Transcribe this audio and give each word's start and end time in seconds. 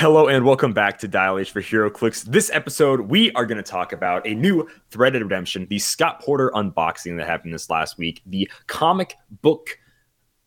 Hello 0.00 0.28
and 0.28 0.46
welcome 0.46 0.72
back 0.72 0.98
to 1.00 1.06
Dial 1.06 1.36
H 1.38 1.50
for 1.50 1.60
HeroClix. 1.60 2.24
This 2.24 2.50
episode, 2.54 3.02
we 3.02 3.30
are 3.32 3.44
going 3.44 3.62
to 3.62 3.62
talk 3.62 3.92
about 3.92 4.26
a 4.26 4.34
new 4.34 4.66
Threaded 4.90 5.20
Redemption, 5.20 5.66
the 5.68 5.78
Scott 5.78 6.22
Porter 6.22 6.50
unboxing 6.54 7.18
that 7.18 7.26
happened 7.26 7.52
this 7.52 7.68
last 7.68 7.98
week, 7.98 8.22
the 8.24 8.50
comic 8.66 9.16
book 9.42 9.78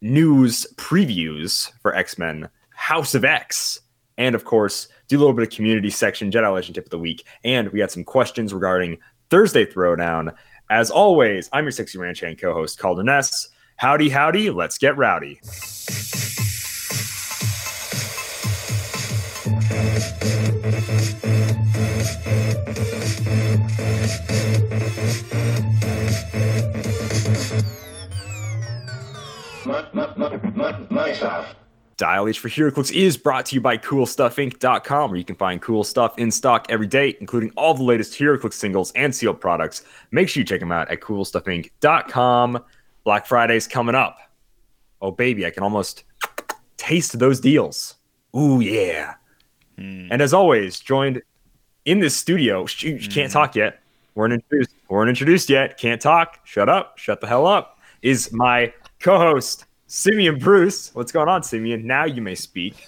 news 0.02 0.66
previews 0.78 1.71
for 1.84 1.94
X 1.94 2.18
Men, 2.18 2.50
House 2.71 3.13
of 3.13 3.24
X, 3.24 3.79
and 4.18 4.34
of 4.34 4.44
course, 4.44 4.88
do 5.08 5.18
a 5.18 5.20
little 5.20 5.36
bit 5.36 5.48
of 5.48 5.54
community 5.54 5.92
section, 5.92 6.32
Jedi 6.32 6.52
Legend 6.52 6.74
tip 6.74 6.86
of 6.86 6.90
the 6.90 6.98
week, 6.98 7.24
and 7.44 7.70
we 7.70 7.78
got 7.78 7.92
some 7.92 8.04
questions 8.04 8.56
regarding 8.56 8.98
Thursday 9.30 9.68
Throwdown. 9.68 10.34
As 10.72 10.90
always, 10.90 11.48
I'm 11.54 11.66
your 11.66 11.72
sexy 11.72 12.00
ranch 12.00 12.22
hand 12.22 12.42
co-host 12.42 12.80
Calder 12.80 13.04
Ness. 13.04 13.50
Howdy, 13.76 14.10
howdy, 14.10 14.50
let's 14.50 14.80
get 14.80 14.98
rowdy. 14.98 15.40
Dial 32.03 32.28
H 32.28 32.39
for 32.39 32.50
HeroClix 32.50 32.92
is 32.92 33.16
brought 33.17 33.45
to 33.45 33.56
you 33.56 33.61
by 33.61 33.78
CoolStuffInc.com, 33.78 35.09
where 35.09 35.17
you 35.17 35.23
can 35.23 35.36
find 35.36 35.61
cool 35.61 35.83
stuff 35.83 36.17
in 36.17 36.31
stock 36.31 36.66
every 36.69 36.88
day, 36.88 37.16
including 37.22 37.52
all 37.55 37.73
the 37.73 37.83
latest 37.83 38.19
HeroClix 38.19 38.53
singles 38.53 38.91
and 38.94 39.16
sealed 39.16 39.39
products. 39.39 39.83
Make 40.11 40.28
sure 40.28 40.41
you 40.41 40.45
check 40.45 40.59
them 40.59 40.72
out 40.72 40.91
at 40.91 41.00
CoolStuffInc.com. 41.00 42.64
Black 43.03 43.25
Friday's 43.25 43.67
coming 43.67 43.95
up. 43.95 44.17
Oh, 45.02 45.11
baby, 45.11 45.45
I 45.45 45.50
can 45.50 45.64
almost 45.64 46.03
taste 46.78 47.19
those 47.19 47.39
deals. 47.39 47.95
Ooh, 48.36 48.59
yeah. 48.59 49.14
Hmm. 49.77 50.08
And 50.11 50.22
as 50.22 50.33
always, 50.33 50.80
joined 50.80 51.22
in 51.86 52.00
this 52.00 52.16
studio, 52.16 52.66
sh- 52.66 53.00
sh- 53.00 53.08
can't 53.08 53.31
talk 53.31 53.55
yet. 53.55 53.80
Weren't 54.15 54.33
introduced. 54.33 54.75
Weren't 54.89 55.09
introduced 55.09 55.49
yet. 55.49 55.77
Can't 55.77 56.02
talk. 56.02 56.39
Shut 56.43 56.69
up. 56.69 56.97
Shut 56.97 57.21
the 57.21 57.27
hell 57.27 57.47
up. 57.47 57.80
Is 58.02 58.31
my 58.31 58.73
co-host 58.99 59.65
Simeon 59.88 60.38
Bruce. 60.39 60.93
What's 60.93 61.11
going 61.11 61.30
on, 61.30 61.43
Simeon? 61.43 61.85
Now 61.85 62.05
you 62.05 62.21
may 62.21 62.35
speak. 62.35 62.88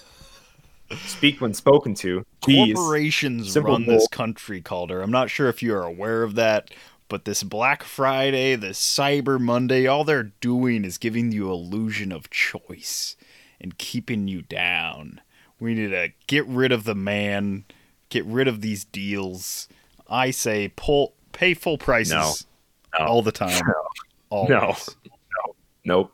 Speak 1.06 1.40
when 1.40 1.52
spoken 1.52 1.94
to. 1.96 2.24
Please. 2.40 2.74
Corporations 2.74 3.52
Simple 3.52 3.72
run 3.72 3.86
this 3.86 4.06
country, 4.08 4.60
Calder. 4.60 5.02
I'm 5.02 5.10
not 5.10 5.30
sure 5.30 5.48
if 5.48 5.62
you 5.62 5.74
are 5.74 5.82
aware 5.82 6.22
of 6.22 6.36
that, 6.36 6.70
but 7.08 7.24
this 7.24 7.42
Black 7.42 7.82
Friday, 7.82 8.54
this 8.54 8.78
Cyber 8.78 9.40
Monday, 9.40 9.86
all 9.86 10.04
they're 10.04 10.32
doing 10.40 10.84
is 10.84 10.98
giving 10.98 11.32
you 11.32 11.50
illusion 11.50 12.12
of 12.12 12.30
choice 12.30 13.16
and 13.60 13.78
keeping 13.78 14.28
you 14.28 14.42
down. 14.42 15.20
We 15.60 15.74
need 15.74 15.88
to 15.90 16.08
get 16.26 16.46
rid 16.46 16.72
of 16.72 16.84
the 16.84 16.94
man, 16.94 17.64
get 18.08 18.24
rid 18.26 18.46
of 18.48 18.60
these 18.60 18.84
deals. 18.84 19.68
I 20.08 20.30
say 20.30 20.72
pull 20.76 21.14
pay 21.32 21.54
full 21.54 21.78
prices 21.78 22.12
No. 22.12 22.98
No. 22.98 23.06
all 23.06 23.22
the 23.22 23.32
time. 23.32 23.60
Always. 24.30 24.50
No. 24.50 24.74
No. 25.06 25.54
Nope. 25.84 26.12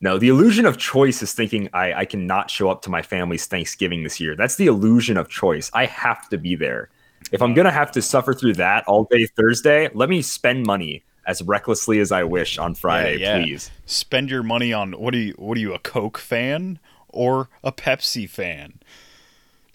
No, 0.00 0.18
the 0.18 0.28
illusion 0.28 0.66
of 0.66 0.78
choice 0.78 1.22
is 1.22 1.32
thinking 1.32 1.68
I, 1.72 1.92
I 1.92 2.04
cannot 2.06 2.50
show 2.50 2.68
up 2.68 2.82
to 2.82 2.90
my 2.90 3.02
family's 3.02 3.46
Thanksgiving 3.46 4.02
this 4.02 4.18
year. 4.18 4.34
That's 4.34 4.56
the 4.56 4.66
illusion 4.66 5.16
of 5.16 5.28
choice. 5.28 5.70
I 5.74 5.86
have 5.86 6.28
to 6.30 6.38
be 6.38 6.56
there. 6.56 6.90
If 7.30 7.40
I'm 7.40 7.54
gonna 7.54 7.70
have 7.70 7.92
to 7.92 8.02
suffer 8.02 8.34
through 8.34 8.54
that 8.54 8.84
all 8.88 9.04
day 9.04 9.26
Thursday, 9.26 9.88
let 9.94 10.08
me 10.08 10.20
spend 10.22 10.66
money 10.66 11.04
as 11.24 11.40
recklessly 11.42 12.00
as 12.00 12.10
I 12.10 12.24
wish 12.24 12.58
on 12.58 12.74
Friday, 12.74 13.18
Yeah, 13.18 13.36
yeah. 13.36 13.44
please. 13.44 13.70
Spend 13.86 14.28
your 14.28 14.42
money 14.42 14.72
on 14.72 14.92
what 14.92 15.14
are 15.14 15.18
you 15.18 15.34
what 15.38 15.56
are 15.56 15.60
you 15.60 15.72
a 15.72 15.78
Coke 15.78 16.18
fan 16.18 16.80
or 17.12 17.48
a 17.62 17.72
Pepsi 17.72 18.28
fan? 18.28 18.80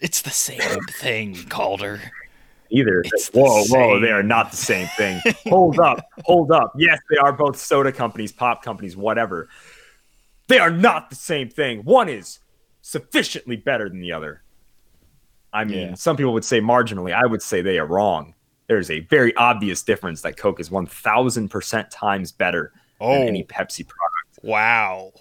It's 0.00 0.22
the 0.22 0.30
same 0.30 0.80
thing, 0.90 1.34
Calder. 1.48 2.00
Either. 2.70 3.00
It's 3.06 3.30
the 3.30 3.40
whoa, 3.40 3.64
whoa, 3.64 3.94
same. 3.94 4.02
they 4.02 4.10
are 4.10 4.22
not 4.22 4.50
the 4.50 4.56
same 4.58 4.86
thing. 4.88 5.20
hold 5.46 5.78
up, 5.80 5.98
hold 6.24 6.50
up. 6.52 6.72
Yes, 6.76 6.98
they 7.10 7.16
are 7.16 7.32
both 7.32 7.56
soda 7.58 7.90
companies, 7.92 8.30
pop 8.30 8.62
companies, 8.62 8.96
whatever. 8.96 9.48
They 10.48 10.58
are 10.58 10.70
not 10.70 11.08
the 11.10 11.16
same 11.16 11.48
thing. 11.48 11.80
One 11.84 12.08
is 12.08 12.40
sufficiently 12.82 13.56
better 13.56 13.88
than 13.88 14.00
the 14.00 14.12
other. 14.12 14.42
I 15.52 15.64
mean, 15.64 15.88
Yeah. 15.90 15.94
some 15.94 16.16
people 16.16 16.34
would 16.34 16.44
say 16.44 16.60
marginally. 16.60 17.12
I 17.14 17.24
would 17.26 17.42
say 17.42 17.62
they 17.62 17.78
are 17.78 17.86
wrong. 17.86 18.34
There's 18.66 18.90
a 18.90 19.00
very 19.00 19.34
obvious 19.36 19.82
difference 19.82 20.20
that 20.22 20.36
Coke 20.36 20.60
is 20.60 20.68
1000% 20.70 21.86
times 21.90 22.32
better 22.32 22.72
Oh, 23.00 23.12
than 23.18 23.28
any 23.28 23.44
Pepsi 23.44 23.86
product. 23.86 24.38
wow. 24.42 25.12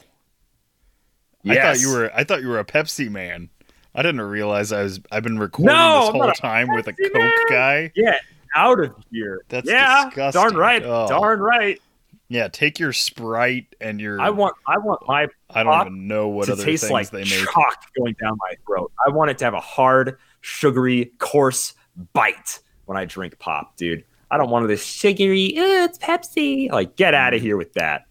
I 1.51 1.61
thought 1.61 1.79
you 1.79 1.91
were 1.91 2.11
I 2.13 2.23
thought 2.23 2.41
you 2.41 2.47
were 2.49 2.59
a 2.59 2.65
Pepsi 2.65 3.09
man. 3.09 3.49
I 3.95 4.01
didn't 4.03 4.21
realize 4.21 4.71
I 4.71 4.83
was 4.83 4.99
I've 5.11 5.23
been 5.23 5.39
recording 5.39 5.75
No, 5.75 6.11
this 6.11 6.21
whole 6.21 6.31
time 6.33 6.67
with 6.73 6.87
a 6.87 6.93
Coke 6.93 7.13
man. 7.13 7.31
guy. 7.49 7.87
Get 7.95 8.21
out 8.55 8.79
of 8.79 8.93
here. 9.11 9.41
That's 9.49 9.69
yeah, 9.69 10.05
disgusting. 10.05 10.41
darn 10.41 10.55
right. 10.55 10.83
Oh. 10.83 11.07
Darn 11.07 11.39
right. 11.39 11.81
Yeah, 12.29 12.49
take 12.49 12.77
your 12.77 12.91
Sprite 12.91 13.75
and 13.79 14.01
your 14.01 14.19
I 14.19 14.29
want 14.29 14.55
I 14.67 14.77
want 14.77 15.01
my 15.07 15.27
I 15.49 15.63
don't 15.63 15.81
even 15.87 16.07
know 16.07 16.27
what 16.27 16.49
other 16.49 16.63
taste 16.63 16.83
things 16.83 16.91
like 16.91 17.09
they 17.09 17.23
make. 17.23 17.47
chalk 17.49 17.85
going 17.97 18.15
down 18.19 18.37
my 18.37 18.55
throat. 18.65 18.91
I 19.05 19.11
want 19.11 19.31
it 19.31 19.37
to 19.39 19.45
have 19.45 19.53
a 19.53 19.61
hard, 19.61 20.17
sugary, 20.41 21.11
coarse 21.19 21.73
bite 22.13 22.59
when 22.85 22.97
I 22.97 23.05
drink 23.05 23.39
pop, 23.39 23.77
dude. 23.77 24.03
I 24.29 24.37
don't 24.37 24.49
want 24.49 24.67
this 24.67 24.83
sugary. 24.83 25.57
"Uh, 25.57 25.85
it's 25.85 25.97
Pepsi. 25.99 26.69
Like, 26.69 26.97
get 26.97 27.13
out 27.13 27.33
of 27.33 27.41
here 27.41 27.55
with 27.55 27.71
that. 27.73 28.03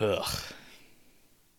Ugh. 0.00 0.26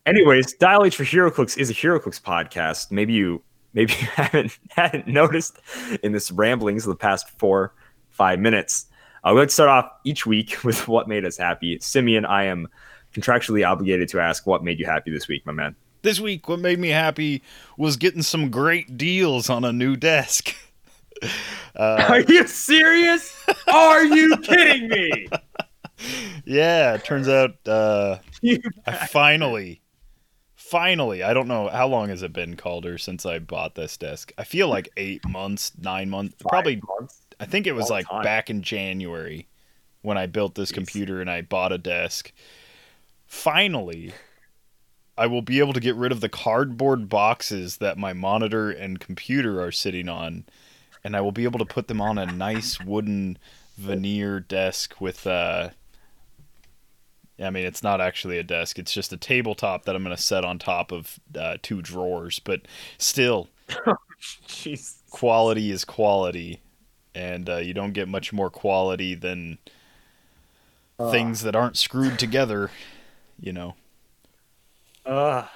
Anyways, 0.04 0.54
Dial 0.54 0.84
H 0.84 0.96
for 0.96 1.04
HeroClix 1.04 1.56
is 1.56 1.70
a 1.70 1.74
HeroClix 1.74 2.20
podcast. 2.20 2.90
Maybe 2.90 3.12
you 3.12 3.42
maybe 3.72 3.92
you 4.00 4.06
haven't 4.08 4.58
hadn't 4.70 5.06
noticed 5.06 5.58
in 6.02 6.12
this 6.12 6.30
ramblings 6.30 6.84
of 6.84 6.90
the 6.90 6.96
past 6.96 7.30
four 7.38 7.72
five 8.10 8.40
minutes. 8.40 8.86
Uh, 9.24 9.32
let's 9.32 9.54
start 9.54 9.70
off 9.70 9.90
each 10.04 10.26
week 10.26 10.58
with 10.64 10.88
what 10.88 11.08
made 11.08 11.24
us 11.24 11.36
happy. 11.36 11.78
Simeon, 11.80 12.24
I 12.24 12.44
am 12.44 12.68
contractually 13.14 13.66
obligated 13.68 14.08
to 14.08 14.20
ask 14.20 14.46
what 14.46 14.64
made 14.64 14.80
you 14.80 14.86
happy 14.86 15.10
this 15.12 15.28
week, 15.28 15.46
my 15.46 15.52
man. 15.52 15.76
This 16.02 16.18
week 16.18 16.48
what 16.48 16.58
made 16.58 16.80
me 16.80 16.88
happy 16.88 17.42
was 17.76 17.96
getting 17.96 18.22
some 18.22 18.50
great 18.50 18.96
deals 18.96 19.48
on 19.48 19.64
a 19.64 19.72
new 19.72 19.96
desk. 19.96 20.54
Uh, 21.76 22.04
Are 22.08 22.20
you 22.20 22.46
serious? 22.48 23.32
Are 23.72 24.04
you 24.04 24.36
kidding 24.38 24.88
me? 24.88 25.28
Yeah, 26.44 26.94
it 26.94 27.04
turns 27.04 27.28
out 27.28 27.56
uh, 27.66 28.18
I 28.86 29.06
finally, 29.06 29.81
finally, 30.72 31.22
I 31.22 31.34
don't 31.34 31.48
know 31.48 31.68
how 31.68 31.86
long 31.86 32.08
has 32.08 32.22
it 32.22 32.32
been, 32.32 32.56
Calder, 32.56 32.96
since 32.96 33.26
I 33.26 33.38
bought 33.38 33.74
this 33.74 33.98
desk. 33.98 34.32
I 34.38 34.44
feel 34.44 34.68
like 34.68 34.88
eight 34.96 35.20
months, 35.28 35.70
nine 35.78 36.08
months, 36.08 36.34
probably. 36.48 36.80
Months. 36.98 37.20
I 37.38 37.44
think 37.44 37.66
it 37.66 37.74
was 37.74 37.90
like 37.90 38.08
time. 38.08 38.22
back 38.22 38.48
in 38.48 38.62
January 38.62 39.46
when 40.00 40.16
I 40.16 40.24
built 40.24 40.54
this 40.54 40.72
Jeez. 40.72 40.76
computer 40.76 41.20
and 41.20 41.30
I 41.30 41.42
bought 41.42 41.72
a 41.72 41.78
desk. 41.78 42.32
Finally, 43.26 44.14
I 45.18 45.26
will 45.26 45.42
be 45.42 45.58
able 45.58 45.74
to 45.74 45.80
get 45.80 45.94
rid 45.94 46.10
of 46.10 46.22
the 46.22 46.30
cardboard 46.30 47.10
boxes 47.10 47.76
that 47.76 47.98
my 47.98 48.14
monitor 48.14 48.70
and 48.70 48.98
computer 48.98 49.62
are 49.62 49.72
sitting 49.72 50.08
on, 50.08 50.46
and 51.04 51.14
I 51.14 51.20
will 51.20 51.32
be 51.32 51.44
able 51.44 51.58
to 51.58 51.66
put 51.66 51.88
them 51.88 52.00
on 52.00 52.16
a 52.16 52.24
nice 52.24 52.80
wooden 52.80 53.36
veneer 53.76 54.40
desk 54.40 55.02
with 55.02 55.26
uh 55.26 55.70
I 57.42 57.50
mean, 57.50 57.64
it's 57.64 57.82
not 57.82 58.00
actually 58.00 58.38
a 58.38 58.42
desk. 58.42 58.78
It's 58.78 58.92
just 58.92 59.12
a 59.12 59.16
tabletop 59.16 59.84
that 59.84 59.96
I'm 59.96 60.04
going 60.04 60.16
to 60.16 60.22
set 60.22 60.44
on 60.44 60.58
top 60.58 60.92
of 60.92 61.18
uh, 61.38 61.56
two 61.62 61.82
drawers. 61.82 62.38
But 62.38 62.62
still, 62.98 63.48
quality 65.10 65.70
is 65.70 65.84
quality, 65.84 66.60
and 67.14 67.48
uh, 67.48 67.56
you 67.56 67.74
don't 67.74 67.92
get 67.92 68.08
much 68.08 68.32
more 68.32 68.50
quality 68.50 69.14
than 69.14 69.58
things 71.10 71.42
that 71.42 71.56
aren't 71.56 71.76
screwed 71.76 72.18
together. 72.18 72.70
You 73.40 73.52
know. 73.52 73.74
Uh, 75.04 75.46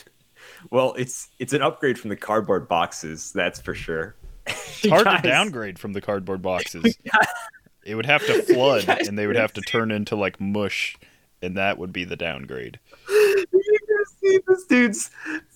well, 0.70 0.94
it's 0.94 1.28
it's 1.38 1.52
an 1.52 1.62
upgrade 1.62 1.98
from 1.98 2.10
the 2.10 2.16
cardboard 2.16 2.68
boxes, 2.68 3.32
that's 3.32 3.60
for 3.60 3.74
sure. 3.74 4.14
It's 4.46 4.86
hard 4.88 5.06
to 5.06 5.28
downgrade 5.28 5.78
from 5.78 5.92
the 5.92 6.00
cardboard 6.00 6.42
boxes. 6.42 6.96
It 7.84 7.94
would 7.94 8.06
have 8.06 8.24
to 8.26 8.42
flood, 8.42 8.88
and 8.88 9.18
they 9.18 9.26
would 9.26 9.36
have 9.36 9.52
to 9.54 9.60
turn 9.60 9.90
into 9.90 10.16
like 10.16 10.40
mush, 10.40 10.96
and 11.42 11.56
that 11.56 11.78
would 11.78 11.92
be 11.92 12.04
the 12.04 12.16
downgrade. 12.16 12.78
You 13.62 13.78
can 13.86 14.04
see 14.20 14.40
this 14.48 14.64
dude's 14.64 15.10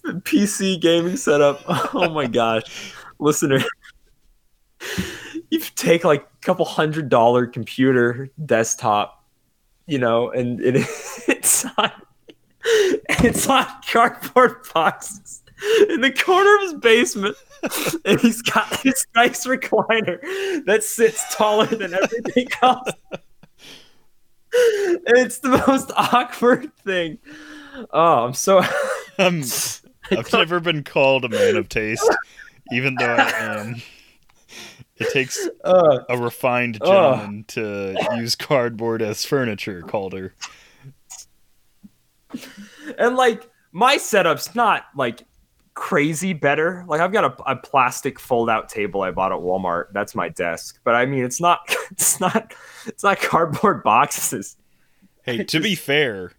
PC 0.04 0.80
gaming 0.80 1.16
setup. 1.16 1.62
Oh 1.94 2.08
my 2.10 2.26
gosh, 2.28 2.94
listener, 3.18 3.58
you 5.50 5.58
take 5.74 6.04
like 6.04 6.22
a 6.22 6.46
couple 6.46 6.64
hundred 6.64 7.08
dollar 7.08 7.46
computer 7.46 8.30
desktop, 8.46 9.24
you 9.86 9.98
know, 9.98 10.30
and 10.30 10.60
it, 10.60 10.76
it's 11.26 11.64
on 11.76 11.90
it's 12.64 13.48
on 13.48 13.66
cardboard 13.90 14.66
boxes 14.72 15.42
in 15.88 16.00
the 16.00 16.12
corner 16.12 16.54
of 16.56 16.62
his 16.62 16.74
basement, 16.74 17.36
and 18.04 18.20
he's 18.20 18.42
got 18.42 18.70
this 18.82 19.04
nice 19.14 19.46
recliner 19.46 20.20
that 20.64 20.82
sits 20.82 21.34
taller 21.34 21.66
than 21.66 21.94
everything 21.94 22.48
else. 22.62 22.90
It's 24.52 25.38
the 25.38 25.62
most 25.66 25.90
awkward 25.96 26.74
thing. 26.84 27.18
Oh, 27.92 28.24
I'm 28.26 28.34
so 28.34 28.58
Um, 29.18 29.42
I've 30.10 30.32
never 30.32 30.60
been 30.60 30.82
called 30.82 31.24
a 31.24 31.28
man 31.28 31.56
of 31.56 31.68
taste, 31.68 32.08
even 32.72 32.94
though 32.98 33.04
I 33.14 33.30
am. 33.30 33.82
It 34.96 35.12
takes 35.12 35.46
Uh, 35.64 36.00
a 36.08 36.16
refined 36.18 36.78
gentleman 36.84 37.44
to 37.48 37.94
use 38.16 38.34
cardboard 38.34 39.02
as 39.02 39.24
furniture, 39.24 39.82
Calder. 39.82 40.34
and 42.98 43.16
like 43.16 43.48
my 43.72 43.96
setup's 43.96 44.54
not 44.54 44.84
like 44.96 45.22
crazy 45.80 46.34
better. 46.34 46.84
Like 46.86 47.00
I've 47.00 47.10
got 47.10 47.24
a, 47.24 47.50
a 47.50 47.56
plastic 47.56 48.20
fold-out 48.20 48.68
table 48.68 49.00
I 49.00 49.12
bought 49.12 49.32
at 49.32 49.38
Walmart. 49.38 49.86
That's 49.94 50.14
my 50.14 50.28
desk. 50.28 50.78
But 50.84 50.94
I 50.94 51.06
mean, 51.06 51.24
it's 51.24 51.40
not. 51.40 51.60
It's 51.90 52.20
not. 52.20 52.54
It's 52.86 53.02
not 53.02 53.18
cardboard 53.20 53.82
boxes. 53.84 54.56
Hey, 55.24 55.42
to 55.42 55.58
be 55.58 55.74
fair, 55.90 56.32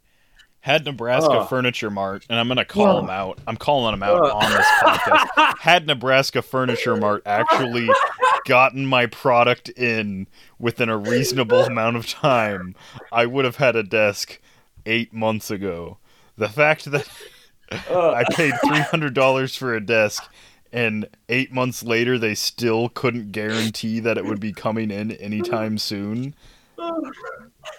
had 0.62 0.86
Nebraska 0.86 1.30
Ugh. 1.32 1.50
Furniture 1.50 1.90
Mart, 1.90 2.26
and 2.30 2.40
I'm 2.40 2.48
gonna 2.48 2.64
call 2.64 2.98
Ugh. 2.98 3.04
them 3.04 3.10
out. 3.10 3.40
I'm 3.48 3.58
calling 3.58 3.92
them 3.92 4.02
out 4.04 4.22
Ugh. 4.24 4.32
on 4.32 4.50
this 4.52 4.66
podcast. 4.82 5.58
Had 5.60 5.88
Nebraska 5.88 6.42
Furniture 6.42 6.96
Mart 6.96 7.24
actually 7.26 7.90
gotten 8.46 8.86
my 8.86 9.08
product 9.08 9.68
in 9.70 10.28
within 10.58 10.88
a 10.88 10.98
reasonable 10.98 11.64
amount 11.66 11.98
of 11.98 12.08
time, 12.08 12.74
I 13.12 13.26
would 13.26 13.44
have 13.44 13.58
had 13.58 13.76
a 13.76 13.84
desk 13.84 14.40
eight 14.86 15.12
months 15.12 15.52
ago. 15.52 15.98
The 16.38 16.48
fact 16.48 16.86
that 16.92 17.08
Uh, 17.08 17.10
I 17.90 18.24
paid 18.32 18.54
three 18.66 18.80
hundred 18.80 19.14
dollars 19.14 19.56
for 19.56 19.74
a 19.74 19.80
desk, 19.80 20.24
and 20.74 21.08
eight 21.30 21.52
months 21.54 21.84
later 21.84 22.18
they 22.18 22.36
still 22.36 22.90
couldn't 22.90 23.32
guarantee 23.32 24.00
that 24.02 24.18
it 24.18 24.26
would 24.26 24.40
be 24.40 24.52
coming 24.52 24.92
in 24.92 25.12
anytime 25.14 25.78
soon. 25.78 26.36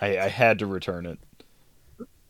I, 0.00 0.18
I 0.18 0.28
had 0.28 0.58
to 0.60 0.66
return 0.66 1.06
it, 1.06 1.18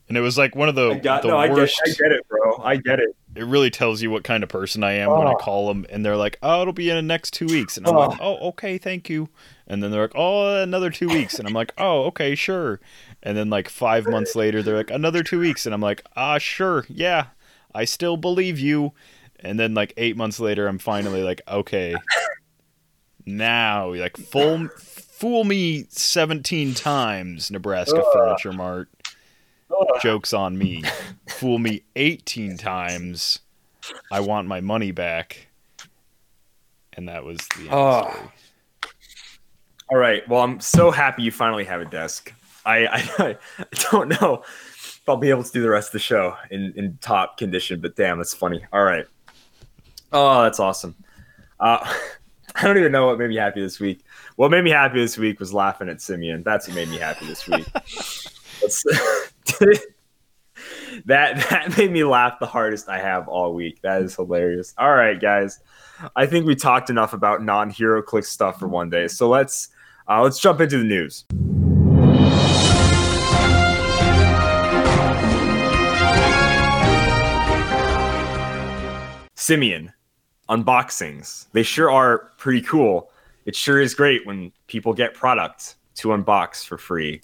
and 0.09 0.17
it 0.19 0.21
was 0.23 0.37
like 0.37 0.57
one 0.57 0.69
of 0.69 0.75
the 0.75 0.91
I 0.91 0.99
got, 0.99 1.23
the 1.23 1.29
no, 1.29 1.39
I 1.39 1.47
get, 1.49 1.57
worst. 1.57 1.81
I 1.87 1.91
get 1.91 2.13
it, 2.13 2.27
bro. 2.29 2.59
I 2.63 2.77
get 2.77 2.99
it. 2.99 3.15
It 3.35 3.45
really 3.47 3.71
tells 3.71 4.03
you 4.03 4.11
what 4.11 4.25
kind 4.25 4.43
of 4.43 4.49
person 4.51 4.85
I 4.85 4.93
am 4.93 5.11
when 5.11 5.27
I 5.27 5.33
Oh. 5.33 5.37
call 5.37 5.69
them, 5.69 5.87
and 5.89 6.05
they're 6.05 6.17
like, 6.17 6.39
"Oh, 6.43 6.61
it'll 6.63 6.73
be 6.75 6.91
in 6.91 6.97
the 6.97 7.03
next 7.03 7.33
two 7.33 7.47
weeks," 7.47 7.77
and 7.77 7.87
I'm 7.87 7.95
like, 7.97 8.19
"Oh, 8.21 8.49
okay, 8.49 8.77
thank 8.77 9.09
you." 9.09 9.29
And 9.67 9.83
then 9.83 9.91
they're 9.91 10.03
like, 10.03 10.13
"Oh, 10.15 10.61
another 10.63 10.91
two 10.91 11.09
weeks," 11.09 11.39
and 11.39 11.47
I'm 11.49 11.55
like, 11.55 11.73
"Oh, 11.79 12.05
okay, 12.07 12.35
sure." 12.35 12.81
And 13.23 13.37
then 13.37 13.49
like 13.49 13.69
five 13.71 14.07
months 14.07 14.35
later, 14.35 14.63
they're 14.63 14.77
like, 14.77 14.91
"Another 14.91 15.23
two 15.23 15.39
weeks," 15.39 15.65
and 15.65 15.75
I'm 15.75 15.81
like, 15.81 16.03
"Ah, 16.17 16.37
sure, 16.39 16.85
yeah, 16.89 17.27
I 17.75 17.85
still 17.85 18.17
believe 18.17 18.59
you." 18.59 18.93
And 19.41 19.59
then 19.59 19.75
like 19.75 19.93
eight 19.97 20.17
months 20.17 20.39
later, 20.41 20.69
I'm 20.69 20.79
finally 20.79 21.23
like, 21.23 21.41
"Okay, 21.49 21.95
now 23.27 23.93
like 23.95 24.17
full 24.17 24.69
fool 24.79 25.45
me 25.45 25.87
17 25.89 26.75
times, 26.75 27.51
Nebraska. 27.51 28.03
Furniture 28.13 28.53
Mart." 28.53 28.89
Joke's 30.03 30.35
on 30.35 30.59
me. 30.59 30.83
Fool 31.29 31.59
me 31.59 31.83
18 31.97 32.59
times. 32.59 33.41
I 34.11 34.21
want 34.21 34.47
my 34.47 34.61
money 34.61 34.91
back. 34.93 35.49
And 36.93 37.09
that 37.09 37.25
was 37.25 37.39
the 37.57 37.63
end 37.63 37.69
Oh. 37.73 38.11
story. 38.11 38.29
All 39.91 39.97
right. 39.97 40.29
Well, 40.29 40.43
I'm 40.43 40.61
so 40.61 40.91
happy 40.91 41.23
you 41.23 41.33
finally 41.33 41.65
have 41.65 41.81
a 41.81 41.87
desk. 41.87 42.35
I 42.67 42.87
I, 42.87 42.99
I 43.59 43.67
don't 43.91 44.09
know 44.21 44.43
I'll 45.09 45.17
be 45.17 45.31
able 45.31 45.43
to 45.43 45.51
do 45.51 45.63
the 45.63 45.71
rest 45.71 45.89
of 45.89 45.93
the 45.95 45.99
show 45.99 46.37
in, 46.51 46.73
in 46.77 46.99
top 47.01 47.39
condition, 47.39 47.81
but 47.81 47.97
damn, 47.97 48.19
that's 48.19 48.35
funny. 48.35 48.65
All 48.73 48.85
right. 48.85 49.07
Oh, 50.13 50.43
that's 50.43 50.61
awesome. 50.61 50.95
Uh, 51.59 51.79
I 52.55 52.65
don't 52.65 52.79
even 52.79 52.93
know 52.93 53.07
what 53.07 53.19
made 53.19 53.31
me 53.31 53.37
happy 53.37 53.63
this 53.63 53.81
week. 53.81 54.05
What 54.37 54.51
made 54.51 54.63
me 54.63 54.71
happy 54.71 55.01
this 55.01 55.17
week 55.17 55.41
was 55.41 55.55
laughing 55.55 55.89
at 55.89 56.03
Simeon. 56.03 56.43
That's 56.43 56.69
what 56.69 56.75
made 56.75 56.89
me 56.89 56.99
happy 56.99 57.27
this 57.27 57.49
week. 57.49 57.67
That 61.07 61.49
that 61.51 61.77
made 61.77 61.91
me 61.91 62.05
laugh 62.05 62.39
the 62.39 62.47
hardest 62.47 62.89
I 62.89 62.99
have 62.99 63.29
all 63.29 63.55
week. 63.55 63.81
That 63.83 64.03
is 64.03 64.15
hilarious. 64.15 64.75
All 64.79 64.95
right, 64.95 65.21
guys. 65.21 65.61
I 66.17 66.27
think 66.27 66.47
we 66.47 66.55
talked 66.55 66.91
enough 66.91 67.13
about 67.13 67.43
non-hero 67.43 68.03
click 68.03 68.25
stuff 68.25 68.59
for 68.59 68.69
one 68.69 68.91
day. 68.91 69.09
So 69.09 69.29
let's 69.29 69.69
uh, 70.09 70.23
let's 70.23 70.39
jump 70.39 70.61
into 70.61 70.79
the 70.79 70.85
news. 70.85 71.25
Simeon 79.43 79.93
unboxings. 80.49 81.47
They 81.53 81.65
sure 81.65 81.91
are 81.91 82.31
pretty 82.39 82.63
cool. 82.63 83.11
It 83.45 83.57
sure 83.57 83.81
is 83.81 83.93
great 83.93 84.25
when 84.25 84.53
people 84.69 84.95
get 84.95 85.15
product 85.15 85.75
to 85.97 86.09
unbox 86.09 86.65
for 86.65 86.79
free. 86.79 87.21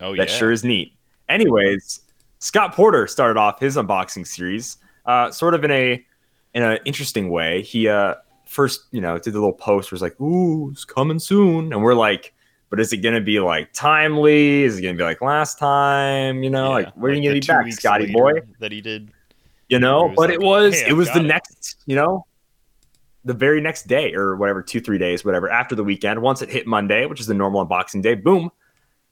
Oh, 0.00 0.14
yeah. 0.14 0.24
That 0.24 0.30
sure 0.30 0.50
is 0.50 0.64
neat. 0.64 0.94
Anyways, 1.28 2.00
Scott 2.38 2.74
Porter 2.74 3.06
started 3.06 3.38
off 3.38 3.60
his 3.60 3.76
unboxing 3.76 4.26
series, 4.26 4.78
uh, 5.04 5.30
sort 5.30 5.54
of 5.54 5.62
in 5.62 5.70
a 5.70 6.04
in 6.54 6.62
an 6.62 6.78
interesting 6.86 7.28
way. 7.28 7.60
He 7.60 7.86
uh, 7.86 8.14
first, 8.46 8.84
you 8.90 9.02
know, 9.02 9.18
did 9.18 9.34
the 9.34 9.38
little 9.38 9.52
post 9.52 9.92
where 9.92 9.96
it's 9.96 10.02
like, 10.02 10.18
"Ooh, 10.20 10.70
it's 10.70 10.86
coming 10.86 11.18
soon," 11.18 11.72
and 11.74 11.82
we're 11.82 11.94
like, 11.94 12.32
"But 12.70 12.80
is 12.80 12.94
it 12.94 12.98
gonna 12.98 13.20
be 13.20 13.40
like 13.40 13.74
timely? 13.74 14.62
Is 14.62 14.78
it 14.78 14.82
gonna 14.82 14.96
be 14.96 15.04
like 15.04 15.20
last 15.20 15.58
time? 15.58 16.42
You 16.42 16.48
know, 16.48 16.78
Yeah, 16.78 16.86
like 16.86 16.96
when 16.96 17.12
are 17.12 17.14
you 17.14 17.22
gonna 17.28 17.40
be 17.40 17.46
back, 17.46 17.70
Scotty 17.72 18.10
boy?" 18.10 18.40
That 18.58 18.72
he 18.72 18.80
did. 18.80 19.10
You 19.68 19.78
know, 19.78 20.12
but 20.16 20.30
like, 20.30 20.34
it 20.34 20.40
was 20.40 20.80
"Hey, 20.80 20.88
it 20.88 20.92
was 20.94 21.12
the 21.12 21.20
it." 21.20 21.24
next, 21.24 21.76
you 21.86 21.94
know, 21.94 22.26
the 23.24 23.34
very 23.34 23.60
next 23.60 23.86
day 23.86 24.14
or 24.14 24.36
whatever, 24.36 24.62
two 24.62 24.80
three 24.80 24.98
days, 24.98 25.24
whatever 25.24 25.50
after 25.50 25.74
the 25.74 25.84
weekend. 25.84 26.22
Once 26.22 26.40
it 26.42 26.48
hit 26.48 26.66
Monday, 26.66 27.06
which 27.06 27.20
is 27.20 27.26
the 27.26 27.34
normal 27.34 27.66
unboxing 27.66 28.02
day, 28.02 28.14
boom, 28.14 28.50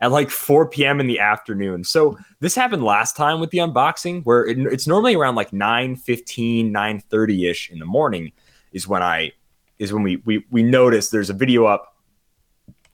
at 0.01 0.11
like 0.13 0.31
4 0.31 0.69
p.m. 0.69 1.01
in 1.01 1.07
the 1.07 1.19
afternoon. 1.19 1.85
So 1.85 2.19
this 2.41 2.55
happened 2.55 2.85
last 2.85 3.17
time 3.17 3.41
with 3.41 3.51
the 3.51 3.59
unboxing, 3.59 4.25
where 4.25 4.47
it, 4.47 4.59
it's 4.59 4.87
normally 4.87 5.15
around 5.15 5.35
like 5.35 5.53
9 5.53 5.97
15, 5.97 6.73
9 6.73 7.01
30 7.01 7.49
ish 7.49 7.71
in 7.71 7.79
the 7.79 7.87
morning 7.87 8.33
is 8.73 8.87
when 8.87 9.03
I 9.03 9.33
is 9.79 9.93
when 9.93 10.03
we 10.03 10.17
we 10.25 10.45
we 10.51 10.63
notice 10.63 11.11
there's 11.11 11.31
a 11.31 11.35
video 11.35 11.67
up, 11.67 11.97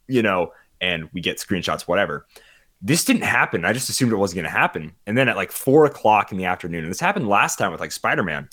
you 0.08 0.22
know, 0.22 0.52
and 0.80 1.08
we 1.12 1.20
get 1.20 1.38
screenshots, 1.38 1.82
whatever. 1.82 2.26
This 2.82 3.04
didn't 3.04 3.22
happen. 3.22 3.64
I 3.64 3.72
just 3.72 3.88
assumed 3.88 4.12
it 4.12 4.16
wasn't 4.16 4.42
going 4.42 4.52
to 4.52 4.58
happen. 4.58 4.92
And 5.06 5.16
then 5.16 5.28
at 5.28 5.36
like 5.36 5.52
four 5.52 5.84
o'clock 5.84 6.32
in 6.32 6.38
the 6.38 6.46
afternoon, 6.46 6.82
and 6.82 6.90
this 6.90 7.00
happened 7.00 7.28
last 7.28 7.56
time 7.56 7.70
with 7.70 7.80
like 7.80 7.92
Spider 7.92 8.24
Man. 8.24 8.48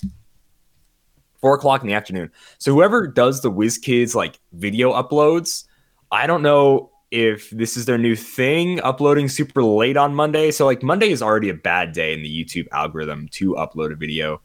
Four 1.40 1.54
o'clock 1.54 1.80
in 1.80 1.88
the 1.88 1.94
afternoon. 1.94 2.30
So 2.58 2.72
whoever 2.72 3.06
does 3.06 3.40
the 3.40 3.50
WizKids 3.50 4.14
like 4.14 4.38
video 4.52 4.92
uploads, 4.92 5.64
I 6.12 6.26
don't 6.26 6.42
know 6.42 6.90
if 7.10 7.50
this 7.50 7.76
is 7.76 7.86
their 7.86 7.98
new 7.98 8.14
thing, 8.14 8.80
uploading 8.82 9.28
super 9.28 9.64
late 9.64 9.96
on 9.96 10.14
Monday. 10.14 10.50
So 10.50 10.64
like 10.66 10.82
Monday 10.82 11.10
is 11.10 11.22
already 11.22 11.48
a 11.48 11.54
bad 11.54 11.92
day 11.92 12.12
in 12.12 12.22
the 12.22 12.44
YouTube 12.44 12.68
algorithm 12.72 13.26
to 13.32 13.54
upload 13.54 13.92
a 13.92 13.96
video, 13.96 14.40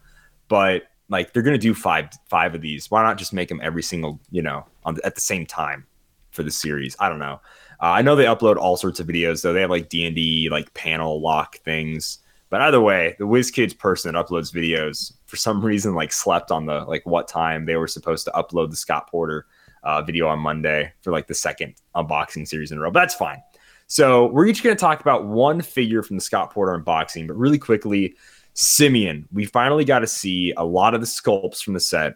but 0.48 0.84
like 1.10 1.34
they're 1.34 1.44
gonna 1.44 1.58
do 1.58 1.76
five 1.76 2.10
five 2.28 2.56
of 2.56 2.62
these. 2.62 2.90
Why 2.90 3.04
not 3.04 3.18
just 3.18 3.34
make 3.34 3.50
them 3.50 3.60
every 3.62 3.84
single 3.84 4.20
you 4.32 4.42
know 4.42 4.66
on 4.84 4.98
at 5.04 5.16
the 5.16 5.22
same 5.22 5.46
time 5.46 5.86
for 6.32 6.44
the 6.44 6.52
series? 6.52 6.96
I 7.00 7.10
don't 7.10 7.20
know. 7.20 7.40
Uh, 7.82 7.88
I 7.88 8.02
know 8.02 8.16
they 8.16 8.26
upload 8.26 8.58
all 8.58 8.78
sorts 8.78 9.00
of 9.00 9.08
videos 9.08 9.42
though. 9.42 9.54
They 9.54 9.62
have 9.62 9.70
like 9.70 9.90
D 9.90 10.06
and 10.06 10.16
D 10.16 10.50
like 10.50 10.74
panel 10.74 11.22
lock 11.22 11.58
things. 11.60 12.20
But 12.50 12.62
either 12.62 12.80
way, 12.80 13.16
the 13.20 13.26
WizKids 13.26 13.78
person 13.78 14.14
that 14.14 14.26
uploads 14.26 14.54
videos 14.54 15.14
for 15.26 15.36
some 15.36 15.62
reason 15.66 15.96
like 15.96 16.14
slept 16.14 16.52
on 16.52 16.66
the 16.66 16.82
like 16.86 17.06
what 17.06 17.28
time 17.28 17.66
they 17.66 17.76
were 17.76 17.88
supposed 17.88 18.26
to 18.26 18.32
upload 18.32 18.70
the 18.70 18.76
Scott 18.76 19.10
Porter 19.10 19.48
uh, 19.84 20.02
video 20.02 20.28
on 20.28 20.40
Monday 20.40 20.92
for 21.02 21.12
like 21.12 21.28
the 21.28 21.34
second 21.34 21.76
unboxing 21.96 22.48
series 22.48 22.72
in 22.72 22.78
a 22.78 22.82
row. 22.82 22.92
But 22.92 23.02
that's 23.02 23.16
fine. 23.16 23.42
So 23.88 24.28
we're 24.28 24.48
each 24.48 24.64
going 24.64 24.76
to 24.76 24.80
talk 24.80 25.02
about 25.02 25.26
one 25.26 25.62
figure 25.62 26.02
from 26.02 26.18
the 26.18 26.22
Scott 26.22 26.52
Porter 26.52 26.78
unboxing, 26.80 27.28
but 27.28 27.38
really 27.38 27.60
quickly, 27.60 28.16
Simeon. 28.54 29.28
We 29.32 29.46
finally 29.46 29.86
got 29.86 30.00
to 30.00 30.08
see 30.08 30.54
a 30.58 30.66
lot 30.66 30.96
of 30.96 31.02
the 31.02 31.08
sculpts 31.08 31.64
from 31.64 31.74
the 31.74 31.80
set. 31.80 32.16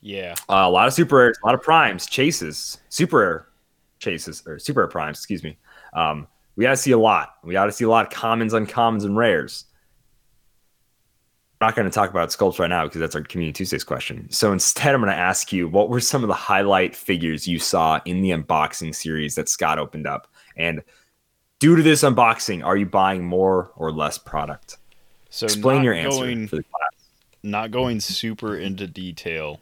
Yeah. 0.00 0.34
Uh, 0.48 0.62
a 0.66 0.70
lot 0.70 0.86
of 0.86 0.92
super 0.92 1.16
rares, 1.16 1.38
a 1.42 1.46
lot 1.46 1.54
of 1.54 1.62
primes, 1.62 2.06
chases, 2.06 2.78
super 2.88 3.16
rare 3.16 3.46
chases, 4.06 4.42
or 4.46 4.58
super 4.58 4.86
primes, 4.86 5.18
excuse 5.18 5.42
me. 5.42 5.58
Um, 5.92 6.26
we 6.56 6.64
got 6.64 6.70
to 6.70 6.76
see 6.76 6.92
a 6.92 6.98
lot. 6.98 7.34
We 7.44 7.52
got 7.52 7.66
to 7.66 7.72
see 7.72 7.84
a 7.84 7.88
lot 7.88 8.06
of 8.06 8.12
commons, 8.12 8.52
uncommons, 8.54 9.04
and 9.04 9.16
rares. 9.16 9.64
I'm 11.60 11.68
not 11.68 11.76
going 11.76 11.88
to 11.88 11.94
talk 11.94 12.10
about 12.10 12.28
sculpts 12.28 12.58
right 12.58 12.68
now 12.68 12.84
because 12.84 13.00
that's 13.00 13.14
our 13.14 13.22
Community 13.22 13.52
Tuesdays 13.52 13.84
question. 13.84 14.30
So 14.30 14.52
instead, 14.52 14.94
I'm 14.94 15.00
going 15.00 15.12
to 15.12 15.18
ask 15.18 15.52
you 15.52 15.68
what 15.68 15.88
were 15.88 16.00
some 16.00 16.22
of 16.22 16.28
the 16.28 16.34
highlight 16.34 16.94
figures 16.94 17.48
you 17.48 17.58
saw 17.58 18.00
in 18.04 18.20
the 18.22 18.30
unboxing 18.30 18.94
series 18.94 19.34
that 19.34 19.48
Scott 19.48 19.78
opened 19.78 20.06
up? 20.06 20.28
And 20.56 20.82
due 21.58 21.76
to 21.76 21.82
this 21.82 22.02
unboxing, 22.02 22.64
are 22.64 22.76
you 22.76 22.86
buying 22.86 23.24
more 23.24 23.72
or 23.76 23.90
less 23.90 24.18
product? 24.18 24.76
So 25.30 25.46
Explain 25.46 25.82
your 25.82 25.94
answer 25.94 26.20
Going, 26.20 26.48
for 26.48 26.56
the 26.56 26.62
class. 26.62 27.08
not 27.42 27.70
going 27.70 28.00
super 28.00 28.56
into 28.56 28.86
detail 28.86 29.60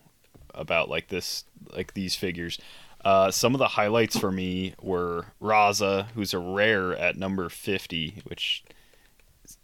about 0.53 0.89
like 0.89 1.09
this, 1.09 1.45
like 1.73 1.95
these 1.95 2.15
figures. 2.15 2.61
Uh, 3.05 3.31
some 3.31 3.55
of 3.55 3.59
the 3.59 3.69
highlights 3.69 4.19
for 4.19 4.33
me 4.33 4.75
were 4.81 5.27
Raza, 5.41 6.07
who's 6.15 6.33
a 6.33 6.39
rare 6.39 6.97
at 6.97 7.17
number 7.17 7.49
50, 7.49 8.23
which 8.25 8.65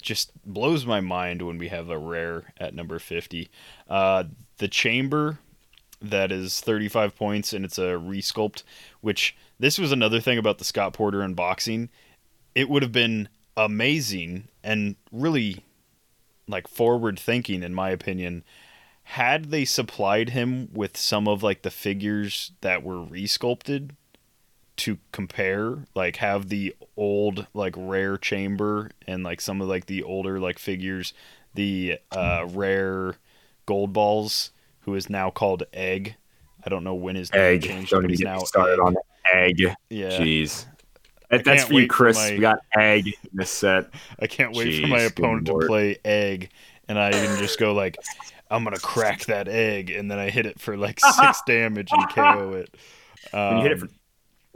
just 0.03 0.31
blows 0.45 0.85
my 0.85 1.01
mind 1.01 1.43
when 1.43 1.57
we 1.57 1.69
have 1.69 1.89
a 1.89 1.99
rare 1.99 2.53
at 2.59 2.75
number 2.75 2.99
50. 2.99 3.49
Uh, 3.89 4.25
the 4.59 4.69
Chamber, 4.69 5.39
that 6.03 6.31
is 6.31 6.61
35 6.61 7.17
points, 7.17 7.53
and 7.53 7.65
it's 7.65 7.79
a 7.79 7.93
resculpt, 7.93 8.63
which 9.01 9.35
this 9.59 9.79
was 9.79 9.91
another 9.91 10.21
thing 10.21 10.39
about 10.39 10.59
the 10.59 10.65
Scott 10.65 10.93
Porter 10.93 11.21
unboxing. 11.21 11.89
It 12.55 12.69
would 12.69 12.83
have 12.83 12.93
been 12.93 13.29
amazing 13.57 14.49
and 14.63 14.97
really 15.13 15.65
like 16.49 16.67
forward 16.69 17.19
thinking 17.19 17.63
in 17.63 17.73
my 17.75 17.91
opinion 17.91 18.43
had 19.15 19.51
they 19.51 19.65
supplied 19.65 20.31
him 20.31 20.69
with 20.73 20.97
some 20.97 21.27
of 21.27 21.43
like 21.43 21.63
the 21.63 21.71
figures 21.71 22.53
that 22.61 22.83
were 22.85 22.97
resculpted 23.05 23.91
to 24.77 24.99
compare 25.13 25.79
like 25.95 26.17
have 26.17 26.49
the 26.49 26.75
old 26.97 27.47
like 27.53 27.75
rare 27.77 28.17
chamber 28.17 28.91
and 29.09 29.25
like 29.25 29.41
some 29.41 29.61
of 29.61 29.67
like 29.69 29.87
the 29.87 30.03
older 30.03 30.39
like 30.39 30.59
figures 30.59 31.13
the 31.55 31.99
uh 32.13 32.47
rare 32.51 33.17
Goldballs 33.67 34.51
who 34.83 34.95
is 34.95 35.11
now 35.11 35.29
called 35.29 35.65
egg 35.75 36.15
i 36.65 36.69
don't 36.69 36.85
know 36.85 36.95
when 36.95 37.17
his 37.17 37.33
name 37.33 37.43
Egg. 37.57 37.63
changed 37.63 37.91
Don't 37.91 38.03
but 38.03 38.11
he's 38.11 38.21
now 38.21 38.39
started 38.39 38.75
Egg. 38.75 38.81
on 38.81 38.97
egg. 39.35 39.61
yeah 39.91 40.11
Jeez. 40.11 40.67
That, 41.31 41.45
that's 41.45 41.65
for 41.65 41.73
you, 41.75 41.77
wait 41.81 41.89
for 41.91 41.95
Chris. 41.97 42.17
my- 42.17 42.31
we 42.33 42.39
got 42.39 42.61
egg 42.77 43.07
in 43.09 43.13
this 43.33 43.51
set. 43.51 43.91
I 44.19 44.27
can't 44.27 44.55
wait 44.55 44.81
for 44.81 44.87
my 44.89 45.01
opponent 45.03 45.47
to 45.47 45.59
play 45.67 45.97
egg, 46.05 46.51
and 46.89 46.99
I 46.99 47.13
can 47.13 47.39
just 47.39 47.57
go 47.57 47.73
like, 47.73 47.97
I'm 48.51 48.65
gonna 48.65 48.79
crack 48.79 49.27
that 49.27 49.49
egg, 49.49 49.91
and 49.91 50.11
then 50.11 50.19
I 50.19 50.31
hit 50.31 50.47
it 50.47 50.61
for 50.61 50.77
like 50.77 51.01
six 51.17 51.43
damage 51.47 51.91
and 51.93 52.09
KO 52.11 52.53
it. 52.55 52.75
Um, 53.33 53.59
you 53.59 53.63
hit 53.63 53.73
it 53.73 53.79
for 53.81 53.89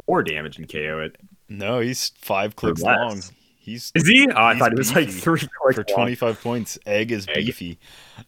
four 0.06 0.22
damage 0.22 0.58
and 0.58 0.70
KO 0.70 1.00
it. 1.00 1.16
no, 1.48 1.80
he's 1.80 2.10
five 2.20 2.56
clicks 2.56 2.82
long. 2.82 3.22
He's 3.58 3.92
Is 3.94 4.06
he? 4.06 4.28
Oh, 4.28 4.44
I 4.44 4.58
thought 4.58 4.72
it 4.72 4.78
was 4.78 4.94
like 4.94 5.06
beefy 5.06 5.20
three 5.20 5.48
clicks 5.62 5.76
for 5.76 5.84
25 5.84 6.42
points. 6.42 6.78
Egg 6.84 7.12
is 7.12 7.26
Egg. 7.28 7.46
beefy. 7.46 7.78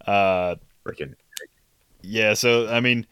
Uh, 0.06 0.54
Freaking 0.87 1.14
yeah, 2.00 2.35
so 2.35 2.68
I 2.68 2.80
mean, 2.80 3.06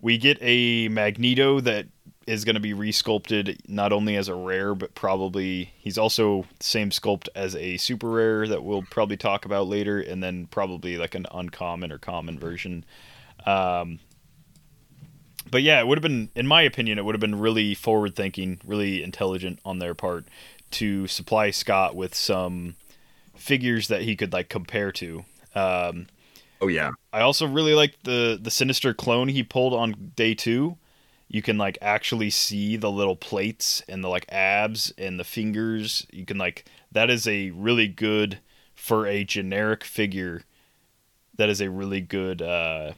we 0.00 0.18
get 0.18 0.38
a 0.40 0.88
Magneto 0.88 1.60
that 1.60 1.86
is 2.26 2.44
going 2.44 2.54
to 2.54 2.60
be 2.60 2.74
resculpted 2.74 3.58
not 3.66 3.92
only 3.92 4.16
as 4.16 4.28
a 4.28 4.34
rare, 4.34 4.74
but 4.74 4.94
probably 4.94 5.72
he's 5.78 5.98
also 5.98 6.44
same 6.60 6.90
sculpt 6.90 7.28
as 7.34 7.56
a 7.56 7.76
super 7.76 8.08
rare 8.08 8.46
that 8.46 8.62
we'll 8.62 8.82
probably 8.82 9.16
talk 9.16 9.44
about 9.44 9.66
later, 9.66 10.00
and 10.00 10.22
then 10.22 10.46
probably 10.46 10.96
like 10.96 11.14
an 11.14 11.26
uncommon 11.32 11.90
or 11.90 11.98
common 11.98 12.38
version. 12.38 12.84
Um, 13.46 14.00
but 15.50 15.62
yeah, 15.62 15.80
it 15.80 15.86
would 15.86 15.98
have 15.98 16.02
been, 16.02 16.30
in 16.34 16.46
my 16.46 16.62
opinion, 16.62 16.98
it 16.98 17.04
would 17.04 17.14
have 17.14 17.20
been 17.20 17.38
really 17.38 17.74
forward 17.74 18.14
thinking, 18.14 18.60
really 18.64 19.02
intelligent 19.02 19.58
on 19.64 19.78
their 19.78 19.94
part 19.94 20.26
to 20.72 21.06
supply 21.06 21.50
Scott 21.50 21.96
with 21.96 22.14
some 22.14 22.76
figures 23.34 23.88
that 23.88 24.02
he 24.02 24.14
could 24.14 24.32
like 24.32 24.48
compare 24.48 24.92
to. 24.92 25.24
Um, 25.54 26.06
Oh 26.60 26.68
yeah. 26.68 26.90
I 27.12 27.20
also 27.20 27.46
really 27.46 27.74
like 27.74 28.02
the 28.04 28.38
the 28.40 28.50
sinister 28.50 28.92
clone 28.92 29.28
he 29.28 29.42
pulled 29.42 29.72
on 29.72 30.12
day 30.14 30.34
two. 30.34 30.76
You 31.32 31.42
can 31.42 31.58
like 31.58 31.78
actually 31.80 32.30
see 32.30 32.76
the 32.76 32.90
little 32.90 33.14
plates 33.14 33.84
and 33.88 34.02
the 34.02 34.08
like 34.08 34.26
abs 34.30 34.92
and 34.98 35.18
the 35.18 35.24
fingers. 35.24 36.04
You 36.12 36.26
can 36.26 36.38
like 36.38 36.64
that 36.90 37.08
is 37.08 37.28
a 37.28 37.50
really 37.50 37.86
good 37.86 38.40
for 38.74 39.06
a 39.06 39.22
generic 39.22 39.84
figure. 39.84 40.42
That 41.36 41.48
is 41.48 41.60
a 41.60 41.70
really 41.70 42.00
good 42.00 42.42
uh, 42.42 42.94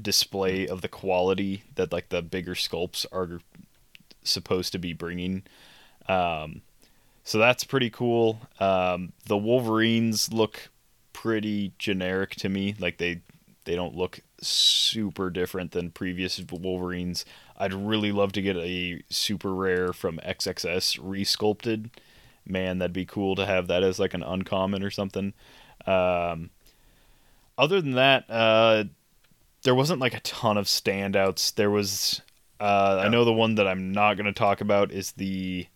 display 0.00 0.68
of 0.68 0.82
the 0.82 0.88
quality 0.88 1.62
that 1.76 1.92
like 1.92 2.10
the 2.10 2.20
bigger 2.20 2.54
sculpts 2.54 3.06
are 3.10 3.40
supposed 4.22 4.72
to 4.72 4.78
be 4.78 4.92
bringing. 4.92 5.42
Um, 6.10 6.60
so 7.24 7.38
that's 7.38 7.64
pretty 7.64 7.88
cool. 7.88 8.38
Um, 8.60 9.14
the 9.26 9.38
Wolverines 9.38 10.30
look 10.30 10.68
pretty 11.14 11.72
generic 11.78 12.34
to 12.36 12.50
me. 12.50 12.74
Like 12.78 12.98
they 12.98 13.22
they 13.64 13.76
don't 13.76 13.96
look 13.96 14.20
super 14.40 15.30
different 15.30 15.70
than 15.70 15.90
previous 15.90 16.40
Wolverines. 16.50 17.24
I'd 17.62 17.74
really 17.74 18.10
love 18.10 18.32
to 18.32 18.42
get 18.42 18.56
a 18.56 19.04
super 19.08 19.54
rare 19.54 19.92
from 19.92 20.18
XXS 20.18 20.98
resculpted. 20.98 21.90
Man, 22.44 22.78
that'd 22.78 22.92
be 22.92 23.06
cool 23.06 23.36
to 23.36 23.46
have 23.46 23.68
that 23.68 23.84
as 23.84 24.00
like 24.00 24.14
an 24.14 24.24
uncommon 24.24 24.82
or 24.82 24.90
something. 24.90 25.32
Um, 25.86 26.50
other 27.56 27.80
than 27.80 27.92
that, 27.92 28.28
uh, 28.28 28.84
there 29.62 29.76
wasn't 29.76 30.00
like 30.00 30.12
a 30.12 30.20
ton 30.20 30.56
of 30.56 30.66
standouts. 30.66 31.54
There 31.54 31.70
was, 31.70 32.20
uh, 32.58 33.02
I 33.04 33.08
know 33.08 33.24
the 33.24 33.32
one 33.32 33.54
that 33.54 33.68
I'm 33.68 33.92
not 33.92 34.14
going 34.14 34.26
to 34.26 34.32
talk 34.32 34.60
about 34.60 34.90
is 34.90 35.12
the 35.12 35.68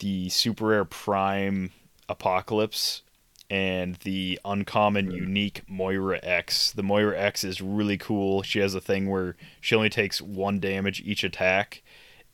the 0.00 0.28
super 0.28 0.66
rare 0.66 0.84
prime 0.84 1.70
apocalypse 2.06 3.00
and 3.48 3.96
the 3.96 4.40
uncommon 4.44 5.10
unique 5.10 5.62
Moira 5.68 6.18
X. 6.22 6.72
The 6.72 6.82
Moira 6.82 7.18
X 7.18 7.44
is 7.44 7.60
really 7.60 7.96
cool. 7.96 8.42
She 8.42 8.58
has 8.58 8.74
a 8.74 8.80
thing 8.80 9.08
where 9.08 9.36
she 9.60 9.74
only 9.74 9.90
takes 9.90 10.20
one 10.20 10.58
damage 10.58 11.00
each 11.04 11.22
attack, 11.22 11.82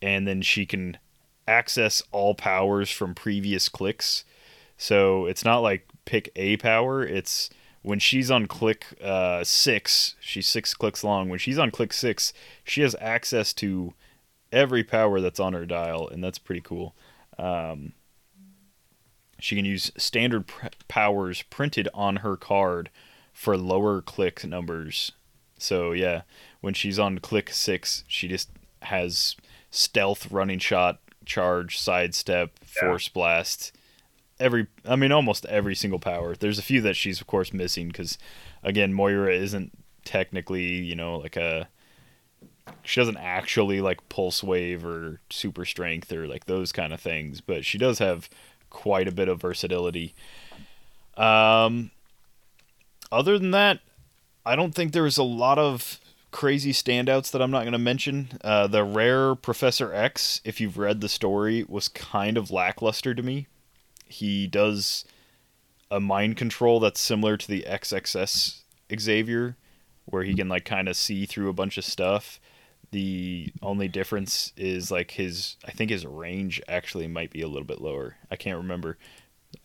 and 0.00 0.26
then 0.26 0.42
she 0.42 0.64
can 0.64 0.97
access 1.47 2.02
all 2.12 2.35
powers 2.35 2.90
from 2.90 3.14
previous 3.14 3.69
clicks. 3.69 4.25
So 4.76 5.26
it's 5.26 5.45
not 5.45 5.59
like 5.59 5.87
pick 6.04 6.31
a 6.35 6.57
power. 6.57 7.04
It's 7.04 7.50
when 7.83 7.99
she's 7.99 8.31
on 8.31 8.47
click 8.47 8.87
uh, 9.02 9.45
six, 9.45 10.14
she's 10.21 10.49
six 10.49 10.73
clicks 10.73 11.04
long. 11.04 11.28
When 11.28 11.38
she's 11.38 11.59
on 11.59 11.71
click 11.71 11.92
six, 11.92 12.33
she 12.64 12.83
has 12.83 12.97
access 13.00 13.52
to 13.54 13.92
every 14.50 14.85
power 14.85 15.21
that's 15.21 15.40
on 15.40 15.52
her 15.52 15.66
dial, 15.66 16.09
and 16.09 16.23
that's 16.23 16.38
pretty 16.38 16.61
cool. 16.61 16.95
Um, 17.38 17.92
she 19.42 19.56
can 19.56 19.64
use 19.64 19.90
standard 19.96 20.46
pr- 20.46 20.66
powers 20.87 21.42
printed 21.42 21.88
on 21.92 22.16
her 22.16 22.37
card 22.37 22.90
for 23.32 23.56
lower 23.56 24.00
click 24.00 24.44
numbers. 24.44 25.12
So 25.58 25.92
yeah, 25.92 26.22
when 26.61 26.75
she's 26.75 26.99
on 26.99 27.18
click 27.18 27.50
six, 27.50 28.04
she 28.06 28.28
just 28.28 28.50
has 28.82 29.37
stealth, 29.70 30.30
running 30.30 30.61
shot, 30.61 31.00
charge, 31.25 31.78
sidestep, 31.78 32.58
force 32.64 33.08
blast. 33.08 33.76
Every, 34.38 34.68
I 34.84 34.96
mean, 34.96 35.12
almost 35.12 35.44
every 35.46 35.75
single 35.75 35.99
power. 35.99 36.37
There's 36.37 36.58
a 36.58 36.62
few 36.62 36.80
that 36.82 36.96
she's 36.96 37.20
of 37.20 37.26
course 37.26 37.52
missing 37.52 37.88
because, 37.88 38.18
again, 38.62 38.92
Moira 38.92 39.34
isn't 39.34 39.72
technically, 40.04 40.76
you 40.76 40.94
know, 40.94 41.18
like 41.18 41.37
a. 41.37 41.68
She 42.84 43.00
doesn't 43.00 43.16
actually 43.16 43.80
like 43.80 44.08
pulse 44.08 44.42
wave 44.42 44.84
or 44.84 45.20
super 45.30 45.64
strength 45.64 46.12
or 46.12 46.28
like 46.28 46.44
those 46.44 46.70
kind 46.70 46.92
of 46.92 47.00
things, 47.00 47.40
but 47.40 47.64
she 47.64 47.76
does 47.76 47.99
have 47.99 48.30
quite 48.72 49.06
a 49.06 49.12
bit 49.12 49.28
of 49.28 49.40
versatility. 49.40 50.14
Um, 51.16 51.90
other 53.12 53.38
than 53.38 53.50
that, 53.52 53.80
I 54.44 54.56
don't 54.56 54.74
think 54.74 54.92
there 54.92 55.02
was 55.02 55.18
a 55.18 55.22
lot 55.22 55.58
of 55.58 56.00
crazy 56.30 56.72
standouts 56.72 57.30
that 57.30 57.42
I'm 57.42 57.50
not 57.50 57.60
going 57.60 57.72
to 57.72 57.78
mention. 57.78 58.38
Uh, 58.42 58.66
the 58.66 58.82
rare 58.82 59.34
Professor 59.34 59.92
X, 59.92 60.40
if 60.44 60.60
you've 60.60 60.78
read 60.78 61.00
the 61.00 61.08
story, 61.08 61.64
was 61.68 61.88
kind 61.88 62.36
of 62.36 62.50
lackluster 62.50 63.14
to 63.14 63.22
me. 63.22 63.46
He 64.08 64.46
does 64.46 65.04
a 65.90 66.00
mind 66.00 66.38
control 66.38 66.80
that's 66.80 67.00
similar 67.00 67.36
to 67.36 67.46
the 67.46 67.66
XXS 67.68 68.62
Xavier, 68.98 69.56
where 70.06 70.24
he 70.24 70.34
can 70.34 70.48
like 70.48 70.64
kind 70.64 70.88
of 70.88 70.96
see 70.96 71.26
through 71.26 71.50
a 71.50 71.54
bunch 71.54 71.76
of 71.76 71.84
stuff. 71.84 72.40
The 72.92 73.52
only 73.62 73.88
difference 73.88 74.52
is 74.56 74.90
like 74.90 75.12
his, 75.12 75.56
I 75.66 75.70
think 75.70 75.90
his 75.90 76.06
range 76.06 76.62
actually 76.68 77.08
might 77.08 77.30
be 77.30 77.40
a 77.42 77.49
little 77.49 77.66
bit 77.66 77.80
lower. 77.80 78.16
I 78.30 78.37
can't 78.37 78.58
remember. 78.58 78.99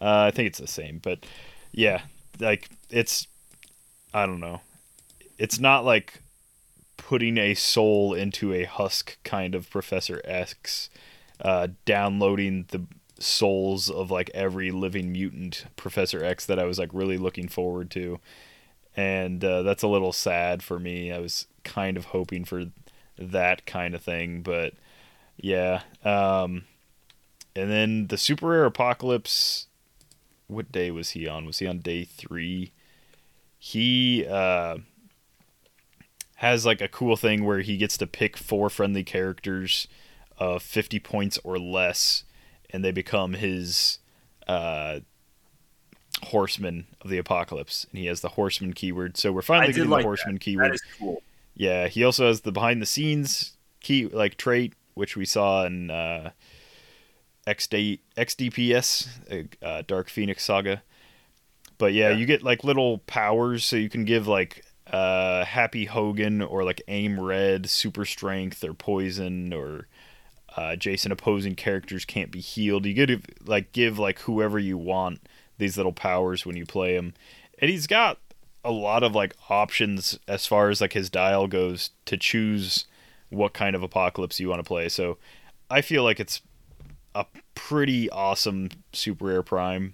Uh, 0.01 0.27
I 0.27 0.31
think 0.31 0.47
it's 0.47 0.59
the 0.59 0.67
same, 0.67 0.99
but 1.03 1.25
yeah, 1.71 2.03
like 2.39 2.69
it's, 2.89 3.27
I 4.13 4.25
don't 4.25 4.39
know. 4.39 4.61
It's 5.37 5.59
not 5.59 5.85
like 5.85 6.21
putting 6.95 7.37
a 7.37 7.53
soul 7.53 8.13
into 8.13 8.53
a 8.53 8.63
husk 8.63 9.17
kind 9.23 9.55
of 9.55 9.69
Professor 9.69 10.21
X, 10.25 10.89
uh, 11.41 11.67
downloading 11.85 12.65
the 12.69 12.85
souls 13.19 13.89
of 13.89 14.09
like 14.09 14.31
every 14.33 14.71
living 14.71 15.11
mutant 15.11 15.65
Professor 15.75 16.23
X 16.23 16.45
that 16.45 16.59
I 16.59 16.65
was 16.65 16.79
like 16.79 16.89
really 16.93 17.17
looking 17.17 17.47
forward 17.47 17.91
to. 17.91 18.19
And 18.95 19.43
uh, 19.43 19.61
that's 19.63 19.83
a 19.83 19.87
little 19.87 20.13
sad 20.13 20.63
for 20.63 20.79
me. 20.79 21.11
I 21.11 21.19
was 21.19 21.45
kind 21.63 21.97
of 21.97 22.05
hoping 22.05 22.45
for 22.45 22.65
that 23.17 23.65
kind 23.65 23.93
of 23.95 24.01
thing, 24.01 24.41
but 24.41 24.73
yeah. 25.37 25.81
Um, 26.03 26.63
and 27.55 27.71
then 27.71 28.07
the 28.07 28.17
super 28.17 28.47
rare 28.47 28.65
apocalypse. 28.65 29.67
What 30.47 30.71
day 30.71 30.91
was 30.91 31.09
he 31.09 31.27
on? 31.27 31.45
Was 31.45 31.59
he 31.59 31.67
on 31.67 31.79
day 31.79 32.05
three? 32.05 32.71
He 33.59 34.25
uh, 34.25 34.77
has 36.35 36.65
like 36.65 36.79
a 36.79 36.87
cool 36.87 37.17
thing 37.17 37.43
where 37.43 37.59
he 37.59 37.75
gets 37.75 37.97
to 37.97 38.07
pick 38.07 38.37
four 38.37 38.69
friendly 38.69 39.03
characters 39.03 39.87
of 40.37 40.61
50 40.63 40.99
points 40.99 41.37
or 41.43 41.57
less, 41.59 42.23
and 42.69 42.83
they 42.83 42.91
become 42.91 43.33
his 43.33 43.99
uh, 44.47 44.99
horseman 46.23 46.87
of 47.01 47.09
the 47.09 47.17
apocalypse. 47.17 47.85
And 47.91 47.99
he 47.99 48.05
has 48.05 48.21
the 48.21 48.29
horseman 48.29 48.73
keyword. 48.73 49.17
So 49.17 49.31
we're 49.31 49.41
finally 49.41 49.73
getting 49.73 49.89
like 49.89 50.03
the 50.03 50.07
horseman 50.07 50.35
That 50.35 50.41
keyword. 50.41 50.75
is 50.75 50.83
cool. 50.97 51.21
Yeah, 51.59 51.87
he 51.87 52.03
also 52.03 52.27
has 52.27 52.41
the 52.41 52.51
behind 52.51 52.81
the 52.81 52.85
scenes 52.85 53.57
key 53.81 54.05
like 54.05 54.37
trait, 54.37 54.73
which 54.93 55.17
we 55.17 55.25
saw 55.25 55.65
in 55.65 55.89
uh, 55.89 56.29
XD, 57.47 57.99
XDPS, 58.17 59.47
uh, 59.63 59.81
Dark 59.87 60.09
Phoenix 60.09 60.43
Saga. 60.43 60.83
But 61.77 61.93
yeah, 61.93 62.09
Yeah. 62.09 62.17
you 62.17 62.25
get 62.25 62.43
like 62.43 62.63
little 62.63 62.99
powers, 62.99 63.65
so 63.65 63.75
you 63.75 63.89
can 63.89 64.05
give 64.05 64.27
like 64.27 64.65
uh, 64.91 65.45
Happy 65.45 65.85
Hogan 65.85 66.41
or 66.41 66.63
like 66.63 66.81
Aim 66.87 67.19
Red 67.19 67.69
super 67.69 68.05
strength 68.05 68.63
or 68.63 68.73
poison 68.73 69.53
or 69.53 69.87
uh, 70.55 70.75
Jason 70.75 71.11
opposing 71.11 71.55
characters 71.55 72.03
can't 72.05 72.31
be 72.31 72.39
healed. 72.39 72.85
You 72.85 72.93
get 72.93 73.07
to 73.07 73.19
like 73.45 73.71
give 73.71 73.97
like 73.99 74.19
whoever 74.21 74.59
you 74.59 74.77
want 74.77 75.21
these 75.57 75.77
little 75.77 75.91
powers 75.93 76.45
when 76.45 76.55
you 76.55 76.65
play 76.65 76.95
him, 76.95 77.13
and 77.59 77.69
he's 77.71 77.87
got 77.87 78.19
a 78.63 78.71
lot 78.71 79.03
of 79.03 79.15
like 79.15 79.35
options 79.49 80.19
as 80.27 80.45
far 80.45 80.69
as 80.69 80.81
like 80.81 80.93
his 80.93 81.09
dial 81.09 81.47
goes 81.47 81.91
to 82.05 82.17
choose 82.17 82.85
what 83.29 83.53
kind 83.53 83.75
of 83.75 83.83
apocalypse 83.83 84.39
you 84.39 84.49
want 84.49 84.59
to 84.59 84.67
play. 84.67 84.89
So 84.89 85.17
I 85.69 85.81
feel 85.81 86.03
like 86.03 86.19
it's 86.19 86.41
a 87.15 87.25
pretty 87.55 88.09
awesome 88.09 88.69
super 88.93 89.25
rare 89.25 89.43
prime 89.43 89.93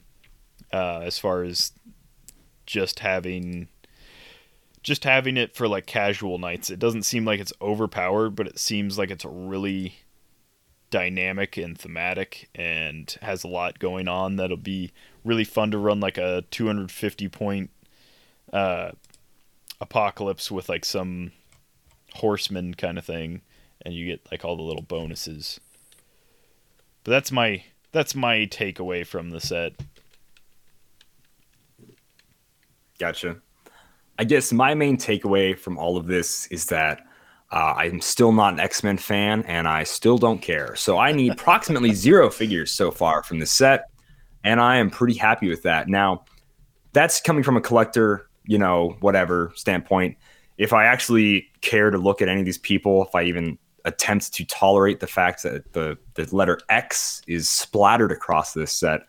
uh, 0.72 1.00
as 1.00 1.20
far 1.20 1.44
as 1.44 1.72
just 2.66 3.00
having 3.00 3.68
just 4.82 5.06
having 5.06 5.38
it 5.38 5.56
for 5.56 5.68
like 5.68 5.86
casual 5.86 6.38
nights. 6.38 6.70
It 6.70 6.80
doesn't 6.80 7.04
seem 7.04 7.24
like 7.24 7.40
it's 7.40 7.54
overpowered, 7.62 8.32
but 8.32 8.48
it 8.48 8.60
seems 8.60 8.98
like 8.98 9.12
it's 9.12 9.24
really 9.24 9.96
dynamic 10.90 11.58
and 11.58 11.78
thematic 11.78 12.50
and 12.54 13.16
has 13.22 13.44
a 13.44 13.48
lot 13.48 13.80
going 13.80 14.08
on 14.08 14.36
that'll 14.36 14.58
be 14.58 14.92
really 15.24 15.46
fun 15.46 15.72
to 15.72 15.78
run 15.78 16.00
like 16.00 16.18
a 16.18 16.44
250 16.52 17.30
point 17.30 17.72
uh, 18.54 18.92
apocalypse 19.82 20.50
with 20.50 20.70
like 20.70 20.86
some 20.86 21.32
horseman 22.14 22.74
kind 22.74 22.98
of 22.98 23.04
thing 23.04 23.42
and 23.82 23.94
you 23.94 24.06
get 24.06 24.26
like 24.32 24.46
all 24.46 24.56
the 24.56 24.62
little 24.62 24.84
bonuses 24.84 25.60
but 27.04 27.12
that's 27.12 27.32
my 27.32 27.64
that's 27.92 28.16
my 28.16 28.46
takeaway 28.46 29.06
from 29.06 29.32
the 29.32 29.42
set 29.42 29.74
Gotcha. 33.04 33.38
I 34.20 34.24
guess 34.24 34.54
my 34.54 34.76
main 34.76 34.98
takeaway 34.98 35.58
from 35.58 35.78
all 35.78 35.98
of 35.98 36.08
this 36.08 36.48
is 36.48 36.68
that 36.68 37.02
uh, 37.52 37.74
I'm 37.76 38.00
still 38.02 38.32
not 38.32 38.54
an 38.54 38.60
X 38.60 38.84
Men 38.84 38.98
fan 38.98 39.44
and 39.44 39.68
I 39.68 39.84
still 39.84 40.18
don't 40.18 40.42
care. 40.42 40.76
So 40.76 40.98
I 40.98 41.12
need 41.12 41.32
approximately 41.34 41.94
zero 41.94 42.30
figures 42.30 42.72
so 42.72 42.92
far 42.92 43.24
from 43.24 43.40
the 43.40 43.46
set, 43.46 43.90
and 44.44 44.62
I 44.62 44.78
am 44.78 44.90
pretty 44.90 45.16
happy 45.16 45.50
with 45.50 45.64
that. 45.64 45.88
Now, 45.88 46.24
that's 46.94 47.20
coming 47.20 47.44
from 47.44 47.58
a 47.58 47.62
collector, 47.62 48.30
you 48.46 48.58
know, 48.58 48.96
whatever 49.00 49.52
standpoint. 49.56 50.18
If 50.58 50.74
I 50.74 50.86
actually 50.86 51.48
care 51.62 51.90
to 51.90 51.98
look 51.98 52.22
at 52.22 52.28
any 52.28 52.40
of 52.40 52.46
these 52.46 52.58
people, 52.58 53.04
if 53.04 53.16
I 53.16 53.24
even 53.24 53.58
attempt 53.86 54.34
to 54.34 54.46
tolerate 54.46 55.00
the 55.00 55.08
fact 55.08 55.44
that 55.44 55.74
the, 55.74 55.98
the 56.14 56.34
letter 56.36 56.60
X 56.70 57.22
is 57.28 57.50
splattered 57.50 58.12
across 58.12 58.54
this 58.54 58.72
set, 58.72 59.02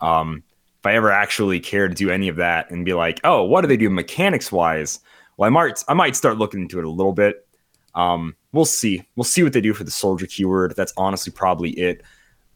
um, 0.00 0.42
if 0.78 0.86
I 0.86 0.94
ever 0.94 1.10
actually 1.10 1.60
care 1.60 1.88
to 1.88 1.94
do 1.94 2.10
any 2.10 2.28
of 2.28 2.36
that 2.36 2.70
and 2.70 2.84
be 2.84 2.94
like, 2.94 3.20
oh, 3.24 3.42
what 3.42 3.62
do 3.62 3.68
they 3.68 3.76
do 3.76 3.90
mechanics 3.90 4.52
wise? 4.52 5.00
Well, 5.36 5.46
I 5.46 5.50
might 5.50 5.84
I 5.88 5.94
might 5.94 6.16
start 6.16 6.38
looking 6.38 6.62
into 6.62 6.78
it 6.78 6.84
a 6.84 6.90
little 6.90 7.12
bit. 7.12 7.46
Um, 7.94 8.36
we'll 8.52 8.64
see. 8.64 9.02
We'll 9.16 9.24
see 9.24 9.42
what 9.42 9.52
they 9.52 9.60
do 9.60 9.74
for 9.74 9.84
the 9.84 9.90
soldier 9.90 10.26
keyword. 10.26 10.74
That's 10.76 10.92
honestly 10.96 11.32
probably 11.32 11.70
it. 11.70 12.02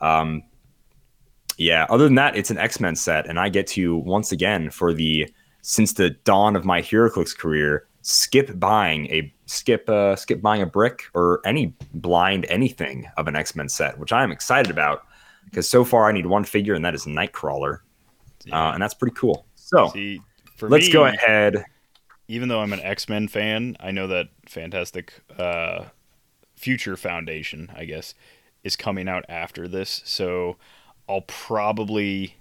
Um, 0.00 0.42
yeah. 1.56 1.86
Other 1.90 2.04
than 2.04 2.14
that, 2.16 2.36
it's 2.36 2.50
an 2.50 2.58
X 2.58 2.80
Men 2.80 2.94
set, 2.96 3.26
and 3.26 3.38
I 3.40 3.48
get 3.48 3.66
to 3.68 3.96
once 3.96 4.32
again 4.32 4.70
for 4.70 4.92
the 4.92 5.28
since 5.62 5.94
the 5.94 6.10
dawn 6.10 6.54
of 6.56 6.64
my 6.64 6.82
HeroClix 6.82 7.36
career 7.36 7.86
skip 8.02 8.58
buying 8.58 9.06
a 9.06 9.32
skip 9.46 9.88
uh, 9.88 10.16
skip 10.16 10.42
buying 10.42 10.62
a 10.62 10.66
brick 10.66 11.04
or 11.14 11.40
any 11.44 11.74
blind 11.94 12.44
anything 12.48 13.08
of 13.16 13.28
an 13.28 13.36
X 13.36 13.56
Men 13.56 13.68
set, 13.68 13.98
which 13.98 14.12
I 14.12 14.22
am 14.22 14.30
excited 14.30 14.70
about 14.70 15.06
because 15.44 15.68
so 15.68 15.84
far 15.84 16.08
I 16.08 16.12
need 16.12 16.26
one 16.26 16.44
figure, 16.44 16.74
and 16.74 16.84
that 16.84 16.94
is 16.94 17.06
Nightcrawler 17.06 17.78
yeah. 18.44 18.68
uh, 18.68 18.72
and 18.72 18.82
that's 18.82 18.94
pretty 18.94 19.14
cool. 19.14 19.46
So 19.54 19.88
See, 19.88 20.20
let's 20.60 20.86
me, 20.86 20.92
go 20.92 21.04
ahead. 21.04 21.64
Even 22.28 22.48
though 22.48 22.60
I'm 22.60 22.72
an 22.72 22.80
X 22.80 23.08
Men 23.08 23.28
fan, 23.28 23.76
I 23.80 23.90
know 23.90 24.06
that 24.06 24.28
Fantastic 24.46 25.22
uh, 25.38 25.86
Future 26.56 26.96
Foundation, 26.96 27.70
I 27.74 27.84
guess, 27.84 28.14
is 28.64 28.76
coming 28.76 29.08
out 29.08 29.24
after 29.28 29.68
this. 29.68 30.02
So 30.04 30.56
I'll 31.08 31.22
probably 31.22 32.36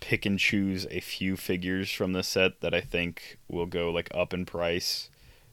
pick 0.00 0.26
and 0.26 0.38
choose 0.38 0.86
a 0.90 1.00
few 1.00 1.36
figures 1.36 1.90
from 1.90 2.12
the 2.12 2.22
set 2.22 2.60
that 2.60 2.74
I 2.74 2.80
think 2.80 3.38
will 3.48 3.66
go 3.66 3.90
like 3.90 4.08
up 4.14 4.34
in 4.34 4.46
price 4.46 5.10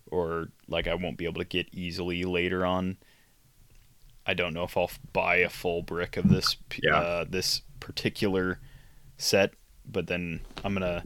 or 0.10 0.50
like 0.68 0.88
I 0.88 0.96
won't 0.96 1.18
be 1.18 1.26
able 1.26 1.42
to 1.42 1.48
get 1.48 1.68
easily 1.74 2.24
later 2.24 2.66
on. 2.66 2.98
I 4.26 4.34
don't 4.34 4.54
know 4.54 4.64
if 4.64 4.76
I'll 4.76 4.92
buy 5.14 5.38
a 5.38 5.50
full 5.50 5.82
brick 5.84 6.18
of 6.18 6.30
this 6.30 6.58
yeah. 6.82 6.96
uh, 6.96 7.26
this 7.30 7.62
particular 7.80 8.60
set 9.18 9.54
but 9.90 10.08
then 10.08 10.42
I'm 10.64 10.74
gonna 10.74 11.04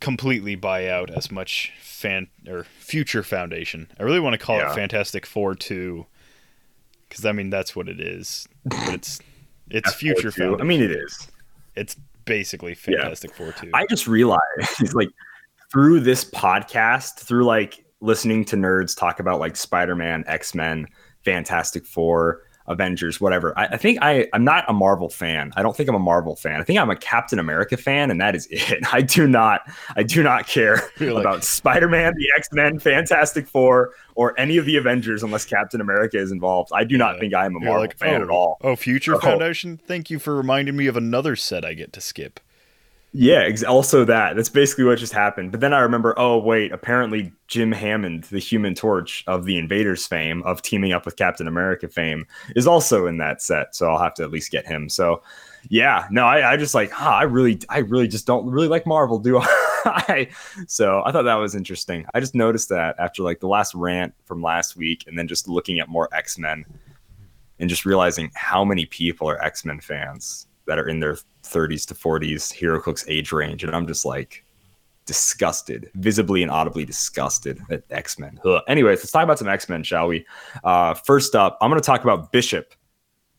completely 0.00 0.54
buy 0.54 0.88
out 0.88 1.10
as 1.10 1.30
much 1.30 1.72
fan 1.80 2.28
or 2.46 2.64
future 2.64 3.22
foundation. 3.22 3.90
I 3.98 4.02
really 4.02 4.20
want 4.20 4.34
to 4.34 4.38
call 4.38 4.58
yeah. 4.58 4.70
it 4.70 4.74
Fantastic 4.74 5.26
Four 5.26 5.54
two, 5.54 6.06
because 7.08 7.24
I 7.24 7.32
mean 7.32 7.50
that's 7.50 7.74
what 7.74 7.88
it 7.88 8.00
is. 8.00 8.48
But 8.64 8.94
it's 8.94 9.20
it's 9.70 9.94
future 9.94 10.30
foundation. 10.30 10.60
I 10.60 10.64
mean 10.64 10.82
it 10.82 10.90
is. 10.90 11.28
It's 11.74 11.96
basically 12.28 12.74
Fantastic 12.74 13.30
yeah. 13.30 13.36
Four 13.36 13.52
two. 13.52 13.70
I 13.74 13.86
just 13.86 14.06
realized 14.06 14.40
like 14.94 15.10
through 15.72 16.00
this 16.00 16.24
podcast, 16.24 17.20
through 17.20 17.44
like 17.44 17.84
listening 18.00 18.44
to 18.46 18.56
nerds 18.56 18.96
talk 18.96 19.20
about 19.20 19.40
like 19.40 19.56
Spider 19.56 19.96
Man, 19.96 20.24
X 20.26 20.54
Men, 20.54 20.86
Fantastic 21.24 21.86
Four 21.86 22.42
Avengers, 22.68 23.20
whatever. 23.20 23.58
I, 23.58 23.66
I, 23.66 23.76
think 23.76 23.98
I, 24.02 24.28
I'm 24.32 24.44
not 24.44 24.64
a 24.68 24.72
Marvel 24.72 25.08
fan. 25.08 25.52
I 25.56 25.62
don't 25.62 25.76
think 25.76 25.88
I'm 25.88 25.94
a 25.94 26.00
Marvel 26.00 26.36
fan. 26.36 26.60
I 26.60 26.64
think 26.64 26.78
I'm 26.78 26.90
a 26.90 26.96
Captain 26.96 27.38
America 27.38 27.76
fan, 27.76 28.10
and 28.10 28.20
that 28.20 28.36
is 28.36 28.46
it. 28.50 28.92
I 28.92 29.02
do 29.02 29.26
not, 29.26 29.62
I 29.96 30.02
do 30.02 30.22
not 30.22 30.46
care 30.46 30.76
like, 31.00 31.10
about 31.10 31.44
Spider-Man, 31.44 32.14
the 32.16 32.28
X-Men, 32.36 32.78
Fantastic 32.78 33.48
Four, 33.48 33.94
or 34.14 34.38
any 34.38 34.58
of 34.58 34.66
the 34.66 34.76
Avengers 34.76 35.22
unless 35.22 35.44
Captain 35.44 35.80
America 35.80 36.18
is 36.18 36.30
involved. 36.30 36.70
I 36.72 36.84
do 36.84 36.94
yeah. 36.94 36.98
not 36.98 37.18
think 37.18 37.34
I 37.34 37.46
am 37.46 37.56
a 37.56 37.60
Marvel 37.60 37.82
like, 37.82 37.96
fan 37.96 38.20
oh, 38.20 38.24
at 38.24 38.30
all. 38.30 38.58
Oh, 38.60 38.76
Future 38.76 39.14
oh. 39.14 39.20
Foundation. 39.20 39.78
Thank 39.78 40.10
you 40.10 40.18
for 40.18 40.34
reminding 40.34 40.76
me 40.76 40.86
of 40.86 40.96
another 40.96 41.36
set 41.36 41.64
I 41.64 41.74
get 41.74 41.92
to 41.94 42.00
skip. 42.00 42.40
Yeah, 43.12 43.38
ex- 43.38 43.62
also 43.62 44.04
that. 44.04 44.36
That's 44.36 44.50
basically 44.50 44.84
what 44.84 44.98
just 44.98 45.14
happened. 45.14 45.50
But 45.50 45.60
then 45.60 45.72
I 45.72 45.80
remember, 45.80 46.14
oh 46.18 46.38
wait, 46.38 46.72
apparently 46.72 47.32
Jim 47.46 47.72
Hammond, 47.72 48.24
the 48.24 48.38
Human 48.38 48.74
Torch 48.74 49.24
of 49.26 49.44
the 49.44 49.56
Invaders 49.56 50.06
fame, 50.06 50.42
of 50.42 50.60
teaming 50.60 50.92
up 50.92 51.06
with 51.06 51.16
Captain 51.16 51.48
America 51.48 51.88
fame, 51.88 52.26
is 52.54 52.66
also 52.66 53.06
in 53.06 53.16
that 53.18 53.40
set. 53.40 53.74
So 53.74 53.88
I'll 53.88 53.98
have 53.98 54.14
to 54.14 54.24
at 54.24 54.30
least 54.30 54.50
get 54.50 54.66
him. 54.66 54.88
So 54.90 55.22
yeah, 55.70 56.06
no, 56.10 56.24
I, 56.24 56.52
I 56.52 56.56
just 56.56 56.74
like, 56.74 56.90
huh, 56.90 57.10
I 57.10 57.22
really, 57.22 57.60
I 57.68 57.78
really 57.78 58.08
just 58.08 58.26
don't 58.26 58.48
really 58.48 58.68
like 58.68 58.86
Marvel, 58.86 59.18
do 59.18 59.38
I? 59.42 60.28
so 60.66 61.02
I 61.04 61.12
thought 61.12 61.22
that 61.22 61.34
was 61.34 61.54
interesting. 61.54 62.04
I 62.14 62.20
just 62.20 62.34
noticed 62.34 62.68
that 62.68 62.96
after 62.98 63.22
like 63.22 63.40
the 63.40 63.48
last 63.48 63.74
rant 63.74 64.14
from 64.24 64.42
last 64.42 64.76
week, 64.76 65.04
and 65.06 65.18
then 65.18 65.28
just 65.28 65.48
looking 65.48 65.80
at 65.80 65.88
more 65.88 66.08
X 66.12 66.38
Men, 66.38 66.64
and 67.58 67.68
just 67.70 67.86
realizing 67.86 68.30
how 68.34 68.64
many 68.64 68.86
people 68.86 69.28
are 69.28 69.42
X 69.42 69.64
Men 69.64 69.80
fans 69.80 70.46
that 70.66 70.78
are 70.78 70.88
in 70.88 71.00
their 71.00 71.16
30s 71.48 71.86
to 71.88 71.94
40s 71.94 72.52
HeroClix 72.52 73.04
age 73.08 73.32
range, 73.32 73.64
and 73.64 73.74
I'm 73.74 73.86
just 73.86 74.04
like 74.04 74.44
disgusted, 75.08 75.90
visibly 75.94 76.42
and 76.42 76.50
audibly 76.50 76.84
disgusted 76.84 77.60
at 77.70 77.82
X 77.90 78.18
Men. 78.18 78.38
Anyways, 78.68 78.98
let's 78.98 79.10
talk 79.10 79.24
about 79.24 79.38
some 79.38 79.48
X 79.48 79.68
Men, 79.68 79.82
shall 79.82 80.06
we? 80.06 80.26
Uh, 80.64 80.94
first 80.94 81.34
up, 81.34 81.58
I'm 81.60 81.70
going 81.70 81.80
to 81.80 81.86
talk 81.86 82.02
about 82.02 82.30
Bishop 82.30 82.74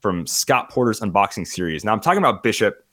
from 0.01 0.25
Scott 0.25 0.69
Porter's 0.69 0.99
unboxing 0.99 1.45
series. 1.45 1.85
Now, 1.85 1.93
I'm 1.93 1.99
talking 1.99 2.19
about 2.19 2.43
Bishop 2.43 2.83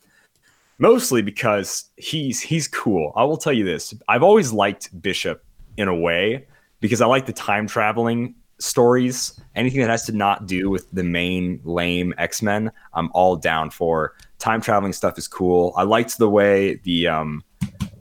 mostly 0.79 1.23
because 1.23 1.85
he's 1.97 2.41
he's 2.41 2.69
cool. 2.69 3.13
I 3.17 3.25
will 3.25 3.39
tell 3.39 3.53
you 3.53 3.65
this: 3.65 3.95
I've 4.09 4.23
always 4.23 4.53
liked 4.53 5.01
Bishop 5.01 5.45
in 5.77 5.89
a 5.89 5.95
way 5.95 6.47
because 6.81 7.01
I 7.01 7.07
like 7.07 7.27
the 7.27 7.33
time 7.33 7.67
traveling 7.67 8.35
stories. 8.59 9.41
Anything 9.55 9.81
that 9.81 9.91
has 9.91 10.05
to 10.07 10.13
not 10.13 10.47
do 10.47 10.71
with 10.71 10.91
the 10.93 11.03
main 11.03 11.61
lame 11.65 12.15
X 12.19 12.43
Men, 12.43 12.71
I'm 12.95 13.11
all 13.15 13.37
down 13.37 13.71
for 13.71 14.15
time 14.47 14.61
traveling 14.61 14.93
stuff 14.93 15.19
is 15.19 15.27
cool. 15.27 15.73
I 15.77 15.83
liked 15.83 16.19
the 16.19 16.31
way 16.31 16.77
the 16.85 17.09
um, 17.09 17.43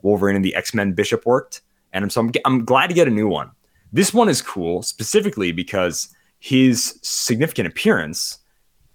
Wolverine 0.02 0.36
and 0.36 0.44
the 0.44 0.54
X 0.54 0.72
Men 0.74 0.92
Bishop 0.92 1.26
worked, 1.26 1.60
and 1.92 2.10
so 2.12 2.20
I'm, 2.20 2.30
I'm 2.44 2.64
glad 2.64 2.86
to 2.86 2.94
get 2.94 3.08
a 3.08 3.10
new 3.10 3.26
one. 3.26 3.50
This 3.92 4.14
one 4.14 4.28
is 4.28 4.42
cool 4.42 4.82
specifically 4.82 5.50
because 5.50 6.14
his 6.38 7.00
significant 7.02 7.66
appearance 7.66 8.38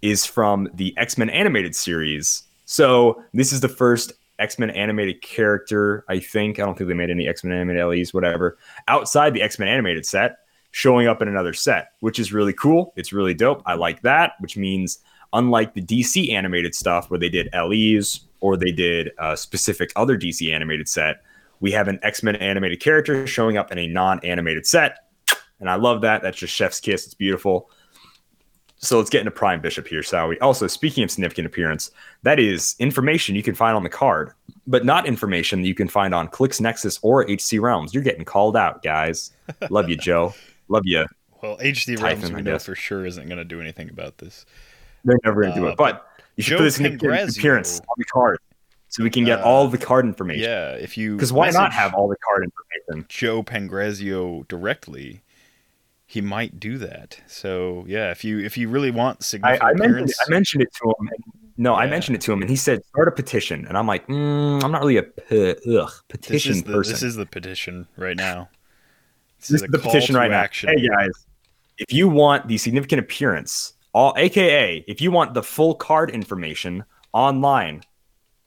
is 0.00 0.24
from 0.24 0.70
the 0.72 0.96
X 0.96 1.18
Men 1.18 1.28
animated 1.28 1.76
series. 1.76 2.42
So 2.64 3.22
this 3.34 3.52
is 3.52 3.60
the 3.60 3.68
first 3.68 4.14
X 4.38 4.58
Men 4.58 4.70
animated 4.70 5.20
character, 5.20 6.06
I 6.08 6.20
think. 6.20 6.58
I 6.58 6.64
don't 6.64 6.78
think 6.78 6.88
they 6.88 6.94
made 6.94 7.10
any 7.10 7.28
X 7.28 7.44
Men 7.44 7.52
animated 7.52 7.84
LEs, 7.84 8.14
whatever, 8.14 8.56
outside 8.88 9.34
the 9.34 9.42
X 9.42 9.58
Men 9.58 9.68
animated 9.68 10.06
set, 10.06 10.38
showing 10.70 11.06
up 11.06 11.20
in 11.20 11.28
another 11.28 11.52
set, 11.52 11.88
which 12.00 12.18
is 12.18 12.32
really 12.32 12.54
cool. 12.54 12.94
It's 12.96 13.12
really 13.12 13.34
dope. 13.34 13.62
I 13.66 13.74
like 13.74 14.00
that, 14.02 14.32
which 14.40 14.56
means 14.56 15.00
unlike 15.32 15.74
the 15.74 15.82
DC 15.82 16.32
animated 16.32 16.74
stuff 16.74 17.10
where 17.10 17.18
they 17.18 17.28
did 17.28 17.48
LEs 17.54 18.20
or 18.40 18.56
they 18.56 18.72
did 18.72 19.10
a 19.18 19.36
specific 19.36 19.92
other 19.96 20.18
DC 20.18 20.52
animated 20.52 20.88
set, 20.88 21.22
we 21.60 21.70
have 21.72 21.88
an 21.88 21.98
X 22.02 22.22
Men 22.22 22.36
animated 22.36 22.80
character 22.80 23.26
showing 23.26 23.56
up 23.56 23.72
in 23.72 23.78
a 23.78 23.86
non 23.86 24.20
animated 24.24 24.66
set. 24.66 24.98
And 25.60 25.70
I 25.70 25.76
love 25.76 26.00
that. 26.00 26.22
That's 26.22 26.36
just 26.36 26.52
chef's 26.52 26.80
kiss. 26.80 27.06
It's 27.06 27.14
beautiful. 27.14 27.70
So 28.78 28.98
let's 28.98 29.10
get 29.10 29.20
into 29.20 29.30
Prime 29.30 29.60
Bishop 29.60 29.86
here, 29.86 30.02
shall 30.02 30.26
we? 30.26 30.36
Also, 30.40 30.66
speaking 30.66 31.04
of 31.04 31.10
significant 31.12 31.46
appearance, 31.46 31.92
that 32.24 32.40
is 32.40 32.74
information 32.80 33.36
you 33.36 33.42
can 33.42 33.54
find 33.54 33.76
on 33.76 33.84
the 33.84 33.88
card, 33.88 34.32
but 34.66 34.84
not 34.84 35.06
information 35.06 35.64
you 35.64 35.74
can 35.74 35.86
find 35.86 36.12
on 36.12 36.26
Clicks 36.26 36.60
Nexus 36.60 36.98
or 37.00 37.24
HC 37.30 37.60
Realms. 37.60 37.94
You're 37.94 38.02
getting 38.02 38.24
called 38.24 38.56
out, 38.56 38.82
guys. 38.82 39.30
Love 39.70 39.88
you, 39.88 39.96
Joe. 39.96 40.34
Love 40.68 40.82
you. 40.84 41.06
Well, 41.42 41.58
HC 41.60 42.00
Realms 42.00 42.30
we 42.30 42.40
know 42.40 42.56
for 42.60 42.76
sure 42.76 43.04
isn't 43.04 43.26
going 43.26 43.38
to 43.38 43.44
do 43.44 43.60
anything 43.60 43.90
about 43.90 44.18
this. 44.18 44.46
They're 45.04 45.18
never 45.24 45.42
going 45.42 45.54
to 45.54 45.60
do 45.60 45.66
it. 45.66 45.72
Uh, 45.72 45.76
but 45.76 46.06
you 46.36 46.42
should 46.42 46.50
Joe 46.52 46.56
put 46.58 46.64
this 46.64 46.78
in 46.78 46.86
appearance 46.86 47.80
on 47.80 47.94
the 47.98 48.04
card. 48.04 48.38
so 48.88 49.02
we 49.02 49.10
can 49.10 49.24
get 49.24 49.40
Uh, 49.40 49.44
all 49.44 49.68
the 49.68 49.78
card 49.78 50.04
information. 50.04 50.42
Yeah, 50.44 50.72
if 50.72 50.96
you 50.96 51.16
Because 51.16 51.32
why 51.32 51.50
not 51.50 51.72
have 51.72 51.94
all 51.94 52.08
the 52.08 52.16
card 52.16 52.44
information? 52.44 53.06
Joe 53.08 53.42
Pangrazio 53.42 54.46
directly, 54.48 55.22
he 56.06 56.20
might 56.20 56.60
do 56.60 56.78
that. 56.78 57.20
So 57.26 57.84
yeah, 57.88 58.10
if 58.10 58.22
you 58.24 58.38
if 58.38 58.56
you 58.58 58.68
really 58.68 58.90
want 58.90 59.22
significant 59.24 59.62
I 59.64 59.72
mentioned 59.72 59.80
it, 59.82 59.90
appearance, 59.90 60.18
I 60.26 60.30
mentioned 60.30 60.62
it 60.62 60.68
to 60.82 60.88
him. 60.90 61.08
and- 61.08 61.24
no, 61.58 61.74
I 61.74 61.86
mentioned 61.86 62.16
it 62.16 62.22
to 62.22 62.32
him, 62.32 62.40
and 62.40 62.48
he 62.50 62.56
said 62.56 62.82
start 62.86 63.08
a 63.08 63.12
petition, 63.12 63.66
and 63.66 63.76
I'm 63.76 63.86
like, 63.86 64.06
mm, 64.08 64.64
I'm 64.64 64.72
not 64.72 64.80
really 64.80 64.96
a 64.96 65.04
ugh, 65.80 65.90
petition 66.08 66.52
is 66.52 66.62
the 66.62 66.72
person. 66.72 66.92
this 66.92 67.02
is 67.02 67.14
the 67.16 67.26
petition 67.26 67.86
right 67.98 68.16
now. 68.16 68.48
This, 69.38 69.48
This 69.48 69.60
a 69.62 69.64
is 69.66 69.70
the 69.70 69.78
petition 69.78 70.16
right 70.16 70.32
action. 70.32 70.70
now. 70.72 70.80
Hey 70.80 70.88
guys, 70.88 71.10
if 71.76 71.92
you 71.92 72.08
want 72.08 72.48
the 72.48 72.56
significant 72.56 73.00
appearance, 73.00 73.74
all 73.92 74.14
AKA, 74.16 74.84
if 74.88 75.00
you 75.00 75.10
want 75.10 75.34
the 75.34 75.42
full 75.42 75.74
card 75.74 76.10
information 76.10 76.84
online, 77.12 77.82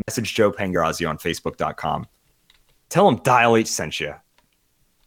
message 0.07 0.33
Joe 0.33 0.51
Pangrazio 0.51 1.09
on 1.09 1.17
Facebook.com. 1.17 2.07
Tell 2.89 3.07
him 3.07 3.17
Dial 3.17 3.55
H 3.55 3.67
sent 3.67 3.99
you. 3.99 4.13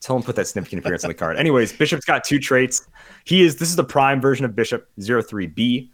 Tell 0.01 0.17
him 0.17 0.23
put 0.23 0.37
that 0.37 0.47
significant 0.47 0.81
appearance 0.81 1.05
on 1.05 1.09
the 1.09 1.15
card. 1.15 1.37
Anyways, 1.37 1.73
Bishop's 1.73 2.05
got 2.05 2.23
two 2.23 2.39
traits. 2.39 2.87
He 3.25 3.43
is 3.43 3.57
this 3.57 3.69
is 3.69 3.77
the 3.77 3.85
prime 3.85 4.21
version 4.21 4.45
of 4.45 4.55
Bishop 4.55 4.89
03B. 4.99 5.91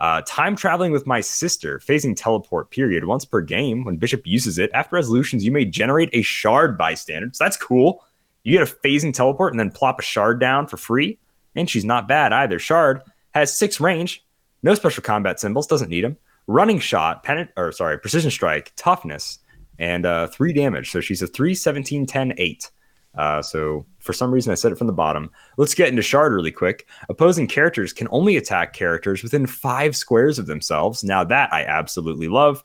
Uh, 0.00 0.22
time 0.24 0.54
traveling 0.54 0.92
with 0.92 1.08
my 1.08 1.20
sister, 1.20 1.80
phasing 1.80 2.14
teleport 2.16 2.70
period 2.70 3.04
once 3.04 3.24
per 3.24 3.40
game. 3.40 3.84
When 3.84 3.96
Bishop 3.96 4.24
uses 4.24 4.56
it, 4.58 4.70
after 4.74 4.94
resolutions, 4.94 5.44
you 5.44 5.50
may 5.50 5.64
generate 5.64 6.08
a 6.12 6.22
shard 6.22 6.78
bystander. 6.78 7.30
So 7.32 7.42
that's 7.42 7.56
cool. 7.56 8.04
You 8.44 8.56
get 8.56 8.70
a 8.70 8.76
phasing 8.76 9.12
teleport 9.12 9.52
and 9.52 9.58
then 9.58 9.72
plop 9.72 9.98
a 9.98 10.02
shard 10.02 10.38
down 10.38 10.68
for 10.68 10.76
free. 10.76 11.18
And 11.56 11.68
she's 11.68 11.84
not 11.84 12.06
bad 12.06 12.32
either. 12.32 12.60
Shard 12.60 13.02
has 13.38 13.56
six 13.56 13.80
range, 13.80 14.24
no 14.62 14.74
special 14.74 15.02
combat 15.02 15.40
symbols, 15.40 15.66
doesn't 15.66 15.88
need 15.90 16.04
them. 16.04 16.16
Running 16.46 16.78
shot, 16.78 17.24
penet- 17.24 17.50
or 17.56 17.72
sorry, 17.72 17.98
precision 17.98 18.30
strike, 18.30 18.72
toughness, 18.76 19.38
and 19.78 20.06
uh, 20.06 20.26
three 20.28 20.52
damage. 20.52 20.90
So 20.90 21.00
she's 21.00 21.22
a 21.22 21.26
3, 21.26 21.54
17, 21.54 22.06
10, 22.06 22.34
8. 22.36 22.70
Uh, 23.16 23.42
so 23.42 23.84
for 23.98 24.12
some 24.12 24.30
reason, 24.30 24.52
I 24.52 24.54
said 24.54 24.72
it 24.72 24.78
from 24.78 24.86
the 24.86 24.92
bottom. 24.92 25.30
Let's 25.56 25.74
get 25.74 25.88
into 25.88 26.02
Shard 26.02 26.32
really 26.32 26.52
quick. 26.52 26.86
Opposing 27.08 27.48
characters 27.48 27.92
can 27.92 28.06
only 28.10 28.36
attack 28.36 28.72
characters 28.74 29.22
within 29.22 29.46
five 29.46 29.96
squares 29.96 30.38
of 30.38 30.46
themselves. 30.46 31.02
Now 31.04 31.24
that 31.24 31.52
I 31.52 31.64
absolutely 31.64 32.28
love. 32.28 32.62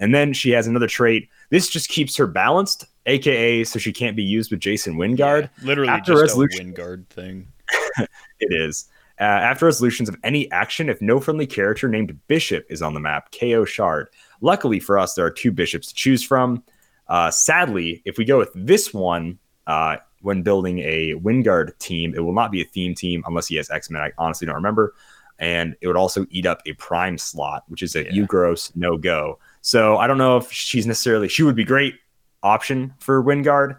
And 0.00 0.14
then 0.14 0.32
she 0.32 0.50
has 0.50 0.66
another 0.66 0.88
trait. 0.88 1.28
This 1.50 1.68
just 1.70 1.88
keeps 1.88 2.16
her 2.16 2.26
balanced, 2.26 2.84
aka 3.06 3.62
so 3.64 3.78
she 3.78 3.92
can't 3.92 4.16
be 4.16 4.24
used 4.24 4.50
with 4.50 4.60
Jason 4.60 4.96
Wingard. 4.96 5.42
Yeah, 5.42 5.66
literally 5.66 5.90
After 5.90 6.12
just 6.12 6.22
resolution- 6.22 6.70
a 6.70 6.72
Wingard 6.72 7.06
thing. 7.08 7.48
It 8.40 8.52
is. 8.52 8.88
Uh, 9.24 9.26
after 9.26 9.64
resolutions 9.64 10.06
of 10.06 10.16
any 10.22 10.50
action, 10.52 10.90
if 10.90 11.00
no 11.00 11.18
friendly 11.18 11.46
character 11.46 11.88
named 11.88 12.14
Bishop 12.28 12.66
is 12.68 12.82
on 12.82 12.92
the 12.92 13.00
map, 13.00 13.32
KO 13.32 13.64
Shard. 13.64 14.08
Luckily 14.42 14.78
for 14.78 14.98
us, 14.98 15.14
there 15.14 15.24
are 15.24 15.30
two 15.30 15.50
bishops 15.50 15.88
to 15.88 15.94
choose 15.94 16.22
from. 16.22 16.62
Uh, 17.08 17.30
sadly, 17.30 18.02
if 18.04 18.18
we 18.18 18.26
go 18.26 18.36
with 18.36 18.50
this 18.54 18.92
one, 18.92 19.38
uh, 19.66 19.96
when 20.20 20.42
building 20.42 20.80
a 20.80 21.14
Wingard 21.14 21.78
team, 21.78 22.12
it 22.14 22.20
will 22.20 22.34
not 22.34 22.50
be 22.52 22.60
a 22.60 22.66
theme 22.66 22.94
team 22.94 23.22
unless 23.26 23.46
he 23.46 23.56
has 23.56 23.70
X 23.70 23.88
Men. 23.88 24.02
I 24.02 24.12
honestly 24.18 24.44
don't 24.44 24.56
remember. 24.56 24.94
And 25.38 25.74
it 25.80 25.86
would 25.86 25.96
also 25.96 26.26
eat 26.28 26.44
up 26.44 26.60
a 26.66 26.74
prime 26.74 27.16
slot, 27.16 27.64
which 27.68 27.82
is 27.82 27.96
a 27.96 28.04
Yeah. 28.04 28.12
you 28.12 28.26
gross 28.26 28.72
no 28.76 28.98
go. 28.98 29.38
So 29.62 29.96
I 29.96 30.06
don't 30.06 30.18
know 30.18 30.36
if 30.36 30.52
she's 30.52 30.86
necessarily, 30.86 31.28
she 31.28 31.42
would 31.42 31.56
be 31.56 31.64
great 31.64 31.94
option 32.42 32.92
for 33.00 33.22
Wingard, 33.24 33.78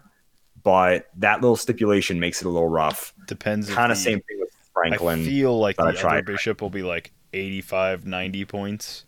but 0.64 1.08
that 1.18 1.40
little 1.40 1.56
stipulation 1.56 2.18
makes 2.18 2.42
it 2.42 2.46
a 2.46 2.50
little 2.50 2.68
rough. 2.68 3.14
Depends. 3.28 3.70
Kind 3.72 3.92
of 3.92 3.98
same 3.98 4.20
thing 4.22 4.40
with 4.40 4.45
Franklin. 4.76 5.20
I 5.22 5.24
feel 5.24 5.58
like 5.58 5.76
the 5.76 5.84
other 5.84 6.22
bishop 6.22 6.60
will 6.60 6.70
be 6.70 6.82
like 6.82 7.12
85, 7.32 8.06
90 8.06 8.44
points. 8.44 9.04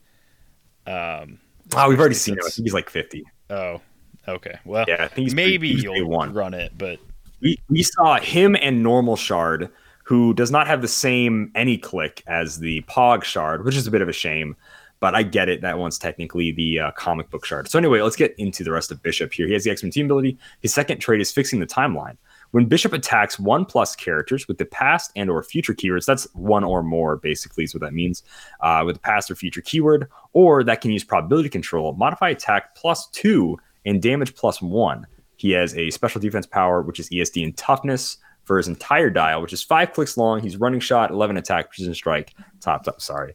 Um, 0.87 1.39
Oh, 1.77 1.89
we've 1.91 2.01
already 2.01 2.15
seen 2.15 2.35
him. 2.35 2.41
I 2.47 2.49
think 2.49 2.65
he's 2.65 2.73
like 2.73 2.89
50. 2.89 3.25
Oh, 3.51 3.83
okay. 4.27 4.59
Well, 4.65 4.87
Yeah, 4.89 5.05
I 5.05 5.09
think 5.09 5.27
he's 5.27 5.35
maybe 5.35 5.73
he's 5.75 5.83
you'll 5.83 6.09
one. 6.09 6.33
run 6.33 6.55
it, 6.55 6.73
but 6.79 6.99
We, 7.43 7.59
we 7.69 7.83
saw 7.83 8.19
him 8.19 8.57
and 8.57 8.83
normal 8.83 9.17
Shard, 9.17 9.69
who 10.05 10.33
does 10.33 10.51
not 10.51 10.67
have 10.67 10.81
the 10.81 10.89
same 10.89 11.51
any 11.55 11.77
click 11.77 12.23
as 12.27 12.59
the 12.59 12.81
Pog 12.83 13.23
Shard, 13.23 13.67
which 13.67 13.77
is 13.77 13.87
a 13.87 13.91
bit 13.91 14.01
of 14.01 14.09
a 14.09 14.13
shame. 14.15 14.57
But 15.01 15.15
I 15.15 15.23
get 15.23 15.49
it. 15.51 15.61
That 15.61 15.79
one's 15.79 15.99
technically 15.99 16.51
the 16.53 16.81
uh, 16.81 16.91
comic 16.93 17.31
book 17.31 17.45
shard. 17.45 17.69
So 17.69 17.79
anyway, 17.79 18.01
let's 18.01 18.17
get 18.17 18.35
into 18.37 18.65
the 18.65 18.73
rest 18.73 18.91
of 18.91 19.01
Bishop 19.01 19.33
here. 19.33 19.47
He 19.47 19.53
has 19.53 19.63
the 19.63 19.71
X-Men 19.71 19.93
team 19.93 20.07
ability. 20.07 20.37
His 20.61 20.75
second 20.75 20.99
trait 20.99 21.21
is 21.21 21.31
fixing 21.31 21.61
the 21.61 21.67
timeline. 21.69 22.17
When 22.53 22.67
Bishop 22.67 22.93
attacks 22.93 23.39
one 23.39 23.65
plus 23.65 23.95
characters 23.95 24.49
with 24.49 24.59
the 24.59 24.65
past 24.65 25.13
and 25.17 25.29
or 25.29 25.43
future 25.43 25.75
keywords, 25.75 26.07
that's 26.07 26.27
one 26.35 26.65
or 26.65 26.83
more 26.83 27.17
basically 27.17 27.65
is 27.65 27.75
what 27.75 27.83
that 27.83 27.93
means. 27.93 28.23
Uh, 28.61 28.83
with 28.87 28.97
the 28.97 29.01
past 29.01 29.31
or 29.31 29.35
future 29.35 29.61
keyword, 29.61 30.09
or 30.33 30.65
that 30.65 30.81
can 30.81 30.91
use 30.91 31.05
probability 31.05 31.49
control, 31.49 31.93
modify 31.95 32.31
attack 32.31 32.75
plus 32.75 33.09
two 33.09 33.59
and 33.85 34.01
damage 34.01 34.35
plus 34.35 34.63
one. 34.63 35.07
He 35.37 35.51
has 35.53 35.75
a 35.77 35.91
special 35.91 36.21
defense 36.21 36.47
power, 36.47 36.83
which 36.83 36.99
is 36.99 37.09
ESD 37.11 37.45
and 37.45 37.57
toughness 37.57 38.17
for 38.45 38.57
his 38.57 38.67
entire 38.67 39.11
dial, 39.11 39.43
which 39.43 39.53
is 39.53 39.63
five 39.63 39.93
clicks 39.93 40.17
long. 40.17 40.41
He's 40.41 40.57
running 40.57 40.81
shot, 40.81 41.11
11 41.11 41.37
attack, 41.37 41.69
precision 41.69 41.95
strike, 41.95 42.35
top, 42.61 42.83
top 42.83 43.01
sorry. 43.01 43.35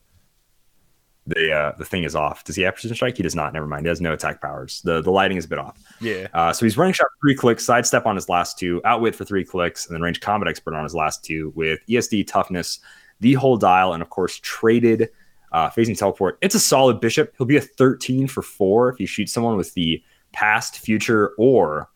The 1.26 1.54
uh, 1.54 1.72
the 1.78 1.86
thing 1.86 2.04
is 2.04 2.16
off. 2.16 2.44
Does 2.44 2.56
he 2.56 2.64
have 2.64 2.74
precision 2.74 2.96
strike? 2.96 3.16
He 3.16 3.24
does 3.24 3.36
not. 3.36 3.54
Never 3.54 3.66
mind. 3.66 3.86
He 3.86 3.90
has 3.90 4.02
no 4.02 4.12
attack 4.12 4.42
powers. 4.42 4.82
The 4.84 5.02
the 5.02 5.12
lighting 5.12 5.38
is 5.38 5.46
a 5.46 5.48
bit 5.48 5.60
off. 5.60 5.78
yeah. 6.02 6.28
Uh, 6.34 6.52
so 6.52 6.66
he's 6.66 6.78
running 6.78 6.94
shot 6.94 7.08
three 7.22 7.36
clicks, 7.36 7.66
sidestep 7.66 8.06
on 8.06 8.16
his 8.16 8.28
last 8.28 8.60
two, 8.60 8.82
outwit 8.84 9.16
for 9.16 9.24
three 9.24 9.46
clicks, 9.46 9.86
and 9.86 9.96
then 9.96 10.02
range 10.02 10.20
combat 10.20 10.50
expert 10.50 10.74
on 10.76 10.84
his 10.84 10.94
last 10.94 11.24
two 11.24 11.54
with 11.56 11.80
ESD 11.88 12.28
toughness, 12.28 12.80
the 13.22 13.34
whole 13.36 13.56
dial, 13.56 13.94
and 13.94 14.02
of 14.02 14.10
course 14.10 14.38
traded 14.40 15.10
uh, 15.54 15.70
phasing 15.70 15.98
teleport. 15.98 16.38
It's 16.42 16.56
a 16.56 16.60
solid 16.60 17.00
bishop. 17.00 17.34
He'll 17.38 17.48
be 17.48 17.58
a 17.58 17.62
13 17.62 18.28
for 18.28 18.42
four 18.42 18.90
if 18.90 19.00
you 19.00 19.08
shoot 19.08 19.30
someone 19.30 19.56
with 19.56 19.74
the 19.76 20.04
past, 20.34 20.80
future, 20.80 21.34
or 21.38 21.90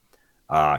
uh, 0.50 0.78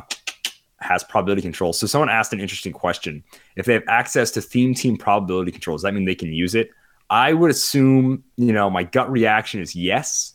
has 0.80 1.04
probability 1.04 1.42
control. 1.42 1.72
So 1.72 1.86
someone 1.86 2.08
asked 2.08 2.32
an 2.32 2.40
interesting 2.40 2.72
question. 2.72 3.22
If 3.56 3.66
they 3.66 3.74
have 3.74 3.82
access 3.88 4.30
to 4.32 4.40
theme 4.40 4.74
team 4.74 4.96
probability 4.96 5.50
control, 5.50 5.76
does 5.76 5.82
that 5.82 5.92
mean 5.92 6.04
they 6.04 6.14
can 6.14 6.32
use 6.32 6.54
it? 6.54 6.70
I 7.10 7.32
would 7.32 7.50
assume, 7.50 8.24
you 8.36 8.52
know, 8.52 8.68
my 8.68 8.82
gut 8.82 9.10
reaction 9.10 9.60
is 9.60 9.74
yes, 9.74 10.34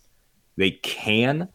they 0.57 0.71
can 0.71 1.49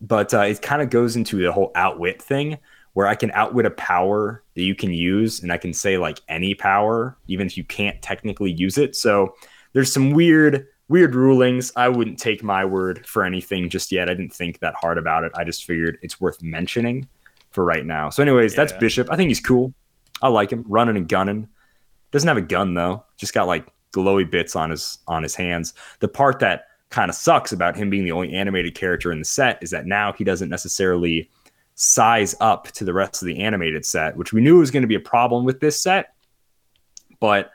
but 0.00 0.32
uh, 0.32 0.40
it 0.40 0.62
kind 0.62 0.82
of 0.82 0.90
goes 0.90 1.16
into 1.16 1.42
the 1.42 1.52
whole 1.52 1.72
outwit 1.74 2.22
thing 2.22 2.58
where 2.92 3.06
I 3.06 3.14
can 3.14 3.30
outwit 3.32 3.66
a 3.66 3.70
power 3.70 4.42
that 4.54 4.62
you 4.62 4.74
can 4.74 4.92
use, 4.92 5.40
and 5.40 5.52
I 5.52 5.56
can 5.56 5.72
say 5.72 5.98
like 5.98 6.20
any 6.28 6.54
power, 6.54 7.16
even 7.28 7.46
if 7.46 7.56
you 7.56 7.64
can't 7.64 8.00
technically 8.02 8.52
use 8.52 8.78
it. 8.78 8.96
So 8.96 9.34
there's 9.72 9.92
some 9.92 10.10
weird, 10.10 10.66
weird 10.88 11.14
rulings. 11.14 11.70
I 11.76 11.88
wouldn't 11.88 12.18
take 12.18 12.42
my 12.42 12.64
word 12.64 13.06
for 13.06 13.24
anything 13.24 13.68
just 13.68 13.92
yet. 13.92 14.08
I 14.08 14.14
didn't 14.14 14.32
think 14.32 14.60
that 14.60 14.74
hard 14.74 14.98
about 14.98 15.24
it. 15.24 15.32
I 15.36 15.44
just 15.44 15.64
figured 15.64 15.98
it's 16.02 16.20
worth 16.20 16.42
mentioning 16.42 17.08
for 17.50 17.64
right 17.64 17.86
now. 17.86 18.10
So, 18.10 18.22
anyways, 18.22 18.54
that's 18.54 18.72
Bishop. 18.72 19.08
I 19.10 19.16
think 19.16 19.28
he's 19.28 19.40
cool. 19.40 19.72
I 20.20 20.28
like 20.28 20.50
him 20.50 20.64
running 20.66 20.96
and 20.96 21.08
gunning. 21.08 21.48
Doesn't 22.10 22.26
have 22.26 22.36
a 22.36 22.42
gun 22.42 22.74
though. 22.74 23.04
Just 23.16 23.34
got 23.34 23.46
like 23.46 23.66
glowy 23.92 24.30
bits 24.30 24.56
on 24.56 24.70
his 24.70 24.98
on 25.06 25.22
his 25.22 25.34
hands. 25.34 25.74
The 26.00 26.08
part 26.08 26.38
that 26.40 26.64
kind 26.90 27.10
of 27.10 27.14
sucks 27.14 27.52
about 27.52 27.76
him 27.76 27.90
being 27.90 28.04
the 28.04 28.12
only 28.12 28.32
animated 28.32 28.74
character 28.74 29.12
in 29.12 29.18
the 29.18 29.24
set 29.24 29.62
is 29.62 29.70
that 29.70 29.86
now 29.86 30.12
he 30.12 30.24
doesn't 30.24 30.48
necessarily 30.48 31.30
size 31.74 32.34
up 32.40 32.66
to 32.72 32.84
the 32.84 32.92
rest 32.92 33.22
of 33.22 33.26
the 33.26 33.38
animated 33.38 33.84
set, 33.84 34.16
which 34.16 34.32
we 34.32 34.40
knew 34.40 34.58
was 34.58 34.70
going 34.70 34.82
to 34.82 34.88
be 34.88 34.94
a 34.94 35.00
problem 35.00 35.44
with 35.44 35.60
this 35.60 35.80
set. 35.80 36.14
But 37.20 37.52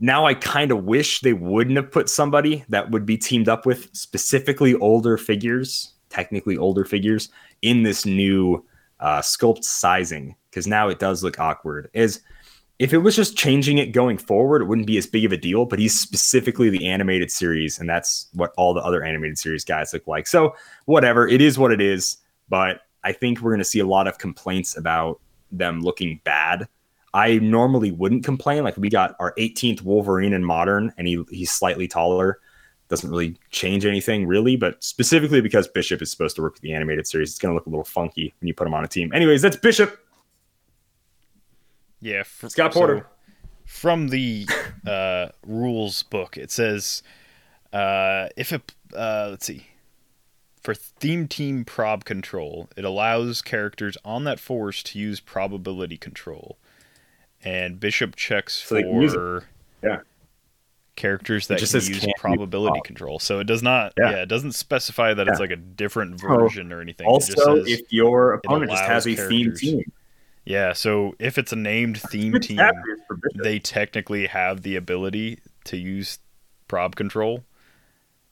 now 0.00 0.26
I 0.26 0.34
kind 0.34 0.70
of 0.70 0.84
wish 0.84 1.20
they 1.20 1.32
wouldn't 1.32 1.76
have 1.76 1.90
put 1.90 2.08
somebody 2.08 2.64
that 2.68 2.90
would 2.90 3.06
be 3.06 3.16
teamed 3.16 3.48
up 3.48 3.64
with 3.64 3.88
specifically 3.94 4.74
older 4.76 5.16
figures, 5.16 5.94
technically 6.10 6.56
older 6.56 6.84
figures, 6.84 7.28
in 7.62 7.82
this 7.82 8.04
new 8.04 8.64
uh, 9.00 9.20
sculpt 9.20 9.64
sizing 9.64 10.34
because 10.50 10.66
now 10.66 10.88
it 10.88 10.98
does 10.98 11.22
look 11.22 11.38
awkward. 11.38 11.90
Is 11.92 12.20
if 12.78 12.92
it 12.92 12.98
was 12.98 13.16
just 13.16 13.36
changing 13.36 13.78
it 13.78 13.92
going 13.92 14.18
forward, 14.18 14.60
it 14.60 14.66
wouldn't 14.66 14.86
be 14.86 14.98
as 14.98 15.06
big 15.06 15.24
of 15.24 15.32
a 15.32 15.36
deal. 15.36 15.64
But 15.64 15.78
he's 15.78 15.98
specifically 15.98 16.68
the 16.68 16.86
animated 16.86 17.30
series, 17.30 17.78
and 17.78 17.88
that's 17.88 18.28
what 18.34 18.52
all 18.56 18.74
the 18.74 18.82
other 18.82 19.02
animated 19.02 19.38
series 19.38 19.64
guys 19.64 19.92
look 19.92 20.06
like. 20.06 20.26
So 20.26 20.54
whatever, 20.84 21.26
it 21.26 21.40
is 21.40 21.58
what 21.58 21.72
it 21.72 21.80
is. 21.80 22.18
But 22.48 22.82
I 23.02 23.12
think 23.12 23.40
we're 23.40 23.50
going 23.50 23.58
to 23.58 23.64
see 23.64 23.78
a 23.78 23.86
lot 23.86 24.06
of 24.06 24.18
complaints 24.18 24.76
about 24.76 25.20
them 25.50 25.80
looking 25.80 26.20
bad. 26.24 26.68
I 27.14 27.38
normally 27.38 27.92
wouldn't 27.92 28.24
complain. 28.24 28.62
Like 28.62 28.76
we 28.76 28.90
got 28.90 29.16
our 29.20 29.32
18th 29.36 29.82
Wolverine 29.82 30.34
in 30.34 30.44
modern, 30.44 30.92
and 30.98 31.06
he 31.06 31.24
he's 31.30 31.50
slightly 31.50 31.88
taller. 31.88 32.40
Doesn't 32.88 33.10
really 33.10 33.36
change 33.50 33.84
anything 33.84 34.26
really, 34.26 34.54
but 34.56 34.84
specifically 34.84 35.40
because 35.40 35.66
Bishop 35.66 36.02
is 36.02 36.10
supposed 36.10 36.36
to 36.36 36.42
work 36.42 36.52
with 36.52 36.62
the 36.62 36.72
animated 36.72 37.06
series, 37.06 37.30
it's 37.30 37.38
going 37.38 37.50
to 37.50 37.54
look 37.54 37.66
a 37.66 37.70
little 37.70 37.84
funky 37.84 38.32
when 38.38 38.46
you 38.46 38.54
put 38.54 38.66
him 38.66 38.74
on 38.74 38.84
a 38.84 38.88
team. 38.88 39.12
Anyways, 39.12 39.42
that's 39.42 39.56
Bishop. 39.56 39.98
Yeah, 42.00 42.22
fr- 42.22 42.48
Scott 42.48 42.72
Porter. 42.72 42.98
so 43.00 43.06
from 43.66 44.08
the 44.08 44.46
uh, 44.86 45.28
rules 45.46 46.02
book, 46.04 46.36
it 46.36 46.50
says 46.50 47.02
uh, 47.72 48.28
if 48.36 48.52
it 48.52 48.74
uh, 48.94 49.28
let's 49.30 49.46
see 49.46 49.66
for 50.62 50.74
theme 50.74 51.26
team 51.28 51.64
prob 51.64 52.04
control, 52.04 52.68
it 52.76 52.84
allows 52.84 53.40
characters 53.42 53.96
on 54.04 54.24
that 54.24 54.40
force 54.40 54.82
to 54.84 54.98
use 54.98 55.20
probability 55.20 55.96
control, 55.96 56.58
and 57.42 57.78
Bishop 57.80 58.16
checks 58.16 58.64
So 58.66 58.74
they 58.76 58.82
can 58.82 59.00
use 59.00 59.12
it. 59.12 59.16
for 59.16 59.44
Yeah. 59.82 60.00
characters 60.96 61.46
that 61.48 61.58
just 61.58 61.72
can 61.72 61.82
use 61.94 62.06
probability 62.18 62.78
prob. 62.78 62.84
control. 62.84 63.18
So 63.20 63.38
it 63.40 63.44
does 63.46 63.62
not. 63.62 63.92
Yeah. 63.98 64.10
Yeah, 64.10 64.16
it 64.22 64.28
doesn't 64.28 64.52
specify 64.52 65.14
that 65.14 65.28
it's 65.28 65.38
like 65.40 65.50
a 65.50 65.56
different 65.56 66.20
version 66.20 66.72
or 66.72 66.80
anything. 66.80 67.06
Also, 67.06 67.56
if 67.64 67.80
your 67.92 68.32
opponent 68.34 68.70
just 68.70 68.84
has 68.84 69.06
a 69.06 69.14
characters. 69.14 69.60
team, 69.60 69.82
yeah. 70.46 70.72
So 70.72 71.14
if 71.18 71.36
it's 71.38 71.52
a 71.52 71.56
named 71.56 72.00
theme 72.00 72.40
team, 72.40 72.56
chapters 72.56 73.00
for 73.06 73.16
Bishop. 73.16 73.42
they 73.42 73.58
technically 73.58 74.26
have 74.26 74.62
the 74.62 74.76
ability 74.76 75.40
to 75.64 75.76
use 75.76 76.18
prob 76.68 76.96
control. 76.96 77.44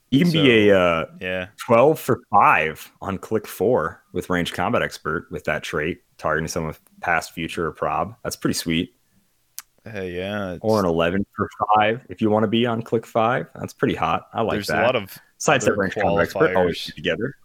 you 0.09 0.21
can 0.23 0.31
be 0.31 0.69
a 0.69 0.77
uh, 0.79 1.05
Yeah. 1.21 1.47
12 1.65 1.99
for 1.99 2.21
5 2.31 2.91
on 3.01 3.17
click 3.17 3.45
4 3.47 4.01
with 4.13 4.29
range 4.29 4.53
combat 4.53 4.81
expert 4.81 5.27
with 5.31 5.43
that 5.45 5.61
trait 5.63 6.01
targeting 6.17 6.47
someone 6.47 6.69
with 6.69 6.79
past 7.01 7.33
future 7.33 7.67
or 7.67 7.71
prob 7.71 8.15
that's 8.23 8.35
pretty 8.35 8.53
sweet 8.53 8.93
Hey, 9.83 10.11
yeah. 10.15 10.45
it's- 10.53 10.59
or 10.63 10.79
an 10.79 10.85
11 10.85 11.25
for 11.35 11.49
5 11.75 12.01
if 12.09 12.21
you 12.21 12.29
want 12.29 12.43
to 12.43 12.47
be 12.47 12.65
on 12.65 12.81
click 12.81 13.05
5 13.05 13.47
that's 13.55 13.73
pretty 13.73 13.95
hot 13.95 14.27
i 14.33 14.41
like 14.41 14.53
there's 14.55 14.67
that 14.67 14.73
There's 14.75 14.83
a 14.83 14.85
lot 14.85 14.95
of 14.95 15.17
sidestep 15.37 15.75
range 15.77 15.95
combat 15.95 16.23
expert 16.23 16.55
always 16.55 16.85
together 16.95 17.35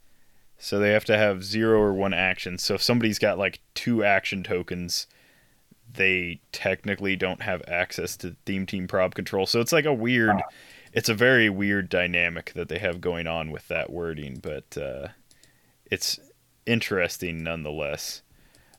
So 0.62 0.78
they 0.78 0.90
have 0.90 1.06
to 1.06 1.16
have 1.16 1.42
zero 1.42 1.80
or 1.80 1.94
one 1.94 2.12
action. 2.12 2.58
So 2.58 2.74
if 2.74 2.82
somebody's 2.82 3.18
got 3.18 3.38
like 3.38 3.60
two 3.74 4.04
action 4.04 4.42
tokens, 4.42 5.06
they 5.90 6.40
technically 6.52 7.16
don't 7.16 7.40
have 7.40 7.62
access 7.66 8.14
to 8.18 8.36
theme 8.44 8.66
team 8.66 8.86
prob 8.86 9.14
control. 9.14 9.46
So 9.46 9.60
it's 9.60 9.72
like 9.72 9.86
a 9.86 9.94
weird, 9.94 10.36
it's 10.92 11.08
a 11.08 11.14
very 11.14 11.48
weird 11.48 11.88
dynamic 11.88 12.52
that 12.54 12.68
they 12.68 12.78
have 12.78 13.00
going 13.00 13.26
on 13.26 13.50
with 13.50 13.68
that 13.68 13.90
wording, 13.90 14.38
but 14.42 14.76
uh, 14.76 15.08
it's 15.90 16.20
interesting 16.66 17.42
nonetheless. 17.42 18.20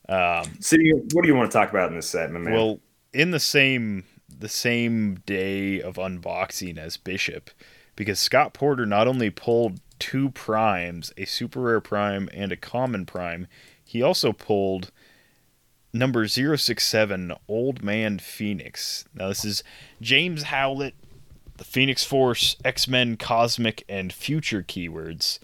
Um, 0.07 0.45
so 0.59 0.77
what 1.13 1.23
do 1.23 1.27
you 1.27 1.35
want 1.35 1.51
to 1.51 1.57
talk 1.57 1.71
about 1.71 1.89
in 1.89 1.95
this 1.95 2.07
set 2.07 2.31
my 2.31 2.39
man 2.39 2.53
well, 2.53 2.79
in 3.11 3.31
the 3.31 3.39
same 3.39 4.05
the 4.29 4.49
same 4.49 5.15
day 5.25 5.81
of 5.81 5.95
unboxing 5.95 6.77
as 6.77 6.95
Bishop, 6.95 7.49
because 7.95 8.19
Scott 8.19 8.53
Porter 8.53 8.85
not 8.85 9.07
only 9.07 9.31
pulled 9.31 9.79
two 10.01 10.31
primes, 10.31 11.13
a 11.15 11.25
super 11.25 11.61
rare 11.61 11.79
prime 11.79 12.27
and 12.33 12.51
a 12.51 12.57
common 12.57 13.05
prime, 13.05 13.47
he 13.85 14.01
also 14.01 14.33
pulled 14.33 14.91
number 15.93 16.27
067 16.27 17.31
Old 17.47 17.83
Man 17.83 18.17
Phoenix. 18.17 19.05
Now 19.13 19.27
this 19.27 19.45
is 19.45 19.63
James 20.01 20.43
Howlett, 20.43 20.95
the 21.57 21.63
Phoenix 21.63 22.03
Force, 22.03 22.55
X-Men 22.65 23.15
Cosmic 23.15 23.83
and 23.87 24.11
Future 24.11 24.63
keywords. 24.63 25.37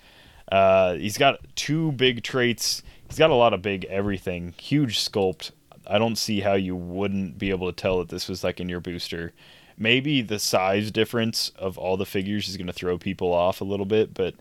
Uh, 0.52 0.96
he's 0.96 1.20
got 1.20 1.39
two 1.56 1.91
big 1.91 2.24
traits. 2.24 2.82
He's 3.08 3.20
got 3.20 3.30
a 3.30 3.36
lot 3.36 3.54
of 3.54 3.62
big 3.62 3.86
everything. 3.86 4.56
Huge 4.60 4.98
sculpt. 4.98 5.52
I 5.86 6.00
don't 6.00 6.17
see 6.17 6.39
how 6.39 6.54
you 6.54 6.76
wouldn't 6.76 7.38
be 7.38 7.52
able 7.52 7.72
to 7.72 7.76
tell 7.80 8.00
that 8.00 8.10
this 8.10 8.28
was 8.28 8.43
like 8.43 8.60
in 8.60 8.70
your 8.70 8.80
booster. 8.80 9.34
Maybe 9.78 10.22
the 10.22 10.40
size 10.40 10.92
difference 10.92 11.50
of 11.50 11.78
all 11.78 11.98
the 11.98 12.06
figures 12.06 12.48
is 12.48 12.58
going 12.58 12.68
to 12.68 12.74
throw 12.74 12.98
people 12.98 13.32
off 13.32 13.62
a 13.62 13.66
little 13.66 13.86
bit, 13.86 14.13
but 14.13 14.34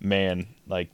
man, 0.00 0.46
like 0.68 0.90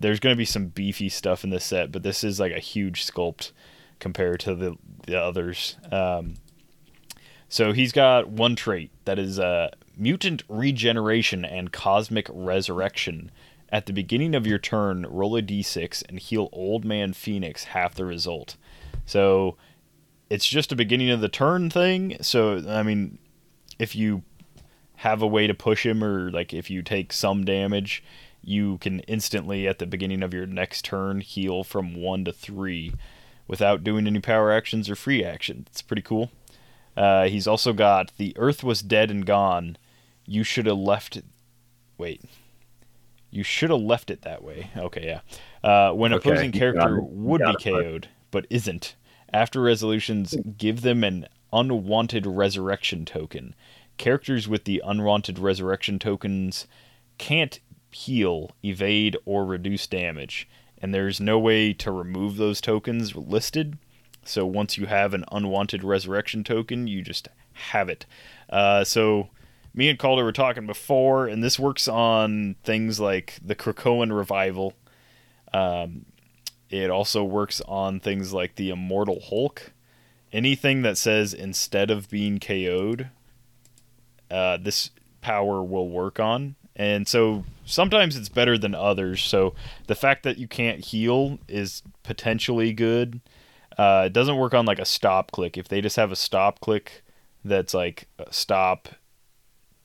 there's 0.00 0.20
going 0.20 0.34
to 0.34 0.38
be 0.38 0.44
some 0.44 0.66
beefy 0.66 1.08
stuff 1.08 1.44
in 1.44 1.50
this 1.50 1.64
set, 1.64 1.92
but 1.92 2.02
this 2.02 2.24
is 2.24 2.40
like 2.40 2.52
a 2.52 2.60
huge 2.60 3.06
sculpt 3.06 3.52
compared 3.98 4.40
to 4.40 4.54
the 4.54 4.76
the 5.06 5.20
others. 5.20 5.76
Um, 5.90 6.34
so 7.48 7.72
he's 7.72 7.92
got 7.92 8.28
one 8.28 8.56
trait 8.56 8.90
that 9.04 9.18
is 9.18 9.38
uh, 9.38 9.70
mutant 9.96 10.42
regeneration 10.48 11.44
and 11.44 11.72
cosmic 11.72 12.28
resurrection. 12.30 13.30
At 13.70 13.86
the 13.86 13.92
beginning 13.92 14.34
of 14.34 14.46
your 14.46 14.58
turn, 14.58 15.06
roll 15.08 15.36
a 15.36 15.42
d6 15.42 16.04
and 16.08 16.18
heal 16.18 16.48
Old 16.52 16.84
Man 16.84 17.12
Phoenix 17.12 17.64
half 17.64 17.94
the 17.94 18.04
result. 18.04 18.56
So 19.04 19.56
it's 20.28 20.46
just 20.46 20.72
a 20.72 20.76
beginning 20.76 21.10
of 21.10 21.20
the 21.20 21.28
turn 21.28 21.70
thing. 21.70 22.16
So 22.20 22.64
I 22.68 22.82
mean, 22.82 23.18
if 23.78 23.94
you 23.94 24.22
have 24.96 25.20
a 25.22 25.26
way 25.26 25.46
to 25.46 25.54
push 25.54 25.84
him, 25.84 26.02
or 26.02 26.30
like 26.30 26.54
if 26.54 26.70
you 26.70 26.82
take 26.82 27.12
some 27.12 27.44
damage, 27.44 28.02
you 28.42 28.78
can 28.78 29.00
instantly 29.00 29.66
at 29.66 29.78
the 29.78 29.86
beginning 29.86 30.22
of 30.22 30.32
your 30.32 30.46
next 30.46 30.84
turn 30.84 31.20
heal 31.20 31.64
from 31.64 31.94
one 31.94 32.24
to 32.24 32.32
three 32.32 32.94
without 33.48 33.84
doing 33.84 34.06
any 34.06 34.20
power 34.20 34.50
actions 34.50 34.88
or 34.88 34.96
free 34.96 35.24
action. 35.24 35.66
It's 35.68 35.82
pretty 35.82 36.02
cool. 36.02 36.30
Uh, 36.96 37.24
he's 37.26 37.46
also 37.46 37.72
got 37.72 38.12
the 38.16 38.32
Earth 38.38 38.64
was 38.64 38.80
dead 38.82 39.10
and 39.10 39.26
gone. 39.26 39.76
You 40.26 40.42
should 40.42 40.66
have 40.66 40.78
left. 40.78 41.20
Wait. 41.98 42.22
You 43.30 43.42
should 43.42 43.70
have 43.70 43.80
left 43.80 44.10
it 44.10 44.22
that 44.22 44.42
way. 44.42 44.70
Okay, 44.76 45.04
yeah. 45.04 45.20
Uh, 45.68 45.92
when 45.92 46.14
Okay, 46.14 46.30
opposing 46.30 46.52
character 46.52 47.00
would 47.00 47.42
be. 47.42 47.54
KO'd, 47.62 48.08
but 48.30 48.46
isn't. 48.48 48.94
After 49.32 49.60
resolutions, 49.60 50.34
give 50.56 50.80
them 50.80 51.04
an 51.04 51.26
unwanted 51.52 52.26
resurrection 52.26 53.04
token. 53.04 53.54
Characters 53.96 54.48
with 54.48 54.64
the 54.64 54.82
unwanted 54.84 55.38
resurrection 55.38 55.98
tokens 55.98 56.66
can't 57.18 57.60
heal, 57.90 58.50
evade, 58.62 59.16
or 59.24 59.44
reduce 59.44 59.86
damage, 59.86 60.48
and 60.78 60.92
there's 60.92 61.20
no 61.20 61.38
way 61.38 61.72
to 61.72 61.90
remove 61.90 62.36
those 62.36 62.60
tokens 62.60 63.16
listed. 63.16 63.78
So 64.22 64.44
once 64.44 64.76
you 64.76 64.86
have 64.86 65.14
an 65.14 65.24
unwanted 65.32 65.82
resurrection 65.82 66.44
token, 66.44 66.86
you 66.86 67.00
just 67.00 67.28
have 67.52 67.88
it. 67.88 68.04
Uh, 68.50 68.84
so 68.84 69.30
me 69.74 69.88
and 69.88 69.98
Calder 69.98 70.24
were 70.24 70.32
talking 70.32 70.66
before, 70.66 71.26
and 71.26 71.42
this 71.42 71.58
works 71.58 71.86
on 71.86 72.56
things 72.64 72.98
like 72.98 73.38
the 73.44 73.54
Krakoan 73.54 74.14
revival. 74.16 74.74
Um, 75.52 76.06
it 76.70 76.90
also 76.90 77.22
works 77.22 77.60
on 77.62 78.00
things 78.00 78.32
like 78.32 78.56
the 78.56 78.70
Immortal 78.70 79.20
Hulk. 79.28 79.72
Anything 80.32 80.82
that 80.82 80.98
says 80.98 81.32
instead 81.32 81.90
of 81.90 82.10
being 82.10 82.40
KO'd, 82.40 83.10
uh, 84.30 84.58
this 84.58 84.90
power 85.20 85.62
will 85.62 85.88
work 85.88 86.20
on. 86.20 86.56
And 86.74 87.08
so 87.08 87.44
sometimes 87.64 88.16
it's 88.16 88.28
better 88.28 88.58
than 88.58 88.74
others. 88.74 89.22
So 89.22 89.54
the 89.86 89.94
fact 89.94 90.24
that 90.24 90.38
you 90.38 90.46
can't 90.46 90.84
heal 90.84 91.38
is 91.48 91.82
potentially 92.02 92.72
good. 92.72 93.20
Uh, 93.78 94.04
it 94.06 94.12
doesn't 94.12 94.36
work 94.36 94.54
on 94.54 94.66
like 94.66 94.78
a 94.78 94.84
stop 94.84 95.32
click. 95.32 95.56
If 95.56 95.68
they 95.68 95.80
just 95.80 95.96
have 95.96 96.12
a 96.12 96.16
stop 96.16 96.60
click 96.60 97.02
that's 97.44 97.74
like 97.74 98.08
stop 98.30 98.88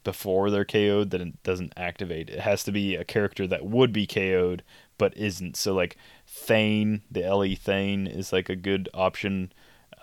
before 0.03 0.49
they're 0.49 0.65
KO'd, 0.65 1.11
then 1.11 1.21
it 1.21 1.43
doesn't 1.43 1.73
activate. 1.77 2.29
It 2.29 2.39
has 2.39 2.63
to 2.65 2.71
be 2.71 2.95
a 2.95 3.05
character 3.05 3.47
that 3.47 3.65
would 3.65 3.93
be 3.93 4.07
KO'd 4.07 4.63
but 5.01 5.17
isn't. 5.17 5.57
So 5.57 5.73
like 5.73 5.97
Thane, 6.27 7.01
the 7.09 7.23
LE 7.27 7.55
Thane 7.55 8.05
is 8.05 8.31
like 8.31 8.49
a 8.49 8.55
good 8.55 8.87
option. 8.93 9.51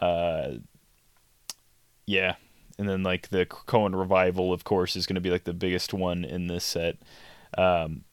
Uh, 0.01 0.55
yeah, 2.05 2.35
and 2.79 2.88
then 2.88 3.03
like 3.03 3.29
the 3.29 3.45
Krakoan 3.45 3.99
revival, 3.99 4.53
of 4.53 4.64
course, 4.64 4.95
is 4.95 5.07
going 5.07 5.17
to 5.17 5.21
be 5.21 5.31
like 5.31 5.45
the 5.45 5.53
biggest 5.53 5.93
one 5.93 6.25
in 6.25 6.47
this 6.47 6.64
set. 6.64 6.97
Um, 7.57 8.05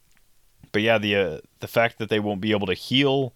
but 0.72 0.82
yeah, 0.82 0.98
the 0.98 1.16
uh, 1.16 1.40
the 1.60 1.68
fact 1.68 2.00
that 2.00 2.10
they 2.10 2.20
won't 2.20 2.42
be 2.42 2.52
able 2.52 2.68
to 2.68 2.74
heal, 2.74 3.34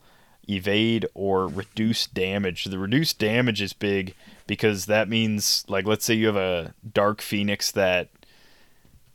evade, 0.50 1.06
or 1.14 1.48
reduce 1.48 2.08
damage. 2.08 2.66
The 2.66 2.80
reduced 2.80 3.20
damage 3.20 3.62
is 3.62 3.74
big 3.74 4.16
because 4.48 4.88
that 4.88 5.08
means 5.08 5.64
like 5.70 5.86
let's 5.86 6.04
say 6.04 6.16
you 6.16 6.26
have 6.26 6.36
a 6.36 6.74
Dark 6.92 7.22
Phoenix 7.22 7.72
that 7.72 8.10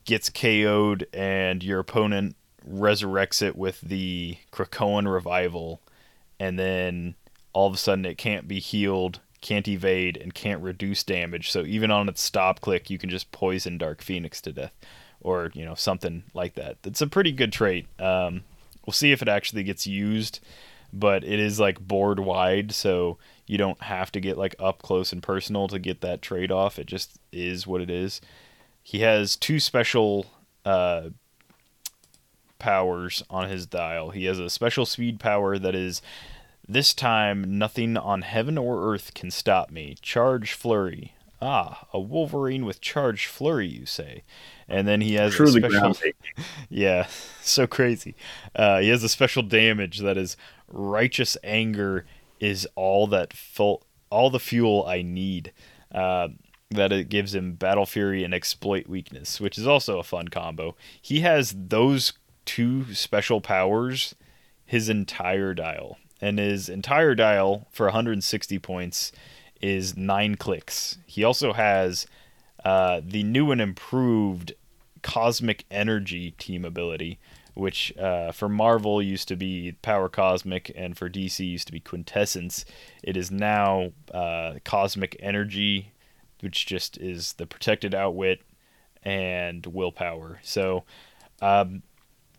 gets 0.05 0.31
KO'd 0.31 1.07
and 1.13 1.63
your 1.63 1.81
opponent 1.81 2.37
resurrects 2.69 3.43
it 3.43 3.57
with 3.57 3.81
the 3.81 4.39
Krakoan 4.53 5.13
revival, 5.13 5.83
and 6.39 6.59
then 6.59 7.17
all 7.53 7.67
of 7.67 7.75
a 7.75 7.79
sudden 7.79 8.05
it 8.05 8.19
can't 8.19 8.47
be 8.47 8.61
healed, 8.61 9.21
can't 9.45 9.69
evade, 9.69 10.17
and 10.17 10.33
can't 10.33 10.63
reduce 10.63 11.05
damage. 11.05 11.51
So 11.51 11.65
even 11.67 11.91
on 11.91 12.09
its 12.09 12.23
stop 12.23 12.63
click, 12.63 12.89
you 12.89 12.97
can 12.97 13.11
just 13.11 13.31
poison 13.31 13.77
Dark 13.77 14.01
Phoenix 14.01 14.41
to 14.41 14.53
death, 14.53 14.73
or 15.21 15.51
you 15.53 15.67
know 15.67 15.75
something 15.75 16.25
like 16.33 16.55
that. 16.55 16.79
It's 16.83 17.03
a 17.03 17.07
pretty 17.07 17.31
good 17.31 17.53
trait. 17.53 17.87
Um, 18.01 18.45
we'll 18.87 18.95
see 18.95 19.13
if 19.13 19.21
it 19.21 19.29
actually 19.29 19.63
gets 19.63 19.87
used, 19.87 20.41
but 20.95 21.25
it 21.25 21.39
is 21.39 21.61
like 21.61 21.79
board 21.79 22.21
wide, 22.21 22.73
so 22.73 23.19
you 23.47 23.59
don't 23.59 23.83
have 23.83 24.11
to 24.13 24.21
get 24.21 24.39
like 24.39 24.57
up 24.59 24.81
close 24.81 25.13
and 25.13 25.23
personal 25.23 25.69
to 25.69 25.79
get 25.79 26.01
that 26.01 26.23
trade 26.23 26.51
off. 26.51 26.79
It 26.79 26.87
just 26.87 27.19
is 27.31 27.67
what 27.67 27.83
it 27.83 27.91
is. 27.91 28.23
He 28.83 29.01
has 29.01 29.37
two 29.37 29.61
special 29.61 30.25
uh, 30.65 31.11
powers 32.59 33.23
on 33.29 33.51
his 33.51 33.67
dial. 33.67 34.09
He 34.09 34.25
has 34.25 34.39
a 34.39 34.49
special 34.49 34.87
speed 34.87 35.21
power 35.21 35.59
that 35.59 35.75
is 35.75 36.01
this 36.69 36.95
time 36.95 37.59
nothing 37.59 37.97
on 37.97 38.23
heaven 38.23 38.57
or 38.59 38.93
earth 38.93 39.15
can 39.15 39.31
stop 39.31 39.71
me. 39.71 39.97
Charge 40.01 40.53
flurry. 40.53 41.15
Ah, 41.43 41.87
a 41.93 42.01
Wolverine 42.01 42.65
with 42.65 42.81
charge 42.81 43.27
flurry, 43.27 43.67
you 43.67 43.85
say. 43.85 44.23
And 44.67 44.89
then 44.89 45.01
he 45.01 45.15
has 45.15 45.35
Truly 45.35 45.63
a 45.63 45.71
special 45.71 46.13
yeah, 46.71 47.07
so 47.43 47.67
crazy. 47.67 48.15
Uh, 48.55 48.81
he 48.81 48.89
has 48.89 49.05
a 49.05 49.09
special 49.09 49.43
damage 49.43 49.99
that 49.99 50.17
is 50.17 50.37
righteous 50.69 51.37
anger 51.45 52.07
is 52.41 52.67
all 52.75 53.07
that 53.09 53.33
full 53.33 53.83
all 54.11 54.31
the 54.31 54.41
fuel 54.41 54.85
I 54.87 55.03
need. 55.03 55.53
Uh, 55.93 56.29
that 56.71 56.93
it 56.93 57.09
gives 57.09 57.35
him 57.35 57.55
battle 57.55 57.87
fury 57.87 58.25
and 58.25 58.35
exploit 58.35 58.89
weakness, 58.89 59.41
which 59.41 59.59
is 59.59 59.67
also 59.67 59.99
a 59.99 60.03
fun 60.03 60.29
combo. 60.29 60.75
He 61.01 61.21
has 61.21 61.55
those 61.57 62.15
two 62.45 62.93
special 62.95 63.41
powers 63.41 64.15
his 64.65 64.89
entire 64.89 65.55
dial, 65.55 65.99
and 66.25 66.39
his 66.39 66.71
entire 66.71 67.15
dial 67.15 67.69
for 67.71 67.85
160 67.85 68.59
points 68.61 69.13
is 69.61 69.95
nine 69.95 70.37
clicks. 70.37 70.97
He 71.05 71.23
also 71.23 71.53
has 71.53 72.07
uh, 72.65 73.03
the 73.05 73.23
new 73.23 73.51
and 73.51 73.61
improved 73.61 74.55
Cosmic 75.03 75.67
Energy 75.71 76.31
team 76.31 76.65
ability, 76.65 77.19
which 77.53 77.95
uh, 77.99 78.33
for 78.33 78.49
Marvel 78.49 79.03
used 79.03 79.29
to 79.29 79.37
be 79.37 79.73
Power 79.83 80.09
Cosmic 80.09 80.73
and 80.75 80.97
for 80.97 81.11
DC 81.11 81.47
used 81.47 81.67
to 81.67 81.75
be 81.75 81.81
Quintessence. 81.81 82.65
It 83.03 83.19
is 83.19 83.31
now 83.31 83.93
uh, 84.15 84.55
Cosmic 84.65 85.19
Energy, 85.21 85.93
which 86.41 86.65
just 86.65 86.97
is 86.97 87.35
the 87.35 87.47
protected 87.47 87.95
outwit 87.95 88.41
and 89.03 89.67
willpower. 89.67 90.41
So 90.43 90.85
um, 91.43 91.83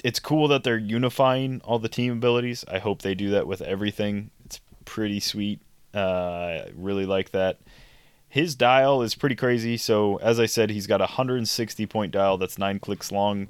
it's 0.06 0.20
cool 0.20 0.48
that 0.50 0.64
they're 0.64 0.78
unifying 0.78 1.60
all 1.64 1.80
the 1.80 1.90
team 1.90 2.12
abilities. 2.14 2.64
I 2.68 2.78
hope 2.78 3.02
they 3.02 3.16
do 3.16 3.32
that 3.32 3.48
with 3.48 3.60
everything. 3.64 4.30
It's 4.46 4.60
pretty 4.86 5.20
sweet. 5.20 5.64
Uh, 5.96 6.66
really 6.76 7.08
like 7.08 7.32
that. 7.32 7.58
His 8.30 8.54
dial 8.54 9.02
is 9.02 9.16
pretty 9.16 9.34
crazy. 9.36 9.78
So 9.78 10.18
as 10.18 10.40
I 10.40 10.46
said, 10.46 10.70
he's 10.70 10.86
got 10.86 11.02
a 11.02 11.06
160 11.06 11.88
point 11.88 12.12
dial 12.12 12.38
that's 12.38 12.60
nine 12.60 12.78
clicks 12.78 13.12
long. 13.12 13.48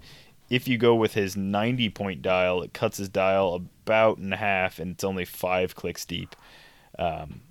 If 0.49 0.65
you 0.65 0.77
go 0.77 0.95
with 0.95 1.13
his 1.13 1.35
90 1.35 1.89
point 1.89 2.21
dial, 2.21 2.61
it 2.61 2.71
cuts 2.71 2.99
his 2.99 3.09
dial 3.09 3.55
about 3.55 4.19
in 4.19 4.31
half, 4.31 4.79
and 4.79 4.91
it's 4.91 5.03
only 5.03 5.25
five 5.25 5.75
clicks 5.75 6.05
deep. 6.05 6.37
A 6.97 7.23
um, 7.23 7.41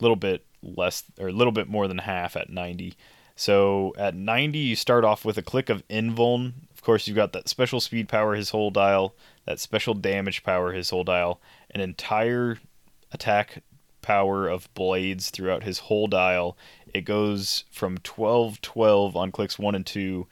little 0.00 0.16
bit 0.16 0.44
less, 0.64 1.04
or 1.20 1.28
a 1.28 1.32
little 1.32 1.52
bit 1.52 1.68
more 1.68 1.86
than 1.86 1.98
half 1.98 2.34
at 2.36 2.50
90. 2.50 2.96
So 3.40 3.94
at 3.96 4.14
90, 4.14 4.58
you 4.58 4.76
start 4.76 5.02
off 5.02 5.24
with 5.24 5.38
a 5.38 5.42
click 5.42 5.70
of 5.70 5.86
invuln. 5.88 6.52
Of 6.80 6.84
course, 6.84 7.06
you've 7.06 7.16
got 7.16 7.34
that 7.34 7.46
special 7.46 7.78
speed 7.78 8.08
power, 8.08 8.34
his 8.34 8.48
whole 8.48 8.70
dial, 8.70 9.14
that 9.44 9.60
special 9.60 9.92
damage 9.92 10.42
power, 10.42 10.72
his 10.72 10.88
whole 10.88 11.04
dial, 11.04 11.38
an 11.74 11.82
entire 11.82 12.58
attack 13.12 13.62
power 14.00 14.48
of 14.48 14.72
blades 14.72 15.28
throughout 15.28 15.62
his 15.62 15.80
whole 15.80 16.06
dial. 16.06 16.56
It 16.94 17.02
goes 17.02 17.64
from 17.70 17.98
12 17.98 18.62
12 18.62 19.14
on 19.14 19.30
clicks 19.30 19.58
1 19.58 19.74
and 19.74 19.84
2 19.84 20.26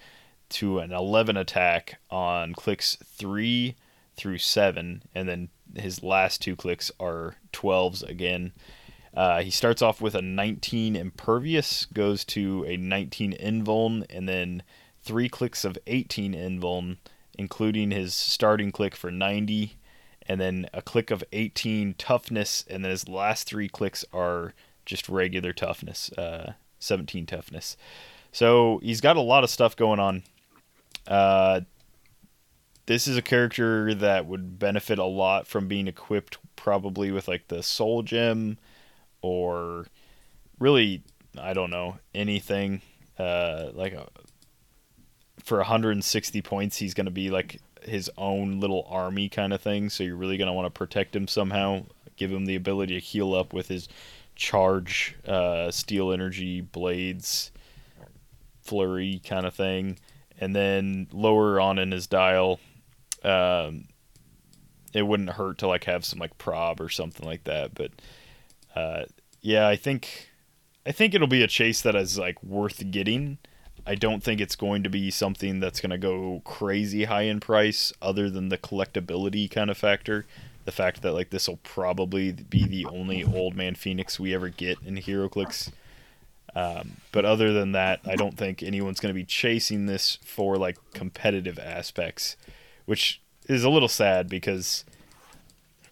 to 0.48 0.78
an 0.78 0.90
11 0.90 1.36
attack 1.36 2.00
on 2.10 2.54
clicks 2.54 2.96
3 3.04 3.76
through 4.16 4.38
7, 4.38 5.02
and 5.14 5.28
then 5.28 5.50
his 5.76 6.02
last 6.02 6.40
two 6.40 6.56
clicks 6.56 6.90
are 6.98 7.36
12s 7.52 8.02
again. 8.08 8.52
Uh, 9.12 9.42
he 9.42 9.50
starts 9.50 9.82
off 9.82 10.00
with 10.00 10.14
a 10.14 10.22
19 10.22 10.96
impervious, 10.96 11.84
goes 11.92 12.24
to 12.24 12.64
a 12.66 12.78
19 12.78 13.34
invuln, 13.34 14.06
and 14.08 14.26
then 14.26 14.62
three 15.08 15.30
clicks 15.30 15.64
of 15.64 15.78
18 15.86 16.34
invuln, 16.34 16.98
including 17.38 17.90
his 17.90 18.14
starting 18.14 18.70
click 18.70 18.94
for 18.94 19.10
90, 19.10 19.78
and 20.26 20.38
then 20.38 20.68
a 20.74 20.82
click 20.82 21.10
of 21.10 21.24
18 21.32 21.94
toughness, 21.94 22.62
and 22.68 22.84
then 22.84 22.90
his 22.90 23.08
last 23.08 23.48
three 23.48 23.70
clicks 23.70 24.04
are 24.12 24.52
just 24.84 25.08
regular 25.08 25.54
toughness, 25.54 26.12
uh, 26.18 26.52
17 26.78 27.24
toughness. 27.24 27.78
So 28.32 28.80
he's 28.82 29.00
got 29.00 29.16
a 29.16 29.22
lot 29.22 29.44
of 29.44 29.48
stuff 29.50 29.74
going 29.74 29.98
on. 29.98 30.24
Uh, 31.06 31.62
this 32.84 33.08
is 33.08 33.16
a 33.16 33.22
character 33.22 33.94
that 33.94 34.26
would 34.26 34.58
benefit 34.58 34.98
a 34.98 35.04
lot 35.04 35.46
from 35.46 35.68
being 35.68 35.88
equipped 35.88 36.36
probably 36.54 37.10
with 37.10 37.28
like 37.28 37.48
the 37.48 37.62
soul 37.62 38.02
gem 38.02 38.58
or 39.22 39.86
really 40.58 41.02
I 41.40 41.54
don't 41.54 41.70
know 41.70 41.98
anything 42.14 42.82
uh, 43.18 43.70
like 43.72 43.94
a, 43.94 44.02
uh, 44.02 44.06
for 45.48 45.58
160 45.58 46.42
points 46.42 46.76
he's 46.76 46.94
going 46.94 47.06
to 47.06 47.10
be 47.10 47.30
like 47.30 47.60
his 47.82 48.10
own 48.18 48.60
little 48.60 48.86
army 48.90 49.28
kind 49.28 49.52
of 49.52 49.60
thing. 49.60 49.88
So 49.88 50.04
you're 50.04 50.16
really 50.16 50.36
going 50.36 50.48
to 50.48 50.52
want 50.52 50.66
to 50.66 50.78
protect 50.78 51.16
him 51.16 51.26
somehow 51.26 51.86
give 52.16 52.32
him 52.32 52.46
the 52.46 52.56
ability 52.56 52.94
to 52.94 53.00
heal 53.00 53.34
up 53.34 53.52
with 53.52 53.68
his 53.68 53.88
charge 54.34 55.16
uh, 55.26 55.70
steal 55.70 56.12
energy 56.12 56.60
blades 56.60 57.50
flurry 58.62 59.20
kind 59.24 59.46
of 59.46 59.54
thing. 59.54 59.98
And 60.40 60.54
then 60.54 61.08
lower 61.12 61.58
on 61.60 61.78
in 61.78 61.92
his 61.92 62.06
dial 62.06 62.60
um, 63.24 63.88
it 64.92 65.02
wouldn't 65.02 65.30
hurt 65.30 65.58
to 65.58 65.68
like 65.68 65.84
have 65.84 66.04
some 66.04 66.18
like 66.18 66.36
prob 66.38 66.80
or 66.80 66.88
something 66.88 67.26
like 67.26 67.44
that. 67.44 67.74
But 67.74 67.92
uh, 68.76 69.04
yeah 69.40 69.68
i 69.68 69.76
think 69.76 70.30
i 70.86 70.92
think 70.92 71.14
it'll 71.14 71.26
be 71.26 71.42
a 71.42 71.48
chase 71.48 71.82
that 71.82 71.94
is 71.94 72.18
like 72.18 72.42
worth 72.42 72.90
getting 72.90 73.38
i 73.88 73.94
don't 73.94 74.22
think 74.22 74.40
it's 74.40 74.56
going 74.56 74.82
to 74.82 74.90
be 74.90 75.10
something 75.10 75.60
that's 75.60 75.80
going 75.80 75.90
to 75.90 75.98
go 75.98 76.42
crazy 76.44 77.04
high 77.04 77.22
in 77.22 77.40
price 77.40 77.92
other 78.00 78.30
than 78.30 78.48
the 78.48 78.58
collectability 78.58 79.50
kind 79.50 79.70
of 79.70 79.76
factor 79.76 80.26
the 80.64 80.72
fact 80.72 81.02
that 81.02 81.12
like 81.12 81.30
this 81.30 81.48
will 81.48 81.58
probably 81.62 82.30
be 82.32 82.66
the 82.66 82.84
only 82.86 83.24
old 83.24 83.56
man 83.56 83.74
phoenix 83.74 84.20
we 84.20 84.34
ever 84.34 84.48
get 84.48 84.78
in 84.84 84.96
HeroClix 84.96 85.70
um, 86.54 86.96
but 87.12 87.24
other 87.24 87.52
than 87.52 87.72
that, 87.72 88.00
I 88.04 88.16
don't 88.16 88.36
think 88.36 88.62
anyone's 88.62 88.98
going 89.00 89.10
to 89.10 89.18
be 89.18 89.24
chasing 89.24 89.86
this 89.86 90.18
for 90.24 90.56
like 90.56 90.76
competitive 90.92 91.58
aspects, 91.58 92.36
which 92.84 93.20
is 93.48 93.64
a 93.64 93.70
little 93.70 93.88
sad 93.88 94.28
because 94.28 94.84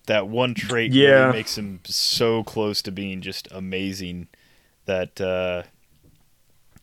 that 0.07 0.29
one 0.29 0.55
trait 0.55 0.93
yeah. 0.93 1.27
really 1.27 1.33
makes 1.35 1.57
him 1.57 1.81
so 1.85 2.43
close 2.43 2.83
to 2.83 2.91
being 2.91 3.21
just 3.21 3.49
amazing 3.51 4.29
that 4.87 5.21
uh, 5.21 5.63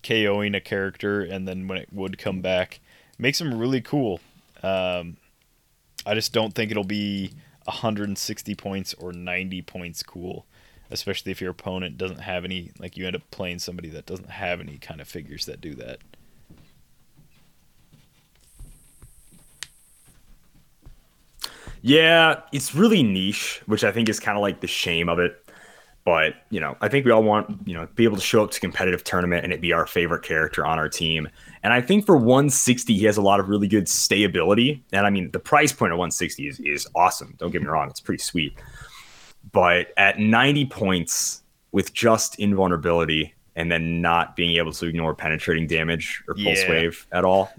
KOing 0.04 0.56
a 0.56 0.62
character 0.62 1.22
and 1.22 1.48
then 1.48 1.68
when 1.68 1.78
it 1.78 1.90
would 1.92 2.18
come 2.18 2.42
back 2.42 2.80
makes 3.18 3.40
him 3.40 3.58
really 3.58 3.82
cool. 3.82 4.20
Um, 4.62 5.18
I 6.06 6.14
just 6.14 6.34
don't 6.34 6.54
think 6.54 6.72
it'll 6.72 6.84
be 6.84 7.34
160 7.66 8.56
points 8.56 8.94
or 8.96 9.14
90 9.14 9.62
points 9.62 10.04
cool 10.04 10.46
especially 10.92 11.32
if 11.32 11.42
your 11.42 11.52
opponent 11.52 11.98
doesn't 11.98 12.20
have 12.20 12.46
any 12.46 12.72
like 12.80 12.98
you 12.98 13.08
end 13.08 13.16
up 13.16 13.22
playing 13.32 13.60
somebody 13.60 13.90
that 13.90 14.06
doesn't 14.06 14.30
have 14.30 14.60
any 14.60 14.78
kind 14.78 15.02
of 15.02 15.08
figures 15.08 15.46
that 15.46 15.60
do 15.60 15.74
that 15.74 16.00
yeah 21.82 22.42
it's 22.52 22.76
really 22.76 23.02
niche 23.02 23.62
which 23.66 23.84
i 23.84 23.92
think 23.92 24.08
is 24.08 24.20
kind 24.20 24.38
of 24.38 24.42
like 24.42 24.60
the 24.60 24.68
shame 24.68 25.10
of 25.10 25.20
it 25.20 25.43
but 26.06 26.36
you 26.50 26.60
know 26.60 26.76
i 26.82 26.88
think 26.88 27.06
we 27.06 27.12
all 27.12 27.24
want 27.24 27.58
you 27.66 27.74
know 27.74 27.88
be 27.96 28.04
able 28.04 28.16
to 28.16 28.22
show 28.22 28.44
up 28.44 28.52
to 28.52 28.60
competitive 28.60 29.04
tournament 29.04 29.44
and 29.44 29.54
it 29.54 29.62
be 29.62 29.72
our 29.72 29.88
favorite 29.88 30.24
character 30.24 30.66
on 30.66 30.78
our 30.78 30.90
team. 30.90 31.28
And 31.64 31.74
i 31.74 31.82
think 31.82 32.06
for 32.06 32.18
160 32.18 32.96
he 32.96 33.06
has 33.06 33.18
a 33.18 33.22
lot 33.22 33.40
of 33.40 33.50
really 33.50 33.68
good 33.68 33.86
stayability. 33.86 34.82
And 34.92 35.06
i 35.06 35.10
mean 35.10 35.32
the 35.32 35.40
price 35.40 35.72
point 35.72 35.92
of 35.92 35.98
160 35.98 36.48
is, 36.48 36.60
is 36.60 36.88
awesome. 36.96 37.36
Don't 37.38 37.52
get 37.52 37.62
me 37.62 37.68
wrong. 37.68 37.90
It's 37.90 38.02
pretty 38.02 38.24
sweet. 38.24 38.58
But 39.52 39.94
at 39.98 40.20
90 40.20 40.66
points 40.68 41.44
with 41.72 41.94
just 41.94 42.40
invulnerability 42.40 43.34
and 43.56 43.72
then 43.72 44.02
not 44.02 44.36
being 44.36 44.58
able 44.58 44.72
to 44.74 44.86
ignore 44.88 45.14
penetrating 45.14 45.68
damage 45.68 46.24
or 46.28 46.34
pulse 46.34 46.64
yeah. 46.64 46.70
wave 46.70 47.08
at 47.12 47.24
all, 47.26 47.52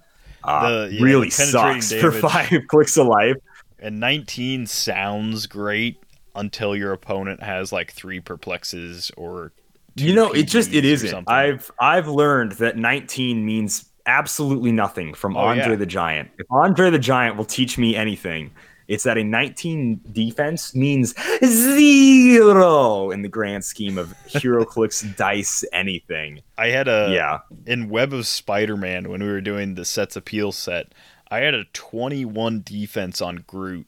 uh, 0.42 0.86
the, 0.86 0.92
yeah, 0.92 1.02
really 1.02 1.30
sucks 1.30 1.92
for 2.00 2.10
five 2.10 2.50
clicks 2.68 2.96
of 2.96 3.06
life. 3.06 3.36
And 3.78 4.00
19 4.00 4.66
sounds 4.66 5.46
great 5.46 6.02
until 6.34 6.76
your 6.76 6.92
opponent 6.92 7.42
has 7.42 7.72
like 7.72 7.92
three 7.92 8.20
perplexes 8.20 9.10
or 9.16 9.52
you 9.96 10.14
know 10.14 10.32
it 10.32 10.44
just 10.44 10.72
it 10.72 10.84
isn't 10.84 11.28
i've 11.28 11.70
i've 11.80 12.08
learned 12.08 12.52
that 12.52 12.76
19 12.76 13.44
means 13.44 13.86
absolutely 14.06 14.72
nothing 14.72 15.14
from 15.14 15.36
oh, 15.36 15.40
andre 15.40 15.70
yeah. 15.70 15.76
the 15.76 15.86
giant 15.86 16.30
if 16.38 16.46
andre 16.50 16.90
the 16.90 16.98
giant 16.98 17.36
will 17.36 17.44
teach 17.44 17.78
me 17.78 17.94
anything 17.94 18.50
it's 18.86 19.04
that 19.04 19.16
a 19.16 19.24
19 19.24 20.00
defense 20.12 20.74
means 20.74 21.14
zero 21.44 23.10
in 23.10 23.22
the 23.22 23.28
grand 23.28 23.64
scheme 23.64 23.96
of 23.96 24.14
HeroClix 24.26 25.16
dice 25.16 25.64
anything. 25.72 26.42
I 26.58 26.68
had 26.68 26.88
a 26.88 27.08
yeah 27.10 27.38
in 27.66 27.88
Web 27.88 28.12
of 28.12 28.26
Spider-Man 28.26 29.08
when 29.08 29.22
we 29.22 29.28
were 29.28 29.40
doing 29.40 29.74
the 29.74 29.84
sets 29.84 30.16
appeal 30.16 30.52
set. 30.52 30.92
I 31.30 31.38
had 31.38 31.54
a 31.54 31.64
21 31.64 32.62
defense 32.64 33.22
on 33.22 33.44
Groot, 33.46 33.86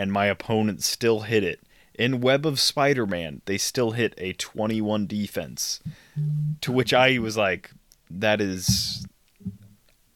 and 0.00 0.10
my 0.10 0.24
opponent 0.24 0.82
still 0.82 1.20
hit 1.20 1.44
it. 1.44 1.60
In 1.92 2.22
Web 2.22 2.46
of 2.46 2.58
Spider-Man, 2.58 3.42
they 3.44 3.58
still 3.58 3.90
hit 3.90 4.14
a 4.16 4.32
21 4.32 5.06
defense, 5.06 5.80
to 6.62 6.72
which 6.72 6.94
I 6.94 7.18
was 7.18 7.36
like, 7.36 7.70
"That 8.08 8.40
is 8.40 9.06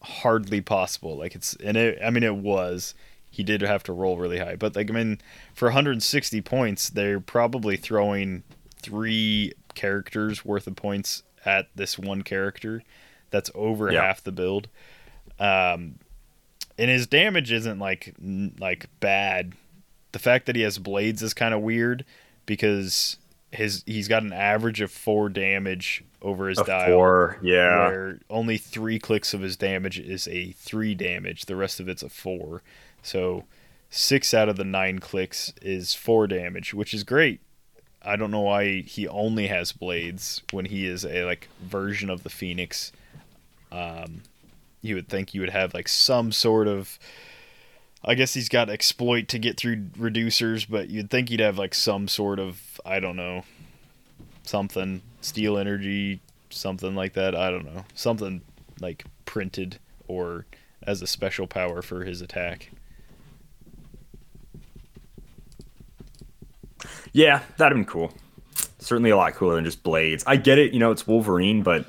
hardly 0.01 0.63
possible." 0.63 1.19
Like 1.19 1.35
it's 1.35 1.55
and 1.57 1.77
it. 1.77 1.99
I 2.03 2.09
mean, 2.09 2.23
it 2.23 2.37
was 2.37 2.95
he 3.31 3.43
did 3.43 3.61
have 3.61 3.83
to 3.83 3.93
roll 3.93 4.17
really 4.17 4.39
high. 4.39 4.57
But 4.57 4.75
like 4.75 4.91
I 4.91 4.95
mean, 4.95 5.21
for 5.53 5.67
160 5.67 6.41
points, 6.41 6.89
they're 6.89 7.21
probably 7.21 7.77
throwing 7.77 8.43
three 8.81 9.53
characters 9.75 10.47
worth 10.47 10.67
of 10.67 10.77
points 10.77 11.25
at 11.45 11.69
this 11.75 11.99
one 11.99 12.23
character. 12.23 12.83
That's 13.29 13.51
over 13.55 13.93
yeah. 13.93 14.01
half 14.01 14.25
the 14.25 14.33
build. 14.33 14.69
Um, 15.39 15.97
and 16.79 16.91
his 16.91 17.07
damage 17.07 17.53
isn't 17.53 17.79
like 17.79 18.15
like 18.59 18.87
bad. 19.01 19.53
The 20.15 20.21
fact 20.21 20.47
that 20.47 20.55
he 20.55 20.63
has 20.63 20.79
blades 20.79 21.25
is 21.25 21.35
kind 21.35 21.53
of 21.53 21.61
weird 21.61 22.05
because 22.47 23.17
his 23.51 23.83
he's 23.85 24.07
got 24.07 24.23
an 24.23 24.33
average 24.33 24.81
of 24.81 24.93
four 24.93 25.29
damage 25.29 26.05
over 26.23 26.49
his 26.49 26.61
a 26.61 26.65
dial. 26.65 26.93
Four, 26.93 27.39
yeah. 27.43 27.89
Where 27.89 28.21
only 28.31 28.57
three 28.57 29.01
clicks 29.01 29.35
of 29.35 29.41
his 29.41 29.57
damage 29.57 29.99
is 29.99 30.29
a 30.29 30.53
three 30.53 30.95
damage. 30.95 31.47
The 31.47 31.57
rest 31.57 31.81
of 31.81 31.89
it's 31.89 32.05
a 32.05 32.09
four. 32.09 32.63
So 33.03 33.43
six 33.91 34.33
out 34.33 34.49
of 34.49 34.55
the 34.55 34.63
nine 34.63 35.01
clicks 35.01 35.53
is 35.61 35.95
four 35.95 36.29
damage, 36.29 36.73
which 36.73 36.95
is 36.95 37.03
great. 37.03 37.41
I 38.01 38.15
don't 38.15 38.31
know 38.31 38.43
why 38.43 38.83
he 38.83 39.09
only 39.09 39.49
has 39.49 39.73
blades 39.73 40.43
when 40.53 40.67
he 40.67 40.87
is 40.87 41.05
a 41.05 41.25
like 41.25 41.49
version 41.61 42.09
of 42.09 42.23
the 42.23 42.31
Phoenix. 42.31 42.93
Um, 43.73 44.23
you 44.81 44.95
would 44.95 45.09
think 45.09 45.35
you 45.35 45.41
would 45.41 45.51
have 45.51 45.75
like 45.75 45.89
some 45.89 46.31
sort 46.31 46.69
of. 46.69 47.01
I 48.05 48.15
guess 48.15 48.35
he's 48.35 48.49
got 48.49 48.69
exploit 48.69 49.29
to 49.29 49.39
get 49.39 49.57
through 49.57 49.77
reducers, 49.99 50.67
but 50.69 50.91
you'd 50.91 51.11
think 51.11 51.31
he'd 51.31 51.41
have 51.41 51.59
like 51.59 51.75
some 51.75 52.09
sort 52.09 52.39
of 52.39 52.81
I 52.85 53.01
don't 53.01 53.17
know, 53.17 53.45
something 54.43 55.03
steal 55.21 55.57
energy, 55.57 56.21
something 56.51 56.95
like 56.95 57.15
that. 57.15 57.35
I 57.35 57.51
don't 57.51 57.65
know, 57.65 57.85
something 57.95 58.43
like 58.81 59.05
printed 59.25 59.79
or 60.07 60.47
as 60.83 61.01
a 61.01 61.07
special 61.07 61.47
power 61.47 61.81
for 61.81 62.05
his 62.05 62.21
attack. 62.21 62.71
Yeah, 67.13 67.43
that'd 67.57 67.75
been 67.77 67.85
cool. 67.85 68.13
Certainly 68.79 69.11
a 69.11 69.17
lot 69.17 69.35
cooler 69.35 69.55
than 69.55 69.65
just 69.65 69.83
blades. 69.83 70.25
I 70.27 70.37
get 70.37 70.59
it, 70.59 70.73
you 70.73 70.79
know, 70.79 70.91
it's 70.91 71.07
Wolverine, 71.07 71.63
but 71.63 71.87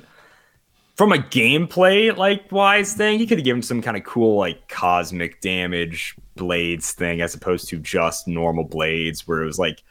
from 0.96 1.12
a 1.12 1.16
gameplay 1.16 2.16
like 2.16 2.50
wise 2.50 2.94
thing, 2.94 3.18
he 3.18 3.26
could 3.26 3.38
have 3.38 3.44
given 3.44 3.62
some 3.62 3.82
kind 3.82 3.96
of 3.96 4.04
cool 4.04 4.38
like 4.38 4.68
cosmic 4.68 5.40
damage 5.40 6.16
blades 6.36 6.92
thing 6.92 7.20
as 7.20 7.34
opposed 7.34 7.68
to 7.68 7.78
just 7.78 8.26
normal 8.26 8.64
blades 8.64 9.26
where 9.28 9.42
it 9.42 9.46
was 9.46 9.58
like 9.58 9.82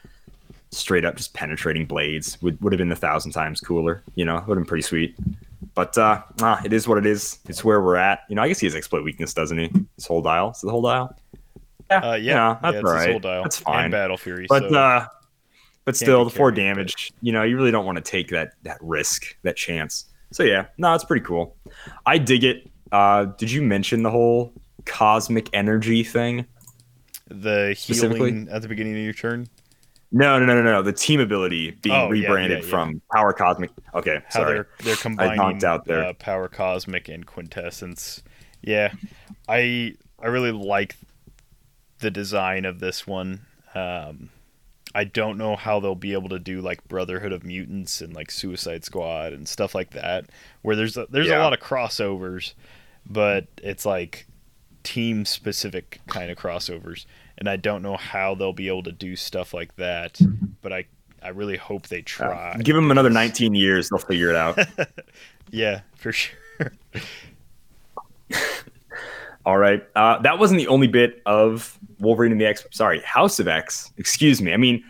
straight 0.71 1.05
up 1.05 1.15
just 1.15 1.33
penetrating 1.33 1.85
blades 1.85 2.41
would, 2.41 2.61
would 2.61 2.73
have 2.73 2.77
been 2.77 2.91
a 2.91 2.95
thousand 2.95 3.31
times 3.31 3.61
cooler. 3.61 4.03
You 4.15 4.25
know, 4.25 4.35
would 4.35 4.57
have 4.57 4.63
been 4.63 4.65
pretty 4.65 4.81
sweet. 4.81 5.15
But 5.75 5.97
uh, 5.97 6.21
ah, 6.41 6.61
it 6.65 6.73
is 6.73 6.87
what 6.87 6.97
it 6.97 7.05
is. 7.05 7.39
It's 7.47 7.63
where 7.63 7.81
we're 7.81 7.97
at. 7.97 8.21
You 8.29 8.35
know, 8.35 8.41
I 8.41 8.47
guess 8.47 8.59
he 8.59 8.65
has 8.65 8.75
exploit 8.75 9.03
weakness, 9.03 9.33
doesn't 9.33 9.57
he? 9.57 9.71
His 9.95 10.07
whole 10.07 10.21
dial. 10.21 10.51
Is 10.51 10.63
it 10.63 10.67
the 10.67 10.71
whole 10.71 10.81
dial? 10.81 11.15
Yeah, 11.91 11.97
uh, 11.97 12.15
yeah, 12.15 12.15
yeah, 12.15 12.59
that's 12.61 12.73
yeah, 12.73 12.79
all 12.79 12.95
right. 12.95 13.21
Dial. 13.21 13.43
That's 13.43 13.59
fine. 13.59 13.85
And 13.85 13.91
Battle 13.91 14.17
Fury. 14.17 14.47
But 14.49 14.69
so 14.69 14.75
uh, 14.75 15.07
but 15.83 15.95
still, 15.95 16.23
the 16.23 16.31
four 16.31 16.51
damage. 16.51 17.13
You 17.21 17.31
know, 17.31 17.43
you 17.43 17.57
really 17.57 17.71
don't 17.71 17.85
want 17.85 17.97
to 17.97 18.03
take 18.03 18.29
that 18.29 18.53
that 18.63 18.77
risk, 18.81 19.37
that 19.43 19.55
chance. 19.55 20.05
So 20.35 20.43
yeah, 20.43 20.65
no, 20.77 20.93
it's 20.93 21.05
pretty 21.05 21.23
cool. 21.25 21.55
I 22.05 22.17
dig 22.17 22.43
it. 22.43 22.69
Uh, 22.91 23.23
did 23.37 23.49
you 23.49 23.61
mention 23.61 24.03
the 24.03 24.11
whole 24.11 24.51
cosmic 24.83 25.49
energy 25.53 26.03
thing? 26.03 26.45
the 27.27 27.73
healing 27.77 28.49
at 28.51 28.61
the 28.61 28.67
beginning 28.67 28.95
of 28.95 28.99
your 28.99 29.13
turn. 29.13 29.47
No, 30.11 30.37
no, 30.37 30.45
no, 30.45 30.55
no, 30.55 30.61
no. 30.61 30.81
The 30.81 30.91
team 30.91 31.21
ability 31.21 31.71
being 31.81 31.95
Oh, 31.95 32.09
rebranded 32.09 32.59
yeah, 32.59 32.63
yeah. 32.65 32.69
from 32.69 33.01
Power 33.13 33.31
Cosmic. 33.31 33.71
Okay, 33.93 34.19
How 34.25 34.41
sorry. 34.41 34.53
they're 34.55 34.67
they're 34.83 34.95
combining 34.97 35.37
knocked 35.37 35.63
out 35.63 35.85
there. 35.85 36.03
Uh, 36.03 36.13
power 36.13 36.49
cosmic 36.49 37.07
and 37.07 37.25
quintessence. 37.25 38.21
Yeah, 38.61 38.91
I 39.47 39.93
I 40.19 40.27
really 40.27 40.51
like 40.51 40.97
the 41.99 42.11
design 42.11 42.65
of 42.65 42.79
this 42.81 43.07
one. 43.07 43.45
Um, 43.73 44.31
I 44.95 45.03
don't 45.03 45.37
know 45.37 45.55
how 45.55 45.79
they'll 45.79 45.93
be 45.93 46.13
able 46.13 46.29
to 46.29 46.39
do 46.39 46.61
like 46.61 46.87
Brotherhood 46.87 47.31
of 47.33 47.43
Mutants 47.43 48.01
and 48.01 48.13
like 48.15 48.31
Suicide 48.31 48.83
Squad 48.85 49.33
and 49.33 49.47
stuff 49.47 49.75
like 49.75 49.91
that, 49.91 50.25
where 50.63 50.75
there's 50.75 50.95
a, 50.97 51.05
there's 51.09 51.27
Yeah. 51.27 51.39
a 51.39 51.43
lot 51.43 51.53
of 51.53 51.59
crossovers, 51.59 52.53
but 53.05 53.47
it's 53.61 53.85
like 53.85 54.25
team 54.83 55.25
specific 55.25 55.99
kind 56.07 56.31
of 56.31 56.37
crossovers, 56.37 57.05
and 57.37 57.49
I 57.49 57.57
don't 57.57 57.81
know 57.81 57.97
how 57.97 58.35
they'll 58.35 58.53
be 58.53 58.67
able 58.69 58.83
to 58.83 58.91
do 58.91 59.15
stuff 59.15 59.53
like 59.53 59.75
that. 59.75 60.19
But 60.61 60.71
I 60.73 60.85
I 61.21 61.29
really 61.29 61.57
hope 61.57 61.87
they 61.87 61.99
Uh, 61.99 62.03
try. 62.05 62.57
give 62.63 62.75
them 62.75 62.89
another 62.91 63.09
19 63.09 63.53
years; 63.55 63.89
they'll 63.89 63.99
figure 63.99 64.29
it 64.29 64.35
out. 64.35 64.57
Yeah, 65.51 65.81
for 65.95 66.11
sure. 66.11 66.71
All 69.45 69.57
right. 69.57 69.83
Uh, 69.95 70.19
that 70.21 70.39
wasn't 70.39 70.57
the 70.59 70.67
only 70.67 70.87
bit 70.87 71.21
of 71.25 71.77
Wolverine 71.99 72.31
and 72.31 72.41
the 72.41 72.45
X. 72.45 72.65
Sorry, 72.71 72.99
House 73.01 73.39
of 73.39 73.47
X. 73.47 73.91
Excuse 73.97 74.41
me. 74.41 74.53
I 74.53 74.57
mean, 74.57 74.83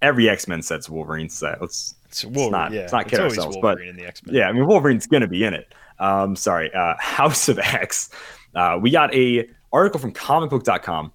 every 0.00 0.28
X 0.28 0.48
Men 0.48 0.60
set's 0.62 0.88
Wolverine 0.90 1.28
set. 1.28 1.60
Let's 1.60 1.94
It's, 2.06 2.24
Wolverine, 2.24 2.50
not- 2.50 2.72
yeah. 2.72 2.80
let's 2.80 2.92
not 2.92 3.08
kid 3.08 3.20
ourselves, 3.20 3.56
but- 3.62 3.78
Wolverine 3.78 3.90
in 3.90 3.96
the 3.96 4.04
X 4.06 4.24
Men. 4.26 4.34
Yeah, 4.34 4.48
I 4.48 4.52
mean 4.52 4.66
Wolverine's 4.66 5.06
gonna 5.06 5.28
be 5.28 5.44
in 5.44 5.54
it. 5.54 5.72
Um, 5.98 6.34
sorry, 6.34 6.72
uh, 6.74 6.94
House 6.98 7.48
of 7.48 7.58
X. 7.60 8.10
Uh, 8.54 8.78
we 8.80 8.90
got 8.90 9.14
a 9.14 9.48
article 9.72 10.00
from 10.00 10.12
comicbook.com. 10.12 11.12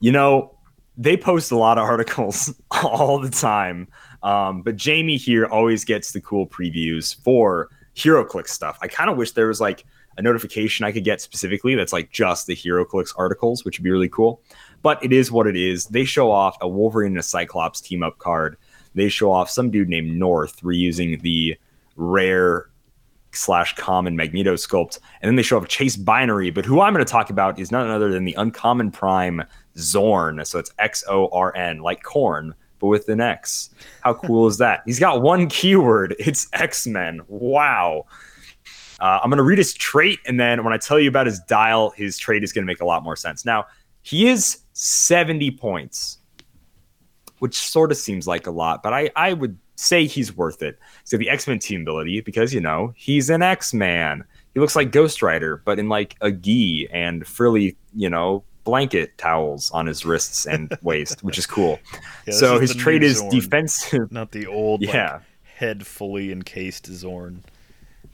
You 0.00 0.12
know, 0.12 0.56
they 0.96 1.16
post 1.16 1.52
a 1.52 1.56
lot 1.56 1.76
of 1.78 1.84
articles 1.88 2.54
all 2.82 3.18
the 3.20 3.30
time. 3.30 3.88
Um, 4.22 4.62
but 4.62 4.76
Jamie 4.76 5.16
here 5.16 5.46
always 5.46 5.84
gets 5.84 6.12
the 6.12 6.20
cool 6.20 6.46
previews 6.46 7.14
for 7.22 7.68
HeroClix 7.96 8.48
stuff. 8.48 8.78
I 8.82 8.88
kind 8.88 9.10
of 9.10 9.16
wish 9.16 9.32
there 9.32 9.46
was 9.48 9.60
like 9.60 9.84
a 10.20 10.22
notification 10.22 10.84
I 10.84 10.92
could 10.92 11.02
get 11.02 11.20
specifically 11.20 11.74
that's 11.74 11.92
like 11.92 12.12
just 12.12 12.46
the 12.46 12.54
HeroClix 12.54 13.14
articles, 13.16 13.64
which 13.64 13.78
would 13.78 13.84
be 13.84 13.90
really 13.90 14.08
cool. 14.08 14.42
But 14.82 15.02
it 15.02 15.12
is 15.12 15.32
what 15.32 15.46
it 15.46 15.56
is. 15.56 15.86
They 15.86 16.04
show 16.04 16.30
off 16.30 16.56
a 16.60 16.68
Wolverine 16.68 17.12
and 17.12 17.18
a 17.18 17.22
Cyclops 17.22 17.80
team 17.80 18.02
up 18.02 18.18
card. 18.18 18.56
They 18.94 19.08
show 19.08 19.32
off 19.32 19.50
some 19.50 19.70
dude 19.70 19.88
named 19.88 20.16
North 20.16 20.60
reusing 20.60 21.20
the 21.22 21.56
rare 21.96 22.68
slash 23.32 23.74
common 23.76 24.16
Magneto 24.16 24.54
sculpt, 24.54 24.98
and 25.22 25.28
then 25.28 25.36
they 25.36 25.42
show 25.42 25.56
off 25.56 25.68
Chase 25.68 25.96
Binary. 25.96 26.50
But 26.50 26.66
who 26.66 26.80
I'm 26.80 26.92
going 26.92 27.04
to 27.04 27.10
talk 27.10 27.30
about 27.30 27.58
is 27.58 27.70
none 27.70 27.88
other 27.88 28.10
than 28.10 28.24
the 28.24 28.34
uncommon 28.34 28.90
prime 28.90 29.42
Xorn. 29.76 30.46
So 30.46 30.58
it's 30.58 30.72
X 30.78 31.02
O 31.08 31.28
R 31.28 31.56
N, 31.56 31.78
like 31.78 32.02
corn, 32.02 32.54
but 32.78 32.88
with 32.88 33.08
an 33.08 33.20
X. 33.20 33.70
How 34.02 34.14
cool 34.14 34.46
is 34.48 34.58
that? 34.58 34.82
He's 34.84 34.98
got 34.98 35.22
one 35.22 35.48
keyword. 35.48 36.14
It's 36.18 36.48
X 36.52 36.86
Men. 36.86 37.20
Wow. 37.28 38.06
Uh, 39.00 39.20
I'm 39.22 39.30
going 39.30 39.38
to 39.38 39.42
read 39.42 39.58
his 39.58 39.72
trait, 39.74 40.18
and 40.26 40.38
then 40.38 40.62
when 40.64 40.72
I 40.72 40.76
tell 40.78 40.98
you 41.00 41.08
about 41.08 41.26
his 41.26 41.40
dial, 41.40 41.90
his 41.90 42.18
trait 42.18 42.42
is 42.44 42.52
going 42.52 42.62
to 42.64 42.66
make 42.66 42.80
a 42.80 42.84
lot 42.84 43.02
more 43.02 43.16
sense. 43.16 43.44
Now, 43.44 43.66
he 44.02 44.28
is 44.28 44.58
70 44.74 45.52
points, 45.52 46.18
which 47.38 47.56
sort 47.56 47.90
of 47.90 47.96
seems 47.96 48.26
like 48.26 48.46
a 48.46 48.50
lot, 48.50 48.82
but 48.82 48.92
I, 48.92 49.10
I 49.16 49.32
would 49.32 49.58
say 49.76 50.06
he's 50.06 50.36
worth 50.36 50.62
it. 50.62 50.78
So 51.04 51.16
the 51.16 51.30
X 51.30 51.46
Men 51.48 51.58
team 51.58 51.82
ability, 51.82 52.20
because 52.20 52.52
you 52.52 52.60
know 52.60 52.92
he's 52.96 53.30
an 53.30 53.42
X 53.42 53.72
Man. 53.72 54.24
He 54.52 54.60
looks 54.60 54.76
like 54.76 54.90
Ghost 54.92 55.22
Rider, 55.22 55.62
but 55.64 55.78
in 55.78 55.88
like 55.88 56.16
a 56.20 56.30
gi 56.30 56.88
and 56.92 57.26
frilly, 57.26 57.76
you 57.94 58.10
know, 58.10 58.44
blanket 58.64 59.16
towels 59.16 59.70
on 59.70 59.86
his 59.86 60.04
wrists 60.04 60.44
and 60.44 60.76
waist, 60.82 61.22
which 61.24 61.38
is 61.38 61.46
cool. 61.46 61.78
Yeah, 62.26 62.34
so 62.34 62.56
is 62.56 62.72
his 62.72 62.74
trait 62.74 63.02
is 63.02 63.22
defensive. 63.30 64.12
not 64.12 64.32
the 64.32 64.46
old 64.46 64.80
like, 64.84 64.92
Yeah. 64.92 65.20
head 65.56 65.86
fully 65.86 66.30
encased 66.32 66.90
Xorn. 66.90 67.38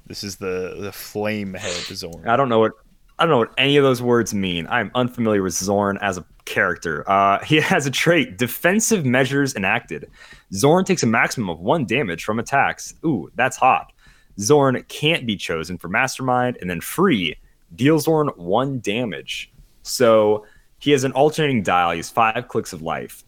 This 0.06 0.22
is 0.22 0.36
the 0.36 0.76
the 0.78 0.92
flame 0.92 1.54
head 1.54 1.72
Xorn. 1.72 2.26
I 2.26 2.36
don't 2.36 2.48
know 2.48 2.60
what 2.60 2.72
I 3.18 3.24
don't 3.24 3.30
know 3.30 3.38
what 3.38 3.54
any 3.58 3.76
of 3.76 3.84
those 3.84 4.02
words 4.02 4.34
mean. 4.34 4.66
I'm 4.68 4.90
unfamiliar 4.94 5.42
with 5.42 5.54
Xorn 5.54 5.98
as 6.02 6.18
a 6.18 6.24
character. 6.44 7.08
Uh, 7.10 7.38
he 7.44 7.56
has 7.56 7.86
a 7.86 7.90
trait: 7.90 8.38
defensive 8.38 9.04
measures 9.04 9.54
enacted. 9.54 10.10
Xorn 10.52 10.84
takes 10.84 11.02
a 11.02 11.06
maximum 11.06 11.50
of 11.50 11.60
one 11.60 11.84
damage 11.86 12.24
from 12.24 12.38
attacks. 12.38 12.94
Ooh, 13.04 13.30
that's 13.34 13.56
hot. 13.56 13.92
Xorn 14.38 14.86
can't 14.88 15.26
be 15.26 15.36
chosen 15.36 15.78
for 15.78 15.88
Mastermind, 15.88 16.58
and 16.60 16.68
then 16.68 16.80
free 16.80 17.36
deals 17.74 18.06
Xorn 18.06 18.36
one 18.36 18.80
damage. 18.80 19.52
So 19.82 20.44
he 20.78 20.90
has 20.92 21.04
an 21.04 21.12
alternating 21.12 21.62
dial. 21.62 21.92
He 21.92 21.98
has 21.98 22.10
five 22.10 22.48
clicks 22.48 22.72
of 22.72 22.82
life. 22.82 23.24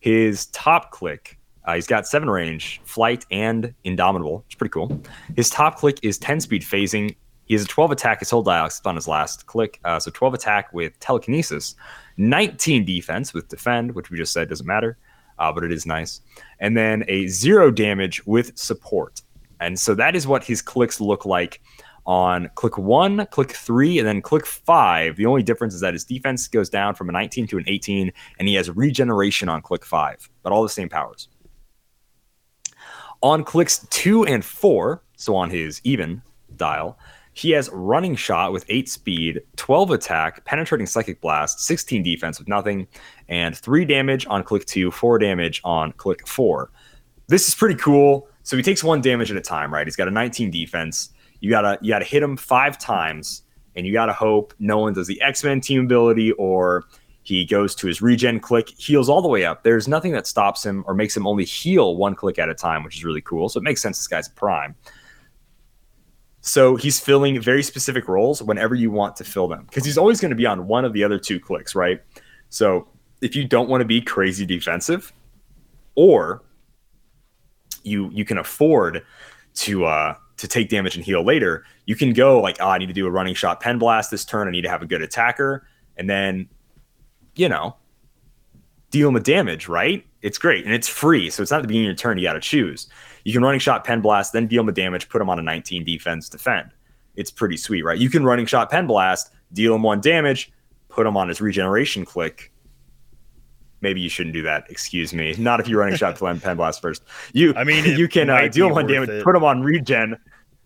His 0.00 0.46
top 0.46 0.90
click, 0.90 1.38
uh, 1.64 1.74
he's 1.74 1.86
got 1.86 2.06
seven 2.06 2.30
range, 2.30 2.80
flight, 2.84 3.26
and 3.30 3.74
indomitable. 3.84 4.44
It's 4.46 4.54
pretty 4.54 4.72
cool. 4.72 5.00
His 5.36 5.50
top 5.50 5.76
click 5.76 5.98
is 6.02 6.18
10 6.18 6.40
speed 6.40 6.62
phasing. 6.62 7.14
He 7.44 7.54
has 7.54 7.64
a 7.64 7.68
12 7.68 7.92
attack. 7.92 8.20
His 8.20 8.30
whole 8.30 8.42
dial 8.42 8.68
on 8.84 8.94
his 8.94 9.08
last 9.08 9.46
click. 9.46 9.80
Uh, 9.84 9.98
so 9.98 10.10
12 10.10 10.34
attack 10.34 10.72
with 10.72 10.98
telekinesis, 11.00 11.74
19 12.16 12.84
defense 12.84 13.34
with 13.34 13.48
defend, 13.48 13.94
which 13.94 14.10
we 14.10 14.16
just 14.16 14.32
said 14.32 14.48
doesn't 14.48 14.66
matter, 14.66 14.96
uh, 15.38 15.52
but 15.52 15.64
it 15.64 15.72
is 15.72 15.84
nice. 15.84 16.20
And 16.60 16.76
then 16.76 17.04
a 17.08 17.26
zero 17.26 17.70
damage 17.70 18.24
with 18.26 18.56
support. 18.56 19.22
And 19.60 19.78
so 19.78 19.94
that 19.94 20.16
is 20.16 20.26
what 20.26 20.42
his 20.42 20.62
clicks 20.62 21.00
look 21.00 21.26
like 21.26 21.60
on 22.06 22.50
click 22.54 22.78
one, 22.78 23.26
click 23.26 23.52
three, 23.52 23.98
and 23.98 24.08
then 24.08 24.22
click 24.22 24.46
five. 24.46 25.16
The 25.16 25.26
only 25.26 25.42
difference 25.42 25.74
is 25.74 25.80
that 25.80 25.92
his 25.92 26.04
defense 26.04 26.48
goes 26.48 26.70
down 26.70 26.94
from 26.94 27.10
a 27.10 27.12
19 27.12 27.46
to 27.48 27.58
an 27.58 27.64
18, 27.66 28.10
and 28.38 28.48
he 28.48 28.54
has 28.54 28.70
regeneration 28.70 29.48
on 29.48 29.60
click 29.60 29.84
five, 29.84 30.28
but 30.42 30.52
all 30.52 30.62
the 30.62 30.68
same 30.68 30.88
powers. 30.88 31.28
On 33.22 33.44
clicks 33.44 33.86
two 33.90 34.24
and 34.24 34.44
four, 34.44 35.02
so 35.16 35.36
on 35.36 35.50
his 35.50 35.80
even 35.84 36.22
dial, 36.56 36.98
he 37.32 37.50
has 37.50 37.70
running 37.72 38.16
shot 38.16 38.52
with 38.52 38.64
eight 38.68 38.88
speed, 38.88 39.40
12 39.56 39.90
attack, 39.90 40.44
penetrating 40.44 40.86
psychic 40.86 41.20
blast, 41.20 41.60
16 41.60 42.02
defense 42.02 42.38
with 42.38 42.48
nothing, 42.48 42.86
and 43.28 43.56
three 43.56 43.84
damage 43.84 44.26
on 44.26 44.42
click 44.42 44.64
two, 44.64 44.90
four 44.90 45.18
damage 45.18 45.60
on 45.64 45.92
click 45.92 46.26
four. 46.26 46.70
This 47.28 47.46
is 47.46 47.54
pretty 47.54 47.76
cool. 47.76 48.28
So 48.42 48.56
he 48.56 48.62
takes 48.62 48.82
one 48.82 49.00
damage 49.00 49.30
at 49.30 49.36
a 49.36 49.42
time, 49.42 49.72
right? 49.72 49.86
He's 49.86 49.96
got 49.96 50.08
a 50.08 50.10
19 50.10 50.50
defense. 50.50 51.10
You 51.40 51.50
gotta 51.50 51.78
you 51.80 51.90
gotta 51.90 52.04
hit 52.04 52.22
him 52.22 52.36
five 52.36 52.78
times, 52.78 53.42
and 53.76 53.86
you 53.86 53.92
gotta 53.92 54.12
hope 54.12 54.52
no 54.58 54.78
one 54.78 54.92
does 54.92 55.06
the 55.06 55.20
X 55.22 55.44
Men 55.44 55.60
team 55.60 55.84
ability 55.84 56.32
or 56.32 56.84
he 57.30 57.44
goes 57.44 57.74
to 57.76 57.86
his 57.86 58.02
regen 58.02 58.40
click, 58.40 58.68
heals 58.70 59.08
all 59.08 59.22
the 59.22 59.28
way 59.28 59.44
up. 59.44 59.62
There's 59.62 59.86
nothing 59.86 60.12
that 60.12 60.26
stops 60.26 60.64
him 60.64 60.84
or 60.86 60.94
makes 60.94 61.16
him 61.16 61.26
only 61.26 61.44
heal 61.44 61.96
one 61.96 62.14
click 62.14 62.38
at 62.38 62.48
a 62.48 62.54
time, 62.54 62.82
which 62.82 62.96
is 62.96 63.04
really 63.04 63.20
cool. 63.20 63.48
So 63.48 63.58
it 63.58 63.62
makes 63.62 63.80
sense 63.80 63.98
this 63.98 64.08
guy's 64.08 64.28
prime. 64.28 64.74
So 66.40 66.76
he's 66.76 66.98
filling 66.98 67.40
very 67.40 67.62
specific 67.62 68.08
roles 68.08 68.42
whenever 68.42 68.74
you 68.74 68.90
want 68.90 69.14
to 69.16 69.24
fill 69.24 69.46
them 69.46 69.64
because 69.66 69.84
he's 69.84 69.98
always 69.98 70.20
going 70.20 70.30
to 70.30 70.36
be 70.36 70.46
on 70.46 70.66
one 70.66 70.84
of 70.84 70.92
the 70.92 71.04
other 71.04 71.18
two 71.18 71.38
clicks, 71.38 71.74
right? 71.74 72.00
So 72.48 72.88
if 73.20 73.36
you 73.36 73.46
don't 73.46 73.68
want 73.68 73.82
to 73.82 73.84
be 73.84 74.00
crazy 74.00 74.44
defensive, 74.44 75.12
or 75.94 76.42
you 77.82 78.10
you 78.12 78.24
can 78.24 78.38
afford 78.38 79.04
to 79.54 79.84
uh 79.84 80.14
to 80.36 80.48
take 80.48 80.70
damage 80.70 80.96
and 80.96 81.04
heal 81.04 81.22
later. 81.22 81.64
You 81.84 81.94
can 81.94 82.14
go 82.14 82.40
like, 82.40 82.56
oh, 82.60 82.68
I 82.68 82.78
need 82.78 82.86
to 82.86 82.94
do 82.94 83.06
a 83.06 83.10
running 83.10 83.34
shot 83.34 83.60
pen 83.60 83.78
blast 83.78 84.10
this 84.10 84.24
turn. 84.24 84.48
I 84.48 84.50
need 84.50 84.62
to 84.62 84.70
have 84.70 84.80
a 84.80 84.86
good 84.86 85.02
attacker, 85.02 85.66
and 85.96 86.08
then 86.08 86.48
you 87.34 87.48
know 87.48 87.76
deal 88.90 89.08
them 89.08 89.14
with 89.14 89.24
damage. 89.24 89.68
Right? 89.68 90.04
It's 90.22 90.38
great 90.38 90.64
and 90.64 90.74
it's 90.74 90.88
free, 90.88 91.30
so 91.30 91.42
it's 91.42 91.50
not 91.50 91.58
at 91.58 91.62
the 91.62 91.68
beginning 91.68 91.88
of 91.88 91.92
your 91.92 91.96
turn. 91.96 92.18
You 92.18 92.24
got 92.24 92.34
to 92.34 92.40
choose. 92.40 92.88
You 93.24 93.32
can 93.32 93.42
running 93.42 93.60
shot 93.60 93.84
pen 93.84 94.00
blast, 94.00 94.32
then 94.32 94.46
deal 94.46 94.60
them 94.60 94.66
with 94.66 94.74
damage, 94.74 95.08
put 95.08 95.18
them 95.18 95.30
on 95.30 95.38
a 95.38 95.42
19 95.42 95.84
defense, 95.84 96.28
defend. 96.28 96.70
It's 97.16 97.30
pretty 97.30 97.56
sweet, 97.56 97.82
right? 97.82 97.98
You 97.98 98.10
can 98.10 98.24
running 98.24 98.46
shot 98.46 98.70
pen 98.70 98.86
blast, 98.86 99.30
deal 99.52 99.74
him 99.74 99.82
one 99.82 100.00
damage, 100.00 100.52
put 100.88 101.06
him 101.06 101.16
on 101.16 101.28
his 101.28 101.40
regeneration 101.40 102.04
click. 102.04 102.52
Maybe 103.82 104.00
you 104.00 104.10
shouldn't 104.10 104.34
do 104.34 104.42
that. 104.42 104.64
Excuse 104.68 105.14
me. 105.14 105.34
Not 105.38 105.60
if 105.60 105.68
you're 105.68 105.80
running 105.80 105.96
shot 105.96 106.18
pen 106.42 106.56
blast 106.56 106.82
first. 106.82 107.02
You, 107.32 107.54
I 107.56 107.64
mean, 107.64 107.84
you 107.84 108.08
can 108.08 108.28
uh, 108.28 108.48
deal 108.48 108.70
one 108.70 108.86
damage, 108.86 109.08
it. 109.08 109.24
put 109.24 109.34
him 109.34 109.44
on 109.44 109.62
regen. 109.62 110.18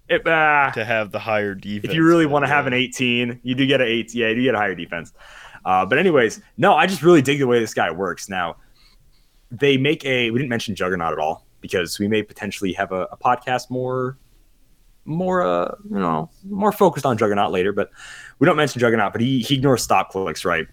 It, 0.09 0.27
uh, 0.27 0.71
to 0.75 0.85
have 0.85 1.13
the 1.13 1.19
higher 1.19 1.55
defense. 1.55 1.85
if 1.91 1.95
you 1.95 2.05
really 2.05 2.27
want 2.27 2.45
to 2.45 2.49
have 2.49 2.67
an 2.67 2.75
18, 2.75 3.41
you 3.43 3.55
do 3.55 3.67
get 3.67 3.81
an 3.81 3.87
8. 3.87 4.15
Yeah, 4.15 4.29
you 4.29 4.35
do 4.35 4.43
get 4.43 4.55
a 4.55 4.59
higher 4.59 4.75
defense. 4.75 5.13
Uh, 5.65 5.87
but 5.87 5.99
anyways, 5.99 6.41
no, 6.57 6.75
I 6.75 6.87
just 6.87 7.03
really 7.03 7.23
dig 7.23 7.39
the 7.39 7.47
way 7.47 7.59
this 7.59 7.75
guy 7.75 7.91
works. 7.91 8.29
Now, 8.29 8.57
they 9.51 9.77
make 9.77 10.05
a. 10.05 10.31
We 10.31 10.39
didn't 10.39 10.51
mention 10.51 10.75
Juggernaut 10.75 11.13
at 11.13 11.19
all 11.19 11.47
because 11.61 11.99
we 11.99 12.09
may 12.09 12.23
potentially 12.23 12.73
have 12.75 12.93
a, 12.93 13.03
a 13.11 13.17
podcast 13.17 13.71
more, 13.71 14.19
more, 15.05 15.43
uh, 15.43 15.75
you 15.89 15.99
know, 15.99 16.31
more 16.45 16.73
focused 16.73 17.07
on 17.07 17.17
Juggernaut 17.17 17.51
later. 17.51 17.73
But 17.73 17.91
we 18.39 18.47
don't 18.47 18.57
mention 18.57 18.81
Juggernaut. 18.81 19.13
But 19.13 19.23
he 19.23 19.41
he 19.41 19.55
ignores 19.55 19.83
stop 19.83 20.11
clicks, 20.11 20.45
right? 20.45 20.67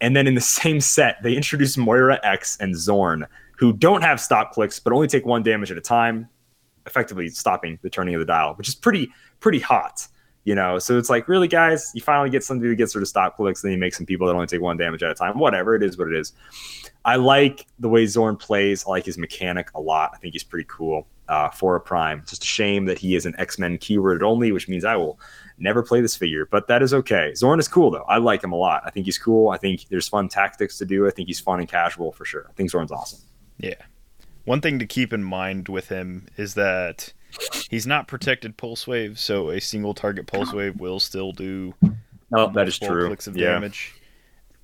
And 0.00 0.16
then 0.16 0.26
in 0.26 0.34
the 0.34 0.40
same 0.62 0.80
set, 0.80 1.22
they 1.22 1.34
introduce 1.34 1.76
Moira 1.76 2.18
X 2.22 2.56
and 2.60 2.74
Xorn, 2.74 3.26
who 3.58 3.72
don't 3.72 4.02
have 4.02 4.20
stop 4.20 4.52
clicks 4.52 4.78
but 4.78 4.92
only 4.92 5.08
take 5.08 5.26
one 5.26 5.42
damage 5.42 5.70
at 5.70 5.76
a 5.76 5.82
time, 5.82 6.28
effectively 6.86 7.28
stopping 7.28 7.78
the 7.82 7.90
turning 7.90 8.14
of 8.14 8.20
the 8.20 8.26
dial, 8.26 8.54
which 8.54 8.68
is 8.68 8.74
pretty 8.74 9.10
pretty 9.40 9.58
hot. 9.58 10.06
You 10.48 10.54
know, 10.54 10.78
so 10.78 10.96
it's 10.96 11.10
like, 11.10 11.28
really, 11.28 11.46
guys, 11.46 11.92
you 11.94 12.00
finally 12.00 12.30
get 12.30 12.42
somebody 12.42 12.70
who 12.70 12.74
gets 12.74 12.90
sort 12.90 13.02
of 13.02 13.08
stop 13.08 13.36
clicks, 13.36 13.60
then 13.60 13.70
you 13.70 13.76
make 13.76 13.94
some 13.94 14.06
people 14.06 14.26
that 14.26 14.32
only 14.32 14.46
take 14.46 14.62
one 14.62 14.78
damage 14.78 15.02
at 15.02 15.10
a 15.10 15.14
time. 15.14 15.38
Whatever, 15.38 15.74
it 15.74 15.82
is 15.82 15.98
what 15.98 16.08
it 16.08 16.14
is. 16.14 16.32
I 17.04 17.16
like 17.16 17.66
the 17.78 17.90
way 17.90 18.04
Xorn 18.04 18.38
plays. 18.40 18.82
I 18.86 18.90
like 18.92 19.04
his 19.04 19.18
mechanic 19.18 19.68
a 19.74 19.80
lot. 19.82 20.12
I 20.14 20.16
think 20.16 20.32
he's 20.32 20.44
pretty 20.44 20.66
cool 20.66 21.06
uh, 21.28 21.50
for 21.50 21.76
a 21.76 21.80
prime. 21.82 22.24
Just 22.26 22.44
a 22.44 22.46
shame 22.46 22.86
that 22.86 22.96
he 22.96 23.14
is 23.14 23.26
an 23.26 23.34
X 23.36 23.58
Men 23.58 23.76
keyword 23.76 24.22
only, 24.22 24.50
which 24.50 24.70
means 24.70 24.86
I 24.86 24.96
will 24.96 25.20
never 25.58 25.82
play 25.82 26.00
this 26.00 26.16
figure, 26.16 26.46
but 26.50 26.66
that 26.68 26.80
is 26.80 26.94
okay. 26.94 27.32
Xorn 27.34 27.58
is 27.58 27.68
cool 27.68 27.90
though. 27.90 28.06
I 28.08 28.16
like 28.16 28.42
him 28.42 28.52
a 28.52 28.56
lot. 28.56 28.82
I 28.86 28.90
think 28.90 29.04
he's 29.04 29.18
cool. 29.18 29.50
I 29.50 29.58
think 29.58 29.86
there's 29.90 30.08
fun 30.08 30.30
tactics 30.30 30.78
to 30.78 30.86
do. 30.86 31.06
I 31.06 31.10
think 31.10 31.28
he's 31.28 31.40
fun 31.40 31.60
and 31.60 31.68
casual 31.68 32.10
for 32.10 32.24
sure. 32.24 32.46
I 32.48 32.52
think 32.54 32.70
Xorn's 32.70 32.90
awesome. 32.90 33.20
Yeah. 33.58 33.82
One 34.46 34.62
thing 34.62 34.78
to 34.78 34.86
keep 34.86 35.12
in 35.12 35.22
mind 35.22 35.68
with 35.68 35.88
him 35.88 36.26
is 36.38 36.54
that 36.54 37.12
he's 37.70 37.86
not 37.86 38.08
protected 38.08 38.56
pulse 38.56 38.86
wave, 38.86 39.18
so 39.18 39.50
a 39.50 39.60
single 39.60 39.94
target 39.94 40.26
pulse 40.26 40.52
wave 40.52 40.76
will 40.80 41.00
still 41.00 41.32
do 41.32 41.74
No, 42.30 42.48
that 42.52 42.68
is 42.68 42.78
true. 42.78 43.06
clicks 43.08 43.26
of 43.26 43.36
yeah. 43.36 43.48
damage. 43.52 43.94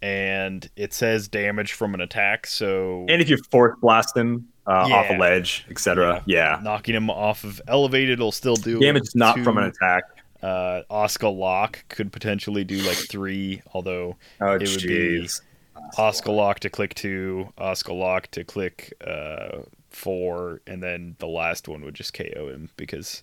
And 0.02 0.68
it 0.76 0.92
says 0.92 1.28
damage 1.28 1.72
from 1.72 1.94
an 1.94 2.00
attack, 2.02 2.46
so 2.46 3.06
And 3.08 3.22
if 3.22 3.28
you 3.30 3.38
force 3.50 3.74
blast 3.80 4.14
him 4.16 4.48
uh, 4.66 4.70
off 4.92 5.08
a 5.10 5.16
ledge, 5.16 5.64
etc., 5.70 6.22
yeah. 6.26 6.60
knocking 6.62 6.94
him 6.94 7.08
off 7.08 7.44
of 7.44 7.60
elevated 7.68 8.18
will 8.20 8.32
still 8.32 8.56
do 8.56 8.78
Damage 8.80 9.14
not 9.14 9.36
two. 9.36 9.44
from 9.44 9.56
an 9.58 9.64
attack. 9.64 10.04
Uh, 10.42 10.82
Oscar 10.90 11.28
Lock 11.30 11.84
could 11.88 12.12
potentially 12.12 12.64
do 12.64 12.76
like 12.82 12.98
three, 12.98 13.62
although 13.72 14.16
Oh, 14.42 14.52
It 14.56 14.60
would 14.68 14.82
be- 14.82 15.20
jeez. 15.20 15.40
Oscar 15.96 16.32
Lock 16.32 16.60
to 16.60 16.70
click 16.70 16.94
two, 16.94 17.48
Oscar 17.56 17.94
Lock 17.94 18.30
to 18.32 18.44
click 18.44 18.92
uh, 19.06 19.62
four, 19.94 20.60
and 20.66 20.82
then 20.82 21.16
the 21.18 21.26
last 21.26 21.68
one 21.68 21.84
would 21.84 21.94
just 21.94 22.14
KO 22.14 22.48
him 22.48 22.70
because 22.76 23.22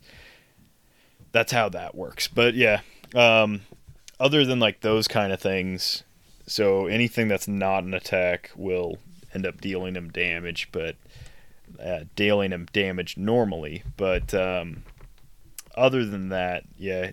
that's 1.32 1.52
how 1.52 1.70
that 1.70 1.96
works. 1.96 2.28
But 2.28 2.54
yeah, 2.56 2.82
um, 3.16 3.62
other 4.20 4.46
than 4.46 4.60
like 4.60 4.82
those 4.82 5.08
kind 5.08 5.32
of 5.32 5.40
things, 5.40 6.04
so 6.48 6.88
anything 6.88 7.28
that's 7.28 7.48
not 7.48 7.84
an 7.84 7.94
attack 7.94 8.52
will 8.56 8.98
end 9.34 9.46
up 9.46 9.62
dealing 9.62 9.96
him 9.96 10.10
damage, 10.10 10.70
but 10.72 10.96
uh, 11.84 12.02
dealing 12.16 12.52
him 12.52 12.68
damage 12.74 13.18
normally. 13.18 13.84
But 13.98 14.34
um, 14.34 14.84
other 15.76 16.06
than 16.06 16.30
that, 16.30 16.64
yeah, 16.78 17.12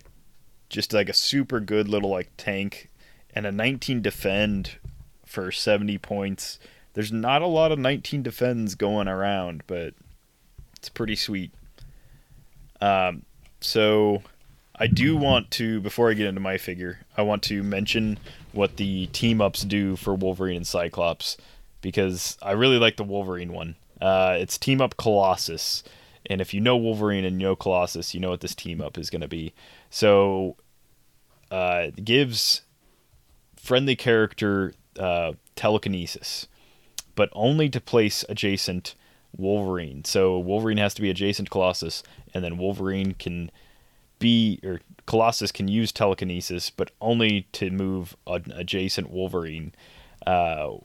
just 0.69 0.93
like 0.93 1.09
a 1.09 1.13
super 1.13 1.59
good 1.59 1.87
little 1.87 2.09
like 2.09 2.29
tank 2.37 2.89
and 3.33 3.45
a 3.45 3.51
19 3.51 4.01
defend 4.01 4.77
for 5.25 5.51
70 5.51 5.97
points. 5.99 6.59
There's 6.93 7.11
not 7.11 7.41
a 7.41 7.47
lot 7.47 7.71
of 7.71 7.79
19 7.79 8.23
defends 8.23 8.75
going 8.75 9.07
around, 9.07 9.63
but 9.67 9.93
it's 10.77 10.89
pretty 10.89 11.15
sweet. 11.15 11.51
Um, 12.81 13.23
so 13.61 14.23
I 14.75 14.87
do 14.87 15.17
want 15.17 15.51
to, 15.51 15.81
before 15.81 16.09
I 16.09 16.13
get 16.13 16.27
into 16.27 16.41
my 16.41 16.57
figure, 16.57 16.99
I 17.17 17.21
want 17.21 17.43
to 17.43 17.63
mention 17.63 18.17
what 18.53 18.77
the 18.77 19.07
team 19.07 19.41
ups 19.41 19.63
do 19.63 19.95
for 19.95 20.15
Wolverine 20.15 20.57
and 20.57 20.67
Cyclops 20.67 21.37
because 21.81 22.37
I 22.41 22.51
really 22.51 22.77
like 22.77 22.97
the 22.97 23.03
Wolverine 23.03 23.53
one. 23.53 23.75
Uh, 24.01 24.37
it's 24.39 24.57
team 24.57 24.81
up 24.81 24.97
Colossus, 24.97 25.83
and 26.25 26.39
if 26.39 26.53
you 26.53 26.61
know 26.61 26.77
Wolverine 26.77 27.25
and 27.25 27.41
you 27.41 27.47
know 27.47 27.55
Colossus, 27.55 28.13
you 28.13 28.19
know 28.19 28.29
what 28.29 28.41
this 28.41 28.55
team 28.55 28.81
up 28.81 28.97
is 28.97 29.09
going 29.09 29.21
to 29.21 29.27
be. 29.27 29.53
So 29.89 30.55
uh, 31.51 31.85
it 31.87 32.05
gives 32.05 32.61
friendly 33.57 33.95
character 33.95 34.73
uh, 34.97 35.33
telekinesis, 35.55 36.47
but 37.19 37.29
only 37.33 37.67
to 37.67 37.81
place 37.81 38.23
adjacent 38.29 38.95
Wolverine. 39.35 40.05
So 40.05 40.39
Wolverine 40.39 40.77
has 40.77 40.93
to 40.93 41.01
be 41.01 41.09
adjacent 41.09 41.49
Colossus, 41.49 42.01
and 42.33 42.45
then 42.45 42.57
Wolverine 42.57 43.13
can 43.13 43.51
be 44.19 44.61
or 44.63 44.79
Colossus 45.05 45.51
can 45.51 45.67
use 45.67 45.91
telekinesis, 45.91 46.69
but 46.69 46.91
only 47.01 47.41
to 47.51 47.71
move 47.71 48.15
an 48.25 48.53
adjacent 48.55 49.09
Wolverine. 49.09 49.73
Uh, 50.25 50.75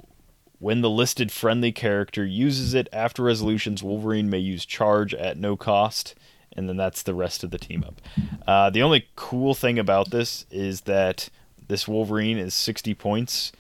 when 0.59 0.81
the 0.81 0.91
listed 0.91 1.31
friendly 1.31 1.71
character 1.71 2.27
uses 2.27 2.75
it 2.75 2.89
after 2.93 3.23
resolutions, 3.23 3.85
Wolverine 3.85 4.29
may 4.29 4.39
use 4.39 4.67
charge 4.67 5.15
at 5.15 5.39
no 5.39 5.57
cost, 5.57 6.17
and 6.57 6.69
then 6.69 6.77
that's 6.77 7.05
the 7.05 7.15
rest 7.15 7.45
of 7.45 7.53
the 7.53 7.59
team 7.59 7.85
up. 7.87 8.01
Uh, 8.45 8.71
the 8.71 8.83
only 8.83 9.07
cool 9.15 9.55
thing 9.55 9.79
about 9.79 10.11
this 10.11 10.47
is 10.51 10.81
that 10.81 11.29
this 11.69 11.87
Wolverine 11.87 12.39
is 12.39 12.55
60 12.55 12.93
points. 12.95 13.53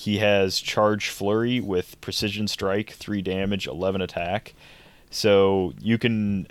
He 0.00 0.16
has 0.16 0.60
charge 0.60 1.10
flurry 1.10 1.60
with 1.60 2.00
precision 2.00 2.48
strike, 2.48 2.92
3 2.92 3.20
damage, 3.20 3.66
11 3.66 4.00
attack. 4.00 4.54
So 5.10 5.74
you 5.78 5.98
can 5.98 6.46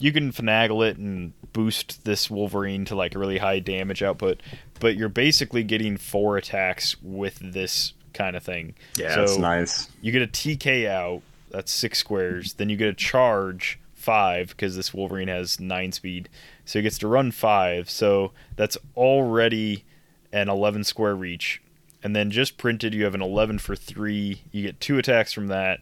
you 0.00 0.10
can 0.10 0.32
finagle 0.32 0.84
it 0.90 0.96
and 0.96 1.32
boost 1.52 2.04
this 2.04 2.28
Wolverine 2.28 2.84
to 2.86 2.96
like 2.96 3.14
a 3.14 3.20
really 3.20 3.38
high 3.38 3.60
damage 3.60 4.02
output, 4.02 4.42
but 4.80 4.96
you're 4.96 5.08
basically 5.08 5.62
getting 5.62 5.96
four 5.96 6.36
attacks 6.36 7.00
with 7.00 7.38
this 7.40 7.92
kind 8.14 8.34
of 8.34 8.42
thing. 8.42 8.74
Yeah, 8.96 9.14
so 9.14 9.20
that's 9.20 9.38
nice. 9.38 9.88
you 10.00 10.10
get 10.10 10.22
a 10.22 10.26
TK 10.26 10.88
out, 10.88 11.22
that's 11.52 11.70
six 11.70 12.00
squares. 12.00 12.54
Then 12.54 12.68
you 12.68 12.76
get 12.76 12.88
a 12.88 12.94
charge 12.94 13.78
five 13.94 14.48
because 14.48 14.74
this 14.74 14.92
Wolverine 14.92 15.28
has 15.28 15.60
nine 15.60 15.92
speed, 15.92 16.28
so 16.64 16.80
he 16.80 16.82
gets 16.82 16.98
to 16.98 17.06
run 17.06 17.30
five. 17.30 17.88
So 17.88 18.32
that's 18.56 18.76
already 18.96 19.84
an 20.32 20.48
11 20.48 20.82
square 20.82 21.14
reach. 21.14 21.61
And 22.02 22.16
then 22.16 22.30
just 22.30 22.58
printed, 22.58 22.94
you 22.94 23.04
have 23.04 23.14
an 23.14 23.22
11 23.22 23.58
for 23.58 23.76
three. 23.76 24.42
You 24.50 24.62
get 24.62 24.80
two 24.80 24.98
attacks 24.98 25.32
from 25.32 25.46
that, 25.48 25.80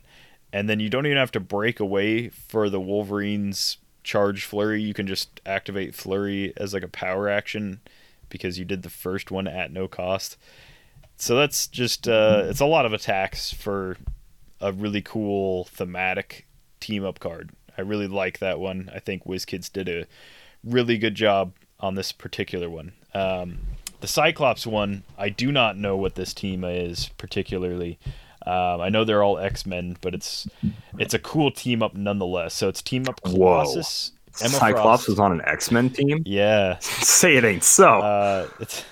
and 0.52 0.68
then 0.68 0.80
you 0.80 0.90
don't 0.90 1.06
even 1.06 1.16
have 1.16 1.32
to 1.32 1.40
break 1.40 1.80
away 1.80 2.28
for 2.28 2.68
the 2.68 2.80
Wolverine's 2.80 3.78
charge 4.02 4.44
flurry. 4.44 4.82
You 4.82 4.94
can 4.94 5.06
just 5.06 5.40
activate 5.46 5.94
flurry 5.94 6.52
as 6.56 6.74
like 6.74 6.82
a 6.82 6.88
power 6.88 7.28
action 7.28 7.80
because 8.28 8.58
you 8.58 8.64
did 8.64 8.82
the 8.82 8.90
first 8.90 9.30
one 9.30 9.46
at 9.46 9.72
no 9.72 9.88
cost. 9.88 10.36
So 11.16 11.36
that's 11.36 11.66
just 11.66 12.08
uh, 12.08 12.44
it's 12.46 12.60
a 12.60 12.66
lot 12.66 12.86
of 12.86 12.92
attacks 12.92 13.52
for 13.52 13.96
a 14.60 14.72
really 14.72 15.02
cool 15.02 15.64
thematic 15.64 16.46
team 16.80 17.04
up 17.04 17.18
card. 17.18 17.50
I 17.76 17.82
really 17.82 18.08
like 18.08 18.38
that 18.38 18.58
one. 18.58 18.90
I 18.94 19.00
think 19.00 19.24
WizKids 19.24 19.72
did 19.72 19.88
a 19.88 20.06
really 20.64 20.98
good 20.98 21.14
job 21.14 21.52
on 21.78 21.94
this 21.94 22.12
particular 22.12 22.68
one. 22.68 22.92
Um, 23.14 23.58
the 24.01 24.07
Cyclops 24.09 24.66
one, 24.66 25.03
I 25.18 25.28
do 25.28 25.53
not 25.53 25.76
know 25.76 25.96
what 25.96 26.14
this 26.14 26.32
team 26.34 26.64
is 26.64 27.11
particularly. 27.18 27.98
Um, 28.46 28.80
I 28.80 28.88
know 28.88 29.05
they're 29.05 29.22
all 29.22 29.38
X 29.38 29.66
Men, 29.66 29.96
but 30.01 30.14
it's 30.14 30.48
it's 30.98 31.12
a 31.14 31.18
cool 31.18 31.51
team 31.51 31.82
up 31.82 31.94
nonetheless. 31.94 32.55
So 32.55 32.68
it's 32.68 32.80
team 32.82 33.05
up 33.09 33.20
Whoa. 33.24 33.32
Colossus, 33.32 34.12
Emma 34.40 34.51
Cyclops 34.51 34.82
Frost. 35.05 35.09
was 35.09 35.18
on 35.20 35.32
an 35.32 35.42
X 35.44 35.70
Men 35.70 35.90
team. 35.90 36.22
Yeah, 36.24 36.78
Say 36.80 37.36
it 37.36 37.44
ain't 37.44 37.64
so. 37.64 38.01
uh, 38.01 38.48
it's 38.59 38.84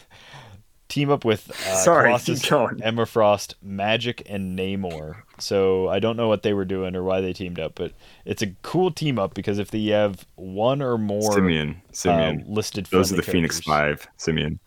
team 0.89 1.11
up 1.11 1.25
with 1.25 1.51
uh, 1.51 1.55
Sorry, 1.77 2.09
Colossus, 2.09 2.43
keep 2.43 2.51
going. 2.51 2.83
Emma 2.83 3.07
Frost, 3.07 3.55
Magik, 3.67 4.23
and 4.29 4.59
Namor. 4.59 5.23
So 5.39 5.89
I 5.89 5.99
don't 5.99 6.17
know 6.17 6.29
what 6.29 6.43
they 6.43 6.53
were 6.53 6.65
doing 6.67 6.95
or 6.97 7.03
why 7.03 7.21
they 7.23 7.33
teamed 7.33 7.59
up, 7.61 7.73
but 7.75 7.93
it's 8.27 8.43
a 8.43 8.49
cool 8.63 8.91
team 8.91 9.19
up 9.19 9.33
because 9.35 9.59
if 9.59 9.71
they 9.71 9.85
have 9.87 10.27
one 10.35 10.83
or 10.83 10.99
more 10.99 11.33
Simeon. 11.33 11.81
uh, 11.89 11.93
Simeon. 11.93 12.45
listed, 12.49 12.87
Those 12.87 13.13
are 13.13 13.17
the 13.17 13.23
friendly 13.23 13.39
Phoenix 13.49 13.61
Five. 13.61 14.07
Simeon. 14.19 14.59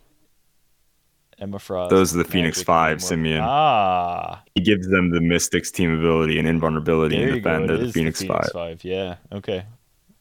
Emma 1.42 1.60
Frost. 1.60 1.90
Those 1.90 2.14
are 2.16 2.20
the 2.20 2.24
Phoenix 2.24 2.62
Magik, 2.62 2.66
Five, 2.66 3.02
Simeon. 3.04 3.42
Ah, 3.44 4.44
He 4.56 4.62
gives 4.62 4.88
them 4.88 5.10
the 5.10 5.20
Mystics 5.22 5.72
team 5.72 5.92
ability 5.98 6.38
and 6.40 6.48
invulnerability 6.48 7.18
there 7.18 7.34
and 7.34 7.44
go. 7.44 7.50
defend. 7.50 7.70
They're 7.70 7.78
the 7.88 7.92
Phoenix, 7.92 8.20
the 8.20 8.28
Phoenix 8.28 8.50
Five. 8.52 8.54
Five. 8.54 8.84
Yeah. 8.84 9.16
Okay. 9.34 9.66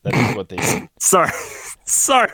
That 0.03 0.15
is 0.15 0.35
what 0.37 0.49
they 0.49 0.57
did. 0.57 0.89
Sorry, 0.99 1.31
sorry. 1.85 2.33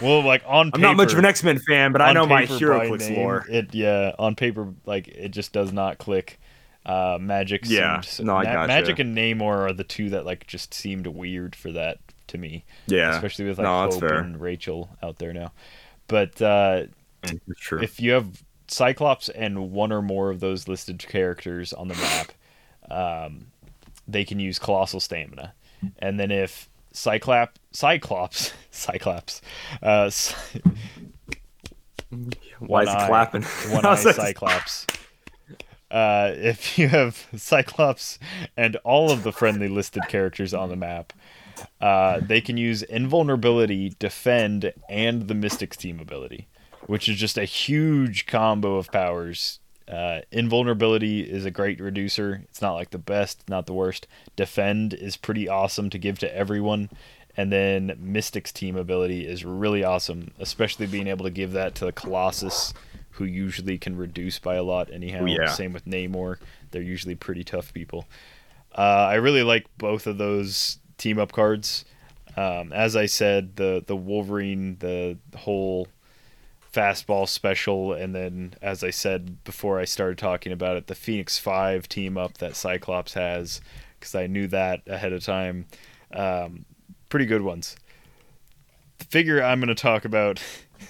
Well, 0.00 0.22
like 0.24 0.42
on 0.46 0.70
I'm 0.74 0.80
not 0.80 0.96
much 0.96 1.12
of 1.12 1.18
an 1.18 1.24
X 1.24 1.42
Men 1.44 1.58
fan, 1.58 1.92
but 1.92 2.00
I 2.00 2.12
know 2.12 2.24
my 2.26 2.46
paper 2.46 2.54
HeroClix 2.64 3.08
name, 3.10 3.18
lore. 3.18 3.44
It 3.50 3.74
yeah, 3.74 4.12
on 4.18 4.34
paper 4.36 4.72
like 4.86 5.08
it 5.08 5.28
just 5.30 5.52
does 5.52 5.72
not 5.72 5.98
click. 5.98 6.38
Uh, 6.84 7.18
Magik. 7.18 7.60
Yeah, 7.64 8.00
seemed- 8.00 8.26
no, 8.26 8.36
I 8.36 8.42
Ma- 8.44 8.66
gotcha. 8.66 8.92
Magik 8.92 8.98
and 8.98 9.16
Namor 9.16 9.68
are 9.68 9.72
the 9.72 9.84
two 9.84 10.10
that 10.10 10.24
like 10.26 10.46
just 10.48 10.74
seemed 10.74 11.06
weird 11.06 11.54
for 11.54 11.70
that 11.72 11.98
to 12.28 12.38
me, 12.38 12.64
Yeah, 12.86 13.14
especially 13.14 13.44
with 13.44 13.58
like 13.58 13.64
No, 13.64 13.82
Hope 13.90 14.00
fair. 14.00 14.18
and 14.18 14.40
Rachel 14.40 14.88
out 15.02 15.18
there 15.18 15.32
now. 15.32 15.52
But 16.08 16.40
uh, 16.42 16.84
it's 17.24 17.60
true. 17.60 17.80
if 17.80 18.00
you 18.00 18.12
have 18.12 18.42
Cyclops 18.68 19.28
and 19.28 19.70
one 19.72 19.92
or 19.92 20.02
more 20.02 20.30
of 20.30 20.40
those 20.40 20.66
listed 20.68 20.98
characters 21.08 21.72
on 21.72 21.88
the 21.88 21.94
map, 21.94 22.32
um, 22.90 23.46
they 24.08 24.24
can 24.24 24.40
use 24.40 24.58
Colossal 24.58 25.00
Stamina. 25.00 25.54
And 25.98 26.18
then 26.18 26.30
if 26.30 26.68
Cyclops, 26.92 27.58
Cyclops, 27.72 28.52
Cyclops, 28.70 29.40
uh, 29.82 30.10
Cy- 30.10 30.36
Why 32.60 32.82
is 32.82 32.88
it 32.88 32.94
eye- 32.96 33.06
clapping? 33.08 33.42
one 33.70 33.84
eye 33.86 33.94
Cyclops. 33.96 34.86
Uh, 35.90 36.32
if 36.36 36.78
you 36.78 36.88
have 36.88 37.26
Cyclops 37.36 38.18
and 38.56 38.76
all 38.76 39.10
of 39.10 39.22
the 39.24 39.32
friendly 39.32 39.68
listed 39.68 40.02
characters 40.08 40.54
on 40.54 40.70
the 40.70 40.76
map, 40.76 41.12
uh, 41.80 42.20
they 42.20 42.40
can 42.40 42.56
use 42.56 42.82
invulnerability, 42.82 43.90
defend, 43.98 44.72
and 44.88 45.28
the 45.28 45.34
Mystics 45.34 45.76
team 45.76 46.00
ability, 46.00 46.48
which 46.86 47.08
is 47.08 47.16
just 47.16 47.38
a 47.38 47.44
huge 47.44 48.26
combo 48.26 48.76
of 48.76 48.90
powers. 48.90 49.58
Uh, 49.88 50.20
invulnerability 50.30 51.20
is 51.20 51.44
a 51.44 51.50
great 51.50 51.80
reducer. 51.80 52.42
It's 52.44 52.62
not 52.62 52.74
like 52.74 52.90
the 52.90 52.98
best, 52.98 53.48
not 53.48 53.66
the 53.66 53.74
worst. 53.74 54.06
Defend 54.36 54.94
is 54.94 55.16
pretty 55.16 55.48
awesome 55.48 55.90
to 55.90 55.98
give 55.98 56.18
to 56.20 56.34
everyone. 56.34 56.88
And 57.36 57.50
then 57.50 57.96
Mystics 57.98 58.52
team 58.52 58.76
ability 58.76 59.26
is 59.26 59.44
really 59.44 59.82
awesome, 59.82 60.32
especially 60.38 60.86
being 60.86 61.06
able 61.06 61.24
to 61.24 61.30
give 61.30 61.52
that 61.52 61.74
to 61.76 61.86
the 61.86 61.92
Colossus, 61.92 62.74
who 63.12 63.24
usually 63.24 63.78
can 63.78 63.96
reduce 63.96 64.38
by 64.38 64.54
a 64.56 64.62
lot 64.62 64.90
anyhow. 64.92 65.24
Yeah. 65.24 65.46
Same 65.46 65.72
with 65.72 65.86
Namor. 65.86 66.36
They're 66.70 66.82
usually 66.82 67.14
pretty 67.14 67.44
tough 67.44 67.72
people. 67.72 68.06
Uh, 68.76 69.08
I 69.10 69.14
really 69.14 69.42
like 69.42 69.66
both 69.78 70.06
of 70.06 70.18
those 70.18 70.78
team 70.98 71.18
up 71.18 71.32
cards. 71.32 71.84
Um, 72.36 72.72
as 72.72 72.96
I 72.96 73.06
said, 73.06 73.56
the 73.56 73.82
the 73.86 73.96
Wolverine, 73.96 74.76
the 74.78 75.18
whole 75.36 75.88
fastball 76.72 77.28
special, 77.28 77.92
and 77.92 78.14
then 78.14 78.54
as 78.62 78.82
I 78.82 78.90
said 78.90 79.44
before 79.44 79.78
I 79.78 79.84
started 79.84 80.18
talking 80.18 80.52
about 80.52 80.76
it, 80.76 80.86
the 80.86 80.94
Phoenix 80.94 81.38
Five 81.38 81.88
team 81.88 82.16
up 82.16 82.38
that 82.38 82.56
Cyclops 82.56 83.14
has, 83.14 83.60
because 83.98 84.14
I 84.14 84.26
knew 84.26 84.46
that 84.48 84.82
ahead 84.86 85.12
of 85.12 85.22
time. 85.24 85.66
Um, 86.12 86.64
pretty 87.08 87.26
good 87.26 87.42
ones. 87.42 87.76
The 88.98 89.04
figure 89.04 89.42
I'm 89.42 89.60
going 89.60 89.68
to 89.68 89.74
talk 89.74 90.04
about 90.04 90.42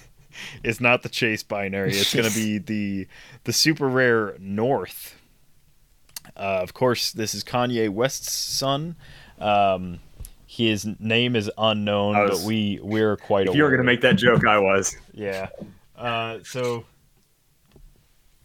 is 0.64 0.80
not 0.80 1.02
the 1.02 1.08
Chase 1.08 1.42
binary. 1.42 1.92
It's 1.92 2.14
going 2.14 2.28
to 2.28 2.34
be 2.34 2.58
the 2.58 3.08
the 3.44 3.52
super 3.52 3.88
rare 3.88 4.36
North. 4.38 5.16
Uh, 6.36 6.60
of 6.62 6.72
course, 6.72 7.12
this 7.12 7.34
is 7.34 7.42
Kanye 7.42 7.90
West's 7.90 8.32
son. 8.32 8.96
Um, 9.38 9.98
his 10.54 10.86
name 11.00 11.34
is 11.34 11.50
unknown, 11.56 12.14
was- 12.14 12.40
but 12.42 12.46
we 12.46 12.78
we're 12.82 13.16
quite 13.16 13.46
If 13.48 13.54
you 13.54 13.62
were 13.62 13.70
gonna 13.70 13.84
make 13.84 14.02
that 14.02 14.16
joke, 14.16 14.46
I 14.46 14.58
was. 14.58 14.94
Yeah. 15.14 15.48
Uh, 15.96 16.40
so 16.44 16.84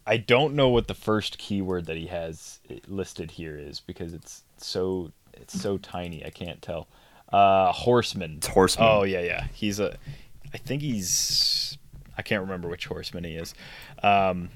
I 0.05 0.16
don't 0.18 0.53
know 0.53 0.70
what 0.70 0.88
the 0.88 0.93
first 0.93 1.38
keyword 1.38 1.86
that 1.88 1.97
he 1.97 2.08
has 2.08 2.60
listed 2.88 3.32
here 3.32 3.58
is 3.58 3.82
because 3.82 4.14
it's 4.14 4.43
so 4.58 5.12
it's 5.34 5.60
so 5.60 5.78
tiny. 5.78 6.26
I 6.26 6.30
can't 6.30 6.62
tell. 6.62 6.88
Uh, 7.32 7.72
horseman. 7.74 8.36
It's 8.38 8.47
Horseman. 8.47 8.88
Oh 8.89 9.03
yeah, 9.03 9.22
yeah. 9.22 9.47
He's 9.53 9.80
a. 9.82 9.97
I 10.53 10.58
think 10.58 10.82
he's. 10.82 11.78
I 12.18 12.22
can't 12.22 12.41
remember 12.41 12.70
which 12.70 12.86
horseman 12.86 13.26
he 13.26 13.36
is. 13.36 13.53
Um, 14.01 14.49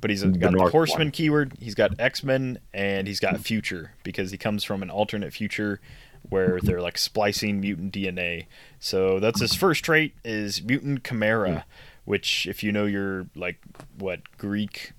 but 0.00 0.10
he's 0.10 0.22
got 0.22 0.32
the 0.40 0.50
North 0.52 0.70
horseman 0.72 1.08
one. 1.08 1.10
keyword. 1.10 1.54
He's 1.58 1.74
got 1.74 1.98
X 1.98 2.22
Men 2.22 2.58
and 2.72 3.08
he's 3.08 3.18
got 3.20 3.38
future 3.40 3.92
because 4.04 4.30
he 4.30 4.38
comes 4.38 4.62
from 4.62 4.82
an 4.82 4.90
alternate 4.90 5.32
future 5.32 5.80
where 6.28 6.58
they're 6.62 6.80
like 6.80 6.98
splicing 6.98 7.60
mutant 7.60 7.92
DNA. 7.92 8.46
So 8.78 9.20
that's 9.20 9.40
his 9.40 9.54
first 9.54 9.84
trait 9.84 10.14
is 10.24 10.62
mutant 10.62 11.04
chimera, 11.04 11.64
which 12.04 12.46
if 12.46 12.62
you 12.62 12.72
know 12.72 12.84
your 12.86 13.26
like 13.34 13.58
what 13.98 14.20
Greek 14.38 14.92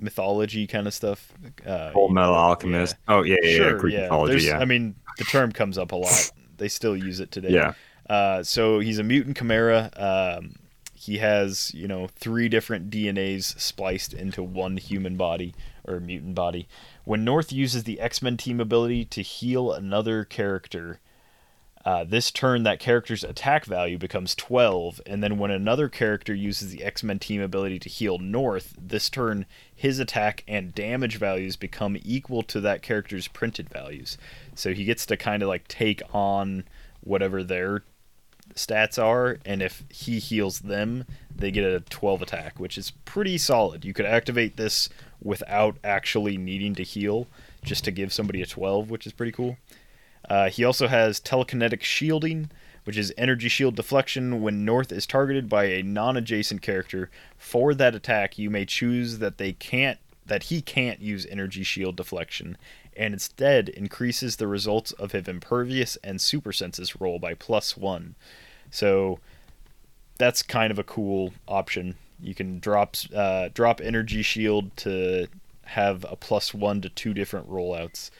mythology 0.00 0.66
kind 0.66 0.86
of 0.86 0.94
stuff. 0.94 1.32
Uh, 1.66 1.90
know, 1.94 2.08
Metal 2.08 2.32
yeah. 2.32 2.38
Alchemist. 2.40 2.96
Oh 3.08 3.22
yeah, 3.22 3.36
yeah, 3.42 3.50
yeah. 3.50 3.72
Greek 3.72 3.94
yeah. 3.94 4.02
mythology. 4.02 4.32
There's- 4.32 4.46
Yeah, 4.46 4.58
I 4.58 4.64
mean, 4.64 4.94
the 5.18 5.24
term 5.24 5.52
comes 5.52 5.78
up 5.78 5.92
a 5.92 5.96
lot. 5.96 6.30
They 6.56 6.68
still 6.68 6.96
use 6.96 7.20
it 7.20 7.30
today. 7.30 7.50
yeah. 7.50 7.74
Uh, 8.08 8.42
so 8.42 8.78
he's 8.80 8.98
a 8.98 9.04
mutant 9.04 9.36
chimera. 9.36 9.90
Um, 9.96 10.54
he 10.94 11.18
has, 11.18 11.72
you 11.74 11.86
know, 11.86 12.08
three 12.16 12.48
different 12.48 12.90
DNAs 12.90 13.58
spliced 13.60 14.12
into 14.12 14.42
one 14.42 14.76
human 14.76 15.16
body 15.16 15.54
or 15.86 16.00
mutant 16.00 16.34
body. 16.34 16.66
When 17.08 17.24
North 17.24 17.54
uses 17.54 17.84
the 17.84 18.00
X 18.00 18.20
Men 18.20 18.36
team 18.36 18.60
ability 18.60 19.06
to 19.06 19.22
heal 19.22 19.72
another 19.72 20.24
character, 20.24 21.00
uh, 21.82 22.04
this 22.04 22.30
turn 22.30 22.64
that 22.64 22.80
character's 22.80 23.24
attack 23.24 23.64
value 23.64 23.96
becomes 23.96 24.34
12, 24.34 25.00
and 25.06 25.24
then 25.24 25.38
when 25.38 25.50
another 25.50 25.88
character 25.88 26.34
uses 26.34 26.70
the 26.70 26.84
X 26.84 27.02
Men 27.02 27.18
team 27.18 27.40
ability 27.40 27.78
to 27.78 27.88
heal 27.88 28.18
North, 28.18 28.74
this 28.78 29.08
turn 29.08 29.46
his 29.74 29.98
attack 29.98 30.44
and 30.46 30.74
damage 30.74 31.16
values 31.16 31.56
become 31.56 31.96
equal 32.02 32.42
to 32.42 32.60
that 32.60 32.82
character's 32.82 33.26
printed 33.26 33.70
values. 33.70 34.18
So 34.54 34.74
he 34.74 34.84
gets 34.84 35.06
to 35.06 35.16
kind 35.16 35.42
of 35.42 35.48
like 35.48 35.66
take 35.66 36.02
on 36.12 36.64
whatever 37.00 37.42
their 37.42 37.84
stats 38.58 39.02
are, 39.02 39.38
and 39.44 39.62
if 39.62 39.84
he 39.90 40.18
heals 40.18 40.60
them, 40.60 41.04
they 41.34 41.50
get 41.50 41.64
a 41.64 41.80
12 41.80 42.22
attack, 42.22 42.58
which 42.58 42.76
is 42.76 42.90
pretty 43.04 43.38
solid. 43.38 43.84
You 43.84 43.94
could 43.94 44.06
activate 44.06 44.56
this 44.56 44.88
without 45.22 45.78
actually 45.82 46.36
needing 46.36 46.74
to 46.74 46.82
heal, 46.82 47.26
just 47.62 47.84
to 47.84 47.90
give 47.90 48.12
somebody 48.12 48.42
a 48.42 48.46
12, 48.46 48.90
which 48.90 49.06
is 49.06 49.12
pretty 49.12 49.32
cool. 49.32 49.56
Uh, 50.28 50.50
he 50.50 50.64
also 50.64 50.88
has 50.88 51.20
telekinetic 51.20 51.82
shielding, 51.82 52.50
which 52.84 52.96
is 52.96 53.12
energy 53.16 53.48
shield 53.48 53.76
deflection. 53.76 54.42
When 54.42 54.64
North 54.64 54.92
is 54.92 55.06
targeted 55.06 55.48
by 55.48 55.64
a 55.64 55.82
non-adjacent 55.82 56.62
character 56.62 57.10
for 57.36 57.74
that 57.74 57.94
attack, 57.94 58.38
you 58.38 58.50
may 58.50 58.64
choose 58.64 59.18
that 59.18 59.38
they 59.38 59.52
can't 59.52 59.98
that 60.26 60.44
he 60.44 60.60
can't 60.60 61.00
use 61.00 61.26
energy 61.30 61.62
shield 61.62 61.96
deflection, 61.96 62.56
and 62.94 63.14
instead 63.14 63.68
increases 63.70 64.36
the 64.36 64.46
results 64.46 64.92
of 64.92 65.12
his 65.12 65.26
impervious 65.26 65.96
and 66.04 66.20
super 66.20 66.52
senses 66.52 67.00
roll 67.00 67.18
by 67.18 67.32
plus 67.34 67.76
one. 67.76 68.14
So 68.70 69.18
that's 70.18 70.42
kind 70.42 70.70
of 70.70 70.78
a 70.78 70.84
cool 70.84 71.32
option. 71.46 71.96
You 72.20 72.34
can 72.34 72.58
drop 72.58 72.96
uh, 73.14 73.48
drop 73.54 73.80
energy 73.80 74.22
shield 74.22 74.76
to 74.78 75.28
have 75.64 76.04
a 76.08 76.16
plus 76.16 76.52
one 76.52 76.80
to 76.80 76.88
two 76.88 77.14
different 77.14 77.48
rollouts. 77.48 78.10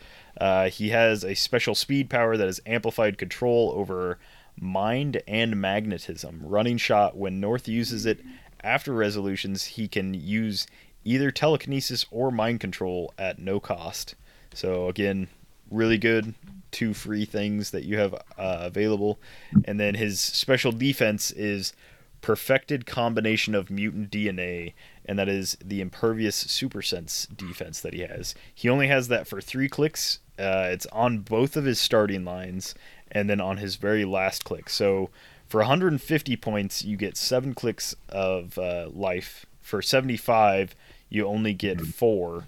Uh, 0.41 0.69
he 0.69 0.91
has 0.91 1.25
a 1.25 1.35
special 1.35 1.75
speed 1.75 2.09
power 2.09 2.37
that 2.37 2.47
is 2.47 2.61
amplified 2.67 3.19
control 3.19 3.73
over 3.75 4.19
mind 4.61 5.21
and 5.27 5.61
magnetism. 5.61 6.41
Running 6.45 6.77
shot, 6.77 7.17
when 7.17 7.41
North 7.41 7.67
uses 7.67 8.07
it 8.07 8.21
after 8.63 8.93
resolutions, 8.93 9.65
he 9.65 9.89
can 9.89 10.15
use 10.15 10.67
either 11.05 11.31
telekinesis 11.31 12.07
or 12.11 12.31
mind 12.31 12.61
control 12.61 13.13
at 13.19 13.39
no 13.39 13.59
cost. 13.59 14.15
So, 14.55 14.89
again, 14.89 15.29
really 15.71 15.99
good. 15.99 16.35
Two 16.71 16.95
free 16.95 17.25
things 17.25 17.71
that 17.71 17.85
you 17.85 17.99
have 17.99 18.15
uh, 18.15 18.19
available. 18.37 19.19
And 19.65 19.79
then 19.79 19.95
his 19.95 20.21
special 20.21 20.73
defense 20.73 21.31
is 21.31 21.73
perfected 22.21 22.87
combination 22.87 23.55
of 23.55 23.71
mutant 23.71 24.11
DNA, 24.11 24.75
and 25.05 25.19
that 25.19 25.29
is 25.29 25.57
the 25.65 25.81
impervious 25.81 26.37
super 26.37 26.83
sense 26.83 27.27
defense 27.27 27.81
that 27.81 27.95
he 27.95 28.01
has. 28.01 28.35
He 28.55 28.69
only 28.69 28.89
has 28.89 29.09
that 29.09 29.27
for 29.27 29.41
three 29.41 29.69
clicks. 29.69 30.21
Uh, 30.39 30.69
it's 30.71 30.87
on 30.87 31.21
both 31.21 31.57
of 31.57 31.65
his 31.65 31.81
starting 31.81 32.25
lines, 32.25 32.75
and 33.11 33.29
then 33.29 33.41
on 33.41 33.59
his 33.59 33.77
very 33.77 34.05
last 34.05 34.45
click. 34.45 34.69
So 34.69 35.11
for 35.47 35.59
150 35.59 36.37
points, 36.37 36.85
you 36.85 36.97
get 36.97 37.17
seven 37.17 37.55
clicks 37.55 37.95
of 38.09 38.59
uh, 38.59 38.89
life. 38.93 39.47
For 39.61 39.83
75, 39.83 40.75
you 41.09 41.27
only 41.27 41.55
get 41.55 41.81
four. 41.81 42.45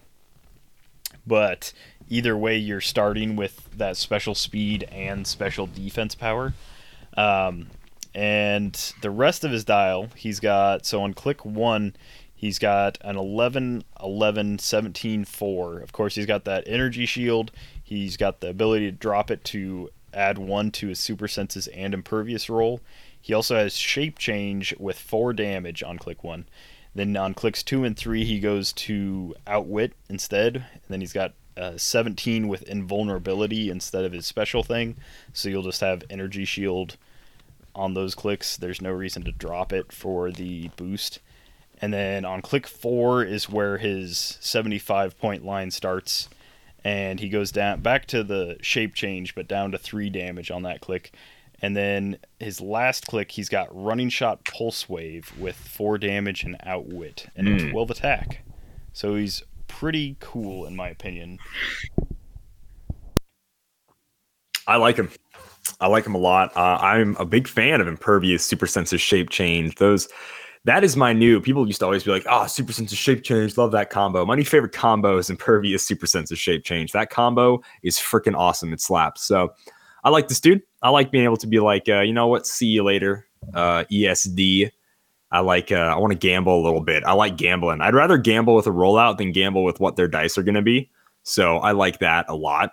But 1.26 1.72
either 2.10 2.36
way, 2.36 2.58
you're 2.58 2.80
starting 2.80 3.36
with 3.36 3.70
that 3.78 3.96
special 3.96 4.34
speed 4.34 4.86
and 4.92 5.26
special 5.26 5.66
defense 5.66 6.14
power. 6.14 6.52
Um, 7.16 7.68
and 8.14 8.74
the 9.00 9.10
rest 9.10 9.44
of 9.44 9.52
his 9.52 9.64
dial, 9.64 10.08
he's 10.16 10.40
got 10.40 10.84
so 10.84 11.02
on 11.02 11.14
click 11.14 11.44
one, 11.44 11.94
he's 12.34 12.58
got 12.58 12.98
an 13.02 13.16
11, 13.16 13.84
11, 14.02 14.58
17, 14.58 15.24
4. 15.24 15.78
Of 15.78 15.92
course, 15.92 16.16
he's 16.16 16.26
got 16.26 16.44
that 16.44 16.64
energy 16.66 17.06
shield. 17.06 17.52
He's 17.82 18.16
got 18.16 18.40
the 18.40 18.48
ability 18.48 18.90
to 18.90 18.96
drop 18.96 19.30
it 19.30 19.44
to 19.44 19.90
add 20.12 20.38
one 20.38 20.72
to 20.72 20.88
his 20.88 20.98
super 20.98 21.28
senses 21.28 21.68
and 21.68 21.94
impervious 21.94 22.50
roll. 22.50 22.80
He 23.20 23.32
also 23.32 23.56
has 23.56 23.76
shape 23.76 24.18
change 24.18 24.74
with 24.78 24.98
four 24.98 25.32
damage 25.32 25.82
on 25.82 25.98
click 25.98 26.24
one. 26.24 26.46
Then 26.94 27.16
on 27.16 27.34
clicks 27.34 27.62
two 27.62 27.84
and 27.84 27.96
three, 27.96 28.24
he 28.24 28.40
goes 28.40 28.72
to 28.72 29.34
Outwit 29.46 29.92
instead. 30.08 30.56
And 30.56 30.82
then 30.88 31.00
he's 31.00 31.12
got 31.12 31.34
uh, 31.56 31.76
17 31.76 32.48
with 32.48 32.62
Invulnerability 32.68 33.70
instead 33.70 34.04
of 34.04 34.12
his 34.12 34.26
special 34.26 34.62
thing. 34.62 34.96
So 35.32 35.48
you'll 35.48 35.62
just 35.62 35.80
have 35.80 36.02
Energy 36.10 36.44
Shield 36.44 36.96
on 37.74 37.94
those 37.94 38.14
clicks. 38.14 38.56
There's 38.56 38.80
no 38.82 38.90
reason 38.90 39.22
to 39.24 39.32
drop 39.32 39.72
it 39.72 39.92
for 39.92 40.30
the 40.30 40.68
boost. 40.76 41.20
And 41.82 41.92
then 41.94 42.24
on 42.24 42.42
click 42.42 42.66
four 42.66 43.24
is 43.24 43.48
where 43.48 43.78
his 43.78 44.36
75 44.40 45.18
point 45.18 45.44
line 45.44 45.70
starts. 45.70 46.28
And 46.84 47.20
he 47.20 47.28
goes 47.28 47.52
down 47.52 47.80
back 47.80 48.06
to 48.06 48.22
the 48.22 48.56
shape 48.62 48.94
change, 48.94 49.34
but 49.34 49.46
down 49.48 49.70
to 49.72 49.78
three 49.78 50.10
damage 50.10 50.50
on 50.50 50.62
that 50.62 50.80
click. 50.80 51.12
And 51.62 51.76
then 51.76 52.16
his 52.38 52.60
last 52.62 53.06
click, 53.06 53.32
he's 53.32 53.50
got 53.50 53.68
running 53.70 54.08
shot 54.08 54.44
pulse 54.46 54.88
wave 54.88 55.30
with 55.38 55.56
four 55.56 55.98
damage 55.98 56.42
and 56.42 56.56
outwit 56.64 57.26
and 57.36 57.46
a 57.48 57.50
Mm. 57.58 57.70
12 57.72 57.90
attack. 57.90 58.42
So 58.94 59.14
he's 59.16 59.42
pretty 59.70 60.16
cool 60.20 60.66
in 60.66 60.74
my 60.74 60.88
opinion. 60.88 61.38
I 64.66 64.76
like 64.76 64.96
him. 64.96 65.10
I 65.80 65.86
like 65.86 66.04
him 66.04 66.14
a 66.14 66.18
lot. 66.18 66.54
Uh, 66.56 66.78
I'm 66.80 67.16
a 67.16 67.24
big 67.24 67.48
fan 67.48 67.80
of 67.80 67.88
Impervious 67.88 68.44
Super 68.44 68.66
Senses 68.66 69.00
Shape 69.00 69.30
Change. 69.30 69.76
Those 69.76 70.08
that 70.64 70.84
is 70.84 70.96
my 70.96 71.12
new. 71.12 71.40
People 71.40 71.66
used 71.66 71.78
to 71.80 71.86
always 71.86 72.04
be 72.04 72.10
like, 72.10 72.26
"Ah, 72.28 72.46
Super 72.46 72.72
Senses 72.72 72.98
Shape 72.98 73.22
Change, 73.22 73.56
love 73.56 73.72
that 73.72 73.90
combo." 73.90 74.26
My 74.26 74.34
new 74.34 74.44
favorite 74.44 74.72
combo 74.72 75.16
is 75.16 75.30
Impervious 75.30 75.86
Super 75.86 76.06
Senses 76.06 76.38
Shape 76.38 76.64
Change. 76.64 76.92
That 76.92 77.10
combo 77.10 77.62
is 77.82 77.96
freaking 77.96 78.36
awesome. 78.36 78.72
It 78.72 78.80
slaps. 78.80 79.24
So 79.24 79.54
I 80.04 80.10
like 80.10 80.28
this 80.28 80.40
dude. 80.40 80.62
I 80.82 80.90
like 80.90 81.10
being 81.10 81.24
able 81.24 81.36
to 81.38 81.46
be 81.46 81.60
like, 81.60 81.88
uh, 81.88 82.00
you 82.00 82.12
know 82.12 82.26
what? 82.26 82.46
See 82.46 82.66
you 82.66 82.82
later, 82.82 83.26
uh, 83.54 83.84
ESD. 83.90 84.70
I 85.32 85.40
like. 85.40 85.70
Uh, 85.70 85.76
I 85.76 85.98
want 85.98 86.12
to 86.12 86.18
gamble 86.18 86.60
a 86.60 86.64
little 86.64 86.80
bit. 86.80 87.04
I 87.04 87.12
like 87.12 87.36
gambling. 87.36 87.80
I'd 87.80 87.94
rather 87.94 88.18
gamble 88.18 88.54
with 88.54 88.66
a 88.66 88.70
rollout 88.70 89.18
than 89.18 89.32
gamble 89.32 89.64
with 89.64 89.80
what 89.80 89.96
their 89.96 90.08
dice 90.08 90.36
are 90.36 90.42
going 90.42 90.54
to 90.54 90.62
be. 90.62 90.90
So 91.22 91.58
I 91.58 91.72
like 91.72 92.00
that 92.00 92.26
a 92.28 92.34
lot. 92.34 92.72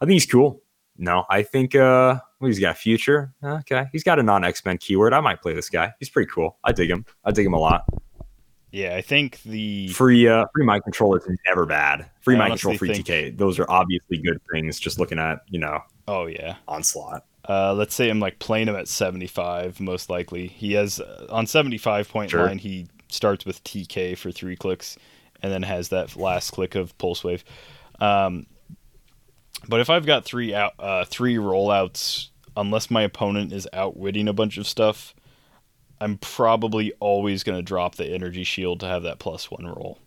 I 0.00 0.04
think 0.04 0.12
he's 0.12 0.26
cool. 0.26 0.62
No, 0.98 1.24
I 1.30 1.42
think 1.42 1.74
uh 1.74 2.18
well, 2.40 2.48
he's 2.48 2.58
got 2.58 2.76
future. 2.76 3.32
Okay. 3.42 3.86
He's 3.92 4.02
got 4.02 4.18
a 4.18 4.22
non 4.22 4.44
X-Men 4.44 4.78
keyword. 4.78 5.12
I 5.12 5.20
might 5.20 5.40
play 5.40 5.54
this 5.54 5.68
guy. 5.68 5.92
He's 5.98 6.10
pretty 6.10 6.30
cool. 6.30 6.58
I 6.64 6.72
dig 6.72 6.90
him. 6.90 7.06
I 7.24 7.30
dig 7.30 7.46
him 7.46 7.54
a 7.54 7.58
lot. 7.58 7.84
Yeah, 8.72 8.96
I 8.96 9.02
think 9.02 9.42
the 9.42 9.88
Free 9.88 10.26
uh 10.28 10.46
free 10.54 10.64
mind 10.64 10.82
control 10.84 11.14
is 11.14 11.26
never 11.46 11.66
bad. 11.66 12.10
Free 12.20 12.36
mind 12.36 12.52
control, 12.52 12.76
free 12.76 12.90
honestly 12.90 13.30
TK. 13.30 13.38
Those 13.38 13.58
are 13.58 13.70
obviously 13.70 14.18
good 14.18 14.40
things 14.52 14.80
just 14.80 14.98
looking 14.98 15.18
at, 15.18 15.40
you 15.48 15.58
know, 15.58 15.80
oh 16.08 16.26
yeah. 16.26 16.56
onslaught. 16.68 17.24
Uh, 17.48 17.74
let's 17.74 17.94
say 17.94 18.08
I'm 18.08 18.20
like 18.20 18.38
playing 18.38 18.68
him 18.68 18.76
at 18.76 18.86
75, 18.88 19.80
most 19.80 20.08
likely. 20.08 20.46
He 20.46 20.72
has 20.74 21.00
uh, 21.00 21.26
on 21.30 21.46
75 21.46 22.08
point 22.08 22.30
Sure. 22.30 22.46
line. 22.46 22.58
He 22.58 22.86
starts 23.08 23.44
with 23.44 23.62
TK 23.64 24.16
for 24.16 24.30
three 24.30 24.56
clicks, 24.56 24.96
and 25.42 25.52
then 25.52 25.62
has 25.64 25.88
that 25.88 26.14
last 26.16 26.50
click 26.50 26.74
of 26.76 26.96
pulse 26.98 27.24
wave. 27.24 27.44
Um, 28.00 28.46
but 29.68 29.80
if 29.80 29.90
I've 29.90 30.06
got 30.06 30.24
three 30.24 30.54
out, 30.54 30.72
uh, 30.78 31.04
three 31.04 31.36
rollouts, 31.36 32.28
unless 32.56 32.90
my 32.90 33.02
opponent 33.02 33.52
is 33.52 33.68
outwitting 33.72 34.28
a 34.28 34.32
bunch 34.32 34.56
of 34.56 34.66
stuff, 34.66 35.14
I'm 36.00 36.18
probably 36.18 36.92
always 37.00 37.42
going 37.44 37.58
to 37.58 37.62
drop 37.62 37.94
the 37.96 38.06
energy 38.06 38.44
shield 38.44 38.80
to 38.80 38.86
have 38.86 39.02
that 39.04 39.18
plus 39.18 39.50
one 39.50 39.66
roll. 39.66 39.98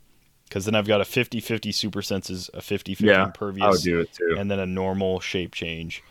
Because 0.48 0.66
then 0.66 0.76
I've 0.76 0.88
got 0.88 1.02
a 1.02 1.06
50 1.06 1.40
50 1.40 1.72
super 1.72 2.02
senses, 2.02 2.50
a 2.54 2.62
50 2.62 2.96
50 2.96 3.06
Yeah, 3.08 3.14
I 3.14 3.20
would 3.20 3.26
impervious, 3.28 3.82
do 3.82 4.00
it 4.00 4.14
too. 4.14 4.36
and 4.38 4.50
then 4.52 4.60
a 4.60 4.66
normal 4.66 5.20
shape 5.20 5.54
change. 5.54 6.04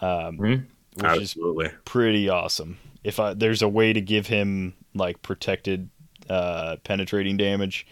Um, 0.00 0.38
Mhm. 0.38 0.64
which 0.94 1.04
is 1.22 1.30
Absolutely. 1.34 1.68
pretty 1.84 2.28
awesome. 2.28 2.78
If 3.04 3.18
I 3.20 3.34
there's 3.34 3.62
a 3.62 3.68
way 3.68 3.92
to 3.92 4.00
give 4.00 4.26
him 4.26 4.74
like 4.94 5.20
protected 5.22 5.88
uh 6.28 6.76
penetrating 6.84 7.36
damage, 7.36 7.86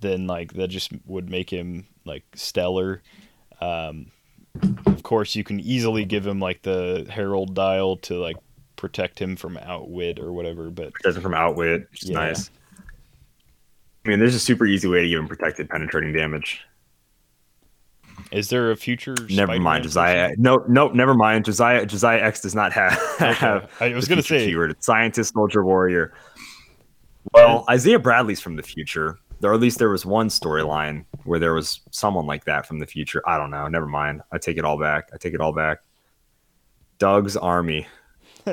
then 0.00 0.26
like 0.26 0.52
that 0.54 0.68
just 0.68 0.90
would 1.06 1.28
make 1.30 1.50
him 1.50 1.86
like 2.04 2.24
stellar. 2.34 3.02
Um 3.60 4.12
of 4.86 5.02
course 5.02 5.34
you 5.36 5.44
can 5.44 5.60
easily 5.60 6.04
give 6.04 6.26
him 6.26 6.40
like 6.40 6.62
the 6.62 7.06
herald 7.10 7.54
dial 7.54 7.96
to 7.98 8.14
like 8.18 8.36
protect 8.76 9.18
him 9.18 9.36
from 9.36 9.56
outwit 9.58 10.18
or 10.18 10.32
whatever, 10.32 10.70
but 10.70 10.92
Protect 10.94 11.16
him 11.16 11.22
from 11.22 11.34
outwit, 11.34 11.88
which 11.90 12.04
is 12.04 12.10
Yeah. 12.10 12.16
nice. 12.18 12.50
I 14.04 14.08
mean, 14.08 14.18
there's 14.20 14.34
a 14.36 14.40
super 14.40 14.66
easy 14.66 14.86
way 14.88 15.02
to 15.02 15.08
give 15.08 15.18
him 15.18 15.26
protected 15.28 15.68
penetrating 15.68 16.12
damage. 16.12 16.60
Is 18.32 18.48
there 18.48 18.70
a 18.70 18.76
future 18.76 19.14
Never 19.14 19.28
Spider-Man 19.30 19.62
mind. 19.62 19.84
Josiah. 19.84 20.34
No, 20.36 20.64
no, 20.68 20.88
never 20.88 21.14
mind. 21.14 21.44
Josiah 21.44 21.86
Josiah 21.86 22.22
X 22.22 22.40
does 22.40 22.54
not 22.54 22.72
have, 22.72 22.92
have 23.18 23.70
I 23.80 23.94
was 23.94 24.08
gonna 24.08 24.22
future 24.22 24.40
say 24.40 24.46
keyword. 24.46 24.70
It's 24.72 24.86
scientist, 24.86 25.34
soldier, 25.34 25.64
warrior. 25.64 26.12
Well, 27.32 27.64
Isaiah 27.68 27.98
Bradley's 27.98 28.40
from 28.40 28.56
the 28.56 28.62
future, 28.62 29.18
or 29.42 29.52
at 29.52 29.60
least 29.60 29.78
there 29.78 29.88
was 29.88 30.06
one 30.06 30.28
storyline 30.28 31.04
where 31.24 31.38
there 31.38 31.54
was 31.54 31.80
someone 31.90 32.26
like 32.26 32.44
that 32.44 32.66
from 32.66 32.78
the 32.78 32.86
future. 32.86 33.22
I 33.28 33.36
don't 33.38 33.50
know. 33.50 33.66
Never 33.68 33.86
mind. 33.86 34.22
I 34.32 34.38
take 34.38 34.58
it 34.58 34.64
all 34.64 34.78
back. 34.78 35.10
I 35.12 35.16
take 35.16 35.34
it 35.34 35.40
all 35.40 35.52
back. 35.52 35.78
Doug's 36.98 37.36
army, 37.36 37.86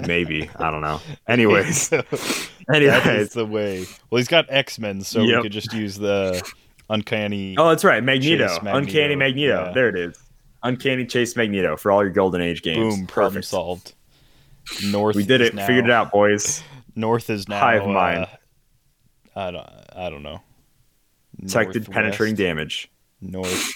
maybe. 0.05 0.49
I 0.57 0.71
don't 0.71 0.81
know. 0.81 0.99
Anyways, 1.27 1.93
is 1.93 2.49
anyways. 2.73 3.29
the 3.29 3.45
way. 3.45 3.85
Well, 4.09 4.17
he's 4.17 4.27
got 4.27 4.45
X-Men, 4.49 5.01
so 5.01 5.23
we 5.23 5.41
could 5.41 5.51
just 5.51 5.71
use 5.73 5.97
the 5.97 6.41
uncanny 6.89 7.55
Oh, 7.57 7.69
that's 7.69 7.83
right. 7.83 8.03
Magneto. 8.03 8.45
Magneto, 8.61 8.77
Uncanny 8.77 9.15
Magneto. 9.15 9.65
yeah. 9.67 9.71
There 9.73 9.89
it 9.89 9.95
is. 9.97 10.17
Uncanny 10.63 11.05
Chase 11.05 11.35
Magneto 11.35 11.75
for 11.77 11.91
all 11.91 12.01
your 12.03 12.11
Golden 12.13 12.41
Age 12.41 12.61
games. 12.61 12.95
boom 12.97 13.07
problem 13.07 13.33
Perfect. 13.33 13.45
solved. 13.47 13.93
North 14.85 15.15
We 15.15 15.25
did 15.25 15.41
it. 15.41 15.53
now- 15.53 15.67
Figured 15.67 15.85
it 15.85 15.91
out, 15.91 16.11
boys. 16.11 16.63
North 16.95 17.29
is 17.29 17.49
now 17.49 17.59
Hive 17.59 17.85
mind. 17.87 18.25
uh, 18.25 19.39
I 19.39 19.51
don't. 19.51 19.67
I 19.95 20.09
don't 20.09 20.23
know. 20.23 20.41
Protected 21.41 21.89
penetrating 21.89 22.35
damage. 22.35 22.89
North. 23.19 23.73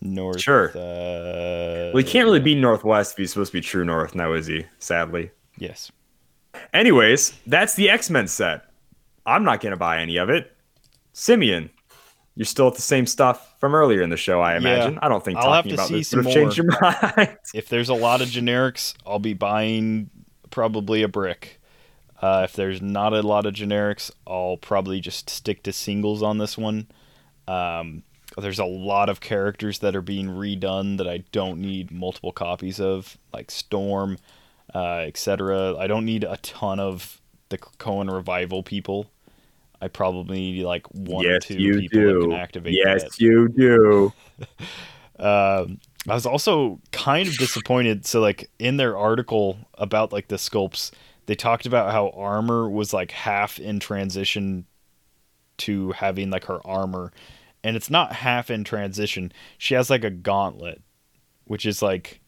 North. 0.00 0.40
Sure. 0.40 0.68
Uh, 0.70 1.90
Well, 1.92 1.96
he 1.96 2.04
can't 2.04 2.24
really 2.24 2.40
be 2.40 2.54
Northwest 2.54 3.12
if 3.12 3.18
he's 3.18 3.30
supposed 3.32 3.52
to 3.52 3.58
be 3.58 3.60
true 3.60 3.84
North 3.84 4.14
now, 4.14 4.32
is 4.32 4.46
he? 4.46 4.64
Sadly. 4.78 5.30
Yes. 5.58 5.90
Anyways, 6.72 7.32
that's 7.46 7.74
the 7.74 7.90
X 7.90 8.08
Men 8.10 8.26
set. 8.28 8.62
I'm 9.26 9.44
not 9.44 9.60
going 9.60 9.72
to 9.72 9.76
buy 9.76 10.00
any 10.00 10.16
of 10.16 10.30
it. 10.30 10.52
Simeon, 11.12 11.70
you're 12.34 12.46
still 12.46 12.68
at 12.68 12.74
the 12.74 12.82
same 12.82 13.06
stuff 13.06 13.54
from 13.60 13.74
earlier 13.74 14.02
in 14.02 14.10
the 14.10 14.16
show, 14.16 14.40
I 14.40 14.52
Yeah. 14.52 14.58
imagine. 14.58 14.98
I 15.02 15.08
don't 15.08 15.24
think 15.24 15.38
I'll 15.38 15.52
have 15.52 15.64
talking 15.64 15.70
to 15.70 15.74
about 15.74 15.88
see 15.88 15.98
this 15.98 16.14
would 16.14 16.24
some 16.24 16.32
have 16.32 16.34
changed 16.34 16.56
your 16.58 16.66
mind. 17.16 17.36
If 17.54 17.68
there's 17.68 17.88
a 17.88 17.94
lot 17.94 18.22
of 18.22 18.28
generics, 18.28 18.94
I'll 19.06 19.18
be 19.18 19.34
buying 19.34 20.10
probably 20.50 21.02
a 21.02 21.08
brick. 21.08 21.60
Uh, 22.20 22.42
if 22.44 22.52
there's 22.54 22.80
not 22.80 23.12
a 23.12 23.20
lot 23.22 23.46
of 23.46 23.54
generics, 23.54 24.10
I'll 24.26 24.56
probably 24.56 25.00
just 25.00 25.28
stick 25.28 25.62
to 25.64 25.72
singles 25.72 26.22
on 26.22 26.38
this 26.38 26.56
one. 26.56 26.86
Um, 27.48 28.04
there's 28.38 28.60
a 28.60 28.64
lot 28.64 29.08
of 29.08 29.20
characters 29.20 29.80
that 29.80 29.94
are 29.96 30.00
being 30.02 30.28
redone 30.28 30.96
that 30.98 31.08
I 31.08 31.18
don't 31.32 31.60
need 31.60 31.90
multiple 31.90 32.32
copies 32.32 32.80
of, 32.80 33.18
like 33.32 33.50
Storm, 33.50 34.18
uh, 34.74 34.98
etc. 34.98 35.76
I 35.76 35.86
don't 35.86 36.04
need 36.06 36.24
a 36.24 36.36
ton 36.38 36.78
of 36.80 37.20
the 37.50 37.58
Krakoan 37.58 38.10
revival 38.10 38.62
people. 38.62 39.10
I 39.82 39.88
probably 39.88 40.38
need 40.38 40.62
like 40.64 40.86
one 40.92 41.26
or 41.26 41.40
two 41.40 41.56
people 41.56 42.00
that 42.00 42.06
do. 42.12 42.20
can 42.22 42.32
activate 42.32 42.74
Yes, 42.74 43.02
that. 43.02 43.20
you 43.20 43.48
do. 43.48 44.12
Um, 45.18 45.78
I 46.08 46.14
was 46.14 46.26
also 46.26 46.80
kind 46.90 47.28
of 47.28 47.36
disappointed. 47.36 48.06
So, 48.06 48.20
like 48.20 48.50
in 48.58 48.76
their 48.76 48.96
article 48.96 49.56
about 49.74 50.12
like 50.12 50.26
the 50.26 50.34
sculpts, 50.36 50.90
they 51.26 51.36
talked 51.36 51.64
about 51.64 51.92
how 51.92 52.08
armor 52.10 52.68
was 52.68 52.92
like 52.92 53.12
half 53.12 53.60
in 53.60 53.78
transition 53.78 54.66
to 55.58 55.92
having 55.92 56.30
like 56.30 56.46
her 56.46 56.66
armor, 56.66 57.12
and 57.62 57.76
it's 57.76 57.88
not 57.90 58.12
half 58.14 58.50
in 58.50 58.64
transition. 58.64 59.32
She 59.58 59.74
has 59.74 59.90
like 59.90 60.02
a 60.02 60.10
gauntlet, 60.10 60.82
which 61.44 61.66
is 61.66 61.82
like 61.82 62.20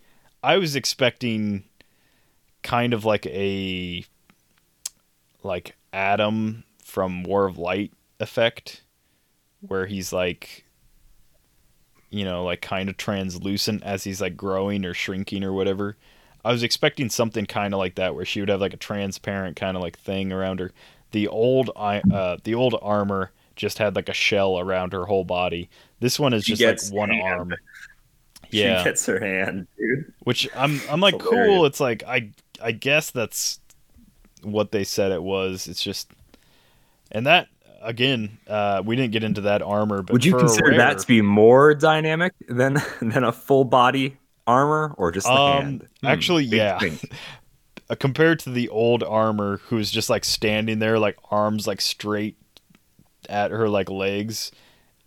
I 0.45 0.59
was 0.59 0.77
expecting 0.77 1.65
kind 2.63 2.95
of 2.95 3.05
like 3.05 3.27
a 3.27 4.05
like 5.43 5.75
Atom 5.93 6.63
from 6.95 7.24
War 7.24 7.45
of 7.45 7.59
Light 7.59 7.92
effect, 8.20 8.82
where 9.61 9.86
he's 9.86 10.12
like 10.12 10.64
you 12.11 12.24
know, 12.24 12.45
like 12.45 12.61
kind 12.61 12.88
of 12.88 12.97
translucent 12.97 13.82
as 13.82 14.05
he's 14.05 14.20
like 14.20 14.36
growing 14.36 14.84
or 14.84 14.95
shrinking 14.95 15.42
or 15.42 15.53
whatever. 15.53 15.97
I 16.45 16.53
was 16.53 16.62
expecting 16.62 17.11
something 17.11 17.45
kind 17.47 17.74
of 17.74 17.78
like 17.78 17.97
that, 17.97 18.14
where 18.14 18.24
she 18.24 18.38
would 18.38 18.49
have 18.49 18.61
like 18.61 18.74
a 18.74 18.76
transparent 18.76 19.57
kind 19.57 19.76
of 19.76 19.82
like 19.82 19.99
thing 19.99 20.32
around 20.32 20.61
her. 20.61 20.70
The 21.11 21.26
old, 21.26 21.70
i- 21.76 22.03
uh, 22.12 22.36
the 22.45 22.55
old 22.55 22.76
armor 22.80 23.32
just 23.57 23.78
had 23.78 23.97
like 23.97 24.09
a 24.09 24.14
shell 24.14 24.61
around 24.61 24.92
her 24.92 25.07
whole 25.07 25.24
body. 25.24 25.68
This 25.99 26.20
one 26.20 26.32
is 26.34 26.45
She 26.45 26.55
just 26.55 26.92
like 26.92 27.01
one 27.01 27.11
hand. 27.11 27.24
arm. 27.40 27.55
Yeah, 28.51 28.78
She 28.78 28.84
gets 28.84 29.07
her 29.07 29.18
hand, 29.18 29.66
dude. 29.76 30.12
which 30.22 30.49
I'm, 30.55 30.80
I'm 30.88 31.01
like 31.01 31.18
cool. 31.18 31.66
It's 31.66 31.80
like 31.80 32.05
I, 32.07 32.30
I 32.62 32.70
guess 32.70 33.11
that's 33.11 33.59
what 34.42 34.70
they 34.70 34.84
said 34.84 35.11
it 35.11 35.22
was. 35.22 35.66
It's 35.66 35.82
just, 35.82 36.12
and 37.15 37.27
that 37.27 37.49
again, 37.83 38.39
uh, 38.47 38.83
we 38.85 38.97
didn't 38.97 39.12
get 39.12 39.25
into 39.25 39.43
that 39.43 39.62
armor, 39.62 40.03
but 40.03 40.12
Would 40.12 40.25
you 40.25 40.37
consider 40.37 40.71
rare- 40.71 40.79
that 40.79 40.99
to 40.99 41.07
be 41.07 41.23
more 41.23 41.75
dynamic 41.75 42.33
than 42.49 42.75
than 43.01 43.25
a 43.25 43.33
full 43.33 43.65
body 43.65 44.17
armor 44.47 44.95
or 44.99 45.11
just 45.12 45.27
the 45.27 45.33
Um, 45.33 45.62
hand? 45.62 45.89
Hmm, 46.01 46.07
actually, 46.07 46.45
big 46.49 46.59
yeah. 46.59 46.79
uh, 47.91 47.95
compared 47.95 48.39
to 48.41 48.51
the 48.51 48.69
old 48.69 49.03
armor 49.03 49.59
who's 49.69 49.91
just 49.91 50.11
like 50.11 50.25
standing 50.25 50.79
there 50.79 50.99
like 50.99 51.17
arms 51.31 51.67
like 51.67 51.81
straight 51.81 52.37
at 53.29 53.51
her 53.51 53.69
like 53.69 53.89
legs 53.91 54.51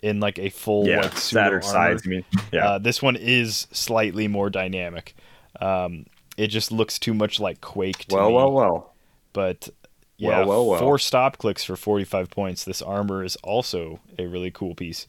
in 0.01 0.19
like 0.19 0.37
a 0.39 0.49
full 0.49 0.87
Yeah, 0.87 1.01
like 1.01 1.17
pseudo 1.17 1.41
at 1.41 1.47
her 1.47 1.53
armor. 1.55 1.61
sides. 1.63 2.05
You 2.05 2.11
mean? 2.11 2.25
Yeah. 2.51 2.67
Uh, 2.69 2.77
this 2.77 3.01
one 3.01 3.15
is 3.15 3.67
slightly 3.71 4.27
more 4.27 4.49
dynamic. 4.51 5.15
Um, 5.59 6.05
it 6.37 6.47
just 6.47 6.71
looks 6.71 6.99
too 6.99 7.15
much 7.15 7.39
like 7.39 7.61
Quake 7.61 8.05
to 8.05 8.15
well, 8.15 8.29
me. 8.29 8.35
well, 8.35 8.51
well. 8.51 8.93
But 9.33 9.69
yeah, 10.17 10.39
Well, 10.39 10.47
well, 10.47 10.67
well. 10.67 10.79
four 10.79 10.99
stop 10.99 11.37
clicks 11.37 11.63
for 11.63 11.75
45 11.75 12.29
points. 12.29 12.63
This 12.63 12.81
armor 12.81 13.23
is 13.23 13.35
also 13.37 13.99
a 14.17 14.25
really 14.25 14.51
cool 14.51 14.75
piece. 14.75 15.07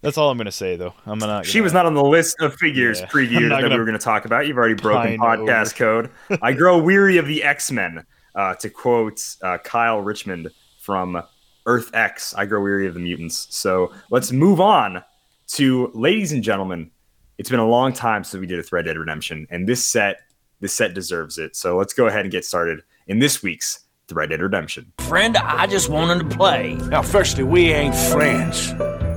That's 0.00 0.16
all 0.16 0.30
I'm 0.30 0.36
going 0.36 0.46
to 0.46 0.52
say, 0.52 0.76
though. 0.76 0.94
I'm 1.06 1.18
not. 1.18 1.44
She 1.44 1.60
was 1.60 1.72
not 1.72 1.84
on 1.84 1.94
the 1.94 2.04
list 2.04 2.40
of 2.40 2.54
figures 2.54 3.00
Yeah. 3.00 3.06
Previewed 3.10 3.48
that 3.48 3.56
we 3.56 3.62
gonna 3.62 3.78
were 3.78 3.84
going 3.84 3.98
to 3.98 4.04
talk 4.04 4.24
about. 4.24 4.46
You've 4.46 4.56
already 4.56 4.74
broken 4.74 5.18
pine 5.18 5.38
podcast 5.38 5.74
code. 5.74 6.10
I 6.40 6.52
grow 6.52 6.78
weary 6.78 7.16
of 7.18 7.26
the 7.26 7.42
X 7.42 7.70
Men. 7.72 8.04
Uh, 8.34 8.54
to 8.54 8.70
quote 8.70 9.20
uh, 9.42 9.58
Kyle 9.58 10.00
Richmond 10.00 10.48
from 10.78 11.20
Earth 11.66 11.90
X, 11.92 12.34
I 12.34 12.46
grow 12.46 12.62
weary 12.62 12.86
of 12.86 12.94
the 12.94 13.00
mutants. 13.00 13.48
So 13.50 13.92
let's 14.10 14.30
move 14.30 14.60
on 14.60 15.02
to, 15.48 15.90
ladies 15.92 16.30
and 16.30 16.42
gentlemen. 16.42 16.92
It's 17.38 17.50
been 17.50 17.58
a 17.58 17.66
long 17.66 17.92
time 17.92 18.22
since 18.22 18.40
we 18.40 18.46
did 18.46 18.60
a 18.60 18.62
Thread 18.62 18.84
Dead 18.84 18.96
Redemption, 18.96 19.46
and 19.50 19.68
this 19.68 19.84
set, 19.84 20.20
this 20.60 20.72
set 20.72 20.94
deserves 20.94 21.38
it. 21.38 21.56
So 21.56 21.76
let's 21.76 21.92
go 21.94 22.06
ahead 22.06 22.20
and 22.20 22.30
get 22.30 22.44
started 22.44 22.80
in 23.08 23.18
this 23.18 23.42
week's 23.42 23.80
Thread 24.06 24.30
Dead 24.30 24.40
Redemption. 24.40 24.92
Friend, 25.00 25.36
I 25.36 25.66
just 25.66 25.88
wanted 25.88 26.30
to 26.30 26.36
play. 26.36 26.74
Now, 26.88 27.02
firstly, 27.02 27.44
we 27.44 27.72
ain't 27.72 27.94
friends. 27.94 28.72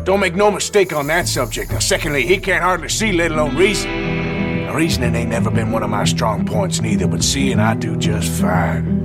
Don't 0.05 0.19
make 0.19 0.35
no 0.35 0.49
mistake 0.49 0.91
on 0.93 1.07
that 1.07 1.27
subject. 1.27 1.71
Now, 1.71 1.79
secondly, 1.79 2.25
he 2.25 2.37
can't 2.37 2.63
hardly 2.63 2.89
see, 2.89 3.11
let 3.11 3.31
alone 3.31 3.55
reason. 3.55 4.65
Now, 4.65 4.75
reasoning 4.75 5.15
ain't 5.15 5.29
never 5.29 5.51
been 5.51 5.71
one 5.71 5.83
of 5.83 5.89
my 5.89 6.05
strong 6.05 6.45
points, 6.45 6.81
neither, 6.81 7.07
but 7.07 7.23
seeing 7.23 7.59
I 7.59 7.75
do 7.75 7.95
just 7.95 8.31
fine. 8.41 9.01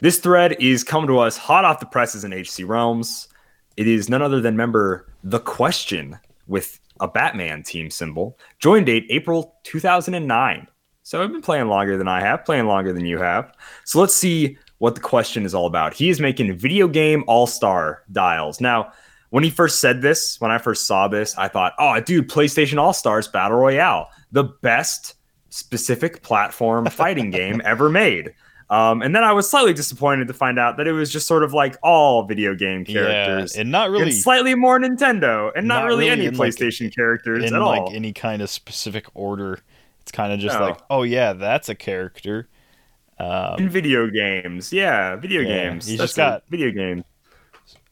This 0.00 0.18
thread 0.18 0.56
is 0.60 0.84
coming 0.84 1.08
to 1.08 1.18
us 1.18 1.36
hot 1.36 1.64
off 1.64 1.80
the 1.80 1.86
presses 1.86 2.24
in 2.24 2.32
HC 2.32 2.64
Realms. 2.64 3.28
It 3.76 3.88
is 3.88 4.08
none 4.08 4.22
other 4.22 4.40
than 4.40 4.56
member 4.56 5.08
The 5.24 5.40
Question 5.40 6.18
with 6.46 6.78
a 7.00 7.08
Batman 7.08 7.62
team 7.62 7.90
symbol. 7.90 8.38
Join 8.58 8.84
date 8.84 9.06
April 9.08 9.56
2009. 9.64 10.68
So 11.04 11.22
I've 11.22 11.30
been 11.30 11.42
playing 11.42 11.68
longer 11.68 11.98
than 11.98 12.08
I 12.08 12.20
have, 12.22 12.46
playing 12.46 12.66
longer 12.66 12.90
than 12.90 13.04
you 13.04 13.18
have. 13.18 13.52
So 13.84 14.00
let's 14.00 14.16
see 14.16 14.56
what 14.78 14.94
the 14.94 15.02
question 15.02 15.44
is 15.44 15.54
all 15.54 15.66
about. 15.66 15.92
He 15.92 16.08
is 16.08 16.18
making 16.18 16.56
video 16.56 16.88
game 16.88 17.24
all 17.26 17.46
star 17.46 18.02
dials. 18.10 18.58
Now, 18.58 18.90
when 19.28 19.44
he 19.44 19.50
first 19.50 19.80
said 19.80 20.00
this, 20.00 20.40
when 20.40 20.50
I 20.50 20.56
first 20.56 20.86
saw 20.86 21.06
this, 21.06 21.36
I 21.36 21.48
thought, 21.48 21.74
oh, 21.78 22.00
dude, 22.00 22.30
PlayStation 22.30 22.78
All 22.78 22.94
Stars 22.94 23.28
Battle 23.28 23.58
Royale, 23.58 24.08
the 24.32 24.44
best 24.44 25.16
specific 25.50 26.22
platform 26.22 26.86
fighting 26.86 27.30
game 27.32 27.60
ever 27.66 27.90
made. 27.90 28.32
Um, 28.70 29.02
and 29.02 29.14
then 29.14 29.24
I 29.24 29.32
was 29.32 29.48
slightly 29.48 29.74
disappointed 29.74 30.26
to 30.28 30.34
find 30.34 30.58
out 30.58 30.78
that 30.78 30.86
it 30.86 30.92
was 30.92 31.12
just 31.12 31.26
sort 31.26 31.44
of 31.44 31.52
like 31.52 31.76
all 31.82 32.24
video 32.26 32.54
game 32.54 32.82
characters. 32.82 33.54
Yeah, 33.54 33.60
and 33.60 33.70
not 33.70 33.90
really 33.90 34.04
and 34.04 34.14
slightly 34.14 34.54
more 34.54 34.80
Nintendo, 34.80 35.52
and 35.54 35.68
not, 35.68 35.80
not 35.80 35.84
really, 35.84 36.08
really 36.08 36.10
any 36.10 36.24
in, 36.26 36.36
like, 36.36 36.54
PlayStation 36.54 36.94
characters 36.94 37.44
in 37.44 37.54
at 37.54 37.60
like 37.60 37.82
all. 37.82 37.92
any 37.92 38.14
kind 38.14 38.40
of 38.40 38.48
specific 38.48 39.04
order. 39.12 39.60
Kind 40.14 40.32
of 40.32 40.38
just 40.38 40.56
No. 40.58 40.64
like, 40.66 40.78
oh 40.90 41.02
yeah, 41.02 41.32
that's 41.32 41.68
a 41.68 41.74
character. 41.74 42.48
Um, 43.18 43.56
in 43.58 43.68
video 43.68 44.08
games, 44.08 44.72
yeah, 44.72 45.16
video 45.16 45.40
Yeah, 45.42 45.68
games. 45.70 45.86
he's 45.86 45.98
just 46.00 46.16
got- 46.16 46.44
video 46.48 46.70
games. 46.70 47.02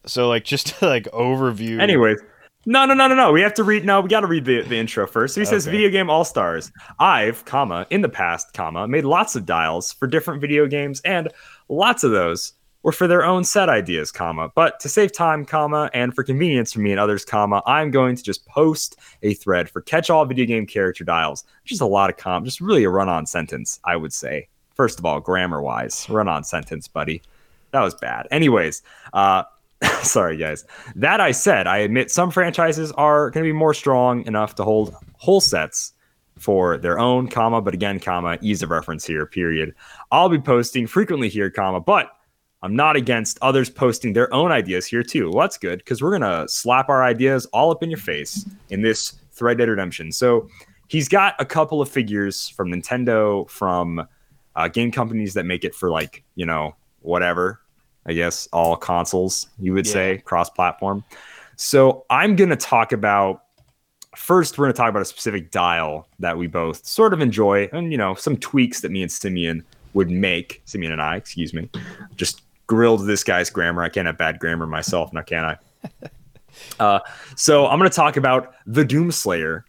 so 0.06 0.28
like 0.28 0.44
just 0.44 0.68
to 0.78 0.86
like 0.86 1.04
overview. 1.12 1.80
Anyways, 1.80 2.18
no, 2.64 2.86
no, 2.86 2.94
no, 2.94 3.08
no, 3.08 3.16
no. 3.16 3.32
We 3.32 3.40
have 3.42 3.54
to 3.54 3.64
read. 3.64 3.84
No, 3.84 4.00
we 4.00 4.08
got 4.08 4.20
to 4.20 4.28
read 4.28 4.44
the, 4.44 4.62
the 4.62 4.76
intro 4.78 5.04
first. 5.08 5.34
So 5.34 5.40
he 5.40 5.44
says, 5.44 5.66
"Video 5.66 5.90
game 5.90 6.08
all 6.08 6.24
stars." 6.24 6.70
I've, 7.00 7.44
comma, 7.44 7.86
in 7.90 8.02
the 8.02 8.08
past, 8.08 8.52
comma, 8.54 8.86
made 8.86 9.04
lots 9.04 9.34
of 9.34 9.44
dials 9.44 9.92
for 9.92 10.06
different 10.06 10.40
video 10.40 10.68
games, 10.68 11.00
and 11.04 11.28
lots 11.68 12.04
of 12.04 12.12
those 12.12 12.52
were 12.82 12.92
for 12.92 13.06
their 13.06 13.24
own 13.24 13.44
set 13.44 13.68
ideas, 13.68 14.10
comma. 14.10 14.50
But 14.54 14.80
to 14.80 14.88
save 14.88 15.12
time, 15.12 15.44
comma, 15.44 15.90
and 15.94 16.14
for 16.14 16.24
convenience 16.24 16.72
for 16.72 16.80
me 16.80 16.90
and 16.90 17.00
others, 17.00 17.24
comma, 17.24 17.62
I'm 17.66 17.90
going 17.90 18.16
to 18.16 18.22
just 18.22 18.46
post 18.46 18.96
a 19.22 19.34
thread 19.34 19.70
for 19.70 19.80
catch-all 19.80 20.24
video 20.24 20.46
game 20.46 20.66
character 20.66 21.04
dials. 21.04 21.44
Just 21.64 21.80
a 21.80 21.86
lot 21.86 22.10
of 22.10 22.16
com, 22.16 22.44
just 22.44 22.60
really 22.60 22.84
a 22.84 22.90
run-on 22.90 23.26
sentence, 23.26 23.80
I 23.84 23.96
would 23.96 24.12
say. 24.12 24.48
First 24.74 24.98
of 24.98 25.04
all, 25.04 25.20
grammar-wise, 25.20 26.06
run-on 26.08 26.44
sentence, 26.44 26.88
buddy. 26.88 27.22
That 27.72 27.82
was 27.82 27.94
bad. 27.94 28.26
Anyways, 28.30 28.82
uh, 29.12 29.44
sorry 30.02 30.36
guys. 30.36 30.64
That 30.94 31.20
I 31.20 31.32
said, 31.32 31.66
I 31.66 31.78
admit 31.78 32.10
some 32.10 32.30
franchises 32.30 32.92
are 32.92 33.30
going 33.30 33.44
to 33.44 33.48
be 33.48 33.56
more 33.56 33.74
strong 33.74 34.26
enough 34.26 34.54
to 34.56 34.64
hold 34.64 34.94
whole 35.16 35.40
sets 35.40 35.92
for 36.38 36.76
their 36.78 36.98
own, 36.98 37.28
comma, 37.28 37.60
but 37.60 37.74
again, 37.74 38.00
comma, 38.00 38.38
ease 38.40 38.62
of 38.62 38.70
reference 38.70 39.06
here, 39.06 39.26
period. 39.26 39.74
I'll 40.10 40.28
be 40.28 40.38
posting 40.38 40.86
frequently 40.86 41.28
here, 41.28 41.50
comma, 41.50 41.80
but 41.80 42.10
I'm 42.62 42.76
not 42.76 42.94
against 42.96 43.38
others 43.42 43.68
posting 43.68 44.12
their 44.12 44.32
own 44.32 44.52
ideas 44.52 44.86
here 44.86 45.02
too. 45.02 45.30
Well, 45.30 45.40
that's 45.42 45.58
good 45.58 45.78
because 45.78 46.00
we're 46.02 46.12
gonna 46.12 46.48
slap 46.48 46.88
our 46.88 47.02
ideas 47.02 47.46
all 47.46 47.70
up 47.70 47.82
in 47.82 47.90
your 47.90 47.98
face 47.98 48.46
in 48.70 48.82
this 48.82 49.14
Thread 49.32 49.58
Dead 49.58 49.68
Redemption. 49.68 50.12
So 50.12 50.48
he's 50.88 51.08
got 51.08 51.34
a 51.40 51.44
couple 51.44 51.80
of 51.80 51.88
figures 51.88 52.48
from 52.50 52.70
Nintendo, 52.70 53.48
from 53.50 54.06
uh, 54.54 54.68
game 54.68 54.92
companies 54.92 55.34
that 55.34 55.44
make 55.46 55.64
it 55.64 55.74
for 55.74 55.90
like 55.90 56.22
you 56.36 56.46
know 56.46 56.74
whatever. 57.00 57.60
I 58.06 58.12
guess 58.12 58.48
all 58.52 58.76
consoles 58.76 59.46
you 59.58 59.72
would 59.74 59.86
Yeah. 59.86 59.92
say 59.92 60.18
cross-platform. 60.24 61.04
So 61.56 62.04
I'm 62.10 62.36
gonna 62.36 62.56
talk 62.56 62.92
about 62.92 63.42
first. 64.16 64.58
We're 64.58 64.66
gonna 64.66 64.74
talk 64.74 64.88
about 64.90 65.02
a 65.02 65.06
specific 65.06 65.50
dial 65.50 66.06
that 66.18 66.36
we 66.36 66.46
both 66.46 66.84
sort 66.86 67.12
of 67.12 67.20
enjoy, 67.20 67.68
and 67.72 67.90
you 67.90 67.98
know 67.98 68.14
some 68.14 68.36
tweaks 68.36 68.80
that 68.82 68.90
me 68.92 69.02
and 69.02 69.10
Simeon 69.10 69.64
would 69.94 70.10
make. 70.10 70.62
Simeon 70.64 70.92
and 70.92 71.02
I, 71.02 71.16
excuse 71.16 71.52
me, 71.54 71.68
just 72.16 72.42
grilled 72.72 73.06
this 73.06 73.22
guy's 73.22 73.50
grammar. 73.50 73.82
I 73.82 73.90
can't 73.90 74.06
have 74.06 74.16
bad 74.16 74.38
grammar 74.38 74.66
myself, 74.66 75.12
now 75.12 75.20
can 75.20 75.44
I? 75.44 75.56
uh, 76.82 77.00
so 77.36 77.66
I'm 77.66 77.78
going 77.78 77.90
to 77.90 77.94
talk 77.94 78.16
about 78.16 78.54
the 78.66 78.82
Doomslayer. 78.82 79.64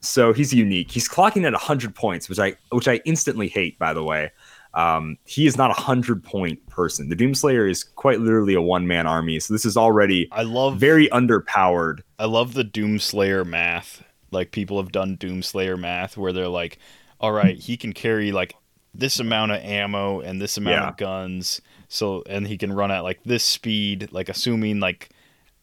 So 0.00 0.32
he's 0.32 0.52
unique. 0.52 0.90
He's 0.90 1.08
clocking 1.08 1.44
at 1.46 1.52
100 1.52 1.94
points, 1.94 2.28
which 2.28 2.40
I 2.40 2.56
which 2.72 2.88
I 2.88 3.00
instantly 3.04 3.46
hate. 3.46 3.78
By 3.78 3.92
the 3.92 4.02
way, 4.02 4.32
um, 4.74 5.18
he 5.24 5.46
is 5.46 5.56
not 5.56 5.70
a 5.70 5.80
hundred 5.80 6.24
point 6.24 6.64
person. 6.66 7.08
The 7.08 7.16
Doomslayer 7.16 7.70
is 7.70 7.84
quite 7.84 8.18
literally 8.18 8.54
a 8.54 8.60
one 8.60 8.88
man 8.88 9.06
army. 9.06 9.38
So 9.38 9.54
this 9.54 9.64
is 9.64 9.76
already 9.76 10.28
I 10.32 10.42
love 10.42 10.78
very 10.78 11.08
underpowered. 11.10 12.00
I 12.18 12.24
love 12.24 12.54
the 12.54 12.64
Doomslayer 12.64 13.46
math. 13.46 14.02
Like 14.32 14.50
people 14.50 14.82
have 14.82 14.90
done 14.90 15.16
Doomslayer 15.16 15.78
math 15.78 16.16
where 16.16 16.32
they're 16.32 16.48
like, 16.48 16.78
all 17.20 17.30
right, 17.32 17.56
he 17.56 17.76
can 17.76 17.92
carry 17.92 18.32
like 18.32 18.54
this 18.94 19.20
amount 19.20 19.52
of 19.52 19.62
ammo 19.62 20.20
and 20.20 20.40
this 20.40 20.56
amount 20.56 20.82
Yeah. 20.82 20.88
of 20.88 20.96
guns. 20.96 21.60
So 21.88 22.22
and 22.28 22.46
he 22.46 22.58
can 22.58 22.72
run 22.72 22.90
at 22.90 23.00
like 23.00 23.22
this 23.24 23.44
speed, 23.44 24.10
like 24.12 24.28
assuming 24.28 24.80
like 24.80 25.10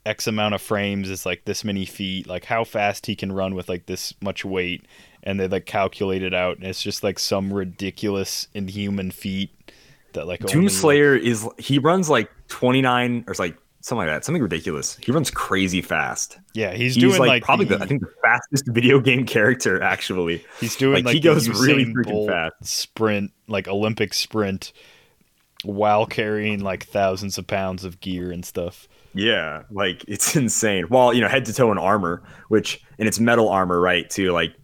X 0.05 0.27
amount 0.27 0.55
of 0.55 0.61
frames 0.61 1.09
is 1.09 1.25
like 1.25 1.45
this 1.45 1.63
many 1.63 1.85
feet, 1.85 2.27
like 2.27 2.45
how 2.45 2.63
fast 2.63 3.05
he 3.05 3.15
can 3.15 3.31
run 3.31 3.55
with 3.55 3.69
like 3.69 3.85
this 3.85 4.13
much 4.21 4.43
weight, 4.43 4.85
and 5.23 5.39
they 5.39 5.47
like 5.47 5.65
calculate 5.65 6.23
it 6.23 6.33
out, 6.33 6.57
and 6.57 6.65
it's 6.65 6.81
just 6.81 7.03
like 7.03 7.19
some 7.19 7.53
ridiculous 7.53 8.47
inhuman 8.53 9.11
feat 9.11 9.51
that 10.13 10.27
like 10.27 10.41
only, 10.41 10.67
Doomslayer 10.67 11.19
is 11.19 11.47
he 11.57 11.79
runs 11.79 12.09
like 12.09 12.31
29 12.47 13.25
or 13.27 13.33
like 13.37 13.57
something 13.81 14.07
like 14.07 14.15
that, 14.15 14.25
something 14.25 14.41
ridiculous. 14.41 14.97
He 14.97 15.11
runs 15.11 15.29
crazy 15.29 15.81
fast. 15.81 16.39
yeah, 16.55 16.73
he's, 16.73 16.95
He's, 16.95 17.03
doing 17.03 17.19
like, 17.19 17.27
like, 17.27 17.43
probably 17.43 17.65
the, 17.65 17.77
the, 17.77 17.83
I 17.83 17.87
think 17.87 18.01
the 18.01 18.11
fastest 18.23 18.67
video 18.69 18.99
game 18.99 19.27
character 19.27 19.81
actually. 19.81 20.43
He's 20.59 20.75
doing 20.75 20.95
Like, 20.95 21.05
like, 21.05 21.13
he 21.13 21.19
goes 21.19 21.47
really 21.49 21.85
freaking 21.85 22.27
fast. 22.27 22.55
sprint, 22.65 23.31
like 23.47 23.67
Olympic 23.67 24.15
sprint, 24.15 24.73
while 25.63 26.05
carrying 26.05 26.59
like 26.59 26.85
thousands 26.85 27.37
of 27.37 27.47
pounds 27.47 27.83
of 27.83 27.99
gear 27.99 28.31
and 28.31 28.45
stuff. 28.45 28.87
Yeah, 29.13 29.63
like 29.71 30.03
it's 30.07 30.35
insane. 30.35 30.85
While 30.85 31.13
you 31.13 31.21
know, 31.21 31.27
head 31.27 31.45
to 31.45 31.53
toe 31.53 31.71
in 31.71 31.77
armor, 31.77 32.23
which 32.49 32.83
and 32.99 33.07
it's 33.07 33.19
metal 33.19 33.49
armor, 33.49 33.79
right? 33.79 34.09
Too 34.09 34.31
like 34.31 34.55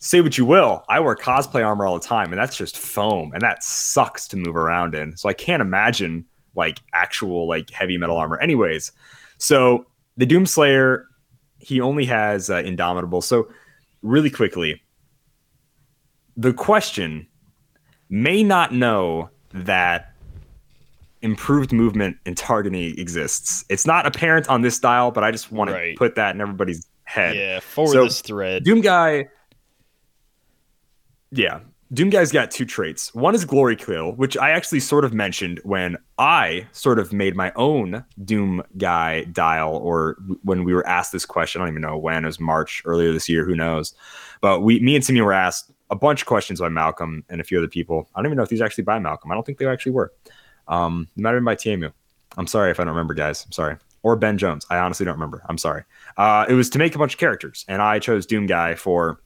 say 0.00 0.20
what 0.20 0.36
you 0.36 0.44
will. 0.44 0.84
I 0.88 1.00
wear 1.00 1.14
cosplay 1.14 1.64
armor 1.64 1.86
all 1.86 1.98
the 1.98 2.06
time, 2.06 2.32
and 2.32 2.40
that's 2.40 2.56
just 2.56 2.76
foam, 2.76 3.32
and 3.32 3.42
that 3.42 3.62
sucks 3.62 4.28
to 4.28 4.36
move 4.36 4.56
around 4.56 4.94
in. 4.94 5.16
So 5.16 5.28
I 5.28 5.32
can't 5.32 5.60
imagine 5.60 6.24
like 6.54 6.80
actual 6.92 7.46
like 7.48 7.70
heavy 7.70 7.98
metal 7.98 8.16
armor. 8.16 8.38
Anyways, 8.38 8.92
so 9.38 9.86
the 10.16 10.26
Doomslayer, 10.26 11.04
he 11.58 11.80
only 11.80 12.06
has 12.06 12.50
uh, 12.50 12.56
Indomitable. 12.56 13.20
So 13.22 13.48
really 14.02 14.30
quickly, 14.30 14.82
the 16.36 16.52
question 16.52 17.26
may 18.08 18.42
not 18.42 18.72
know 18.72 19.30
that 19.52 20.15
improved 21.26 21.72
movement 21.72 22.16
and 22.24 22.36
targeting 22.36 22.98
exists. 22.98 23.64
It's 23.68 23.86
not 23.86 24.06
apparent 24.06 24.48
on 24.48 24.62
this 24.62 24.78
dial, 24.78 25.10
but 25.10 25.24
I 25.24 25.30
just 25.30 25.52
want 25.52 25.70
Right. 25.70 25.92
to 25.92 25.98
put 25.98 26.14
that 26.14 26.34
in 26.34 26.40
everybody's 26.40 26.86
head. 27.04 27.36
Yeah, 27.36 27.60
for 27.60 27.88
So, 27.88 28.04
this 28.04 28.20
thread. 28.22 28.64
Doom 28.64 28.80
Guy, 28.80 29.28
yeah, 31.30 31.60
Doom 31.92 32.10
Guy's 32.10 32.32
got 32.32 32.50
two 32.50 32.64
traits. 32.64 33.14
One 33.14 33.34
is 33.34 33.44
Glory 33.44 33.76
Kill, 33.76 34.12
which 34.12 34.36
I 34.36 34.50
actually 34.50 34.80
sort 34.80 35.04
of 35.04 35.12
mentioned 35.14 35.60
when 35.62 35.96
I 36.18 36.66
sort 36.72 36.98
of 36.98 37.12
made 37.12 37.36
my 37.36 37.52
own 37.54 38.04
Doom 38.24 38.62
Guy 38.76 39.24
dial, 39.24 39.76
or 39.76 40.16
when 40.42 40.64
we 40.64 40.74
were 40.74 40.86
asked 40.86 41.12
this 41.12 41.24
question. 41.26 41.60
I 41.60 41.66
don't 41.66 41.74
even 41.74 41.82
know 41.82 41.96
when. 41.98 42.24
It 42.24 42.26
was 42.26 42.40
March 42.40 42.82
earlier 42.86 43.12
this 43.12 43.28
year. 43.28 43.44
Who 43.44 43.54
knows? 43.54 43.94
But 44.40 44.60
we, 44.62 44.80
me 44.80 44.96
and 44.96 45.04
Simeon 45.04 45.24
were 45.24 45.32
asked 45.32 45.70
a 45.90 45.94
bunch 45.94 46.22
of 46.22 46.26
questions 46.26 46.58
by 46.60 46.68
Malcolm 46.68 47.22
and 47.28 47.40
a 47.40 47.44
few 47.44 47.58
other 47.58 47.68
people. 47.68 48.08
I 48.14 48.18
don't 48.18 48.26
even 48.26 48.36
know 48.36 48.42
if 48.42 48.48
these 48.48 48.60
are 48.60 48.64
actually 48.64 48.82
by 48.84 48.98
Malcolm. 48.98 49.30
I 49.30 49.34
don't 49.34 49.44
think 49.46 49.58
they 49.58 49.66
actually 49.66 49.92
were. 49.92 50.12
Um, 50.68 51.08
it 51.16 51.20
might 51.20 51.30
have 51.30 51.38
been 51.38 51.44
by 51.44 51.56
Tiemu. 51.56 51.92
I'm 52.36 52.46
sorry 52.46 52.70
if 52.70 52.80
I 52.80 52.84
don't 52.84 52.94
remember, 52.94 53.14
guys. 53.14 53.44
I'm 53.44 53.52
sorry. 53.52 53.76
Or 54.02 54.16
Ben 54.16 54.38
Jones. 54.38 54.66
I 54.70 54.78
honestly 54.78 55.04
don't 55.04 55.14
remember. 55.14 55.42
I'm 55.48 55.58
sorry. 55.58 55.84
Uh, 56.16 56.46
it 56.48 56.54
was 56.54 56.70
to 56.70 56.78
make 56.78 56.94
a 56.94 56.98
bunch 56.98 57.14
of 57.14 57.20
characters, 57.20 57.64
and 57.68 57.82
I 57.82 57.98
chose 57.98 58.26
Doom 58.26 58.46
Guy 58.46 58.74
for 58.74 59.20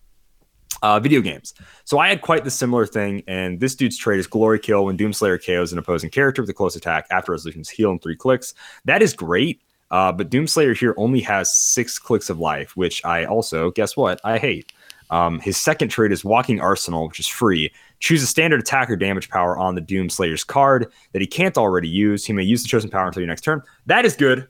uh, 0.82 1.00
video 1.00 1.20
games. 1.20 1.54
So 1.84 1.98
I 1.98 2.08
had 2.08 2.22
quite 2.22 2.44
the 2.44 2.50
similar 2.50 2.86
thing, 2.86 3.22
and 3.26 3.60
this 3.60 3.74
dude's 3.74 3.98
trait 3.98 4.20
is 4.20 4.26
Glory 4.26 4.58
Kill 4.58 4.86
when 4.86 4.96
Doomslayer 4.96 5.44
KOs 5.44 5.72
an 5.72 5.78
opposing 5.78 6.10
character 6.10 6.42
with 6.42 6.48
a 6.50 6.54
close 6.54 6.76
attack 6.76 7.06
after 7.10 7.32
resolution's 7.32 7.68
heal 7.68 7.90
in 7.90 7.98
three 7.98 8.16
clicks. 8.16 8.54
That 8.84 9.02
is 9.02 9.12
great, 9.12 9.60
uh, 9.90 10.12
but 10.12 10.30
Doomslayer 10.30 10.76
here 10.78 10.94
only 10.96 11.20
has 11.20 11.54
six 11.54 11.98
clicks 11.98 12.30
of 12.30 12.38
life, 12.38 12.76
which 12.76 13.04
I 13.04 13.24
also, 13.24 13.70
guess 13.72 13.96
what, 13.96 14.20
I 14.24 14.38
hate. 14.38 14.72
Um, 15.10 15.40
his 15.40 15.56
second 15.56 15.88
trait 15.88 16.12
is 16.12 16.24
Walking 16.24 16.60
Arsenal, 16.60 17.08
which 17.08 17.20
is 17.20 17.26
free. 17.26 17.72
Choose 17.98 18.22
a 18.22 18.26
standard 18.26 18.60
attack 18.60 18.88
or 18.88 18.96
damage 18.96 19.28
power 19.28 19.58
on 19.58 19.74
the 19.74 19.80
Doom 19.80 20.08
Slayer's 20.08 20.44
card 20.44 20.90
that 21.12 21.20
he 21.20 21.26
can't 21.26 21.58
already 21.58 21.88
use. 21.88 22.24
He 22.24 22.32
may 22.32 22.42
use 22.42 22.62
the 22.62 22.68
chosen 22.68 22.90
power 22.90 23.06
until 23.06 23.20
your 23.20 23.28
next 23.28 23.42
turn. 23.42 23.62
That 23.86 24.04
is 24.04 24.16
good. 24.16 24.46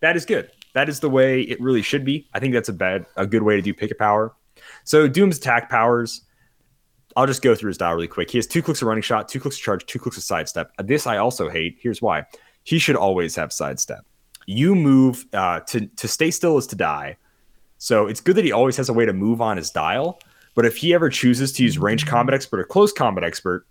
That 0.00 0.16
is 0.16 0.24
good. 0.24 0.50
That 0.74 0.88
is 0.88 1.00
the 1.00 1.10
way 1.10 1.42
it 1.42 1.60
really 1.60 1.82
should 1.82 2.04
be. 2.04 2.28
I 2.32 2.38
think 2.38 2.54
that's 2.54 2.68
a 2.68 2.72
bad, 2.72 3.06
a 3.16 3.26
good 3.26 3.42
way 3.42 3.56
to 3.56 3.62
do 3.62 3.74
pick 3.74 3.90
a 3.90 3.94
power. 3.94 4.34
So 4.84 5.08
Doom's 5.08 5.38
attack 5.38 5.68
powers. 5.68 6.22
I'll 7.16 7.26
just 7.26 7.42
go 7.42 7.54
through 7.54 7.68
his 7.68 7.78
dial 7.78 7.94
really 7.94 8.06
quick. 8.06 8.30
He 8.30 8.38
has 8.38 8.46
two 8.46 8.62
clicks 8.62 8.80
of 8.80 8.86
running 8.86 9.02
shot, 9.02 9.28
two 9.28 9.40
clicks 9.40 9.56
of 9.56 9.62
charge, 9.62 9.86
two 9.86 9.98
clicks 9.98 10.16
of 10.16 10.22
sidestep. 10.22 10.70
This 10.84 11.06
I 11.06 11.16
also 11.16 11.48
hate. 11.48 11.78
Here's 11.80 12.00
why. 12.00 12.24
He 12.62 12.78
should 12.78 12.96
always 12.96 13.34
have 13.34 13.52
sidestep. 13.52 14.04
You 14.46 14.74
move 14.74 15.26
uh, 15.32 15.60
to 15.60 15.86
to 15.86 16.06
stay 16.06 16.30
still 16.30 16.58
is 16.58 16.66
to 16.68 16.76
die. 16.76 17.16
So 17.78 18.06
it's 18.06 18.20
good 18.20 18.36
that 18.36 18.44
he 18.44 18.52
always 18.52 18.76
has 18.76 18.88
a 18.88 18.92
way 18.92 19.06
to 19.06 19.12
move 19.12 19.40
on 19.40 19.56
his 19.56 19.70
dial. 19.70 20.20
But 20.54 20.66
if 20.66 20.76
he 20.76 20.92
ever 20.92 21.08
chooses 21.08 21.52
to 21.52 21.62
use 21.62 21.78
range 21.78 22.06
combat 22.06 22.34
expert 22.34 22.60
or 22.60 22.64
close 22.64 22.92
combat 22.92 23.24
expert, 23.24 23.66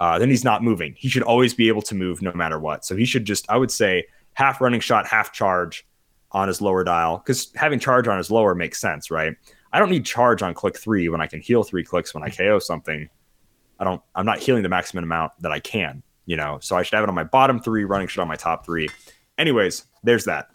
uh, 0.00 0.18
then 0.18 0.28
he's 0.28 0.44
not 0.44 0.62
moving. 0.62 0.94
He 0.96 1.08
should 1.08 1.22
always 1.22 1.54
be 1.54 1.68
able 1.68 1.82
to 1.82 1.94
move 1.94 2.20
no 2.20 2.32
matter 2.32 2.58
what. 2.58 2.84
So 2.84 2.94
he 2.94 3.06
should 3.06 3.24
just, 3.24 3.48
I 3.48 3.56
would 3.56 3.70
say, 3.70 4.04
half 4.34 4.60
running 4.60 4.80
shot, 4.80 5.06
half 5.06 5.32
charge 5.32 5.86
on 6.32 6.48
his 6.48 6.60
lower 6.60 6.84
dial 6.84 7.18
because 7.18 7.50
having 7.54 7.78
charge 7.78 8.06
on 8.06 8.18
his 8.18 8.30
lower 8.30 8.54
makes 8.54 8.78
sense, 8.78 9.10
right? 9.10 9.34
I 9.72 9.78
don't 9.78 9.90
need 9.90 10.04
charge 10.04 10.42
on 10.42 10.52
click 10.52 10.76
three 10.76 11.08
when 11.08 11.20
I 11.20 11.26
can 11.26 11.40
heal 11.40 11.62
three 11.62 11.84
clicks 11.84 12.14
when 12.14 12.22
I 12.22 12.28
KO 12.28 12.58
something. 12.58 13.08
I 13.78 13.84
don't. 13.84 14.02
I'm 14.14 14.26
not 14.26 14.38
healing 14.38 14.62
the 14.62 14.68
maximum 14.68 15.04
amount 15.04 15.32
that 15.40 15.52
I 15.52 15.60
can, 15.60 16.02
you 16.24 16.36
know. 16.36 16.58
So 16.60 16.76
I 16.76 16.82
should 16.82 16.94
have 16.94 17.04
it 17.04 17.08
on 17.08 17.14
my 17.14 17.24
bottom 17.24 17.60
three, 17.60 17.84
running 17.84 18.08
shot 18.08 18.22
on 18.22 18.28
my 18.28 18.36
top 18.36 18.64
three. 18.64 18.88
Anyways, 19.38 19.86
there's 20.02 20.24
that. 20.24 20.50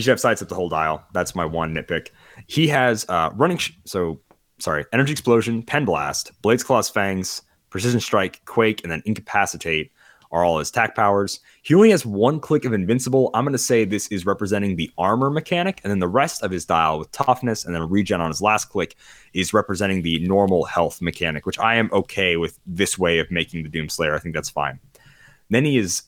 He 0.00 0.04
should 0.04 0.12
have 0.12 0.20
sidestep 0.20 0.48
the 0.48 0.54
whole 0.54 0.70
dial. 0.70 1.04
That's 1.12 1.34
my 1.34 1.44
one 1.44 1.74
nitpick. 1.74 2.08
He 2.46 2.66
has 2.68 3.04
uh, 3.10 3.28
running. 3.34 3.58
Sh- 3.58 3.72
so 3.84 4.18
sorry, 4.58 4.86
energy 4.94 5.12
explosion, 5.12 5.62
pen 5.62 5.84
blast, 5.84 6.32
blades, 6.40 6.64
claws, 6.64 6.88
fangs, 6.88 7.42
precision 7.68 8.00
strike, 8.00 8.42
quake, 8.46 8.82
and 8.82 8.90
then 8.90 9.02
incapacitate 9.04 9.92
are 10.32 10.42
all 10.42 10.58
his 10.58 10.70
attack 10.70 10.96
powers. 10.96 11.40
He 11.60 11.74
only 11.74 11.90
has 11.90 12.06
one 12.06 12.40
click 12.40 12.64
of 12.64 12.72
invincible. 12.72 13.30
I'm 13.34 13.44
going 13.44 13.52
to 13.52 13.58
say 13.58 13.84
this 13.84 14.08
is 14.08 14.24
representing 14.24 14.76
the 14.76 14.90
armor 14.96 15.28
mechanic, 15.28 15.82
and 15.84 15.90
then 15.90 15.98
the 15.98 16.08
rest 16.08 16.42
of 16.42 16.50
his 16.50 16.64
dial 16.64 16.98
with 16.98 17.12
toughness 17.12 17.66
and 17.66 17.74
then 17.74 17.86
regen 17.86 18.22
on 18.22 18.30
his 18.30 18.40
last 18.40 18.70
click 18.70 18.96
is 19.34 19.52
representing 19.52 20.00
the 20.00 20.26
normal 20.26 20.64
health 20.64 21.02
mechanic, 21.02 21.44
which 21.44 21.58
I 21.58 21.74
am 21.74 21.90
okay 21.92 22.38
with 22.38 22.58
this 22.64 22.98
way 22.98 23.18
of 23.18 23.30
making 23.30 23.64
the 23.64 23.68
Doomslayer. 23.68 24.16
I 24.16 24.18
think 24.18 24.34
that's 24.34 24.48
fine. 24.48 24.80
Then 25.50 25.66
he 25.66 25.76
is 25.76 26.04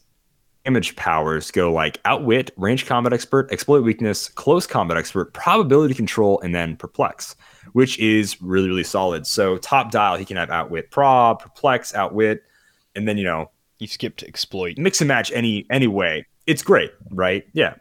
damage 0.65 0.95
powers 0.97 1.51
go 1.51 1.73
like 1.73 1.99
outwit, 2.05 2.51
range 2.57 2.87
combat 2.87 3.13
expert, 3.13 3.51
exploit 3.51 3.83
weakness, 3.83 4.29
close 4.29 4.67
combat 4.67 4.97
expert, 4.97 5.33
probability 5.35 5.95
control, 5.95 6.41
and 6.41 6.55
then 6.55 6.77
perplex, 6.77 7.35
which 7.73 7.99
is 7.99 8.41
really, 8.41 8.69
really 8.69 8.85
solid. 8.85 9.27
So 9.27 9.59
top 9.59 9.91
dial, 9.91 10.17
he 10.17 10.25
can 10.25 10.37
have 10.37 10.51
outwit 10.51 10.91
prob, 10.91 11.41
perplex, 11.41 11.95
outwit, 11.95 12.43
and 12.95 13.09
then 13.09 13.19
you 13.19 13.25
know 13.25 13.51
You 13.79 13.87
skipped 13.89 14.23
exploit. 14.23 14.79
mix 14.79 15.01
and 15.01 15.09
match 15.09 15.33
any 15.33 15.67
any 15.71 15.87
way. 15.89 16.27
It's 16.47 16.63
great, 16.63 16.91
right? 17.11 17.45
Yeah. 17.53 17.75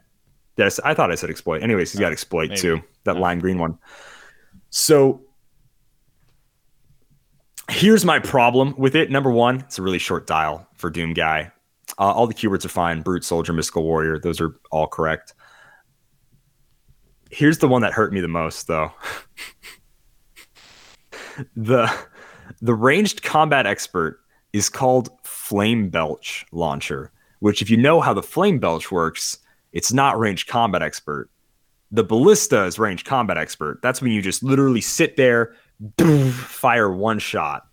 Yes, 0.57 0.79
I 0.83 0.93
thought 0.93 1.11
I 1.11 1.15
said 1.15 1.29
exploit. 1.29 1.63
Anyways, 1.63 1.91
he's 1.91 1.99
got 1.99 2.11
exploit 2.11 2.49
maybe. 2.49 2.61
too. 2.61 2.81
That 3.05 3.17
lime 3.17 3.39
green 3.39 3.57
one. 3.57 3.77
So 4.69 5.21
here's 7.69 8.05
my 8.05 8.19
problem 8.19 8.75
with 8.77 8.95
it. 8.95 9.09
Number 9.09 9.31
one, 9.31 9.61
it's 9.61 9.79
a 9.79 9.81
really 9.81 9.97
short 9.99 10.27
dial 10.27 10.67
for 10.75 10.89
Doom 10.89 11.13
Guy. 11.13 11.51
Uh, 12.01 12.11
all 12.11 12.25
the 12.25 12.33
keywords 12.33 12.65
are 12.65 12.69
fine. 12.69 13.03
Brute, 13.03 13.23
soldier, 13.23 13.53
mystical 13.53 13.83
warrior. 13.83 14.17
Those 14.17 14.41
are 14.41 14.59
all 14.71 14.87
correct. 14.87 15.35
Here's 17.29 17.59
the 17.59 17.67
one 17.67 17.83
that 17.83 17.93
hurt 17.93 18.11
me 18.11 18.21
the 18.21 18.27
most, 18.27 18.65
though. 18.65 18.91
the 21.55 21.93
the 22.59 22.73
ranged 22.73 23.21
combat 23.21 23.67
expert 23.67 24.19
is 24.51 24.67
called 24.67 25.09
Flame 25.23 25.89
Belch 25.89 26.43
Launcher, 26.51 27.11
which, 27.39 27.61
if 27.61 27.69
you 27.69 27.77
know 27.77 28.01
how 28.01 28.15
the 28.15 28.23
Flame 28.23 28.57
Belch 28.57 28.91
works, 28.91 29.37
it's 29.71 29.93
not 29.93 30.17
ranged 30.17 30.47
combat 30.47 30.81
expert. 30.81 31.29
The 31.91 32.03
Ballista 32.03 32.63
is 32.63 32.79
ranged 32.79 33.05
combat 33.05 33.37
expert. 33.37 33.79
That's 33.83 34.01
when 34.01 34.11
you 34.11 34.23
just 34.23 34.41
literally 34.41 34.81
sit 34.81 35.17
there, 35.17 35.53
boom, 35.79 36.31
fire 36.31 36.91
one 36.91 37.19
shot. 37.19 37.67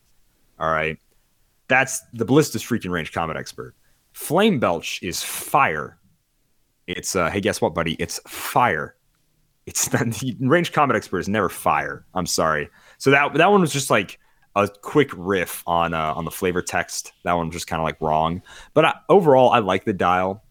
All 0.60 0.70
right. 0.70 0.98
That's 1.68 2.02
the 2.12 2.26
Ballista's 2.26 2.62
freaking 2.62 2.90
ranged 2.90 3.14
combat 3.14 3.38
expert. 3.38 3.74
Flame 4.18 4.58
Belch 4.58 5.00
is 5.00 5.22
fire. 5.22 5.96
It's, 6.88 7.14
uh, 7.14 7.30
hey, 7.30 7.40
guess 7.40 7.62
what, 7.62 7.72
buddy? 7.72 7.94
It's 7.94 8.20
fire. 8.26 8.96
It's 9.64 9.90
not, 9.92 10.10
the 10.10 10.36
ranged 10.40 10.72
combat 10.74 10.96
expert 10.96 11.20
is 11.20 11.28
never 11.28 11.48
fire. 11.48 12.04
I'm 12.14 12.26
sorry. 12.26 12.68
So 12.98 13.10
that 13.12 13.32
that 13.34 13.50
one 13.50 13.60
was 13.60 13.72
just 13.72 13.90
like 13.90 14.18
a 14.56 14.68
quick 14.82 15.12
riff 15.14 15.62
on 15.66 15.94
uh, 15.94 16.12
on 16.14 16.24
the 16.24 16.32
flavor 16.32 16.60
text. 16.60 17.12
That 17.22 17.34
one 17.34 17.46
was 17.46 17.54
just 17.54 17.68
kind 17.68 17.80
of 17.80 17.84
like 17.84 17.98
wrong. 18.00 18.42
But 18.74 18.84
I, 18.84 18.94
overall, 19.08 19.50
I 19.50 19.60
like 19.60 19.84
the 19.84 19.94
dial. 19.94 20.44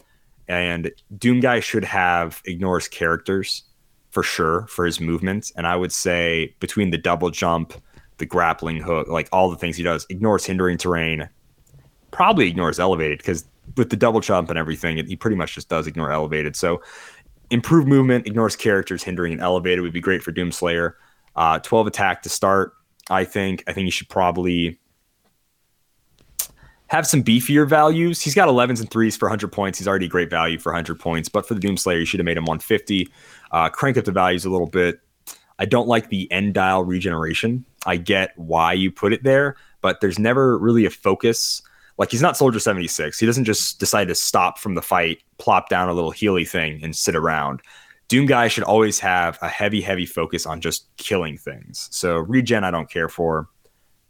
And 0.47 0.89
Doom 1.17 1.41
Guy 1.41 1.59
should 1.59 1.83
have 1.83 2.41
ignores 2.45 2.87
characters 2.87 3.63
for 4.11 4.23
sure 4.23 4.65
for 4.67 4.85
his 4.85 5.01
movement. 5.01 5.51
And 5.57 5.67
I 5.67 5.75
would 5.75 5.91
say 5.91 6.55
between 6.61 6.89
the 6.89 6.97
double 6.97 7.29
jump, 7.31 7.73
the 8.17 8.25
grappling 8.25 8.77
hook, 8.77 9.09
like 9.09 9.27
all 9.33 9.51
the 9.51 9.57
things 9.57 9.75
he 9.75 9.83
does, 9.83 10.07
ignores 10.09 10.45
hindering 10.45 10.77
terrain, 10.77 11.29
probably 12.11 12.47
ignores 12.47 12.79
elevated 12.79 13.19
because 13.19 13.45
with 13.75 13.89
the 13.89 13.97
double 13.97 14.19
jump 14.19 14.49
and 14.49 14.57
everything, 14.57 15.05
he 15.05 15.15
pretty 15.15 15.35
much 15.35 15.55
just 15.55 15.69
does 15.69 15.87
ignore 15.87 16.11
elevated. 16.11 16.55
So 16.55 16.81
improved 17.49 17.87
movement, 17.87 18.27
ignores 18.27 18.55
characters, 18.55 19.03
hindering 19.03 19.33
an 19.33 19.39
elevated 19.39 19.81
would 19.81 19.93
be 19.93 20.01
great 20.01 20.23
for 20.23 20.31
Doomslayer. 20.31 20.93
Uh, 21.35 21.59
12 21.59 21.87
attack 21.87 22.23
to 22.23 22.29
start. 22.29 22.73
I 23.09 23.23
think. 23.23 23.63
I 23.67 23.73
think 23.73 23.85
you 23.85 23.91
should 23.91 24.09
probably 24.09 24.79
have 26.87 27.05
some 27.05 27.23
beefier 27.23 27.67
values. 27.67 28.21
He's 28.21 28.35
got 28.35 28.47
11s 28.47 28.79
and 28.79 28.89
threes 28.89 29.15
for 29.15 29.27
100 29.27 29.51
points. 29.51 29.77
He's 29.77 29.87
already 29.87 30.07
great 30.07 30.29
value 30.29 30.57
for 30.57 30.71
100 30.71 30.99
points. 30.99 31.29
But 31.29 31.47
for 31.47 31.53
the 31.53 31.59
Doomslayer, 31.59 31.99
you 31.99 32.05
should 32.05 32.19
have 32.19 32.25
made 32.25 32.37
him 32.37 32.45
150. 32.45 33.09
Uh, 33.51 33.69
crank 33.69 33.97
up 33.97 34.05
the 34.05 34.11
values 34.11 34.45
a 34.45 34.49
little 34.49 34.67
bit. 34.67 34.99
I 35.59 35.65
don't 35.65 35.87
like 35.87 36.09
the 36.09 36.31
end 36.31 36.53
dial 36.53 36.83
regeneration. 36.83 37.65
I 37.85 37.97
get 37.97 38.37
why 38.37 38.73
you 38.73 38.91
put 38.91 39.11
it 39.11 39.23
there, 39.23 39.55
but 39.81 40.01
there's 40.01 40.19
never 40.19 40.57
really 40.57 40.85
a 40.85 40.89
focus. 40.89 41.61
Like 41.97 42.11
he's 42.11 42.21
not 42.21 42.37
Soldier 42.37 42.59
76. 42.59 43.19
He 43.19 43.25
doesn't 43.25 43.45
just 43.45 43.79
decide 43.79 44.07
to 44.07 44.15
stop 44.15 44.59
from 44.59 44.75
the 44.75 44.81
fight, 44.81 45.23
plop 45.39 45.69
down 45.69 45.89
a 45.89 45.93
little 45.93 46.11
Healy 46.11 46.45
thing, 46.45 46.83
and 46.83 46.95
sit 46.95 47.15
around. 47.15 47.61
Doom 48.07 48.25
guy 48.25 48.47
should 48.47 48.63
always 48.63 48.99
have 48.99 49.37
a 49.41 49.49
heavy, 49.49 49.81
heavy 49.81 50.05
focus 50.05 50.45
on 50.45 50.61
just 50.61 50.87
killing 50.97 51.37
things. 51.37 51.89
So 51.91 52.17
regen, 52.19 52.63
I 52.63 52.71
don't 52.71 52.89
care 52.89 53.09
for. 53.09 53.49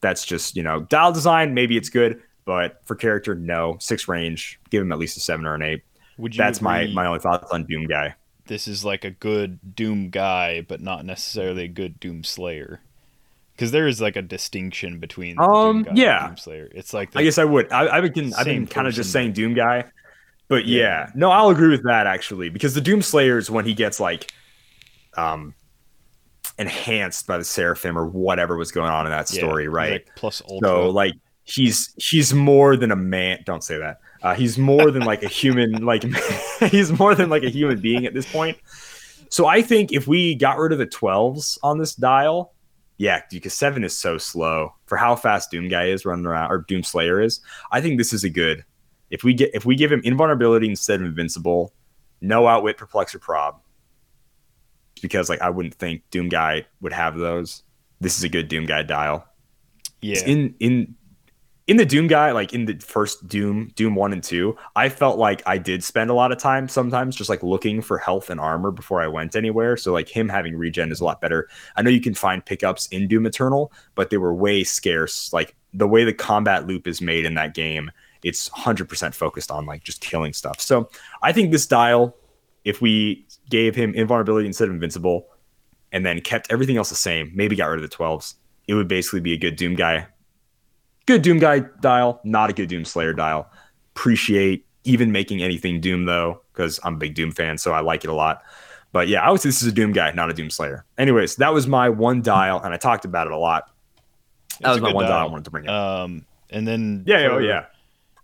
That's 0.01 0.25
just 0.25 0.55
you 0.55 0.63
know 0.63 0.81
dial 0.81 1.11
design. 1.11 1.53
Maybe 1.53 1.77
it's 1.77 1.89
good, 1.89 2.21
but 2.45 2.81
for 2.85 2.95
character, 2.95 3.33
no. 3.33 3.77
Six 3.79 4.07
range, 4.07 4.59
give 4.69 4.81
him 4.81 4.91
at 4.91 4.99
least 4.99 5.17
a 5.17 5.19
seven 5.19 5.45
or 5.45 5.55
an 5.55 5.63
eight. 5.63 5.81
Would 6.17 6.35
you 6.35 6.37
That's 6.37 6.61
my 6.61 6.87
my 6.87 7.07
only 7.07 7.19
thoughts 7.19 7.51
on 7.51 7.65
Doom 7.65 7.85
guy. 7.85 8.15
This 8.45 8.67
is 8.67 8.85
like 8.85 9.03
a 9.03 9.11
good 9.11 9.75
Doom 9.75 10.09
guy, 10.09 10.61
but 10.61 10.81
not 10.81 11.05
necessarily 11.05 11.63
a 11.63 11.67
good 11.67 11.99
Doom 11.99 12.23
Slayer. 12.23 12.81
Because 13.57 13.71
there 13.71 13.87
is 13.87 13.99
like 13.99 14.15
a 14.15 14.21
distinction 14.21 14.99
between 14.99 15.35
Um, 15.39 15.81
Doom 15.81 15.95
guy 15.95 16.01
yeah. 16.01 16.19
and 16.19 16.27
Doom 16.27 16.37
Slayer. 16.37 16.69
It's 16.75 16.93
like 16.93 17.11
the, 17.11 17.19
I 17.19 17.23
guess 17.23 17.39
I 17.39 17.43
would. 17.43 17.71
I, 17.71 17.97
I've 17.97 18.13
been 18.13 18.31
I've 18.35 18.45
been 18.45 18.67
kind 18.67 18.87
of 18.87 18.93
just 18.93 19.11
saying 19.11 19.33
Doom 19.33 19.55
guy, 19.55 19.85
but 20.47 20.67
yeah. 20.67 21.09
no, 21.15 21.31
I'll 21.31 21.49
agree 21.49 21.69
with 21.69 21.83
that 21.85 22.05
actually 22.05 22.49
because 22.49 22.75
the 22.75 22.81
Doom 22.81 23.01
Slayer 23.01 23.39
is 23.39 23.49
when 23.49 23.65
he 23.65 23.73
gets 23.73 23.99
like, 23.99 24.31
um, 25.15 25.55
enhanced 26.59 27.25
by 27.25 27.37
the 27.37 27.43
Seraphim 27.43 27.97
or 27.97 28.05
whatever 28.05 28.57
was 28.57 28.71
going 28.71 28.91
on 28.91 29.05
in 29.05 29.11
that 29.11 29.27
story, 29.27 29.63
he's 29.63 29.71
right? 29.71 29.91
like 29.93 30.09
plus 30.15 30.41
ultra. 30.49 30.69
So 30.69 30.89
like 30.89 31.13
he's 31.43 31.93
he's 31.97 32.33
more 32.33 32.75
than 32.75 32.91
a 32.91 32.95
man. 32.95 33.39
Don't 33.45 33.63
say 33.63 33.77
that. 33.79 33.99
Uh, 34.21 34.35
he's 34.35 34.57
more 34.57 34.91
than 34.91 35.03
like 35.03 35.23
a 35.23 35.27
human. 35.27 35.73
Like 35.85 36.03
he's 36.71 36.91
more 36.91 37.15
than 37.15 37.29
like 37.29 37.43
a 37.43 37.49
human 37.49 37.79
being 37.79 38.05
at 38.05 38.13
this 38.13 38.31
point. 38.31 38.57
So 39.29 39.45
I 39.45 39.61
think 39.61 39.91
if 39.91 40.07
we 40.07 40.35
got 40.35 40.57
rid 40.57 40.71
of 40.71 40.77
the 40.77 40.85
twelves 40.85 41.59
on 41.63 41.77
this 41.77 41.95
dial, 41.95 42.53
yeah, 42.97 43.21
because 43.29 43.53
seven 43.53 43.83
is 43.83 43.97
so 43.97 44.17
slow 44.17 44.73
for 44.85 44.97
how 44.97 45.15
fast 45.15 45.51
Doom 45.51 45.67
Guy 45.69 45.85
is 45.85 46.05
running 46.05 46.25
around 46.25 46.51
or 46.51 46.59
Doom 46.59 46.83
Slayer 46.83 47.21
is. 47.21 47.39
I 47.71 47.81
think 47.81 47.97
this 47.97 48.13
is 48.13 48.23
a 48.23 48.29
good. 48.29 48.65
If 49.09 49.23
we 49.23 49.33
get 49.33 49.51
if 49.53 49.65
we 49.65 49.75
give 49.75 49.91
him 49.91 50.01
invulnerability 50.03 50.67
instead 50.67 50.99
of 50.99 51.07
invincible, 51.07 51.73
no 52.21 52.47
outwit, 52.47 52.77
perplex, 52.77 53.15
or 53.15 53.19
prob. 53.19 53.59
Because 55.01 55.29
like 55.29 55.41
I 55.41 55.49
wouldn't 55.49 55.75
think 55.75 56.01
Doom 56.11 56.29
Guy 56.29 56.65
would 56.81 56.93
have 56.93 57.17
those. 57.17 57.63
This 58.01 58.17
is 58.17 58.23
a 58.23 58.29
good 58.29 58.47
Doom 58.47 58.65
Guy 58.65 58.83
dial 58.83 59.27
yeah, 60.01 60.23
in 60.25 60.55
in 60.59 60.95
in 61.67 61.75
the 61.75 61.85
Doom 61.85 62.07
guy, 62.07 62.31
like 62.31 62.53
in 62.53 62.65
the 62.65 62.75
first 62.75 63.27
Doom, 63.27 63.71
Doom 63.75 63.93
one 63.93 64.13
and 64.13 64.23
two, 64.23 64.55
I 64.77 64.87
felt 64.87 65.17
like 65.17 65.43
I 65.45 65.57
did 65.57 65.83
spend 65.83 66.09
a 66.09 66.13
lot 66.13 66.31
of 66.31 66.37
time 66.37 66.69
sometimes 66.69 67.15
just 67.15 67.29
like 67.29 67.43
looking 67.43 67.81
for 67.81 67.97
health 67.97 68.29
and 68.29 68.39
armor 68.39 68.71
before 68.71 69.01
I 69.01 69.07
went 69.07 69.35
anywhere. 69.35 69.75
So 69.75 69.91
like 69.91 70.07
him 70.07 70.29
having 70.29 70.55
regen 70.55 70.91
is 70.91 71.01
a 71.01 71.05
lot 71.05 71.19
better. 71.19 71.49
I 71.75 71.81
know 71.81 71.89
you 71.89 71.99
can 71.99 72.13
find 72.13 72.45
pickups 72.45 72.87
in 72.87 73.09
Doom 73.09 73.25
Eternal, 73.25 73.73
but 73.95 74.09
they 74.09 74.17
were 74.17 74.33
way 74.33 74.63
scarce. 74.63 75.33
Like 75.33 75.55
the 75.73 75.87
way 75.87 76.05
the 76.05 76.13
combat 76.13 76.67
loop 76.67 76.87
is 76.87 77.01
made 77.01 77.25
in 77.25 77.33
that 77.33 77.53
game, 77.53 77.91
it's 78.23 78.49
100% 78.49 79.13
focused 79.13 79.51
on 79.51 79.65
like 79.65 79.83
just 79.83 79.99
killing 79.99 80.31
stuff. 80.31 80.61
So 80.61 80.89
I 81.21 81.33
think 81.33 81.51
this 81.51 81.67
dial, 81.67 82.15
if 82.63 82.81
we 82.81 83.27
gave 83.49 83.75
him 83.75 83.93
invulnerability 83.93 84.47
instead 84.47 84.69
of 84.69 84.73
invincible, 84.73 85.27
and 85.93 86.05
then 86.05 86.19
kept 86.19 86.51
everything 86.51 86.75
else 86.75 86.89
the 86.89 86.95
same, 86.95 87.31
maybe 87.33 87.55
got 87.55 87.67
rid 87.67 87.81
of 87.81 87.89
the 87.89 87.95
12s, 87.95 88.33
it 88.67 88.73
would 88.73 88.89
basically 88.89 89.21
be 89.21 89.31
a 89.31 89.37
good 89.37 89.55
Doom 89.55 89.73
guy 89.73 90.05
good 91.07 91.23
Doom 91.23 91.39
guy 91.39 91.59
dial, 91.81 92.21
not 92.23 92.51
a 92.51 92.53
good 92.53 92.69
Doom 92.69 92.85
Slayer 92.85 93.13
dial. 93.13 93.49
Appreciate 93.95 94.65
even 94.83 95.11
making 95.11 95.41
anything 95.41 95.81
Doom 95.81 96.05
though, 96.05 96.41
because 96.53 96.79
I'm 96.83 96.93
a 96.93 96.97
big 96.97 97.15
Doom 97.15 97.31
fan, 97.31 97.57
so 97.57 97.73
I 97.73 97.79
like 97.79 98.03
it 98.03 98.09
a 98.09 98.13
lot. 98.13 98.43
But 98.93 99.07
yeah, 99.07 99.21
I 99.21 99.31
would 99.31 99.41
say 99.41 99.49
this 99.49 99.61
is 99.61 99.67
a 99.67 99.71
Doom 99.71 99.91
guy, 99.91 100.11
not 100.11 100.29
a 100.29 100.33
Doom 100.33 100.49
Slayer. 100.49 100.85
Anyways, 100.97 101.37
that 101.37 101.53
was 101.53 101.67
my 101.67 101.89
one 101.89 102.21
dial, 102.21 102.61
and 102.61 102.73
I 102.73 102.77
talked 102.77 103.05
about 103.05 103.27
it 103.27 103.33
a 103.33 103.37
lot. 103.37 103.71
That 104.61 104.69
It's 104.69 104.69
was 104.69 104.77
a 104.77 104.81
my 104.81 104.93
one 104.93 105.05
dial. 105.05 105.13
dial. 105.13 105.27
I 105.27 105.31
wanted 105.31 105.45
to 105.45 105.51
bring 105.51 105.67
up. 105.67 105.73
Um, 105.73 106.25
and 106.49 106.67
then 106.67 107.03
yeah, 107.07 107.27
oh 107.31 107.39
yeah. 107.39 107.65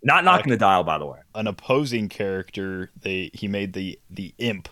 Not 0.02 0.24
knocking 0.24 0.50
the 0.50 0.56
dial, 0.58 0.84
by 0.84 0.98
the 0.98 1.06
way. 1.06 1.18
an 1.34 1.46
opposing 1.46 2.08
character, 2.08 2.90
they 3.00 3.30
he 3.32 3.48
made 3.48 3.72
the 3.72 3.98
the 4.10 4.34
imp 4.38 4.68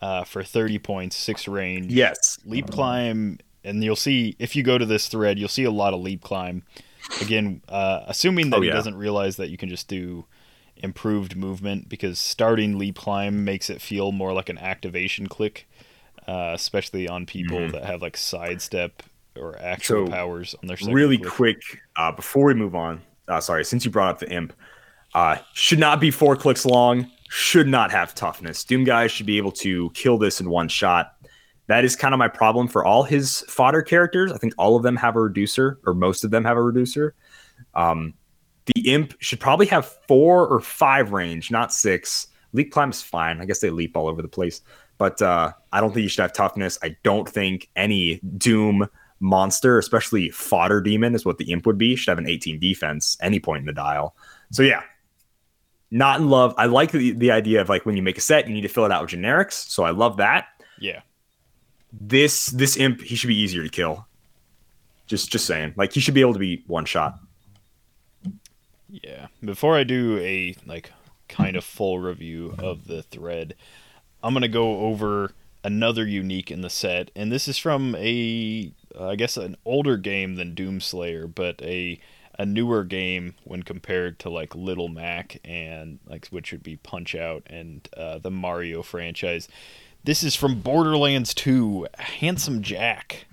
uh, 0.00 0.24
for 0.24 0.42
thirty 0.42 0.78
points, 0.78 1.16
six 1.16 1.46
range. 1.46 1.92
Yes. 1.92 2.38
leap 2.44 2.68
climb, 2.70 3.38
and 3.62 3.82
you'll 3.82 3.94
see 3.96 4.34
if 4.38 4.56
you 4.56 4.62
go 4.62 4.76
to 4.76 4.84
this 4.86 5.08
thread, 5.08 5.38
you'll 5.38 5.48
see 5.48 5.64
a 5.64 5.70
lot 5.70 5.94
of 5.94 6.00
leap 6.00 6.22
climb. 6.22 6.62
Again, 7.20 7.62
uh, 7.68 8.00
assuming 8.06 8.50
that 8.50 8.56
Oh, 8.56 8.60
he 8.60 8.68
yeah. 8.68 8.74
doesn't 8.74 8.96
realize 8.96 9.36
that 9.36 9.50
you 9.50 9.56
can 9.56 9.68
just 9.68 9.88
do 9.88 10.24
improved 10.76 11.36
movement 11.36 11.88
because 11.88 12.18
starting 12.18 12.78
leap 12.78 12.96
climb 12.96 13.44
makes 13.44 13.70
it 13.70 13.80
feel 13.80 14.10
more 14.12 14.32
like 14.32 14.48
an 14.48 14.58
activation 14.58 15.26
click, 15.28 15.68
uh, 16.26 16.52
especially 16.54 17.08
on 17.08 17.26
people 17.26 17.68
that 17.70 17.84
have 17.84 18.02
like 18.02 18.16
sidestep 18.16 19.02
or 19.36 19.58
actual 19.58 20.02
Mm-hmm. 20.04 20.06
So, 20.06 20.12
powers 20.12 20.54
on 20.62 20.68
their 20.68 20.76
really 20.92 21.18
click. 21.18 21.32
quick 21.32 21.62
uh, 21.96 22.12
before 22.12 22.46
we 22.46 22.54
move 22.54 22.74
on 22.74 23.02
uh, 23.28 23.40
sorry 23.40 23.64
since 23.64 23.84
you 23.84 23.90
brought 23.90 24.08
up 24.08 24.18
the 24.20 24.30
imp 24.30 24.52
uh, 25.14 25.38
should 25.54 25.78
not 25.80 26.00
be 26.00 26.10
four 26.12 26.36
clicks 26.36 26.64
long 26.64 27.10
should 27.30 27.66
not 27.66 27.90
have 27.90 28.14
toughness 28.14 28.62
doom 28.62 28.84
guys 28.84 29.10
should 29.10 29.26
be 29.26 29.36
able 29.36 29.50
to 29.50 29.90
kill 29.90 30.18
this 30.18 30.40
in 30.40 30.48
one 30.48 30.68
shot 30.68 31.13
that 31.66 31.84
is 31.84 31.96
kind 31.96 32.14
of 32.14 32.18
my 32.18 32.28
problem 32.28 32.68
for 32.68 32.84
all 32.84 33.02
his 33.02 33.40
fodder 33.42 33.82
characters 33.82 34.32
i 34.32 34.38
think 34.38 34.52
all 34.58 34.76
of 34.76 34.82
them 34.82 34.96
have 34.96 35.16
a 35.16 35.20
reducer 35.20 35.78
or 35.86 35.94
most 35.94 36.24
of 36.24 36.30
them 36.30 36.44
have 36.44 36.56
a 36.56 36.62
reducer 36.62 37.14
um, 37.74 38.14
the 38.74 38.92
imp 38.92 39.14
should 39.20 39.40
probably 39.40 39.66
have 39.66 39.86
four 40.06 40.46
or 40.46 40.60
five 40.60 41.12
range 41.12 41.50
not 41.50 41.72
six 41.72 42.28
leap 42.52 42.72
climb 42.72 42.90
is 42.90 43.02
fine 43.02 43.40
i 43.40 43.44
guess 43.44 43.60
they 43.60 43.70
leap 43.70 43.96
all 43.96 44.08
over 44.08 44.22
the 44.22 44.28
place 44.28 44.60
but 44.98 45.20
uh, 45.22 45.52
i 45.72 45.80
don't 45.80 45.92
think 45.92 46.02
you 46.02 46.08
should 46.08 46.22
have 46.22 46.32
toughness 46.32 46.78
i 46.82 46.96
don't 47.02 47.28
think 47.28 47.68
any 47.76 48.20
doom 48.38 48.88
monster, 49.24 49.78
especially 49.78 50.30
fodder 50.30 50.80
demon, 50.80 51.14
is 51.14 51.24
what 51.24 51.38
the 51.38 51.50
imp 51.50 51.66
would 51.66 51.78
be. 51.78 51.96
Should 51.96 52.10
have 52.10 52.18
an 52.18 52.28
18 52.28 52.60
defense 52.60 53.16
any 53.20 53.40
point 53.40 53.60
in 53.60 53.66
the 53.66 53.72
dial. 53.72 54.14
So 54.52 54.62
yeah, 54.62 54.82
not 55.90 56.20
in 56.20 56.28
love. 56.28 56.54
I 56.58 56.66
like 56.66 56.92
the, 56.92 57.12
the 57.12 57.30
idea 57.32 57.60
of 57.60 57.68
like 57.68 57.86
when 57.86 57.96
you 57.96 58.02
make 58.02 58.18
a 58.18 58.20
set, 58.20 58.46
you 58.46 58.54
need 58.54 58.62
to 58.62 58.68
fill 58.68 58.84
it 58.84 58.92
out 58.92 59.02
with 59.02 59.10
generics. 59.10 59.68
So 59.68 59.82
I 59.84 59.90
love 59.90 60.18
that. 60.18 60.46
Yeah. 60.78 61.00
This 62.00 62.46
this 62.46 62.76
imp, 62.76 63.00
he 63.02 63.14
should 63.14 63.28
be 63.28 63.38
easier 63.38 63.62
to 63.62 63.68
kill. 63.68 64.06
Just 65.06 65.30
just 65.30 65.46
saying, 65.46 65.74
like 65.76 65.92
he 65.92 66.00
should 66.00 66.14
be 66.14 66.20
able 66.20 66.32
to 66.32 66.38
be 66.38 66.62
one 66.66 66.84
shot. 66.84 67.18
Yeah. 68.88 69.26
Before 69.42 69.76
I 69.76 69.84
do 69.84 70.18
a 70.18 70.56
like 70.66 70.92
kind 71.28 71.56
of 71.56 71.64
full 71.64 71.98
review 71.98 72.54
of 72.58 72.86
the 72.86 73.02
thread, 73.02 73.54
I'm 74.22 74.34
gonna 74.34 74.48
go 74.48 74.80
over 74.80 75.32
another 75.62 76.06
unique 76.06 76.50
in 76.50 76.60
the 76.60 76.70
set, 76.70 77.10
and 77.14 77.30
this 77.30 77.48
is 77.48 77.58
from 77.58 77.94
a 77.96 78.72
I 78.98 79.16
guess 79.16 79.36
an 79.36 79.56
older 79.64 79.96
game 79.96 80.36
than 80.36 80.54
Doomslayer, 80.54 81.32
but 81.34 81.60
a 81.62 82.00
a 82.38 82.44
newer 82.44 82.84
game 82.84 83.34
when 83.44 83.62
compared 83.62 84.18
to 84.20 84.30
like 84.30 84.54
Little 84.54 84.88
Mac 84.88 85.40
and 85.44 85.98
like 86.06 86.26
which 86.28 86.52
would 86.52 86.62
be 86.62 86.76
Punch 86.76 87.14
Out 87.14 87.44
and 87.46 87.88
uh, 87.96 88.18
the 88.18 88.30
Mario 88.30 88.82
franchise. 88.82 89.48
This 90.04 90.22
is 90.22 90.34
from 90.34 90.60
Borderlands 90.60 91.32
2, 91.34 91.86
Handsome 91.98 92.62
Jack. 92.62 93.26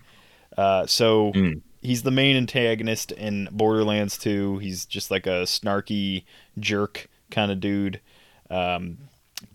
Uh, 0.57 0.85
so 0.85 1.31
Mm. 1.33 1.61
he's 1.81 2.03
the 2.03 2.11
main 2.11 2.37
antagonist 2.37 3.11
in 3.11 3.49
Borderlands 3.51 4.17
2. 4.17 4.57
He's 4.59 4.85
just 4.85 5.11
like 5.11 5.27
a 5.27 5.43
snarky 5.45 6.23
jerk 6.59 7.09
kind 7.29 7.51
of 7.51 7.59
dude. 7.59 7.99
Um, 8.49 8.97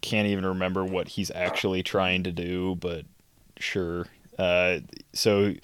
can't 0.02 0.28
even 0.28 0.44
remember 0.44 0.84
what 0.84 1.08
he's 1.08 1.30
actually 1.30 1.82
trying 1.82 2.22
to 2.24 2.32
do, 2.32 2.76
but 2.80 3.04
sure. 3.58 4.06
Uh, 4.38 4.80
so 5.12 5.54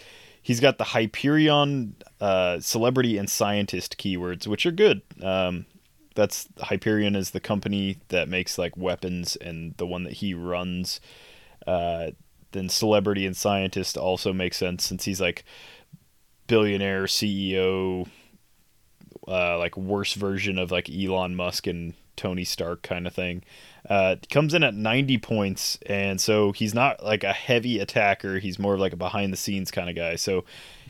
he's 0.41 0.61
got 0.61 0.79
the 0.79 0.85
Hyperion 0.85 1.97
uh, 2.21 2.61
celebrity 2.61 3.19
and 3.19 3.29
scientist 3.29 3.97
keywords, 3.99 4.47
which 4.47 4.65
are 4.65 4.73
good. 4.73 5.03
Um, 5.23 5.67
that's 6.15 6.49
Hyperion 6.61 7.17
is 7.17 7.31
the 7.31 7.41
company 7.41 7.97
that 8.09 8.29
makes 8.29 8.59
like 8.59 8.77
weapons 8.77 9.37
and 9.37 9.75
the 9.79 9.87
one 9.87 10.05
that 10.05 10.15
he 10.15 10.33
runs. 10.35 11.01
Uh, 11.67 12.11
then 12.53 12.69
celebrity 12.69 13.27
and 13.27 13.37
scientist 13.37 13.97
also 13.97 14.33
makes 14.33 14.57
sense 14.57 14.85
since 14.85 15.05
he's 15.05 15.21
like 15.21 15.45
billionaire 16.47 17.05
CEO, 17.05 18.09
uh, 19.27 19.59
like 19.59 19.77
worse 19.77 20.15
version 20.15 20.59
of 20.59 20.71
like 20.71 20.91
Elon 20.91 21.35
Musk 21.35 21.67
and 21.67 21.95
Tony 22.17 22.45
Stark 22.45 22.83
kind 22.83 23.07
of 23.07 23.15
thing. 23.15 23.43
Uh, 23.89 24.17
comes 24.31 24.55
in 24.55 24.63
at 24.63 24.75
90 24.75 25.19
points, 25.19 25.79
and 25.87 26.21
so 26.21 26.53
he's 26.53 26.75
not 26.75 27.03
like 27.03 27.25
a 27.25 27.33
heavy 27.33 27.79
attacker. 27.79 28.39
He's 28.39 28.59
more 28.59 28.75
of 28.75 28.81
like 28.81 28.93
a 28.93 28.97
behind 28.97 29.33
the 29.33 29.37
scenes 29.37 29.71
kind 29.71 29.89
of 29.89 29.97
guy. 29.97 30.17
So 30.17 30.45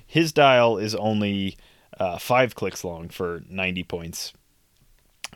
his 0.06 0.32
dial 0.32 0.78
is 0.78 0.94
only 0.94 1.56
uh, 1.98 2.18
five 2.18 2.54
clicks 2.54 2.84
long 2.84 3.08
for 3.08 3.42
90 3.48 3.84
points. 3.84 4.32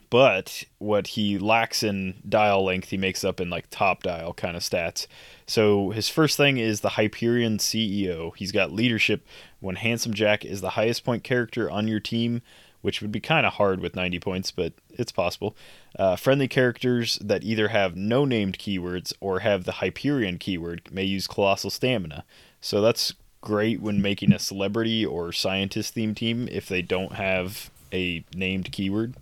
But 0.08 0.64
what 0.78 1.08
he 1.08 1.38
lacks 1.38 1.82
in 1.82 2.14
dial 2.28 2.64
length, 2.64 2.90
he 2.90 2.96
makes 2.96 3.24
up 3.24 3.40
in 3.40 3.50
like 3.50 3.66
top 3.70 4.02
dial 4.02 4.32
kind 4.32 4.56
of 4.56 4.62
stats. 4.62 5.06
So 5.46 5.90
his 5.90 6.08
first 6.08 6.36
thing 6.36 6.58
is 6.58 6.80
the 6.80 6.90
Hyperion 6.90 7.58
CEO. 7.58 8.34
He's 8.36 8.52
got 8.52 8.72
leadership 8.72 9.26
when 9.60 9.76
Handsome 9.76 10.14
Jack 10.14 10.44
is 10.44 10.60
the 10.60 10.70
highest 10.70 11.04
point 11.04 11.24
character 11.24 11.70
on 11.70 11.88
your 11.88 12.00
team, 12.00 12.42
which 12.82 13.00
would 13.00 13.10
be 13.10 13.20
kind 13.20 13.44
of 13.46 13.54
hard 13.54 13.80
with 13.80 13.96
90 13.96 14.20
points, 14.20 14.50
but 14.50 14.74
it's 14.90 15.12
possible. 15.12 15.56
Uh, 15.98 16.14
friendly 16.14 16.46
characters 16.46 17.18
that 17.20 17.42
either 17.42 17.68
have 17.68 17.96
no 17.96 18.24
named 18.24 18.58
keywords 18.58 19.12
or 19.20 19.40
have 19.40 19.64
the 19.64 19.72
Hyperion 19.72 20.38
keyword 20.38 20.88
may 20.92 21.04
use 21.04 21.26
Colossal 21.26 21.70
Stamina. 21.70 22.24
So 22.60 22.80
that's 22.80 23.14
great 23.40 23.80
when 23.80 24.02
making 24.02 24.32
a 24.32 24.38
celebrity 24.38 25.04
or 25.04 25.32
scientist 25.32 25.94
themed 25.94 26.16
team 26.16 26.48
if 26.50 26.68
they 26.68 26.82
don't 26.82 27.12
have 27.14 27.70
a 27.92 28.24
named 28.34 28.72
keyword. 28.72 29.14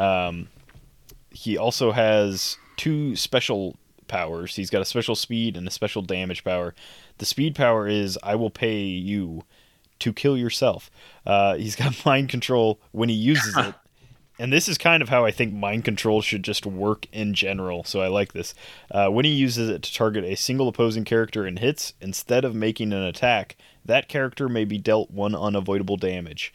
Um, 0.00 0.48
he 1.30 1.56
also 1.56 1.92
has 1.92 2.56
two 2.76 3.14
special 3.14 3.76
powers. 4.08 4.56
He's 4.56 4.70
got 4.70 4.82
a 4.82 4.86
special 4.86 5.14
speed 5.14 5.56
and 5.56 5.68
a 5.68 5.70
special 5.70 6.02
damage 6.02 6.42
power. 6.42 6.74
The 7.18 7.26
speed 7.26 7.54
power 7.54 7.86
is 7.86 8.18
I 8.22 8.34
will 8.34 8.50
pay 8.50 8.82
you 8.82 9.44
to 10.00 10.12
kill 10.12 10.36
yourself. 10.36 10.90
Uh, 11.26 11.54
he's 11.56 11.76
got 11.76 12.04
mind 12.06 12.30
control 12.30 12.80
when 12.92 13.08
he 13.08 13.14
uses 13.14 13.56
it. 13.56 13.74
And 14.38 14.50
this 14.50 14.68
is 14.68 14.78
kind 14.78 15.02
of 15.02 15.10
how 15.10 15.26
I 15.26 15.32
think 15.32 15.52
mind 15.52 15.84
control 15.84 16.22
should 16.22 16.42
just 16.42 16.64
work 16.64 17.06
in 17.12 17.34
general, 17.34 17.84
so 17.84 18.00
I 18.00 18.06
like 18.06 18.32
this. 18.32 18.54
Uh, 18.90 19.08
when 19.08 19.26
he 19.26 19.32
uses 19.32 19.68
it 19.68 19.82
to 19.82 19.92
target 19.92 20.24
a 20.24 20.34
single 20.34 20.66
opposing 20.66 21.04
character 21.04 21.44
and 21.44 21.58
hits, 21.58 21.92
instead 22.00 22.46
of 22.46 22.54
making 22.54 22.94
an 22.94 23.02
attack, 23.02 23.58
that 23.84 24.08
character 24.08 24.48
may 24.48 24.64
be 24.64 24.78
dealt 24.78 25.10
one 25.10 25.34
unavoidable 25.34 25.98
damage. 25.98 26.54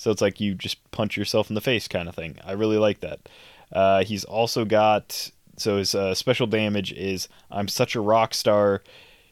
So 0.00 0.10
it's 0.10 0.22
like 0.22 0.40
you 0.40 0.54
just 0.54 0.90
punch 0.92 1.18
yourself 1.18 1.50
in 1.50 1.54
the 1.54 1.60
face 1.60 1.86
kind 1.86 2.08
of 2.08 2.14
thing. 2.14 2.38
I 2.42 2.52
really 2.52 2.78
like 2.78 3.00
that. 3.00 3.28
Uh, 3.70 4.02
he's 4.02 4.24
also 4.24 4.64
got 4.64 5.30
so 5.58 5.76
his 5.76 5.94
uh, 5.94 6.14
special 6.14 6.46
damage 6.46 6.90
is 6.94 7.28
I'm 7.50 7.68
such 7.68 7.94
a 7.94 8.00
rock 8.00 8.32
star. 8.32 8.82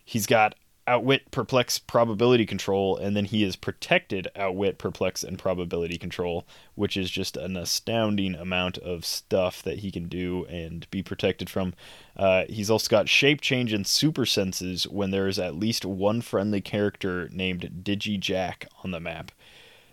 He's 0.04 0.26
got 0.26 0.56
outwit, 0.86 1.30
perplex, 1.30 1.78
probability 1.78 2.44
control, 2.44 2.98
and 2.98 3.16
then 3.16 3.24
he 3.24 3.44
is 3.44 3.56
protected 3.56 4.28
outwit, 4.36 4.76
perplex, 4.76 5.24
and 5.24 5.38
probability 5.38 5.96
control, 5.96 6.46
which 6.74 6.98
is 6.98 7.10
just 7.10 7.38
an 7.38 7.56
astounding 7.56 8.34
amount 8.34 8.76
of 8.76 9.06
stuff 9.06 9.62
that 9.62 9.78
he 9.78 9.90
can 9.90 10.06
do 10.06 10.44
and 10.50 10.86
be 10.90 11.02
protected 11.02 11.48
from. 11.48 11.72
Uh, 12.14 12.44
he's 12.46 12.68
also 12.68 12.90
got 12.90 13.08
shape 13.08 13.40
change 13.40 13.72
and 13.72 13.86
super 13.86 14.26
senses 14.26 14.86
when 14.86 15.12
there 15.12 15.28
is 15.28 15.38
at 15.38 15.54
least 15.54 15.86
one 15.86 16.20
friendly 16.20 16.60
character 16.60 17.30
named 17.32 17.80
Digi 17.82 18.20
Jack 18.20 18.68
on 18.84 18.90
the 18.90 19.00
map. 19.00 19.32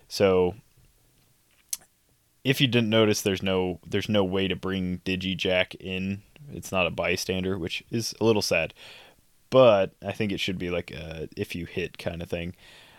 So 0.06 0.54
if 2.46 2.60
you 2.60 2.66
didn't 2.66 2.90
notice 2.90 3.22
there's 3.22 3.42
no 3.42 3.80
there's 3.86 4.08
no 4.08 4.24
way 4.24 4.48
to 4.48 4.56
bring 4.56 4.98
Digijack 5.04 5.74
in. 5.80 6.22
It's 6.52 6.70
not 6.70 6.86
a 6.86 6.90
bystander, 6.90 7.58
which 7.58 7.82
is 7.90 8.14
a 8.20 8.24
little 8.24 8.42
sad. 8.42 8.72
But 9.50 9.92
I 10.04 10.12
think 10.12 10.32
it 10.32 10.40
should 10.40 10.58
be 10.58 10.70
like 10.70 10.90
a 10.90 11.28
if 11.36 11.54
you 11.54 11.66
hit 11.66 11.98
kind 11.98 12.22
of 12.22 12.28
thing. 12.30 12.54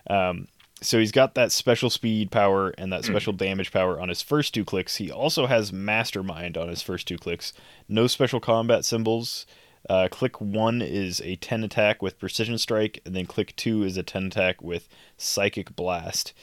Um, 0.10 0.48
so 0.82 1.00
he's 1.00 1.12
got 1.12 1.34
that 1.36 1.52
special 1.52 1.90
speed 1.90 2.30
power 2.32 2.70
and 2.78 2.86
Hmm. 2.86 2.90
that 2.92 3.06
special 3.06 3.34
damage 3.34 3.72
power 3.72 4.00
on 4.00 4.10
his 4.10 4.22
first 4.22 4.54
two 4.54 4.64
clicks. 4.66 4.98
He 4.98 5.12
also 5.12 5.48
has 5.48 5.74
Mastermind 5.74 6.58
on 6.58 6.68
his 6.70 6.82
first 6.82 7.08
two 7.08 7.18
clicks. 7.18 7.54
No 7.90 8.08
special 8.08 8.40
combat 8.40 8.86
symbols. 8.86 9.46
Uh, 9.90 10.08
click 10.12 10.42
one 10.42 10.82
is 10.82 11.22
a 11.22 11.38
10 11.38 11.64
attack 11.64 12.02
with 12.02 12.20
Precision 12.20 12.58
Strike, 12.58 13.00
and 13.06 13.16
then 13.16 13.26
click 13.26 13.56
two 13.56 13.84
is 13.84 13.96
a 13.96 14.04
10 14.04 14.26
attack 14.28 14.62
with 14.62 14.90
Psychic 15.18 15.76
Blast. 15.78 16.34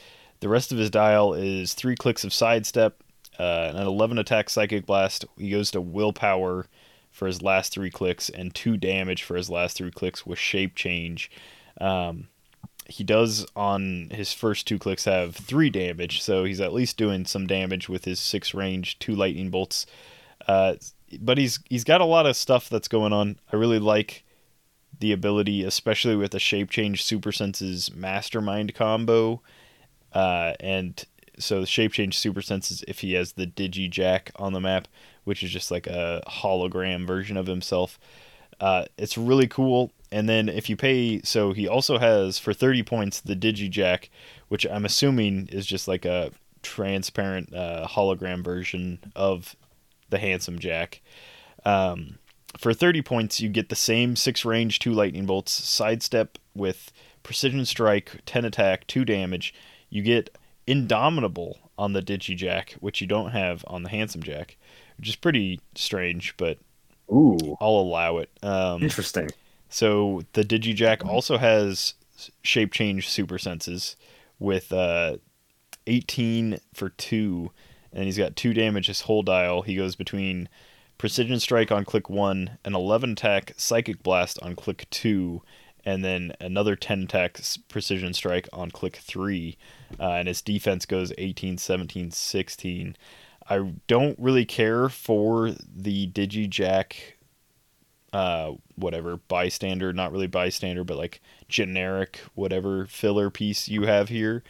The 0.45 0.49
rest 0.49 0.71
of 0.71 0.77
his 0.77 0.91
dial 0.91 1.33
is 1.33 1.73
three 1.73 1.95
clicks 1.95 2.23
of 2.23 2.31
Sidestep, 2.31 3.01
uh, 3.39 3.71
an 3.73 3.77
11 3.77 4.19
attack 4.19 4.51
Psychic 4.51 4.85
Blast. 4.85 5.25
He 5.39 5.49
goes 5.49 5.71
to 5.71 5.81
Willpower 5.81 6.67
for 7.09 7.25
his 7.25 7.41
last 7.41 7.73
three 7.73 7.89
clicks, 7.89 8.29
and 8.29 8.53
two 8.53 8.77
damage 8.77 9.23
for 9.23 9.35
his 9.35 9.49
last 9.49 9.75
three 9.75 9.89
clicks 9.89 10.23
with 10.23 10.37
Shape 10.37 10.75
Change. 10.75 11.31
Um, 11.81 12.27
he 12.87 13.03
does 13.03 13.47
on 13.55 14.11
his 14.11 14.33
first 14.33 14.67
two 14.67 14.77
clicks 14.77 15.05
have 15.05 15.35
three 15.35 15.71
damage, 15.71 16.21
so 16.21 16.43
he's 16.43 16.61
at 16.61 16.73
least 16.73 16.95
doing 16.95 17.25
some 17.25 17.47
damage 17.47 17.89
with 17.89 18.05
his 18.05 18.19
six 18.19 18.53
range 18.53 18.99
two 18.99 19.15
lightning 19.15 19.49
bolts. 19.49 19.87
Uh, 20.47 20.75
but 21.21 21.39
he's 21.39 21.57
he's 21.71 21.83
got 21.83 22.01
a 22.01 22.05
lot 22.05 22.27
of 22.27 22.35
stuff 22.35 22.69
that's 22.69 22.87
going 22.87 23.13
on. 23.13 23.39
I 23.51 23.55
really 23.55 23.79
like 23.79 24.23
the 24.99 25.11
ability, 25.11 25.63
especially 25.63 26.15
with 26.15 26.33
the 26.33 26.39
shape 26.39 26.69
change 26.69 27.03
super 27.03 27.31
senses 27.31 27.91
mastermind 27.95 28.75
combo, 28.75 29.41
uh, 30.15 30.53
and 30.59 31.05
so 31.37 31.59
the 31.59 31.67
shape 31.67 31.91
change 31.91 32.17
super 32.17 32.41
senses 32.41 32.83
if 32.87 32.99
he 33.01 33.13
has 33.13 33.33
the 33.33 33.45
digi 33.45 33.89
jack 33.89 34.31
on 34.37 34.53
the 34.53 34.61
map, 34.61 34.87
which 35.25 35.43
is 35.43 35.51
just 35.51 35.69
like 35.69 35.85
a 35.85 36.23
hologram 36.27 37.05
version 37.05 37.37
of 37.37 37.45
himself. 37.45 37.99
Uh, 38.59 38.85
it's 38.97 39.17
really 39.17 39.47
cool. 39.47 39.91
And 40.11 40.29
then 40.29 40.47
if 40.47 40.69
you 40.69 40.77
pay, 40.77 41.21
so 41.23 41.51
he 41.51 41.67
also 41.67 41.97
has 41.97 42.39
for 42.39 42.53
30 42.53 42.83
points 42.83 43.19
the 43.19 43.35
Digijack, 43.35 44.09
which 44.47 44.65
I'm 44.65 44.85
assuming 44.85 45.47
is 45.51 45.65
just 45.65 45.87
like 45.87 46.05
a 46.05 46.31
transparent 46.61 47.53
uh, 47.53 47.87
hologram 47.87 48.43
version 48.43 48.99
of 49.15 49.55
the 50.09 50.17
Handsome 50.17 50.59
Jack. 50.59 51.01
Um, 51.65 52.17
for 52.57 52.73
30 52.73 53.01
points, 53.01 53.41
you 53.41 53.49
get 53.49 53.69
the 53.69 53.75
same 53.75 54.15
6 54.15 54.45
range, 54.45 54.79
2 54.79 54.93
lightning 54.93 55.25
bolts, 55.25 55.51
sidestep 55.51 56.37
with 56.53 56.93
precision 57.23 57.65
strike, 57.65 58.21
10 58.25 58.45
attack, 58.45 58.87
2 58.87 59.03
damage. 59.03 59.53
You 59.89 60.01
get 60.01 60.37
Indomitable 60.67 61.59
on 61.77 61.93
the 61.93 62.01
Digijack, 62.01 62.73
which 62.73 63.01
you 63.01 63.07
don't 63.07 63.31
have 63.31 63.63
on 63.67 63.83
the 63.83 63.89
Handsome 63.89 64.23
Jack, 64.23 64.57
which 64.97 65.09
is 65.09 65.15
pretty 65.15 65.59
strange, 65.75 66.35
but 66.37 66.57
Ooh, 67.11 67.57
I'll 67.61 67.69
allow 67.69 68.17
it. 68.17 68.29
Um, 68.41 68.81
interesting. 68.81 69.29
so 69.69 70.23
the 70.33 70.43
Digijack 70.43 71.05
also 71.05 71.37
has 71.37 71.93
shape 72.41 72.71
change 72.71 73.09
super 73.09 73.37
senses 73.37 73.95
with 74.39 74.73
uh, 74.73 75.17
18 75.87 76.57
for 76.73 76.89
2 76.89 77.51
and 77.93 78.03
he's 78.05 78.17
got 78.17 78.35
2 78.35 78.53
damage 78.53 78.87
his 78.87 79.01
whole 79.01 79.23
dial. 79.23 79.61
He 79.61 79.75
goes 79.75 79.95
between 79.95 80.49
precision 80.97 81.39
strike 81.39 81.71
on 81.71 81.85
click 81.85 82.09
1 82.09 82.57
and 82.63 82.75
11 82.75 83.11
attack 83.11 83.53
psychic 83.57 84.03
blast 84.03 84.39
on 84.41 84.55
click 84.55 84.87
2 84.91 85.41
and 85.85 86.03
then 86.03 86.33
another 86.39 86.75
10 86.75 87.03
attack 87.03 87.37
s- 87.39 87.57
precision 87.57 88.13
strike 88.13 88.49
on 88.51 88.71
click 88.71 88.97
3 88.97 89.57
uh, 89.99 90.03
and 90.11 90.27
his 90.27 90.41
defense 90.41 90.85
goes 90.85 91.13
18 91.17 91.57
17 91.57 92.11
16 92.11 92.95
i 93.49 93.71
don't 93.87 94.17
really 94.19 94.45
care 94.45 94.89
for 94.89 95.51
the 95.75 96.07
digijack 96.07 96.95
uh 98.13 98.51
whatever 98.75 99.17
bystander 99.17 99.91
not 99.93 100.11
really 100.11 100.27
bystander 100.27 100.83
but 100.83 100.97
like 100.97 101.21
generic 101.49 102.21
whatever 102.33 102.85
filler 102.85 103.29
piece 103.29 103.67
you 103.67 103.83
have 103.83 104.09
here 104.09 104.43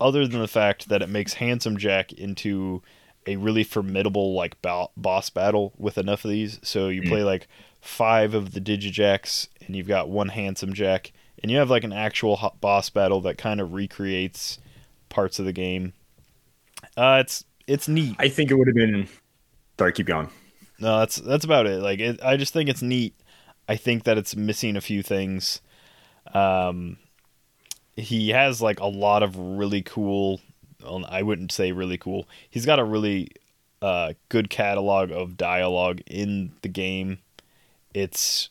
other 0.00 0.26
than 0.26 0.40
the 0.40 0.48
fact 0.48 0.88
that 0.88 1.02
it 1.02 1.08
makes 1.08 1.34
handsome 1.34 1.76
jack 1.76 2.12
into 2.12 2.82
a 3.26 3.36
really 3.36 3.62
formidable 3.62 4.32
like 4.34 4.60
bo- 4.62 4.90
boss 4.96 5.28
battle 5.28 5.74
with 5.76 5.98
enough 5.98 6.24
of 6.24 6.30
these. 6.30 6.58
So 6.62 6.88
you 6.88 7.02
play 7.02 7.22
like 7.22 7.48
five 7.82 8.32
of 8.32 8.52
the 8.52 8.62
digijacks 8.62 9.48
and 9.70 9.76
you've 9.76 9.86
got 9.86 10.08
one 10.08 10.28
handsome 10.28 10.74
jack 10.74 11.12
and 11.40 11.50
you 11.52 11.58
have 11.58 11.70
like 11.70 11.84
an 11.84 11.92
actual 11.92 12.56
boss 12.60 12.90
battle 12.90 13.20
that 13.20 13.38
kind 13.38 13.60
of 13.60 13.72
recreates 13.72 14.58
parts 15.08 15.38
of 15.38 15.44
the 15.44 15.52
game 15.52 15.92
uh 16.96 17.18
it's 17.20 17.44
it's 17.68 17.86
neat 17.86 18.16
I 18.18 18.28
think 18.28 18.50
it 18.50 18.54
would 18.56 18.66
have 18.66 18.74
been. 18.74 19.08
Sorry, 19.78 19.92
keep 19.92 20.06
going. 20.06 20.28
no, 20.80 20.98
that's 20.98 21.16
that's 21.16 21.44
about 21.44 21.66
it. 21.66 21.80
Like, 21.80 22.00
it, 22.00 22.20
I 22.22 22.36
just 22.36 22.52
think 22.52 22.68
it's 22.68 22.82
neat. 22.82 23.14
I 23.68 23.76
think 23.76 24.04
that 24.04 24.18
it's 24.18 24.34
missing 24.34 24.76
a 24.76 24.80
few 24.80 25.02
things. 25.02 25.60
Um, 26.34 26.96
he 27.96 28.30
has 28.30 28.60
like 28.60 28.80
a 28.80 28.86
lot 28.86 29.22
of 29.22 29.36
really 29.36 29.82
cool. 29.82 30.40
Well, 30.82 31.06
I 31.08 31.22
wouldn't 31.22 31.52
say 31.52 31.72
really 31.72 31.96
cool. 31.96 32.28
He's 32.50 32.66
got 32.66 32.78
a 32.78 32.84
really 32.84 33.30
uh, 33.80 34.14
good 34.28 34.50
catalog 34.50 35.12
of 35.12 35.36
dialogue 35.36 36.00
in 36.06 36.52
the 36.62 36.68
game. 36.68 37.18
It's 37.94 38.50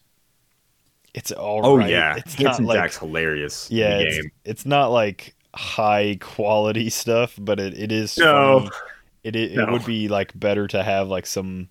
it's 1.20 1.32
all 1.32 1.62
Oh 1.64 1.78
right. 1.78 1.90
yeah, 1.90 2.16
it's 2.18 2.34
Handsome 2.36 2.66
not 2.66 2.74
like 2.76 2.80
Jack's 2.84 2.98
hilarious. 2.98 3.70
yeah, 3.70 4.00
it's, 4.00 4.16
game. 4.22 4.32
it's 4.46 4.66
not 4.66 4.88
like 4.92 5.36
high 5.54 6.18
quality 6.20 6.90
stuff, 6.90 7.36
but 7.38 7.60
it, 7.60 7.78
it 7.78 7.92
is 7.92 8.18
No. 8.18 8.60
funny. 8.62 8.72
It 9.24 9.36
it, 9.36 9.52
No. 9.56 9.64
it 9.64 9.72
would 9.72 9.86
be 9.86 10.08
like 10.08 10.32
better 10.40 10.68
to 10.68 10.82
have 10.82 11.08
like 11.10 11.26
some 11.26 11.68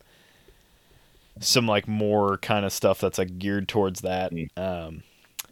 some 1.41 1.67
like 1.67 1.87
more 1.89 2.37
kind 2.39 2.65
of 2.67 2.73
stuff 2.73 3.01
that's 3.01 3.19
like 3.19 3.39
geared 3.39 3.69
towards 3.69 4.01
that. 4.03 4.33
Mm. 4.33 4.49
Um, 4.57 5.03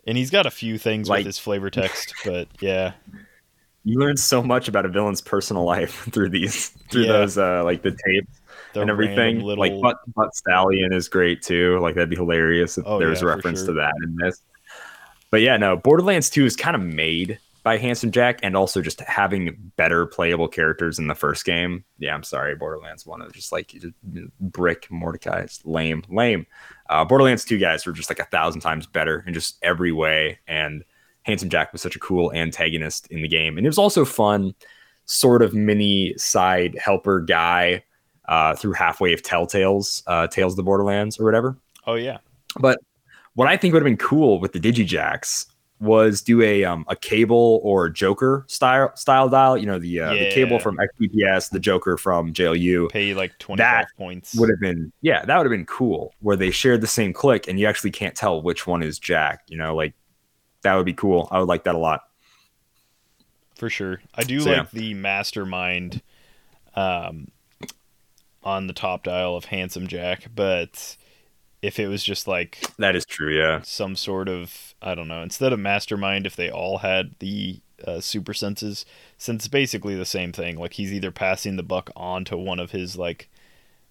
and 0.07 0.19
he's 0.19 0.31
got 0.31 0.47
a 0.47 0.51
few 0.51 0.79
things 0.79 1.09
Like- 1.09 1.21
with 1.21 1.27
his 1.27 1.39
flavor 1.39 1.71
text, 1.71 2.13
but 2.25 2.49
yeah, 2.61 2.93
You 3.85 3.99
learn 4.01 4.17
so 4.17 4.43
much 4.43 4.67
about 4.69 4.85
a 4.85 4.89
villain's 4.89 5.21
personal 5.21 5.65
life 5.65 6.09
through 6.13 6.31
these, 6.31 6.71
through 6.91 7.03
Yeah. 7.05 7.13
those, 7.13 7.39
uh, 7.39 7.63
like 7.65 7.83
the 7.83 7.93
tapes 7.93 8.41
the 8.77 8.83
and 8.83 8.91
everything. 8.91 9.41
Little, 9.41 9.63
Like 9.63 9.81
Butt, 9.81 9.99
Butt 10.15 10.35
Stallion 10.35 10.93
is 10.93 11.09
great 11.09 11.43
too. 11.43 11.79
Like 11.81 11.95
that'd 11.95 12.11
be 12.11 12.17
hilarious 12.17 12.79
if 12.79 12.85
Oh, 12.87 12.99
there 12.99 13.09
was 13.09 13.21
yeah, 13.21 13.29
a 13.29 13.35
reference 13.37 13.61
sure. 13.61 13.69
to 13.69 13.73
that 13.75 13.93
in 14.05 14.17
this. 14.17 14.43
But 15.31 15.41
yeah, 15.41 15.57
no, 15.57 15.77
Borderlands 15.77 16.31
2 16.31 16.45
is 16.47 16.57
kind 16.57 16.77
of 16.77 16.83
made 16.83 17.39
by 17.65 17.79
Handsome 17.79 18.13
Jack 18.13 18.39
and 18.45 18.57
also 18.57 18.81
just 18.81 19.01
having 19.01 19.73
better 19.77 20.07
playable 20.07 20.47
characters 20.47 21.01
in 21.01 21.09
the 21.09 21.17
first 21.17 21.45
game. 21.45 21.85
Yeah, 21.99 22.15
I'm 22.15 22.23
sorry, 22.23 22.55
Borderlands 22.55 23.05
1 23.05 23.23
is 23.23 23.33
just 23.33 23.51
like 23.51 23.69
just 23.69 23.93
Brick 24.41 24.87
Mordecai. 24.89 25.41
It's 25.41 25.65
lame, 25.65 26.05
lame. 26.09 26.47
Uh, 26.89 27.05
Borderlands 27.05 27.45
2 27.45 27.59
guys 27.59 27.85
were 27.85 27.93
just 27.93 28.09
like 28.09 28.21
a 28.21 28.25
thousand 28.27 28.61
times 28.61 28.87
better 28.87 29.25
in 29.27 29.35
just 29.35 29.59
every 29.63 29.91
way. 29.91 30.39
And 30.47 30.85
Handsome 31.25 31.49
Jack 31.49 31.73
was 31.73 31.83
such 31.83 31.97
a 31.97 32.01
cool 32.01 32.33
antagonist 32.33 33.09
in 33.09 33.21
the 33.21 33.27
game. 33.29 33.59
And 33.59 33.67
it 33.67 33.69
was 33.69 33.79
also 33.79 34.05
fun, 34.05 34.55
sort 35.07 35.43
of 35.43 35.53
mini 35.53 36.15
side 36.17 36.79
helper 36.81 37.19
guy 37.21 37.83
uh, 38.29 38.55
through 38.55 38.73
halfway 38.73 39.13
of 39.13 39.23
Telltale's 39.23 40.03
uh, 40.07 40.27
Tales 40.27 40.53
of 40.55 40.57
the 40.57 40.63
Borderlands 40.63 41.19
or 41.19 41.25
whatever. 41.25 41.57
oh 41.87 41.95
yeah, 41.95 42.19
But 42.59 42.79
what 43.35 43.49
I 43.49 43.57
think 43.57 43.75
would 43.75 43.83
have 43.83 43.87
been 43.87 43.97
cool 43.97 44.41
with 44.41 44.53
the 44.53 44.61
Digijacks 44.61 45.47
was 45.79 46.23
do 46.23 46.41
a 46.41 46.65
um, 46.65 46.87
a 46.89 46.97
cable 46.97 47.61
or 47.63 47.91
Joker 47.91 48.45
style 48.49 48.95
style 48.97 49.29
dial. 49.29 49.59
You 49.59 49.67
know 49.67 49.79
the 49.79 50.01
uh, 50.01 50.15
the 50.15 50.31
cable 50.33 50.59
from 50.59 50.79
XPPS, 50.79 51.51
the 51.51 51.61
Joker 51.61 51.99
from 51.99 52.33
JLU 52.33 52.91
pay 52.91 53.13
like 53.13 53.39
twenty 53.39 53.63
five 53.63 53.87
points. 53.99 54.35
would 54.37 54.49
have 54.49 54.61
been 54.61 54.91
yeah 55.03 55.25
that 55.25 55.37
would 55.37 55.45
have 55.45 55.51
been 55.51 55.67
cool 55.67 56.15
where 56.21 56.37
they 56.37 56.51
shared 56.51 56.81
the 56.81 56.87
same 56.87 57.13
click 57.13 57.47
and 57.47 57.61
you 57.61 57.67
actually 57.67 57.91
can't 57.91 58.15
tell 58.15 58.41
which 58.41 58.67
one 58.67 58.83
is 58.83 58.99
Jack. 58.99 59.43
You 59.49 59.59
know 59.59 59.77
like 59.77 59.93
that 60.63 60.75
would 60.75 60.87
be 60.87 60.95
cool. 60.95 61.29
I 61.31 61.39
would 61.39 61.49
like 61.49 61.65
that 61.65 61.75
a 61.75 61.79
lot. 61.79 62.01
for 63.57 63.69
sure. 63.69 64.01
I 64.15 64.25
do 64.25 64.41
So, 64.41 64.51
like 64.51 64.57
yeah. 64.57 64.67
the 64.73 64.95
mastermind 64.95 66.01
um, 66.75 67.29
on 68.47 68.67
the 68.69 68.73
top 68.73 69.03
dial 69.03 69.37
of 69.37 69.47
Handsome 69.47 69.89
Jack, 69.89 70.29
but 70.35 70.97
if 71.63 71.81
it 71.81 71.89
was 71.89 72.05
just 72.05 72.29
like 72.29 72.61
That 72.79 72.95
is 72.95 73.05
true. 73.05 73.37
Yeah. 73.37 73.61
some 73.63 73.97
sort 73.97 74.29
of 74.29 74.75
I 74.81 74.95
don't 74.95 75.09
know, 75.09 75.23
instead 75.23 75.53
of 75.53 75.59
mastermind, 75.59 76.27
if 76.27 76.37
they 76.37 76.51
all 76.51 76.79
had 76.79 77.15
the 77.19 77.61
uh, 77.87 78.01
super 78.01 78.33
senses, 78.33 78.87
since 79.19 79.45
it's 79.45 79.49
basically 79.49 79.95
the 79.97 80.05
same 80.07 80.33
thing. 80.33 80.57
Like 80.59 80.75
he's 80.75 80.93
either 80.93 81.11
passing 81.11 81.57
the 81.57 81.63
buck 81.63 81.91
on 81.97 82.25
to 82.27 82.37
one 82.37 82.59
of 82.61 82.71
his 82.71 82.97
like 82.97 83.29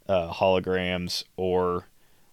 uh, 0.07 0.31
holograms 0.31 1.23
or 1.37 1.87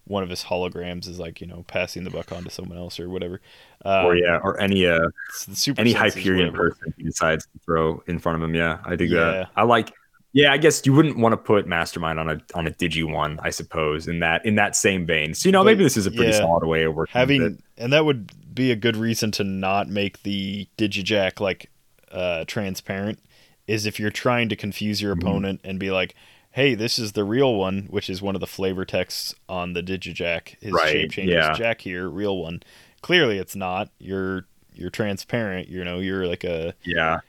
one 0.05 0.21
of 0.23 0.29
his 0.29 0.43
holograms 0.45 1.07
is 1.07 1.17
like 1.19 1.39
you 1.41 1.47
know 1.47 1.63
passing 1.67 2.03
the 2.03 2.09
buck 2.09 2.31
on 2.31 2.43
to 2.43 2.49
someone 2.49 2.77
else 2.77 2.99
or 2.99 3.09
whatever. 3.09 3.39
Um, 3.85 4.05
or 4.05 4.15
yeah, 4.15 4.37
or 4.43 4.59
any 4.61 4.85
uh 4.87 5.09
super 5.31 5.79
any 5.81 5.93
Hyperion 5.93 6.47
whatever. 6.51 6.71
person 6.71 6.93
he 6.97 7.03
decides 7.03 7.45
to 7.45 7.59
throw 7.65 8.03
in 8.07 8.19
front 8.19 8.37
of 8.37 8.43
him. 8.47 8.55
Yeah, 8.55 8.79
I 8.85 8.95
dig 8.95 9.09
Yeah. 9.11 9.19
that. 9.31 9.49
I 9.55 9.63
like. 9.63 9.91
Yeah, 10.33 10.51
I 10.51 10.57
guess 10.57 10.83
you 10.85 10.93
wouldn't 10.93 11.17
want 11.17 11.33
to 11.33 11.37
put 11.37 11.67
Mastermind 11.67 12.19
on 12.19 12.29
a 12.29 12.41
on 12.55 12.65
a 12.67 12.71
Digi 12.71 13.03
one, 13.09 13.39
I 13.43 13.51
suppose, 13.51 14.07
in 14.07 14.19
that 14.19 14.43
in 14.45 14.55
that 14.55 14.75
same 14.75 15.05
vein. 15.05 15.33
So 15.35 15.47
you 15.47 15.53
know, 15.53 15.61
But, 15.61 15.65
maybe 15.67 15.83
this 15.83 15.95
is 15.95 16.07
a 16.07 16.11
pretty 16.11 16.31
yeah, 16.31 16.39
solid 16.39 16.65
way 16.65 16.83
of 16.83 16.95
working. 16.95 17.13
having 17.19 17.63
and 17.77 17.93
that 17.93 18.03
would 18.05 18.31
be 18.53 18.71
a 18.71 18.75
good 18.75 18.95
reason 18.97 19.31
to 19.31 19.43
not 19.43 19.87
make 19.89 20.23
the 20.23 20.67
digijack 20.77 21.39
like 21.39 21.69
uh 22.11 22.45
transparent 22.47 23.19
is 23.67 23.85
if 23.85 23.99
you're 23.99 24.11
trying 24.11 24.49
to 24.49 24.55
confuse 24.55 25.01
your 25.01 25.15
Mhm. 25.15 25.19
opponent 25.21 25.61
and 25.63 25.79
be 25.79 25.89
like 25.91 26.13
hey 26.51 26.75
this 26.75 26.99
is 26.99 27.13
the 27.13 27.23
real 27.23 27.55
one 27.55 27.87
which 27.89 28.09
is 28.11 28.21
one 28.21 28.35
of 28.35 28.41
the 28.41 28.45
flavor 28.47 28.85
texts 28.85 29.33
on 29.49 29.73
the 29.73 29.81
digijack 29.81 30.55
his 30.61 30.71
Right, 30.71 30.91
shape 30.91 31.11
changes 31.11 31.33
yeah. 31.33 31.53
jack 31.53 31.81
here 31.81 32.07
real 32.07 32.37
one 32.37 32.61
clearly 33.01 33.39
it's 33.39 33.55
not 33.55 33.89
you're 33.97 34.45
you're 34.75 34.91
transparent 34.91 35.67
you 35.69 35.83
know 35.83 35.97
you're 35.99 36.27
like 36.27 36.43
a 36.43 36.75
yeah, 36.83 37.21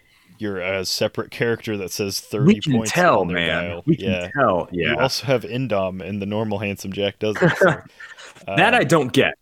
you're 0.45 0.61
a 0.61 0.85
separate 0.85 1.31
character 1.31 1.77
that 1.79 1.91
says 1.91 2.21
30 2.21 2.45
We 2.47 2.61
can 2.61 2.73
points 2.75 2.93
tell, 2.93 3.21
on 3.21 3.29
their 3.29 3.37
man. 3.39 3.65
dial. 3.71 3.83
We 3.87 3.97
can 3.97 4.11
yeah. 4.11 4.31
tell. 4.39 4.69
You 4.71 4.91
Yeah. 4.91 5.03
also 5.03 5.27
have 5.27 5.43
Indom, 5.43 6.07
and 6.07 6.21
the 6.21 6.27
normal 6.27 6.59
handsome 6.59 6.93
Jack 6.93 7.19
doesn't. 7.19 7.57
So, 7.57 7.65
that 8.47 8.75
um, 8.75 8.81
I 8.81 8.85
don't 8.85 9.13
get. 9.13 9.35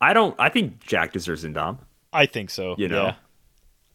I 0.00 0.12
don't. 0.12 0.34
I 0.38 0.48
think 0.50 0.78
Jack 0.86 1.12
deserves 1.12 1.44
Indom. 1.44 1.78
I 2.12 2.26
think 2.26 2.50
so. 2.50 2.76
You 2.78 2.88
know? 2.88 3.04
yeah. 3.06 3.14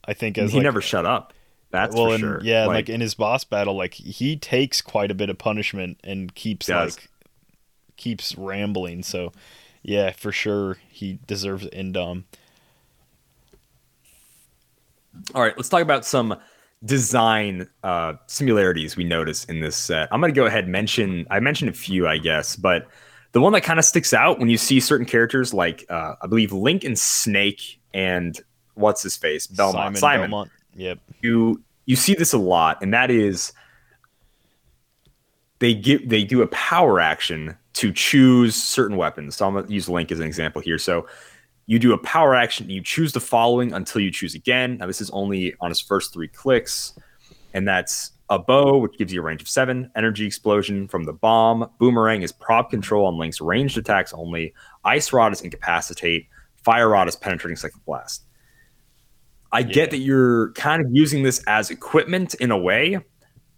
I 0.05 0.13
think 0.13 0.37
as 0.37 0.51
he 0.51 0.57
like, 0.57 0.63
never 0.63 0.81
shut 0.81 1.05
up. 1.05 1.33
That's 1.71 1.95
well, 1.95 2.07
for 2.07 2.13
and, 2.15 2.19
sure. 2.19 2.39
yeah, 2.43 2.65
like, 2.65 2.89
in 2.89 2.99
his 2.99 3.13
boss 3.13 3.43
battle, 3.43 3.75
like 3.75 3.93
he 3.93 4.35
takes 4.35 4.81
quite 4.81 5.11
a 5.11 5.13
bit 5.13 5.29
of 5.29 5.37
punishment 5.37 5.99
and 6.03 6.33
keeps 6.35 6.65
Does. 6.65 6.97
like 6.97 7.09
keeps 7.95 8.35
rambling. 8.35 9.03
So, 9.03 9.31
yeah, 9.83 10.11
for 10.11 10.31
sure, 10.31 10.77
he 10.89 11.19
deserves 11.27 11.67
Indom. 11.67 12.23
All 15.33 15.41
right, 15.41 15.53
let's 15.57 15.69
talk 15.69 15.81
about 15.81 16.05
some 16.05 16.35
design 16.85 17.67
uh, 17.83 18.13
similarities 18.27 18.95
we 18.95 19.03
notice 19.03 19.45
in 19.45 19.59
this 19.59 19.75
set. 19.75 20.07
I'm 20.11 20.21
going 20.21 20.33
to 20.33 20.39
go 20.39 20.45
ahead 20.45 20.63
and 20.63 20.71
mention, 20.71 21.27
I 21.29 21.39
mentioned 21.39 21.69
a 21.69 21.73
few, 21.73 22.07
I 22.07 22.17
guess, 22.17 22.55
but 22.55 22.87
the 23.31 23.41
one 23.41 23.53
that 23.53 23.61
kind 23.61 23.79
of 23.79 23.85
sticks 23.85 24.13
out 24.13 24.39
when 24.39 24.49
you 24.49 24.57
see 24.57 24.79
certain 24.79 25.05
characters 25.05 25.53
like, 25.53 25.85
uh, 25.89 26.15
I 26.21 26.27
believe 26.27 26.51
Link 26.51 26.83
and 26.83 26.97
Snake 26.97 27.79
and 27.93 28.39
what's 28.75 29.03
his 29.03 29.17
face? 29.17 29.45
Belmont. 29.47 29.97
Simon, 29.97 29.97
Simon. 29.97 30.29
Belmont. 30.29 30.51
Yep. 30.75 30.99
You, 31.21 31.61
you 31.85 31.95
see 31.95 32.13
this 32.13 32.33
a 32.33 32.37
lot, 32.37 32.81
and 32.81 32.93
that 32.93 33.11
is 33.11 33.51
they 35.59 35.73
give 35.73 36.07
they 36.07 36.23
do 36.23 36.41
a 36.41 36.47
power 36.47 36.99
action 36.99 37.55
to 37.73 37.91
choose 37.91 38.55
certain 38.55 38.97
weapons. 38.97 39.35
So 39.35 39.47
I'm 39.47 39.53
gonna 39.53 39.67
use 39.67 39.87
Link 39.87 40.11
as 40.11 40.19
an 40.19 40.25
example 40.25 40.61
here. 40.61 40.77
So 40.77 41.07
you 41.69 41.77
do 41.77 41.93
a 41.93 41.97
power 41.99 42.33
action, 42.33 42.67
you 42.67 42.81
choose 42.81 43.11
the 43.13 43.19
following 43.19 43.73
until 43.73 44.01
you 44.01 44.09
choose 44.09 44.33
again. 44.33 44.77
Now 44.79 44.87
this 44.87 45.01
is 45.01 45.11
only 45.11 45.53
on 45.61 45.69
his 45.69 45.79
first 45.79 46.11
three 46.11 46.27
clicks, 46.27 46.93
and 47.53 47.67
that's 47.67 48.13
a 48.31 48.39
bow, 48.39 48.79
which 48.79 48.97
gives 48.97 49.13
you 49.13 49.21
a 49.21 49.23
range 49.23 49.39
of 49.43 49.47
seven, 49.47 49.91
energy 49.95 50.25
explosion 50.25 50.87
from 50.87 51.03
the 51.03 51.13
bomb, 51.13 51.69
boomerang 51.77 52.23
is 52.23 52.31
prop 52.31 52.71
control 52.71 53.05
on 53.05 53.19
Link's 53.19 53.39
ranged 53.39 53.77
attacks 53.77 54.13
only, 54.13 54.51
ice 54.83 55.13
rod 55.13 55.31
is 55.31 55.41
incapacitate, 55.41 56.25
fire 56.63 56.89
rod 56.89 57.07
is 57.07 57.15
penetrating 57.15 57.55
psychic 57.55 57.85
blast. 57.85 58.23
I 59.51 59.59
Yeah. 59.59 59.67
get 59.67 59.91
that 59.91 59.99
you're 59.99 60.51
kind 60.53 60.83
of 60.83 60.87
using 60.91 61.21
this 61.21 61.43
as 61.45 61.69
equipment 61.69 62.33
in 62.35 62.49
a 62.49 62.57
way, 62.57 62.97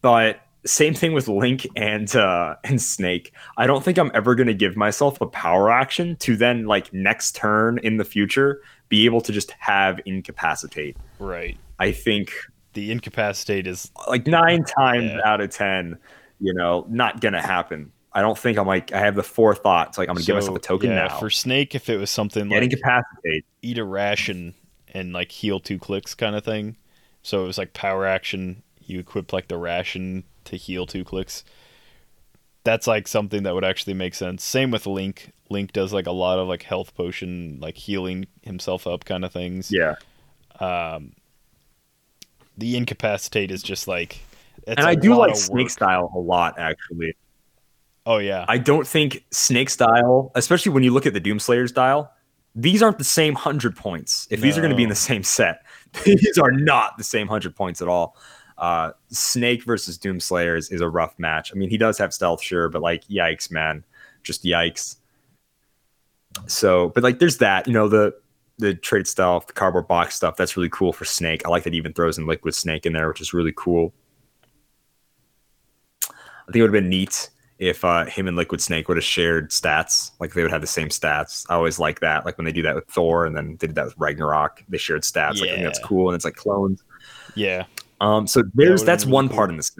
but 0.02 0.42
same 0.66 0.94
thing 0.94 1.14
with 1.14 1.28
Link 1.28 1.66
and 1.76 2.16
uh, 2.16 2.56
and 2.64 2.82
Snake. 2.82 3.34
I 3.58 3.66
don't 3.68 3.84
think 3.84 3.98
I'm 3.98 4.12
ever 4.14 4.36
going 4.36 4.48
to 4.48 4.54
give 4.54 4.76
myself 4.78 5.20
a 5.22 5.26
power 5.26 5.72
action 5.72 6.16
to 6.18 6.36
then 6.36 6.66
like 6.66 6.94
next 6.94 7.36
turn 7.36 7.80
in 7.80 7.98
the 7.98 8.06
future 8.06 8.62
be 8.90 9.06
able 9.06 9.22
to 9.22 9.32
just 9.32 9.52
have 9.52 10.00
incapacitate. 10.06 10.98
Right. 11.20 11.58
I 11.80 11.92
think 11.92 12.32
The 12.74 12.92
incapacitate 12.92 13.66
is 13.68 13.90
like 14.08 14.28
nine 14.28 14.64
times 14.64 15.12
Yeah. 15.12 15.20
out 15.26 15.42
of 15.42 15.50
ten, 15.50 15.98
you 16.40 16.54
know, 16.54 16.86
not 16.90 17.22
gonna 17.22 17.42
happen. 17.42 17.92
I 18.14 18.22
don't 18.22 18.38
think 18.38 18.58
I'm 18.58 18.68
like 18.68 18.92
I 18.92 19.00
have 19.00 19.16
the 19.16 19.24
forethought. 19.24 19.90
It's 19.90 19.98
like 19.98 20.10
I'm 20.10 20.16
gonna 20.16 20.26
give 20.26 20.36
myself 20.36 20.58
a 20.58 20.60
token 20.60 20.90
yeah, 20.92 21.08
now. 21.08 21.20
For 21.20 21.30
Snake, 21.30 21.74
if 21.76 21.90
it 21.90 21.98
was 21.98 22.10
something 22.10 22.50
Get 22.50 22.56
like 22.62 22.64
incapacitate. 22.72 23.46
eat 23.62 23.78
a 23.78 23.86
ration 23.86 24.54
and 24.94 25.14
like 25.14 25.32
heal 25.32 25.60
two 25.60 25.80
clicks 25.80 26.14
kind 26.14 26.36
of 26.36 26.44
thing. 26.44 26.76
So 27.24 27.44
it 27.44 27.48
was 27.48 27.58
like 27.58 27.74
power 27.74 28.06
action. 28.06 28.62
You 28.82 29.00
equip 29.00 29.32
like 29.32 29.48
the 29.48 29.58
ration 29.58 30.24
to 30.46 30.56
heal 30.56 30.86
two 30.86 31.04
clicks. 31.04 31.44
That's 32.64 32.88
like 32.88 33.08
something 33.08 33.44
that 33.44 33.54
would 33.54 33.66
actually 33.66 33.96
make 33.96 34.14
sense. 34.14 34.44
Same 34.44 34.72
with 34.72 34.86
Link. 34.86 35.32
Link 35.50 35.74
does 35.74 35.92
like 35.94 36.08
a 36.08 36.12
lot 36.12 36.40
of 36.40 36.48
like 36.48 36.64
health 36.64 36.96
potion, 36.96 37.60
like 37.60 37.76
healing 37.76 38.28
himself 38.44 38.86
up 38.86 39.06
kind 39.06 39.26
of 39.26 39.32
things. 39.34 39.72
Yeah. 39.72 39.96
Um, 40.60 41.14
The 42.58 42.78
incapacitate 42.78 43.52
is 43.52 43.64
just 43.64 43.88
like. 43.88 44.20
And 44.68 44.80
I 44.80 44.94
do 44.94 45.16
like 45.16 45.36
Snake 45.36 45.72
style 45.72 46.12
a 46.16 46.20
lot 46.20 46.60
actually. 46.60 47.16
Oh 48.06 48.18
yeah, 48.18 48.46
I 48.48 48.58
don't 48.58 48.88
think 48.88 49.24
Snake 49.32 49.70
style, 49.70 50.32
especially 50.36 50.72
when 50.72 50.84
you 50.84 50.92
look 50.92 51.06
at 51.06 51.14
the 51.14 51.22
Doomslayer 51.22 51.70
style, 51.70 52.12
these 52.56 52.82
aren't 52.82 52.98
the 52.98 53.04
same 53.04 53.36
hundred 53.36 53.76
points. 53.76 54.28
If 54.30 54.42
these 54.42 54.58
are 54.58 54.62
going 54.62 54.72
to 54.72 54.78
be 54.78 54.84
in 54.84 54.90
the 54.90 54.96
same 54.96 55.24
set, 55.24 55.62
these 56.06 56.38
are 56.38 56.52
not 56.52 56.98
the 56.98 57.04
same 57.04 57.28
hundred 57.28 57.56
points 57.56 57.82
at 57.82 57.88
all. 57.88 58.18
Uh, 58.62 58.92
Snake 59.10 59.64
versus 59.64 59.98
Doomslayer 59.98 60.56
is, 60.56 60.70
is 60.70 60.82
a 60.82 60.88
rough 60.88 61.18
match. 61.18 61.52
I 61.52 61.58
mean, 61.58 61.70
he 61.70 61.78
does 61.78 61.98
have 61.98 62.14
stealth, 62.14 62.44
sure, 62.44 62.70
but 62.70 62.84
like, 62.84 63.04
yikes, 63.08 63.52
man, 63.52 63.84
just 64.22 64.44
yikes. 64.44 64.98
So, 66.46 66.90
but 66.90 67.04
like, 67.04 67.18
there's 67.18 67.38
that. 67.38 67.68
You 67.68 67.74
know, 67.74 67.90
the 67.90 68.14
the 68.60 68.76
trade 68.76 69.08
stealth, 69.08 69.48
the 69.48 69.54
cardboard 69.54 69.88
box 69.88 70.16
stuff. 70.16 70.38
That's 70.38 70.56
really 70.56 70.70
cool 70.70 70.94
for 70.94 71.06
Snake. 71.06 71.42
I 71.46 71.50
like 71.50 71.64
that 71.64 71.74
he 71.74 71.78
even 71.78 71.94
throws 71.94 72.20
in 72.20 72.28
Liquid 72.28 72.54
Snake 72.54 72.86
in 72.86 72.94
there, 72.94 73.08
which 73.08 73.20
is 73.20 73.34
really 73.34 73.54
cool. 73.56 73.94
I 76.08 76.52
think 76.52 76.58
it 76.58 76.62
would 76.62 76.74
have 76.74 76.84
been 76.84 76.90
neat 76.90 77.30
if 77.58 77.84
uh, 77.84 78.06
him 78.06 78.28
and 78.28 78.38
Liquid 78.38 78.62
Snake 78.62 78.88
would 78.88 78.98
have 78.98 79.04
shared 79.04 79.50
stats. 79.50 80.12
Like 80.20 80.34
they 80.34 80.44
would 80.44 80.52
have 80.52 80.62
the 80.62 80.68
same 80.68 80.90
stats. 80.90 81.46
I 81.50 81.56
always 81.56 81.80
like 81.80 82.00
that. 82.02 82.26
Like 82.26 82.38
when 82.38 82.46
they 82.46 82.52
do 82.52 82.62
that 82.62 82.76
with 82.76 82.86
Thor, 82.86 83.26
and 83.26 83.36
then 83.36 83.58
they 83.60 83.68
did 83.68 83.76
that 83.76 83.86
with 83.86 83.96
Ragnarok. 83.98 84.64
They 84.70 84.78
shared 84.78 85.02
stats. 85.02 85.40
Like 85.40 85.50
I 85.50 85.54
think 85.54 85.64
that's 85.64 85.80
cool, 85.80 86.10
and 86.10 86.16
it's 86.16 86.26
like 86.26 86.36
clones. 86.36 86.84
yeah. 87.36 87.66
Um, 88.02 88.28
so 88.28 88.44
there's 88.56 88.84
that's 88.84 89.06
one 89.08 89.30
part 89.30 89.52
in 89.52 89.58
the 89.58 89.64
set. 89.64 89.76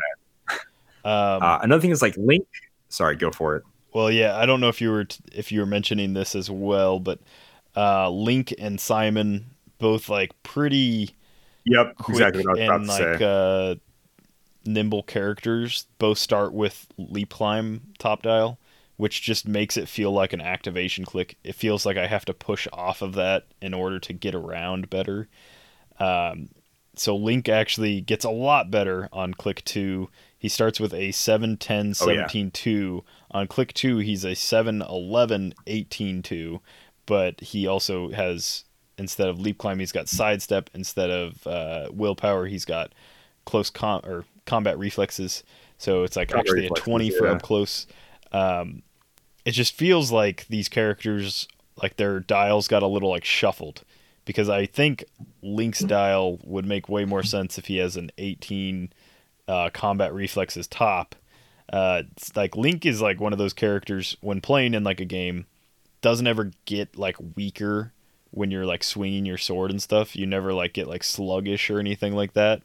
Um, 1.04 1.40
Uh, 1.40 1.60
another 1.62 1.82
thing 1.82 1.92
is 1.92 2.02
like 2.02 2.16
Link. 2.18 2.48
Sorry, 2.90 3.16
go 3.16 3.32
for 3.32 3.56
it. 3.58 3.64
Well, 3.94 4.12
yeah, 4.12 4.38
I 4.38 4.46
don't 4.46 4.62
know 4.62 4.70
if 4.70 4.82
you 4.82 4.92
were 4.92 5.06
t- 5.06 5.24
if 5.34 5.52
you 5.52 5.60
were 5.60 5.66
mentioning 5.66 6.14
this 6.14 6.36
as 6.36 6.50
well, 6.50 7.00
but 7.00 7.20
uh, 7.76 8.10
Link 8.10 8.54
and 8.58 8.80
Simon 8.80 9.52
both 9.80 10.10
like 10.10 10.32
pretty 10.44 11.16
Yep, 11.66 11.96
quick 11.98 12.08
exactly 12.08 12.44
what 12.44 12.50
I 12.50 12.54
was 12.54 12.62
about 12.64 12.82
and 12.82 12.88
like 12.88 13.22
uh, 13.22 13.76
nimble 14.66 15.04
characters. 15.04 15.88
Both 16.00 16.20
start 16.20 16.54
with 16.54 16.88
leap 16.98 17.30
climb 17.32 17.94
top 18.00 18.24
dial, 18.24 18.60
which 18.98 19.22
just 19.22 19.48
makes 19.48 19.78
it 19.78 19.90
feel 19.90 20.12
like 20.12 20.34
an 20.34 20.42
activation 20.42 21.06
click. 21.06 21.38
It 21.44 21.56
feels 21.56 21.86
like 21.86 21.98
I 21.98 22.08
have 22.08 22.26
to 22.26 22.34
push 22.36 22.68
off 22.74 23.02
of 23.02 23.14
that 23.16 23.48
in 23.62 23.74
order 23.74 24.00
to 24.02 24.14
get 24.14 24.36
around 24.36 24.90
better. 24.90 25.30
Um, 26.00 26.50
so 26.96 27.16
Link 27.16 27.48
actually 27.50 28.02
gets 28.02 28.26
a 28.26 28.30
lot 28.30 28.70
better 28.72 29.08
on 29.14 29.34
click 29.34 29.64
two. 29.64 30.10
He 30.38 30.50
starts 30.50 30.80
with 30.80 30.94
a 30.94 31.12
7 31.12 31.58
10 31.58 31.94
Oh, 32.02 32.10
yeah. 32.10 32.28
17 32.28 32.52
2. 32.52 33.04
On 33.32 33.48
click 33.48 33.74
two, 33.74 33.98
he's 34.00 34.26
a 34.26 34.36
7 34.36 34.82
11 34.82 35.54
18 35.68 36.22
2. 36.24 36.62
But 37.06 37.40
he 37.42 37.68
also 37.68 38.10
has, 38.12 38.64
instead 38.98 39.28
of 39.28 39.40
leap 39.40 39.58
climb, 39.58 39.80
he's 39.80 39.92
got 39.92 40.08
sidestep. 40.10 40.70
Instead 40.74 41.10
of 41.10 41.46
uh, 41.48 41.88
willpower, 41.92 42.48
he's 42.48 42.66
got 42.66 42.94
close 43.46 43.70
com- 43.70 44.02
or 44.04 44.26
combat 44.46 44.78
reflexes. 44.78 45.44
So 45.78 46.04
it's 46.04 46.16
like 46.16 46.30
Combat 46.30 46.42
actually 46.46 46.62
reflexes, 46.64 46.84
a 46.84 46.90
20 46.90 47.10
for 47.12 47.28
up 47.28 47.42
close. 47.42 47.88
Um, 48.32 48.84
it 49.46 49.52
just 49.52 49.74
feels 49.74 50.12
like 50.12 50.46
these 50.48 50.70
characters, 50.70 51.48
like 51.82 51.98
their 51.98 52.20
dials 52.20 52.68
got 52.68 52.84
a 52.84 52.88
little 52.88 53.10
like 53.10 53.26
shuffled 53.26 53.84
because 54.32 54.50
I 54.50 54.66
think 54.66 55.04
Link's 55.42 55.80
dial 55.80 56.40
would 56.44 56.66
make 56.66 56.88
way 56.90 57.06
more 57.06 57.24
sense 57.24 57.58
if 57.58 57.66
he 57.66 57.78
has 57.78 57.98
an 57.98 58.12
18 58.18 58.92
uh, 59.48 59.70
combat 59.74 60.14
reflexes 60.14 60.68
top. 60.68 61.16
Uh, 61.72 62.04
like 62.36 62.56
Link 62.56 62.86
is 62.86 63.02
like 63.02 63.20
one 63.20 63.34
of 63.34 63.40
those 63.40 63.54
characters 63.54 64.16
when 64.22 64.42
playing 64.42 64.74
in 64.74 64.84
like 64.84 65.00
a 65.02 65.06
game 65.06 65.46
doesn't 66.02 66.28
ever 66.28 66.52
get 66.66 66.98
like 66.98 67.18
weaker 67.36 67.92
when 68.32 68.50
you're 68.52 68.66
like 68.66 68.84
swinging 68.84 69.26
your 69.26 69.38
sword 69.38 69.70
and 69.72 69.82
stuff. 69.82 70.16
You 70.16 70.26
never 70.26 70.54
like 70.54 70.74
get 70.74 70.88
like 70.88 71.04
sluggish 71.04 71.70
or 71.70 71.80
anything 71.80 72.14
like 72.16 72.34
that. 72.34 72.62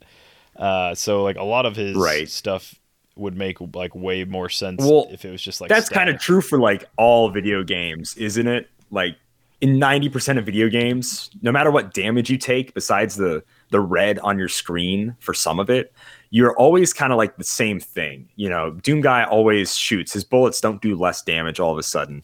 Uh, 0.55 0.95
so 0.95 1.23
like 1.23 1.37
a 1.37 1.45
lot 1.45 1.67
of 1.67 1.77
his 1.77 1.97
Right. 1.97 2.29
stuff 2.29 2.77
would 3.17 3.37
make 3.37 3.59
like 3.75 3.95
way 3.95 4.25
more 4.25 4.49
sense 4.49 4.83
Well, 4.85 5.09
if 5.11 5.25
it 5.25 5.31
was 5.31 5.43
just 5.43 5.61
like 5.61 5.69
That's 5.71 5.89
kind 5.89 6.09
of 6.11 6.21
true 6.21 6.41
for 6.41 6.59
like 6.59 6.85
all 6.97 7.31
video 7.31 7.63
games, 7.65 8.15
isn't 8.17 8.47
it? 8.47 8.69
Like 8.91 9.17
in 9.61 9.79
90% 9.79 10.39
of 10.39 10.45
video 10.45 10.69
games, 10.69 11.31
no 11.43 11.51
matter 11.51 11.71
what 11.71 11.95
damage 11.95 12.29
you 12.29 12.37
take, 12.37 12.75
besides 12.75 13.17
the 13.17 13.43
the 13.71 13.81
red 13.81 14.19
on 14.21 14.39
your 14.39 14.49
screen 14.49 15.17
for 15.19 15.35
some 15.35 15.59
of 15.59 15.69
it, 15.71 15.93
you're 16.31 16.55
always 16.57 16.93
kind 16.93 17.13
of 17.13 17.17
like 17.17 17.37
the 17.37 17.45
same 17.45 17.81
thing. 17.81 18.29
You 18.37 18.49
know, 18.49 18.71
Doom 18.71 19.01
guy 19.01 19.25
always 19.25 19.75
shoots. 19.75 20.13
His 20.13 20.25
bullets 20.25 20.61
don't 20.61 20.81
do 20.81 20.95
less 20.97 21.23
damage 21.23 21.59
all 21.59 21.73
of 21.73 21.79
a 21.79 21.83
sudden. 21.83 22.23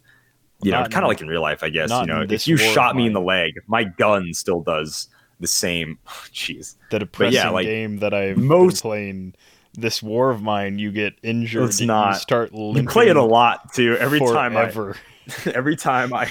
You 0.63 0.71
know, 0.71 0.85
kind 0.85 1.05
of 1.05 1.09
like 1.09 1.21
in 1.21 1.27
real 1.27 1.43
life, 1.43 1.65
I 1.65 1.71
guess. 1.71 1.91
You 1.91 2.07
know, 2.07 2.25
if 2.29 2.47
you 2.47 2.57
shot 2.57 2.95
me 2.95 3.07
in 3.07 3.13
the 3.13 3.21
leg, 3.21 3.55
my 3.67 3.83
gun 3.83 4.33
still 4.33 4.61
does 4.61 5.09
the 5.41 5.49
same. 5.49 5.99
Jeez. 6.07 6.77
the 6.91 7.01
depressing 7.01 7.53
like, 7.53 7.67
game 7.67 7.99
that 7.99 8.15
I've 8.15 8.39
most- 8.39 8.83
been 8.83 8.91
playing. 8.91 9.35
This 9.75 10.03
war 10.03 10.29
of 10.29 10.43
mine, 10.43 10.79
you 10.79 10.93
get 10.93 11.15
injured. 11.23 11.71
It's 11.71 11.81
you 11.81 11.87
not. 11.87 12.17
start 12.17 12.53
You 12.53 12.61
limping 12.61 12.89
play 12.89 13.09
it 13.09 13.17
a 13.17 13.23
lot 13.23 13.73
too. 13.73 13.97
Every 13.97 14.19
time 14.21 14.55
I 14.55 14.69
forever. 14.69 14.97
every 15.55 15.77
time 15.77 16.13
I 16.13 16.31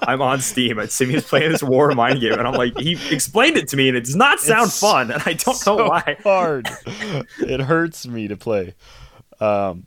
I'm 0.00 0.20
on 0.22 0.40
Steam 0.40 0.78
and 0.78 0.90
Simeon's 0.90 1.24
playing 1.24 1.52
this 1.52 1.62
War 1.62 1.90
of 1.90 1.96
Mine 1.96 2.18
game, 2.20 2.34
and 2.34 2.46
I'm 2.46 2.54
like, 2.54 2.78
he 2.78 2.98
explained 3.14 3.56
it 3.56 3.68
to 3.68 3.76
me, 3.76 3.88
and 3.88 3.96
it 3.96 4.04
does 4.04 4.16
not 4.16 4.40
sound 4.40 4.66
It's 4.68 4.78
fun, 4.80 5.10
and 5.10 5.22
I 5.26 5.32
don't 5.34 5.66
know 5.66 5.76
why. 5.88 6.16
hard. 6.22 6.68
it 7.40 7.60
hurts 7.60 8.06
me 8.06 8.28
to 8.28 8.36
play. 8.36 8.74
Um, 9.40 9.86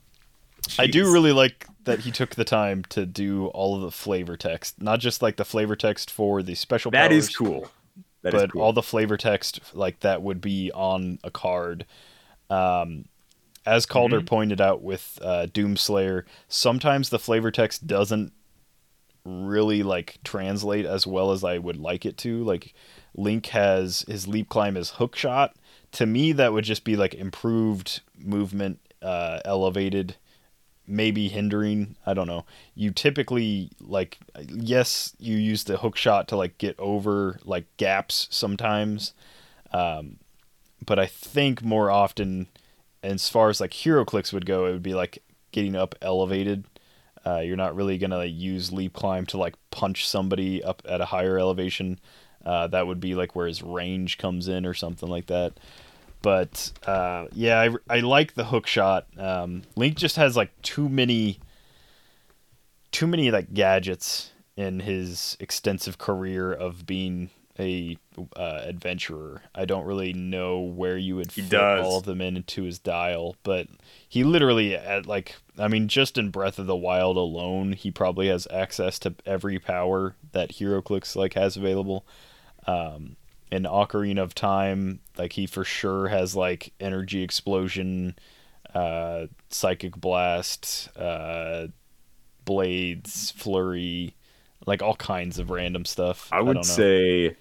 I 0.78 0.86
do 0.86 1.12
really 1.12 1.32
like 1.32 1.66
that 1.84 2.00
he 2.00 2.10
took 2.10 2.34
the 2.34 2.44
time 2.44 2.84
to 2.90 3.06
do 3.06 3.46
all 3.48 3.74
of 3.76 3.82
the 3.82 3.90
flavor 3.90 4.36
text, 4.36 4.80
not 4.82 5.00
just 5.00 5.22
like 5.22 5.36
the 5.36 5.44
flavor 5.44 5.76
text 5.76 6.10
for 6.10 6.42
the 6.42 6.54
special. 6.54 6.90
That 6.90 7.12
is 7.12 7.26
powers, 7.28 7.36
cool. 7.36 7.70
That 8.22 8.34
is 8.34 8.42
but 8.42 8.52
cool. 8.52 8.62
all 8.62 8.72
the 8.72 8.82
flavor 8.82 9.16
text 9.16 9.60
like 9.74 10.00
that 10.00 10.22
would 10.22 10.40
be 10.40 10.70
on 10.72 11.18
a 11.24 11.30
card. 11.30 11.86
Um, 12.50 13.06
as 13.66 13.86
Calder 13.86 14.18
Mm-hmm. 14.18 14.26
pointed 14.26 14.60
out 14.60 14.82
with 14.82 15.18
uh, 15.22 15.46
Doomslayer, 15.52 16.24
sometimes 16.48 17.10
the 17.10 17.18
flavor 17.18 17.50
text 17.50 17.86
doesn't 17.86 18.32
really 19.30 19.82
like 19.82 20.18
translate 20.24 20.86
as 20.86 21.06
well 21.06 21.32
as 21.32 21.44
I 21.44 21.58
would 21.58 21.76
like 21.76 22.04
it 22.04 22.16
to. 22.18 22.42
Like 22.44 22.74
Link 23.14 23.46
has 23.46 24.04
his 24.08 24.26
leap 24.28 24.48
climb 24.48 24.76
is 24.76 24.90
hook 24.90 25.16
shot. 25.16 25.54
To 25.92 26.06
me, 26.06 26.32
that 26.32 26.52
would 26.52 26.64
just 26.64 26.84
be 26.84 26.96
like 26.96 27.14
improved 27.14 28.00
movement, 28.18 28.78
uh, 29.02 29.40
elevated, 29.44 30.16
maybe 30.86 31.28
hindering. 31.28 31.96
I 32.06 32.14
don't 32.14 32.26
know. 32.26 32.44
You 32.74 32.90
typically 32.90 33.70
like 33.80 34.18
yes, 34.48 35.14
you 35.18 35.36
use 35.36 35.64
the 35.64 35.78
hook 35.78 35.96
shot 35.96 36.28
to 36.28 36.36
like 36.36 36.58
get 36.58 36.78
over 36.78 37.38
like 37.44 37.64
gaps 37.76 38.28
sometimes, 38.30 39.12
um, 39.72 40.18
but 40.84 40.98
I 40.98 41.06
think 41.06 41.62
more 41.62 41.90
often, 41.90 42.48
as 43.02 43.28
far 43.28 43.48
as 43.48 43.60
like 43.60 43.72
HeroClix 43.72 44.32
would 44.32 44.46
go, 44.46 44.66
it 44.66 44.72
would 44.72 44.82
be 44.82 44.94
like 44.94 45.22
getting 45.52 45.76
up 45.76 45.94
elevated. 46.00 46.64
Uh, 47.26 47.40
you're 47.40 47.56
not 47.56 47.76
really 47.76 47.98
gonna 47.98 48.16
like, 48.16 48.32
use 48.32 48.72
leap 48.72 48.92
climb 48.92 49.26
to 49.26 49.38
like 49.38 49.54
punch 49.70 50.08
somebody 50.08 50.62
up 50.62 50.82
at 50.88 51.00
a 51.00 51.06
higher 51.06 51.38
elevation. 51.38 51.98
Uh, 52.44 52.66
that 52.68 52.86
would 52.86 53.00
be 53.00 53.14
like 53.14 53.36
where 53.36 53.46
his 53.46 53.62
range 53.62 54.16
comes 54.18 54.48
in 54.48 54.64
or 54.64 54.74
something 54.74 55.08
like 55.08 55.26
that. 55.26 55.52
But 56.22 56.72
uh, 56.86 57.26
yeah, 57.32 57.60
I, 57.60 57.96
I 57.96 58.00
like 58.00 58.34
the 58.34 58.44
hook 58.44 58.66
shot. 58.66 59.06
Um, 59.18 59.62
Link 59.76 59.96
just 59.96 60.16
has 60.16 60.36
like 60.36 60.50
too 60.62 60.88
many, 60.88 61.38
too 62.92 63.06
many 63.06 63.30
like 63.30 63.54
gadgets 63.54 64.30
in 64.56 64.80
his 64.80 65.36
extensive 65.40 65.98
career 65.98 66.52
of 66.52 66.86
being 66.86 67.30
a 67.60 67.96
uh, 68.36 68.62
adventurer. 68.64 69.42
I 69.54 69.64
don't 69.64 69.84
really 69.84 70.12
know 70.12 70.60
where 70.60 70.96
you 70.96 71.16
would 71.16 71.32
fit 71.32 71.54
all 71.54 71.98
of 71.98 72.04
them 72.04 72.20
into 72.20 72.62
his 72.62 72.78
dial, 72.78 73.36
but 73.42 73.68
he 74.08 74.24
literally 74.24 74.74
at 74.74 75.06
like 75.06 75.36
I 75.58 75.68
mean, 75.68 75.88
just 75.88 76.16
in 76.16 76.30
Breath 76.30 76.58
of 76.58 76.66
the 76.66 76.76
Wild 76.76 77.16
alone, 77.16 77.72
he 77.72 77.90
probably 77.90 78.28
has 78.28 78.48
access 78.50 78.98
to 79.00 79.14
every 79.26 79.58
power 79.58 80.16
that 80.32 80.52
HeroClix 80.52 81.14
like 81.14 81.34
has 81.34 81.56
available. 81.56 82.06
Um, 82.66 83.16
in 83.50 83.64
Ocarina 83.64 84.22
of 84.22 84.34
Time, 84.34 85.00
like 85.18 85.32
he 85.34 85.46
for 85.46 85.64
sure 85.64 86.08
has 86.08 86.36
like 86.36 86.72
energy 86.80 87.22
explosion, 87.22 88.16
uh, 88.74 89.26
psychic 89.50 89.96
blast, 89.96 90.88
uh, 90.96 91.66
blades, 92.44 93.32
flurry, 93.32 94.14
like 94.66 94.82
all 94.82 94.96
kinds 94.96 95.38
of 95.38 95.50
random 95.50 95.84
stuff. 95.84 96.28
I 96.32 96.40
would 96.40 96.54
don't 96.54 96.66
know. 96.66 96.74
say 96.74 97.36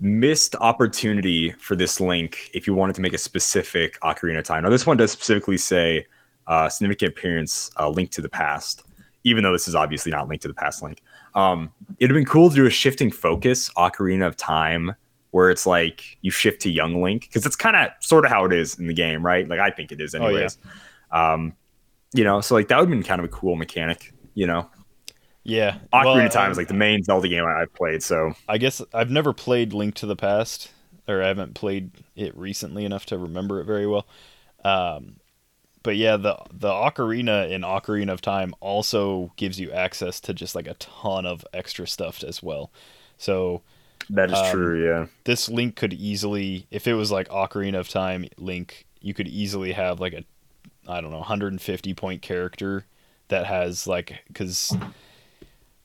missed 0.00 0.56
opportunity 0.56 1.50
for 1.52 1.76
this 1.76 2.00
link 2.00 2.50
if 2.54 2.66
you 2.66 2.74
wanted 2.74 2.94
to 2.96 3.00
make 3.02 3.12
a 3.12 3.18
specific 3.18 4.00
Ocarina 4.00 4.38
of 4.38 4.44
Time. 4.44 4.62
Now, 4.62 4.70
this 4.70 4.86
one 4.86 4.96
does 4.96 5.12
specifically 5.12 5.58
say 5.58 6.06
uh, 6.46 6.68
significant 6.68 7.12
appearance, 7.16 7.70
uh, 7.78 7.88
link 7.88 8.10
to 8.12 8.22
the 8.22 8.28
past, 8.28 8.82
even 9.24 9.44
though 9.44 9.52
this 9.52 9.68
is 9.68 9.74
obviously 9.74 10.10
not 10.10 10.28
linked 10.28 10.42
to 10.42 10.48
the 10.48 10.54
past 10.54 10.82
link. 10.82 11.02
Um, 11.34 11.70
it'd 11.98 12.10
have 12.10 12.14
been 12.16 12.24
cool 12.24 12.50
to 12.50 12.56
do 12.56 12.66
a 12.66 12.70
shifting 12.70 13.10
focus 13.10 13.70
Ocarina 13.74 14.26
of 14.26 14.36
Time 14.36 14.94
where 15.30 15.50
it's 15.50 15.66
like 15.66 16.18
you 16.22 16.30
shift 16.30 16.60
to 16.62 16.70
young 16.70 17.02
Link 17.02 17.22
because 17.22 17.46
it's 17.46 17.54
kind 17.56 17.76
of 17.76 17.90
sort 18.00 18.24
of 18.24 18.30
how 18.32 18.44
it 18.44 18.52
is 18.52 18.78
in 18.78 18.88
the 18.88 18.94
game, 18.94 19.24
right? 19.24 19.46
Like 19.48 19.60
I 19.60 19.70
think 19.70 19.92
it 19.92 20.00
is, 20.00 20.14
Oh, 20.14 20.18
yeah. 20.18 20.26
anyways. 20.26 20.58
Um, 21.12 21.54
you 22.12 22.24
know, 22.24 22.40
so 22.40 22.54
like 22.54 22.68
that 22.68 22.78
would 22.78 22.88
have 22.88 22.90
been 22.90 23.04
kind 23.04 23.20
of 23.20 23.24
a 23.24 23.28
cool 23.28 23.54
mechanic, 23.54 24.12
you 24.34 24.46
know. 24.46 24.68
Yeah, 25.44 25.78
Ocarina 25.92 26.04
well, 26.04 26.26
of 26.26 26.32
Time 26.32 26.50
is 26.50 26.58
like 26.58 26.68
the 26.68 26.74
main 26.74 27.02
Zelda 27.02 27.28
game 27.28 27.44
I've 27.44 27.72
played, 27.74 28.02
so 28.02 28.32
I 28.48 28.58
guess 28.58 28.82
I've 28.92 29.10
never 29.10 29.32
played 29.32 29.72
Link 29.72 29.94
to 29.96 30.06
the 30.06 30.16
Past, 30.16 30.72
or 31.08 31.22
I 31.22 31.28
haven't 31.28 31.54
played 31.54 31.92
it 32.16 32.36
recently 32.36 32.84
enough 32.84 33.06
to 33.06 33.18
remember 33.18 33.60
it 33.60 33.64
very 33.64 33.86
well. 33.86 34.06
Um, 34.64 35.16
but 35.82 35.96
yeah, 35.96 36.16
the 36.16 36.38
the 36.52 36.70
Ocarina 36.70 37.50
in 37.50 37.62
Ocarina 37.62 38.12
of 38.12 38.20
Time 38.22 38.54
also 38.60 39.32
gives 39.36 39.60
you 39.60 39.72
access 39.72 40.20
to 40.22 40.34
just 40.34 40.54
like 40.54 40.68
a 40.68 40.74
ton 40.74 41.26
of 41.26 41.44
extra 41.54 41.86
stuff 41.86 42.24
as 42.24 42.42
well. 42.42 42.72
So 43.18 43.62
that 44.10 44.30
is 44.30 44.42
Um, 44.42 44.42
true, 44.42 44.84
yeah. 44.84 45.06
this 45.24 45.48
Link 45.48 45.76
could 45.76 45.92
easily, 45.94 46.66
if 46.70 46.86
it 46.88 46.94
was 46.94 47.10
like 47.12 47.28
Ocarina 47.28 47.78
of 47.80 47.88
Time 47.88 48.26
Link, 48.38 48.86
you 49.00 49.14
could 49.14 49.28
easily 49.28 49.72
have 49.72 50.00
like 50.00 50.14
a, 50.14 50.24
I 50.88 51.00
don't 51.00 51.10
know, 51.12 51.18
150 51.18 51.94
point 51.94 52.22
character 52.22 52.86
that 53.28 53.46
has 53.46 53.86
like, 53.86 54.22
because, 54.28 54.78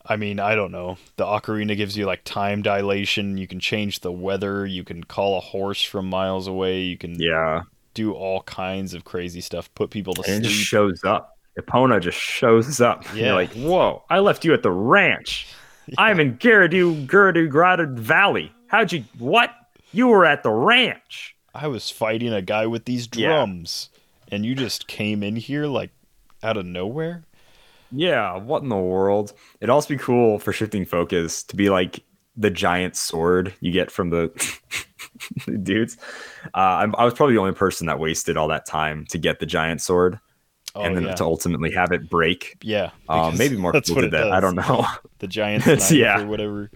I 0.08 0.18
mean, 0.18 0.40
I 0.40 0.54
don't 0.56 0.72
know. 0.72 0.98
The 1.18 1.26
Ocarina 1.26 1.76
gives 1.76 1.98
you 1.98 2.06
like 2.06 2.24
time 2.24 2.62
dilation. 2.62 3.38
You 3.38 3.48
can 3.48 3.60
change 3.60 4.02
the 4.02 4.12
weather. 4.12 4.66
You 4.66 4.84
can 4.84 5.04
call 5.04 5.38
a 5.38 5.42
horse 5.42 5.82
from 5.84 6.10
miles 6.10 6.48
away. 6.48 6.82
You 6.82 6.98
can 6.98 7.16
Yeah. 7.20 7.62
do 7.96 8.14
all 8.14 8.42
kinds 8.44 8.94
of 8.94 9.04
crazy 9.04 9.42
stuff. 9.42 9.74
Put 9.74 9.90
people 9.90 10.14
to 10.16 10.24
sleep. 10.24 10.36
And 10.38 10.46
it 10.46 10.50
just 10.50 10.62
shows 10.62 11.04
up. 11.04 11.38
Epona 11.60 12.00
just 12.02 12.20
shows 12.20 12.82
up. 12.82 13.04
Yeah. 13.16 13.26
You're 13.28 13.34
like, 13.36 13.54
whoa, 13.54 14.04
I 14.10 14.20
left 14.20 14.46
you 14.46 14.54
at 14.54 14.62
the 14.64 14.72
ranch. 14.72 15.48
I'm 15.98 16.20
in 16.20 16.38
Gerudo, 16.38 17.08
Gerudo, 17.08 17.50
Gradu 17.50 17.98
Valley. 17.98 18.52
How'd 18.68 18.92
you, 18.92 19.06
what? 19.18 19.52
You 19.94 20.08
were 20.08 20.26
at 20.26 20.44
the 20.44 20.52
ranch. 20.52 21.36
I 21.54 21.68
was 21.68 21.90
fighting 21.90 22.34
a 22.34 22.42
guy 22.42 22.66
with 22.68 22.86
these 22.86 23.08
Yeah. 23.16 23.28
drums, 23.30 23.90
and 24.32 24.46
you 24.46 24.54
just 24.56 24.88
came 24.88 25.24
in 25.24 25.38
here 25.38 25.68
like 25.68 25.92
out 26.44 26.58
of 26.58 26.66
nowhere. 26.66 27.24
Yeah, 27.92 28.38
what 28.38 28.64
in 28.64 28.70
the 28.70 28.76
world? 28.78 29.34
It'd 29.62 29.70
also 29.70 29.90
be 29.90 29.98
cool 29.98 30.40
for 30.40 30.52
shifting 30.54 30.86
focus 30.86 31.44
to 31.44 31.56
be 31.56 31.70
like 31.70 32.04
the 32.36 32.50
giant 32.50 32.96
sword 32.96 33.54
you 33.62 33.72
get 33.72 33.90
from 33.92 34.10
the 34.10 34.30
dudes. 35.64 35.98
Uh, 36.54 36.58
I'm, 36.58 36.96
I 36.98 37.06
was 37.06 37.14
probably 37.14 37.36
the 37.36 37.42
only 37.42 37.54
person 37.54 37.88
that 37.88 38.00
wasted 38.00 38.38
all 38.38 38.48
that 38.50 38.66
time 38.66 39.06
to 39.10 39.18
get 39.18 39.40
the 39.40 39.46
giant 39.46 39.82
sword 39.82 40.20
Oh, 40.78 40.82
and 40.82 40.94
then 40.94 41.04
yeah. 41.06 41.16
to 41.16 41.24
ultimately 41.24 41.72
have 41.72 41.94
it 41.94 42.10
break. 42.10 42.58
Yeah, 42.62 42.90
Um, 43.08 43.38
maybe 43.38 43.56
more 43.56 43.72
people 43.82 44.02
did 44.02 44.12
that. 44.12 44.32
I 44.34 44.42
don't 44.42 44.56
know. 44.56 44.86
The 45.20 45.28
giant 45.28 45.66
yeah. 45.92 46.22
or 46.22 46.28
whatever. 46.28 46.70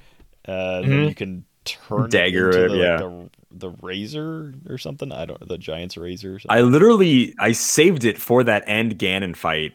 Uh, 0.48 0.80
Then 0.82 0.90
Mhm. 0.90 1.10
you 1.10 1.16
can 1.16 1.46
turn 1.66 2.10
Dagger 2.10 2.50
it, 2.50 2.56
into 2.56 2.70
the, 2.70 2.78
yeah. 2.82 2.92
like, 3.00 3.32
the, 3.52 3.70
the 3.70 3.70
razor 3.82 4.54
or 4.70 4.78
something. 4.78 5.12
I 5.12 5.26
don't. 5.26 5.46
The 5.46 5.58
giant's 5.58 5.98
razor. 5.98 6.36
Or 6.36 6.40
something. 6.40 6.58
I 6.58 6.62
literally 6.62 7.36
I 7.40 7.52
saved 7.52 8.06
it 8.06 8.18
for 8.18 8.42
that 8.46 8.64
end 8.68 8.98
Ganon 8.98 9.36
fight, 9.36 9.74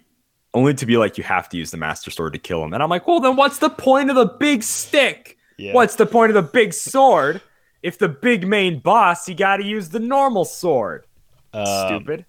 only 0.55 0.73
to 0.75 0.87
be 0.87 0.97
like, 0.97 1.19
you 1.19 1.25
have 1.25 1.49
to 1.51 1.57
use 1.57 1.71
the 1.71 1.77
Master 1.77 2.11
Sword 2.11 2.33
to 2.33 2.39
kill 2.39 2.65
him. 2.65 2.73
And 2.73 2.83
I'm 2.83 2.89
like, 2.89 3.07
well, 3.07 3.21
then 3.21 3.37
what's 3.37 3.59
the 3.59 3.71
point 3.71 4.09
of 4.11 4.17
the 4.17 4.27
big 4.27 4.63
stick? 4.63 5.37
yeah. 5.59 5.73
What's 5.75 5.97
the 5.97 6.07
point 6.07 6.31
of 6.31 6.35
the 6.35 6.51
big 6.51 6.73
sword? 6.73 7.41
If 7.83 7.99
the 7.99 8.09
big 8.09 8.47
main 8.47 8.79
boss, 8.79 9.29
you 9.29 9.35
got 9.35 9.59
to 9.59 9.65
use 9.65 9.91
the 9.91 10.01
normal 10.01 10.45
sword. 10.45 11.05
Um, 11.53 11.67
Stupid. 11.89 12.25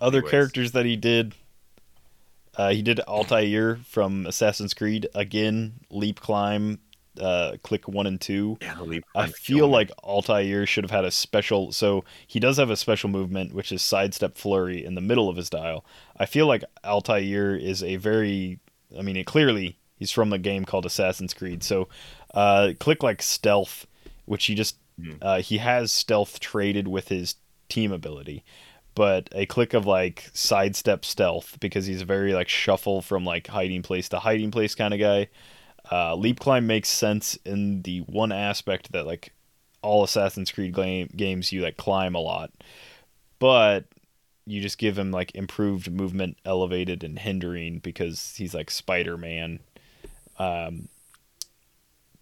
Other 0.00 0.18
Anyways. 0.18 0.30
characters 0.30 0.72
that 0.72 0.86
he 0.86 0.96
did. 0.96 1.34
Uh, 2.56 2.70
he 2.70 2.82
did 2.82 3.00
Altair 3.00 3.76
from 3.76 4.26
Assassin's 4.26 4.74
Creed 4.74 5.08
again. 5.14 5.74
Leap 5.90 6.20
climb. 6.20 6.78
Uh, 7.18 7.56
click 7.62 7.88
one 7.88 8.06
and 8.06 8.20
two. 8.20 8.56
Yeah, 8.62 8.76
I 9.14 9.26
feel 9.28 9.66
like 9.68 9.90
Altair 10.04 10.64
should 10.66 10.84
have 10.84 10.90
had 10.90 11.04
a 11.04 11.10
special. 11.10 11.72
So 11.72 12.04
he 12.26 12.38
does 12.38 12.56
have 12.56 12.70
a 12.70 12.76
special 12.76 13.10
movement, 13.10 13.52
which 13.52 13.72
is 13.72 13.82
sidestep 13.82 14.36
flurry 14.36 14.84
in 14.84 14.94
the 14.94 15.00
middle 15.00 15.28
of 15.28 15.36
his 15.36 15.50
dial. 15.50 15.84
I 16.16 16.26
feel 16.26 16.46
like 16.46 16.62
Altair 16.84 17.56
is 17.56 17.82
a 17.82 17.96
very. 17.96 18.60
I 18.96 19.02
mean, 19.02 19.16
it 19.16 19.26
clearly 19.26 19.78
he's 19.96 20.12
from 20.12 20.32
a 20.32 20.38
game 20.38 20.64
called 20.64 20.86
Assassin's 20.86 21.34
Creed. 21.34 21.62
So, 21.62 21.88
uh, 22.32 22.72
click 22.78 23.02
like 23.02 23.22
stealth, 23.22 23.86
which 24.26 24.46
he 24.46 24.54
just 24.54 24.76
Mhm. 25.00 25.18
uh, 25.22 25.40
he 25.40 25.58
has 25.58 25.92
stealth 25.92 26.40
traded 26.40 26.86
with 26.86 27.08
his 27.08 27.36
team 27.68 27.90
ability, 27.92 28.44
but 28.94 29.28
a 29.32 29.46
click 29.46 29.74
of 29.74 29.86
like 29.86 30.28
sidestep 30.32 31.04
stealth 31.04 31.56
because 31.60 31.86
he's 31.86 32.02
a 32.02 32.04
very 32.04 32.34
like 32.34 32.48
shuffle 32.48 33.00
from 33.02 33.24
like 33.24 33.46
hiding 33.48 33.82
place 33.82 34.08
to 34.10 34.18
hiding 34.20 34.50
place 34.50 34.74
kind 34.74 34.92
of 34.94 35.00
guy. 35.00 35.28
Uh, 35.90 36.14
leap 36.14 36.40
climb 36.40 36.66
makes 36.66 36.88
sense 36.88 37.36
in 37.44 37.82
the 37.82 38.00
one 38.00 38.32
aspect 38.32 38.92
that 38.92 39.06
like 39.06 39.32
all 39.82 40.04
Assassin's 40.04 40.52
Creed 40.52 40.74
game, 40.74 41.08
games 41.16 41.52
you 41.52 41.62
like 41.62 41.76
climb 41.76 42.14
a 42.14 42.20
lot, 42.20 42.50
but 43.38 43.84
you 44.46 44.60
just 44.60 44.78
give 44.78 44.98
him 44.98 45.10
like 45.10 45.34
improved 45.34 45.90
movement, 45.90 46.36
elevated 46.44 47.04
and 47.04 47.18
hindering 47.18 47.78
because 47.78 48.34
he's 48.36 48.54
like 48.54 48.70
Spider 48.70 49.16
Man. 49.16 49.60
Um, 50.38 50.88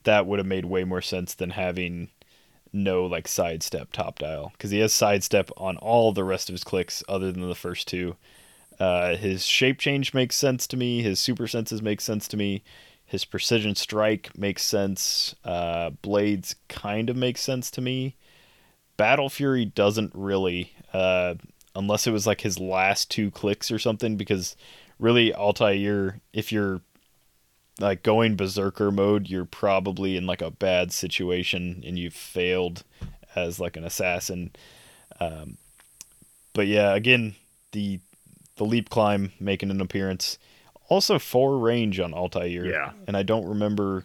that 0.05 0.27
would 0.27 0.39
have 0.39 0.47
made 0.47 0.65
way 0.65 0.85
more 0.85 1.03
sense 1.03 1.35
than 1.35 1.51
having 1.51 2.09
no 2.73 3.07
like 3.07 3.27
sidestep 3.27 3.93
top 3.93 4.19
dial 4.19 4.51
because 4.53 4.71
he 4.71 4.79
has 4.81 4.93
sidestep 4.93 5.51
on 5.57 5.77
all 5.79 6.13
the 6.13 6.25
rest 6.25 6.49
of 6.49 6.53
his 6.55 6.65
clicks 6.65 7.03
other 7.09 7.33
than 7.33 7.49
the 7.49 7.55
first 7.55 7.89
two. 7.89 8.17
Uh, 8.79 9.17
his 9.17 9.45
shape 9.45 9.79
change 9.79 10.15
makes 10.15 10.37
sense 10.37 10.67
to 10.67 10.77
me. 10.77 11.03
His 11.03 11.19
super 11.19 11.49
senses 11.49 11.83
make 11.83 12.01
sense 12.01 12.29
to 12.29 12.37
me. 12.37 12.63
His 13.09 13.25
precision 13.25 13.75
strike 13.75 14.37
makes 14.37 14.63
sense. 14.63 15.35
Uh, 15.43 15.91
blades 16.03 16.55
kind 16.69 17.09
of 17.09 17.17
makes 17.17 17.41
sense 17.41 17.71
to 17.71 17.81
me. 17.81 18.17
Battle 18.99 19.31
Fury 19.31 19.65
doesn't 19.65 20.13
really, 20.15 20.75
uh, 20.93 21.37
unless 21.75 22.07
it 22.07 22.13
was 22.13 22.27
like 22.27 22.43
his 22.43 22.61
last 22.61 23.11
two 23.11 23.31
clicks 23.31 23.71
or 23.71 23.79
something. 23.79 24.17
Because 24.17 24.57
really, 24.99 25.33
Altair, 25.35 26.21
if 26.35 26.53
you're 26.53 26.83
like 27.81 28.03
going 28.03 28.37
berserker 28.37 28.91
mode, 28.91 29.29
you're 29.29 29.47
probably 29.47 30.15
in 30.15 30.27
like 30.27 30.43
a 30.43 30.51
bad 30.51 30.93
situation 30.93 31.83
and 31.87 31.99
you've 31.99 32.13
failed 32.13 32.85
as 33.35 33.59
like 33.59 33.79
an 33.79 33.85
assassin. 33.85 34.51
Um, 35.19 35.57
but 36.53 36.67
yeah, 36.67 36.95
again, 36.95 37.37
the 37.73 38.01
the 38.57 38.65
leap 38.65 38.91
climb 38.91 39.33
making 39.41 39.71
an 39.71 39.81
appearance. 39.81 40.37
Also 40.89 41.19
four 41.19 41.59
range 41.59 42.01
on 42.01 42.15
Altair. 42.15 42.67
Yeah. 42.67 42.93
And 43.07 43.17
I 43.17 43.23
don't 43.23 43.47
remember 43.47 44.05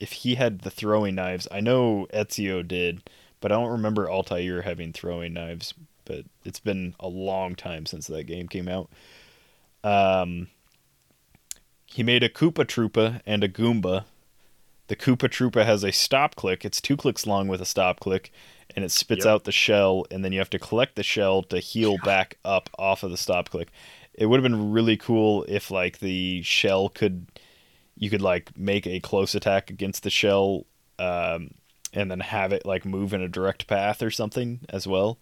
if 0.00 0.12
he 0.12 0.36
had 0.36 0.60
the 0.60 0.70
throwing 0.70 1.14
knives. 1.16 1.48
I 1.50 1.60
know 1.60 2.06
Ezio 2.14 2.66
did, 2.66 3.02
but 3.40 3.50
I 3.50 3.56
don't 3.56 3.70
remember 3.72 4.08
Altair 4.10 4.62
having 4.62 4.92
throwing 4.92 5.32
knives. 5.32 5.74
But 6.04 6.24
it's 6.44 6.60
been 6.60 6.94
a 7.00 7.08
long 7.08 7.54
time 7.54 7.84
since 7.84 8.06
that 8.06 8.24
game 8.24 8.48
came 8.48 8.68
out. 8.68 8.88
Um, 9.84 10.48
he 11.86 12.02
made 12.02 12.22
a 12.22 12.28
Koopa 12.28 12.64
Troopa 12.64 13.20
and 13.26 13.42
a 13.44 13.48
Goomba. 13.48 14.04
The 14.86 14.96
Koopa 14.96 15.28
Troopa 15.28 15.66
has 15.66 15.84
a 15.84 15.92
stop 15.92 16.34
click. 16.34 16.64
It's 16.64 16.80
two 16.80 16.96
clicks 16.96 17.26
long 17.26 17.46
with 17.46 17.60
a 17.60 17.66
stop 17.66 18.00
click, 18.00 18.32
and 18.74 18.84
it 18.84 18.90
spits 18.90 19.24
Yep. 19.26 19.32
out 19.32 19.44
the 19.44 19.52
shell, 19.52 20.06
and 20.10 20.24
then 20.24 20.32
you 20.32 20.38
have 20.38 20.48
to 20.50 20.58
collect 20.58 20.96
the 20.96 21.02
shell 21.02 21.42
to 21.44 21.58
heal 21.58 21.96
back 22.04 22.38
up 22.44 22.70
off 22.78 23.02
of 23.02 23.10
the 23.10 23.16
stop 23.18 23.50
click. 23.50 23.68
It 24.18 24.26
would 24.26 24.42
have 24.42 24.50
been 24.50 24.72
really 24.72 24.96
cool 24.96 25.44
if 25.48 25.70
like 25.70 26.00
the 26.00 26.42
shell 26.42 26.88
could, 26.88 27.26
you 27.96 28.10
could 28.10 28.20
like 28.20 28.56
make 28.58 28.86
a 28.86 28.98
close 28.98 29.34
attack 29.34 29.70
against 29.70 30.02
the 30.02 30.10
shell, 30.10 30.66
um, 30.98 31.52
and 31.92 32.10
then 32.10 32.20
have 32.20 32.52
it 32.52 32.66
like 32.66 32.84
move 32.84 33.14
in 33.14 33.22
a 33.22 33.28
direct 33.28 33.68
path 33.68 34.02
or 34.02 34.10
something 34.10 34.60
as 34.68 34.86
well, 34.88 35.18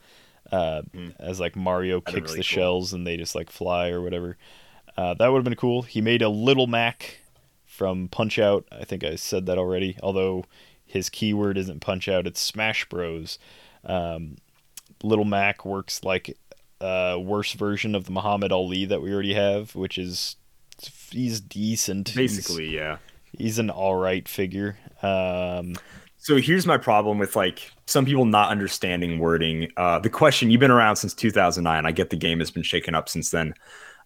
uh, 0.50 0.80
as 1.20 1.38
like 1.38 1.54
Mario 1.56 2.00
That'd 2.00 2.14
kicks 2.14 2.30
really 2.30 2.40
the 2.40 2.44
cool. 2.44 2.62
shells 2.62 2.92
and 2.94 3.06
they 3.06 3.18
just 3.18 3.34
like 3.34 3.50
fly 3.50 3.90
or 3.90 4.00
whatever. 4.00 4.38
Uh, 4.96 5.12
that 5.14 5.28
would 5.28 5.38
have 5.38 5.44
been 5.44 5.56
cool. 5.56 5.82
He 5.82 6.00
made 6.00 6.22
a 6.22 6.30
Little 6.30 6.66
Mac 6.66 7.20
from 7.66 8.08
Punch 8.08 8.38
Out. 8.38 8.64
I 8.72 8.84
think 8.84 9.04
I 9.04 9.16
said 9.16 9.44
that 9.44 9.58
already. 9.58 9.98
Although 10.02 10.46
his 10.86 11.10
keyword 11.10 11.58
isn't 11.58 11.80
Punch 11.80 12.08
Out, 12.08 12.26
it's 12.26 12.40
Smash 12.40 12.88
Bros. 12.88 13.38
Um, 13.84 14.38
Little 15.02 15.26
Mac 15.26 15.66
works 15.66 16.02
like 16.02 16.38
a 16.80 17.18
worse 17.18 17.52
version 17.52 17.94
of 17.94 18.04
the 18.04 18.12
Muhammad 18.12 18.52
Ali 18.52 18.84
that 18.86 19.00
we 19.02 19.12
already 19.12 19.34
have, 19.34 19.74
which 19.74 19.98
is 19.98 20.36
he's 21.10 21.40
decent. 21.40 22.08
He's- 22.10 22.36
Basically, 22.36 22.74
yeah. 22.74 22.98
he's, 23.36 23.58
an 23.58 23.70
all 23.70 23.96
right 23.96 24.28
figure. 24.28 24.76
Um, 25.02 25.76
So 26.18 26.36
here's 26.36 26.66
my 26.66 26.76
problem 26.76 27.18
with 27.18 27.36
like 27.36 27.70
some 27.86 28.04
people 28.04 28.24
not 28.24 28.50
understanding 28.50 29.18
wording. 29.20 29.70
Uh, 29.76 29.98
the 30.00 30.10
question 30.10 30.50
you've 30.50 30.60
been 30.60 30.70
around 30.72 30.96
since 30.96 31.14
2009. 31.14 31.86
I 31.86 31.92
get 31.92 32.10
the 32.10 32.16
game 32.16 32.40
has 32.40 32.50
been 32.50 32.64
shaken 32.64 32.94
up 32.96 33.08
since 33.08 33.30
then. 33.30 33.54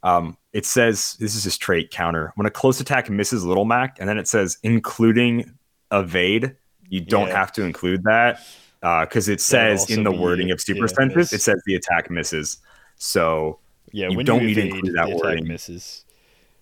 Um, 0.03 0.37
it 0.53 0.67
says 0.67 1.17
this 1.19 1.35
is 1.35 1.45
his 1.45 1.57
trait 1.57 1.91
counter. 1.91 2.33
When 2.37 2.47
a 2.47 2.51
close 2.51 2.79
attack 2.81 3.09
misses 3.11 3.45
Little 3.45 3.65
Mac, 3.65 3.97
and 4.01 4.09
then 4.09 4.19
it 4.19 4.29
says 4.29 4.59
including 4.63 5.55
evade, 5.93 6.57
you 6.89 7.01
don't 7.01 7.29
Yeah. 7.29 7.37
have 7.39 7.53
to 7.53 7.63
include 7.63 8.03
that 8.05 8.41
Uh, 8.83 9.05
because 9.05 9.29
it 9.29 9.41
says 9.41 9.91
in 9.91 10.05
the 10.05 10.11
be- 10.11 10.19
wording 10.19 10.51
of 10.51 10.61
Super 10.61 10.81
yeah, 10.81 10.87
Senses, 10.87 11.33
it 11.35 11.43
says 11.43 11.61
the 11.67 11.75
attack 11.75 12.11
misses. 12.11 12.59
So 12.97 13.59
yeah, 13.93 14.09
You 14.09 14.17
when 14.17 14.27
don't 14.27 14.41
you 14.41 14.49
need 14.49 14.55
to 14.55 14.63
include 14.69 14.95
that 14.97 15.09
the 15.09 15.17
wording. 15.17 15.47
misses. 15.49 16.05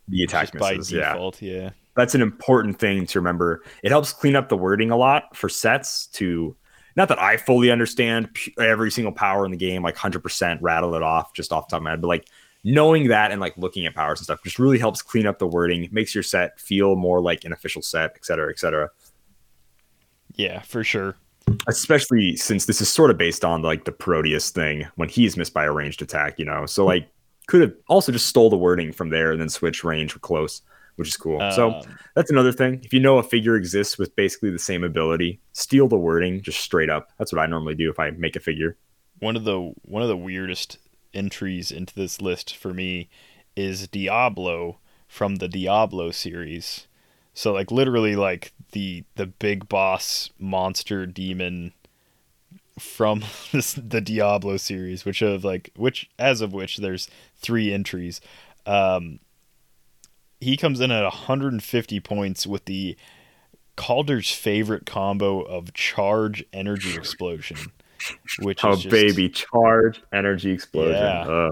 the 0.08 0.24
attack 0.24 0.46
Just 0.52 0.58
by 0.60 0.74
misses. 0.74 0.92
Yeah. 0.92 1.12
default, 1.12 1.40
yeah. 1.42 1.70
that's 1.96 2.14
an 2.16 2.22
important 2.22 2.78
thing 2.78 3.06
to 3.06 3.18
remember. 3.20 3.62
It 3.84 3.90
helps 3.90 4.12
clean 4.12 4.34
up 4.34 4.48
the 4.48 4.56
wording 4.56 4.90
a 4.90 4.96
lot 4.96 5.36
for 5.36 5.48
sets 5.48 6.06
to 6.14 6.56
not 6.96 7.06
that 7.08 7.20
I 7.20 7.36
fully 7.36 7.70
understand 7.70 8.30
every 8.58 8.90
single 8.90 9.12
power 9.12 9.44
in 9.44 9.52
the 9.52 9.56
game, 9.56 9.84
like 9.84 9.94
100% 9.94 10.58
rattle 10.60 10.96
it 10.96 11.02
off 11.02 11.32
just 11.34 11.52
off 11.52 11.68
the 11.68 11.72
top 11.72 11.78
of 11.78 11.84
my 11.84 11.90
head, 11.90 12.00
but 12.00 12.08
like 12.08 12.26
knowing 12.64 13.06
that 13.08 13.30
and 13.30 13.40
like 13.40 13.56
looking 13.56 13.86
at 13.86 13.94
powers 13.94 14.18
and 14.18 14.24
stuff 14.24 14.42
just 14.42 14.58
really 14.58 14.80
helps 14.80 15.00
clean 15.02 15.24
up 15.24 15.38
the 15.38 15.46
wording, 15.46 15.88
makes 15.92 16.12
your 16.12 16.24
set 16.24 16.58
feel 16.58 16.96
more 16.96 17.20
like 17.20 17.44
an 17.44 17.52
official 17.52 17.82
set, 17.82 18.12
et 18.16 18.24
cetera, 18.24 18.50
et 18.50 18.58
cetera. 18.58 18.90
Yeah, 20.34 20.60
for 20.62 20.82
sure. 20.82 21.14
Especially 21.66 22.36
since 22.36 22.66
this 22.66 22.80
is 22.80 22.88
sort 22.88 23.10
of 23.10 23.18
based 23.18 23.44
on 23.44 23.62
like 23.62 23.84
the 23.84 23.92
Proteus 23.92 24.50
thing 24.50 24.86
when 24.96 25.08
he's 25.08 25.36
missed 25.36 25.54
by 25.54 25.64
a 25.64 25.72
ranged 25.72 26.02
attack, 26.02 26.38
you 26.38 26.44
know? 26.44 26.66
So 26.66 26.84
like 26.84 27.08
could 27.46 27.60
have 27.62 27.74
also 27.88 28.12
just 28.12 28.26
stole 28.26 28.50
the 28.50 28.58
wording 28.58 28.92
from 28.92 29.10
there 29.10 29.32
and 29.32 29.40
then 29.40 29.48
switch 29.48 29.84
range 29.84 30.14
or 30.14 30.18
close, 30.18 30.62
which 30.96 31.08
is 31.08 31.16
cool. 31.16 31.40
so 31.52 31.72
Um, 31.74 31.82
That's 32.14 32.30
another 32.30 32.52
thing. 32.52 32.80
If 32.82 32.92
you 32.92 33.00
know 33.00 33.18
a 33.18 33.22
figure 33.22 33.56
exists 33.56 33.98
with 33.98 34.14
basically 34.16 34.50
the 34.50 34.58
same 34.58 34.84
ability, 34.84 35.40
steal 35.52 35.88
the 35.88 35.96
wording 35.96 36.42
just 36.42 36.60
straight 36.60 36.90
up. 36.90 37.08
That's 37.18 37.32
what 37.32 37.40
I 37.40 37.46
normally 37.46 37.74
do 37.74 37.90
if 37.90 37.98
I 37.98 38.10
make 38.10 38.36
a 38.36 38.40
figure. 38.40 38.76
one 39.20 39.36
of 39.36 39.44
the 39.44 39.72
one 39.82 40.02
of 40.02 40.08
the 40.08 40.16
weirdest 40.16 40.78
entries 41.14 41.70
into 41.70 41.94
this 41.94 42.20
list 42.20 42.54
for 42.56 42.74
me 42.74 43.08
is 43.56 43.88
Diablo 43.88 44.80
from 45.06 45.36
the 45.36 45.48
Diablo 45.48 46.10
series. 46.10 46.87
So 47.38 47.52
like 47.52 47.70
literally 47.70 48.16
like 48.16 48.52
the 48.72 49.04
the 49.14 49.26
big 49.26 49.68
boss 49.68 50.30
monster 50.40 51.06
demon 51.06 51.72
from 52.80 53.22
this 53.52 53.74
the 53.74 54.00
Diablo 54.00 54.56
series, 54.56 55.04
which 55.04 55.22
of 55.22 55.44
like 55.44 55.70
which 55.76 56.10
as 56.18 56.40
of 56.40 56.52
which 56.52 56.78
there's 56.78 57.08
three 57.36 57.72
entries. 57.72 58.20
Um 58.66 59.20
he 60.40 60.56
comes 60.56 60.80
in 60.80 60.90
at 60.90 61.04
150 61.04 62.00
points 62.00 62.44
with 62.44 62.64
the 62.64 62.96
Calder's 63.76 64.32
favorite 64.32 64.84
combo 64.84 65.40
of 65.42 65.72
charge 65.74 66.44
energy 66.52 66.96
explosion, 66.96 67.70
which 68.40 68.64
Oh 68.64 68.72
is 68.72 68.82
just, 68.82 68.90
baby, 68.90 69.28
charge 69.28 70.02
energy 70.12 70.50
explosion. 70.50 70.94
Yeah. 70.94 71.50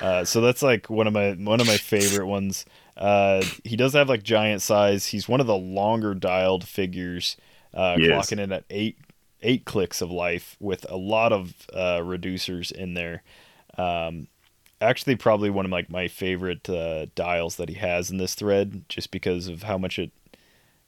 Uh, 0.00 0.24
so 0.24 0.40
that's 0.40 0.62
like 0.62 0.90
one 0.90 1.06
of 1.06 1.12
my 1.12 1.34
one 1.34 1.60
of 1.60 1.68
my 1.68 1.76
favorite 1.76 2.26
ones. 2.26 2.64
Uh, 2.96 3.42
he 3.64 3.76
does 3.76 3.94
have 3.94 4.08
like 4.08 4.22
giant 4.22 4.62
size. 4.62 5.06
He's 5.06 5.28
one 5.28 5.40
of 5.40 5.46
the 5.46 5.56
longer 5.56 6.14
dialed 6.14 6.66
figures, 6.66 7.36
uh, 7.74 7.94
clocking 7.96 8.38
in 8.38 8.52
at 8.52 8.64
eight 8.70 8.98
eight 9.42 9.64
clicks 9.64 10.00
of 10.00 10.10
life 10.10 10.56
with 10.60 10.86
a 10.88 10.96
lot 10.96 11.32
of 11.32 11.54
uh, 11.72 11.98
reducers 11.98 12.70
in 12.70 12.94
there. 12.94 13.22
Um, 13.76 14.28
actually, 14.80 15.16
probably 15.16 15.50
one 15.50 15.64
of 15.64 15.70
like 15.70 15.90
my 15.90 16.08
favorite 16.08 16.68
uh, 16.68 17.06
dials 17.14 17.56
that 17.56 17.68
he 17.68 17.76
has 17.76 18.10
in 18.10 18.18
this 18.18 18.34
thread, 18.34 18.84
just 18.88 19.10
because 19.10 19.48
of 19.48 19.64
how 19.64 19.78
much 19.78 19.98
it 19.98 20.12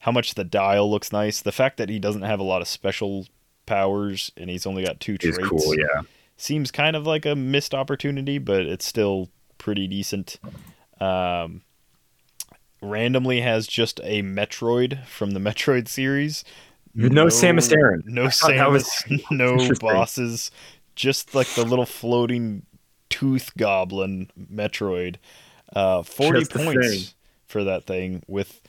how 0.01 0.13
much 0.13 0.35
the 0.35 0.45
dial 0.45 0.91
looks 0.91 1.13
nice. 1.13 1.41
The 1.41 1.53
fact 1.53 1.79
that 1.79 1.89
he 1.89 1.99
doesn't 1.99 2.23
have 2.23 2.39
a 2.39 2.45
lot 2.45 2.61
of 2.61 2.69
special 2.69 3.27
powers 3.65 4.31
and 4.37 4.51
he's 4.51 4.67
only 4.67 4.85
got 4.85 5.01
two 5.01 5.17
traits 5.17 5.39
cool, 5.39 5.75
yeah. 5.79 6.03
seems 6.37 6.71
kind 6.71 6.95
of 6.95 7.07
like 7.07 7.25
a 7.25 7.35
missed 7.35 7.73
opportunity, 7.73 8.37
but 8.37 8.67
it's 8.67 8.85
still 8.85 9.31
pretty 9.57 9.87
decent. 9.87 10.39
Um, 11.01 11.63
randomly 12.85 13.41
has 13.41 13.67
just 13.67 14.01
a 14.05 14.23
Metroid 14.23 15.05
from 15.07 15.33
the 15.33 15.41
Metroid 15.51 15.89
series. 15.89 16.45
No 16.95 17.27
Samus 17.27 17.77
Aran. 17.77 18.03
No 18.07 18.29
that 18.29 18.71
was 18.71 18.85
Samus, 18.85 19.25
no 19.31 19.57
bosses, 19.81 20.51
just 20.95 21.35
like 21.35 21.49
the 21.55 21.65
little 21.65 21.87
floating 21.87 22.65
tooth 23.09 23.51
goblin 23.57 24.31
Metroid. 24.39 25.17
Uh, 25.75 26.03
40 26.03 26.41
Just 26.41 26.53
points 26.53 26.89
thing. 26.89 27.15
for 27.47 27.65
that 27.65 27.85
thing 27.85 28.23
with 28.29 28.61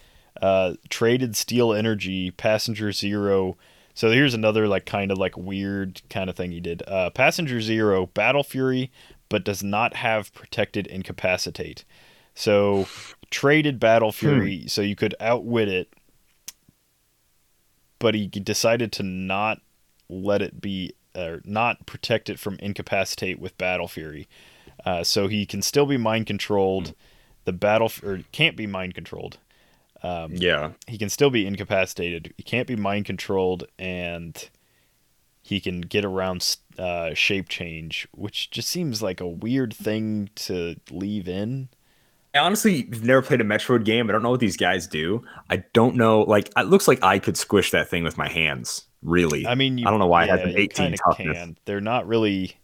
uh, 0.41 0.73
traded 0.89 1.35
steal 1.35 1.73
energy, 1.73 2.31
passenger 2.31 2.91
zero. 2.91 3.57
So 3.93 4.09
here's 4.09 4.33
another 4.33 4.67
like 4.67 4.85
kind 4.85 5.11
of 5.11 5.17
like 5.17 5.37
weird 5.37 6.01
kind 6.09 6.29
of 6.29 6.35
thing 6.35 6.51
he 6.51 6.59
did. 6.59 6.83
Uh, 6.87 7.09
passenger 7.11 7.61
zero, 7.61 8.07
battle 8.07 8.43
fury, 8.43 8.91
but 9.29 9.43
does 9.43 9.63
not 9.63 9.95
have 9.95 10.33
protected 10.33 10.87
incapacitate. 10.87 11.85
So 12.33 12.87
traded 13.30 13.80
battle 13.80 14.11
fury, 14.11 14.65
so 14.68 14.81
you 14.81 14.95
could 14.95 15.15
outwit 15.19 15.68
it, 15.68 15.93
but 17.99 18.15
he 18.15 18.27
decided 18.27 18.91
to 18.93 19.03
not 19.03 19.61
let 20.10 20.41
it 20.41 20.61
be 20.61 20.93
or 21.15 21.41
not 21.45 21.85
protect 21.85 22.30
it 22.30 22.39
from 22.39 22.56
incapacitate 22.60 23.39
with 23.39 23.57
battle 23.57 23.88
fury. 23.88 24.27
Uh, 24.85 25.03
so 25.03 25.27
he 25.27 25.45
can 25.45 25.61
still 25.61 25.85
be 25.85 25.97
mind 25.97 26.27
controlled. 26.27 26.93
The 27.45 27.53
battle 27.53 27.91
or 28.03 28.19
can't 28.31 28.57
be 28.57 28.68
mind 28.68 28.93
controlled. 28.95 29.38
Um, 30.03 30.34
Yeah. 30.34 30.72
he 30.88 30.97
can 30.97 31.10
still 31.10 31.30
be 31.30 31.47
incapacitated. 31.47 32.34
He 32.38 32.43
can't 32.43 32.68
be 32.68 32.76
mind 32.76 33.06
controlled, 33.06 33.65
and 33.80 34.49
he 35.41 35.60
can 35.60 35.81
get 35.81 36.03
around 36.03 36.57
uh, 36.77 37.14
shape 37.14 37.47
change, 37.49 38.07
which 38.11 38.52
just 38.52 38.68
seems 38.68 39.02
like 39.02 39.22
a 39.22 39.27
weird 39.27 39.73
thing 39.73 40.30
to 40.35 40.76
leave 40.91 41.27
in. 41.27 41.69
I 42.35 42.39
honestly 42.39 42.87
never 43.01 43.21
played 43.21 43.41
a 43.41 43.45
Metroid 43.45 43.85
game. 43.85 44.09
I 44.09 44.13
don't 44.13 44.21
know 44.21 44.29
what 44.31 44.39
these 44.41 44.57
guys 44.57 44.87
do. 44.87 45.23
I 45.49 45.57
don't 45.73 45.95
know. 45.95 46.21
Like, 46.21 46.49
it 46.57 46.67
looks 46.67 46.87
like 46.87 47.01
I 47.03 47.17
could 47.17 47.37
squish 47.37 47.71
that 47.71 47.87
thing 47.87 48.03
with 48.03 48.17
my 48.17 48.27
hands. 48.27 48.85
Really. 49.01 49.47
I 49.47 49.55
mean, 49.55 49.77
you, 49.77 49.87
I 49.87 49.89
don't 49.89 49.99
know 49.99 50.07
why 50.07 50.25
it 50.25 50.29
has 50.29 50.39
yeah, 50.41 50.47
an 50.47 50.57
18 50.57 50.69
kinda 50.85 50.97
toughness. 50.97 51.37
Can. 51.37 51.57
They're 51.65 51.81
not 51.81 52.07
really. 52.07 52.57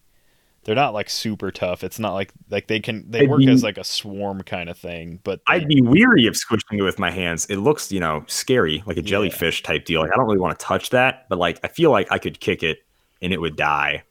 They're 0.64 0.76
not 0.76 0.94
like 0.94 1.10
super 1.10 1.50
tough. 1.52 1.84
It's 1.84 1.98
not 2.00 2.14
like 2.14 2.32
like 2.52 2.68
they 2.68 2.80
can 2.80 3.10
they 3.10 3.22
I'd 3.22 3.30
work 3.30 3.40
be- 3.40 3.50
as 3.50 3.64
like 3.64 3.78
a 3.80 3.84
swarm 3.84 4.42
kind 4.44 4.70
of 4.70 4.78
thing. 4.78 5.20
But 5.24 5.42
I'd 5.48 5.68
be 5.68 5.82
weary 5.82 6.28
of 6.28 6.36
squishing 6.38 6.78
it 6.78 6.84
with 6.84 7.00
my 7.00 7.10
hands. 7.10 7.46
It 7.48 7.58
looks, 7.58 7.92
you 7.92 8.00
know, 8.00 8.24
scary, 8.28 8.84
like 8.86 8.98
a 8.98 9.02
Yeah. 9.02 9.08
jellyfish 9.08 9.64
type 9.64 9.86
deal. 9.86 10.02
Like, 10.02 10.12
I 10.14 10.18
don't 10.18 10.26
really 10.26 10.38
want 10.40 10.60
to 10.60 10.64
touch 10.64 10.92
that, 10.92 11.28
but 11.30 11.40
like, 11.40 11.60
I 11.64 11.68
feel 11.68 11.90
like 11.92 12.12
I 12.12 12.20
could 12.20 12.40
kick 12.40 12.62
it 12.62 12.80
and 13.24 13.34
it 13.34 13.40
would 13.42 13.56
die. 13.56 14.04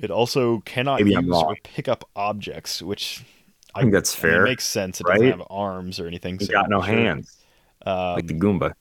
it 0.00 0.10
also 0.10 0.60
cannot 0.60 0.98
Maybe 1.00 1.12
use 1.12 1.28
or 1.30 1.54
pick 1.62 1.86
up 1.88 2.08
objects, 2.16 2.82
which 2.82 3.22
I 3.74 3.80
think 3.80 3.92
that's 3.92 4.14
I 4.22 4.26
mean, 4.26 4.32
fair. 4.34 4.44
makes 4.44 4.66
sense. 4.66 5.00
It 5.00 5.06
right? 5.08 5.14
doesn't 5.20 5.38
have 5.38 5.46
arms 5.50 5.98
or 6.00 6.06
anything. 6.06 6.36
It's 6.36 6.46
so 6.46 6.52
got 6.52 6.68
no 6.70 6.80
sure. 6.82 6.94
hands. 6.94 7.36
Um, 7.86 8.14
like 8.14 8.26
the 8.26 8.34
Goomba. 8.34 8.72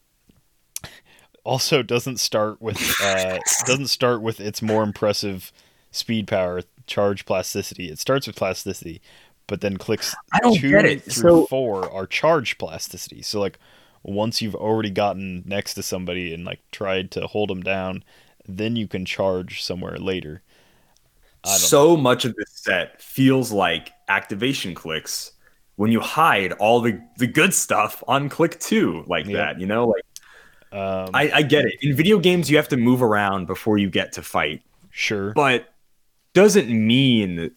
also 1.44 1.84
doesn't 1.84 2.18
start 2.18 2.62
with 2.62 2.80
uh, 3.02 3.38
doesn't 3.66 3.88
start 3.88 4.22
with 4.22 4.40
its 4.40 4.62
more 4.62 4.84
impressive 4.84 5.52
speed 5.92 6.28
power 6.28 6.62
charge 6.88 7.26
plasticity. 7.26 7.90
It 7.90 8.00
starts 8.00 8.28
with 8.28 8.36
plasticity, 8.36 9.02
but 9.48 9.62
then 9.62 9.78
clicks 9.78 10.16
I 10.32 10.40
don't 10.40 10.56
two 10.58 10.70
get 10.70 10.86
it. 10.86 11.04
through 11.04 11.12
So- 11.42 11.46
four 11.48 11.92
are 11.92 12.08
charge 12.08 12.58
plasticity. 12.58 13.22
So 13.22 13.40
like 13.40 13.60
once 14.04 14.42
you've 14.42 14.56
already 14.56 14.90
gotten 14.90 15.44
next 15.46 15.74
to 15.76 15.84
somebody 15.84 16.34
and 16.34 16.44
like 16.46 16.60
tried 16.72 17.10
to 17.12 17.28
hold 17.28 17.50
them 17.50 17.62
down, 17.62 18.04
then 18.48 18.76
you 18.76 18.88
can 18.88 19.06
charge 19.06 19.64
somewhere 19.64 19.98
later. 19.98 20.42
I 21.46 21.50
don't 21.50 21.58
So 21.60 21.98
much 21.98 22.24
of 22.26 22.36
this 22.36 22.52
set 22.54 23.02
feels 23.02 23.52
like 23.52 23.92
activation 24.14 24.74
clicks 24.76 25.32
when 25.76 25.92
you 25.92 26.00
hide 26.00 26.52
all 26.54 26.82
the, 26.82 27.02
the 27.18 27.28
good 27.28 27.54
stuff 27.54 28.04
on 28.08 28.30
click 28.30 28.60
two 28.60 29.04
like 29.08 29.26
Yeah. 29.26 29.38
that. 29.38 29.60
You 29.60 29.66
know, 29.66 29.88
like 29.88 30.04
Um, 30.72 31.10
I, 31.14 31.32
I 31.36 31.42
get 31.44 31.66
it. 31.66 31.76
In 31.82 31.96
video 31.96 32.18
games, 32.20 32.50
you 32.50 32.58
have 32.58 32.68
to 32.70 32.78
move 32.78 33.04
around 33.04 33.46
before 33.46 33.78
you 33.78 33.90
get 33.90 34.12
to 34.14 34.22
fight, 34.24 34.62
sure. 34.90 35.32
but 35.34 35.70
doesn't 36.34 36.68
mean 36.70 37.52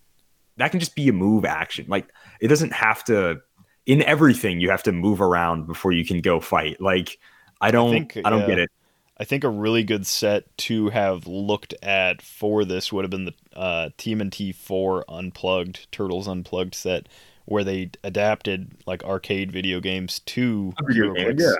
that 0.59 0.70
can 0.70 0.81
just 0.81 0.95
be 0.95 1.09
a 1.09 1.12
move 1.12 1.45
action. 1.47 1.87
Like 1.89 2.07
it 2.41 2.49
doesn't 2.49 2.73
have 2.73 3.05
to. 3.05 3.41
In 3.87 4.03
everything, 4.03 4.61
you 4.61 4.69
have 4.70 4.83
to 4.83 4.93
move 4.93 5.20
around 5.23 5.66
before 5.66 5.93
you 5.93 6.05
can 6.05 6.20
go 6.20 6.41
fight. 6.41 6.81
Like 6.81 7.19
I 7.61 7.70
don't, 7.70 7.89
I, 7.89 7.93
think, 7.93 8.16
don't 8.24 8.41
yeah. 8.41 8.47
get 8.47 8.59
it. 8.59 8.70
I 9.19 9.24
think 9.24 9.45
a 9.45 9.49
really 9.49 9.85
good 9.85 10.07
set 10.07 10.45
to 10.69 10.91
have 10.91 11.27
looked 11.27 11.73
at 11.83 12.20
for 12.20 12.65
this 12.66 12.93
would 12.93 13.05
have 13.05 13.11
been 13.11 13.24
the 13.24 13.35
uh, 13.57 13.89
TMNT 13.99 14.55
4 14.55 15.05
Unplugged, 15.09 15.91
Turtles 15.91 16.28
Unplugged 16.28 16.74
set, 16.74 17.09
where 17.47 17.65
they 17.65 17.91
adapted 18.05 18.73
like 18.87 19.03
arcade 19.05 19.51
video 19.51 19.81
games 19.81 20.20
to 20.27 20.73
Video 20.87 21.12
game, 21.15 21.39
yeah. 21.39 21.55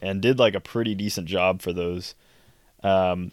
and 0.00 0.22
did 0.22 0.38
like 0.38 0.54
a 0.54 0.60
pretty 0.60 0.94
decent 0.94 1.26
job 1.26 1.60
for 1.60 1.72
those. 1.72 2.14
Um, 2.82 3.32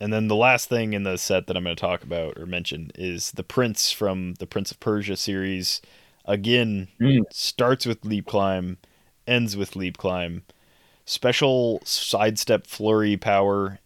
and 0.00 0.12
then 0.12 0.26
the 0.28 0.34
last 0.36 0.68
thing 0.68 0.94
in 0.94 1.04
the 1.04 1.16
set 1.16 1.46
that 1.46 1.56
I'm 1.56 1.62
going 1.64 1.76
to 1.76 1.80
talk 1.80 2.02
about 2.02 2.36
or 2.38 2.46
mention 2.46 2.90
is 2.96 3.30
the 3.32 3.44
Prince 3.44 3.92
from 3.92 4.34
the 4.40 4.46
Prince 4.46 4.70
of 4.72 4.80
Persia 4.80 5.16
series. 5.16 5.80
Again, 6.24 6.88
Mm. 7.00 7.22
starts 7.32 7.86
with 7.86 8.04
leap 8.04 8.26
climb, 8.26 8.78
ends 9.26 9.56
with 9.56 9.76
leap 9.76 9.98
climb. 9.98 10.42
Special 11.04 11.80
sidestep 11.84 12.66
flurry 12.66 13.16
power 13.16 13.78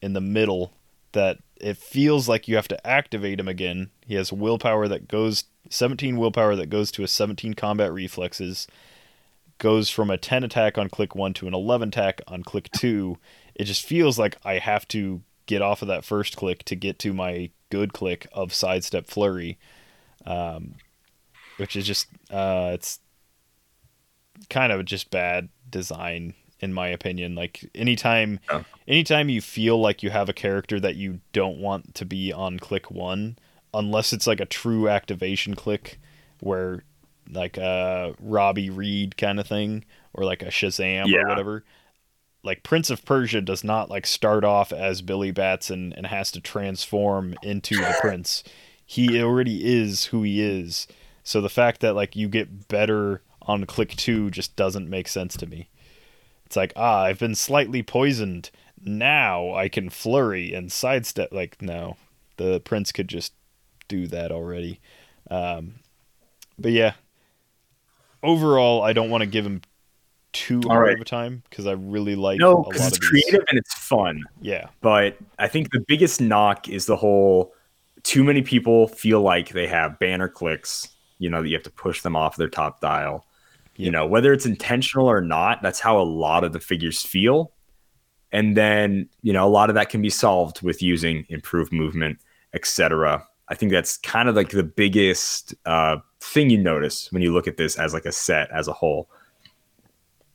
in 0.00 0.12
the 0.14 0.20
middle 0.20 0.72
that 1.12 1.38
it 1.60 1.76
feels 1.76 2.28
like 2.28 2.48
you 2.48 2.56
have 2.56 2.68
to 2.68 2.86
activate 2.86 3.40
him 3.40 3.48
again. 3.48 3.90
He 4.06 4.14
has 4.14 4.32
willpower 4.32 4.88
that 4.88 5.08
goes 5.08 5.44
17 5.68 6.16
willpower 6.16 6.56
that 6.56 6.70
goes 6.70 6.90
to 6.92 7.02
a 7.02 7.08
17 7.08 7.54
combat 7.54 7.92
reflexes, 7.92 8.66
goes 9.58 9.90
from 9.90 10.10
a 10.10 10.18
10 10.18 10.44
attack 10.44 10.78
on 10.78 10.88
click 10.88 11.14
1 11.14 11.34
to 11.34 11.46
an 11.46 11.54
11 11.54 11.88
attack 11.88 12.20
on 12.26 12.42
click 12.42 12.70
2. 12.72 13.18
It 13.54 13.64
just 13.64 13.84
feels 13.84 14.18
like 14.18 14.36
I 14.44 14.58
have 14.58 14.88
to 14.88 15.22
get 15.46 15.62
off 15.62 15.82
of 15.82 15.88
that 15.88 16.04
first 16.04 16.36
click 16.36 16.64
to 16.64 16.76
get 16.76 16.98
to 17.00 17.12
my 17.12 17.50
good 17.70 17.92
click 17.92 18.26
of 18.32 18.54
sidestep 18.54 19.06
flurry. 19.06 19.58
Um, 20.26 20.74
which 21.60 21.76
is 21.76 21.86
just 21.86 22.08
uh, 22.30 22.70
it's 22.72 23.00
kind 24.48 24.72
of 24.72 24.84
just 24.86 25.10
bad 25.10 25.50
design 25.68 26.34
in 26.60 26.72
my 26.72 26.88
opinion. 26.88 27.34
Like 27.34 27.68
anytime 27.74 28.40
Yeah. 28.50 28.62
anytime 28.86 29.28
you 29.28 29.40
feel 29.40 29.80
like 29.80 30.02
you 30.02 30.10
have 30.10 30.28
a 30.28 30.32
character 30.34 30.78
that 30.80 30.96
you 30.96 31.20
don't 31.32 31.58
want 31.58 31.94
to 31.96 32.04
be 32.04 32.32
on 32.32 32.58
click 32.58 32.90
1 32.90 33.36
unless 33.72 34.12
it's 34.12 34.26
like 34.26 34.40
a 34.40 34.46
true 34.46 34.88
activation 34.88 35.54
click 35.54 36.00
where 36.40 36.82
like 37.30 37.56
a 37.56 38.14
Robby 38.20 38.70
Reed 38.70 39.16
kind 39.16 39.38
of 39.38 39.46
thing 39.46 39.84
or 40.12 40.24
like 40.24 40.42
a 40.42 40.46
Shazam 40.46 41.06
Yeah. 41.06 41.20
or 41.20 41.28
whatever. 41.28 41.64
Like 42.42 42.62
Prince 42.62 42.88
of 42.90 43.04
Persia 43.04 43.40
does 43.42 43.62
not 43.62 43.90
like 43.90 44.06
start 44.06 44.44
off 44.44 44.72
as 44.72 45.02
Billy 45.02 45.30
Batson 45.30 45.92
and 45.96 46.06
has 46.06 46.30
to 46.32 46.40
transform 46.40 47.34
into 47.42 47.76
the 47.76 47.96
prince. 48.00 48.42
He 48.84 49.22
already 49.22 49.64
is 49.64 50.06
who 50.06 50.22
he 50.22 50.42
is. 50.42 50.88
So 51.22 51.40
the 51.40 51.48
fact 51.50 51.80
that 51.82 51.94
like 51.94 52.16
you 52.16 52.28
get 52.28 52.66
better 52.68 53.22
on 53.42 53.66
click 53.66 53.90
2 53.94 54.30
just 54.30 54.56
doesn't 54.56 54.88
make 54.90 55.06
sense 55.06 55.36
to 55.36 55.46
me. 55.46 55.68
It's 56.50 56.56
like, 56.56 56.72
ah, 56.74 57.04
I've 57.04 57.20
been 57.20 57.36
slightly 57.36 57.80
poisoned. 57.80 58.50
Now 58.84 59.54
I 59.54 59.68
can 59.68 59.88
flurry 59.88 60.52
and 60.52 60.72
sidestep. 60.72 61.30
Like, 61.30 61.62
no, 61.62 61.96
the 62.38 62.58
prince 62.58 62.90
could 62.90 63.06
just 63.06 63.34
do 63.86 64.08
that 64.08 64.32
already. 64.32 64.80
Um, 65.30 65.74
but 66.58 66.72
yeah, 66.72 66.94
overall, 68.24 68.82
I 68.82 68.92
don't 68.92 69.10
want 69.10 69.22
to 69.22 69.28
give 69.28 69.46
him 69.46 69.62
too 70.32 70.60
All 70.64 70.70
hard 70.70 70.86
right. 70.86 70.94
of 70.96 71.00
a 71.00 71.04
time 71.04 71.44
because 71.48 71.68
I 71.68 71.72
really 71.74 72.16
like 72.16 72.40
No, 72.40 72.64
because 72.64 72.88
it's 72.88 72.98
creative 72.98 73.44
and 73.48 73.56
it's 73.56 73.72
fun. 73.74 74.24
Yeah, 74.40 74.66
But 74.80 75.18
I 75.38 75.46
think 75.46 75.70
the 75.70 75.84
biggest 75.86 76.20
knock 76.20 76.68
is 76.68 76.86
the 76.86 76.96
whole 76.96 77.54
too 78.02 78.24
many 78.24 78.42
people 78.42 78.88
feel 78.88 79.20
like 79.20 79.50
they 79.50 79.68
have 79.68 80.00
banner 80.00 80.26
clicks, 80.26 80.88
you 81.20 81.30
know, 81.30 81.42
that 81.42 81.48
you 81.48 81.54
have 81.54 81.62
to 81.62 81.70
push 81.70 82.02
them 82.02 82.16
off 82.16 82.34
their 82.34 82.48
top 82.48 82.80
dial. 82.80 83.24
You 83.80 83.90
know, 83.90 84.06
whether 84.06 84.32
it's 84.32 84.46
intentional 84.46 85.06
or 85.06 85.20
not, 85.20 85.62
that's 85.62 85.80
how 85.80 86.00
a 86.00 86.04
lot 86.04 86.44
of 86.44 86.52
the 86.52 86.60
figures 86.60 87.02
feel. 87.02 87.52
And 88.32 88.56
then, 88.56 89.08
you 89.22 89.32
know, 89.32 89.46
a 89.46 89.50
lot 89.50 89.70
of 89.70 89.74
that 89.74 89.88
can 89.88 90.02
be 90.02 90.10
solved 90.10 90.62
with 90.62 90.82
using 90.82 91.26
improved 91.28 91.72
movement, 91.72 92.18
etc. 92.54 93.26
I 93.48 93.54
think 93.54 93.72
that's 93.72 93.96
kind 93.96 94.28
of 94.28 94.36
like 94.36 94.50
the 94.50 94.62
biggest 94.62 95.54
uh, 95.66 95.96
thing 96.20 96.50
you 96.50 96.58
notice 96.58 97.10
when 97.10 97.22
you 97.22 97.32
look 97.32 97.48
at 97.48 97.56
this 97.56 97.76
as 97.76 97.92
like 97.92 98.04
a 98.04 98.12
set 98.12 98.50
as 98.52 98.68
a 98.68 98.72
whole 98.72 99.08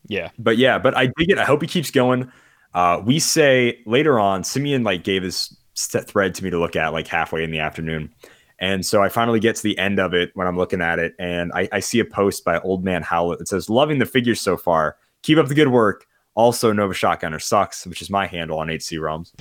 yeah, 0.08 0.30
but 0.38 0.58
yeah, 0.58 0.78
but 0.78 0.96
I 0.96 1.08
dig 1.18 1.32
it. 1.32 1.38
I 1.38 1.46
hope 1.46 1.62
he 1.62 1.68
keeps 1.68 1.92
going. 1.92 2.32
Uh, 2.74 3.02
we 3.04 3.20
say 3.20 3.80
later 3.86 4.20
on, 4.20 4.44
Simeon 4.44 4.84
like 4.84 5.04
gave 5.04 5.24
his 5.24 5.56
thread 5.76 6.36
to 6.36 6.44
me 6.44 6.50
to 6.50 6.60
look 6.60 6.76
at 6.76 6.94
like 6.94 7.08
halfway 7.08 7.44
in 7.44 7.52
the 7.52 7.60
afternoon. 7.60 8.14
And 8.60 8.86
so 8.86 9.04
I 9.04 9.10
finally 9.10 9.40
get 9.40 9.56
to 9.58 9.64
the 9.64 9.78
end 9.78 10.00
of 10.00 10.14
it 10.14 10.32
when 10.34 10.48
I'm 10.48 10.58
looking 10.58 10.82
at 10.82 10.98
it, 11.00 11.14
and 11.20 11.52
I, 11.54 11.68
I 11.72 11.80
see 11.80 12.00
a 12.00 12.06
post 12.06 12.46
by 12.46 12.60
Old 12.60 12.84
Man 12.84 13.02
Howlett 13.02 13.40
that 13.40 13.48
says, 13.48 13.70
Loving 13.70 14.00
the 14.00 14.06
figures 14.06 14.40
so 14.40 14.56
far. 14.58 14.98
Keep 15.24 15.40
up 15.40 15.48
the 15.48 15.56
good 15.56 15.68
work. 15.68 16.06
Also, 16.36 16.72
Nova 16.72 16.94
Shotgunner 16.94 17.42
sucks, 17.42 17.86
which 17.88 18.02
is 18.02 18.10
my 18.10 18.28
handle 18.28 18.60
on 18.60 18.70
HC 18.70 19.00
Realms. 19.00 19.34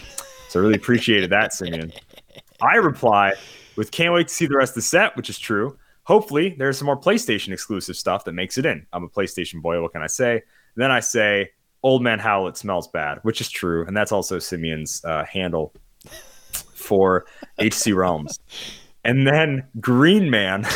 So 0.48 0.60
I 0.60 0.62
really 0.62 0.76
appreciated 0.76 1.30
that, 1.30 1.52
Simeon. 1.52 1.92
I 2.62 2.76
reply 2.76 3.34
with 3.76 3.90
can't 3.90 4.14
wait 4.14 4.28
to 4.28 4.34
see 4.34 4.46
the 4.46 4.56
rest 4.56 4.70
of 4.70 4.76
the 4.76 4.82
set, 4.82 5.16
which 5.16 5.28
is 5.28 5.38
true. 5.38 5.76
Hopefully, 6.04 6.54
there's 6.58 6.78
some 6.78 6.86
more 6.86 7.00
PlayStation 7.00 7.52
exclusive 7.52 7.96
stuff 7.96 8.24
that 8.24 8.32
makes 8.32 8.58
it 8.58 8.66
in. 8.66 8.86
I'm 8.92 9.04
a 9.04 9.08
PlayStation 9.08 9.60
boy. 9.60 9.80
What 9.82 9.92
can 9.92 10.02
I 10.02 10.06
say? 10.06 10.42
Then 10.76 10.90
I 10.90 11.00
say, 11.00 11.50
Old 11.82 12.02
Man 12.02 12.18
Howlett 12.18 12.56
smells 12.56 12.88
bad, 12.88 13.18
which 13.22 13.40
is 13.40 13.50
true. 13.50 13.86
And 13.86 13.96
that's 13.96 14.12
also 14.12 14.38
Simeon's 14.38 15.04
uh, 15.04 15.24
handle 15.24 15.74
for 16.74 17.26
HC 17.58 17.92
Realms. 17.92 18.38
And 19.04 19.26
then 19.26 19.66
Green 19.80 20.30
Man 20.30 20.66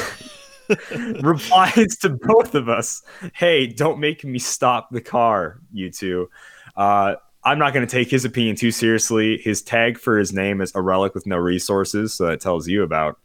replies 1.23 1.97
to 2.03 2.11
both 2.11 2.55
of 2.55 2.69
us 2.69 3.03
Hey, 3.35 3.67
don't 3.67 3.99
make 3.99 4.25
me 4.25 4.39
stop 4.39 4.91
the 4.91 5.01
car, 5.01 5.61
you 5.73 5.91
two. 5.91 6.31
Uh, 6.77 7.17
I'm 7.45 7.59
not 7.59 7.73
going 7.73 7.87
to 7.87 7.91
take 7.91 8.11
his 8.11 8.25
opinion 8.25 8.57
too 8.57 8.71
seriously. 8.71 9.39
His 9.39 9.63
tag 9.63 9.99
for 9.99 10.19
his 10.19 10.33
name 10.33 10.61
is 10.61 10.75
a 10.75 10.83
relic 10.83 11.15
with 11.15 11.27
no 11.27 11.37
resources. 11.37 12.13
So 12.13 12.27
that 12.27 12.41
tells 12.41 12.69
you 12.69 12.83
about 12.83 13.19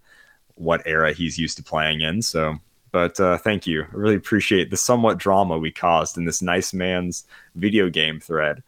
what 0.56 0.82
era 0.86 1.14
he's 1.14 1.38
used 1.38 1.58
to 1.58 1.64
playing 1.64 2.02
in. 2.02 2.22
So, 2.22 2.56
but 2.92 3.20
uh, 3.20 3.38
thank 3.40 3.66
you. 3.66 3.84
I 3.84 3.96
really 3.96 4.16
appreciate 4.16 4.70
the 4.70 4.78
somewhat 4.78 5.18
drama 5.18 5.58
we 5.58 5.72
caused 5.72 6.18
in 6.18 6.26
this 6.26 6.42
nice 6.42 6.74
man's 6.74 7.26
video 7.56 7.90
game 7.90 8.20
thread 8.20 8.64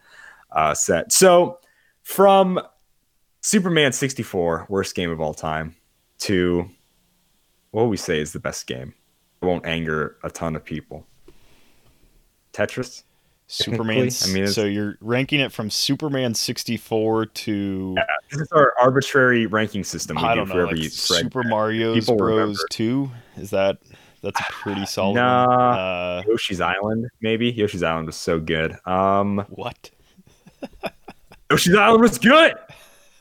uh, 0.52 0.74
set. 0.74 1.12
So, 1.12 1.60
from 2.03 2.60
Superman 3.41 3.91
64, 3.91 4.66
worst 4.68 4.95
game 4.95 5.12
of 5.12 5.22
all 5.22 5.34
time, 5.34 5.76
to 6.20 6.70
what 7.72 7.90
we 7.90 7.98
say 7.98 8.20
is 8.20 8.34
the 8.34 8.40
best 8.40 8.68
game? 8.68 8.94
It 9.42 9.46
won't 9.46 9.66
anger 9.66 10.18
a 10.24 10.30
ton 10.30 10.56
of 10.56 10.64
people. 10.64 11.06
Tetris? 12.54 13.04
Superman. 13.48 14.10
I 14.24 14.28
mean, 14.34 14.48
so 14.48 14.64
you're 14.66 14.98
ranking 15.02 15.40
it 15.40 15.52
from 15.52 15.70
Superman 15.70 16.34
64 16.34 17.28
to 17.28 17.96
This 18.32 18.42
is 18.42 18.52
our 18.52 18.74
arbitrary 18.80 19.46
ranking 19.46 19.84
system 19.84 20.18
we 20.18 20.24
I 20.24 20.34
do 20.34 20.40
don't 20.40 20.48
for 20.48 20.56
know, 20.56 20.64
every 20.64 20.82
like. 20.82 20.92
Super 20.92 21.44
Mario's 21.44 22.06
People 22.06 22.18
Bros. 22.18 22.64
2. 22.72 23.12
Is 23.38 23.52
that 23.52 23.78
that's 24.24 24.40
a 24.40 24.44
pretty 24.52 24.86
solid? 24.88 25.14
one. 25.14 25.24
Nah. 25.24 25.74
Uh, 25.74 26.24
Yoshi's 26.28 26.60
Island, 26.60 27.08
maybe. 27.22 27.52
Yoshi's 27.52 27.84
Island 27.84 28.08
was 28.08 28.16
so 28.16 28.40
good. 28.40 28.76
Um, 28.88 29.46
what? 29.50 29.92
Yoshi's 31.52 31.76
Island 31.76 32.02
was 32.02 32.18
good. 32.18 32.56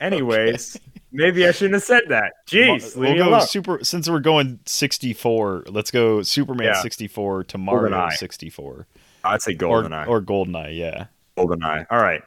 Anyways, 0.00 0.78
maybe 1.14 1.46
I 1.46 1.52
shouldn't 1.52 1.74
have 1.74 1.82
said 1.84 2.02
that. 2.08 2.32
Jeez, 2.46 2.94
we'll 2.96 3.16
go 3.16 3.30
alone. 3.30 3.46
super 3.46 3.82
since 3.82 4.08
we're 4.10 4.20
going 4.20 4.58
64. 4.66 5.64
Let's 5.68 5.90
go 5.90 6.20
Superman 6.22 6.66
Yeah. 6.66 6.82
64 6.82 7.44
to 7.44 7.58
Mario 7.58 8.08
64 8.10 8.86
I'd 9.24 9.40
say 9.40 9.52
or 9.52 9.56
GoldenEye. 9.82 10.06
or 10.08 10.20
GoldenEye. 10.20 10.76
Yeah. 10.76 11.06
GoldenEye. 11.38 11.86
All 11.90 12.02
right. 12.02 12.22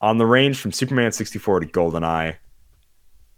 On 0.00 0.18
the 0.18 0.26
range 0.26 0.60
from 0.60 0.70
Superman 0.70 1.10
64 1.10 1.60
to 1.60 1.66
GoldenEye. 1.66 2.36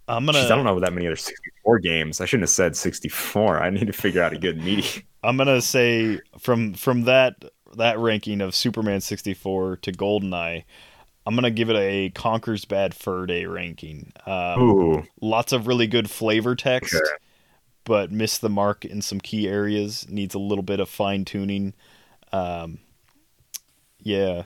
I'm 0.07 0.25
gonna 0.25 0.39
Jeez, 0.39 0.45
I 0.51 0.55
don't 0.55 0.65
know 0.65 0.79
that 0.79 0.93
many 0.93 1.07
other 1.07 1.15
64 1.15 1.79
games. 1.79 2.19
I 2.21 2.25
shouldn't 2.25 2.43
have 2.43 2.49
said 2.49 2.75
64. 2.75 3.59
I 3.61 3.69
need 3.69 3.87
to 3.87 3.93
figure 3.93 4.21
out 4.21 4.33
a 4.33 4.37
good 4.37 4.57
medium. 4.57 5.03
I'm 5.23 5.37
gonna 5.37 5.61
say 5.61 6.19
from 6.39 6.73
from 6.73 7.03
that 7.03 7.35
that 7.77 7.97
ranking 7.97 8.41
of 8.41 8.53
Superman 8.53 8.99
64 8.99 9.77
to 9.77 9.91
Goldeneye, 9.93 10.65
I'm 11.25 11.35
gonna 11.35 11.51
give 11.51 11.69
it 11.69 11.75
a 11.75 12.09
Conker's 12.11 12.65
Bad 12.65 12.93
Fur 12.95 13.25
Day 13.25 13.45
ranking. 13.45 14.11
Um, 14.25 14.59
Ooh, 14.61 15.03
lots 15.21 15.51
of 15.51 15.67
really 15.67 15.87
good 15.87 16.09
flavor 16.09 16.55
text, 16.55 16.95
Okay. 16.95 17.05
but 17.83 18.11
missed 18.11 18.41
the 18.41 18.49
mark 18.49 18.85
in 18.85 19.01
some 19.01 19.19
key 19.19 19.47
areas. 19.47 20.07
Needs 20.09 20.33
a 20.33 20.39
little 20.39 20.63
bit 20.63 20.79
of 20.79 20.89
fine 20.89 21.23
tuning. 21.25 21.73
Um, 22.33 22.79
yeah, 23.99 24.43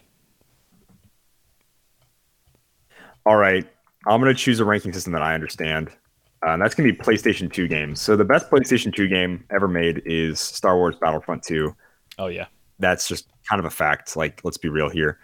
all 3.26 3.38
right. 3.38 3.66
I'm 4.08 4.20
gonna 4.22 4.34
choose 4.34 4.60
a 4.60 4.66
ranking 4.66 4.94
system 4.94 5.14
that 5.14 5.22
I 5.22 5.34
understand. 5.34 5.90
Uh, 6.46 6.52
and 6.52 6.62
that's 6.62 6.76
gonna 6.76 6.92
be 6.92 6.98
PlayStation 6.98 7.52
2 7.52 7.68
games. 7.68 8.02
So 8.02 8.16
the 8.16 8.26
best 8.26 8.50
PlayStation 8.52 8.94
2 8.96 9.08
game 9.08 9.44
ever 9.52 9.68
made 9.68 10.04
is 10.06 10.40
Star 10.40 10.76
Wars 10.78 10.96
Battlefront 11.02 11.42
2. 11.44 11.76
oh 12.20 12.28
yeah, 12.28 12.46
that's 12.80 13.08
just 13.08 13.28
kind 13.50 13.60
of 13.60 13.66
a 13.66 13.70
fact. 13.70 14.16
Like, 14.16 14.42
let's 14.44 14.58
be 14.58 14.70
real 14.70 14.90
here. 14.90 15.20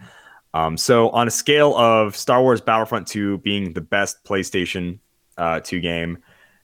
Um, 0.53 0.77
so, 0.77 1.09
on 1.09 1.27
a 1.27 1.31
scale 1.31 1.75
of 1.77 2.15
Star 2.15 2.41
Wars 2.41 2.59
Battlefront 2.59 3.07
2 3.07 3.37
being 3.39 3.73
the 3.73 3.81
best 3.81 4.23
PlayStation 4.25 4.99
uh, 5.37 5.61
2 5.61 5.79
game, 5.79 6.17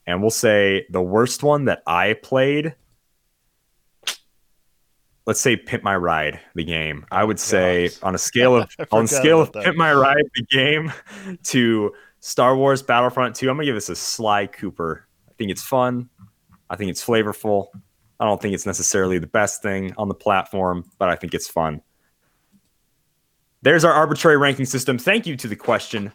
and 0.06 0.22
we'll 0.22 0.30
say 0.30 0.86
the 0.90 1.02
worst 1.02 1.42
one 1.42 1.66
that 1.66 1.84
I 1.88 2.14
played, 2.14 2.76
let's 5.26 5.40
say 5.40 5.56
Pimp 5.56 5.84
My 5.84 5.96
Ride, 5.96 6.40
the 6.56 6.64
game. 6.64 7.06
I 7.12 7.24
would 7.24 7.40
say 7.40 7.90
gosh. 7.90 8.04
on 8.04 8.16
a 8.16 8.18
scale 8.18 8.56
of 8.58 8.70
on 8.92 9.08
scale 9.08 9.42
of 9.42 9.52
that. 9.54 9.64
Pimp 9.64 9.78
My 9.78 9.94
Ride, 9.94 10.26
the 10.36 10.44
game, 10.44 10.92
to 11.44 11.94
Star 12.20 12.58
Wars 12.58 12.82
Battlefront 12.82 13.36
2, 13.36 13.50
I'm 13.50 13.56
gonna 13.56 13.66
give 13.66 13.76
this 13.76 13.90
a 13.90 13.96
Sly 13.96 14.48
Cooper. 14.48 15.08
I 15.30 15.34
think 15.38 15.52
it's 15.52 15.64
fun. 15.64 16.10
I 16.70 16.76
think 16.76 16.90
it's 16.90 17.06
flavorful. 17.06 17.68
I 18.20 18.26
don't 18.26 18.42
think 18.42 18.54
it's 18.54 18.66
necessarily 18.66 19.20
the 19.20 19.28
best 19.28 19.62
thing 19.62 19.94
on 19.98 20.08
the 20.08 20.16
platform, 20.16 20.90
but 20.98 21.10
I 21.10 21.16
think 21.16 21.34
it's 21.34 21.48
fun. 21.48 21.82
There's 23.68 23.84
our 23.84 23.92
arbitrary 23.92 24.38
ranking 24.38 24.66
system. 24.66 24.98
Thank 24.98 25.28
you 25.28 25.36
to 25.36 25.46
the 25.46 25.56
question 25.58 26.14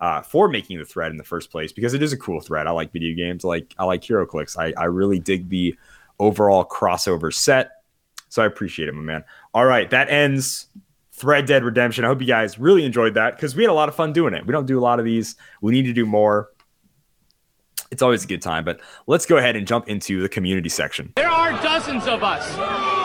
uh, 0.00 0.22
for 0.22 0.48
making 0.48 0.78
the 0.78 0.86
thread 0.86 1.10
in 1.10 1.18
the 1.18 1.22
first 1.22 1.50
place 1.50 1.70
because 1.70 1.92
it 1.92 2.02
is 2.02 2.14
a 2.14 2.16
cool 2.16 2.40
thread. 2.40 2.66
I 2.66 2.70
like 2.70 2.92
video 2.94 3.14
games. 3.14 3.44
I 3.44 3.48
like 3.48 3.74
I 3.78 3.84
like 3.84 4.00
HeroClix. 4.00 4.56
I, 4.56 4.72
I 4.80 4.86
really 4.86 5.18
dig 5.18 5.50
the 5.50 5.74
overall 6.18 6.64
crossover 6.64 7.30
set. 7.30 7.82
So 8.30 8.42
I 8.42 8.46
appreciate 8.46 8.88
it, 8.88 8.94
my 8.94 9.02
man. 9.02 9.22
All 9.52 9.66
right, 9.66 9.90
that 9.90 10.08
ends 10.08 10.68
Thread 11.12 11.44
Dead 11.44 11.62
Redemption. 11.62 12.06
I 12.06 12.08
hope 12.08 12.22
you 12.22 12.26
guys 12.26 12.58
really 12.58 12.86
enjoyed 12.86 13.12
that 13.12 13.36
because 13.36 13.54
we 13.54 13.64
had 13.64 13.70
a 13.70 13.74
lot 13.74 13.90
of 13.90 13.94
fun 13.94 14.14
doing 14.14 14.32
it. 14.32 14.46
We 14.46 14.52
don't 14.52 14.64
do 14.64 14.78
a 14.78 14.80
lot 14.80 14.98
of 14.98 15.04
these. 15.04 15.36
We 15.60 15.72
need 15.72 15.84
to 15.84 15.92
do 15.92 16.06
more. 16.06 16.52
It's 17.90 18.00
always 18.00 18.24
a 18.24 18.26
good 18.26 18.40
time, 18.40 18.64
but 18.64 18.80
let's 19.06 19.26
go 19.26 19.36
ahead 19.36 19.56
and 19.56 19.66
jump 19.66 19.90
into 19.90 20.22
the 20.22 20.28
community 20.30 20.70
section. 20.70 21.12
There 21.16 21.28
are 21.28 21.52
dozens 21.62 22.06
of 22.06 22.22
us. 22.22 23.03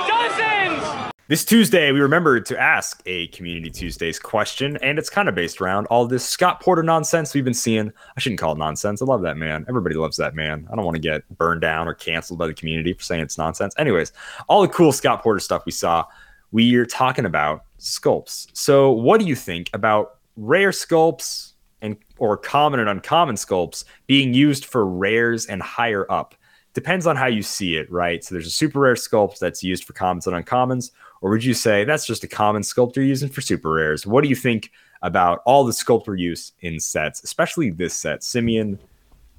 This 1.30 1.46
Tuesday, 1.46 1.92
we 1.92 2.00
remembered 2.00 2.48
to 2.48 2.60
ask 2.60 3.04
a 3.06 3.28
Community 3.28 3.70
Tuesdays 3.70 4.18
question, 4.18 4.78
and 4.78 4.98
it's 4.98 5.12
kind 5.12 5.30
of 5.30 5.36
based 5.36 5.62
around 5.62 5.86
all 5.86 6.08
this 6.08 6.28
Scott 6.28 6.60
Porter 6.60 6.82
nonsense 6.82 7.36
we've 7.36 7.44
been 7.44 7.54
seeing. 7.54 7.94
I 8.18 8.20
shouldn't 8.20 8.40
call 8.40 8.54
it 8.54 8.58
nonsense. 8.58 9.00
I 9.00 9.06
love 9.06 9.22
that 9.22 9.38
man. 9.38 9.64
Everybody 9.70 9.94
loves 9.94 10.18
that 10.18 10.34
man. 10.34 10.68
I 10.72 10.76
don't 10.76 10.86
want 10.86 10.96
to 10.96 11.00
get 11.00 11.22
burned 11.38 11.62
down 11.62 11.88
or 11.88 11.94
canceled 11.94 12.40
by 12.40 12.48
the 12.48 12.54
community 12.56 12.94
for 12.94 13.04
saying 13.04 13.22
it's 13.22 13.38
nonsense. 13.38 13.76
Anyways, 13.78 14.12
all 14.48 14.64
the 14.64 14.70
cool 14.70 14.92
Scott 14.92 15.22
Porter 15.22 15.40
stuff 15.40 15.68
we 15.68 15.72
saw, 15.72 16.04
we're 16.52 16.88
talking 16.88 17.26
about 17.26 17.66
sculpts. 17.78 18.48
So, 18.54 18.92
what 18.92 19.20
do 19.20 19.28
you 19.28 19.36
think 19.36 19.70
about 19.72 20.18
rare 20.36 20.72
sculpts 20.72 21.52
and 21.84 21.96
or 22.18 22.38
common 22.38 22.80
and 22.80 22.90
uncommon 22.90 23.36
sculpts 23.36 23.84
being 24.08 24.34
used 24.34 24.66
for 24.66 24.84
rares 24.84 25.46
and 25.46 25.62
higher 25.62 26.12
up? 26.12 26.34
Depends 26.74 27.06
on 27.06 27.16
how 27.16 27.26
you 27.28 27.44
see 27.44 27.76
it, 27.76 27.92
right? 27.92 28.24
So 28.24 28.34
there's 28.34 28.48
a 28.48 28.52
super 28.52 28.80
rare 28.80 28.94
sculpt 28.94 29.38
that's 29.40 29.64
used 29.64 29.84
for 29.84 29.94
commons 29.94 30.28
and 30.28 30.46
uncommons, 30.46 30.92
or 31.22 31.32
would 31.32 31.44
you 31.44 31.54
say 31.54 31.84
that's 31.84 32.06
just 32.06 32.24
a 32.24 32.28
common 32.28 32.62
sculpt 32.62 32.96
you're 32.96 33.06
using 33.06 33.30
for 33.30 33.42
super 33.42 33.72
rares? 33.72 34.06
What 34.06 34.24
do 34.24 34.30
you 34.30 34.36
think 34.36 34.72
about 35.02 35.42
all 35.46 35.64
the 35.64 35.74
sculptor 35.74 36.16
use 36.16 36.54
in 36.62 36.80
sets, 36.80 37.24
especially 37.24 37.70
this 37.70 37.96
set? 37.96 38.24
Simeon, 38.24 38.80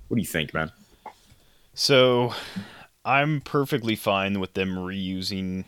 what 0.08 0.16
do 0.16 0.20
you 0.20 0.26
think, 0.28 0.52
man? 0.52 0.70
So 1.74 2.34
I'm 3.04 3.40
perfectly 3.40 3.96
fine 3.96 4.40
with 4.40 4.54
them 4.54 4.76
reusing 4.76 5.64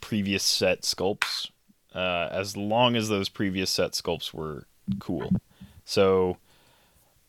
previous 0.00 0.42
set 0.42 0.82
sculpts 0.82 1.50
uh, 1.94 2.28
as 2.30 2.56
long 2.56 2.96
as 2.96 3.08
those 3.08 3.28
previous 3.28 3.70
set 3.70 3.92
sculpts 3.92 4.32
were 4.32 4.66
cool. 4.98 5.30
So 5.84 6.36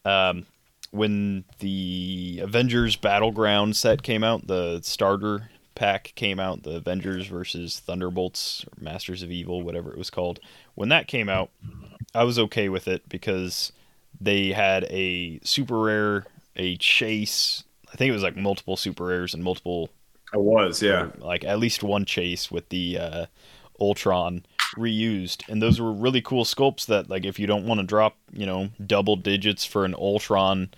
um, 0.05 0.45
when 0.91 1.45
the 1.59 2.41
Avengers 2.43 2.95
Battleground 2.95 3.75
set 3.75 4.03
came 4.03 4.23
out, 4.23 4.47
the 4.47 4.81
starter 4.83 5.49
pack 5.75 6.13
came 6.15 6.39
out, 6.39 6.63
the 6.63 6.75
Avengers 6.75 7.27
versus 7.27 7.79
Thunderbolts, 7.79 8.65
or 8.65 8.83
Masters 8.83 9.23
of 9.23 9.31
Evil, 9.31 9.61
whatever 9.61 9.91
it 9.91 9.97
was 9.97 10.09
called. 10.09 10.39
When 10.75 10.89
that 10.89 11.07
came 11.07 11.29
out, 11.29 11.49
I 12.13 12.23
was 12.23 12.37
okay 12.39 12.69
with 12.69 12.87
it 12.87 13.07
because 13.09 13.71
they 14.19 14.49
had 14.51 14.85
a 14.85 15.39
super 15.43 15.79
rare, 15.79 16.25
a 16.55 16.77
chase. 16.77 17.63
I 17.91 17.95
think 17.95 18.09
it 18.09 18.13
was 18.13 18.23
like 18.23 18.35
multiple 18.35 18.77
super 18.77 19.05
rares 19.05 19.33
and 19.33 19.43
multiple 19.43 19.89
I 20.33 20.37
was, 20.37 20.81
yeah. 20.81 21.09
like 21.17 21.43
at 21.43 21.59
least 21.59 21.83
one 21.83 22.05
chase 22.05 22.49
with 22.49 22.69
the 22.69 22.97
uh, 22.97 23.25
Ultron 23.79 24.45
reused, 24.77 25.47
and 25.49 25.61
those 25.61 25.81
were 25.81 25.91
really 25.91 26.21
cool 26.21 26.45
sculpts. 26.45 26.85
That 26.85 27.09
like 27.09 27.25
if 27.25 27.37
you 27.37 27.47
don't 27.47 27.65
want 27.65 27.81
to 27.81 27.85
drop, 27.85 28.15
you 28.31 28.45
know, 28.45 28.69
double 28.85 29.17
digits 29.17 29.65
for 29.65 29.83
an 29.83 29.93
Ultron, 29.95 30.69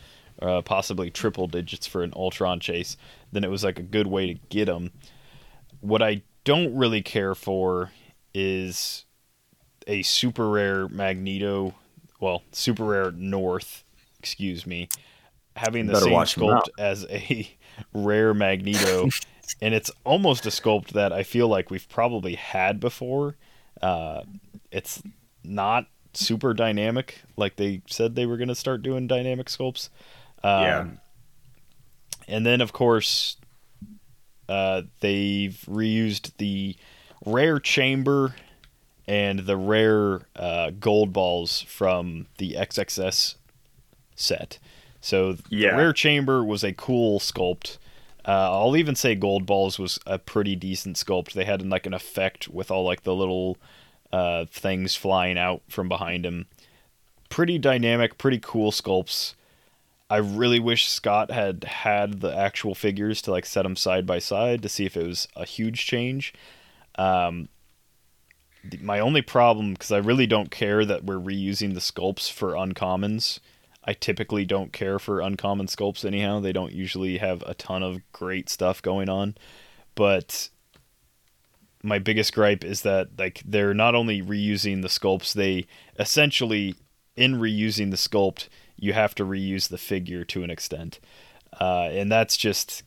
uh, 0.41 0.61
possibly 0.63 1.11
triple 1.11 1.47
digits 1.47 1.85
for 1.85 2.01
an 2.01 2.13
Ultron 2.15 2.59
chase, 2.59 2.97
then 3.33 3.43
it 3.43 3.49
was 3.49 3.63
like 3.63 3.79
a 3.79 3.83
good 3.83 4.07
way 4.07 4.33
to 4.33 4.39
get 4.49 4.65
them. 4.65 4.91
What 5.81 6.01
I 6.01 6.21
don't 6.43 6.75
really 6.75 7.01
care 7.01 7.35
for 7.35 7.91
is 8.33 9.05
a 9.87 10.01
super 10.01 10.49
rare 10.49 10.87
Magneto, 10.87 11.73
well, 12.19 12.43
super 12.51 12.85
rare 12.85 13.11
Xorn, 13.11 13.83
excuse 14.19 14.65
me, 14.65 14.87
having 15.55 15.87
the 15.87 15.93
Better 15.93 16.05
same 16.05 16.13
sculpt 16.13 16.69
as 16.77 17.05
a 17.09 17.49
rare 17.93 18.33
Magneto, 18.33 19.09
and 19.61 19.73
it's 19.73 19.91
almost 20.03 20.45
a 20.45 20.49
sculpt 20.49 20.89
that 20.89 21.11
I 21.11 21.23
feel 21.23 21.47
like 21.47 21.69
we've 21.69 21.89
probably 21.89 22.35
had 22.35 22.79
before. 22.79 23.35
Uh, 23.81 24.23
it's 24.71 25.03
not 25.43 25.87
super 26.13 26.53
dynamic, 26.53 27.21
like 27.35 27.55
they 27.57 27.81
said 27.87 28.15
they 28.15 28.25
were 28.25 28.37
going 28.37 28.47
to 28.47 28.55
start 28.55 28.81
doing 28.83 29.07
dynamic 29.07 29.47
sculpts. 29.47 29.89
Um, 30.43 30.61
Yeah. 30.63 30.87
And 32.27 32.45
then, 32.45 32.61
of 32.61 32.73
course, 32.73 33.37
uh, 34.47 34.83
they've 34.99 35.57
reused 35.69 36.31
the 36.37 36.75
rare 37.25 37.59
chamber 37.59 38.35
and 39.07 39.39
the 39.39 39.57
rare 39.57 40.21
uh, 40.35 40.71
Goldballs 40.79 41.65
from 41.65 42.27
the 42.37 42.53
XXS 42.53 43.35
set. 44.15 44.59
So 45.01 45.37
Yeah. 45.49 45.71
the 45.71 45.77
rare 45.77 45.93
chamber 45.93 46.43
was 46.43 46.63
a 46.63 46.71
cool 46.73 47.19
sculpt. 47.19 47.77
Uh, 48.25 48.51
I'll 48.51 48.77
even 48.77 48.95
say 48.95 49.15
Goldballs 49.17 49.77
was 49.77 49.99
a 50.05 50.17
pretty 50.17 50.55
decent 50.55 50.95
sculpt. 50.95 51.33
They 51.33 51.43
had 51.43 51.65
like 51.65 51.85
an 51.85 51.93
effect 51.93 52.47
with 52.47 52.71
all 52.71 52.85
like 52.85 53.03
the 53.03 53.13
little 53.13 53.57
uh, 54.13 54.45
things 54.49 54.95
flying 54.95 55.37
out 55.37 55.61
from 55.67 55.89
behind 55.89 56.25
him. 56.25 56.45
Pretty 57.29 57.57
dynamic, 57.57 58.17
pretty 58.17 58.39
cool 58.39 58.71
sculpts. 58.71 59.33
I 60.13 60.17
really 60.17 60.59
wish 60.59 60.87
Scott 60.87 61.31
had 61.31 61.63
had 61.63 62.21
the 62.21 62.37
actual 62.37 62.75
figures 62.75 63.19
to 63.23 63.31
like 63.31 63.47
set 63.47 63.63
them 63.63 63.75
side 63.75 64.05
by 64.05 64.19
side 64.19 64.61
to 64.61 64.69
see 64.69 64.85
if 64.85 64.95
it 64.95 65.07
was 65.07 65.27
a 65.35 65.43
huge 65.43 65.87
change. 65.87 66.35
Um, 66.99 67.49
th- 68.69 68.83
my 68.83 68.99
only 68.99 69.23
problem, 69.23 69.73
because 69.73 69.91
I 69.91 69.97
really 69.97 70.27
don't 70.27 70.51
care 70.51 70.85
that 70.85 71.03
we're 71.03 71.15
reusing 71.15 71.73
the 71.73 71.79
sculpts 71.79 72.31
for 72.31 72.51
uncommons. 72.51 73.39
I 73.85 73.93
typically 73.93 74.45
don't 74.45 74.71
care 74.71 74.99
for 74.99 75.19
uncommon 75.19 75.65
sculpts 75.65 76.05
anyhow. 76.05 76.39
They 76.39 76.53
don't 76.53 76.73
usually 76.73 77.17
have 77.17 77.41
a 77.47 77.55
ton 77.55 77.81
of 77.81 77.99
great 78.11 78.49
stuff 78.49 78.83
going 78.83 79.09
on. 79.09 79.33
But 79.95 80.49
my 81.81 81.97
biggest 81.97 82.35
gripe 82.35 82.63
is 82.63 82.83
that 82.83 83.17
like 83.17 83.41
they're 83.43 83.73
not 83.73 83.95
only 83.95 84.21
reusing 84.21 84.83
the 84.83 84.89
sculpts, 84.89 85.33
they 85.33 85.65
essentially 85.97 86.75
in 87.15 87.37
reusing 87.37 87.89
the 87.89 87.97
sculpt, 87.97 88.47
you 88.83 88.91
have 88.91 89.15
to 89.15 89.23
reuse 89.23 89.69
the 89.69 89.77
figure 89.77 90.25
to 90.25 90.43
an 90.43 90.49
extent. 90.49 90.99
Uh, 91.59 91.87
and 91.91 92.11
that's 92.11 92.35
just 92.35 92.83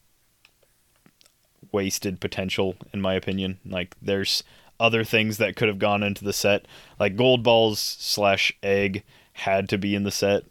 wasted 1.73 2.21
potential 2.21 2.77
in 2.93 3.01
my 3.01 3.15
opinion. 3.15 3.59
Like 3.65 3.97
there's 4.03 4.45
other 4.79 5.05
things 5.05 5.39
that 5.39 5.57
could 5.57 5.69
have 5.69 5.79
gone 5.79 6.03
into 6.03 6.23
the 6.23 6.35
set. 6.35 6.67
Like 7.01 7.17
Goldballs 7.17 7.79
slash 7.79 8.53
egg 8.63 9.05
had 9.33 9.71
to 9.71 9.79
be 9.79 9.95
in 9.95 10.03
the 10.03 10.11
set. 10.11 10.45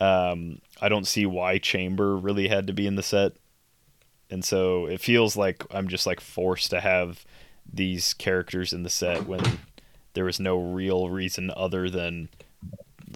Um, 0.00 0.60
I 0.82 0.90
don't 0.90 1.06
see 1.06 1.24
why 1.24 1.56
chamber 1.56 2.14
really 2.14 2.48
had 2.48 2.66
to 2.66 2.74
be 2.74 2.86
in 2.86 2.96
the 2.96 3.02
set. 3.02 3.32
And 4.28 4.44
so 4.44 4.84
it 4.84 5.00
feels 5.00 5.34
like 5.34 5.64
I'm 5.70 5.88
just 5.88 6.06
like 6.06 6.20
forced 6.20 6.70
to 6.70 6.80
have 6.80 7.24
these 7.72 8.12
characters 8.12 8.74
in 8.74 8.82
the 8.82 8.90
set 8.90 9.26
when 9.26 9.60
there 10.12 10.24
was 10.24 10.38
no 10.38 10.58
real 10.58 11.08
reason 11.08 11.50
other 11.56 11.88
than 11.88 12.28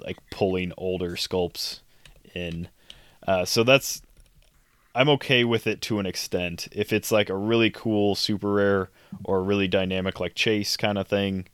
like 0.02 0.18
pulling 0.30 0.72
older 0.76 1.12
sculpts 1.12 1.80
in. 2.34 2.68
Uh, 3.26 3.44
so 3.44 3.62
that's 3.62 4.02
I'm 4.94 5.08
okay 5.10 5.44
with 5.44 5.66
it 5.66 5.80
to 5.82 5.98
an 5.98 6.06
extent. 6.06 6.68
If 6.72 6.92
it's 6.92 7.10
like 7.10 7.28
a 7.28 7.36
really 7.36 7.70
cool 7.70 8.14
super 8.14 8.52
rare 8.52 8.90
or 9.24 9.42
really 9.42 9.68
dynamic 9.68 10.20
like 10.20 10.34
chase 10.34 10.76
kind 10.76 10.98
of 10.98 11.08
thing, 11.08 11.46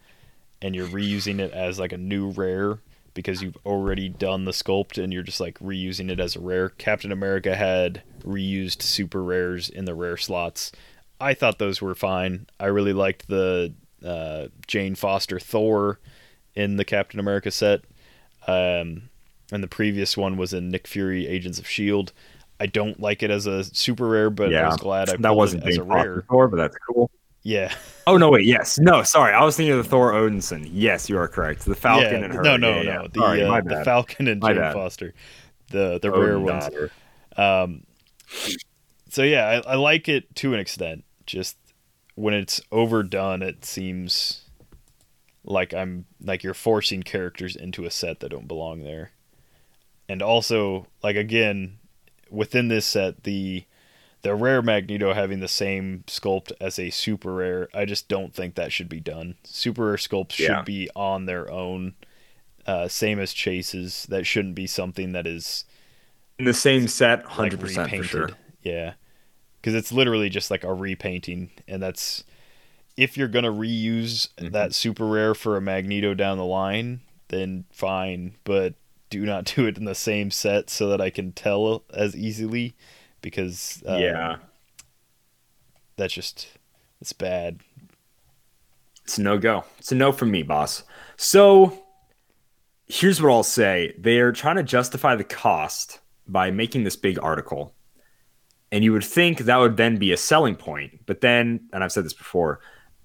and 0.60 0.74
you're 0.74 0.88
reusing 0.88 1.40
it 1.40 1.52
as 1.52 1.78
like 1.78 1.92
a 1.92 1.98
new 1.98 2.30
rare 2.30 2.78
because 3.14 3.42
you've 3.42 3.56
already 3.66 4.08
done 4.08 4.44
the 4.44 4.50
sculpt 4.52 5.02
and 5.02 5.12
you're 5.12 5.22
just 5.22 5.40
like 5.40 5.58
reusing 5.58 6.10
it 6.10 6.20
as 6.20 6.36
a 6.36 6.40
rare. 6.40 6.68
Captain 6.68 7.10
America 7.10 7.56
had 7.56 8.02
reused 8.22 8.82
super 8.82 9.22
rares 9.22 9.68
in 9.68 9.84
the 9.84 9.94
rare 9.94 10.16
slots. 10.16 10.70
I 11.20 11.34
thought 11.34 11.58
those 11.58 11.82
were 11.82 11.94
fine. 11.94 12.46
I 12.58 12.66
really 12.66 12.92
liked 12.92 13.28
the 13.28 13.74
uh, 14.04 14.46
Jane 14.66 14.94
Foster 14.94 15.38
Thor 15.38 15.98
in 16.54 16.76
the 16.76 16.84
Captain 16.84 17.20
America 17.20 17.50
set. 17.50 17.82
Um, 18.46 19.10
and 19.52 19.62
the 19.62 19.68
previous 19.68 20.16
one 20.16 20.36
was 20.36 20.52
in 20.52 20.70
Nick 20.70 20.86
Fury 20.86 21.26
Agents 21.26 21.58
of 21.58 21.68
Shield. 21.68 22.12
I 22.60 22.66
don't 22.66 23.00
like 23.00 23.22
it 23.22 23.30
as 23.30 23.46
a 23.46 23.64
super 23.64 24.06
rare, 24.06 24.30
but 24.30 24.54
I 24.54 24.66
was 24.66 24.76
glad 24.76 25.08
I 25.08 25.12
that 25.16 25.22
pulled 25.22 25.36
wasn't 25.36 25.64
it 25.64 25.70
as 25.70 25.76
a 25.78 25.82
rare. 25.82 26.24
Thor, 26.28 26.48
but 26.48 26.56
that's 26.56 26.76
cool. 26.88 27.10
Yeah, 27.42 27.72
Oh 28.06 28.18
no, 28.18 28.30
wait, 28.30 28.44
yes, 28.44 28.78
no, 28.78 29.02
sorry, 29.02 29.32
I 29.32 29.42
was 29.44 29.56
thinking 29.56 29.72
of 29.72 29.82
the 29.82 29.88
Thor 29.88 30.12
Odinson. 30.12 30.68
Yes, 30.70 31.08
you 31.08 31.16
are 31.16 31.26
correct. 31.26 31.64
The 31.64 31.74
Falcon 31.74 32.18
yeah. 32.18 32.24
and 32.26 32.34
her. 32.34 32.42
No, 32.42 32.58
no, 32.58 32.76
Yeah, 32.76 32.82
no. 32.82 33.02
yeah. 33.02 33.08
The 33.10 33.20
Sorry, 33.20 33.42
uh, 33.44 33.60
the. 33.62 33.84
Falcon 33.84 34.28
and 34.28 34.42
My 34.42 34.52
Jane 34.52 34.60
bad. 34.60 34.74
Foster, 34.74 35.14
the 35.70 35.98
the 36.02 36.10
rare 36.10 36.38
ones. 36.38 36.68
Um, 37.36 37.84
so 39.08 39.22
yeah, 39.22 39.62
I, 39.66 39.72
I 39.72 39.74
like 39.76 40.08
it 40.08 40.34
to 40.36 40.52
an 40.52 40.60
extent. 40.60 41.04
Just 41.24 41.56
when 42.14 42.34
it's 42.34 42.60
overdone, 42.70 43.40
it 43.42 43.64
seems 43.64 44.39
like 45.44 45.72
I'm 45.72 46.06
like 46.20 46.42
you're 46.42 46.54
forcing 46.54 47.02
characters 47.02 47.56
into 47.56 47.84
a 47.84 47.90
set 47.90 48.20
that 48.20 48.30
don't 48.30 48.48
belong 48.48 48.84
there. 48.84 49.12
And 50.08 50.22
also, 50.22 50.86
like 51.02 51.16
again, 51.16 51.78
within 52.30 52.68
this 52.68 52.86
set, 52.86 53.22
the 53.24 53.64
the 54.22 54.34
rare 54.34 54.60
Magneto 54.60 55.14
having 55.14 55.40
the 55.40 55.48
same 55.48 56.04
sculpt 56.06 56.52
as 56.60 56.78
a 56.78 56.90
super 56.90 57.34
rare, 57.34 57.68
I 57.72 57.84
just 57.86 58.08
don't 58.08 58.34
think 58.34 58.54
that 58.54 58.72
should 58.72 58.88
be 58.88 59.00
done. 59.00 59.36
Super 59.44 59.86
rare 59.86 59.96
sculpts 59.96 60.32
should 60.32 60.64
be 60.64 60.90
on 60.94 61.26
their 61.26 61.50
own. 61.50 61.94
Uh, 62.66 62.86
same 62.88 63.18
as 63.18 63.32
chases. 63.32 64.06
That 64.10 64.26
shouldn't 64.26 64.54
be 64.54 64.66
something 64.66 65.12
that 65.12 65.26
is 65.26 65.64
In 66.38 66.44
the 66.44 66.52
same 66.52 66.88
set, 66.88 67.20
like 67.20 67.28
hundred 67.28 67.60
percent 67.60 67.90
for 67.90 68.02
sure. 68.02 68.30
Yeah, 68.62 68.94
because 69.60 69.74
it's 69.74 69.90
literally 69.92 70.28
just 70.28 70.50
like 70.50 70.64
a 70.64 70.74
repainting, 70.74 71.50
and 71.66 71.82
that's 71.82 72.24
if 73.00 73.16
you're 73.16 73.28
gonna 73.28 73.52
reuse 73.52 74.28
Mm-hmm. 74.38 74.52
that 74.52 74.74
super 74.74 75.06
rare 75.06 75.34
for 75.34 75.56
a 75.56 75.60
Magneto 75.60 76.14
down 76.14 76.38
the 76.38 76.44
line, 76.44 77.00
then 77.28 77.64
fine, 77.72 78.34
but 78.44 78.74
do 79.10 79.24
not 79.24 79.44
do 79.56 79.66
it 79.66 79.78
in 79.78 79.84
the 79.84 79.94
same 79.94 80.30
set 80.30 80.70
so 80.70 80.88
that 80.88 81.00
I 81.00 81.10
can 81.10 81.32
tell 81.32 81.84
as 81.92 82.14
easily, 82.16 82.74
because 83.22 83.82
uh, 83.88 83.96
yeah, 83.96 84.36
that's 85.96 86.14
just 86.14 86.48
it's 87.00 87.12
bad. 87.12 87.60
it's 89.04 89.18
a 89.18 89.22
no 89.22 89.38
go. 89.38 89.64
It's 89.78 89.92
a 89.92 89.94
no 89.94 90.12
from 90.12 90.30
me, 90.30 90.42
boss. 90.42 90.84
So 91.16 91.82
here's 92.86 93.20
what 93.22 93.32
I'll 93.32 93.42
say: 93.42 93.94
they're 93.98 94.32
trying 94.32 94.56
to 94.56 94.62
justify 94.62 95.16
the 95.16 95.24
cost 95.24 96.00
by 96.26 96.50
making 96.50 96.84
this 96.84 96.96
big 96.96 97.18
article, 97.22 97.74
and 98.72 98.84
you 98.84 98.92
would 98.92 99.04
think 99.04 99.38
that 99.40 99.56
would 99.58 99.76
then 99.76 99.96
be 99.98 100.12
a 100.12 100.16
selling 100.16 100.56
point. 100.56 101.00
But 101.06 101.20
then, 101.20 101.68
and 101.72 101.82
I've 101.82 101.92
said 101.92 102.04
this 102.04 102.12
before, 102.14 102.60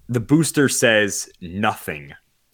the 0.08 0.20
booster 0.20 0.68
says 0.68 1.28
nothing 1.40 2.12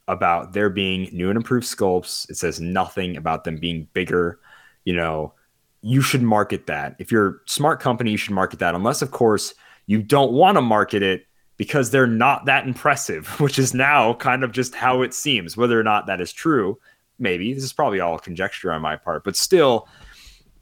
about 0.09 0.53
there 0.53 0.71
being 0.71 1.09
new 1.13 1.29
and 1.29 1.37
improved 1.37 1.67
sculpts. 1.67 2.29
It 2.31 2.37
says 2.37 2.61
nothing 2.61 3.17
about 3.17 3.45
them 3.45 3.57
being 3.57 3.89
bigger. 3.93 4.41
You 4.85 4.95
know, 4.97 5.35
you 5.83 6.01
should 6.01 6.23
market 6.23 6.67
that. 6.67 6.97
If 6.99 7.13
you're 7.13 7.29
a 7.29 7.35
smart 7.47 7.81
company, 7.81 8.11
you 8.11 8.17
should 8.17 8.35
market 8.35 8.59
that. 8.61 8.75
Unless, 8.75 9.03
of 9.03 9.11
course, 9.11 9.55
you 9.87 10.03
don't 10.03 10.33
want 10.33 10.57
to 10.57 10.63
market 10.63 11.03
it 11.03 11.27
because 11.57 11.91
they're 11.91 12.07
not 12.07 12.47
that 12.47 12.67
impressive, 12.67 13.29
which 13.41 13.59
is 13.59 13.75
now 13.75 14.15
kind 14.15 14.45
of 14.45 14.53
just 14.53 14.75
how 14.75 15.03
it 15.03 15.15
seems. 15.15 15.57
Whether 15.57 15.79
or 15.79 15.85
not 15.85 16.07
that 16.07 16.21
is 16.21 16.33
true, 16.33 16.79
maybe 17.19 17.53
this 17.53 17.65
is 17.65 17.73
probably 17.73 18.01
all 18.01 18.19
conjecture 18.19 18.73
on 18.73 18.83
my 18.83 18.97
part, 18.97 19.25
but 19.25 19.37
still, 19.37 19.89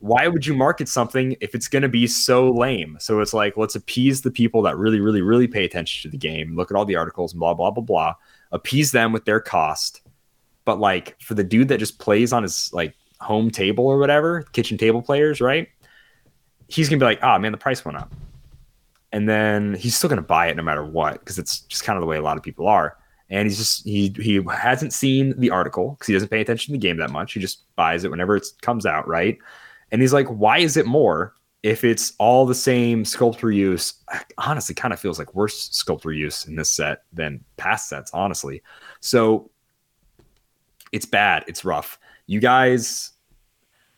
why 0.00 0.26
would 0.28 0.46
you 0.46 0.54
market 0.54 0.88
something 0.88 1.36
if 1.40 1.54
it's 1.54 1.68
going 1.68 1.82
to 1.82 1.88
be 1.88 2.06
so 2.06 2.50
lame? 2.50 2.96
So 3.00 3.20
it's 3.20 3.34
like, 3.34 3.58
let's 3.58 3.74
appease 3.74 4.22
the 4.22 4.30
people 4.30 4.62
that 4.62 4.78
really, 4.78 4.98
really, 4.98 5.20
really 5.20 5.46
pay 5.46 5.64
attention 5.64 6.08
to 6.08 6.10
the 6.10 6.18
game, 6.18 6.56
look 6.56 6.70
at 6.70 6.76
all 6.76 6.86
the 6.86 6.96
articles 6.96 7.34
blah, 7.34 7.52
blah, 7.52 7.70
blah, 7.70 7.84
blah, 7.84 8.14
appease 8.50 8.92
them 8.92 9.12
with 9.12 9.26
their 9.26 9.40
cost. 9.40 10.00
But 10.64 10.80
like 10.80 11.20
for 11.20 11.34
the 11.34 11.44
dude 11.44 11.68
that 11.68 11.78
just 11.78 11.98
plays 11.98 12.32
on 12.32 12.42
his 12.42 12.72
like 12.72 12.94
home 13.20 13.50
table 13.50 13.86
or 13.86 13.98
whatever, 13.98 14.42
kitchen 14.52 14.78
table 14.78 15.02
players, 15.02 15.40
right? 15.40 15.68
He's 16.68 16.88
going 16.88 16.98
to 16.98 17.04
be 17.04 17.08
like, 17.08 17.22
ah, 17.22 17.38
man, 17.38 17.52
the 17.52 17.58
price 17.58 17.84
went 17.84 17.98
up. 17.98 18.10
And 19.12 19.28
then 19.28 19.74
he's 19.74 19.96
still 19.96 20.08
going 20.08 20.22
to 20.22 20.26
buy 20.26 20.46
it 20.48 20.56
no 20.56 20.62
matter 20.62 20.84
what 20.84 21.18
because 21.18 21.38
it's 21.38 21.60
just 21.62 21.84
kind 21.84 21.98
of 21.98 22.00
the 22.00 22.06
way 22.06 22.16
a 22.16 22.22
lot 22.22 22.38
of 22.38 22.42
people 22.42 22.66
are. 22.68 22.96
And 23.28 23.46
he's 23.46 23.58
just 23.58 23.84
he 23.84 24.14
he 24.18 24.40
hasn't 24.50 24.92
seen 24.92 25.38
the 25.38 25.50
article 25.50 25.90
because 25.90 26.06
he 26.06 26.12
doesn't 26.14 26.30
pay 26.30 26.40
attention 26.40 26.72
to 26.72 26.80
the 26.80 26.84
game 26.84 26.96
that 26.96 27.10
much. 27.10 27.32
He 27.32 27.40
just 27.40 27.64
buys 27.76 28.02
it 28.04 28.10
whenever 28.10 28.34
it 28.34 28.46
comes 28.62 28.86
out, 28.86 29.06
right? 29.06 29.38
And 29.92 30.00
he's 30.00 30.12
like, 30.12 30.28
why 30.28 30.58
is 30.58 30.76
it 30.76 30.86
more 30.86 31.34
if 31.62 31.84
it's 31.84 32.14
all 32.18 32.46
the 32.46 32.54
same 32.54 33.04
sculptor 33.04 33.50
use? 33.50 33.94
Honestly, 34.38 34.74
kind 34.74 34.94
of 34.94 35.00
feels 35.00 35.18
like 35.18 35.34
worse 35.34 35.70
sculptor 35.70 36.12
use 36.12 36.46
in 36.46 36.56
this 36.56 36.70
set 36.70 37.02
than 37.12 37.44
past 37.56 37.88
sets, 37.88 38.10
honestly. 38.12 38.62
So 39.00 39.50
it's 40.92 41.06
bad. 41.06 41.44
It's 41.46 41.64
rough. 41.64 41.98
You 42.26 42.40
guys, 42.40 43.12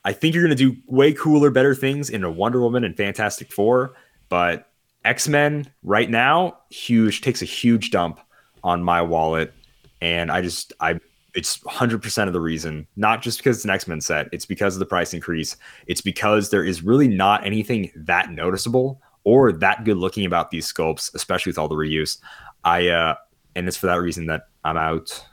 I 0.03 0.13
think 0.13 0.33
you're 0.33 0.43
going 0.43 0.57
to 0.57 0.71
do 0.71 0.77
way 0.87 1.13
cooler, 1.13 1.51
better 1.51 1.75
things 1.75 2.09
in 2.09 2.23
a 2.23 2.31
Wonder 2.31 2.61
Woman 2.61 2.83
and 2.83 2.97
Fantastic 2.97 3.51
Four, 3.51 3.95
but 4.29 4.69
X 5.05 5.27
Men 5.27 5.71
right 5.83 6.09
now, 6.09 6.57
huge, 6.69 7.21
takes 7.21 7.41
a 7.41 7.45
huge 7.45 7.91
dump 7.91 8.19
on 8.63 8.81
my 8.81 9.01
wallet. 9.01 9.53
And 10.01 10.31
I 10.31 10.41
just, 10.41 10.73
I, 10.79 10.99
it's 11.33 11.57
100% 11.59 12.27
of 12.27 12.33
the 12.33 12.39
reason, 12.39 12.87
not 12.95 13.21
just 13.21 13.39
because 13.39 13.57
it's 13.57 13.65
an 13.65 13.71
X 13.71 13.87
Men 13.87 14.01
set, 14.01 14.29
it's 14.31 14.45
because 14.45 14.75
of 14.75 14.79
the 14.79 14.85
price 14.85 15.13
increase. 15.13 15.57
It's 15.87 16.01
because 16.01 16.49
there 16.49 16.63
is 16.63 16.83
really 16.83 17.07
not 17.07 17.45
anything 17.45 17.91
that 17.95 18.31
noticeable 18.31 19.01
or 19.23 19.51
that 19.51 19.83
good 19.83 19.97
looking 19.97 20.25
about 20.25 20.51
these 20.51 20.71
sculpts, 20.71 21.13
especially 21.15 21.49
with 21.49 21.57
all 21.57 21.67
the 21.67 21.75
reuse. 21.75 22.19
I, 22.63 22.87
uh, 22.89 23.15
and 23.55 23.67
it's 23.67 23.77
for 23.77 23.87
that 23.87 23.99
reason 23.99 24.27
that 24.27 24.47
I'm 24.63 24.77
out, 24.77 25.25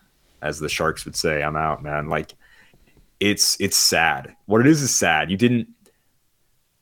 as 0.43 0.59
the 0.59 0.69
Sharks 0.69 1.05
would 1.05 1.17
say, 1.17 1.43
I'm 1.43 1.57
out, 1.57 1.83
man. 1.83 2.09
Like, 2.09 2.35
it's 3.21 3.61
it's 3.61 3.77
sad. 3.77 4.35
What 4.47 4.63
it 4.63 4.67
is 4.67 4.83
is 4.83 4.95
sad. 4.95 5.31
You 5.31 5.37
didn't. 5.37 5.69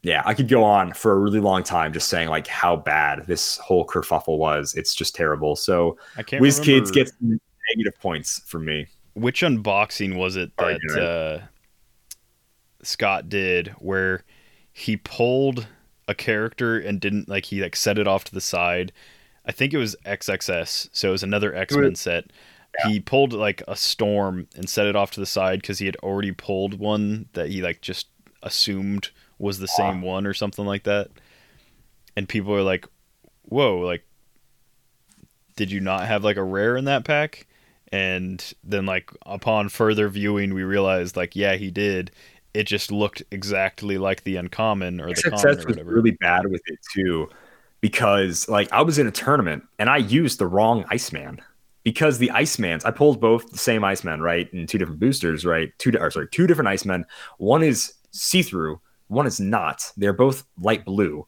Yeah, 0.03 0.23
I 0.24 0.35
could 0.35 0.49
go 0.49 0.62
on 0.62 0.93
for 0.93 1.12
a 1.12 1.16
really 1.16 1.40
long 1.40 1.65
time 1.65 1.93
just 1.93 2.09
saying 2.09 2.28
like 2.28 2.47
how 2.47 2.77
bad 2.77 3.27
this 3.27 3.59
whole 3.59 3.85
kerfuffle 3.85 4.39
was. 4.39 4.74
It's 4.74 4.95
just 4.95 5.16
terrible. 5.16 5.57
So 5.57 5.99
I 6.16 6.23
can't. 6.23 6.43
WizKids 6.43 6.93
gets 6.93 7.12
negative 7.20 8.01
points 8.01 8.40
from 8.47 8.65
me. 8.65 8.86
Which 9.19 9.43
unboxing 9.43 10.16
was 10.16 10.36
it 10.36 10.53
that 10.57 10.81
uh, 11.01 11.47
Scott 12.82 13.28
did 13.28 13.69
where 13.78 14.24
he 14.73 14.97
pulled 14.97 15.66
a 16.07 16.15
character 16.15 16.78
and 16.78 17.01
didn't 17.01 17.28
like 17.28 17.47
he 17.47 17.61
like 17.61 17.77
set 17.77 17.99
it 17.99 18.09
off 18.09 18.24
to 18.24 18.35
the 18.35 18.40
side. 18.40 18.93
I 19.45 19.53
think 19.53 19.73
it 19.73 19.78
was 19.78 19.97
XXS, 20.05 20.90
so 20.93 21.09
it 21.09 21.12
was 21.12 21.23
another 21.23 21.55
X 21.55 21.74
Men 21.77 21.95
set. 21.95 22.31
He 22.86 23.01
pulled 23.01 23.32
like 23.32 23.62
a 23.66 23.74
storm 23.74 24.47
and 24.55 24.69
set 24.69 24.86
it 24.86 24.95
off 24.95 25.11
to 25.12 25.20
the 25.20 25.27
side 25.27 25.61
because 25.61 25.81
he 25.81 25.86
had 25.86 25.97
already 25.97 26.32
pulled 26.32 26.78
one 26.78 27.28
that 27.32 27.49
he 27.49 27.61
like 27.61 27.81
just 27.81 28.07
assumed 28.43 29.11
was 29.39 29.59
the 29.59 29.66
same 29.66 30.01
one 30.03 30.27
or 30.27 30.35
something 30.35 30.65
like 30.65 30.85
that. 30.85 31.09
And 32.16 32.28
people 32.28 32.55
are 32.55 32.62
like, 32.62 32.86
"Whoa!" 33.43 33.78
Like, 33.78 34.07
did 35.57 35.73
you 35.73 35.81
not 35.81 36.07
have 36.07 36.23
like 36.23 36.36
a 36.36 36.45
rare 36.45 36.77
in 36.77 36.85
that 36.85 37.05
pack? 37.05 37.47
And 37.93 38.52
then 38.65 38.86
like 38.86 39.10
upon 39.27 39.69
further 39.69 40.09
viewing 40.09 40.55
we 40.55 40.62
realized 40.62 41.16
like 41.16 41.35
yeah 41.36 41.55
he 41.55 41.70
did. 41.70 42.10
It 42.55 42.65
just 42.65 42.90
looked 42.90 43.23
exactly 43.31 43.98
like 43.98 44.24
the 44.24 44.36
uncommon 44.36 45.01
or 45.01 45.09
the 45.09 45.23
common 45.23 45.60
or 45.60 45.66
was 45.66 45.78
really 45.85 46.12
bad 46.12 46.47
with 46.51 46.62
it 46.66 46.78
too, 46.93 47.28
because 47.81 48.48
like 48.48 48.73
I 48.73 48.81
was 48.82 48.98
in 48.98 49.06
a 49.06 49.12
tournament 49.12 49.65
and 49.78 49.89
I 49.90 49.98
used 49.98 50.39
the 50.39 50.47
wrong 50.47 50.85
Iceman. 50.90 51.40
Because 51.85 52.19
the 52.19 52.31
Icemans 52.35 52.85
I 52.85 52.90
pulled 52.90 53.20
both 53.20 53.51
the 53.51 53.56
same 53.56 53.82
Iceman 53.82 54.20
right 54.20 54.52
And 54.52 54.69
two 54.69 54.77
different 54.77 55.01
boosters 55.01 55.47
right 55.47 55.73
two 55.78 55.93
or 55.98 56.10
sorry 56.10 56.28
two 56.28 56.47
different 56.47 56.69
Icemen. 56.69 57.05
One 57.39 57.62
is 57.62 57.94
see 58.10 58.43
through 58.43 58.81
one 59.06 59.27
is 59.27 59.40
not. 59.40 59.90
They're 59.97 60.12
both 60.12 60.44
light 60.60 60.85
blue. 60.85 61.27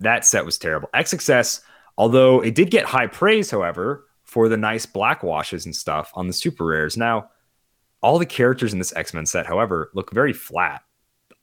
That 0.00 0.24
set 0.24 0.46
was 0.46 0.56
terrible. 0.56 0.88
XXS 0.94 1.60
although 1.98 2.40
it 2.40 2.54
did 2.54 2.70
get 2.70 2.84
high 2.84 3.06
praise 3.06 3.50
however 3.50 4.05
for 4.36 4.50
the 4.50 4.56
nice 4.58 4.84
black 4.84 5.22
washes 5.22 5.64
and 5.64 5.74
stuff 5.74 6.10
on 6.12 6.26
the 6.26 6.32
super 6.34 6.66
rares 6.66 6.94
now 6.94 7.30
all 8.02 8.18
the 8.18 8.26
characters 8.26 8.74
in 8.74 8.78
this 8.78 8.94
X-Men 8.94 9.24
set 9.24 9.46
however 9.46 9.90
look 9.94 10.12
very 10.12 10.34
flat 10.34 10.82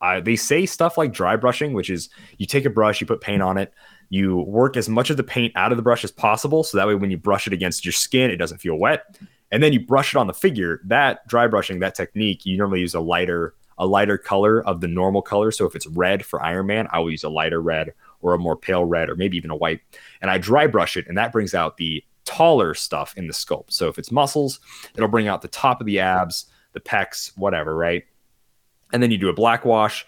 uh, 0.03 0.19
they 0.19 0.35
say 0.35 0.65
stuff 0.65 0.97
like 0.97 1.13
dry 1.13 1.37
brushing, 1.37 1.71
which 1.71 1.89
is 1.89 2.09
you 2.37 2.45
take 2.45 2.65
a 2.65 2.69
brush, 2.69 2.99
you 2.99 3.07
put 3.07 3.21
paint 3.21 3.41
on 3.41 3.57
it, 3.57 3.73
you 4.09 4.39
work 4.39 4.75
as 4.75 4.89
much 4.89 5.09
of 5.09 5.15
the 5.15 5.23
paint 5.23 5.53
out 5.55 5.71
of 5.71 5.77
the 5.77 5.81
brush 5.81 6.03
as 6.03 6.11
possible. 6.11 6.61
So 6.61 6.77
that 6.77 6.85
way, 6.85 6.95
when 6.95 7.09
you 7.09 7.17
brush 7.17 7.47
it 7.47 7.53
against 7.53 7.85
your 7.85 7.93
skin, 7.93 8.29
it 8.29 8.35
doesn't 8.35 8.57
feel 8.57 8.75
wet. 8.75 9.17
And 9.49 9.63
then 9.63 9.71
you 9.71 9.79
brush 9.79 10.13
it 10.13 10.17
on 10.17 10.27
the 10.27 10.33
figure. 10.33 10.81
That 10.83 11.25
dry 11.29 11.47
brushing, 11.47 11.79
that 11.79 11.95
technique, 11.95 12.45
you 12.45 12.57
normally 12.57 12.81
use 12.81 12.93
a 12.93 12.99
lighter 12.99 13.55
a 13.79 13.87
lighter 13.87 14.17
color 14.17 14.63
of 14.65 14.81
the 14.81 14.87
normal 14.87 15.21
color. 15.21 15.51
So 15.51 15.65
if 15.65 15.75
it's 15.75 15.87
red 15.87 16.23
for 16.25 16.43
Iron 16.43 16.67
Man, 16.67 16.87
I 16.91 16.99
will 16.99 17.09
use 17.09 17.23
a 17.23 17.29
lighter 17.29 17.61
red 17.61 17.93
or 18.21 18.33
a 18.33 18.37
more 18.37 18.55
pale 18.55 18.85
red 18.85 19.09
or 19.09 19.15
maybe 19.15 19.35
even 19.35 19.49
a 19.49 19.55
white. 19.55 19.79
And 20.21 20.29
I 20.29 20.37
dry 20.37 20.67
brush 20.67 20.95
it, 20.95 21.07
and 21.07 21.17
that 21.17 21.31
brings 21.31 21.53
out 21.55 21.77
the 21.77 22.03
taller 22.25 22.73
stuff 22.73 23.13
in 23.17 23.27
the 23.27 23.33
sculpt. 23.33 23.71
So 23.71 23.87
if 23.87 23.97
it's 23.97 24.11
muscles, 24.11 24.59
it'll 24.95 25.07
bring 25.07 25.27
out 25.27 25.41
the 25.41 25.47
top 25.47 25.79
of 25.79 25.87
the 25.87 25.99
abs, 25.99 26.45
the 26.73 26.79
pecs, 26.79 27.31
whatever, 27.37 27.75
right? 27.75 28.03
And 28.91 29.01
then 29.01 29.11
you 29.11 29.17
do 29.17 29.29
a 29.29 29.33
black 29.33 29.65
wash. 29.65 30.05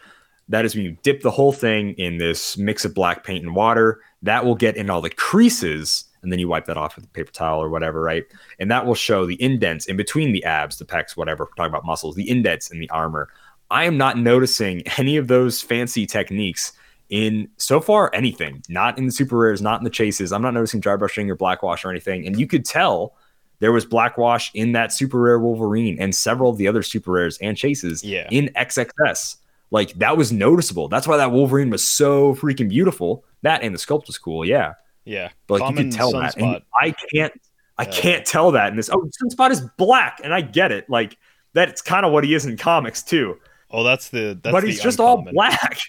That 0.49 0.65
is 0.65 0.75
when 0.75 0.85
you 0.85 0.97
dip 1.01 1.21
the 1.21 1.31
whole 1.31 1.51
thing 1.51 1.93
in 1.93 2.17
this 2.17 2.57
mix 2.57 2.85
of 2.85 2.93
black 2.93 3.23
paint 3.23 3.43
and 3.43 3.55
water. 3.55 4.01
That 4.21 4.45
will 4.45 4.55
get 4.55 4.77
in 4.77 4.89
all 4.89 5.01
the 5.01 5.09
creases, 5.09 6.05
and 6.21 6.31
then 6.31 6.39
you 6.39 6.47
wipe 6.47 6.65
that 6.65 6.77
off 6.77 6.95
with 6.95 7.05
a 7.05 7.09
paper 7.09 7.31
towel 7.31 7.61
or 7.61 7.69
whatever, 7.69 8.01
right? 8.01 8.23
And 8.59 8.69
that 8.69 8.85
will 8.85 8.95
show 8.95 9.25
the 9.25 9.41
indents 9.41 9.87
in 9.87 9.97
between 9.97 10.33
the 10.33 10.43
abs, 10.43 10.77
the 10.77 10.85
pecs, 10.85 11.17
whatever. 11.17 11.45
We're 11.45 11.55
talking 11.55 11.71
about 11.71 11.85
muscles, 11.85 12.15
the 12.15 12.29
indents 12.29 12.71
in 12.71 12.79
the 12.79 12.89
armor. 12.89 13.29
I 13.71 13.85
am 13.85 13.97
not 13.97 14.17
noticing 14.17 14.83
any 14.97 15.17
of 15.17 15.27
those 15.27 15.61
fancy 15.61 16.05
techniques 16.05 16.73
in 17.09 17.47
so 17.57 17.79
far 17.79 18.09
anything, 18.13 18.63
not 18.69 18.97
in 18.97 19.05
the 19.05 19.11
super 19.11 19.37
rares, 19.37 19.61
not 19.61 19.79
in 19.79 19.83
the 19.83 19.89
chases. 19.89 20.31
I'm 20.31 20.41
not 20.41 20.53
noticing 20.53 20.79
dry 20.79 20.95
brushing 20.95 21.29
or 21.29 21.35
black 21.35 21.61
wash 21.63 21.85
or 21.85 21.89
anything. 21.91 22.25
And 22.25 22.39
you 22.39 22.47
could 22.47 22.65
tell 22.65 23.15
there 23.59 23.71
was 23.71 23.85
black 23.85 24.17
wash 24.17 24.51
in 24.53 24.71
that 24.73 24.91
super 24.91 25.19
rare 25.19 25.39
Wolverine 25.39 25.97
and 25.99 26.13
several 26.13 26.49
of 26.49 26.57
the 26.57 26.67
other 26.67 26.81
super 26.83 27.11
rares 27.11 27.37
and 27.39 27.55
chases 27.55 28.03
Yeah. 28.03 28.27
in 28.31 28.49
XXS. 28.55 29.37
Like 29.71 29.93
that 29.93 30.17
was 30.17 30.31
noticeable. 30.31 30.87
That's 30.87 31.07
why 31.07 31.17
that 31.17 31.31
Wolverine 31.31 31.69
was 31.69 31.85
so 31.87 32.35
freaking 32.35 32.69
beautiful. 32.69 33.23
That 33.43 33.61
and 33.61 33.73
the 33.73 33.79
sculpt 33.79 34.07
was 34.07 34.17
cool, 34.17 34.45
yeah. 34.45 34.73
Yeah. 35.05 35.29
But 35.47 35.61
like 35.61 35.71
you 35.71 35.83
could 35.83 35.91
tell 35.91 36.11
that. 36.13 36.35
And. 36.37 36.61
I 36.79 36.91
can't 37.13 37.33
I 37.77 37.83
Yeah. 37.83 37.91
can't 37.91 38.25
tell 38.25 38.51
that 38.51 38.69
in 38.69 38.77
this. 38.77 38.89
Oh, 38.89 39.09
Sunspot 39.21 39.51
is 39.51 39.61
black, 39.77 40.21
and 40.23 40.33
I 40.33 40.41
get 40.41 40.71
it. 40.71 40.89
Like 40.89 41.17
that's 41.53 41.81
kind 41.81 42.05
of 42.05 42.11
what 42.11 42.23
he 42.23 42.33
is 42.33 42.45
in 42.45 42.57
comics 42.57 43.03
too. 43.03 43.37
Oh, 43.71 43.83
that's 43.83 44.09
the 44.09 44.39
that's 44.41 44.51
but 44.53 44.61
the 44.61 44.67
he's 44.67 44.81
just 44.81 44.99
all 44.99 45.21
black. 45.33 45.79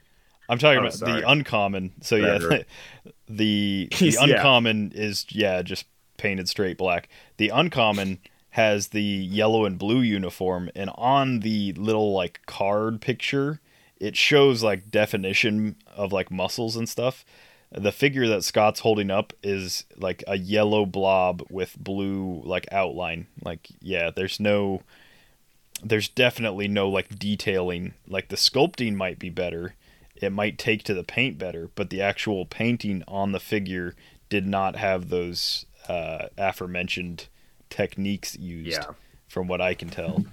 I'm 0.48 0.58
talking 0.58 0.78
Oh, 0.78 0.82
about 0.82 0.94
sorry. 0.94 1.20
the 1.20 1.28
uncommon. 1.30 1.92
So 2.00 2.16
yeah, 2.16 2.38
the 2.38 2.64
the 3.28 3.88
He's- 3.92 4.14
yeah. 4.14 4.24
uncommon 4.36 4.92
is 4.94 5.26
yeah, 5.30 5.62
just 5.62 5.86
painted 6.16 6.48
straight 6.48 6.78
black. 6.78 7.08
The 7.36 7.48
uncommon 7.50 8.18
has 8.50 8.88
the 8.88 9.02
yellow 9.02 9.64
and 9.66 9.78
blue 9.78 10.00
uniform 10.00 10.70
and 10.74 10.88
on 10.94 11.40
the 11.40 11.72
little 11.74 12.12
like 12.14 12.40
card 12.46 13.00
picture, 13.02 13.60
it 14.00 14.16
shows 14.16 14.62
like 14.62 14.90
definition 14.90 15.76
of 15.94 16.12
like 16.12 16.30
muscles 16.30 16.74
and 16.76 16.88
stuff. 16.88 17.24
The 17.72 17.92
figure 17.92 18.26
that 18.28 18.44
Scott's 18.44 18.80
holding 18.80 19.10
up 19.10 19.32
is 19.42 19.84
like 19.98 20.22
a 20.26 20.38
yellow 20.38 20.86
blob 20.86 21.42
with 21.50 21.76
blue 21.78 22.40
like 22.44 22.66
outline. 22.72 23.26
Like 23.44 23.68
yeah, 23.82 24.10
there's 24.14 24.40
no 24.40 24.80
there's 25.82 26.08
definitely 26.08 26.68
no 26.68 26.88
like 26.88 27.18
detailing. 27.18 27.92
Like 28.08 28.28
the 28.28 28.36
sculpting 28.36 28.94
might 28.94 29.18
be 29.18 29.28
better. 29.28 29.74
It 30.22 30.32
might 30.32 30.58
take 30.58 30.82
to 30.84 30.94
the 30.94 31.04
paint 31.04 31.38
better, 31.38 31.70
but 31.74 31.90
the 31.90 32.00
actual 32.00 32.46
painting 32.46 33.02
on 33.06 33.32
the 33.32 33.40
figure 33.40 33.94
did 34.28 34.46
not 34.46 34.76
have 34.76 35.08
those 35.08 35.66
uh, 35.88 36.26
aforementioned 36.36 37.28
techniques 37.70 38.36
used, 38.36 38.70
Yeah. 38.72 38.92
from 39.28 39.46
what 39.46 39.60
I 39.60 39.74
can 39.74 39.88
tell. 39.90 40.24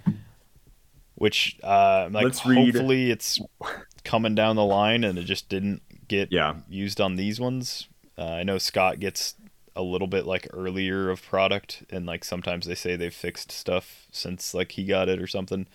Which, 1.16 1.56
uh, 1.62 2.08
like, 2.10 2.24
Let's 2.24 2.44
read- 2.44 2.74
hopefully 2.74 3.10
it's 3.10 3.38
coming 4.02 4.34
down 4.34 4.56
the 4.56 4.64
line 4.64 5.04
and 5.04 5.16
it 5.18 5.24
just 5.24 5.48
didn't 5.48 5.82
get 6.08 6.32
Yeah. 6.32 6.56
used 6.68 7.00
on 7.00 7.16
these 7.16 7.38
ones. 7.38 7.86
Uh, 8.18 8.24
I 8.24 8.42
know 8.42 8.58
Scott 8.58 8.98
gets 9.00 9.34
a 9.76 9.82
little 9.82 10.06
bit 10.08 10.26
like 10.26 10.48
earlier 10.52 11.10
of 11.10 11.22
product, 11.22 11.84
and 11.90 12.04
like 12.06 12.24
sometimes 12.24 12.66
they 12.66 12.74
say 12.74 12.96
they've 12.96 13.14
fixed 13.14 13.50
stuff 13.52 14.06
since 14.12 14.54
like 14.54 14.72
he 14.72 14.84
got 14.84 15.08
it 15.08 15.20
or 15.20 15.26
something. 15.26 15.66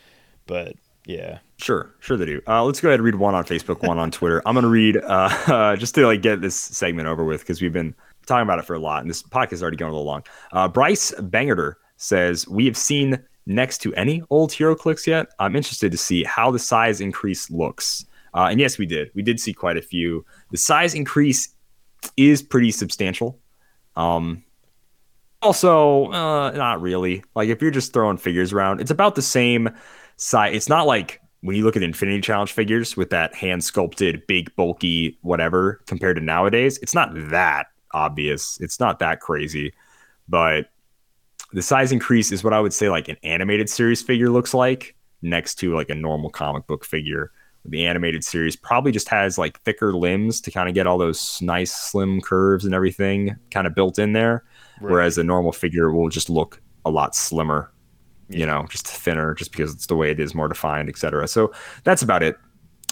But 0.46 0.76
yeah, 1.10 1.40
Sure, 1.60 1.94
sure 2.00 2.16
they 2.16 2.26
do. 2.26 2.42
Uh, 2.48 2.64
let's 2.64 2.80
go 2.80 2.88
ahead 2.88 3.00
and 3.00 3.06
read 3.06 3.16
one 3.16 3.36
on 3.36 3.44
Facebook, 3.44 3.86
one 3.86 4.00
on 4.00 4.12
Twitter. 4.12 4.42
I'm 4.46 4.56
gonna 4.56 4.70
read 4.70 4.96
uh, 4.96 5.76
just 5.78 5.94
to 5.96 6.06
like 6.06 6.22
get 6.22 6.40
this 6.40 6.56
segment 6.56 7.08
over 7.08 7.26
with 7.26 7.42
because 7.42 7.62
we've 7.62 7.74
been 7.74 7.94
talking 8.26 8.44
about 8.44 8.60
it 8.60 8.66
for 8.66 8.76
a 8.76 8.80
lot, 8.80 9.02
and 9.02 9.10
this 9.10 9.22
podcast 9.22 9.54
is 9.54 9.62
already 9.62 9.76
going 9.76 9.92
a 9.92 9.94
little 9.94 10.06
long. 10.06 10.24
Uh, 10.54 10.70
Bryce 10.70 11.12
Bangerter 11.18 11.74
says 11.98 12.48
we 12.48 12.66
have 12.66 12.78
seen 12.78 13.20
next 13.46 13.80
to 13.80 13.94
any 13.96 14.24
old 14.30 14.52
HeroClix 14.52 15.06
yet. 15.06 15.28
I'm 15.40 15.56
interested 15.56 15.92
to 15.92 15.98
see 15.98 16.24
how 16.24 16.50
the 16.50 16.60
size 16.60 17.02
increase 17.02 17.50
looks. 17.50 18.06
Uh, 18.34 18.48
and 18.52 18.60
yes, 18.60 18.78
we 18.78 18.86
did. 18.86 19.12
We 19.14 19.22
did 19.22 19.40
see 19.40 19.54
quite 19.54 19.76
a 19.76 19.82
few. 19.82 20.24
The 20.52 20.58
size 20.58 20.94
increase 20.94 21.56
is 22.16 22.42
pretty 22.42 22.72
substantial. 22.72 23.38
Um, 23.98 24.44
also, 25.42 26.12
uh, 26.12 26.52
not 26.52 26.82
really. 26.82 27.24
Like 27.36 27.50
if 27.50 27.62
you're 27.62 27.72
just 27.72 27.92
throwing 27.92 28.18
figures 28.18 28.54
around, 28.54 28.80
it's 28.80 28.92
about 28.92 29.16
the 29.16 29.22
same 29.22 29.70
size. 30.20 30.56
It's 30.56 30.70
not 30.70 30.86
like 30.86 31.22
when 31.42 31.56
you 31.56 31.64
look 31.64 31.78
at 31.78 31.84
Infinity 31.84 32.22
Challenge 32.22 32.52
figures 32.52 32.98
with 32.98 33.10
that 33.10 33.34
hand 33.34 33.64
sculpted, 33.64 34.28
big, 34.28 34.54
bulky, 34.56 35.18
whatever, 35.22 35.82
compared 35.88 36.18
to 36.18 36.24
nowadays. 36.24 36.78
It's 36.82 36.94
not 36.94 37.12
that 37.32 37.68
obvious. 37.94 38.60
It's 38.62 38.80
not 38.80 39.00
that 39.00 39.22
crazy, 39.22 39.74
but 40.28 40.70
the 41.54 41.62
size 41.62 41.92
increase 41.92 42.32
is 42.32 42.44
what 42.44 42.54
I 42.54 42.60
would 42.60 42.74
say 42.74 42.90
like 42.90 43.08
an 43.08 43.18
animated 43.24 43.70
series 43.70 44.02
figure 44.02 44.30
looks 44.30 44.54
like 44.54 44.96
next 45.22 45.56
to 45.56 45.74
like 45.76 45.90
a 45.90 45.96
normal 45.96 46.30
comic 46.30 46.68
book 46.68 46.86
figure. 46.86 47.32
The 47.66 47.86
animated 47.86 48.24
series 48.24 48.56
probably 48.56 48.92
just 48.92 49.10
has 49.10 49.38
like 49.38 49.60
thicker 49.62 49.94
limbs 49.94 50.42
to 50.42 50.52
kind 50.52 50.70
of 50.70 50.76
get 50.76 50.88
all 50.88 50.98
those 50.98 51.42
nice 51.42 51.74
slim 51.74 52.22
curves 52.22 52.66
and 52.66 52.74
everything 52.74 53.36
kind 53.52 53.68
of 53.68 53.76
built 53.76 54.00
in 54.00 54.14
there. 54.14 54.44
Whereas 54.80 55.18
a 55.18 55.24
normal 55.24 55.52
figure 55.52 55.92
will 55.92 56.10
just 56.10 56.30
look 56.30 56.62
a 56.86 56.90
lot 56.90 57.16
slimmer, 57.16 57.72
you 58.30 58.46
know, 58.46 58.66
just 58.70 58.88
thinner, 58.88 59.34
just 59.34 59.52
because 59.52 59.74
it's 59.74 59.88
the 59.88 59.96
way 59.96 60.12
it 60.12 60.20
is, 60.20 60.34
more 60.36 60.48
defined, 60.48 60.90
etc. 60.90 61.28
So 61.28 61.52
that's 61.84 62.02
about 62.02 62.24
it. 62.24 62.38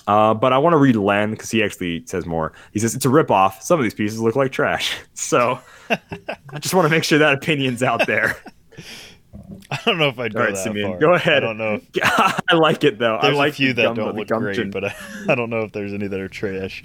Uh, 0.07 0.33
but 0.33 0.53
I 0.53 0.57
want 0.57 0.73
to 0.73 0.77
read 0.77 0.95
Len 0.95 1.31
because 1.31 1.51
he 1.51 1.61
actually 1.61 2.05
says 2.05 2.25
more. 2.25 2.53
He 2.71 2.79
says 2.79 2.95
it's 2.95 3.05
a 3.05 3.09
ripoff. 3.09 3.61
Some 3.61 3.77
of 3.79 3.83
these 3.83 3.93
pieces 3.93 4.21
look 4.21 4.35
like 4.35 4.51
trash. 4.51 4.95
So 5.13 5.59
I 5.89 6.59
just 6.59 6.73
want 6.73 6.85
to 6.85 6.89
make 6.89 7.03
sure 7.03 7.19
that 7.19 7.33
opinion's 7.33 7.83
out 7.83 8.07
there. 8.07 8.37
I 9.71 9.79
don't 9.85 9.97
know 9.97 10.07
if 10.07 10.17
I'd 10.17 10.33
go 10.33 10.39
All 10.39 10.45
right, 10.45 10.55
that 10.55 10.63
Simeon, 10.63 10.91
far. 10.91 10.99
go 10.99 11.13
ahead. 11.13 11.43
I 11.43 11.47
don't 11.47 11.57
know. 11.57 11.81
If, 11.93 12.41
I 12.49 12.55
like 12.55 12.83
it 12.83 12.97
though. 12.97 13.19
there's 13.21 13.35
I 13.35 13.37
like 13.37 13.53
a 13.53 13.55
few 13.55 13.73
that 13.73 13.83
gum- 13.83 13.95
don't 13.95 14.15
look 14.15 14.27
great, 14.29 14.71
but 14.71 14.85
I, 14.85 14.95
I 15.27 15.35
don't 15.35 15.49
know 15.49 15.61
if 15.61 15.73
there's 15.73 15.93
any 15.93 16.07
that 16.07 16.19
are 16.19 16.27
trash. 16.29 16.83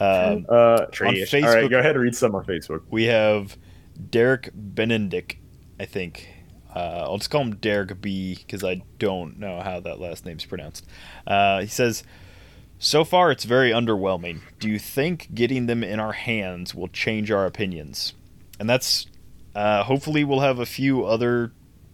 Um, 0.00 0.46
uh, 0.48 0.86
trash. 0.86 1.00
All 1.00 1.06
right, 1.06 1.28
Facebook- 1.28 1.70
go 1.70 1.78
ahead 1.78 1.92
and 1.96 2.02
read 2.02 2.16
some 2.16 2.34
on 2.34 2.44
Facebook. 2.44 2.82
we 2.90 3.04
have 3.04 3.56
Derek 4.10 4.50
Benedict, 4.54 5.36
I 5.78 5.84
think. 5.84 6.28
Uh, 6.76 7.04
I'll 7.04 7.16
just 7.16 7.30
call 7.30 7.40
him 7.40 7.56
Derek 7.56 8.02
B 8.02 8.34
because 8.34 8.62
I 8.62 8.82
don't 8.98 9.38
know 9.38 9.62
how 9.62 9.80
that 9.80 9.98
last 9.98 10.26
name's 10.26 10.44
pronounced. 10.44 10.86
Uh, 11.26 11.62
he 11.62 11.68
says, 11.68 12.04
So 12.78 13.02
far, 13.02 13.30
it's 13.30 13.44
very 13.44 13.70
underwhelming. 13.70 14.40
Do 14.60 14.68
you 14.68 14.78
think 14.78 15.34
getting 15.34 15.64
them 15.64 15.82
in 15.82 15.98
our 15.98 16.12
hands 16.12 16.74
will 16.74 16.88
change 16.88 17.30
our 17.30 17.46
opinions? 17.46 18.12
And 18.60 18.68
that's 18.68 19.06
uh, 19.54 19.84
hopefully 19.84 20.22
we'll 20.22 20.40
have 20.40 20.58
a 20.58 20.66
few 20.66 21.06
other 21.06 21.50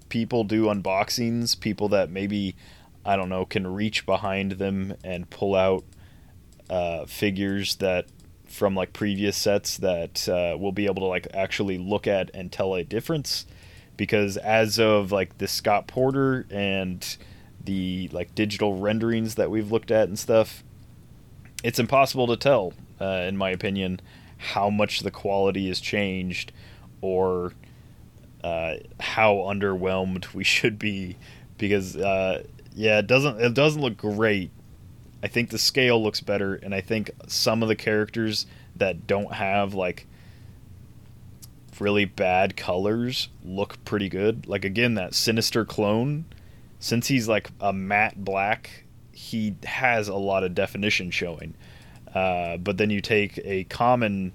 people 0.09 0.43
do 0.43 0.65
unboxings, 0.65 1.59
people 1.61 1.89
that 1.91 2.11
maybe, 2.11 2.57
I 3.05 3.15
don't 3.15 3.29
know, 3.29 3.45
can 3.45 3.73
reach 3.73 4.05
behind 4.05 4.53
them 4.53 4.97
and 5.05 5.31
pull 5.31 5.55
out 5.55 5.85
uh, 6.69 7.07
figures 7.07 7.77
that 7.77 8.07
from 8.47 8.75
like 8.75 8.93
previous 8.93 9.37
sets 9.37 9.77
that 9.77 10.29
uh, 10.29 10.57
we'll 10.59 10.73
be 10.73 10.87
able 10.87 11.03
to 11.03 11.07
like 11.07 11.29
actually 11.33 11.79
look 11.79 12.09
at 12.09 12.33
and 12.35 12.51
tell 12.51 12.75
a 12.75 12.83
difference 12.83 13.47
because 14.03 14.37
as 14.39 14.81
of 14.81 15.13
like 15.13 15.39
the 15.39 15.47
Scott 15.47 15.87
Porter 15.87 16.45
and 16.51 17.17
the 17.65 18.09
like 18.11 18.35
digital 18.35 18.81
renderings 18.81 19.37
that 19.37 19.49
we've 19.49 19.71
looked 19.71 19.93
at 19.93 20.09
and 20.09 20.19
stuff 20.19 20.65
it's 21.63 21.79
impossible 21.79 22.27
to 22.27 22.37
tell 22.37 22.73
uh, 23.01 23.23
in 23.29 23.37
my 23.37 23.51
opinion 23.51 24.01
how 24.39 24.69
much 24.69 25.03
the 25.03 25.11
quality 25.13 25.69
has 25.69 25.79
changed 25.79 26.51
or 27.01 27.53
uh, 28.43 28.75
how 28.99 29.37
underwhelmed 29.37 30.35
we 30.35 30.43
should 30.57 30.81
be 30.81 31.17
because 31.57 31.97
uh, 31.97 32.43
yeah 32.75 32.99
it 32.99 33.07
doesn't 33.07 33.41
it 33.41 33.55
doesn't 33.55 33.81
look 33.81 33.97
great. 33.97 34.51
I 35.23 35.29
think 35.29 35.51
the 35.51 35.59
scale 35.59 36.03
looks 36.03 36.21
better, 36.21 36.57
and 36.57 36.75
I 36.75 36.81
think 36.81 37.13
some 37.29 37.63
of 37.63 37.69
the 37.69 37.77
characters 37.77 38.47
that 38.75 39.07
don't 39.07 39.35
have 39.35 39.73
like 39.73 40.09
really 41.81 42.05
bad 42.05 42.57
colors 42.57 43.29
look 43.45 43.83
pretty 43.85 44.09
good. 44.09 44.47
Like 44.47 44.65
again, 44.65 44.95
that 44.95 45.15
sinister 45.15 45.65
clone, 45.65 46.25
since 46.79 47.09
he's 47.09 47.29
like 47.29 47.51
a 47.61 47.73
matte 47.73 48.25
black, 48.25 48.85
he 49.13 49.57
has 49.65 50.09
a 50.09 50.15
lot 50.15 50.45
of 50.45 50.55
definition 50.55 51.11
showing. 51.11 51.55
Uh, 52.15 52.57
but 52.59 52.77
then 52.77 52.91
you 52.91 53.01
take 53.01 53.41
a 53.45 53.65
common 53.65 54.33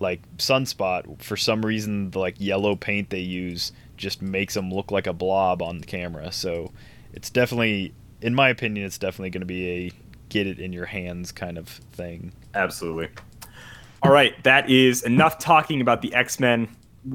like 0.00 0.20
sunspot 0.36 1.22
for 1.22 1.36
some 1.36 1.64
reason 1.64 2.10
the 2.10 2.18
like 2.18 2.34
yellow 2.38 2.74
paint 2.74 3.10
they 3.10 3.20
use 3.20 3.72
just 3.96 4.20
makes 4.20 4.54
them 4.54 4.70
look 4.70 4.90
like 4.90 5.06
a 5.06 5.12
blob 5.12 5.62
on 5.62 5.78
the 5.78 5.86
camera 5.86 6.32
so 6.32 6.72
it's 7.12 7.30
definitely 7.30 7.94
in 8.20 8.34
my 8.34 8.48
opinion 8.48 8.84
it's 8.84 8.98
definitely 8.98 9.30
going 9.30 9.40
to 9.40 9.46
be 9.46 9.70
a 9.70 9.92
get 10.30 10.48
it 10.48 10.58
in 10.58 10.72
your 10.72 10.86
hands 10.86 11.30
kind 11.30 11.56
of 11.56 11.68
thing 11.68 12.32
Absolutely. 12.54 13.08
All 14.04 14.12
right, 14.12 14.34
that 14.44 14.68
is 14.68 15.02
enough 15.04 15.38
talking 15.38 15.80
about 15.80 16.02
the 16.02 16.14
X 16.14 16.38
Men. 16.38 16.68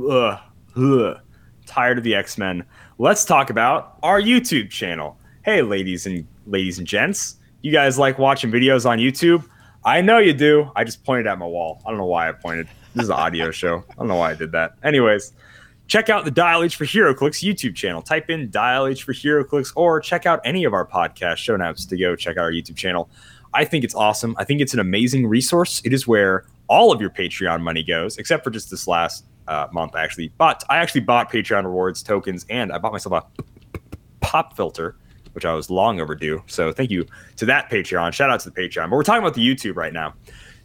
Ugh, 0.09 0.39
ugh, 0.75 1.19
tired 1.67 1.99
of 1.99 2.03
the 2.03 2.15
X 2.15 2.35
Men. 2.35 2.65
Let's 2.97 3.25
talk 3.25 3.51
about 3.51 3.99
our 4.01 4.19
YouTube 4.19 4.71
channel. 4.71 5.15
Hey, 5.45 5.61
ladies 5.61 6.07
and 6.07 6.27
ladies 6.47 6.79
and 6.79 6.87
gents. 6.87 7.35
You 7.61 7.71
guys 7.71 7.99
like 7.99 8.17
watching 8.17 8.49
videos 8.49 8.89
on 8.89 8.97
YouTube? 8.97 9.47
I 9.85 10.01
know 10.01 10.17
you 10.17 10.33
do. 10.33 10.71
I 10.75 10.83
just 10.83 11.03
pointed 11.03 11.27
at 11.27 11.37
my 11.37 11.45
wall. 11.45 11.79
I 11.85 11.89
don't 11.91 11.99
know 11.99 12.07
why 12.07 12.27
I 12.27 12.31
pointed. 12.31 12.67
This 12.95 13.03
is 13.03 13.09
an 13.09 13.17
audio 13.17 13.51
show. 13.51 13.83
I 13.91 13.93
don't 13.93 14.07
know 14.07 14.15
why 14.15 14.31
I 14.31 14.33
did 14.33 14.51
that. 14.53 14.73
Anyways, 14.81 15.33
check 15.85 16.09
out 16.09 16.25
the 16.25 16.31
Dial 16.31 16.63
H 16.63 16.75
for 16.75 16.85
HeroClix 16.85 17.47
YouTube 17.47 17.75
channel. 17.75 18.01
Type 18.01 18.31
in 18.31 18.49
Dial 18.49 18.87
H 18.87 19.03
for 19.03 19.13
HeroClix 19.13 19.73
or 19.75 19.99
check 19.99 20.25
out 20.25 20.41
any 20.43 20.63
of 20.63 20.73
our 20.73 20.87
podcast 20.87 21.37
show 21.37 21.55
notes 21.55 21.85
to 21.85 21.95
go 21.95 22.15
check 22.15 22.37
out 22.37 22.45
our 22.45 22.51
YouTube 22.51 22.77
channel. 22.77 23.11
I 23.53 23.63
think 23.63 23.83
it's 23.83 23.93
awesome. 23.93 24.33
I 24.39 24.43
think 24.43 24.59
it's 24.59 24.73
an 24.73 24.79
amazing 24.79 25.27
resource. 25.27 25.83
It 25.85 25.93
is 25.93 26.07
where 26.07 26.45
all 26.69 26.93
of 26.93 27.01
your 27.01 27.09
Patreon 27.09 27.61
money 27.61 27.83
goes, 27.83 28.17
except 28.17 28.43
for 28.43 28.51
just 28.51 28.69
this 28.69 28.87
last 28.87 29.25
uh, 29.47 29.67
month, 29.73 29.95
actually. 29.95 30.31
But 30.37 30.63
I 30.69 30.77
actually 30.77 31.01
bought 31.01 31.31
Patreon 31.31 31.65
rewards 31.65 32.01
tokens 32.03 32.45
and 32.49 32.71
I 32.71 32.77
bought 32.77 32.93
myself 32.93 33.23
a 33.23 33.81
pop 34.21 34.55
filter, 34.55 34.95
which 35.33 35.45
I 35.45 35.53
was 35.53 35.69
long 35.69 35.99
overdue. 35.99 36.41
So 36.47 36.71
thank 36.71 36.91
you 36.91 37.05
to 37.37 37.45
that 37.45 37.69
Patreon. 37.69 38.13
Shout 38.13 38.29
out 38.29 38.39
to 38.41 38.49
the 38.49 38.55
Patreon. 38.55 38.89
But 38.89 38.95
we're 38.95 39.03
talking 39.03 39.23
about 39.23 39.33
the 39.33 39.45
YouTube 39.45 39.75
right 39.75 39.93
now. 39.93 40.13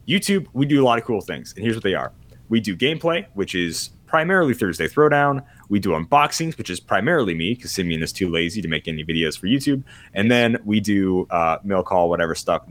YouTube, 0.07 0.47
we 0.53 0.67
do 0.67 0.83
a 0.83 0.85
lot 0.85 0.99
of 0.99 1.05
cool 1.05 1.23
things, 1.23 1.55
and 1.57 1.65
here's 1.65 1.75
what 1.75 1.83
they 1.83 1.95
are. 1.95 2.13
We 2.51 2.61
do 2.61 2.77
gameplay, 2.77 3.27
which 3.33 3.55
is 3.55 3.91
primarily 4.05 4.53
Thursday 4.53 4.87
Throwdown. 4.87 5.43
We 5.71 5.79
do 5.79 5.91
unboxings, 5.91 6.59
which 6.59 6.69
is 6.69 6.79
primarily 6.79 7.35
me 7.35 7.55
because 7.55 7.73
Simeon 7.73 8.03
is 8.03 8.13
too 8.13 8.29
lazy 8.29 8.61
to 8.61 8.69
make 8.69 8.87
any 8.87 9.03
videos 9.03 9.39
for 9.39 9.47
YouTube. 9.47 9.83
And 10.13 10.31
then 10.31 10.59
we 10.65 10.79
do 10.79 11.27
uh, 11.31 11.59
mail 11.65 11.83
call, 11.83 12.11
whatever 12.11 12.35
stuff. 12.35 12.63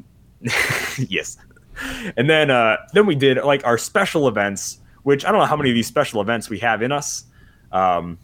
yes. 0.98 1.38
And 2.18 2.30
then 2.30 2.52
uh, 2.52 2.78
then 2.94 3.06
we 3.06 3.16
did 3.16 3.38
like 3.44 3.66
our 3.66 3.78
special 3.78 4.28
events, 4.28 4.80
which 5.04 5.26
I 5.26 5.32
don't 5.32 5.40
know 5.40 5.46
how 5.46 5.56
many 5.56 5.70
of 5.70 5.76
these 5.76 5.88
special 5.88 6.22
events 6.22 6.50
we 6.50 6.60
have 6.60 6.82
in 6.82 6.92
us. 6.92 7.26
Um, 7.72 8.18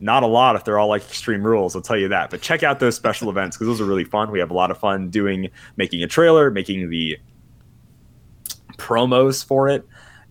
not 0.00 0.22
a 0.22 0.26
lot 0.26 0.54
if 0.54 0.64
they're 0.64 0.78
all 0.78 0.88
like 0.88 1.02
extreme 1.02 1.42
rules 1.42 1.74
i'll 1.74 1.82
tell 1.82 1.96
you 1.96 2.08
that. 2.08 2.30
But 2.30 2.40
check 2.40 2.62
out 2.62 2.80
those 2.80 2.96
special 2.96 3.30
events 3.30 3.56
because 3.56 3.66
those 3.66 3.80
are 3.80 3.88
really 3.88 4.04
fun. 4.04 4.30
We 4.30 4.38
have 4.38 4.50
a 4.50 4.54
lot 4.54 4.70
of 4.70 4.78
fun 4.78 5.10
doing 5.10 5.50
making 5.76 6.02
a 6.02 6.06
trailer 6.06 6.50
making 6.50 6.90
the 6.90 7.18
promos 8.76 9.44
for 9.44 9.68
it 9.68 9.84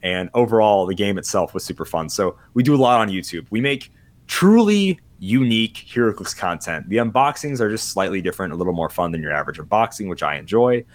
and 0.03 0.29
overall 0.33 0.85
the 0.85 0.95
game 0.95 1.17
itself 1.17 1.53
was 1.53 1.65
super 1.65 1.85
fun. 1.85 2.09
So 2.09 2.37
we 2.53 2.63
do 2.63 2.75
a 2.75 2.77
lot 2.77 3.01
on 3.01 3.09
youtube. 3.09 3.45
We 3.49 3.61
make 3.61 3.91
truly 4.27 4.99
unique 5.19 5.85
HeroClix 5.89 6.37
content. 6.37 6.87
The 6.89 6.97
unboxings 6.97 7.59
are 7.59 7.69
just 7.69 7.89
slightly 7.89 8.21
different 8.21 8.53
a 8.53 8.55
little 8.55 8.73
more 8.73 8.89
fun 8.89 9.11
than 9.11 9.21
your 9.21 9.33
average 9.33 9.57
unboxing 9.57 10.07
which 10.07 10.21
i 10.23 10.35
enjoy 10.35 10.85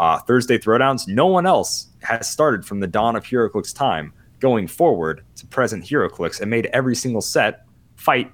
uh, 0.00 0.18
thursday 0.18 0.58
throwdowns 0.58 1.06
no 1.06 1.26
one 1.26 1.46
else 1.46 1.90
has 2.02 2.28
started 2.28 2.64
from 2.64 2.80
the 2.80 2.86
dawn 2.86 3.14
of 3.14 3.24
HeroClix 3.24 3.74
time 3.74 4.12
going 4.40 4.66
forward 4.66 5.22
to 5.36 5.46
present 5.46 5.84
HeroClix 5.84 6.40
and 6.40 6.50
made 6.50 6.66
every 6.66 6.96
single 6.96 7.20
set 7.20 7.64
fight 7.96 8.32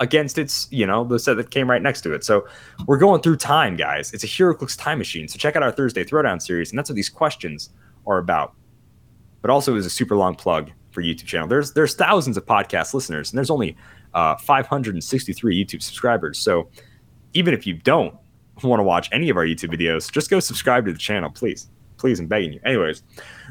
against 0.00 0.38
its, 0.38 0.68
you 0.70 0.86
know, 0.86 1.04
the 1.04 1.18
set 1.18 1.36
that 1.36 1.50
came 1.50 1.68
right 1.68 1.82
next 1.82 2.02
to 2.02 2.14
it. 2.14 2.24
So 2.24 2.46
we're 2.86 2.98
going 2.98 3.20
through 3.20 3.36
time, 3.36 3.76
guys. 3.76 4.12
It's 4.12 4.24
a 4.24 4.28
HeroClix 4.28 4.78
time 4.78 4.98
machine. 4.98 5.26
So 5.28 5.38
check 5.38 5.56
out 5.56 5.62
our 5.62 5.72
Thursday 5.72 6.04
Throwdown 6.04 6.40
series, 6.40 6.70
and 6.70 6.78
that's 6.78 6.88
what 6.88 6.96
these 6.96 7.10
questions 7.10 7.70
are 8.06 8.18
about. 8.18 8.54
But 9.42 9.50
also 9.50 9.74
is 9.76 9.86
a 9.86 9.90
super 9.90 10.16
long 10.16 10.36
plug 10.36 10.70
for 10.90 11.02
YouTube 11.02 11.26
channel. 11.26 11.48
There's 11.48 11.72
there's 11.72 11.94
thousands 11.94 12.36
of 12.36 12.46
podcast 12.46 12.94
listeners, 12.94 13.30
and 13.30 13.36
there's 13.36 13.50
only 13.50 13.76
uh, 14.14 14.36
563 14.36 15.64
YouTube 15.64 15.82
subscribers. 15.82 16.38
So 16.38 16.68
even 17.34 17.52
if 17.52 17.66
you 17.66 17.74
don't 17.74 18.14
want 18.66 18.80
to 18.80 18.84
watch 18.84 19.08
any 19.12 19.28
of 19.28 19.36
our 19.36 19.44
YouTube 19.44 19.74
videos, 19.74 20.10
just 20.10 20.30
go 20.30 20.40
subscribe 20.40 20.86
to 20.86 20.92
the 20.92 20.98
channel, 20.98 21.30
please. 21.30 21.68
Please, 21.96 22.20
I'm 22.20 22.26
begging 22.26 22.52
you. 22.52 22.60
Anyways, 22.64 23.02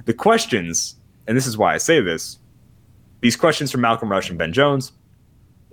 the 0.05 0.13
questions, 0.13 0.95
and 1.27 1.35
this 1.35 1.45
is 1.45 1.57
why 1.57 1.73
I 1.73 1.77
say 1.77 2.01
this, 2.01 2.39
these 3.21 3.35
questions 3.35 3.71
from 3.71 3.81
Malcolm 3.81 4.09
Rush 4.09 4.29
and 4.29 4.37
Ben 4.37 4.53
Jones 4.53 4.93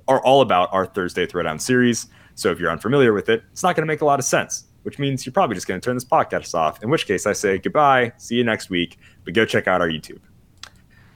are 0.09 0.21
all 0.25 0.41
about 0.41 0.73
our 0.73 0.87
Thursday 0.87 1.27
Throwdown 1.27 1.61
series. 1.61 2.09
So 2.35 2.51
if 2.51 2.59
you're 2.59 2.71
unfamiliar 2.71 3.13
with 3.13 3.29
it, 3.29 3.45
it's 3.53 3.63
not 3.63 3.77
going 3.77 3.83
to 3.83 3.93
make 3.93 4.01
a 4.01 4.05
lot 4.05 4.19
of 4.19 4.25
sense, 4.25 4.65
which 4.83 4.99
means 4.99 5.25
you're 5.25 5.33
probably 5.33 5.55
just 5.55 5.69
going 5.69 5.81
to 5.81 5.85
turn 5.85 5.95
this 5.95 6.05
podcast 6.05 6.55
off. 6.55 6.83
In 6.83 6.91
which 6.91 7.07
case, 7.07 7.27
I 7.27 7.33
say 7.33 7.59
goodbye, 7.59 8.13
see 8.17 8.35
you 8.35 8.45
next 8.45 8.71
week, 8.71 8.99
but 9.25 9.35
go 9.35 9.45
check 9.45 9.69
out 9.69 9.81
our 9.81 9.89
YouTube. 9.89 10.21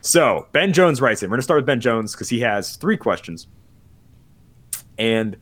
So 0.01 0.47
Ben 0.53 0.73
Jones 0.73 1.01
writes 1.01 1.23
in. 1.23 1.29
We're 1.29 1.37
going 1.37 1.41
to 1.41 1.45
start 1.45 1.59
with 1.59 1.67
Ben 1.67 1.81
Jones 1.81 2.13
because 2.13 2.29
he 2.29 2.41
has 2.41 2.77
three 2.77 2.97
questions, 2.97 3.49
and 4.97 5.37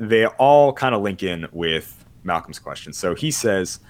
they 0.00 0.26
all 0.26 0.72
kind 0.72 0.94
of 0.94 1.02
link 1.02 1.22
in 1.22 1.46
with 1.52 2.04
Malcolm's 2.24 2.58
question. 2.58 2.92
So 2.92 3.14
he 3.14 3.30
says. 3.30 3.80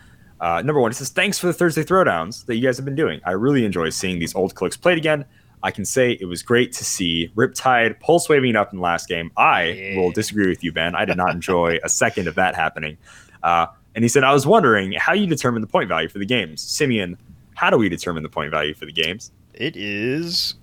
Uh, 0.42 0.62
number 0.62 0.80
one, 0.80 0.90
he 0.90 0.94
says, 0.94 1.10
Thanks 1.10 1.38
for 1.38 1.48
the 1.48 1.52
Thursday 1.52 1.84
throwdowns 1.84 2.46
that 2.46 2.56
you 2.56 2.62
guys 2.62 2.78
have 2.78 2.86
been 2.86 2.94
doing. 2.94 3.20
I 3.26 3.32
really 3.32 3.66
enjoy 3.66 3.90
seeing 3.90 4.18
these 4.18 4.34
old 4.34 4.54
clicks 4.54 4.74
played 4.74 4.96
again. 4.96 5.26
I 5.62 5.70
can 5.70 5.84
say 5.84 6.12
it 6.12 6.24
was 6.24 6.42
great 6.42 6.72
to 6.72 6.84
see 6.84 7.30
Riptide 7.36 8.00
pulse 8.00 8.28
waving 8.28 8.56
up 8.56 8.72
in 8.72 8.78
the 8.78 8.82
last 8.82 9.08
game. 9.08 9.30
I 9.36 9.64
yeah. 9.64 9.96
will 9.96 10.10
disagree 10.10 10.48
with 10.48 10.64
you, 10.64 10.72
Ben. 10.72 10.94
I 10.94 11.04
did 11.04 11.18
not 11.18 11.30
enjoy 11.34 11.78
a 11.84 11.88
second 11.88 12.28
of 12.28 12.36
that 12.36 12.54
happening. 12.54 12.96
Uh, 13.42 13.66
and 13.94 14.04
he 14.04 14.08
said, 14.08 14.24
I 14.24 14.32
was 14.32 14.46
wondering 14.46 14.92
how 14.92 15.12
you 15.12 15.26
determine 15.26 15.60
the 15.60 15.68
point 15.68 15.88
value 15.88 16.08
for 16.08 16.18
the 16.18 16.26
games. 16.26 16.62
Simeon, 16.62 17.18
how 17.54 17.68
do 17.68 17.76
we 17.76 17.88
determine 17.88 18.22
the 18.22 18.28
point 18.28 18.50
value 18.50 18.72
for 18.72 18.86
the 18.86 18.92
games? 18.92 19.32
It 19.52 19.76
is 19.76 20.54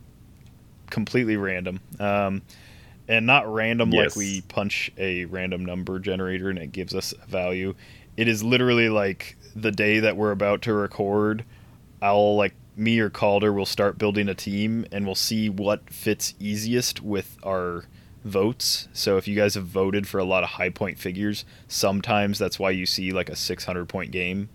completely 0.90 1.38
random. 1.38 1.80
Um, 2.00 2.42
and 3.08 3.26
not 3.26 3.52
random 3.52 3.92
yes. 3.92 4.10
like 4.10 4.16
we 4.16 4.42
punch 4.42 4.92
a 4.98 5.26
random 5.26 5.66
number 5.66 6.00
generator 6.00 6.50
and 6.50 6.60
it 6.60 6.72
gives 6.72 6.94
us 6.94 7.14
a 7.14 7.28
value. 7.28 7.74
It 8.16 8.28
is 8.28 8.44
literally 8.44 8.90
like 8.90 9.38
the 9.56 9.72
day 9.72 10.00
that 10.00 10.18
we're 10.18 10.32
about 10.32 10.62
to 10.64 10.74
record, 10.74 11.46
I'll 12.02 12.36
like 12.36 12.54
me 12.76 13.00
or 13.00 13.10
Calder 13.10 13.52
will 13.52 13.66
start 13.66 13.98
building 13.98 14.30
a 14.30 14.36
team 14.36 14.86
and 14.92 15.06
we'll 15.06 15.16
see 15.16 15.50
what 15.50 15.90
fits 15.90 16.34
easiest 16.40 17.02
with 17.02 17.38
our 17.44 17.86
votes. 18.24 18.88
So 18.94 19.18
if 19.18 19.28
you 19.28 19.36
guys 19.36 19.56
have 19.56 19.66
voted 19.66 20.08
for 20.08 20.20
a 20.20 20.24
lot 20.24 20.44
of 20.44 20.50
high 20.52 20.70
point 20.70 21.00
figures, 21.00 21.46
sometimes 21.68 22.38
that's 22.38 22.60
why 22.60 22.72
you 22.72 22.86
see 22.86 23.12
like 23.12 23.30
a 23.30 23.36
600 23.36 23.88
point 23.88 24.12
game. 24.12 24.50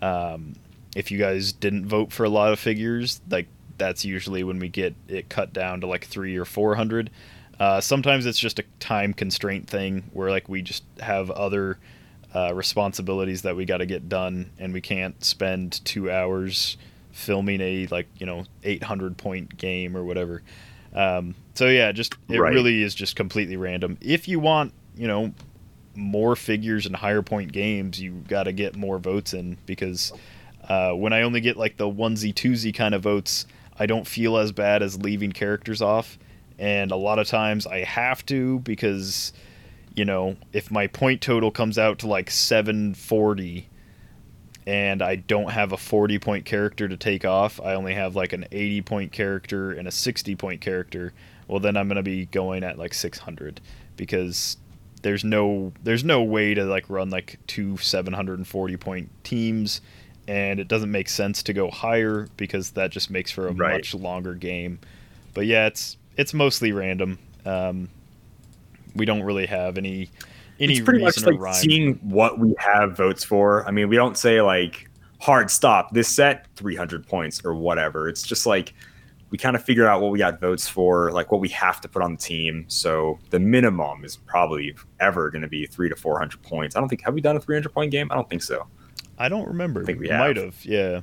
Um, 0.00 0.54
if 0.96 1.10
you 1.10 1.18
guys 1.18 1.52
didn't 1.52 1.86
vote 1.86 2.12
for 2.12 2.24
a 2.24 2.28
lot 2.28 2.52
of 2.52 2.58
figures, 2.58 3.20
like 3.30 3.46
that's 3.78 4.04
usually 4.04 4.44
when 4.44 4.58
we 4.58 4.68
get 4.68 4.94
it 5.08 5.28
cut 5.28 5.52
down 5.52 5.80
to 5.80 5.86
like 5.86 6.04
three 6.04 6.36
or 6.36 6.44
400. 6.44 7.10
Uh, 7.58 7.80
sometimes 7.80 8.26
it's 8.26 8.38
just 8.38 8.58
a 8.58 8.64
time 8.80 9.12
constraint 9.12 9.68
thing 9.68 10.04
where 10.12 10.30
like 10.30 10.48
we 10.48 10.62
just 10.62 10.84
have 11.00 11.30
other 11.30 11.78
uh, 12.34 12.52
responsibilities 12.54 13.42
that 13.42 13.56
we 13.56 13.64
got 13.64 13.78
to 13.78 13.86
get 13.86 14.08
done 14.08 14.50
and 14.58 14.72
we 14.72 14.80
can't 14.80 15.22
spend 15.24 15.84
two 15.84 16.10
hours 16.10 16.76
filming 17.12 17.60
a 17.60 17.86
like 17.88 18.08
you 18.18 18.26
know 18.26 18.44
800 18.64 19.16
point 19.16 19.56
game 19.56 19.96
or 19.96 20.04
whatever. 20.04 20.42
Um, 20.94 21.34
so 21.54 21.68
yeah, 21.68 21.92
just 21.92 22.16
it 22.28 22.38
right. 22.38 22.52
really 22.52 22.82
is 22.82 22.94
just 22.94 23.16
completely 23.16 23.56
random. 23.56 23.98
If 24.00 24.28
you 24.28 24.40
want, 24.40 24.72
you 24.96 25.06
know, 25.06 25.32
more 25.94 26.36
figures 26.36 26.86
and 26.86 26.96
higher 26.96 27.22
point 27.22 27.52
games, 27.52 28.00
you 28.00 28.12
got 28.28 28.44
to 28.44 28.52
get 28.52 28.76
more 28.76 28.98
votes 28.98 29.34
in 29.34 29.58
because 29.66 30.12
uh, 30.68 30.92
when 30.92 31.12
I 31.12 31.22
only 31.22 31.40
get 31.40 31.56
like 31.56 31.76
the 31.76 31.88
onesie 31.88 32.34
twosie 32.34 32.74
kind 32.74 32.94
of 32.94 33.02
votes, 33.02 33.46
I 33.78 33.86
don't 33.86 34.06
feel 34.06 34.36
as 34.36 34.52
bad 34.52 34.82
as 34.82 35.00
leaving 35.00 35.32
characters 35.32 35.82
off. 35.82 36.18
And 36.62 36.92
a 36.92 36.96
lot 36.96 37.18
of 37.18 37.26
times 37.26 37.66
I 37.66 37.78
have 37.82 38.24
to 38.26 38.60
because, 38.60 39.32
you 39.96 40.04
know, 40.04 40.36
if 40.52 40.70
my 40.70 40.86
point 40.86 41.20
total 41.20 41.50
comes 41.50 41.76
out 41.76 41.98
to 41.98 42.06
like 42.06 42.30
740 42.30 43.68
and 44.64 45.02
I 45.02 45.16
don't 45.16 45.50
have 45.50 45.72
a 45.72 45.76
40 45.76 46.20
point 46.20 46.44
character 46.44 46.86
to 46.86 46.96
take 46.96 47.24
off. 47.24 47.60
I 47.60 47.74
only 47.74 47.94
have 47.94 48.14
like 48.14 48.32
an 48.32 48.46
80 48.52 48.82
point 48.82 49.10
character 49.10 49.72
and 49.72 49.88
a 49.88 49.90
60 49.90 50.36
point 50.36 50.60
character. 50.60 51.12
Well, 51.48 51.58
then 51.58 51.76
I'm 51.76 51.88
going 51.88 51.96
to 51.96 52.02
be 52.04 52.26
going 52.26 52.62
at 52.62 52.78
like 52.78 52.94
600 52.94 53.60
because 53.96 54.56
there's 55.02 55.24
no 55.24 55.72
there's 55.82 56.04
no 56.04 56.22
way 56.22 56.54
to 56.54 56.64
like 56.64 56.88
run 56.88 57.10
like 57.10 57.40
two 57.48 57.76
740 57.76 58.76
point 58.76 59.10
teams 59.24 59.80
and 60.28 60.60
it 60.60 60.68
doesn't 60.68 60.92
make 60.92 61.08
sense 61.08 61.42
to 61.42 61.52
go 61.52 61.72
higher 61.72 62.28
because 62.36 62.70
that 62.70 62.92
just 62.92 63.10
makes 63.10 63.32
for 63.32 63.48
a 63.48 63.52
right. 63.52 63.72
much 63.72 63.96
longer 63.96 64.34
game. 64.34 64.78
But 65.34 65.46
yeah, 65.46 65.66
it's 65.66 65.96
it's 66.16 66.34
mostly 66.34 66.72
random. 66.72 67.18
Um, 67.44 67.88
we 68.94 69.04
don't 69.04 69.22
really 69.22 69.46
have 69.46 69.78
any 69.78 70.10
any 70.60 70.74
it's 70.74 70.82
pretty 70.82 71.02
much 71.02 71.20
like 71.22 71.38
rhyme. 71.38 71.54
seeing 71.54 71.94
what 72.02 72.38
we 72.38 72.54
have 72.58 72.96
votes 72.96 73.24
for. 73.24 73.66
I 73.66 73.70
mean, 73.70 73.88
we 73.88 73.96
don't 73.96 74.16
say 74.16 74.40
like 74.40 74.88
hard 75.20 75.50
stop 75.50 75.92
this 75.92 76.08
set 76.08 76.46
300 76.56 77.06
points 77.06 77.44
or 77.44 77.54
whatever. 77.54 78.08
It's 78.08 78.22
just 78.22 78.46
like 78.46 78.74
we 79.30 79.38
kind 79.38 79.56
of 79.56 79.64
figure 79.64 79.86
out 79.86 80.02
what 80.02 80.10
we 80.10 80.18
got 80.18 80.40
votes 80.40 80.68
for, 80.68 81.10
like 81.10 81.32
what 81.32 81.40
we 81.40 81.48
have 81.48 81.80
to 81.80 81.88
put 81.88 82.02
on 82.02 82.12
the 82.12 82.18
team. 82.18 82.66
So 82.68 83.18
the 83.30 83.40
minimum 83.40 84.04
is 84.04 84.16
probably 84.16 84.76
ever 85.00 85.30
going 85.30 85.42
to 85.42 85.48
be 85.48 85.66
three 85.66 85.88
to 85.88 85.96
400 85.96 86.42
points. 86.42 86.76
I 86.76 86.80
don't 86.80 86.88
think 86.88 87.02
have 87.02 87.14
we 87.14 87.22
done 87.22 87.36
a 87.36 87.40
300 87.40 87.72
point 87.72 87.90
game? 87.90 88.08
I 88.10 88.14
don't 88.14 88.28
think 88.28 88.42
so. 88.42 88.66
I 89.18 89.28
don't 89.28 89.46
remember. 89.46 89.82
I 89.82 89.84
think 89.86 90.00
we 90.00 90.08
might 90.08 90.36
have. 90.36 90.62
Yeah, 90.64 91.00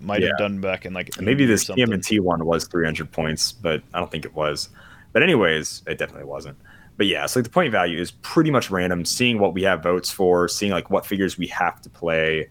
might 0.00 0.22
yeah. 0.22 0.28
have 0.28 0.38
done 0.38 0.60
back 0.60 0.86
in 0.86 0.92
like 0.92 1.20
maybe 1.20 1.44
this 1.46 1.66
TMNT 1.66 2.20
one 2.20 2.44
was 2.44 2.66
300 2.66 3.10
points, 3.10 3.52
but 3.52 3.82
I 3.94 3.98
don't 3.98 4.10
think 4.10 4.24
it 4.24 4.34
was. 4.34 4.68
But 5.12 5.22
anyways, 5.22 5.82
it 5.86 5.98
definitely 5.98 6.26
wasn't 6.26 6.58
but 6.98 7.06
yeah, 7.06 7.24
so 7.26 7.38
like 7.38 7.44
the 7.44 7.50
point 7.50 7.72
value 7.72 8.00
is 8.00 8.10
pretty 8.10 8.50
much 8.50 8.70
random. 8.70 9.04
Seeing 9.04 9.38
what 9.38 9.54
we 9.54 9.62
have 9.62 9.82
votes 9.82 10.10
for, 10.10 10.48
seeing 10.48 10.72
like 10.72 10.90
what 10.90 11.06
figures 11.06 11.38
we 11.38 11.46
have 11.46 11.80
to 11.82 11.88
play. 11.88 12.50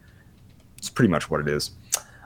It's 0.77 0.89
pretty 0.89 1.11
much 1.11 1.30
what 1.30 1.41
it 1.41 1.49
is. 1.49 1.72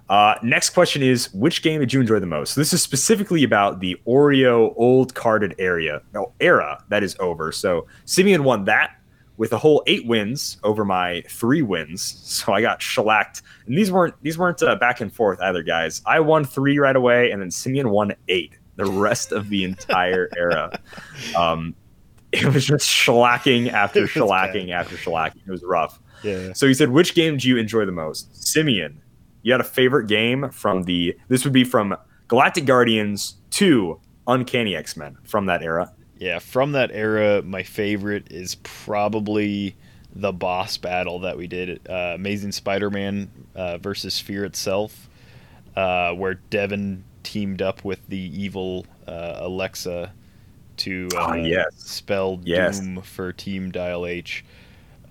Uh, 0.07 0.35
next 0.43 0.69
question 0.71 1.01
is 1.01 1.33
which 1.33 1.63
game 1.63 1.79
did 1.79 1.91
you 1.91 1.99
enjoy 1.99 2.19
the 2.19 2.27
most? 2.27 2.53
So 2.53 2.61
this 2.61 2.73
is 2.73 2.81
specifically 2.81 3.43
about 3.43 3.79
the 3.79 3.99
Oreo 4.05 4.73
old 4.77 5.15
carded 5.15 5.55
area 5.57 6.01
no, 6.13 6.31
era 6.39 6.83
that 6.89 7.01
is 7.01 7.15
over. 7.19 7.51
So 7.51 7.87
Simeon 8.05 8.43
won 8.43 8.65
that 8.65 8.97
with 9.41 9.53
a 9.53 9.57
whole 9.57 9.81
eight 9.87 10.05
wins 10.05 10.57
over 10.63 10.85
my 10.85 11.23
three 11.27 11.63
wins. 11.63 12.03
So 12.31 12.53
I 12.53 12.61
got 12.61 12.79
shellacked, 12.79 13.41
and 13.65 13.75
these 13.75 13.91
weren't 13.91 14.13
these 14.21 14.37
weren't 14.37 14.61
uh, 14.61 14.75
back 14.75 15.01
and 15.01 15.11
forth 15.11 15.41
either, 15.41 15.63
guys. 15.63 16.03
I 16.05 16.19
won 16.19 16.45
three 16.45 16.77
right 16.77 16.95
away, 16.95 17.31
and 17.31 17.41
then 17.41 17.49
Simeon 17.49 17.89
won 17.89 18.13
eight. 18.27 18.53
The 18.75 18.85
rest 18.85 19.31
of 19.31 19.49
the 19.49 19.63
entire 19.63 20.29
era, 20.37 20.79
um, 21.35 21.73
it 22.31 22.53
was 22.53 22.67
just 22.67 22.87
shellacking 22.87 23.71
after 23.71 24.01
shellacking 24.05 24.69
after 24.69 24.95
shellacking. 24.95 25.41
It 25.47 25.49
was 25.49 25.63
rough. 25.63 25.99
Yeah. 26.21 26.53
So 26.53 26.67
he 26.67 26.75
said, 26.75 26.91
which 26.91 27.15
game 27.15 27.37
do 27.37 27.47
you 27.49 27.57
enjoy 27.57 27.85
the 27.85 27.91
most? 27.91 28.47
Simeon, 28.47 29.01
you 29.41 29.53
had 29.53 29.59
a 29.59 29.63
favorite 29.63 30.05
game 30.05 30.51
from 30.51 30.83
the. 30.83 31.17
This 31.29 31.45
would 31.45 31.53
be 31.53 31.63
from 31.63 31.97
Galactic 32.27 32.65
Guardians 32.65 33.37
to 33.51 33.99
Uncanny 34.27 34.75
X 34.75 34.95
Men 34.95 35.17
from 35.23 35.47
that 35.47 35.63
era. 35.63 35.91
Yeah, 36.21 36.37
from 36.37 36.73
that 36.73 36.91
era, 36.93 37.41
my 37.41 37.63
favorite 37.63 38.31
is 38.31 38.53
probably 38.61 39.75
the 40.15 40.31
boss 40.31 40.77
battle 40.77 41.17
that 41.21 41.35
we 41.35 41.47
did, 41.47 41.81
uh, 41.89 42.13
Amazing 42.13 42.51
Spider-Man 42.51 43.27
uh, 43.55 43.79
versus 43.79 44.19
Fear 44.19 44.45
itself, 44.45 45.09
uh, 45.75 46.13
where 46.13 46.35
Devin 46.35 47.03
teamed 47.23 47.63
up 47.63 47.83
with 47.83 48.07
the 48.07 48.19
evil 48.19 48.85
uh, 49.07 49.37
Alexa 49.37 50.13
to 50.77 51.07
uh, 51.15 51.17
Ah, 51.17 51.33
yes. 51.33 51.73
spell 51.77 52.39
Yes. 52.43 52.79
Doom 52.79 53.01
for 53.01 53.33
Team 53.33 53.71
Dial 53.71 54.05
H. 54.05 54.45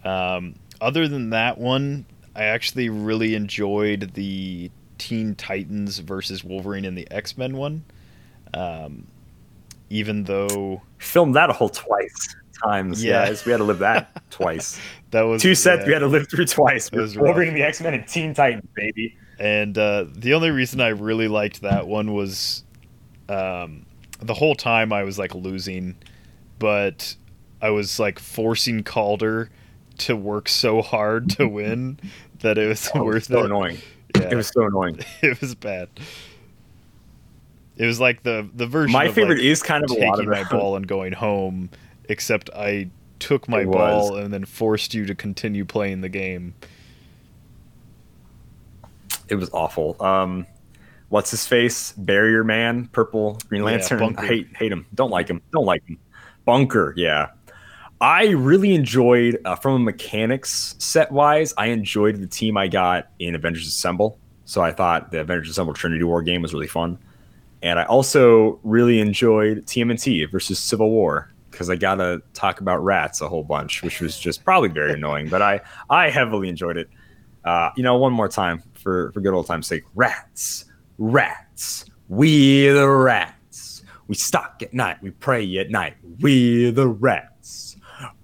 Um, 0.04 0.54
other 0.80 1.08
than 1.08 1.30
that 1.30 1.58
one, 1.58 2.06
I 2.36 2.44
actually 2.44 2.88
really 2.88 3.34
enjoyed 3.34 4.14
the 4.14 4.70
Teen 4.98 5.34
Titans 5.34 5.98
versus 5.98 6.44
Wolverine 6.44 6.84
and 6.84 6.96
the 6.96 7.10
X 7.10 7.36
Men 7.36 7.56
one. 7.56 7.82
Um, 8.54 9.08
even 9.90 10.24
though 10.24 10.80
Filmed 10.98 11.34
that 11.36 11.50
a 11.50 11.52
whole 11.52 11.68
twice 11.68 12.36
times. 12.64 13.02
Yeah. 13.02 13.26
guys. 13.26 13.44
we 13.44 13.52
had 13.52 13.58
to 13.58 13.64
live 13.64 13.78
that 13.80 14.22
twice. 14.30 14.78
that 15.10 15.22
was 15.22 15.42
Two 15.42 15.54
sets 15.54 15.80
yeah. 15.82 15.86
we 15.86 15.92
had 15.92 15.98
to 16.00 16.06
live 16.06 16.28
through 16.30 16.46
twice. 16.46 16.90
Was 16.92 17.16
Wolverine 17.16 17.54
the 17.54 17.62
X 17.62 17.80
Men 17.80 17.94
and 17.94 18.06
Teen 18.06 18.34
Titans, 18.34 18.68
baby. 18.74 19.16
And 19.38 19.76
uh, 19.78 20.04
the 20.12 20.34
only 20.34 20.50
reason 20.50 20.80
I 20.80 20.88
really 20.88 21.26
liked 21.28 21.62
that 21.62 21.86
one 21.86 22.12
was 22.12 22.62
um, 23.28 23.86
the 24.20 24.34
whole 24.34 24.54
time 24.54 24.92
I 24.92 25.02
was 25.04 25.18
like 25.18 25.34
losing, 25.34 25.96
but 26.58 27.16
I 27.62 27.70
was 27.70 27.98
like 27.98 28.18
forcing 28.18 28.82
Calder 28.82 29.50
to 29.98 30.14
work 30.16 30.48
so 30.48 30.82
hard 30.82 31.30
to 31.30 31.48
win 31.48 31.98
that 32.40 32.58
it 32.58 32.66
was 32.68 32.90
Oh, 32.94 33.00
it 33.00 33.04
was 33.04 33.14
worth 33.14 33.24
so 33.24 33.38
it. 33.40 33.44
annoying. 33.46 33.78
Yeah, 34.16 34.28
It 34.30 34.34
was 34.34 34.48
so 34.48 34.66
annoying. 34.66 34.98
it 35.22 35.40
was 35.40 35.54
bad. 35.54 35.88
It 37.80 37.86
was 37.86 37.98
like 37.98 38.22
the 38.24 38.46
the 38.54 38.66
version. 38.66 38.92
My 38.92 39.06
of, 39.06 39.14
favorite 39.14 39.38
like, 39.38 39.46
is 39.46 39.62
kind 39.62 39.82
of 39.82 39.88
taking 39.88 40.28
my 40.28 40.44
ball 40.44 40.76
and 40.76 40.86
going 40.86 41.14
home, 41.14 41.70
except 42.10 42.50
I 42.54 42.90
took 43.20 43.48
my 43.48 43.62
It 43.62 43.68
was. 43.68 44.10
ball 44.10 44.16
and 44.18 44.30
then 44.30 44.44
forced 44.44 44.92
you 44.92 45.06
to 45.06 45.14
continue 45.14 45.64
playing 45.64 46.02
the 46.02 46.10
game. 46.10 46.52
It 49.30 49.36
was 49.36 49.48
awful. 49.54 49.96
Um, 50.02 50.46
what's 51.08 51.30
his 51.30 51.46
face? 51.46 51.92
Barrier 51.92 52.44
Man, 52.44 52.88
Purple 52.88 53.38
Green 53.48 53.62
Yeah, 53.62 53.66
Lantern. 53.66 53.98
Bunker. 53.98 54.24
I 54.24 54.26
hate 54.26 54.56
hate 54.56 54.72
him. 54.72 54.84
Don't 54.94 55.10
like 55.10 55.28
him. 55.28 55.40
Don't 55.50 55.64
like 55.64 55.82
him. 55.86 55.98
Bunker. 56.44 56.92
Yeah. 56.98 57.28
I 58.02 58.28
really 58.28 58.74
enjoyed 58.74 59.40
uh, 59.46 59.56
from 59.56 59.74
a 59.76 59.78
mechanics 59.78 60.74
set 60.78 61.10
wise. 61.12 61.54
I 61.56 61.68
enjoyed 61.68 62.16
the 62.16 62.26
team 62.26 62.58
I 62.58 62.68
got 62.68 63.08
in 63.18 63.34
Avengers 63.34 63.66
Assemble. 63.66 64.18
So 64.44 64.60
I 64.60 64.70
thought 64.72 65.12
the 65.12 65.20
Avengers 65.20 65.50
Assemble 65.50 65.72
Trinity 65.72 66.02
War 66.04 66.22
game 66.22 66.42
was 66.42 66.52
really 66.52 66.66
fun, 66.66 66.98
and 67.62 67.78
I 67.78 67.84
also 67.84 68.58
really 68.62 69.00
enjoyed 69.00 69.66
TMNT 69.66 70.30
versus 70.30 70.58
Civil 70.58 70.90
War 70.90 71.32
because 71.50 71.68
I 71.68 71.76
got 71.76 71.96
to 71.96 72.22
talk 72.32 72.60
about 72.60 72.82
rats 72.82 73.20
a 73.20 73.28
whole 73.28 73.42
bunch, 73.42 73.82
which 73.82 74.00
was 74.00 74.18
just 74.18 74.44
probably 74.44 74.68
very 74.68 74.92
annoying. 74.92 75.28
But 75.28 75.42
I 75.42 75.60
I 75.88 76.10
heavily 76.10 76.48
enjoyed 76.48 76.76
it. 76.76 76.88
Uh, 77.44 77.70
you 77.76 77.82
know, 77.82 77.96
one 77.96 78.12
more 78.12 78.28
time 78.28 78.62
for 78.74 79.12
for 79.12 79.20
good 79.20 79.34
old 79.34 79.46
time's 79.46 79.66
sake. 79.66 79.84
Rats, 79.94 80.64
rats, 80.98 81.84
we 82.08 82.68
the 82.68 82.88
rats. 82.88 83.82
We 84.08 84.16
stalk 84.16 84.62
at 84.62 84.74
night, 84.74 85.02
we 85.02 85.10
pray 85.10 85.58
at 85.58 85.70
night. 85.70 85.94
We 86.20 86.70
the 86.70 86.88
rats. 86.88 87.76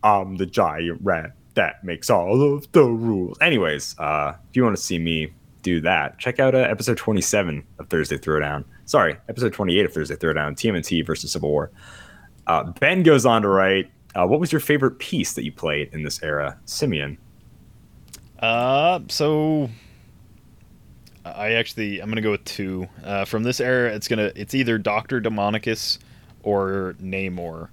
I'm 0.03 0.37
the 0.37 0.47
giant 0.47 1.01
rat 1.03 1.33
that 1.57 1.83
makes 1.83 2.09
all 2.09 2.55
of 2.55 2.71
the 2.73 2.85
rules. 2.85 3.37
Anyways, 3.41 3.99
uh, 3.99 4.35
if 4.49 4.57
you 4.57 4.63
want 4.63 4.77
to 4.77 4.83
see 4.83 4.99
me 4.99 5.33
do 5.63 5.81
that, 5.81 6.19
check 6.19 6.39
out 6.39 6.55
uh, 6.55 6.59
episode 6.59 6.97
27 6.97 7.65
of 7.79 7.89
Thursday 7.89 8.17
Throwdown. 8.17 8.65
Sorry, 8.87 9.17
episode 9.29 9.53
28 9.53 9.81
If 9.81 9.87
of 9.91 9.95
Thursday 9.95 10.15
Throwdown. 10.15 10.55
TMNT 10.55 11.05
versus 11.05 11.33
Civil 11.33 11.51
War. 11.51 11.73
Uh, 12.47 12.71
ben 12.79 13.03
goes 13.03 13.27
on 13.27 13.43
to 13.43 13.49
write, 13.49 13.91
uh, 14.15 14.25
"What 14.27 14.39
was 14.39 14.53
your 14.53 14.61
favorite 14.61 15.01
piece 15.01 15.33
that 15.35 15.45
you 15.45 15.51
played 15.51 15.91
in 15.93 16.05
this 16.05 16.23
era, 16.23 16.57
Simeon?" 16.67 17.19
Uh, 18.39 19.01
so 19.09 19.69
I 21.25 21.55
actually 21.55 22.01
I'm 22.01 22.09
gonna 22.09 22.21
go 22.21 22.31
with 22.31 22.45
two. 22.45 22.87
Uh, 23.03 23.25
from 23.25 23.43
this 23.43 23.61
era, 23.61 23.93
it's 23.93 24.07
gonna 24.07 24.31
it's 24.37 24.55
either 24.55 24.79
Doctor 24.79 25.21
Demonicus 25.21 25.99
or 26.45 26.95
Namor, 27.03 27.69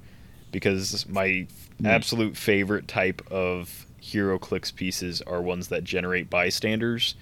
because 0.51 1.07
my 1.07 1.45
absolute 1.85 2.35
favorite 2.35 2.87
type 2.87 3.21
of 3.31 3.85
HeroClix 4.01 4.73
pieces 4.73 5.21
are 5.21 5.43
ones 5.43 5.67
that 5.67 5.83
generate 5.83 6.31
bystanders, 6.31 7.13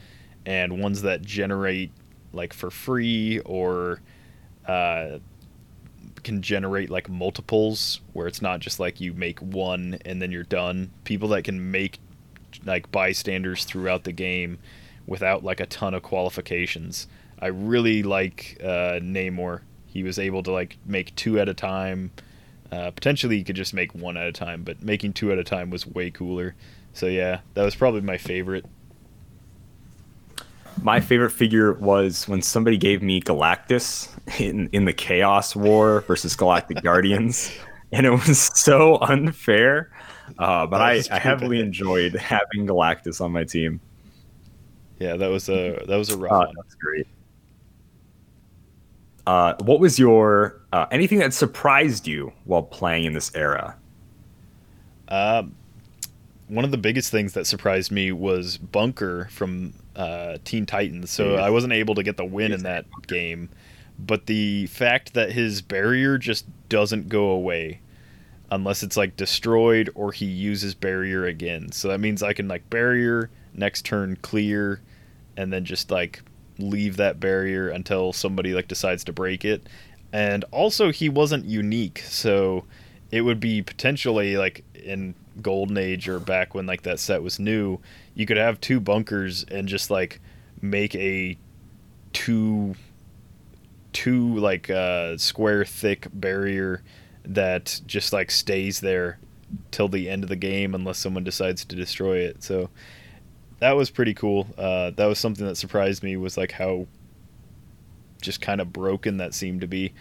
and 0.45 0.79
ones 0.79 1.01
that 1.01 1.23
generate 1.23 1.91
like 2.33 2.53
for 2.53 2.69
free 2.69 3.39
or 3.39 4.01
uh, 4.67 5.19
can 6.23 6.41
generate 6.41 6.89
like 6.89 7.09
multiples 7.09 8.01
where 8.13 8.27
it's 8.27 8.41
not 8.41 8.59
just 8.59 8.79
like 8.79 9.01
you 9.01 9.13
make 9.13 9.39
one 9.39 9.97
and 10.05 10.21
then 10.21 10.31
you're 10.31 10.43
done. 10.43 10.91
People 11.03 11.29
that 11.29 11.43
can 11.43 11.71
make 11.71 11.99
like 12.65 12.91
bystanders 12.91 13.65
throughout 13.65 14.03
the 14.03 14.11
game 14.11 14.59
without 15.07 15.43
like 15.43 15.59
a 15.59 15.65
ton 15.65 15.93
of 15.93 16.03
qualifications. 16.03 17.07
I 17.39 17.47
really 17.47 18.03
like 18.03 18.57
uh, 18.61 18.99
Namor. 19.01 19.61
He 19.87 20.03
was 20.03 20.19
able 20.19 20.43
to 20.43 20.51
like 20.51 20.77
make 20.85 21.15
two 21.15 21.39
at 21.39 21.49
a 21.49 21.53
time. 21.53 22.11
Uh, 22.71 22.91
potentially, 22.91 23.37
he 23.37 23.43
could 23.43 23.55
just 23.57 23.73
make 23.73 23.93
one 23.93 24.15
at 24.15 24.27
a 24.27 24.31
time, 24.31 24.63
but 24.63 24.81
making 24.81 25.11
two 25.13 25.31
at 25.31 25.37
a 25.37 25.43
time 25.43 25.69
was 25.69 25.85
way 25.85 26.09
cooler. 26.11 26.55
So 26.93 27.07
yeah, 27.07 27.41
that 27.55 27.63
was 27.63 27.75
probably 27.75 28.01
my 28.01 28.17
favorite. 28.17 28.65
My 30.81 30.99
favorite 30.99 31.31
figure 31.31 31.73
was 31.73 32.27
when 32.27 32.41
somebody 32.41 32.77
gave 32.77 33.01
me 33.01 33.21
Galactus 33.21 34.09
in, 34.39 34.67
in 34.71 34.85
the 34.85 34.93
Chaos 34.93 35.55
War 35.55 36.01
versus 36.01 36.35
Galactic 36.35 36.81
Guardians, 36.83 37.51
and 37.91 38.05
it 38.05 38.11
was 38.11 38.49
so 38.59 38.97
unfair. 39.01 39.91
Uh, 40.39 40.65
but 40.65 40.81
I, 40.81 41.01
I 41.11 41.19
heavily 41.19 41.59
enjoyed 41.59 42.13
having 42.15 42.65
Galactus 42.65 43.21
on 43.21 43.31
my 43.31 43.43
team. 43.43 43.79
Yeah, 44.99 45.17
that 45.17 45.27
was 45.29 45.49
a 45.49 45.83
that 45.87 45.97
was 45.97 46.09
a 46.11 46.17
rough 46.17 46.31
Uh, 46.31 46.45
one. 46.47 46.55
that's 46.55 46.75
great. 46.75 47.07
Uh, 49.27 49.53
what 49.63 49.79
was 49.79 49.99
your 49.99 50.61
uh, 50.73 50.85
anything 50.91 51.19
that 51.19 51.33
surprised 51.33 52.07
you 52.07 52.33
while 52.45 52.63
playing 52.63 53.05
in 53.05 53.13
this 53.13 53.33
era? 53.35 53.75
Um, 55.09 55.55
one 56.47 56.65
of 56.65 56.71
the 56.71 56.77
biggest 56.77 57.11
things 57.11 57.33
that 57.33 57.45
surprised 57.45 57.91
me 57.91 58.11
was 58.11 58.57
Bunker 58.57 59.27
from 59.31 59.73
uh, 59.95 60.37
Teen 60.43 60.65
Titans. 60.65 61.11
So. 61.11 61.35
I 61.35 61.49
wasn't 61.49 61.73
able 61.73 61.95
to 61.95 62.03
get 62.03 62.17
the 62.17 62.25
win 62.25 62.51
in 62.51 62.63
that 62.63 62.85
game, 63.07 63.49
but 63.99 64.25
the 64.25 64.67
fact 64.67 65.13
that 65.13 65.31
his 65.31 65.61
barrier 65.61 66.17
just 66.17 66.45
doesn't 66.69 67.09
go 67.09 67.29
away 67.29 67.81
unless 68.51 68.83
it's 68.83 68.97
like 68.97 69.15
destroyed 69.15 69.89
or 69.95 70.11
he 70.11 70.25
uses 70.25 70.75
barrier 70.75 71.25
again. 71.25 71.71
So 71.71 71.87
that 71.87 71.99
means 71.99 72.21
I 72.21 72.33
can 72.33 72.47
like 72.47 72.69
barrier 72.69 73.29
next 73.53 73.85
turn 73.85 74.17
clear 74.21 74.81
and 75.37 75.51
then 75.51 75.65
just 75.65 75.89
like 75.89 76.21
leave 76.57 76.97
that 76.97 77.19
barrier 77.19 77.69
until 77.69 78.13
somebody 78.13 78.53
like 78.53 78.67
decides 78.67 79.03
to 79.05 79.13
break 79.13 79.45
it. 79.45 79.67
And 80.13 80.43
also 80.51 80.91
he 80.91 81.07
wasn't 81.07 81.45
unique, 81.45 81.99
so 81.99 82.65
it 83.11 83.21
would 83.21 83.39
be 83.39 83.61
potentially 83.61 84.35
like 84.35 84.65
in 84.75 85.15
golden 85.41 85.77
age 85.77 86.09
or 86.09 86.19
back 86.19 86.53
when 86.53 86.65
like 86.65 86.81
that 86.81 86.99
set 86.99 87.23
was 87.23 87.39
new 87.39 87.79
you 88.15 88.25
could 88.25 88.37
have 88.37 88.59
two 88.59 88.79
bunkers 88.79 89.45
and 89.45 89.67
just 89.67 89.89
like 89.89 90.19
make 90.61 90.93
a 90.95 91.37
two 92.13 92.75
two 93.93 94.35
like 94.37 94.69
uh 94.69 95.17
square 95.17 95.65
thick 95.65 96.07
barrier 96.13 96.81
that 97.25 97.81
just 97.85 98.13
like 98.13 98.31
stays 98.31 98.79
there 98.79 99.19
till 99.69 99.87
the 99.87 100.09
end 100.09 100.23
of 100.23 100.29
the 100.29 100.35
game 100.35 100.73
unless 100.73 100.97
someone 100.97 101.23
decides 101.23 101.65
to 101.65 101.75
destroy 101.75 102.19
it. 102.19 102.41
So 102.41 102.69
that 103.59 103.73
was 103.73 103.89
pretty 103.89 104.13
cool. 104.13 104.47
Uh 104.57 104.91
that 104.91 105.05
was 105.05 105.19
something 105.19 105.45
that 105.45 105.55
surprised 105.55 106.03
me 106.03 106.15
was 106.15 106.37
like 106.37 106.51
how 106.51 106.87
just 108.21 108.41
kind 108.41 108.61
of 108.61 108.71
broken 108.71 109.17
that 109.17 109.33
seemed 109.33 109.61
to 109.61 109.67
be. 109.67 109.93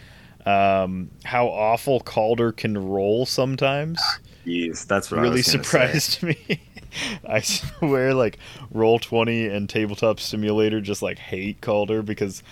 Um 0.45 1.11
how 1.23 1.47
awful 1.47 1.99
calder 1.99 2.51
can 2.51 2.77
roll 2.77 3.25
sometimes 3.25 3.99
Jeez, 4.45 4.85
that's 4.87 5.11
what 5.11 5.19
I 5.19 5.23
really 5.23 5.41
gonna 5.41 5.43
say. 5.43 5.51
surprised 5.51 6.23
me. 6.23 6.61
I 7.27 7.41
swear, 7.41 8.13
like 8.13 8.37
Roll 8.71 8.99
Twenty 8.99 9.47
and 9.47 9.69
Tabletop 9.69 10.19
Simulator 10.19 10.81
just 10.81 11.01
like 11.01 11.19
hate 11.19 11.61
Calder 11.61 12.01
because 12.01 12.43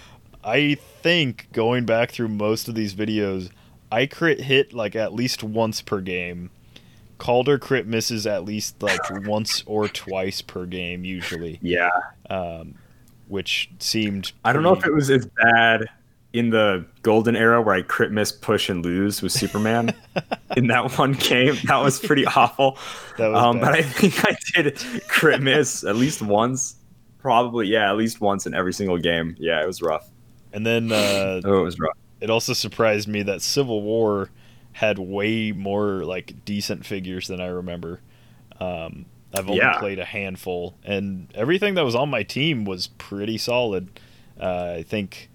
I 0.43 0.75
think 1.01 1.47
going 1.51 1.85
back 1.85 2.11
through 2.11 2.29
most 2.29 2.67
of 2.67 2.75
these 2.75 2.93
videos, 2.93 3.49
I 3.91 4.05
crit 4.05 4.41
hit 4.41 4.73
like 4.73 4.95
at 4.95 5.13
least 5.13 5.43
once 5.43 5.81
per 5.81 5.99
game, 5.99 6.51
Calder 7.17 7.57
crit 7.57 7.85
misses 7.85 8.25
at 8.25 8.45
least 8.45 8.81
like 8.81 9.01
once 9.27 9.63
or 9.65 9.87
twice 9.87 10.41
per 10.41 10.65
game 10.65 11.03
usually, 11.03 11.59
Yeah. 11.61 11.89
Um, 12.29 12.75
which 13.27 13.69
seemed. 13.79 14.31
I 14.45 14.53
don't 14.53 14.63
know 14.63 14.73
if 14.73 14.85
it 14.85 14.93
was 14.93 15.11
as 15.11 15.27
bad 15.27 15.89
in 16.33 16.51
the 16.51 16.85
golden 17.01 17.35
era 17.35 17.61
where 17.61 17.73
I 17.75 17.81
crit 17.81 18.11
miss, 18.11 18.31
push, 18.31 18.69
and 18.69 18.83
lose 18.85 19.21
with 19.21 19.31
Superman 19.31 19.93
in 20.57 20.67
that 20.67 20.97
one 20.97 21.13
game. 21.13 21.55
That 21.65 21.77
was 21.77 21.99
pretty 21.99 22.25
awful. 22.35 22.77
That 23.17 23.29
was 23.31 23.43
um, 23.43 23.59
but 23.59 23.73
I 23.73 23.81
think 23.81 24.23
I 24.25 24.35
did 24.55 24.77
crit 25.07 25.41
miss 25.41 25.83
at 25.83 25.95
least 25.95 26.21
once. 26.21 26.75
Probably, 27.19 27.67
yeah, 27.67 27.89
at 27.89 27.97
least 27.97 28.21
once 28.21 28.45
in 28.45 28.53
every 28.53 28.71
single 28.73 28.97
game. 28.97 29.35
Yeah, 29.39 29.61
it 29.61 29.67
was 29.67 29.81
rough. 29.81 30.07
And 30.53 30.65
then 30.65 30.91
uh, 30.91 31.41
Oh, 31.43 31.61
it 31.61 31.63
was 31.63 31.79
rough. 31.79 31.97
it 32.21 32.29
also 32.29 32.53
surprised 32.53 33.07
me 33.07 33.23
that 33.23 33.41
Civil 33.41 33.81
War 33.81 34.29
had 34.71 34.97
way 34.99 35.51
more 35.51 36.05
like 36.05 36.45
decent 36.45 36.85
figures 36.85 37.27
than 37.27 37.41
I 37.41 37.47
remember. 37.47 37.99
Um, 38.59 39.05
I've 39.33 39.47
only 39.49 39.57
Yeah. 39.57 39.77
played 39.79 39.99
a 39.99 40.05
handful, 40.05 40.75
and 40.83 41.27
everything 41.35 41.73
that 41.75 41.83
was 41.83 41.95
on 41.95 42.09
my 42.09 42.23
team 42.23 42.65
was 42.65 42.87
pretty 42.87 43.37
solid. 43.37 43.89
Uh, 44.39 44.75
I 44.77 44.83
think 44.83 45.29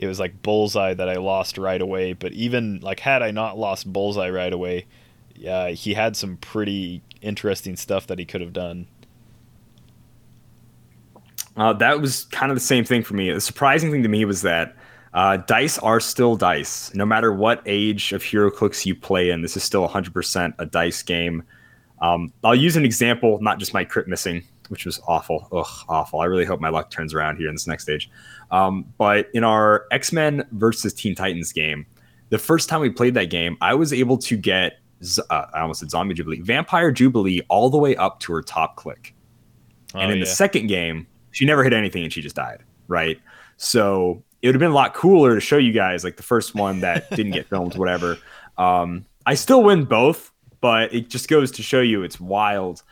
it 0.00 0.06
was 0.06 0.18
like 0.18 0.40
Bullseye 0.40 0.94
that 0.94 1.10
I 1.10 1.16
lost 1.16 1.58
right 1.58 1.80
away, 1.80 2.14
but 2.14 2.32
even 2.32 2.80
like 2.80 3.00
had 3.00 3.22
I 3.22 3.32
not 3.32 3.58
lost 3.58 3.92
Bullseye 3.92 4.30
right 4.30 4.52
away, 4.52 4.86
uh, 5.46 5.66
he 5.68 5.92
had 5.92 6.16
some 6.16 6.38
pretty 6.38 7.02
interesting 7.20 7.76
stuff 7.76 8.06
that 8.06 8.18
he 8.18 8.24
could 8.24 8.40
have 8.40 8.54
done. 8.54 8.86
Uh, 11.54 11.74
that 11.74 12.00
was 12.00 12.24
kind 12.26 12.50
of 12.50 12.56
the 12.56 12.62
same 12.62 12.82
thing 12.82 13.02
for 13.02 13.12
me. 13.12 13.30
The 13.30 13.42
surprising 13.42 13.90
thing 13.90 14.02
to 14.02 14.08
me 14.08 14.24
was 14.24 14.40
that 14.40 14.74
uh, 15.12 15.36
dice 15.36 15.78
are 15.80 16.00
still 16.00 16.34
dice. 16.34 16.94
No 16.94 17.04
matter 17.04 17.34
what 17.34 17.62
age 17.66 18.14
of 18.14 18.22
HeroClix 18.22 18.86
you 18.86 18.94
play 18.94 19.28
in, 19.28 19.42
this 19.42 19.54
is 19.54 19.62
still 19.62 19.86
100% 19.86 20.54
a 20.58 20.64
dice 20.64 21.02
game. 21.02 21.42
Um, 22.00 22.32
I'll 22.42 22.54
use 22.54 22.76
an 22.76 22.86
example, 22.86 23.38
not 23.42 23.58
just 23.58 23.74
my 23.74 23.84
crit 23.84 24.08
missing, 24.08 24.44
which 24.70 24.86
was 24.86 25.00
awful. 25.06 25.46
Ugh, 25.52 25.84
awful. 25.88 26.20
I 26.20 26.24
really 26.24 26.44
hope 26.44 26.60
my 26.60 26.68
luck 26.70 26.90
turns 26.90 27.12
around 27.14 27.36
here 27.36 27.48
in 27.48 27.54
this 27.54 27.66
next 27.66 27.82
stage. 27.84 28.10
Um, 28.50 28.86
but 28.98 29.28
in 29.34 29.44
our 29.44 29.86
X 29.90 30.12
Men 30.12 30.46
versus 30.52 30.94
Teen 30.94 31.14
Titans 31.14 31.52
game, 31.52 31.86
the 32.30 32.38
first 32.38 32.68
time 32.68 32.80
we 32.80 32.90
played 32.90 33.14
that 33.14 33.30
game, 33.30 33.56
I 33.60 33.74
was 33.74 33.92
able 33.92 34.16
to 34.18 34.36
get 34.36 34.78
uh, 35.30 35.46
I 35.54 35.60
almost 35.60 35.80
said 35.80 35.90
Zombie 35.90 36.14
Jubilee, 36.14 36.40
Vampire 36.40 36.90
Jubilee 36.92 37.40
all 37.48 37.70
the 37.70 37.78
way 37.78 37.96
up 37.96 38.20
to 38.20 38.32
her 38.34 38.42
top 38.42 38.76
click 38.76 39.14
and 39.94 40.02
Oh, 40.04 40.12
in 40.12 40.18
yeah. 40.18 40.24
the 40.24 40.30
second 40.30 40.66
game, 40.66 41.06
she 41.30 41.44
never 41.46 41.64
hit 41.64 41.72
anything 41.72 42.04
and 42.04 42.12
she 42.12 42.20
just 42.20 42.36
died. 42.36 42.62
Right. 42.86 43.18
So 43.56 44.22
it 44.42 44.48
would 44.48 44.54
have 44.54 44.60
been 44.60 44.70
a 44.70 44.74
lot 44.74 44.94
cooler 44.94 45.34
to 45.34 45.40
show 45.40 45.56
you 45.58 45.72
guys 45.72 46.04
like 46.04 46.16
the 46.16 46.22
first 46.22 46.54
one 46.54 46.80
that 46.80 47.08
didn't 47.16 47.32
get 47.32 47.48
filmed, 47.48 47.76
whatever. 47.76 48.18
Um, 48.58 49.06
I 49.26 49.34
still 49.34 49.62
win 49.62 49.84
both, 49.84 50.30
but 50.60 50.92
it 50.94 51.08
just 51.08 51.28
goes 51.28 51.50
to 51.52 51.62
show 51.62 51.80
you 51.80 52.02
it's 52.02 52.20
wild, 52.20 52.82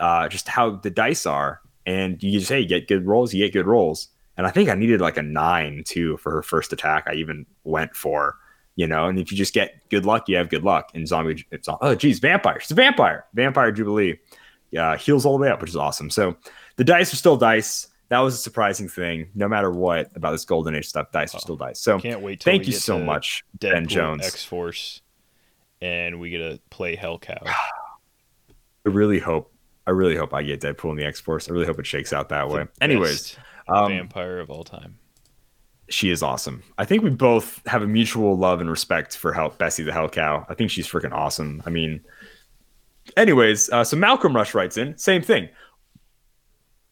uh, 0.00 0.28
just 0.28 0.48
how 0.48 0.76
the 0.76 0.90
dice 0.90 1.26
are. 1.26 1.60
And 1.86 2.22
you 2.22 2.38
just, 2.38 2.50
hey, 2.50 2.60
you 2.60 2.66
get 2.66 2.88
good 2.88 3.06
rolls, 3.06 3.32
you 3.32 3.44
get 3.44 3.52
good 3.52 3.66
rolls. 3.66 4.08
And 4.36 4.46
I 4.46 4.50
think 4.50 4.68
I 4.68 4.74
needed 4.74 5.00
like 5.00 5.16
a 5.16 5.22
nine 5.22 5.82
too 5.84 6.16
for 6.18 6.30
her 6.30 6.42
first 6.42 6.72
attack. 6.72 7.04
I 7.06 7.14
even 7.14 7.46
went 7.64 7.96
for, 7.96 8.36
you 8.76 8.86
know, 8.86 9.06
and 9.06 9.18
if 9.18 9.32
you 9.32 9.38
just 9.38 9.54
get 9.54 9.88
good 9.88 10.06
luck, 10.06 10.28
you 10.28 10.36
have 10.36 10.48
good 10.48 10.64
luck. 10.64 10.90
And 10.94 11.08
zombie, 11.08 11.44
it's 11.50 11.66
all, 11.66 11.78
oh 11.80 11.94
geez, 11.94 12.20
vampire. 12.20 12.60
She's 12.60 12.70
a 12.70 12.74
vampire. 12.74 13.26
Vampire 13.34 13.72
Jubilee. 13.72 14.18
Yeah, 14.70 14.96
heals 14.96 15.24
all 15.24 15.38
the 15.38 15.42
way 15.42 15.50
up, 15.50 15.60
which 15.60 15.70
is 15.70 15.76
awesome. 15.76 16.10
So 16.10 16.36
the 16.76 16.84
dice 16.84 17.12
are 17.12 17.16
still 17.16 17.36
dice. 17.36 17.88
That 18.10 18.20
was 18.20 18.34
a 18.34 18.38
surprising 18.38 18.88
thing. 18.88 19.30
No 19.34 19.48
matter 19.48 19.70
what 19.70 20.10
about 20.14 20.32
this 20.32 20.44
golden 20.44 20.74
age 20.74 20.88
stuff, 20.88 21.10
dice 21.10 21.34
are 21.34 21.40
still 21.40 21.56
dice. 21.56 21.80
So 21.80 21.98
Can't 21.98 22.20
wait 22.20 22.42
thank 22.42 22.66
you 22.66 22.72
so 22.72 22.98
much, 22.98 23.44
Deadpool 23.58 23.72
Ben 23.72 23.86
Jones. 23.88 24.26
X 24.26 24.44
Force, 24.44 25.02
and 25.82 26.20
we 26.20 26.30
get 26.30 26.38
to 26.38 26.60
play 26.70 26.96
Hellcow. 26.96 27.42
I 27.46 27.52
really 28.84 29.18
hope. 29.18 29.52
I 29.88 29.92
really 29.92 30.16
hope 30.16 30.34
I 30.34 30.42
get 30.42 30.60
Deadpool 30.60 30.90
in 30.90 30.96
the 30.96 31.04
X 31.06 31.18
Force. 31.18 31.48
I 31.48 31.52
really 31.54 31.64
hope 31.64 31.78
it 31.78 31.86
shakes 31.86 32.12
out 32.12 32.28
that 32.28 32.50
way. 32.50 32.66
Anyways, 32.82 33.38
um, 33.68 33.90
vampire 33.90 34.38
of 34.38 34.50
all 34.50 34.62
time. 34.62 34.98
she 35.88 36.10
is 36.10 36.22
awesome. 36.22 36.62
I 36.76 36.84
think 36.84 37.02
we 37.02 37.08
both 37.08 37.66
have 37.66 37.82
a 37.82 37.86
mutual 37.86 38.36
love 38.36 38.60
and 38.60 38.70
respect 38.70 39.16
for 39.16 39.32
Hell 39.32 39.54
Bessie 39.56 39.82
the 39.84 39.92
Hell 39.94 40.10
Cow. 40.10 40.44
I 40.46 40.52
think 40.52 40.70
she's 40.70 40.86
freaking 40.86 41.12
awesome. 41.12 41.62
I 41.64 41.70
mean, 41.70 42.02
anyways, 43.16 43.70
uh, 43.70 43.82
so 43.82 43.96
Malcolm 43.96 44.36
Rush 44.36 44.52
writes 44.52 44.76
in 44.76 44.98
same 44.98 45.22
thing. 45.22 45.48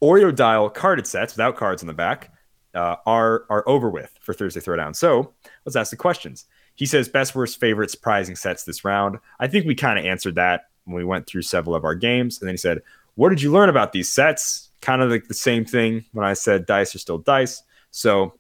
Oreo 0.03 0.35
dial 0.35 0.71
carded 0.71 1.07
sets 1.07 1.35
without 1.35 1.57
cards 1.57 1.83
on 1.83 1.89
the 1.89 1.93
back 1.93 2.33
uh, 2.75 2.97
are 3.05 3.45
are 3.51 3.69
over 3.69 3.91
with 3.91 4.11
for 4.23 4.33
Thursday 4.33 4.61
Throwdown. 4.61 4.97
So 4.97 5.35
let's 5.67 5.77
ask 5.77 5.91
the 5.91 5.97
questions. 5.97 6.47
He 6.77 6.87
says 6.87 7.11
best, 7.11 7.35
worst, 7.35 7.61
favorite, 7.61 7.91
surprising 7.91 8.37
sets 8.37 8.65
this 8.65 8.87
round. 8.87 9.19
I 9.39 9.49
think 9.49 9.67
we 9.67 9.75
kind 9.75 9.99
of 9.99 10.07
answered 10.07 10.37
that 10.37 10.63
when 10.87 10.97
we 10.97 11.05
went 11.05 11.27
through 11.27 11.43
several 11.43 11.75
of 11.75 11.85
our 11.85 11.95
games, 11.95 12.41
and 12.41 12.49
then 12.49 12.55
he 12.55 12.59
said, 12.59 12.83
"What 13.15 13.29
did 13.29 13.43
you 13.43 13.53
learn 13.53 13.69
about 13.69 13.93
these 13.93 14.11
sets?" 14.11 14.71
Kind 14.81 15.03
of 15.03 15.11
like 15.11 15.29
the 15.29 15.35
same 15.35 15.65
thing 15.65 16.05
when 16.13 16.25
I 16.25 16.33
said 16.33 16.67
dice 16.67 16.95
are 16.95 16.99
still 16.99 17.19
dice. 17.19 17.63
So 17.91 18.35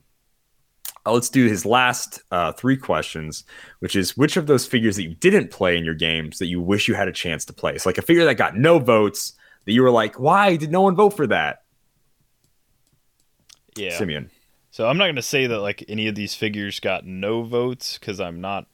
uh, 1.06 1.12
let's 1.12 1.28
do 1.28 1.46
his 1.46 1.64
last 1.64 2.22
uh, 2.30 2.52
three 2.52 2.76
questions, 2.76 3.44
which 3.78 3.94
is 3.94 4.16
which 4.16 4.36
of 4.36 4.46
those 4.46 4.66
figures 4.66 4.96
that 4.96 5.04
you 5.04 5.14
didn't 5.14 5.50
play 5.50 5.76
in 5.76 5.84
your 5.84 5.94
games 5.94 6.38
that 6.38 6.46
you 6.46 6.60
wish 6.60 6.88
you 6.88 6.94
had 6.94 7.08
a 7.08 7.12
chance 7.12 7.44
to 7.44 7.52
play? 7.52 7.78
So 7.78 7.88
like 7.88 7.98
a 7.98 8.02
figure 8.02 8.24
that 8.24 8.34
got 8.34 8.56
no 8.56 8.78
votes 8.78 9.34
that 9.64 9.72
you 9.72 9.82
were 9.82 9.90
like, 9.90 10.18
why 10.18 10.56
did 10.56 10.70
no 10.70 10.80
one 10.80 10.96
vote 10.96 11.10
for 11.10 11.26
that? 11.28 11.62
Yeah. 13.76 13.96
Simeon. 13.96 14.30
So 14.70 14.88
I'm 14.88 14.98
not 14.98 15.04
going 15.04 15.16
to 15.16 15.22
say 15.22 15.46
that 15.46 15.60
like 15.60 15.84
any 15.88 16.08
of 16.08 16.14
these 16.14 16.34
figures 16.34 16.80
got 16.80 17.06
no 17.06 17.42
votes 17.42 17.98
because 17.98 18.20
I'm 18.20 18.40
not. 18.40 18.66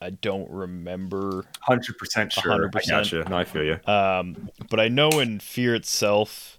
I 0.00 0.10
don't 0.10 0.50
remember. 0.50 1.44
Hundred 1.60 1.98
percent 1.98 2.32
sure. 2.32 2.52
100%. 2.70 2.76
I 2.76 2.80
gotcha. 2.88 3.28
No, 3.28 3.36
I 3.36 3.44
feel 3.44 3.64
you. 3.64 3.78
Um, 3.86 4.50
but 4.70 4.80
I 4.80 4.88
know 4.88 5.10
in 5.20 5.40
Fear 5.40 5.74
itself. 5.74 6.58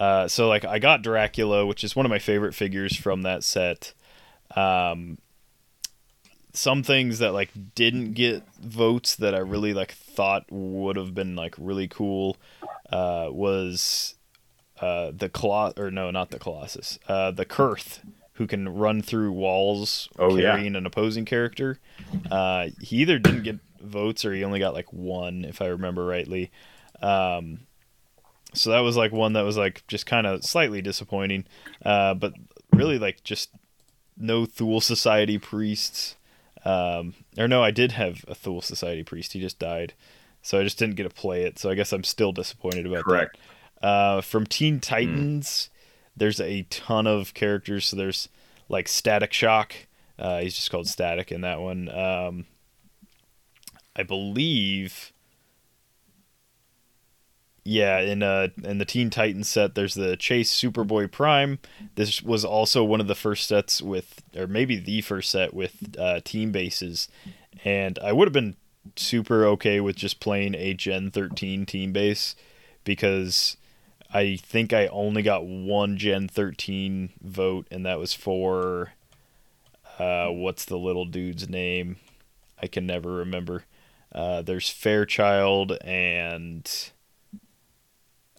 Uh, 0.00 0.26
so 0.26 0.48
like 0.48 0.64
I 0.64 0.78
got 0.78 1.02
Dracula, 1.02 1.66
which 1.66 1.84
is 1.84 1.94
one 1.94 2.06
of 2.06 2.10
my 2.10 2.18
favorite 2.18 2.54
figures 2.54 2.96
from 2.96 3.22
that 3.22 3.44
set. 3.44 3.92
Um, 4.56 5.18
some 6.54 6.82
things 6.82 7.18
that 7.18 7.32
like 7.32 7.50
didn't 7.74 8.12
get 8.12 8.42
votes 8.60 9.16
that 9.16 9.34
I 9.34 9.38
really 9.38 9.72
like 9.72 9.92
thought 9.92 10.44
would 10.50 10.96
have 10.96 11.14
been 11.14 11.34
like 11.36 11.54
really 11.58 11.88
cool 11.88 12.36
uh, 12.90 13.28
was 13.30 14.14
uh, 14.80 15.12
the 15.14 15.28
Coloss 15.28 15.78
or 15.78 15.90
no, 15.90 16.10
not 16.10 16.30
the 16.30 16.38
Colossus, 16.38 16.98
uh, 17.08 17.30
the 17.30 17.46
Kurth, 17.46 18.00
who 18.42 18.46
can 18.48 18.68
run 18.68 19.00
through 19.02 19.30
walls 19.30 20.08
Oh, 20.18 20.34
yeah. 20.36 20.50
carrying 20.56 20.74
an 20.74 20.84
opposing 20.84 21.24
character. 21.24 21.78
Uh, 22.28 22.70
he 22.80 22.96
either 22.96 23.20
didn't 23.20 23.44
get 23.44 23.60
votes 23.80 24.24
or 24.24 24.32
he 24.34 24.42
only 24.42 24.58
got 24.58 24.74
like 24.74 24.92
one, 24.92 25.44
if 25.44 25.62
I 25.62 25.66
remember 25.66 26.04
rightly. 26.04 26.50
Um, 27.00 27.60
so 28.52 28.70
that 28.70 28.80
was 28.80 28.96
like 28.96 29.12
one 29.12 29.34
that 29.34 29.42
was 29.42 29.56
like 29.56 29.84
just 29.86 30.06
kind 30.06 30.26
of 30.26 30.44
slightly 30.44 30.82
disappointing, 30.82 31.44
uh, 31.84 32.14
but 32.14 32.34
really 32.72 32.98
like 32.98 33.22
just 33.22 33.50
no 34.16 34.44
Thule 34.44 34.80
Society 34.80 35.38
priests. 35.38 36.16
Um, 36.64 37.14
or 37.38 37.46
no, 37.48 37.62
I 37.62 37.70
did 37.70 37.92
have 37.92 38.24
a 38.28 38.34
Thule 38.34 38.60
Society 38.62 39.04
priest. 39.04 39.32
He 39.34 39.40
just 39.40 39.58
died, 39.58 39.94
so 40.42 40.58
I 40.60 40.64
just 40.64 40.78
didn't 40.78 40.96
get 40.96 41.04
to 41.04 41.10
play 41.10 41.44
it. 41.44 41.58
So 41.58 41.70
I 41.70 41.74
guess 41.74 41.92
I'm 41.92 42.04
still 42.04 42.32
disappointed 42.32 42.86
about 42.86 43.04
Correct. 43.04 43.38
that. 43.80 43.86
Uh, 43.86 44.20
from 44.20 44.46
Teen 44.46 44.78
Titans, 44.80 45.70
there's 46.16 46.40
a 46.40 46.62
ton 46.64 47.06
of 47.06 47.34
characters. 47.34 47.86
So 47.86 47.96
there's 47.96 48.28
like 48.68 48.88
Static 48.88 49.32
Shock. 49.32 49.74
Uh, 50.18 50.40
he's 50.40 50.54
just 50.54 50.70
called 50.70 50.88
Static 50.88 51.32
in 51.32 51.40
that 51.40 51.60
one. 51.60 51.88
Um, 51.88 52.46
I 53.96 54.02
believe. 54.02 55.12
Yeah, 57.64 58.00
in 58.00 58.24
uh 58.24 58.48
in 58.64 58.78
the 58.78 58.84
Teen 58.84 59.08
Titans 59.08 59.48
set, 59.48 59.76
there's 59.76 59.94
the 59.94 60.16
Chase 60.16 60.52
Superboy 60.52 61.12
Prime. 61.12 61.60
This 61.94 62.20
was 62.20 62.44
also 62.44 62.82
one 62.82 63.00
of 63.00 63.06
the 63.06 63.14
first 63.14 63.46
sets 63.46 63.80
with, 63.80 64.20
or 64.36 64.48
maybe 64.48 64.76
the 64.76 65.00
first 65.00 65.30
set 65.30 65.54
with 65.54 65.96
uh, 65.96 66.20
team 66.24 66.50
bases, 66.50 67.08
and 67.64 68.00
I 68.00 68.12
would 68.12 68.26
have 68.26 68.32
been 68.32 68.56
super 68.96 69.46
okay 69.46 69.78
with 69.78 69.94
just 69.94 70.18
playing 70.18 70.56
a 70.56 70.74
Gen 70.74 71.12
13 71.12 71.64
team 71.64 71.92
base 71.92 72.34
because 72.82 73.56
I 74.14 74.36
think 74.36 74.72
I 74.72 74.88
only 74.88 75.22
got 75.22 75.44
one 75.46 75.96
Gen 75.96 76.28
13 76.28 77.10
vote, 77.22 77.66
and 77.70 77.86
that 77.86 77.98
was 77.98 78.12
for 78.14 78.92
uh, 79.98 80.28
what's 80.28 80.64
the 80.64 80.78
little 80.78 81.04
dude's 81.04 81.48
name? 81.48 81.96
I 82.60 82.66
can 82.66 82.86
never 82.86 83.10
remember. 83.12 83.64
Uh, 84.14 84.42
there's 84.42 84.68
Fairchild 84.68 85.72
and 85.82 86.70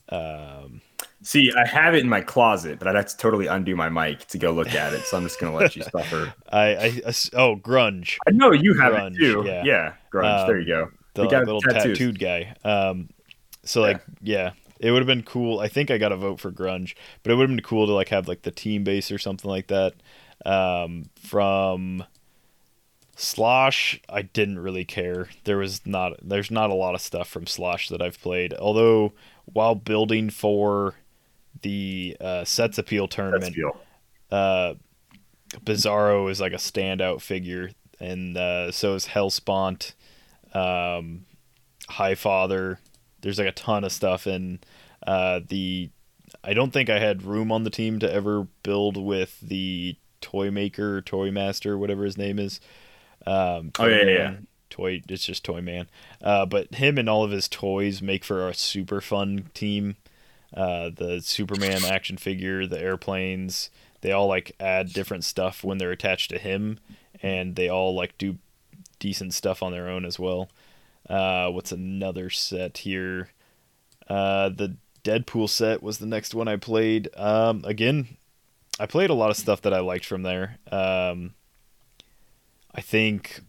um, 0.10 0.82
See, 1.24 1.52
I 1.58 1.66
have 1.68 1.95
it 1.95 2.00
in 2.02 2.10
my 2.10 2.22
closet, 2.22 2.78
but 2.80 2.88
I'd 2.88 2.95
have 2.95 3.08
to 3.08 3.18
totally 3.18 3.48
undo 3.48 3.76
my 3.76 3.90
mic 3.90 4.28
to 4.28 4.38
go 4.38 4.52
look 4.52 4.74
at 4.76 4.94
it. 4.94 5.02
So 5.06 5.18
I'm 5.18 5.24
just 5.24 5.40
gonna 5.40 5.56
let 5.56 5.76
you 5.76 5.84
suffer. 5.91 6.34
I, 6.52 7.02
I 7.08 7.14
oh 7.34 7.56
grunge, 7.56 8.18
I 8.28 8.32
know 8.32 8.52
you 8.52 8.74
have 8.80 8.94
Grunge, 8.94 9.16
it 9.16 9.20
too. 9.20 9.44
yeah. 9.45 9.64
Yeah, 9.66 9.94
grunge. 10.14 10.41
Um, 10.41 10.48
there 10.48 10.60
you 10.60 10.68
go. 10.68 10.91
the 11.14 11.22
We 11.24 11.28
got 11.30 11.45
little 11.45 11.62
tattoos. 11.62 11.98
tattooed 11.98 12.20
guy. 12.20 12.54
Um, 12.64 13.10
so 13.64 13.82
like 13.82 14.02
yeah, 14.22 14.52
it 14.84 14.91
would 14.91 14.99
have 14.99 15.07
been 15.07 15.23
cool. 15.23 15.61
I 15.61 15.69
think 15.69 15.89
I 15.89 15.97
got 15.97 16.11
a 16.11 16.18
vote 16.18 16.41
for 16.41 16.51
grunge, 16.51 16.93
but 17.23 17.31
it 17.31 17.35
would 17.35 17.49
have 17.49 17.55
been 17.55 17.64
cool 17.64 17.88
to 17.88 17.93
like 17.93 18.10
have 18.10 18.27
like 18.27 18.41
the 18.41 18.51
team 18.51 18.84
base 18.84 19.11
or 19.11 19.18
something 19.18 19.49
like 19.49 19.68
that. 19.68 19.93
Um, 20.45 21.05
from 21.15 22.03
Slosh, 23.15 24.01
I 24.10 24.23
didn't 24.23 24.60
really 24.60 24.84
care. 24.84 25.30
There 25.45 25.57
was 25.57 25.85
not 25.85 26.19
there's 26.22 26.51
not 26.51 26.69
a 26.69 26.73
lot 26.73 26.95
of 26.95 27.01
stuff 27.01 27.30
from 27.30 27.47
Slosh 27.47 27.88
that 27.89 28.01
I've 28.01 28.22
played. 28.22 28.53
Although 28.55 29.14
while 29.45 29.76
building 29.76 30.30
for 30.30 30.95
the 31.61 32.18
uh, 32.19 32.43
Sets 32.43 32.77
Appeal 32.77 33.07
tournament, 33.07 33.55
uh, 34.31 34.73
Bizarro 35.64 36.30
is 36.30 36.41
like 36.41 36.51
a 36.51 36.57
standout 36.57 37.22
figure, 37.22 37.72
and 38.01 38.35
uh, 38.35 38.69
so 38.69 38.95
is 38.95 39.07
Hellspont, 39.07 39.93
um, 40.53 41.26
High 41.88 42.15
Father. 42.15 42.80
There's 43.24 43.40
like 43.40 43.48
a 43.48 43.54
ton 43.54 43.84
of 43.84 43.91
stuff 43.91 44.28
in 44.28 44.60
uh, 45.08 45.40
the. 45.48 45.90
I 46.44 46.54
don't 46.54 46.72
think 46.72 46.90
I 46.90 47.00
had 47.00 47.24
room 47.24 47.52
on 47.52 47.64
the 47.64 47.70
team 47.70 48.00
to 48.00 48.12
ever 48.12 48.48
build 48.64 48.98
with 48.98 49.40
the 49.41 49.95
toy 50.22 50.52
maker, 50.52 51.02
toy 51.02 51.32
master, 51.32 51.78
whatever 51.78 52.06
his 52.06 52.18
name 52.18 52.38
is. 52.40 52.60
Um, 53.26 53.72
Oh, 53.80 53.88
yeah, 53.88 54.04
Toy 54.04 54.12
yeah, 54.12 54.34
Toy, 54.70 55.02
it's 55.08 55.26
just 55.26 55.44
Toy 55.45 55.62
Man. 55.62 55.88
Uh, 56.22 56.45
but 56.45 56.76
him 56.76 56.98
and 56.98 57.10
all 57.10 57.24
of 57.24 57.32
his 57.32 57.48
toys 57.48 58.02
make 58.02 58.24
for 58.24 58.48
a 58.48 58.54
super 58.54 59.02
fun 59.02 59.50
team. 59.54 59.95
Uh, 60.56 60.90
the 60.95 61.20
Superman 61.22 61.84
action 61.86 62.18
figure, 62.18 62.66
the 62.68 62.80
airplanes, 62.80 63.70
they 64.02 64.12
all 64.12 64.28
like 64.28 64.52
add 64.60 64.94
different 64.94 65.24
stuff 65.24 65.64
when 65.64 65.78
they're 65.78 65.91
attached 65.91 66.30
to 66.32 66.38
him, 66.38 66.80
and 67.22 67.56
they 67.56 67.70
all 67.70 67.95
like 67.95 68.18
do 68.18 68.38
decent 69.00 69.34
stuff 69.34 69.64
on 69.64 69.72
their 69.72 69.88
own 69.88 70.06
as 70.06 70.20
well. 70.20 70.50
Uh, 71.09 71.49
what's 71.49 71.71
another 71.71 72.30
set 72.30 72.80
here? 72.80 73.30
Uh, 74.07 74.49
the 74.49 74.77
Deadpool 75.03 75.49
set 75.49 75.84
was 75.84 75.97
the 75.97 76.05
next 76.05 76.34
one 76.34 76.47
I 76.47 76.55
played. 76.55 77.09
Um, 77.15 77.63
again, 77.65 78.17
I 78.80 78.85
played 78.85 79.09
a 79.09 79.13
lot 79.15 79.30
of 79.30 79.38
stuff 79.38 79.61
that 79.61 79.73
I 79.73 79.80
liked 79.80 80.05
from 80.05 80.23
there. 80.23 80.57
Um, 80.71 81.34
I 82.73 82.81
think 82.81 83.41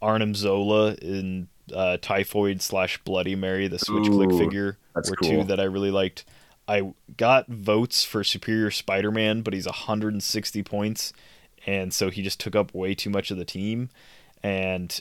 Arnim 0.00 0.34
Zola 0.34 0.94
in 0.94 1.48
uh, 1.74 1.98
Typhoid 2.00 2.62
slash 2.62 2.98
Bloody 3.04 3.34
Mary, 3.34 3.68
the 3.68 3.78
Switch 3.78 4.06
Click 4.06 4.30
figure, 4.30 4.78
were 4.94 5.02
cool. 5.02 5.28
two 5.28 5.44
that 5.44 5.60
I 5.60 5.64
really 5.64 5.90
liked. 5.90 6.24
I 6.66 6.92
got 7.16 7.48
votes 7.48 8.04
for 8.04 8.22
Superior 8.22 8.70
Spider 8.70 9.10
Man, 9.10 9.42
but 9.42 9.54
he's 9.54 9.66
160 9.66 10.62
points, 10.62 11.12
and 11.66 11.92
so 11.92 12.10
he 12.10 12.22
just 12.22 12.40
took 12.40 12.54
up 12.54 12.74
way 12.74 12.94
too 12.94 13.10
much 13.10 13.30
of 13.30 13.38
the 13.38 13.44
team. 13.44 13.90
And 14.42 15.00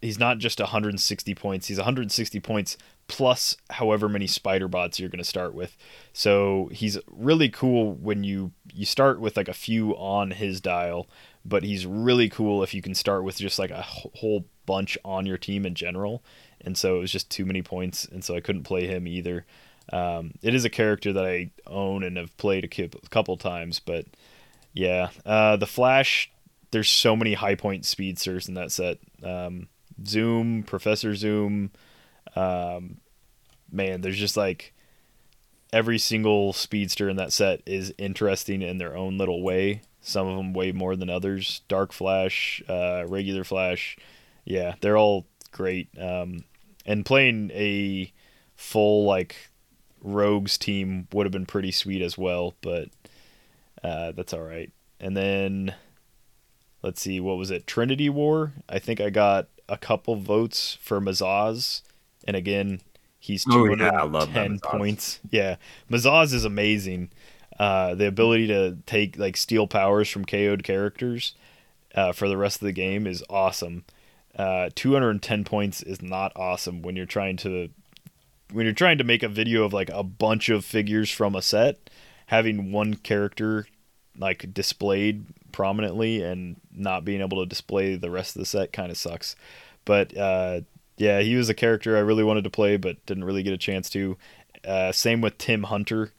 he's 0.00 0.18
not 0.18 0.38
just 0.38 0.60
160 0.60 1.34
points, 1.34 1.66
he's 1.66 1.78
160 1.78 2.40
points 2.40 2.76
plus 3.08 3.56
however 3.70 4.08
many 4.08 4.26
spider 4.26 4.68
bots 4.68 5.00
you're 5.00 5.08
going 5.08 5.18
to 5.18 5.24
start 5.24 5.54
with. 5.54 5.76
So 6.12 6.68
he's 6.72 6.98
really 7.10 7.48
cool 7.48 7.94
when 7.94 8.22
you 8.22 8.52
you 8.72 8.84
start 8.84 9.18
with 9.18 9.36
like 9.36 9.48
a 9.48 9.54
few 9.54 9.92
on 9.92 10.30
his 10.32 10.60
dial, 10.60 11.08
but 11.44 11.64
he's 11.64 11.86
really 11.86 12.28
cool 12.28 12.62
if 12.62 12.74
you 12.74 12.82
can 12.82 12.94
start 12.94 13.24
with 13.24 13.38
just 13.38 13.58
like 13.58 13.70
a 13.70 13.82
whole 13.82 14.44
bunch 14.66 14.98
on 15.04 15.26
your 15.26 15.38
team 15.38 15.64
in 15.64 15.74
general. 15.74 16.22
And 16.60 16.76
so 16.76 16.96
it 16.96 17.00
was 17.00 17.12
just 17.12 17.30
too 17.30 17.46
many 17.46 17.62
points, 17.62 18.04
and 18.04 18.22
so 18.22 18.34
I 18.34 18.40
couldn't 18.40 18.64
play 18.64 18.86
him 18.86 19.06
either. 19.06 19.46
Um, 19.90 20.32
it 20.42 20.54
is 20.54 20.64
a 20.64 20.70
character 20.70 21.12
that 21.14 21.24
I 21.24 21.50
own 21.66 22.04
and 22.04 22.16
have 22.18 22.36
played 22.36 22.64
a 22.64 23.08
couple 23.08 23.36
times, 23.36 23.80
but 23.80 24.04
yeah, 24.72 25.10
uh, 25.24 25.56
the 25.56 25.66
Flash. 25.66 26.30
There's 26.70 26.90
so 26.90 27.16
many 27.16 27.32
high 27.32 27.54
point 27.54 27.86
speedsters 27.86 28.46
in 28.46 28.52
that 28.54 28.70
set. 28.70 28.98
Um, 29.22 29.68
Zoom, 30.06 30.62
Professor 30.62 31.14
Zoom, 31.14 31.70
um, 32.36 32.98
man, 33.70 34.00
there's 34.00 34.18
just 34.18 34.36
like 34.36 34.72
every 35.72 35.98
single 35.98 36.52
speedster 36.52 37.08
in 37.08 37.16
that 37.16 37.32
set 37.32 37.62
is 37.66 37.92
interesting 37.98 38.62
in 38.62 38.78
their 38.78 38.96
own 38.96 39.18
little 39.18 39.42
way. 39.42 39.82
Some 40.00 40.26
of 40.26 40.36
them 40.36 40.52
way 40.54 40.72
more 40.72 40.96
than 40.96 41.10
others. 41.10 41.62
Dark 41.68 41.92
Flash, 41.92 42.62
uh, 42.68 43.04
regular 43.06 43.44
Flash, 43.44 43.96
yeah, 44.44 44.74
they're 44.80 44.96
all 44.96 45.26
great. 45.52 45.88
Um, 45.98 46.44
and 46.86 47.04
playing 47.04 47.50
a 47.52 48.12
full 48.56 49.04
like 49.04 49.50
rogues 50.02 50.56
team 50.56 51.08
would 51.12 51.26
have 51.26 51.32
been 51.32 51.46
pretty 51.46 51.72
sweet 51.72 52.00
as 52.00 52.16
well, 52.16 52.54
but 52.60 52.88
uh, 53.82 54.12
that's 54.12 54.32
all 54.32 54.42
right. 54.42 54.72
And 55.00 55.16
then 55.16 55.74
let's 56.82 57.00
see, 57.00 57.20
what 57.20 57.36
was 57.36 57.50
it? 57.50 57.66
Trinity 57.66 58.08
War. 58.08 58.52
I 58.68 58.78
think 58.78 59.00
I 59.00 59.10
got 59.10 59.48
a 59.68 59.76
couple 59.76 60.16
votes 60.16 60.78
for 60.80 61.00
Mazahs, 61.00 61.82
and 62.26 62.36
again, 62.36 62.80
he's 63.18 63.44
Oh, 63.48 63.66
two 63.66 63.76
yeah, 63.82 64.04
I 64.04 64.26
ten 64.26 64.58
points. 64.60 65.20
Yeah, 65.30 65.56
Mazahs 65.90 66.32
is 66.32 66.44
amazing. 66.44 67.10
Uh, 67.58 67.94
the 67.94 68.06
ability 68.06 68.46
to 68.46 68.76
take 68.86 69.18
like 69.18 69.36
steal 69.36 69.66
powers 69.66 70.08
from 70.08 70.24
KO'd 70.24 70.62
characters 70.62 71.34
uh, 71.94 72.12
for 72.12 72.28
the 72.28 72.36
rest 72.36 72.62
of 72.62 72.66
the 72.66 72.72
game 72.72 73.06
is 73.06 73.24
awesome. 73.28 73.84
Uh, 74.36 74.70
210 74.76 75.44
points 75.44 75.82
is 75.82 76.00
not 76.00 76.30
awesome 76.36 76.82
when 76.82 76.94
you're 76.94 77.06
trying 77.06 77.36
to 77.36 77.70
when 78.52 78.64
you're 78.64 78.74
trying 78.74 78.98
to 78.98 79.04
make 79.04 79.24
a 79.24 79.28
video 79.28 79.64
of 79.64 79.72
like 79.72 79.90
a 79.90 80.04
bunch 80.04 80.48
of 80.48 80.64
figures 80.64 81.10
from 81.10 81.34
a 81.34 81.42
set. 81.42 81.90
Having 82.26 82.70
one 82.70 82.94
character 82.94 83.66
like 84.16 84.52
displayed 84.54 85.24
prominently 85.58 86.22
and 86.22 86.54
not 86.72 87.04
being 87.04 87.20
able 87.20 87.40
to 87.40 87.48
display 87.48 87.96
the 87.96 88.12
rest 88.12 88.36
of 88.36 88.40
the 88.40 88.46
set 88.46 88.72
kind 88.72 88.92
of 88.92 88.96
sucks. 88.96 89.34
But 89.84 90.16
uh, 90.16 90.60
yeah, 90.96 91.18
he 91.18 91.34
was 91.34 91.48
a 91.48 91.54
character 91.54 91.96
I 91.96 92.00
really 92.00 92.22
wanted 92.22 92.44
to 92.44 92.50
play, 92.50 92.76
but 92.76 93.04
didn't 93.06 93.24
really 93.24 93.42
get 93.42 93.52
a 93.52 93.58
chance 93.58 93.90
to. 93.90 94.16
Uh, 94.64 94.92
same 94.92 95.20
with 95.20 95.36
Tim 95.36 95.64
Hunter. 95.64 96.12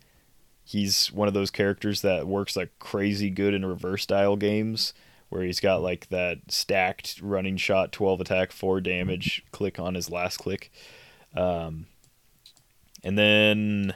He's 0.65 1.09
one 1.13 1.29
of 1.29 1.33
those 1.33 1.51
characters 1.51 2.01
that 2.01 2.27
works 2.27 2.57
like 2.57 2.77
crazy 2.79 3.29
good 3.29 3.53
in 3.53 3.65
reverse 3.65 4.05
dial 4.05 4.35
games, 4.35 4.93
where 5.29 5.43
he's 5.43 5.61
got 5.61 5.81
like 5.81 6.09
that 6.09 6.39
stacked 6.49 7.21
running 7.21 7.55
shot, 7.55 7.93
twelve 7.93 8.19
attack, 8.19 8.51
four 8.51 8.81
damage 8.81 9.45
click 9.53 9.79
on 9.79 9.95
his 9.95 10.09
last 10.09 10.35
click. 10.35 10.69
Um, 11.33 11.85
and 13.05 13.17
then 13.17 13.93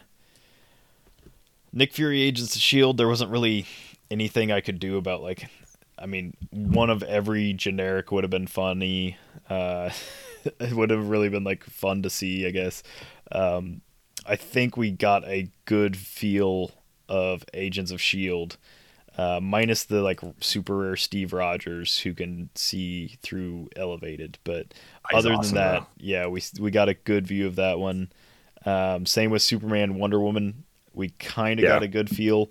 Nick 1.74 1.92
Fury 1.92 2.22
Agents 2.22 2.56
of 2.56 2.62
Shield. 2.62 2.96
There 2.96 3.10
wasn't 3.10 3.30
really 3.30 3.66
anything 4.14 4.52
I 4.52 4.62
could 4.62 4.80
do 4.80 4.98
about 4.98 5.24
like. 5.24 5.50
I 5.98 6.08
mean, 6.08 6.36
one 6.52 6.90
of 6.90 7.04
every 7.04 7.54
generic 7.54 8.12
would 8.12 8.24
have 8.24 8.32
been 8.32 8.48
funny. 8.48 9.18
Uh, 9.50 9.92
it 10.60 10.74
would 10.74 10.92
have 10.92 11.10
really 11.10 11.30
been 11.30 11.44
like 11.46 11.64
fun 11.66 12.04
to 12.04 12.10
see, 12.10 12.48
I 12.48 12.52
guess. 12.52 12.84
Um, 13.32 13.82
I 14.26 14.36
think 14.38 14.78
we 14.78 14.92
got 14.92 15.26
a 15.28 15.52
good 15.66 15.98
feel 15.98 16.72
of 17.10 17.46
Agents 17.54 17.92
of 17.92 18.02
Shield, 18.02 18.58
uh, 19.18 19.40
minus 19.42 19.84
the 19.86 20.02
like 20.02 20.22
super 20.42 20.78
rare 20.78 20.96
Steve 20.98 21.34
Rogers 21.34 22.00
who 22.00 22.14
can 22.14 22.50
see 22.56 23.18
through 23.22 23.70
elevated. 23.76 24.40
But 24.44 24.74
He's 25.10 25.26
other 25.26 25.38
awesome, 25.38 25.54
than 25.54 25.54
that, 25.56 25.84
though. 25.84 25.88
yeah, 25.98 26.28
we 26.28 26.42
we 26.60 26.72
got 26.72 26.90
a 26.90 26.96
good 26.96 27.28
view 27.28 27.48
of 27.48 27.56
that 27.58 27.80
one. 27.80 28.12
Um, 28.66 29.06
same 29.06 29.32
with 29.32 29.42
Superman, 29.42 29.96
Wonder 29.96 30.20
Woman. 30.20 30.64
We 30.94 31.10
kind 31.10 31.60
of 31.60 31.66
Yeah. 31.66 31.68
got 31.68 31.84
a 31.84 31.88
good 31.88 32.10
feel, 32.10 32.50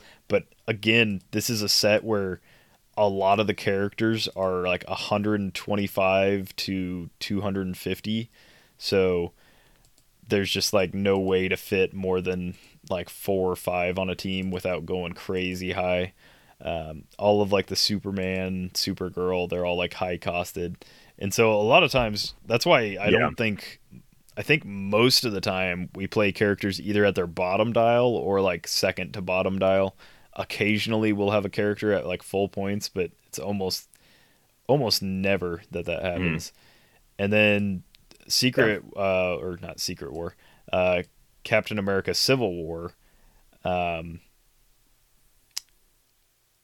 again, 0.66 1.22
this 1.30 1.51
is 1.51 1.62
a 1.62 1.68
set 1.68 2.05
where 2.05 2.40
a 2.97 3.09
lot 3.09 3.40
of 3.40 3.47
the 3.47 3.55
characters 3.55 4.28
are 4.36 4.62
like 4.66 4.84
125 4.89 6.55
to 6.56 7.10
250. 7.20 8.30
So 8.78 9.32
there's 10.28 10.51
just 10.51 10.72
like 10.72 10.94
no 10.94 11.18
way 11.18 11.48
to 11.48 11.56
fit 11.56 11.93
more 11.94 12.20
than 12.20 12.55
like 12.90 13.09
four 13.09 13.51
or 13.51 13.56
five 13.56 13.98
on 13.98 14.10
a 14.10 14.14
team 14.14 14.51
without 14.51 14.86
going 14.86 15.12
crazy 15.12 15.72
high. 15.72 16.12
Um, 16.60 17.05
all 17.18 17.43
of 17.43 17.51
like 17.52 17.66
the 17.66 17.76
Superman, 17.76 18.70
Supergirl, 18.74 19.48
they're 19.48 19.64
all 19.64 19.76
like 19.76 19.94
high 19.94 20.18
costed. 20.18 20.76
And 21.18 21.32
so 21.34 21.52
a 21.52 21.62
lot 21.62 21.82
of 21.82 21.90
times 21.90 22.34
that's 22.47 22.66
why 22.66 22.97
I 23.01 23.09
Yeah. 23.09 23.18
don't 23.18 23.36
think 23.36 23.80
I 24.36 24.43
think 24.43 24.64
most 24.64 25.24
of 25.24 25.32
the 25.32 25.40
time 25.43 25.90
we 25.94 26.06
play 26.06 26.32
characters 26.32 26.80
either 26.80 27.05
at 27.05 27.14
their 27.14 27.26
bottom 27.26 27.72
dial 27.72 28.14
or 28.16 28.40
like 28.40 28.66
second 28.66 29.12
to 29.14 29.20
bottom 29.20 29.59
dial. 29.59 29.94
Occasionally 30.34 31.12
we'll 31.12 31.30
have 31.30 31.44
a 31.44 31.50
character 31.50 31.92
at 31.92 32.06
like 32.06 32.22
full 32.22 32.48
points, 32.48 32.88
but 32.88 33.10
it's 33.26 33.38
almost 33.38 33.88
almost 34.66 35.02
never 35.02 35.62
that 35.70 35.84
that 35.86 36.02
happens. 36.02 36.52
And 37.18 37.32
then 37.32 37.82
Secret 38.28 38.82
uh 38.96 39.36
or 39.36 39.59
not 39.60 39.80
Secret 39.80 40.12
War, 40.12 40.34
uh 40.72 41.02
Captain 41.44 41.78
America 41.78 42.14
Civil 42.14 42.54
War 42.54 42.92
um 43.64 44.20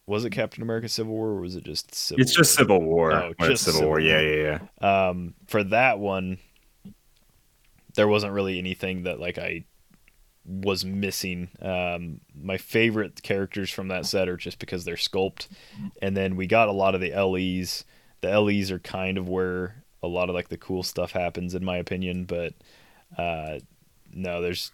was 0.07 0.25
it 0.25 0.31
Captain 0.31 0.63
America 0.63 0.89
Civil 0.89 1.13
War 1.13 1.29
or 1.29 1.41
was 1.43 1.55
it 1.55 1.65
just 1.65 1.95
Civil 1.95 2.23
It's 2.23 2.35
just 2.35 2.59
War? 2.59 2.65
Civil 2.65 2.83
War. 2.83 3.13
Oh, 3.13 3.35
it's 3.39 3.49
just 3.49 3.65
Civil 3.65 3.81
Civil 3.81 3.89
War. 3.91 4.01
Yeah, 4.01 4.21
yeah, 4.21 4.61
yeah. 4.81 5.09
um, 5.09 5.35
for 5.47 5.63
that 5.65 5.99
one, 5.99 6.39
there 7.95 8.09
wasn't 8.09 8.33
really 8.33 8.59
anything 8.59 9.03
that 9.03 9.21
like 9.21 9.37
I 9.37 9.65
was 10.49 10.85
missing. 10.85 11.51
Um, 11.61 12.21
my 12.35 12.57
favorite 12.57 13.23
characters 13.23 13.71
from 13.71 13.89
that 13.89 14.07
set 14.07 14.29
are 14.29 14.37
just 14.37 14.59
because 14.59 14.85
they're 14.85 14.97
sculpt, 14.97 15.49
and 16.03 16.17
then 16.17 16.37
we 16.37 16.47
got 16.47 16.69
a 16.69 16.73
lot 16.73 16.95
of 16.95 17.01
the 17.01 17.13
LEs. 17.13 17.85
The 18.21 18.41
LEs 18.41 18.71
are 18.71 18.79
kind 18.79 19.19
of 19.19 19.29
where 19.29 19.85
a 20.03 20.09
lot 20.09 20.29
of 20.29 20.35
like 20.35 20.49
the 20.49 20.57
cool 20.57 20.83
stuff 20.83 21.13
happens, 21.13 21.55
in 21.55 21.65
my 21.65 21.77
opinion. 21.77 22.25
But 22.25 22.55
uh, 23.17 23.59
no, 24.13 24.41
there's 24.41 24.73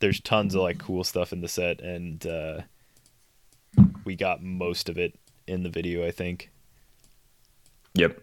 there's 0.00 0.20
tons 0.20 0.54
of 0.54 0.62
like 0.62 0.78
cool 0.78 1.04
stuff 1.04 1.32
in 1.32 1.40
the 1.40 1.48
set, 1.48 1.80
and 1.80 2.24
uh, 2.26 2.60
we 4.04 4.14
got 4.14 4.42
most 4.42 4.88
of 4.88 4.98
it 4.98 5.18
in 5.46 5.62
the 5.62 5.70
video, 5.70 6.06
I 6.06 6.10
think. 6.10 6.50
Yep. 7.94 8.20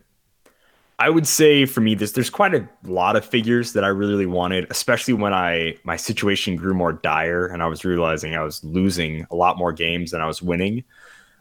I 0.98 1.10
would 1.10 1.28
say 1.28 1.66
for 1.66 1.82
me, 1.82 1.94
there's 1.96 2.14
there's 2.14 2.30
quite 2.30 2.56
a 2.56 2.68
lot 2.84 3.16
of 3.16 3.26
figures 3.26 3.74
that 3.74 3.84
I 3.84 3.88
really, 3.88 4.14
really 4.14 4.26
wanted, 4.26 4.68
especially 4.70 5.14
when 5.14 5.34
I 5.34 5.78
my 5.84 5.98
situation 5.98 6.56
grew 6.56 6.74
more 6.74 6.94
dire 6.94 7.48
and 7.48 7.62
I 7.62 7.68
was 7.68 7.84
realizing 7.84 8.36
I 8.36 8.44
was 8.44 8.64
losing 8.64 9.28
a 9.30 9.36
lot 9.36 9.58
more 9.58 9.74
games 9.74 10.12
than 10.12 10.22
I 10.22 10.26
was 10.26 10.42
winning. 10.42 10.84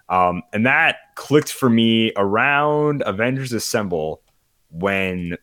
Um, 0.09 0.43
and 0.53 0.67
that 0.67 0.97
clicked 1.15 1.53
for 1.53 1.71
me 1.71 2.13
around 2.17 3.03
Avengers 3.07 3.53
Assemble 3.53 4.23
when 4.71 5.37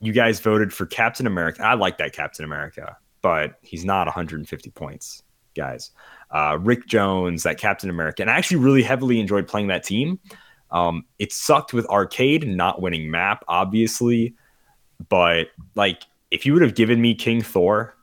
you 0.00 0.12
guys 0.12 0.40
voted 0.40 0.72
for 0.72 0.86
Captain 0.86 1.26
America. 1.26 1.62
I 1.62 1.74
like 1.74 1.98
that 1.98 2.12
Captain 2.12 2.44
America, 2.44 2.96
but 3.20 3.56
he's 3.62 3.84
not 3.84 4.06
150 4.06 4.70
points, 4.70 5.22
guys. 5.54 5.90
Uh, 6.30 6.58
Rick 6.60 6.86
Jones, 6.86 7.42
that 7.42 7.58
Captain 7.58 7.90
America, 7.90 8.22
and 8.22 8.30
I 8.30 8.36
actually 8.36 8.58
really 8.58 8.82
heavily 8.82 9.20
enjoyed 9.20 9.46
playing 9.46 9.68
that 9.68 9.84
team. 9.84 10.18
Um, 10.70 11.04
it 11.18 11.32
sucked 11.32 11.72
with 11.72 11.86
arcade 11.86 12.46
not 12.46 12.80
winning 12.82 13.10
map, 13.10 13.44
obviously, 13.48 14.34
but 15.08 15.48
like 15.74 16.02
if 16.30 16.44
you 16.44 16.52
would 16.52 16.62
have 16.62 16.74
given 16.74 17.00
me 17.00 17.14
King 17.14 17.40
Thor, 17.42 17.94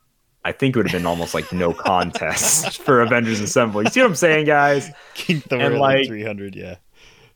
I 0.43 0.51
think 0.51 0.75
it 0.75 0.79
would 0.79 0.87
have 0.89 0.99
been 0.99 1.05
almost 1.07 1.33
like 1.33 1.51
no 1.51 1.73
contest 1.89 2.81
for 2.81 3.01
Avengers 3.01 3.39
Assemble. 3.39 3.83
You 3.83 3.89
see 3.89 4.01
what 4.01 4.07
I'm 4.07 4.15
saying, 4.15 4.45
guys? 4.45 4.91
King 5.13 5.41
Thor 5.41 5.59
And, 5.59 5.77
like- 5.79 5.99
like 5.99 6.07
300, 6.07 6.55
yeah. 6.55 6.75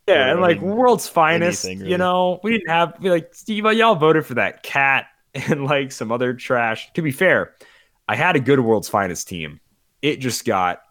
Yeah, 0.08 0.16
Or, 0.16 0.30
and 0.32 0.40
I 0.40 0.42
like 0.42 0.62
mean, 0.62 0.76
world's 0.76 1.08
finest, 1.08 1.66
anything, 1.66 1.86
you 1.86 1.98
know, 2.00 2.40
we 2.44 2.52
didn't 2.54 2.70
have 2.70 2.96
like 3.00 3.36
Steve, 3.36 3.64
y'all 3.74 3.94
voted 3.94 4.26
for 4.26 4.34
that 4.36 4.64
cat 4.64 5.06
and 5.36 5.66
like 5.66 5.92
some 5.92 6.12
other 6.12 6.34
trash. 6.34 6.92
To 6.94 7.04
be 7.04 7.12
fair, 7.12 7.54
I 8.08 8.16
had 8.16 8.36
a 8.36 8.40
good 8.40 8.60
world's 8.60 8.90
finest 8.90 9.28
team. 9.28 9.60
It 10.02 10.20
just 10.20 10.46
got 10.46 10.82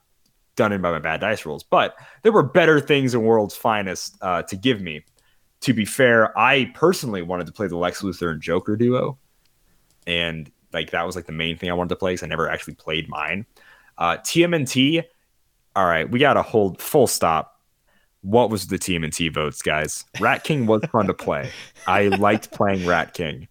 done 0.59 0.73
in 0.73 0.83
by 0.83 0.91
my 0.91 0.99
bad 0.99 1.21
dice 1.21 1.47
rolls, 1.47 1.63
but 1.65 1.95
there 2.23 2.33
were 2.33 2.43
better 2.43 2.81
things 2.81 3.15
in 3.15 3.23
world's 3.23 3.57
finest 3.57 4.19
uh, 4.21 4.43
to 4.43 4.57
give 4.57 4.83
me. 4.83 5.03
To 5.63 5.73
be 5.73 5.85
fair, 5.87 6.39
I 6.39 6.71
personally 6.75 7.23
wanted 7.23 7.47
to 7.47 7.53
play 7.53 7.67
the 7.67 7.77
Lex 7.79 8.03
Luthor 8.03 8.31
and 8.33 8.43
Joker 8.43 8.77
duo, 8.77 9.19
and 10.07 10.51
like 10.73 10.91
that 10.91 11.07
was 11.07 11.17
like 11.17 11.27
the 11.27 11.33
main 11.33 11.57
thing 11.57 11.71
I 11.71 11.73
wanted 11.75 11.89
to 11.91 11.97
play 11.97 12.13
because 12.13 12.23
I 12.23 12.27
never 12.27 12.49
actually 12.49 12.75
played 12.75 13.09
mine. 13.09 13.47
Uh, 13.97 14.19
TMNT, 14.19 15.03
all 15.75 15.87
right, 15.87 16.09
we 16.11 16.19
got 16.19 16.35
to 16.35 16.43
hold 16.43 16.81
full 16.81 17.07
stop 17.07 17.55
what 18.23 18.51
was 18.51 18.67
the 18.67 18.79
TMNT 18.79 19.33
votes, 19.33 19.63
guys? 19.63 20.05
Rat 20.21 20.43
King 20.43 20.67
was 20.67 20.83
fun 20.91 21.07
to 21.07 21.15
play. 21.15 21.51
I 21.87 22.09
liked 22.09 22.51
playing 22.51 22.85
Rat 22.85 23.15
King, 23.15 23.47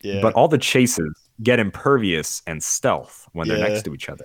Yeah. 0.00 0.20
but 0.22 0.32
all 0.32 0.48
the 0.48 0.56
chases 0.58 1.12
get 1.42 1.60
impervious 1.60 2.40
and 2.46 2.62
stealth 2.62 3.28
when 3.32 3.46
they're 3.48 3.58
Yeah. 3.58 3.68
next 3.68 3.82
to 3.84 3.94
each 3.94 4.08
other. 4.08 4.24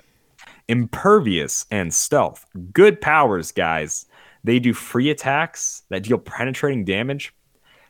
Impervious 0.67 1.65
and 1.71 1.93
stealth, 1.93 2.45
good 2.73 2.99
powers, 2.99 3.51
guys. 3.51 4.05
They 4.43 4.59
do 4.59 4.73
free 4.73 5.09
attacks 5.09 5.83
that 5.89 6.03
deal 6.03 6.17
penetrating 6.17 6.85
damage. 6.85 7.33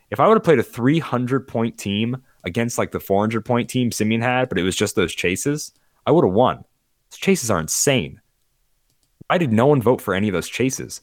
If 0.09 0.19
I 0.19 0.27
would 0.27 0.35
have 0.35 0.43
played 0.43 0.59
a 0.59 0.63
300 0.63 1.47
point 1.47 1.77
team 1.77 2.17
against 2.43 2.77
like 2.77 2.91
the 2.91 2.99
400 2.99 3.43
point 3.43 3.69
team 3.69 3.91
Simeon 3.91 4.21
had, 4.21 4.49
but 4.49 4.57
it 4.57 4.63
was 4.63 4.75
just 4.75 4.95
those 4.95 5.13
chases, 5.13 5.71
I 6.05 6.11
would 6.11 6.23
have 6.23 6.33
won. 6.33 6.63
Those 7.11 7.19
chases 7.19 7.51
are 7.51 7.59
insane. 7.59 8.21
Why 9.27 9.37
did 9.37 9.51
no 9.51 9.67
one 9.67 9.81
vote 9.81 10.01
for 10.01 10.13
any 10.13 10.29
of 10.29 10.33
those 10.33 10.49
chases? 10.49 11.01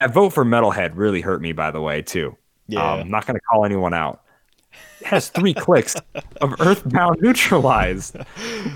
That 0.00 0.12
vote 0.12 0.30
for 0.30 0.44
Metalhead 0.44 0.92
really 0.94 1.20
hurt 1.20 1.40
me, 1.40 1.52
by 1.52 1.70
the 1.70 1.80
way, 1.80 2.02
too. 2.02 2.36
Yeah. 2.68 2.92
Um, 2.92 3.00
I'm 3.00 3.10
not 3.10 3.26
going 3.26 3.36
to 3.36 3.40
call 3.40 3.64
anyone 3.64 3.94
out. 3.94 4.22
It 5.00 5.06
has 5.06 5.28
three 5.28 5.54
clicks 5.54 5.96
of 6.40 6.60
Earthbound 6.60 7.18
neutralized. 7.20 8.16
What? 8.16 8.24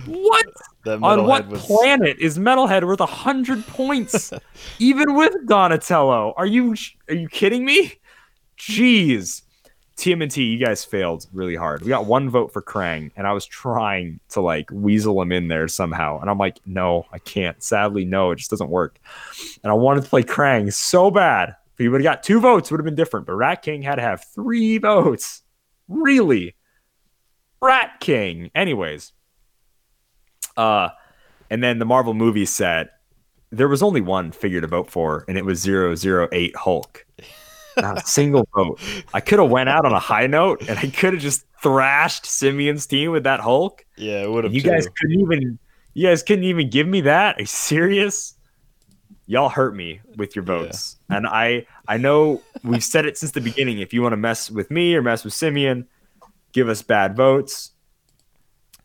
On 0.86 1.26
what 1.26 1.48
was 1.48 1.64
planet 1.64 2.18
is 2.18 2.38
Metalhead 2.38 2.84
worth 2.84 3.00
100 3.00 3.66
points? 3.66 4.32
even 4.78 5.14
with 5.14 5.34
Donatello? 5.46 6.34
Are 6.36 6.46
you 6.46 6.74
are 7.08 7.14
you 7.14 7.28
kidding 7.28 7.64
me? 7.64 7.94
Jeez. 8.58 9.42
TMNT, 9.98 10.52
you 10.52 10.64
guys 10.64 10.84
failed 10.84 11.26
really 11.32 11.56
hard. 11.56 11.82
We 11.82 11.88
got 11.88 12.06
one 12.06 12.30
vote 12.30 12.52
for 12.52 12.62
Krang, 12.62 13.10
and 13.16 13.26
I 13.26 13.32
was 13.32 13.44
trying 13.44 14.20
to 14.28 14.40
like 14.40 14.70
weasel 14.70 15.20
him 15.20 15.32
in 15.32 15.48
there 15.48 15.66
somehow. 15.66 16.20
And 16.20 16.30
I'm 16.30 16.38
like, 16.38 16.60
no, 16.64 17.06
I 17.12 17.18
can't. 17.18 17.60
Sadly, 17.60 18.04
no, 18.04 18.30
it 18.30 18.36
just 18.36 18.48
doesn't 18.50 18.70
work. 18.70 19.00
And 19.64 19.72
I 19.72 19.74
wanted 19.74 20.04
to 20.04 20.08
play 20.08 20.22
Krang 20.22 20.72
so 20.72 21.10
bad. 21.10 21.56
If 21.72 21.78
he 21.78 21.88
would 21.88 22.00
have 22.00 22.04
got 22.04 22.22
two 22.22 22.38
votes, 22.38 22.68
it 22.68 22.72
would 22.72 22.80
have 22.80 22.84
been 22.84 22.94
different. 22.94 23.26
But 23.26 23.34
Rat 23.34 23.62
King 23.62 23.82
had 23.82 23.96
to 23.96 24.02
have 24.02 24.24
three 24.24 24.78
votes. 24.78 25.42
Really? 25.88 26.54
Rat 27.60 27.98
King. 27.98 28.52
Anyways. 28.54 29.12
Uh 30.58 30.90
and 31.50 31.62
then 31.62 31.78
the 31.78 31.84
Marvel 31.84 32.14
movie 32.14 32.44
set, 32.44 32.98
there 33.50 33.68
was 33.68 33.82
only 33.82 34.00
one 34.00 34.32
figure 34.32 34.60
to 34.60 34.66
vote 34.66 34.90
for, 34.90 35.24
and 35.28 35.38
it 35.38 35.44
was 35.44 35.66
008 35.66 36.54
Hulk. 36.56 37.06
Not 37.76 38.02
a 38.02 38.06
single 38.06 38.46
vote. 38.54 38.80
I 39.14 39.20
could 39.20 39.38
have 39.38 39.50
went 39.50 39.68
out 39.68 39.86
on 39.86 39.92
a 39.92 39.98
high 39.98 40.26
note 40.26 40.68
and 40.68 40.78
I 40.78 40.88
could 40.88 41.14
have 41.14 41.22
just 41.22 41.46
thrashed 41.62 42.26
Simeon's 42.26 42.86
team 42.86 43.12
with 43.12 43.24
that 43.24 43.40
Hulk. 43.40 43.84
Yeah, 43.96 44.22
it 44.22 44.30
would 44.30 44.44
have 44.44 44.52
You 44.52 44.60
guys 44.60 44.88
couldn't 44.98 45.20
even 45.20 45.58
you 45.94 46.06
guys 46.06 46.22
couldn't 46.22 46.44
even 46.44 46.70
give 46.70 46.86
me 46.86 47.00
that? 47.02 47.36
Are 47.36 47.40
you 47.40 47.46
serious? 47.46 48.34
Y'all 49.26 49.48
hurt 49.48 49.74
me 49.74 50.00
with 50.16 50.34
your 50.34 50.44
votes. 50.44 50.96
And 51.10 51.26
I 51.26 51.66
I 51.86 51.96
know 51.98 52.42
we've 52.64 52.84
said 52.84 53.06
it 53.06 53.16
since 53.16 53.32
the 53.32 53.40
beginning. 53.40 53.78
If 53.78 53.92
you 53.92 54.02
want 54.02 54.12
to 54.12 54.16
mess 54.16 54.50
with 54.50 54.70
me 54.70 54.94
or 54.94 55.02
mess 55.02 55.24
with 55.24 55.34
Simeon, 55.34 55.86
give 56.52 56.68
us 56.68 56.82
bad 56.82 57.16
votes. 57.16 57.72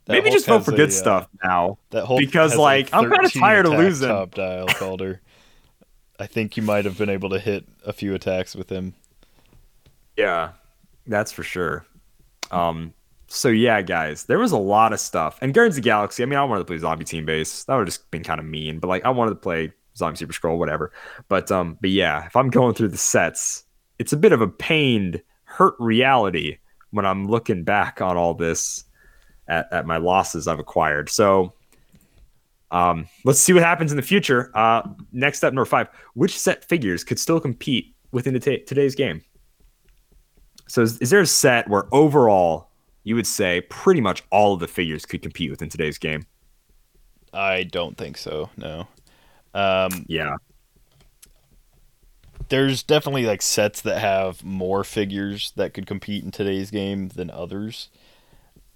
Maybe 0.07 0.29
just 0.31 0.45
vote 0.45 0.65
for 0.65 0.71
good 0.71 0.91
stuff 0.91 1.27
now. 1.43 1.77
That 1.91 2.05
whole 2.05 2.17
because, 2.17 2.55
like, 2.55 2.89
I'm 2.93 3.09
kinda 3.09 3.29
tired 3.29 3.65
of 3.65 3.73
losing. 3.73 4.09
Top 4.09 4.35
dial 4.35 4.67
Calder. 4.67 5.21
I 6.19 6.27
think 6.27 6.57
you 6.57 6.63
might 6.63 6.85
have 6.85 6.97
been 6.97 7.09
able 7.09 7.29
to 7.29 7.39
hit 7.39 7.65
a 7.85 7.93
few 7.93 8.13
attacks 8.13 8.55
with 8.55 8.69
him. 8.69 8.93
Yeah, 10.17 10.51
that's 11.07 11.31
for 11.31 11.43
sure. 11.43 11.85
Um, 12.51 12.93
so 13.27 13.49
yeah, 13.49 13.81
guys, 13.81 14.25
there 14.25 14.39
was 14.39 14.51
a 14.51 14.57
lot 14.57 14.93
of 14.93 14.99
stuff. 14.99 15.39
And 15.41 15.53
Guardians 15.53 15.77
of 15.77 15.83
the 15.83 15.89
Galaxy, 15.89 16.21
I 16.21 16.25
mean, 16.27 16.37
I 16.37 16.43
wanted 16.43 16.59
to 16.59 16.65
play 16.65 16.77
Zombie 16.77 17.05
Team 17.05 17.25
Base. 17.25 17.63
That 17.63 17.75
would 17.75 17.81
have 17.81 17.87
just 17.87 18.11
been 18.11 18.23
kind 18.23 18.39
of 18.39 18.45
mean, 18.45 18.79
but 18.79 18.89
like 18.89 19.05
I 19.05 19.09
wanted 19.09 19.31
to 19.31 19.37
play 19.37 19.73
Zombie 19.97 20.17
Super 20.17 20.33
Skrull, 20.33 20.57
whatever. 20.57 20.91
But 21.29 21.51
um, 21.51 21.77
but 21.81 21.89
yeah, 21.89 22.25
if 22.25 22.35
I'm 22.35 22.49
going 22.49 22.75
through 22.75 22.89
the 22.89 22.97
sets, 22.97 23.63
it's 23.97 24.13
a 24.13 24.17
bit 24.17 24.33
of 24.33 24.41
a 24.41 24.47
pained, 24.47 25.21
hurt 25.45 25.75
reality 25.79 26.57
when 26.91 27.05
I'm 27.05 27.27
looking 27.27 27.63
back 27.63 28.01
on 28.01 28.17
all 28.17 28.33
this 28.35 28.85
at, 29.47 29.71
at 29.71 29.85
my 29.85 29.97
losses 29.97 30.47
I've 30.47 30.59
acquired. 30.59 31.09
So 31.09 31.53
um, 32.71 33.07
let's 33.23 33.39
see 33.39 33.53
what 33.53 33.63
happens 33.63 33.91
in 33.91 33.97
the 33.97 34.01
future. 34.03 34.51
Uh, 34.55 34.81
next 35.11 35.43
up, 35.43 35.53
number 35.53 35.65
five, 35.65 35.87
which 36.15 36.37
set 36.37 36.65
figures 36.65 37.03
could 37.03 37.19
still 37.19 37.39
compete 37.39 37.95
within 38.11 38.33
the 38.33 38.39
ta- 38.39 38.63
today's 38.65 38.95
game? 38.95 39.21
So 40.67 40.81
is, 40.81 40.97
is 40.99 41.09
there 41.09 41.21
a 41.21 41.27
set 41.27 41.67
where 41.69 41.85
overall 41.93 42.69
you 43.03 43.15
would 43.15 43.27
say 43.27 43.61
pretty 43.69 44.01
much 44.01 44.23
all 44.31 44.53
of 44.53 44.59
the 44.59 44.67
figures 44.67 45.05
could 45.05 45.21
compete 45.21 45.51
within 45.51 45.69
today's 45.69 45.97
game? 45.97 46.25
I 47.33 47.63
don't 47.63 47.97
think 47.97 48.17
so. 48.17 48.49
No. 48.57 48.87
Um, 49.53 50.05
Yeah. 50.07 50.35
there's 52.49 52.83
definitely 52.83 53.25
like 53.25 53.41
sets 53.41 53.81
that 53.81 53.99
have 53.99 54.43
more 54.43 54.83
figures 54.83 55.51
that 55.55 55.73
could 55.73 55.85
compete 55.85 56.23
in 56.23 56.31
today's 56.31 56.71
game 56.71 57.09
than 57.09 57.29
others. 57.29 57.89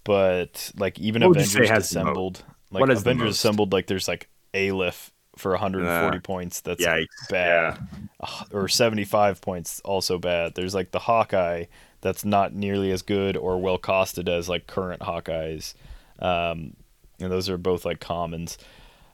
But 0.08 0.72
like 0.78 0.98
even 0.98 1.20
What 1.20 1.28
would 1.28 1.36
Avengers 1.36 1.68
has 1.68 1.90
the 1.90 1.98
most? 2.00 2.06
Assembled, 2.06 2.44
like 2.70 2.80
What 2.80 2.88
has 2.88 3.00
Avengers? 3.02 3.32
Assembled, 3.36 3.74
like 3.74 3.86
there's 3.88 4.08
like 4.08 4.30
Aleph 4.54 5.12
for 5.36 5.50
140 5.50 6.16
Uh, 6.16 6.20
points. 6.22 6.62
That's 6.62 6.82
Yikes. 6.82 7.28
bad. 7.28 7.78
Ugh, 8.20 8.48
Or 8.50 8.68
75 8.68 9.42
points, 9.42 9.80
also 9.84 10.18
bad. 10.18 10.54
There's 10.54 10.74
like 10.74 10.92
the 10.92 10.98
Hawkeye 11.00 11.66
that's 12.00 12.24
not 12.24 12.54
nearly 12.54 12.90
as 12.90 13.02
good 13.02 13.36
or 13.36 13.60
well 13.60 13.76
costed 13.78 14.30
as 14.30 14.48
like 14.48 14.66
current 14.66 15.02
Hawkeyes. 15.02 15.74
Um, 16.20 16.72
and 17.20 17.30
those 17.30 17.50
are 17.50 17.58
both 17.58 17.84
like 17.84 18.00
commons. 18.00 18.56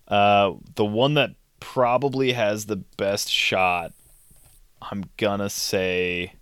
Uh, 0.07 0.53
the 0.77 0.85
one 0.85 1.15
that 1.15 1.31
probably 1.59 2.35
has 2.35 2.66
the 2.66 2.77
best 2.77 3.29
shot, 3.29 3.93
I'm 4.81 5.07
gonna 5.16 5.51
say, 5.51 6.35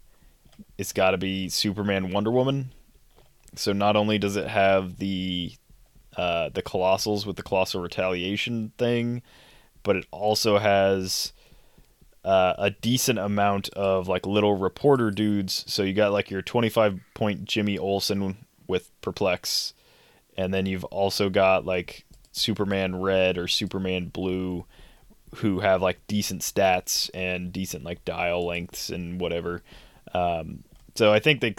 it's 0.77 0.93
got 0.93 1.13
to 1.13 1.17
be 1.17 1.49
Superman 1.49 2.11
Wonder 2.13 2.31
Woman. 2.31 2.71
So 3.55 3.73
not 3.73 3.97
only 3.97 4.19
does 4.19 4.37
it 4.37 4.49
have 4.49 4.99
the 4.99 5.53
uh, 6.17 6.51
the 6.51 6.63
colossals 6.63 7.25
with 7.25 7.37
the 7.37 7.43
colossal 7.43 7.81
retaliation 7.81 8.73
thing, 8.77 9.23
but 9.83 9.97
it 9.97 10.07
also 10.11 10.59
has 10.59 11.33
uh, 12.25 12.55
a 12.59 12.71
decent 12.71 13.19
amount 13.19 13.69
of 13.71 14.09
like 14.09 14.27
little 14.27 14.57
reporter 14.57 15.11
dudes. 15.11 15.65
So 15.67 15.83
you 15.83 15.93
got 15.93 16.13
like 16.13 16.31
your 16.31 16.43
25 16.43 17.01
point 17.15 17.45
Jimmy 17.45 17.79
Olsen 17.79 18.37
with 18.67 18.91
perplex, 19.01 19.75
and 20.37 20.53
then 20.53 20.67
you've 20.67 20.85
also 20.85 21.31
got 21.31 21.65
like 21.65 22.05
Superman 22.33 23.01
Red 23.01 23.39
or 23.39 23.49
Superman 23.49 24.09
Blue, 24.09 24.65
who 25.37 25.61
have 25.61 25.83
like 25.83 26.07
decent 26.07 26.43
stats 26.43 27.11
and 27.15 27.53
decent 27.53 27.85
like 27.85 28.05
dial 28.05 28.47
lengths 28.47 28.91
and 28.91 29.21
whatever. 29.21 29.63
Um, 30.15 30.65
so 30.95 31.13
I 31.13 31.19
think 31.19 31.41
they 31.41 31.55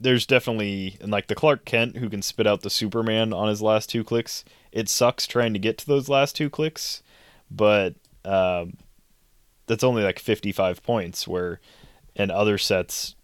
there's 0.00 0.26
definitely 0.26 0.96
like 1.00 1.26
the 1.26 1.34
Clark 1.34 1.64
Kent 1.64 1.96
who 1.96 2.08
can 2.08 2.22
spit 2.22 2.46
out 2.46 2.62
the 2.62 2.70
Superman 2.70 3.32
on 3.32 3.48
his 3.48 3.62
last 3.62 3.90
two 3.90 4.04
clicks. 4.04 4.44
It 4.70 4.88
sucks 4.88 5.26
trying 5.26 5.52
to 5.54 5.58
get 5.58 5.78
to 5.78 5.86
those 5.86 6.08
last 6.08 6.36
two 6.36 6.50
clicks, 6.50 7.02
but 7.50 7.94
um, 8.24 8.76
that's 9.66 9.84
only 9.84 10.02
like 10.02 10.18
55 10.18 10.82
points. 10.82 11.26
Where 11.26 11.60
and 12.14 12.30
other 12.30 12.58
sets 12.58 13.14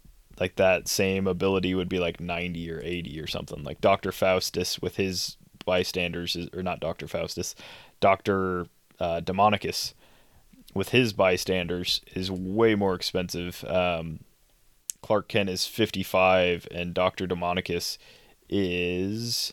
like 0.40 0.56
that 0.56 0.88
same 0.88 1.26
ability 1.26 1.74
would 1.74 1.88
be 1.88 1.98
like 1.98 2.20
90 2.20 2.70
or 2.70 2.80
80 2.82 3.20
or 3.20 3.26
something. 3.26 3.62
Like 3.62 3.80
Dr. 3.80 4.12
Faustus 4.12 4.80
with 4.80 4.96
his 4.96 5.36
bystanders 5.64 6.36
or 6.52 6.62
not 6.62 6.80
Dr. 6.80 7.06
Faustus, 7.06 7.54
Dr. 8.00 8.66
Uh, 8.98 9.20
Demonicus 9.20 9.94
with 10.74 10.90
his 10.90 11.12
bystanders 11.12 12.00
is 12.14 12.30
way 12.30 12.74
more 12.74 12.94
expensive. 12.94 13.64
Um, 13.64 14.20
Clark 15.04 15.28
Kent 15.28 15.50
is 15.50 15.66
55 15.66 16.66
and 16.70 16.94
Dr. 16.94 17.26
Demonicus 17.26 17.98
is 18.48 19.52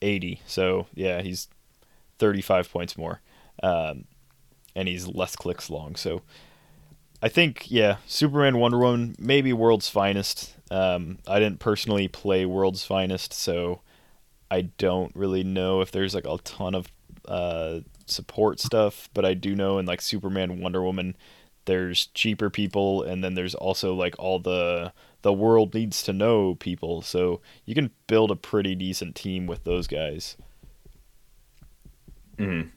80. 0.00 0.40
So, 0.46 0.86
yeah, 0.94 1.20
he's 1.20 1.48
35 2.20 2.70
points 2.70 2.96
more. 2.96 3.20
Um, 3.60 4.04
and 4.76 4.86
he's 4.86 5.08
less 5.08 5.34
clicks 5.34 5.68
long. 5.68 5.96
So, 5.96 6.22
I 7.24 7.28
think, 7.28 7.68
yeah, 7.68 7.96
Superman, 8.06 8.58
Wonder 8.58 8.78
Woman, 8.78 9.16
maybe 9.18 9.52
World's 9.52 9.88
Finest. 9.88 10.54
Um, 10.70 11.18
I 11.26 11.40
didn't 11.40 11.58
personally 11.58 12.06
play 12.06 12.46
World's 12.46 12.84
Finest, 12.84 13.32
so 13.32 13.80
I 14.48 14.60
don't 14.78 15.10
really 15.16 15.42
know 15.42 15.80
if 15.80 15.90
there's 15.90 16.14
like 16.14 16.26
a 16.28 16.38
ton 16.44 16.76
of 16.76 16.86
uh, 17.26 17.80
support 18.06 18.60
stuff, 18.60 19.08
but 19.12 19.24
I 19.24 19.34
do 19.34 19.56
know 19.56 19.78
in 19.78 19.86
like 19.86 20.00
Superman, 20.00 20.60
Wonder 20.60 20.84
Woman, 20.84 21.16
there's 21.66 22.06
cheaper 22.08 22.50
people, 22.50 23.02
and 23.02 23.22
then 23.22 23.34
there's 23.34 23.54
also 23.54 23.94
like 23.94 24.14
all 24.18 24.38
the 24.38 24.92
the 25.22 25.32
world 25.32 25.74
needs 25.74 26.02
to 26.02 26.12
know 26.12 26.54
people. 26.54 27.02
So 27.02 27.40
you 27.64 27.74
can 27.74 27.90
build 28.06 28.30
a 28.30 28.36
pretty 28.36 28.74
decent 28.74 29.14
team 29.14 29.46
with 29.46 29.64
those 29.64 29.86
guys. 29.86 30.36
Mm-hmm. 32.38 32.68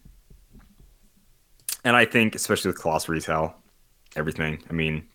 And 1.83 1.95
I 1.95 2.05
think, 2.05 2.35
especially 2.35 2.69
with 2.69 2.81
Colossal 2.81 3.13
Retail, 3.13 3.55
everything. 4.15 4.63
I 4.69 4.73
mean, 4.73 5.07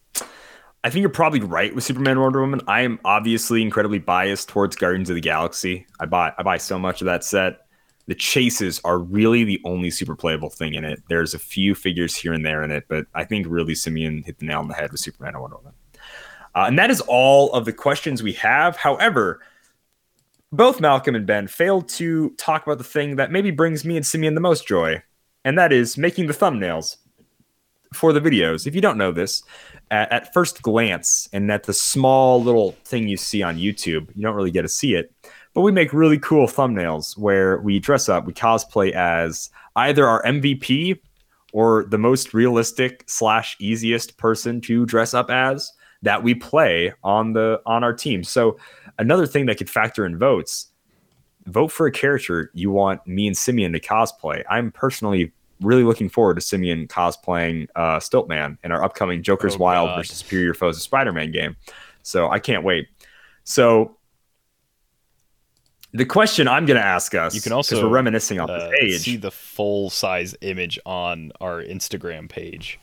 I 0.84 0.90
think 0.90 1.00
you're 1.02 1.10
probably 1.10 1.40
right 1.40 1.74
with 1.74 1.84
Superman 1.84 2.20
Wonder 2.20 2.40
Woman. 2.40 2.60
I 2.66 2.82
am 2.82 2.98
obviously 3.04 3.62
incredibly 3.62 3.98
biased 3.98 4.48
towards 4.48 4.76
Guardians 4.76 5.08
of 5.10 5.14
the 5.14 5.20
Galaxy. 5.20 5.86
I 6.00 6.06
buy 6.06 6.32
I 6.36 6.42
buy 6.42 6.58
so 6.58 6.78
much 6.78 7.00
of 7.00 7.06
that 7.06 7.24
set. 7.24 7.61
The 8.12 8.16
chases 8.16 8.78
are 8.84 8.98
really 8.98 9.42
the 9.42 9.58
only 9.64 9.88
super 9.88 10.14
playable 10.14 10.50
thing 10.50 10.74
in 10.74 10.84
it. 10.84 11.02
There's 11.08 11.32
a 11.32 11.38
few 11.38 11.74
figures 11.74 12.14
here 12.14 12.34
and 12.34 12.44
there 12.44 12.62
in 12.62 12.70
it, 12.70 12.84
but 12.86 13.06
I 13.14 13.24
think 13.24 13.46
really 13.48 13.74
Simeon 13.74 14.22
hit 14.22 14.38
the 14.38 14.44
nail 14.44 14.58
on 14.58 14.68
the 14.68 14.74
head 14.74 14.92
with 14.92 15.00
Superman 15.00 15.32
and 15.32 15.40
Wonder 15.40 15.56
Woman. 15.56 15.72
Uh, 16.54 16.64
and 16.66 16.78
that 16.78 16.90
is 16.90 17.00
all 17.08 17.50
of 17.54 17.64
the 17.64 17.72
questions 17.72 18.22
we 18.22 18.34
have. 18.34 18.76
However, 18.76 19.40
both 20.52 20.78
Malcolm 20.78 21.14
and 21.14 21.24
Ben 21.24 21.48
failed 21.48 21.88
to 21.88 22.34
talk 22.36 22.66
about 22.66 22.76
the 22.76 22.84
thing 22.84 23.16
that 23.16 23.32
maybe 23.32 23.50
brings 23.50 23.82
me 23.82 23.96
and 23.96 24.06
Simeon 24.06 24.34
the 24.34 24.42
most 24.42 24.68
joy, 24.68 25.02
and 25.46 25.58
that 25.58 25.72
is 25.72 25.96
making 25.96 26.26
the 26.26 26.34
thumbnails 26.34 26.98
for 27.94 28.12
the 28.12 28.20
videos. 28.20 28.66
If 28.66 28.74
you 28.74 28.82
don't 28.82 28.98
know 28.98 29.12
this, 29.12 29.42
at, 29.90 30.12
at, 30.12 30.34
first 30.34 30.60
glance 30.60 31.30
and 31.32 31.50
at 31.50 31.62
the 31.62 31.72
small 31.72 32.42
little 32.42 32.72
thing 32.84 33.08
you 33.08 33.16
see 33.16 33.42
on 33.42 33.56
YouTube, 33.56 34.14
you 34.14 34.22
don't 34.22 34.34
really 34.34 34.50
get 34.50 34.62
to 34.62 34.68
see 34.68 34.96
it. 34.96 35.14
But 35.54 35.62
we 35.62 35.72
make 35.72 35.92
really 35.92 36.18
cool 36.18 36.46
thumbnails 36.46 37.16
where 37.18 37.58
we 37.58 37.78
dress 37.78 38.08
up, 38.08 38.26
we 38.26 38.32
cosplay 38.32 38.92
as 38.92 39.50
either 39.76 40.06
our 40.06 40.22
MVP 40.22 40.98
or 41.52 41.84
the 41.84 41.98
most 41.98 42.32
realistic 42.32 43.04
slash 43.06 43.56
easiest 43.58 44.16
person 44.16 44.60
to 44.62 44.86
dress 44.86 45.12
up 45.12 45.30
as 45.30 45.72
that 46.00 46.22
we 46.22 46.34
play 46.34 46.92
on 47.04 47.32
the 47.32 47.60
on 47.66 47.84
our 47.84 47.92
team. 47.92 48.24
So 48.24 48.56
another 48.98 49.26
thing 49.26 49.46
that 49.46 49.58
could 49.58 49.70
factor 49.70 50.04
in 50.04 50.18
votes, 50.18 50.68
vote 51.46 51.70
for 51.70 51.86
a 51.86 51.92
character 51.92 52.50
you 52.54 52.70
want 52.70 53.06
me 53.06 53.26
and 53.26 53.36
Simeon 53.36 53.72
to 53.72 53.80
cosplay. 53.80 54.42
I'm 54.50 54.72
personally 54.72 55.32
really 55.60 55.84
looking 55.84 56.08
forward 56.08 56.34
to 56.34 56.40
Simeon 56.40 56.88
cosplaying 56.88 57.68
uh, 57.76 57.98
Stiltman 57.98 58.58
in 58.64 58.72
our 58.72 58.82
upcoming 58.82 59.22
Joker's 59.22 59.54
oh, 59.54 59.58
Wild 59.58 59.90
God. 59.90 59.96
versus 59.98 60.18
Superior 60.18 60.54
Foes 60.54 60.76
of 60.76 60.82
Spider-Man 60.82 61.30
game. 61.30 61.56
So 62.02 62.30
I 62.30 62.40
can't 62.40 62.64
wait. 62.64 62.88
So 63.44 63.96
the 65.92 66.04
question 66.04 66.48
I'm 66.48 66.66
going 66.66 66.80
to 66.80 66.86
ask 66.86 67.14
us, 67.14 67.34
you 67.34 67.40
can 67.40 67.52
also 67.52 67.82
we're 67.82 67.94
reminiscing 67.94 68.40
on 68.40 68.50
uh, 68.50 68.58
the 68.58 68.76
page, 68.80 69.00
see 69.00 69.16
the 69.16 69.30
full 69.30 69.90
size 69.90 70.34
image 70.40 70.78
on 70.86 71.32
our 71.40 71.62
Instagram 71.62 72.28
page. 72.28 72.78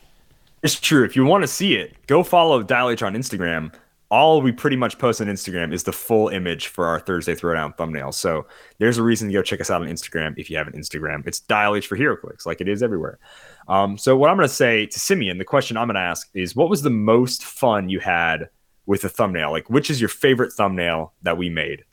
It's 0.61 0.79
true. 0.79 1.05
If 1.05 1.15
you 1.15 1.25
want 1.25 1.43
to 1.43 1.47
see 1.47 1.75
it, 1.75 1.95
go 2.07 2.23
follow 2.23 2.61
Dial 2.63 2.89
H 2.89 3.01
on 3.01 3.13
Instagram 3.13 3.71
all 4.11 4.41
we 4.41 4.51
pretty 4.51 4.75
much 4.75 4.97
post 4.97 5.21
on 5.21 5.27
Instagram 5.27 5.71
is 5.71 5.83
the 5.83 5.91
full 5.91 6.29
image 6.29 6.67
for 6.67 6.87
our 6.87 6.99
Thursday 6.99 7.35
Throwdown 7.35 7.75
thumbnail. 7.77 8.11
So 8.11 8.47
there's 8.79 8.97
a 8.97 9.03
reason 9.03 9.27
to 9.27 9.33
go 9.33 9.43
check 9.43 9.61
us 9.61 9.69
out 9.69 9.81
on 9.81 9.87
Instagram 9.87 10.33
if 10.37 10.49
you 10.49 10.57
have 10.57 10.67
an 10.67 10.73
Instagram. 10.73 11.25
It's 11.27 11.39
Dial 11.39 11.75
H 11.75 11.87
for 11.87 11.95
HeroClix, 11.95 12.45
like 12.45 12.59
it 12.59 12.67
is 12.67 12.81
everywhere. 12.81 13.19
Um, 13.67 13.97
so 13.97 14.17
what 14.17 14.31
I'm 14.31 14.37
going 14.37 14.47
to 14.47 14.53
say 14.53 14.87
to 14.87 14.99
Simeon, 14.99 15.37
the 15.37 15.45
question 15.45 15.77
I'm 15.77 15.87
going 15.87 15.95
to 15.95 16.01
ask 16.01 16.27
is, 16.33 16.55
what 16.55 16.69
was 16.69 16.81
the 16.81 16.89
most 16.89 17.43
fun 17.43 17.89
you 17.89 17.99
had 17.99 18.49
with 18.87 19.03
a 19.03 19.09
thumbnail? 19.09 19.51
Like, 19.51 19.69
which 19.69 19.91
is 19.91 20.01
your 20.01 20.09
favorite 20.09 20.53
thumbnail 20.53 21.13
that 21.21 21.37
we 21.37 21.49
made? 21.49 21.83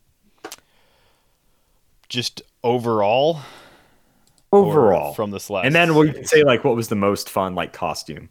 Just 2.09 2.43
overall. 2.62 3.41
Overall, 4.52 5.12
from 5.12 5.33
this 5.33 5.51
last, 5.51 5.67
and 5.67 5.75
then 5.75 5.94
we 5.94 6.12
can 6.12 6.25
say 6.25 6.44
like, 6.44 6.65
what 6.65 6.76
was 6.76 6.89
the 6.89 6.94
most 6.94 7.28
fun 7.28 7.55
like 7.55 7.73
costume? 7.73 8.31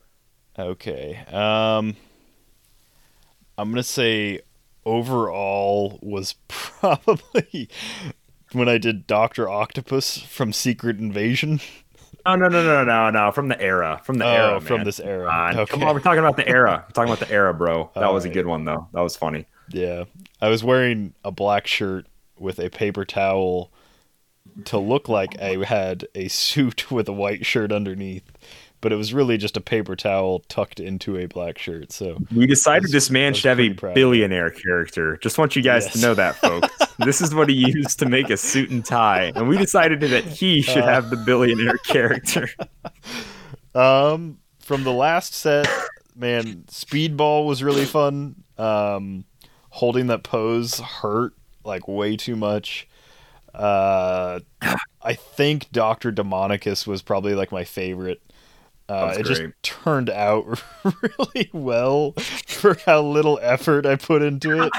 Okay. 0.58 1.18
Um 1.28 1.96
I'm 3.58 3.70
gonna 3.70 3.84
say 3.84 4.42
overall 4.86 6.00
was 6.02 6.36
probably 6.48 7.70
when 8.54 8.70
I 8.70 8.78
did 8.78 9.08
Doctor 9.08 9.50
Octopus 9.50 10.20
from 10.20 10.54
Secret 10.54 11.00
Invasion. 11.00 11.60
No, 12.26 12.36
no, 12.36 12.48
no, 12.48 12.64
no, 12.64 12.84
no, 12.84 13.10
no. 13.12 13.32
From 13.32 13.50
the 13.50 13.62
era, 13.62 14.02
from 14.04 14.18
the 14.18 14.26
oh, 14.26 14.32
era, 14.32 14.62
from 14.62 14.78
man. 14.78 14.86
this 14.86 15.00
era. 15.00 15.30
Uh, 15.30 15.62
okay. 15.62 15.72
Come 15.72 15.84
on, 15.84 15.94
we're 15.94 16.00
talking 16.00 16.20
about 16.20 16.38
the 16.38 16.48
era. 16.48 16.84
We're 16.88 16.92
talking 16.94 17.14
about 17.14 17.28
the 17.28 17.32
era, 17.32 17.54
bro. 17.54 17.92
That 17.94 18.04
All 18.04 18.14
was 18.14 18.24
right. 18.24 18.32
a 18.32 18.34
good 18.34 18.48
one, 18.48 18.66
though. 18.66 18.88
That 18.94 19.02
was 19.02 19.16
funny. 19.16 19.46
Yeah, 19.70 20.06
I 20.42 20.50
was 20.50 20.64
wearing 20.64 21.14
a 21.24 21.32
black 21.32 21.68
shirt 21.68 22.08
with 22.38 22.60
a 22.60 22.70
paper 22.70 23.06
towel 23.06 23.72
to 24.66 24.78
look 24.78 25.10
like 25.10 25.40
I 25.42 25.64
had 25.66 26.08
a 26.14 26.28
suit 26.28 26.92
with 26.92 27.08
a 27.08 27.14
white 27.14 27.46
shirt 27.46 27.72
underneath 27.72 28.32
but 28.86 28.92
it 28.92 28.98
was 28.98 29.16
really 29.16 29.36
just 29.36 29.58
a 29.58 29.62
paper 29.62 29.96
towel 29.96 30.42
tucked 30.48 30.80
into 30.80 31.18
a 31.18 31.26
black 31.26 31.58
shirt. 31.58 31.92
So 31.92 32.20
we 32.36 32.46
decided 32.46 32.84
was, 32.84 32.92
this 32.92 33.10
man 33.10 33.34
should 33.34 33.50
have 33.50 33.60
a 33.60 33.70
billionaire 33.70 34.52
character. 34.52 35.18
Just 35.18 35.40
want 35.40 35.56
you 35.56 35.64
guys 35.64 35.86
yes. 35.86 35.94
to 35.94 36.02
know 36.02 36.14
that, 36.14 36.36
folks. 36.36 36.70
this 37.00 37.20
is 37.20 37.34
what 37.34 37.50
he 37.50 37.56
used 37.76 37.98
to 37.98 38.06
make 38.06 38.30
a 38.30 38.38
suit 38.38 38.70
and 38.70 38.86
tie, 38.86 39.32
and 39.36 39.48
we 39.48 39.58
decided 39.58 40.02
that 40.02 40.24
he 40.26 40.62
should 40.62 40.84
uh, 40.84 40.88
have 40.88 41.10
the 41.10 41.18
billionaire 41.18 41.78
character. 41.80 42.48
Um, 43.74 44.38
from 44.60 44.86
the 44.86 44.94
last 44.94 45.34
set, 45.34 45.68
man, 46.16 46.64
speedball 46.68 47.46
was 47.46 47.62
really 47.62 47.84
fun. 47.84 48.42
Um, 48.58 49.26
holding 49.70 50.08
that 50.08 50.24
pose 50.24 50.80
hurt 50.80 51.34
like 51.66 51.88
way 51.88 52.16
too 52.16 52.36
much. 52.36 52.88
Uh, 53.54 54.40
I 55.02 55.14
think 55.14 55.72
Doctor 55.72 56.12
Demonicus 56.12 56.86
was 56.86 57.02
probably 57.02 57.36
like 57.36 57.52
my 57.52 57.64
favorite. 57.64 58.22
Uh, 58.88 59.16
it 59.18 59.26
just 59.26 59.42
turned 59.64 60.10
out 60.12 60.62
really 60.84 61.50
well 61.54 62.12
for 62.46 62.78
how 62.86 63.02
little 63.02 63.40
effort 63.42 63.86
I 63.86 63.96
put 63.96 64.22
into 64.22 64.62
it. 64.64 64.72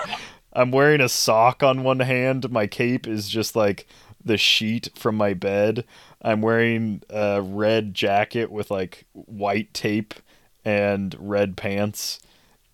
I'm 0.52 0.70
wearing 0.70 1.00
a 1.00 1.08
sock 1.08 1.62
on 1.62 1.82
one 1.82 2.00
hand. 2.00 2.50
My 2.50 2.66
cape 2.66 3.06
is 3.06 3.28
just 3.28 3.56
like 3.56 3.86
the 4.24 4.36
sheet 4.36 4.90
from 4.94 5.16
my 5.16 5.34
bed. 5.34 5.84
I'm 6.22 6.40
wearing 6.40 7.02
a 7.10 7.42
red 7.42 7.94
jacket 7.94 8.50
with 8.50 8.70
like 8.70 9.06
white 9.12 9.72
tape 9.74 10.14
and 10.64 11.14
red 11.18 11.56
pants, 11.56 12.20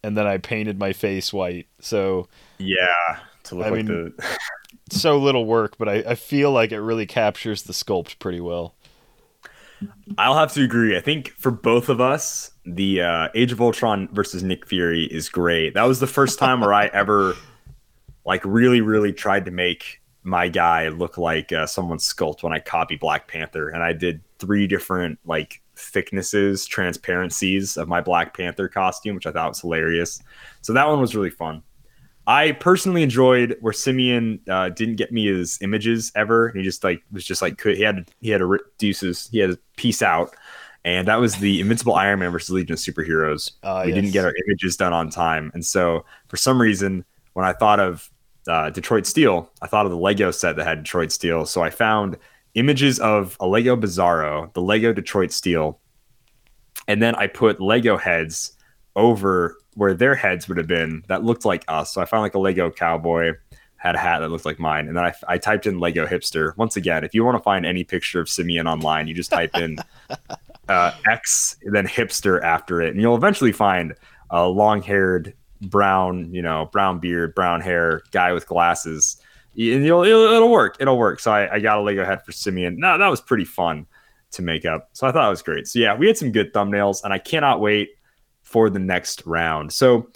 and 0.02 0.16
then 0.16 0.26
I 0.26 0.38
painted 0.38 0.78
my 0.78 0.92
face 0.92 1.32
white. 1.32 1.66
So 1.80 2.28
yeah, 2.58 3.20
to 3.52 3.58
look 3.58 3.66
I 3.66 3.70
like 3.70 3.86
mean, 3.86 4.14
the 4.16 4.38
so 4.90 5.18
little 5.18 5.46
work, 5.46 5.78
but 5.78 5.88
I, 5.88 5.94
I 6.08 6.14
feel 6.14 6.50
like 6.50 6.72
it 6.72 6.80
really 6.80 7.06
captures 7.06 7.62
the 7.62 7.72
sculpt 7.72 8.18
pretty 8.18 8.40
well. 8.40 8.74
I'll 10.16 10.36
have 10.36 10.52
to 10.54 10.62
agree. 10.62 10.96
I 10.96 11.00
think 11.00 11.30
for 11.30 11.50
both 11.50 11.88
of 11.88 12.00
us, 12.00 12.52
the 12.64 13.02
uh, 13.02 13.28
Age 13.34 13.52
of 13.52 13.60
Ultron 13.60 14.08
versus 14.12 14.42
Nick 14.42 14.66
Fury 14.66 15.04
is 15.04 15.28
great. 15.28 15.74
That 15.74 15.84
was 15.84 16.00
the 16.00 16.06
first 16.06 16.38
time 16.38 16.60
where 16.60 16.72
I 16.72 16.86
ever, 16.86 17.34
like, 18.24 18.44
really, 18.44 18.80
really 18.80 19.12
tried 19.12 19.44
to 19.46 19.50
make 19.50 20.00
my 20.22 20.48
guy 20.48 20.88
look 20.88 21.18
like 21.18 21.52
uh, 21.52 21.66
someone's 21.66 22.06
sculpt 22.12 22.44
when 22.44 22.52
I 22.52 22.60
copy 22.60 22.96
Black 22.96 23.26
Panther, 23.26 23.70
and 23.70 23.82
I 23.82 23.92
did 23.92 24.20
three 24.38 24.68
different 24.68 25.18
like 25.24 25.60
thicknesses, 25.74 26.66
transparencies 26.66 27.76
of 27.76 27.88
my 27.88 28.00
Black 28.00 28.36
Panther 28.36 28.68
costume, 28.68 29.16
which 29.16 29.26
I 29.26 29.32
thought 29.32 29.48
was 29.48 29.60
hilarious. 29.60 30.22
So 30.60 30.72
that 30.74 30.86
one 30.86 31.00
was 31.00 31.16
really 31.16 31.30
fun. 31.30 31.62
I 32.26 32.52
personally 32.52 33.02
enjoyed 33.02 33.56
where 33.60 33.72
Simeon 33.72 34.40
uh, 34.48 34.68
didn't 34.68 34.96
get 34.96 35.12
me 35.12 35.26
his 35.26 35.58
images 35.60 36.12
ever. 36.14 36.50
He 36.50 36.62
just 36.62 36.84
like 36.84 37.02
was 37.10 37.24
just 37.24 37.42
like 37.42 37.58
could 37.58 37.76
he 37.76 37.82
had 37.82 38.08
he 38.20 38.30
had 38.30 38.40
a 38.40 38.58
deuces 38.78 39.28
he 39.32 39.38
had 39.38 39.50
a 39.50 39.58
peace 39.76 40.02
out, 40.02 40.34
and 40.84 41.08
that 41.08 41.16
was 41.16 41.36
the 41.36 41.60
Invincible 41.60 41.94
Iron 41.94 42.20
Man 42.20 42.30
versus 42.30 42.50
Legion 42.50 42.74
of 42.74 42.78
Superheroes. 42.78 43.52
Uh, 43.62 43.82
we 43.84 43.90
yes. 43.90 43.96
didn't 43.96 44.12
get 44.12 44.24
our 44.24 44.34
images 44.46 44.76
done 44.76 44.92
on 44.92 45.10
time, 45.10 45.50
and 45.54 45.64
so 45.64 46.04
for 46.28 46.36
some 46.36 46.60
reason 46.60 47.04
when 47.32 47.44
I 47.44 47.52
thought 47.54 47.80
of 47.80 48.08
uh, 48.46 48.70
Detroit 48.70 49.06
Steel, 49.06 49.50
I 49.60 49.66
thought 49.66 49.86
of 49.86 49.90
the 49.90 49.98
Lego 49.98 50.30
set 50.30 50.56
that 50.56 50.66
had 50.66 50.84
Detroit 50.84 51.10
Steel. 51.10 51.44
So 51.46 51.62
I 51.62 51.70
found 51.70 52.16
images 52.54 53.00
of 53.00 53.36
a 53.40 53.48
Lego 53.48 53.76
Bizarro, 53.76 54.52
the 54.52 54.62
Lego 54.62 54.92
Detroit 54.92 55.32
Steel, 55.32 55.80
and 56.86 57.02
then 57.02 57.16
I 57.16 57.26
put 57.26 57.60
Lego 57.60 57.96
heads 57.96 58.56
over 58.96 59.56
where 59.74 59.94
their 59.94 60.14
heads 60.14 60.48
would 60.48 60.58
have 60.58 60.66
been 60.66 61.02
that 61.08 61.24
looked 61.24 61.44
like 61.44 61.64
us. 61.68 61.94
So 61.94 62.00
I 62.00 62.04
found 62.04 62.22
like 62.22 62.34
a 62.34 62.38
Lego 62.38 62.70
cowboy 62.70 63.32
had 63.76 63.94
a 63.94 63.98
hat 63.98 64.20
that 64.20 64.28
looked 64.28 64.44
like 64.44 64.60
mine, 64.60 64.86
and 64.86 64.96
then 64.96 65.04
I, 65.04 65.12
I 65.26 65.38
typed 65.38 65.66
in 65.66 65.80
Lego 65.80 66.06
hipster. 66.06 66.56
Once 66.56 66.76
again, 66.76 67.02
if 67.02 67.14
you 67.14 67.24
want 67.24 67.36
to 67.36 67.42
find 67.42 67.66
any 67.66 67.82
picture 67.82 68.20
of 68.20 68.28
Simeon 68.28 68.68
online, 68.68 69.08
you 69.08 69.14
just 69.14 69.32
type 69.32 69.56
in 69.56 69.76
uh, 70.68 70.92
X 71.08 71.56
then 71.64 71.86
hipster 71.86 72.40
after 72.42 72.80
it, 72.80 72.92
and 72.92 73.00
you'll 73.00 73.16
eventually 73.16 73.50
find 73.50 73.94
a 74.30 74.46
long-haired 74.46 75.34
brown, 75.62 76.32
you 76.32 76.42
know, 76.42 76.68
brown 76.72 76.98
beard, 76.98 77.34
brown 77.34 77.60
hair 77.60 78.02
guy 78.12 78.32
with 78.32 78.46
glasses. 78.46 79.16
And 79.54 79.84
you'll, 79.84 80.04
it'll, 80.04 80.32
it'll 80.32 80.50
work. 80.50 80.76
It'll 80.80 80.96
work. 80.96 81.20
So 81.20 81.30
I, 81.30 81.54
I 81.54 81.60
got 81.60 81.78
a 81.78 81.82
Lego 81.82 82.04
head 82.04 82.24
for 82.24 82.32
Simeon. 82.32 82.78
No, 82.78 82.96
that 82.96 83.08
was 83.08 83.20
pretty 83.20 83.44
fun 83.44 83.86
to 84.32 84.42
make 84.42 84.64
up. 84.64 84.88
So 84.92 85.06
I 85.06 85.12
thought 85.12 85.26
it 85.26 85.30
was 85.30 85.42
great. 85.42 85.66
So 85.66 85.78
yeah, 85.78 85.94
we 85.94 86.06
had 86.06 86.16
some 86.16 86.32
good 86.32 86.52
thumbnails, 86.52 87.04
and 87.04 87.12
I 87.12 87.18
cannot 87.18 87.60
wait 87.60 87.90
for 88.52 88.70
the 88.70 88.78
next 88.78 89.22
round. 89.26 89.72
So 89.72 90.08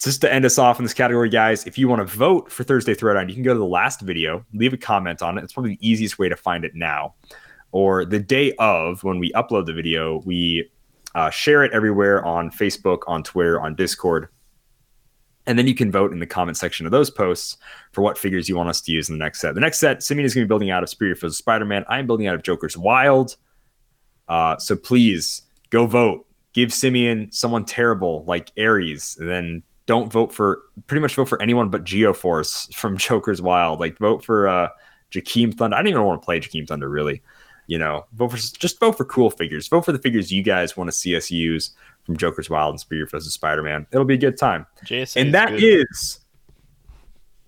just 0.00 0.20
to 0.22 0.32
end 0.32 0.44
us 0.44 0.58
off 0.58 0.78
in 0.78 0.84
this 0.84 0.94
category, 0.94 1.28
guys, 1.28 1.66
if 1.66 1.76
you 1.76 1.88
want 1.88 2.00
to 2.00 2.16
vote 2.16 2.50
for 2.50 2.64
Thursday 2.64 2.94
Throwdown, 2.94 3.28
you 3.28 3.34
can 3.34 3.42
go 3.42 3.52
to 3.52 3.58
the 3.58 3.66
last 3.66 4.00
video, 4.00 4.44
leave 4.54 4.72
a 4.72 4.76
comment 4.76 5.20
on 5.20 5.36
it. 5.36 5.44
It's 5.44 5.52
probably 5.52 5.76
the 5.76 5.88
easiest 5.88 6.18
way 6.18 6.28
to 6.28 6.36
find 6.36 6.64
it 6.64 6.74
now. 6.74 7.14
Or 7.72 8.04
the 8.04 8.18
day 8.18 8.52
of 8.58 9.02
when 9.02 9.18
we 9.18 9.32
upload 9.32 9.66
the 9.66 9.72
video, 9.72 10.22
we 10.24 10.70
uh, 11.14 11.30
share 11.30 11.64
it 11.64 11.72
everywhere 11.72 12.24
on 12.24 12.50
Facebook, 12.50 13.00
on 13.06 13.22
Twitter, 13.22 13.60
on 13.60 13.74
Discord. 13.74 14.28
And 15.46 15.58
then 15.58 15.66
you 15.66 15.74
can 15.74 15.90
vote 15.90 16.12
in 16.12 16.20
the 16.20 16.26
comment 16.26 16.56
section 16.56 16.86
of 16.86 16.92
those 16.92 17.10
posts 17.10 17.56
for 17.92 18.02
what 18.02 18.16
figures 18.16 18.48
you 18.48 18.56
want 18.56 18.68
us 18.68 18.80
to 18.82 18.92
use 18.92 19.08
in 19.08 19.18
the 19.18 19.24
next 19.24 19.40
set. 19.40 19.54
The 19.54 19.60
next 19.60 19.80
set, 19.80 20.02
Simeon 20.02 20.24
is 20.24 20.34
going 20.34 20.42
to 20.42 20.46
be 20.46 20.48
building 20.48 20.70
out 20.70 20.82
of 20.82 20.88
Spirit 20.88 21.22
of 21.22 21.34
Spider 21.34 21.64
Man. 21.64 21.84
I'm 21.88 22.06
building 22.06 22.28
out 22.28 22.34
of 22.34 22.42
Joker's 22.42 22.76
Wild. 22.76 23.36
Uh, 24.28 24.56
so 24.58 24.76
please 24.76 25.42
go 25.70 25.86
vote. 25.86 26.26
Give 26.52 26.72
Simeon 26.72 27.30
someone 27.32 27.64
terrible 27.64 28.24
like 28.26 28.52
Ares. 28.58 29.16
Then 29.18 29.62
don't 29.86 30.12
vote 30.12 30.32
for 30.32 30.62
pretty 30.86 31.00
much 31.00 31.14
vote 31.14 31.28
for 31.28 31.40
anyone 31.42 31.68
but 31.70 31.84
Geoforce 31.84 32.72
from 32.74 32.96
Joker's 32.96 33.42
Wild. 33.42 33.80
Like 33.80 33.98
vote 33.98 34.24
for 34.24 34.48
uh 34.48 34.68
Jakeem 35.10 35.54
Thunder. 35.54 35.76
I 35.76 35.80
don't 35.80 35.88
even 35.88 36.02
want 36.04 36.20
to 36.20 36.24
play 36.24 36.40
Jakeem 36.40 36.66
Thunder 36.66 36.88
really. 36.88 37.22
You 37.68 37.78
know, 37.78 38.06
vote 38.12 38.32
for 38.32 38.36
just 38.36 38.80
vote 38.80 38.96
for 38.96 39.04
cool 39.04 39.30
figures. 39.30 39.68
Vote 39.68 39.84
for 39.84 39.92
the 39.92 39.98
figures 39.98 40.32
you 40.32 40.42
guys 40.42 40.76
want 40.76 40.88
to 40.88 40.92
see 40.92 41.16
us 41.16 41.30
use 41.30 41.70
from 42.04 42.16
Joker's 42.16 42.50
Wild 42.50 42.74
and 42.90 43.08
Foes 43.10 43.26
of 43.26 43.32
Spider 43.32 43.62
Man. 43.62 43.86
It'll 43.92 44.04
be 44.04 44.14
a 44.14 44.18
good 44.18 44.36
time. 44.36 44.66
JSA 44.84 45.16
and 45.16 45.28
is 45.28 45.32
that 45.32 45.48
good. 45.50 45.62
is 45.62 46.20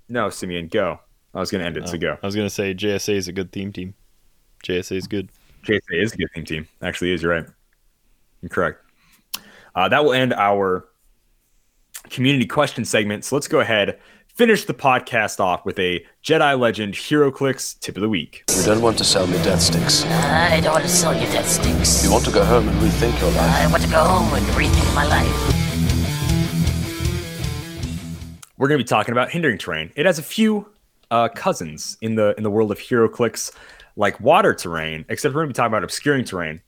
no 0.08 0.30
Simeon. 0.30 0.68
Go. 0.68 1.00
I 1.34 1.40
was 1.40 1.50
gonna 1.50 1.64
end 1.64 1.76
it. 1.76 1.82
Oh, 1.82 1.86
So 1.86 1.98
go. 1.98 2.16
I 2.22 2.26
was 2.26 2.36
gonna 2.36 2.48
say 2.48 2.74
JSA 2.74 3.14
is 3.14 3.28
a 3.28 3.32
good 3.32 3.50
theme 3.52 3.72
team. 3.72 3.94
JSA 4.64 4.96
is 4.96 5.06
good. 5.06 5.30
JSA 5.64 5.80
is 5.90 6.12
a 6.12 6.16
good 6.16 6.28
team 6.34 6.44
team. 6.44 6.68
Actually, 6.80 7.12
is 7.12 7.22
you're 7.22 7.32
right. 7.32 7.46
You're 8.40 8.50
correct. 8.50 8.83
Uh, 9.74 9.88
that 9.88 10.04
will 10.04 10.12
end 10.12 10.32
our 10.34 10.88
community 12.10 12.46
question 12.46 12.84
segment. 12.84 13.24
So 13.24 13.34
let's 13.34 13.48
go 13.48 13.60
ahead, 13.60 13.98
finish 14.28 14.64
the 14.64 14.74
podcast 14.74 15.40
off 15.40 15.64
with 15.64 15.78
a 15.78 16.04
Jedi 16.22 16.58
Legend 16.58 16.94
HeroClix 16.94 17.80
tip 17.80 17.96
of 17.96 18.02
the 18.02 18.08
week. 18.08 18.44
You 18.56 18.64
don't 18.64 18.82
want 18.82 18.98
to 18.98 19.04
sell 19.04 19.26
me 19.26 19.36
death 19.38 19.60
sticks. 19.60 20.04
I 20.04 20.60
don't 20.60 20.74
want 20.74 20.84
to 20.84 20.90
sell 20.90 21.14
you 21.14 21.26
death 21.26 21.48
sticks. 21.48 22.04
You 22.04 22.12
want 22.12 22.24
to 22.26 22.30
go 22.30 22.44
home 22.44 22.68
and 22.68 22.78
rethink 22.78 23.20
your 23.20 23.30
life. 23.32 23.50
I 23.50 23.66
want 23.70 23.82
to 23.82 23.90
go 23.90 24.04
home 24.04 24.32
and 24.34 24.46
rethink 24.48 24.94
my 24.94 25.06
life. 25.06 25.50
We're 28.56 28.68
going 28.68 28.78
to 28.78 28.84
be 28.84 28.88
talking 28.88 29.12
about 29.12 29.30
hindering 29.30 29.58
terrain. 29.58 29.90
It 29.96 30.06
has 30.06 30.20
a 30.20 30.22
few 30.22 30.68
uh, 31.10 31.28
cousins 31.28 31.98
in 32.00 32.14
the 32.14 32.34
in 32.36 32.44
the 32.44 32.50
world 32.50 32.70
of 32.70 32.78
HeroClix, 32.78 33.50
like 33.96 34.20
water 34.20 34.54
terrain. 34.54 35.04
Except 35.08 35.34
we're 35.34 35.40
going 35.42 35.48
to 35.48 35.54
be 35.54 35.56
talking 35.56 35.72
about 35.72 35.82
obscuring 35.82 36.24
terrain. 36.24 36.60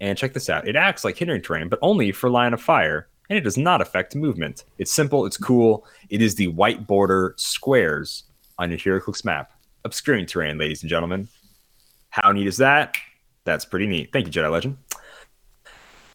And 0.00 0.18
check 0.18 0.34
this 0.34 0.50
out: 0.50 0.68
it 0.68 0.76
acts 0.76 1.04
like 1.04 1.16
hindering 1.16 1.42
terrain, 1.42 1.68
but 1.68 1.78
only 1.82 2.12
for 2.12 2.28
line 2.28 2.52
of 2.52 2.60
fire, 2.60 3.08
and 3.30 3.38
it 3.38 3.42
does 3.42 3.56
not 3.56 3.80
affect 3.80 4.14
movement. 4.14 4.64
It's 4.78 4.92
simple. 4.92 5.26
It's 5.26 5.36
cool. 5.36 5.86
It 6.10 6.22
is 6.22 6.34
the 6.34 6.48
white 6.48 6.86
border 6.86 7.34
squares 7.36 8.24
on 8.58 8.70
your 8.70 8.78
HeroClix 8.78 9.24
map. 9.24 9.52
Obscuring 9.84 10.26
terrain, 10.26 10.58
ladies 10.58 10.82
and 10.82 10.90
gentlemen. 10.90 11.28
How 12.10 12.32
neat 12.32 12.46
is 12.46 12.56
that? 12.56 12.96
That's 13.44 13.64
pretty 13.64 13.86
neat. 13.86 14.12
Thank 14.12 14.26
you, 14.26 14.32
Jedi 14.32 14.50
Legend. 14.50 14.76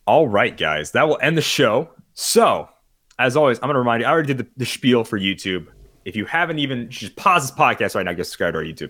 All 0.06 0.28
right, 0.28 0.56
guys, 0.58 0.92
that 0.92 1.08
will 1.08 1.20
end 1.22 1.38
the 1.38 1.42
show. 1.42 1.90
So, 2.14 2.68
as 3.20 3.38
always, 3.38 3.60
I'm 3.60 3.68
going 3.68 3.76
to 3.76 3.80
remind 3.80 4.02
you, 4.02 4.08
I 4.08 4.12
already 4.12 4.34
did 4.34 4.40
the, 4.40 4.48
the 4.58 4.66
spiel 4.66 5.04
for 5.04 5.20
YouTube. 5.20 5.68
If 6.04 6.16
you 6.16 6.26
haven't 6.26 6.60
even, 6.60 6.90
just 6.90 7.16
pause 7.16 7.44
this 7.44 7.58
podcast 7.58 7.96
right 7.96 8.04
now, 8.04 8.14
get 8.14 8.26
subscribed 8.26 8.56
to 8.56 8.60
our 8.60 8.66
YouTube. 8.66 8.90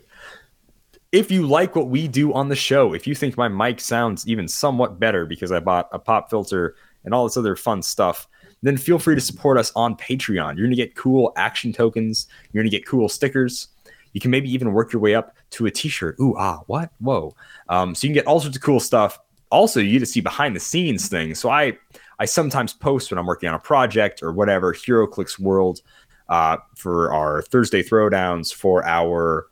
If 1.12 1.30
you 1.30 1.46
like 1.46 1.76
what 1.76 1.90
we 1.90 2.08
do 2.08 2.32
on 2.34 2.48
the 2.48 2.56
show, 2.56 2.94
if 2.94 3.06
you 3.06 3.16
think 3.16 3.36
my 3.36 3.50
mic 3.50 3.82
sounds 3.82 4.26
even 4.28 4.48
somewhat 4.48 4.98
better 4.98 5.26
because 5.26 5.52
I 5.52 5.60
bought 5.60 5.90
a 5.92 6.00
pop 6.00 6.30
filter 6.30 6.76
and 7.04 7.14
all 7.14 7.26
this 7.26 7.36
other 7.36 7.58
fun 7.58 7.82
stuff, 7.82 8.30
then 8.62 8.78
feel 8.78 8.98
free 8.98 9.16
to 9.16 9.22
support 9.22 9.58
us 9.58 9.74
on 9.76 9.98
Patreon. 9.98 10.56
You're 10.56 10.68
going 10.68 10.70
to 10.70 10.76
get 10.78 10.96
cool 10.96 11.34
action 11.36 11.74
tokens, 11.74 12.28
you're 12.52 12.64
going 12.64 12.72
to 12.72 12.78
get 12.78 12.86
cool 12.88 13.10
stickers. 13.10 13.68
You 14.14 14.22
can 14.22 14.32
maybe 14.32 14.50
even 14.54 14.72
work 14.72 14.94
your 14.94 15.02
way 15.02 15.16
up 15.16 15.36
to 15.52 15.66
a 15.66 15.72
t-shirt. 15.72 16.18
Ooh, 16.20 16.36
ah, 16.38 16.62
what? 16.68 16.92
Whoa. 17.00 17.36
Um, 17.68 17.96
so 17.96 18.08
you 18.08 18.10
can 18.10 18.16
get 18.16 18.28
all 18.28 18.40
sorts 18.40 18.56
of 18.56 18.64
cool 18.64 18.80
stuff. 18.80 19.20
Also, 19.52 19.82
you 19.82 19.94
get 19.94 20.00
to 20.00 20.06
see 20.06 20.22
behind 20.22 20.56
the 20.56 20.60
scenes 20.62 21.10
things. 21.10 21.40
So 21.40 21.50
I 21.50 21.78
I 22.20 22.26
sometimes 22.26 22.74
post 22.74 23.12
when 23.12 23.18
I'm 23.18 23.26
working 23.26 23.50
on 23.50 23.56
a 23.56 23.60
project 23.60 24.24
or 24.24 24.32
whatever, 24.32 24.74
HeroClix 24.74 25.40
World, 25.40 25.82
uh, 26.30 26.58
for 26.78 27.12
our 27.12 27.42
Thursday 27.42 27.84
throwdowns, 27.84 28.54
for 28.54 28.86
our 28.86 29.48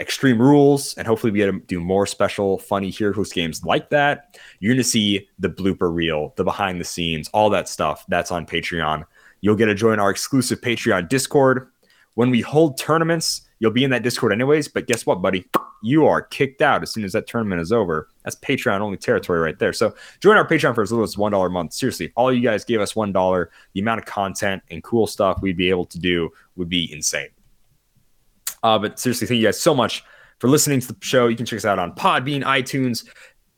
Extreme 0.00 0.40
Rules, 0.40 0.94
and 0.94 1.06
hopefully 1.06 1.30
we 1.30 1.38
get 1.38 1.46
to 1.46 1.60
do 1.60 1.78
more 1.78 2.06
special, 2.06 2.58
funny 2.58 2.90
Hero 2.90 3.12
Host 3.12 3.34
games 3.34 3.62
like 3.64 3.90
that. 3.90 4.38
You're 4.58 4.72
going 4.72 4.82
to 4.82 4.84
see 4.84 5.28
the 5.38 5.50
blooper 5.50 5.94
reel, 5.94 6.32
the 6.36 6.44
behind 6.44 6.80
the 6.80 6.84
scenes, 6.84 7.28
all 7.28 7.50
that 7.50 7.68
stuff. 7.68 8.04
That's 8.08 8.30
on 8.30 8.46
Patreon. 8.46 9.04
You'll 9.42 9.56
get 9.56 9.66
to 9.66 9.74
join 9.74 10.00
our 10.00 10.10
exclusive 10.10 10.60
Patreon 10.60 11.08
Discord. 11.08 11.68
When 12.14 12.30
we 12.30 12.40
hold 12.40 12.78
tournaments, 12.78 13.42
you'll 13.60 13.70
be 13.70 13.84
in 13.84 13.90
that 13.90 14.02
Discord 14.02 14.32
anyways. 14.32 14.68
But 14.68 14.86
guess 14.86 15.06
what, 15.06 15.22
buddy? 15.22 15.46
You 15.82 16.06
are 16.06 16.22
kicked 16.22 16.60
out 16.60 16.82
as 16.82 16.92
soon 16.92 17.04
as 17.04 17.12
that 17.12 17.26
tournament 17.26 17.62
is 17.62 17.72
over. 17.72 18.08
That's 18.24 18.36
Patreon 18.36 18.80
only 18.80 18.98
territory 18.98 19.40
right 19.40 19.58
there. 19.58 19.72
So 19.72 19.94
join 20.20 20.36
our 20.36 20.46
Patreon 20.46 20.74
for 20.74 20.82
as 20.82 20.92
little 20.92 21.04
as 21.04 21.16
one 21.16 21.32
dollar 21.32 21.46
a 21.46 21.50
month. 21.50 21.72
Seriously, 21.72 22.12
all 22.16 22.32
you 22.32 22.42
guys 22.42 22.64
gave 22.64 22.80
us 22.80 22.96
one 22.96 23.12
dollar. 23.12 23.50
The 23.72 23.80
amount 23.80 24.00
of 24.00 24.06
content 24.06 24.62
and 24.70 24.82
cool 24.82 25.06
stuff 25.06 25.40
we'd 25.40 25.56
be 25.56 25.70
able 25.70 25.86
to 25.86 25.98
do 25.98 26.30
would 26.56 26.68
be 26.68 26.92
insane. 26.92 27.28
Uh, 28.62 28.78
but 28.78 28.98
seriously, 28.98 29.26
thank 29.26 29.38
you 29.40 29.46
guys 29.46 29.60
so 29.60 29.74
much 29.74 30.04
for 30.38 30.48
listening 30.48 30.80
to 30.80 30.88
the 30.88 30.96
show. 31.00 31.28
You 31.28 31.36
can 31.36 31.46
check 31.46 31.58
us 31.58 31.64
out 31.64 31.78
on 31.78 31.92
Podbean, 31.94 32.42
iTunes, 32.42 33.08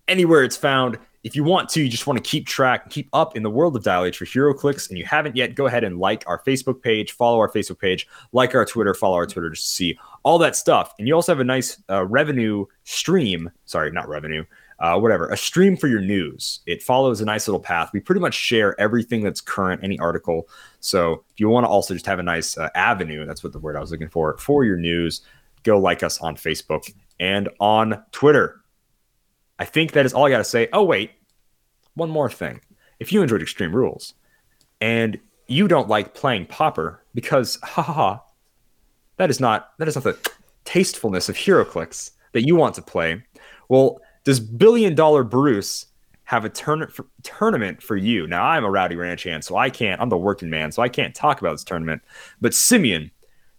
anywhere 0.08 0.42
it's 0.42 0.56
found. 0.56 0.98
If 1.24 1.36
you 1.36 1.44
want 1.44 1.68
to, 1.70 1.82
you 1.82 1.88
just 1.88 2.08
want 2.08 2.22
to 2.22 2.28
keep 2.28 2.48
track, 2.48 2.90
keep 2.90 3.08
up 3.12 3.36
in 3.36 3.44
the 3.44 3.50
world 3.50 3.76
of 3.76 3.84
Dial 3.84 4.04
H 4.04 4.18
for 4.18 4.24
HeroClix, 4.24 4.88
and 4.88 4.98
you 4.98 5.04
haven't 5.04 5.36
yet, 5.36 5.54
go 5.54 5.66
ahead 5.66 5.84
and 5.84 5.98
like 5.98 6.24
our 6.26 6.42
Facebook 6.42 6.82
page, 6.82 7.12
follow 7.12 7.38
our 7.38 7.48
Facebook 7.48 7.78
page, 7.78 8.08
like 8.32 8.56
our 8.56 8.64
Twitter, 8.64 8.92
follow 8.92 9.14
our 9.14 9.26
Twitter 9.26 9.50
to 9.50 9.56
see 9.56 9.96
all 10.24 10.36
that 10.38 10.56
stuff. 10.56 10.92
And 10.98 11.06
you 11.06 11.14
also 11.14 11.30
have 11.30 11.38
a 11.38 11.44
nice 11.44 11.80
uh, 11.88 12.04
revenue 12.06 12.66
stream. 12.82 13.52
Sorry, 13.66 13.92
not 13.92 14.08
revenue. 14.08 14.44
Uh, 14.82 14.98
whatever, 14.98 15.28
a 15.28 15.36
stream 15.36 15.76
for 15.76 15.86
your 15.86 16.00
news. 16.00 16.58
It 16.66 16.82
follows 16.82 17.20
a 17.20 17.24
nice 17.24 17.46
little 17.46 17.60
path. 17.60 17.90
We 17.92 18.00
pretty 18.00 18.20
much 18.20 18.34
share 18.34 18.78
everything 18.80 19.22
that's 19.22 19.40
current, 19.40 19.84
any 19.84 19.96
article. 20.00 20.48
So 20.80 21.22
if 21.30 21.38
you 21.38 21.48
want 21.48 21.62
to 21.62 21.68
also 21.68 21.94
just 21.94 22.06
have 22.06 22.18
a 22.18 22.22
nice 22.24 22.58
uh, 22.58 22.68
avenue, 22.74 23.24
that's 23.24 23.44
what 23.44 23.52
the 23.52 23.60
word 23.60 23.76
I 23.76 23.80
was 23.80 23.92
looking 23.92 24.08
for, 24.08 24.36
for 24.38 24.64
your 24.64 24.76
news, 24.76 25.22
go 25.62 25.78
like 25.78 26.02
us 26.02 26.20
on 26.20 26.34
Facebook 26.34 26.92
and 27.20 27.48
on 27.60 28.02
Twitter. 28.10 28.60
I 29.60 29.66
think 29.66 29.92
that 29.92 30.04
is 30.04 30.14
all 30.14 30.26
I 30.26 30.30
got 30.30 30.38
to 30.38 30.44
say. 30.44 30.68
Oh, 30.72 30.82
wait, 30.82 31.12
one 31.94 32.10
more 32.10 32.28
thing. 32.28 32.60
If 32.98 33.12
you 33.12 33.22
enjoyed 33.22 33.40
Extreme 33.40 33.76
Rules 33.76 34.14
and 34.80 35.16
you 35.46 35.68
don't 35.68 35.88
like 35.88 36.14
playing 36.14 36.46
Pauper 36.46 37.04
because, 37.14 37.56
ha 37.62 37.82
ha 37.82 37.92
ha, 37.92 38.22
that 39.16 39.30
is 39.30 39.38
not 39.38 39.78
that 39.78 39.86
is 39.86 39.94
not 39.94 40.02
the 40.02 40.18
tastefulness 40.64 41.28
of 41.28 41.36
HeroClix 41.36 42.10
that 42.32 42.48
you 42.48 42.56
want 42.56 42.74
to 42.74 42.82
play. 42.82 43.22
Well, 43.68 44.00
does 44.24 44.40
Billion 44.40 44.94
Dollar 44.94 45.24
Bruce 45.24 45.86
have 46.24 46.44
a 46.44 46.48
turn- 46.48 46.88
for, 46.88 47.06
tournament 47.22 47.82
for 47.82 47.96
you? 47.96 48.26
Now, 48.26 48.44
I'm 48.44 48.64
a 48.64 48.70
Rowdy 48.70 48.96
Ranch 48.96 49.24
hand, 49.24 49.44
so 49.44 49.56
I 49.56 49.70
can't. 49.70 50.00
I'm 50.00 50.08
the 50.08 50.16
working 50.16 50.50
man, 50.50 50.72
so 50.72 50.82
I 50.82 50.88
can't 50.88 51.14
talk 51.14 51.40
about 51.40 51.52
this 51.52 51.64
tournament. 51.64 52.02
But 52.40 52.54
Simeon, 52.54 53.10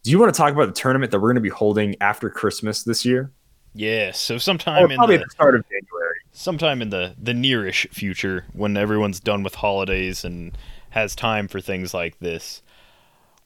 do 0.03 0.11
you 0.11 0.19
want 0.19 0.33
to 0.33 0.38
talk 0.38 0.53
about 0.53 0.67
the 0.67 0.74
tournament 0.74 1.11
that 1.11 1.19
we're 1.19 1.30
going 1.30 1.35
to 1.35 1.42
be 1.42 1.50
holding 1.50 1.95
after 2.01 2.30
Christmas 2.30 2.83
this 2.83 3.06
year? 3.06 3.32
Yeah, 3.75 4.11
so 4.11 4.35
Or 4.35 4.40
sometime 4.40 4.92
in 4.92 4.98
probably 4.98 5.17
the 5.17 5.24
at 5.24 5.27
the 5.30 5.32
start 5.32 5.56
of 5.56 5.64
January. 5.67 6.16
sometime 6.32 6.82
in 6.82 6.90
the 6.92 7.16
the 7.22 7.32
nearish 7.33 7.90
future 7.90 8.45
when 8.53 8.77
everyone's 8.77 9.19
done 9.19 9.42
with 9.43 9.56
holidays 9.56 10.24
and 10.24 10.56
has 10.92 11.16
time 11.16 11.48
for 11.48 11.59
things 11.59 11.92
like 11.92 12.19
this 12.19 12.61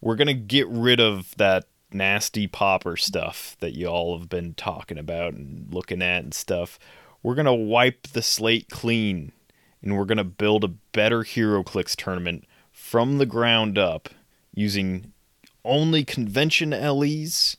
we're 0.02 0.18
going 0.18 0.28
to 0.28 0.34
get 0.34 0.68
rid 0.68 1.00
of 1.00 1.34
that 1.38 1.64
nasty 1.94 2.46
pauper 2.46 2.98
stuff 2.98 3.56
that 3.62 3.74
you 3.74 3.88
all 3.88 4.20
have 4.20 4.28
been 4.28 4.54
talking 4.56 4.98
about 4.98 5.34
and 5.34 5.74
looking 5.74 6.02
at 6.02 6.24
and 6.24 6.34
stuff 6.34 6.78
we're 7.24 7.36
going 7.36 7.46
to 7.46 7.54
wipe 7.54 8.08
the 8.08 8.22
slate 8.22 8.70
clean 8.70 9.32
and 9.82 9.98
we're 9.98 10.06
going 10.06 10.18
to 10.18 10.24
build 10.24 10.64
a 10.64 10.70
better 10.94 11.20
HeroClix 11.20 11.96
tournament 11.96 12.46
from 12.72 13.18
the 13.18 13.26
ground 13.26 13.78
up 13.78 14.10
using 14.54 15.14
only 15.64 16.04
convention 16.04 16.70
LEs 16.72 17.58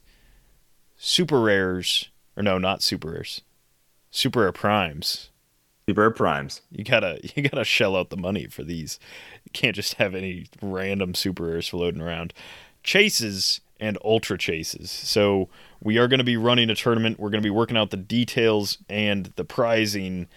super 0.97 1.41
rares 1.41 2.09
or 2.37 2.43
no 2.43 2.59
not 2.59 2.83
super 2.83 3.11
rares 3.11 3.43
super 4.11 4.41
rare 4.41 4.53
primes 4.53 5.31
Super 5.89 6.11
Primes. 6.11 6.61
You 6.71 6.85
gotta 6.85 7.19
you 7.35 7.49
gotta 7.49 7.65
shell 7.65 7.97
out 7.97 8.11
the 8.11 8.17
money 8.19 8.47
for 8.47 8.63
these. 8.63 8.99
You 9.45 9.51
can't 9.53 9.75
just 9.75 9.95
have 9.95 10.15
any 10.15 10.47
random 10.61 11.15
super 11.15 11.45
rares 11.45 11.69
floating 11.69 12.03
around. 12.03 12.35
Chases 12.83 13.63
and 13.81 13.99
ultra 14.05 14.39
chases. 14.39 14.91
So 14.91 15.49
we 15.83 15.99
are 15.99 16.09
going 16.09 16.19
to 16.19 16.25
be 16.25 16.37
running 16.37 16.71
a 16.71 16.75
tournament. 16.75 17.19
We're 17.19 17.31
going 17.31 17.43
to 17.43 17.47
be 17.47 17.51
working 17.51 17.77
out 17.77 17.91
the 17.91 17.97
details 17.97 18.79
and 18.89 19.27
the 19.37 19.45
prizing. 19.45 20.29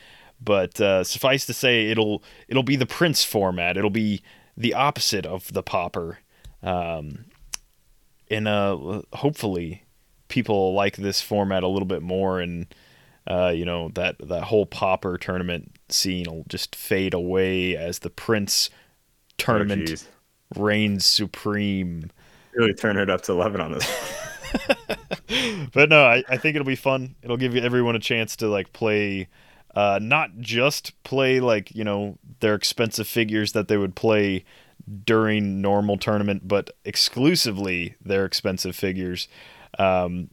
But 0.44 0.80
uh, 0.82 1.04
suffice 1.04 1.46
to 1.46 1.54
say, 1.54 1.90
it'll 1.90 2.24
it'll 2.48 2.64
be 2.64 2.76
the 2.76 2.86
Prince 2.86 3.24
format. 3.24 3.78
It'll 3.78 3.90
be 3.90 4.22
the 4.58 4.74
opposite 4.74 5.26
of 5.26 5.52
the 5.54 5.64
pauper, 5.64 6.20
Um, 6.64 7.26
and 8.30 8.48
uh, 8.48 9.02
hopefully, 9.14 9.84
people 10.28 10.74
like 10.74 10.98
this 10.98 11.22
format 11.22 11.62
a 11.62 11.68
little 11.68 11.86
bit 11.86 12.02
more 12.02 12.40
and 12.40 12.74
uh, 13.28 13.50
you 13.54 13.66
know 13.66 13.90
that 13.90 14.16
that 14.28 14.44
whole 14.44 14.66
pauper 14.66 15.18
tournament 15.18 15.72
scene 15.90 16.26
will 16.28 16.46
just 16.48 16.76
fade 16.76 17.14
away 17.14 17.76
as 17.76 18.00
the 18.00 18.10
prince 18.10 18.70
tournament 19.38 19.90
jeez. 19.90 20.08
reigns 20.56 21.06
supreme 21.06 22.10
Really 22.56 22.74
turn 22.74 22.98
it 22.98 23.10
up 23.10 23.22
to 23.24 23.32
11 23.32 23.62
on 23.62 23.72
this. 23.74 24.18
but 25.74 25.88
no 25.88 26.04
I, 26.04 26.24
I 26.28 26.36
think 26.36 26.56
it'll 26.56 26.66
be 26.66 26.76
fun 26.76 27.16
it'll 27.24 27.38
give 27.38 27.56
everyone 27.56 27.96
a 27.96 28.00
chance 28.00 28.36
to 28.38 28.50
like 28.50 28.74
play 28.74 29.30
uh, 29.74 29.98
not 30.02 30.40
just 30.40 31.02
play 31.04 31.40
like 31.40 31.74
you 31.74 31.86
know 31.86 32.18
their 32.42 32.54
expensive 32.54 33.08
figures 33.08 33.54
that 33.54 33.70
they 33.70 33.78
would 33.78 33.96
play 33.96 34.44
during 35.06 35.62
normal 35.62 35.98
tournament 35.98 36.50
but 36.50 36.72
exclusively 36.84 37.96
their 38.04 38.26
expensive 38.26 38.76
figures 38.76 39.30
um, 39.80 40.30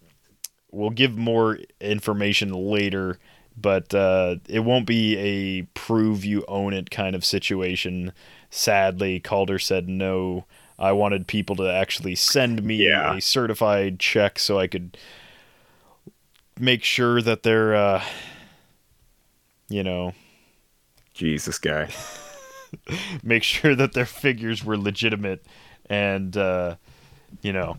we'll 0.71 0.91
give 0.91 1.17
more 1.17 1.59
information 1.81 2.53
later, 2.53 3.19
but 3.57 3.93
uh, 3.95 4.37
it 4.49 4.61
won't 4.61 4.87
be 4.87 5.17
a 5.17 5.63
prove 5.75 6.25
you 6.25 6.45
own 6.49 6.73
it 6.73 6.91
kind 6.91 7.15
of 7.15 7.25
situation. 7.25 8.13
Sadly, 8.51 9.21
Calder 9.21 9.59
said 9.59 9.89
no. 9.89 10.45
I 10.79 10.93
wanted 10.93 11.27
people 11.27 11.57
to 11.57 11.65
actually 11.73 12.15
send 12.15 12.63
me 12.63 12.87
Yeah. 12.89 13.17
a 13.17 13.21
certified 13.21 13.99
check 13.99 14.39
so 14.39 14.59
I 14.59 14.67
could 14.69 14.97
make 16.59 16.85
sure 16.85 17.21
that 17.23 17.43
they're, 17.43 17.75
uh, 17.75 18.05
you 19.69 19.83
know, 19.83 20.15
Jesus, 21.15 21.59
guy. 21.59 21.89
make 23.23 23.43
sure 23.43 23.75
that 23.75 23.93
their 23.93 24.07
figures 24.07 24.65
were 24.65 24.77
legitimate 24.79 25.45
and, 25.91 26.37
uh, 26.37 26.77
you 27.43 27.53
know, 27.53 27.77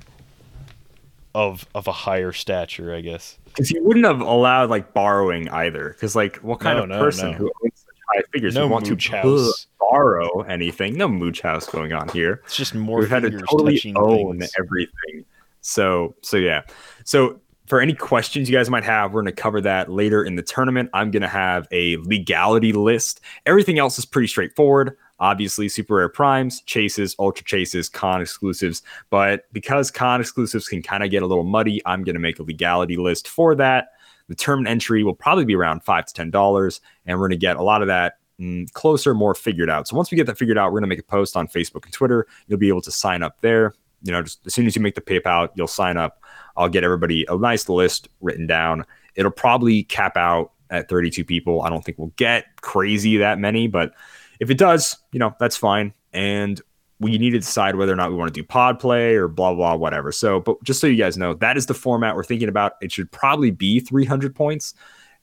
of 1.35 1.65
of 1.75 1.87
a 1.87 1.91
higher 1.91 2.31
stature, 2.33 2.93
I 2.93 3.01
guess. 3.01 3.37
Because 3.45 3.71
you 3.71 3.83
wouldn't 3.83 4.05
have 4.05 4.19
allowed 4.19 4.69
like 4.69 4.93
borrowing 4.93 5.47
either. 5.49 5.89
Because 5.89 6.15
like, 6.15 6.37
what 6.37 6.59
kind 6.59 6.77
No, 6.77 6.83
of 6.83 6.89
no, 6.89 6.99
person 6.99 7.31
no. 7.31 7.37
who 7.37 7.51
owns 7.63 7.78
high 8.13 8.23
figures 8.31 8.55
No 8.55 8.63
would 8.67 8.71
want 8.73 8.89
mooch 8.89 9.09
to 9.09 9.17
house. 9.17 9.67
borrow 9.79 10.41
anything? 10.41 10.95
No 10.97 11.07
mooch 11.07 11.41
house 11.41 11.67
going 11.67 11.93
on 11.93 12.09
here. 12.09 12.41
It's 12.45 12.55
just 12.55 12.75
more 12.75 12.99
We've 12.99 13.09
had 13.09 13.23
to 13.23 13.31
totally 13.49 13.81
own 13.95 14.39
things. 14.39 14.51
everything. 14.59 15.25
So 15.61 16.15
so 16.21 16.37
yeah. 16.37 16.61
So 17.05 17.39
for 17.67 17.79
any 17.81 17.93
questions 17.93 18.49
you 18.49 18.55
guys 18.57 18.69
might 18.69 18.83
have, 18.83 19.13
we're 19.13 19.21
going 19.21 19.33
to 19.35 19.41
cover 19.41 19.61
that 19.61 19.91
later 19.91 20.23
in 20.23 20.35
the 20.35 20.41
tournament. 20.41 20.89
I'm 20.93 21.11
going 21.11 21.21
to 21.21 21.27
have 21.27 21.67
a 21.71 21.97
legality 21.97 22.73
list. 22.73 23.21
Everything 23.45 23.77
else 23.77 23.99
is 23.99 24.05
pretty 24.05 24.27
straightforward. 24.27 24.97
Obviously, 25.19 25.69
super 25.69 25.95
rare 25.95 26.09
primes, 26.09 26.61
chases, 26.61 27.15
ultra 27.19 27.45
chases, 27.45 27.87
con 27.89 28.21
exclusives. 28.21 28.81
But 29.11 29.51
because 29.53 29.91
con 29.91 30.19
exclusives 30.19 30.67
can 30.67 30.81
kind 30.81 31.03
of 31.03 31.11
get 31.11 31.21
a 31.21 31.27
little 31.27 31.43
muddy, 31.43 31.79
I'm 31.85 32.03
going 32.03 32.15
to 32.15 32.19
make 32.21 32.39
a 32.39 32.43
legality 32.43 32.95
list 32.97 33.27
for 33.27 33.53
that. 33.55 33.89
The 34.29 34.35
term 34.35 34.65
entry 34.65 35.03
will 35.03 35.15
probably 35.15 35.43
be 35.43 35.55
around 35.55 35.83
five 35.83 36.05
to 36.05 36.13
ten 36.13 36.31
dollars, 36.31 36.79
and 37.05 37.17
we're 37.17 37.27
going 37.27 37.39
to 37.39 37.45
get 37.45 37.57
a 37.57 37.63
lot 37.63 37.81
of 37.81 37.87
that 37.87 38.19
mm, 38.39 38.71
closer, 38.73 39.13
more 39.13 39.35
figured 39.35 39.69
out. 39.69 39.87
So 39.87 39.95
once 39.95 40.11
we 40.11 40.15
get 40.15 40.27
that 40.27 40.37
figured 40.37 40.57
out, 40.57 40.67
we're 40.67 40.79
going 40.79 40.89
to 40.89 40.95
make 40.95 40.99
a 40.99 41.03
post 41.03 41.35
on 41.35 41.47
Facebook 41.47 41.83
and 41.83 41.93
Twitter. 41.93 42.27
You'll 42.47 42.59
be 42.59 42.69
able 42.69 42.81
to 42.83 42.91
sign 42.91 43.23
up 43.23 43.41
there. 43.41 43.73
You 44.03 44.13
know, 44.13 44.21
just 44.21 44.39
as 44.45 44.53
soon 44.53 44.65
as 44.65 44.75
you 44.75 44.81
make 44.81 44.95
the 44.95 45.01
PayPal, 45.01 45.49
you'll 45.55 45.67
sign 45.67 45.97
up. 45.97 46.23
I'll 46.55 46.69
get 46.69 46.83
everybody 46.83 47.25
a 47.27 47.35
nice 47.35 47.67
list 47.67 48.07
written 48.21 48.47
down. 48.47 48.85
It'll 49.15 49.31
probably 49.31 49.83
cap 49.83 50.15
out 50.15 50.53
at 50.69 50.87
32 50.87 51.25
people. 51.25 51.63
I 51.63 51.69
don't 51.69 51.83
think 51.83 51.97
we'll 51.97 52.13
get 52.15 52.45
crazy 52.61 53.17
that 53.17 53.39
many, 53.39 53.67
but 53.67 53.93
if 54.39 54.49
it 54.49 54.57
does, 54.57 54.97
you 55.11 55.19
know, 55.19 55.35
that's 55.39 55.57
fine. 55.57 55.93
And 56.13 56.61
we 56.99 57.17
need 57.17 57.31
to 57.31 57.39
decide 57.39 57.75
whether 57.75 57.93
or 57.93 57.95
not 57.95 58.09
we 58.09 58.17
want 58.17 58.33
to 58.33 58.39
do 58.39 58.45
pod 58.45 58.79
play 58.79 59.15
or 59.15 59.27
blah, 59.27 59.53
blah, 59.53 59.75
whatever. 59.75 60.11
So, 60.11 60.41
but 60.41 60.61
just 60.63 60.81
so 60.81 60.87
you 60.87 60.97
guys 60.97 61.17
know, 61.17 61.33
that 61.35 61.55
is 61.55 61.65
the 61.65 61.73
format 61.73 62.15
we're 62.15 62.23
thinking 62.23 62.49
about. 62.49 62.73
It 62.81 62.91
should 62.91 63.11
probably 63.11 63.51
be 63.51 63.79
300 63.79 64.35
points. 64.35 64.73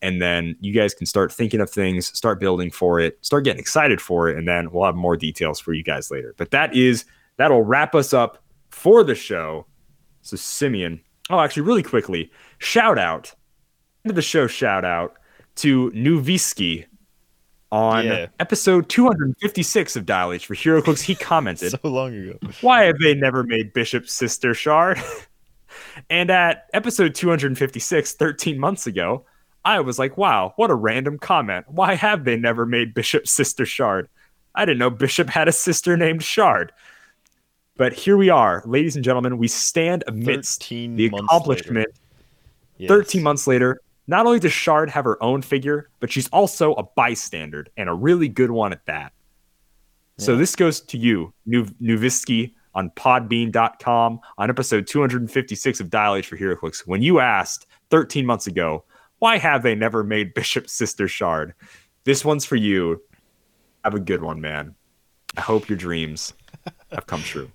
And 0.02 0.20
then 0.20 0.56
you 0.60 0.72
guys 0.72 0.94
can 0.94 1.06
start 1.06 1.32
thinking 1.32 1.60
of 1.60 1.70
things, 1.70 2.06
start 2.16 2.40
building 2.40 2.70
for 2.70 3.00
it, 3.00 3.18
start 3.22 3.44
getting 3.44 3.60
excited 3.60 4.00
for 4.00 4.28
it. 4.28 4.38
And 4.38 4.46
then 4.46 4.70
we'll 4.70 4.84
have 4.84 4.94
more 4.94 5.16
details 5.16 5.60
for 5.60 5.72
you 5.72 5.82
guys 5.82 6.10
later. 6.10 6.34
But 6.36 6.50
that 6.50 6.74
is, 6.74 7.04
that'll 7.36 7.62
wrap 7.62 7.94
us 7.94 8.12
up 8.12 8.42
for 8.70 9.04
the 9.04 9.14
show. 9.14 9.66
So, 10.22 10.36
Simeon, 10.36 11.00
oh, 11.30 11.40
actually, 11.40 11.62
really 11.62 11.82
quickly, 11.82 12.30
shout 12.58 12.98
out, 12.98 13.34
end 14.04 14.10
of 14.10 14.16
the 14.16 14.22
show, 14.22 14.46
shout 14.46 14.84
out 14.84 15.14
to 15.56 15.90
Nuvisky 15.92 16.86
on 17.72 18.04
Yeah. 18.06 18.26
episode 18.40 18.88
256 18.88 19.96
of 19.96 20.06
Dial 20.06 20.32
H 20.32 20.46
for 20.46 20.54
HeroClix. 20.54 21.02
He 21.02 21.14
commented, 21.14 21.70
so 21.82 21.88
long 21.88 22.14
ago. 22.14 22.38
Why 22.60 22.84
have 22.84 22.98
they 22.98 23.14
never 23.14 23.42
made 23.42 23.72
Bishop's 23.72 24.12
sister 24.12 24.54
Shard? 24.54 24.98
and 26.10 26.30
at 26.30 26.66
episode 26.72 27.14
256, 27.14 28.12
13 28.14 28.58
months 28.58 28.86
ago, 28.86 29.24
I 29.64 29.80
was 29.80 29.98
like, 29.98 30.16
wow, 30.16 30.52
what 30.56 30.70
a 30.70 30.74
random 30.74 31.18
comment. 31.18 31.66
Why 31.68 31.94
have 31.94 32.24
they 32.24 32.36
never 32.36 32.64
made 32.66 32.94
Bishop's 32.94 33.32
sister 33.32 33.66
Shard? 33.66 34.08
I 34.54 34.64
didn't 34.64 34.78
know 34.78 34.90
Bishop 34.90 35.28
had 35.28 35.48
a 35.48 35.52
sister 35.52 35.96
named 35.96 36.22
Shard. 36.22 36.72
But 37.76 37.92
here 37.92 38.16
we 38.16 38.30
are, 38.30 38.62
ladies 38.64 38.96
and 38.96 39.04
gentlemen. 39.04 39.36
We 39.36 39.48
stand 39.48 40.02
amidst 40.06 40.66
the 40.70 41.06
accomplishment 41.12 41.88
Yes. 42.78 42.88
13 42.88 43.22
months 43.22 43.46
later, 43.46 43.80
not 44.06 44.26
only 44.26 44.38
does 44.38 44.52
Shard 44.52 44.90
have 44.90 45.04
her 45.04 45.22
own 45.22 45.42
figure, 45.42 45.90
but 46.00 46.10
she's 46.10 46.28
also 46.28 46.74
a 46.74 46.82
bystander 46.82 47.66
and 47.76 47.88
a 47.88 47.94
really 47.94 48.28
good 48.28 48.50
one 48.50 48.72
at 48.72 48.84
that. 48.86 49.12
So 50.18 50.34
this 50.34 50.56
goes 50.56 50.80
to 50.80 50.96
you, 50.96 51.34
Nu- 51.44 51.66
Nuvisky 51.82 52.54
on 52.74 52.90
podbean.com 52.90 54.20
on 54.38 54.50
episode 54.50 54.86
256 54.86 55.80
of 55.80 55.90
Dial 55.90 56.14
H 56.14 56.26
for 56.26 56.36
HeroClix. 56.38 56.86
When 56.86 57.02
you 57.02 57.20
asked 57.20 57.66
13 57.90 58.24
months 58.24 58.46
ago, 58.46 58.84
why 59.18 59.36
have 59.38 59.62
they 59.62 59.74
never 59.74 60.02
made 60.02 60.32
Bishop's 60.34 60.72
sister 60.72 61.08
Shard? 61.08 61.54
This 62.04 62.24
one's 62.24 62.44
for 62.44 62.56
you. 62.56 63.02
Have 63.84 63.94
a 63.94 64.00
good 64.00 64.22
one, 64.22 64.40
man. 64.40 64.74
I 65.36 65.42
hope 65.42 65.68
your 65.68 65.78
dreams 65.78 66.32
have 66.92 67.06
come 67.06 67.22
true. 67.22 67.50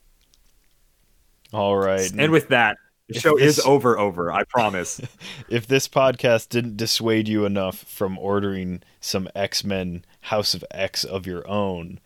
All 1.53 1.77
right. 1.77 2.11
And 2.15 2.31
with 2.31 2.49
that, 2.49 2.77
the 3.14 3.19
show 3.19 3.38
is 3.38 3.59
over, 3.59 3.98
over. 3.98 4.31
I 4.31 4.43
promise. 4.43 5.01
if 5.49 5.67
this 5.67 5.88
podcast 5.88 6.49
didn't 6.49 6.77
dissuade 6.77 7.27
you 7.27 7.45
enough 7.45 7.80
from 7.80 8.17
ordering 8.17 8.83
some 8.99 9.27
X 9.35 9.64
Men 9.64 10.06
House 10.22 10.53
of 10.53 10.64
X 10.72 11.03
of 11.03 11.25
your 11.25 11.48
own, 11.48 11.99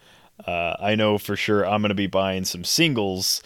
uh, 0.45 0.75
I 0.79 0.95
know 0.95 1.17
for 1.17 1.35
sure 1.35 1.65
I'm 1.65 1.81
going 1.81 1.89
to 1.89 1.95
be 1.95 2.07
buying 2.07 2.45
some 2.45 2.63
singles. 2.63 3.41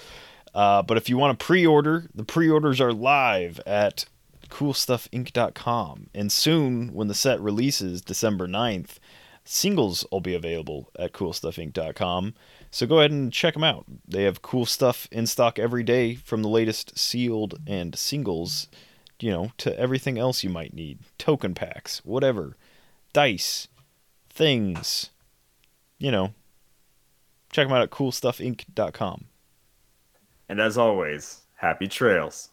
Uh, 0.54 0.82
but 0.82 0.98
if 0.98 1.10
you 1.10 1.18
want 1.18 1.38
to 1.38 1.46
pre 1.46 1.66
order, 1.66 2.10
the 2.14 2.24
pre 2.24 2.50
orders 2.50 2.82
are 2.82 2.94
live 2.94 3.60
at 3.66 4.06
coolstuffinc.com. 4.50 6.10
And 6.14 6.32
soon, 6.32 6.94
when 6.94 7.08
the 7.08 7.14
set 7.14 7.40
releases 7.40 8.02
December 8.02 8.48
9th, 8.48 8.98
singles 9.44 10.06
will 10.12 10.22
be 10.22 10.36
available 10.36 10.90
at 10.98 11.14
coolstuffinc.com. 11.14 12.34
So 12.72 12.86
go 12.86 13.00
ahead 13.00 13.12
and 13.12 13.34
check 13.34 13.56
them 13.56 13.64
out. 13.64 13.86
They 14.08 14.24
have 14.24 14.42
cool 14.42 14.66
stuff 14.66 15.08
in 15.12 15.26
stock 15.28 15.58
every 15.58 15.84
day 15.84 16.16
from 16.16 16.44
the 16.44 16.50
latest 16.50 16.98
sealed 16.98 17.60
and 17.66 17.98
singles, 17.98 18.68
you 19.20 19.32
know, 19.32 19.52
to 19.58 19.78
everything 19.80 20.18
else 20.20 20.44
you 20.44 20.50
might 20.50 20.74
need. 20.74 21.00
Token 21.18 21.56
packs, 21.56 22.06
whatever. 22.06 22.56
Dice, 23.12 23.68
things, 24.30 25.10
you 25.98 26.12
know. 26.12 26.34
Check 27.52 27.68
them 27.68 27.76
out 27.76 27.82
at 27.82 27.90
coolstuffinc.com. 27.90 29.26
and 30.48 30.62
as 30.62 30.78
always, 30.78 31.42
happy 31.56 31.88
trails. 31.88 32.50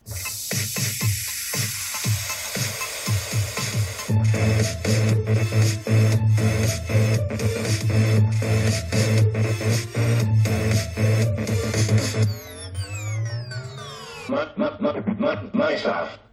my, 14.56 14.78
my, 14.80 15.00
my, 15.18 15.42
myself. 15.52 16.25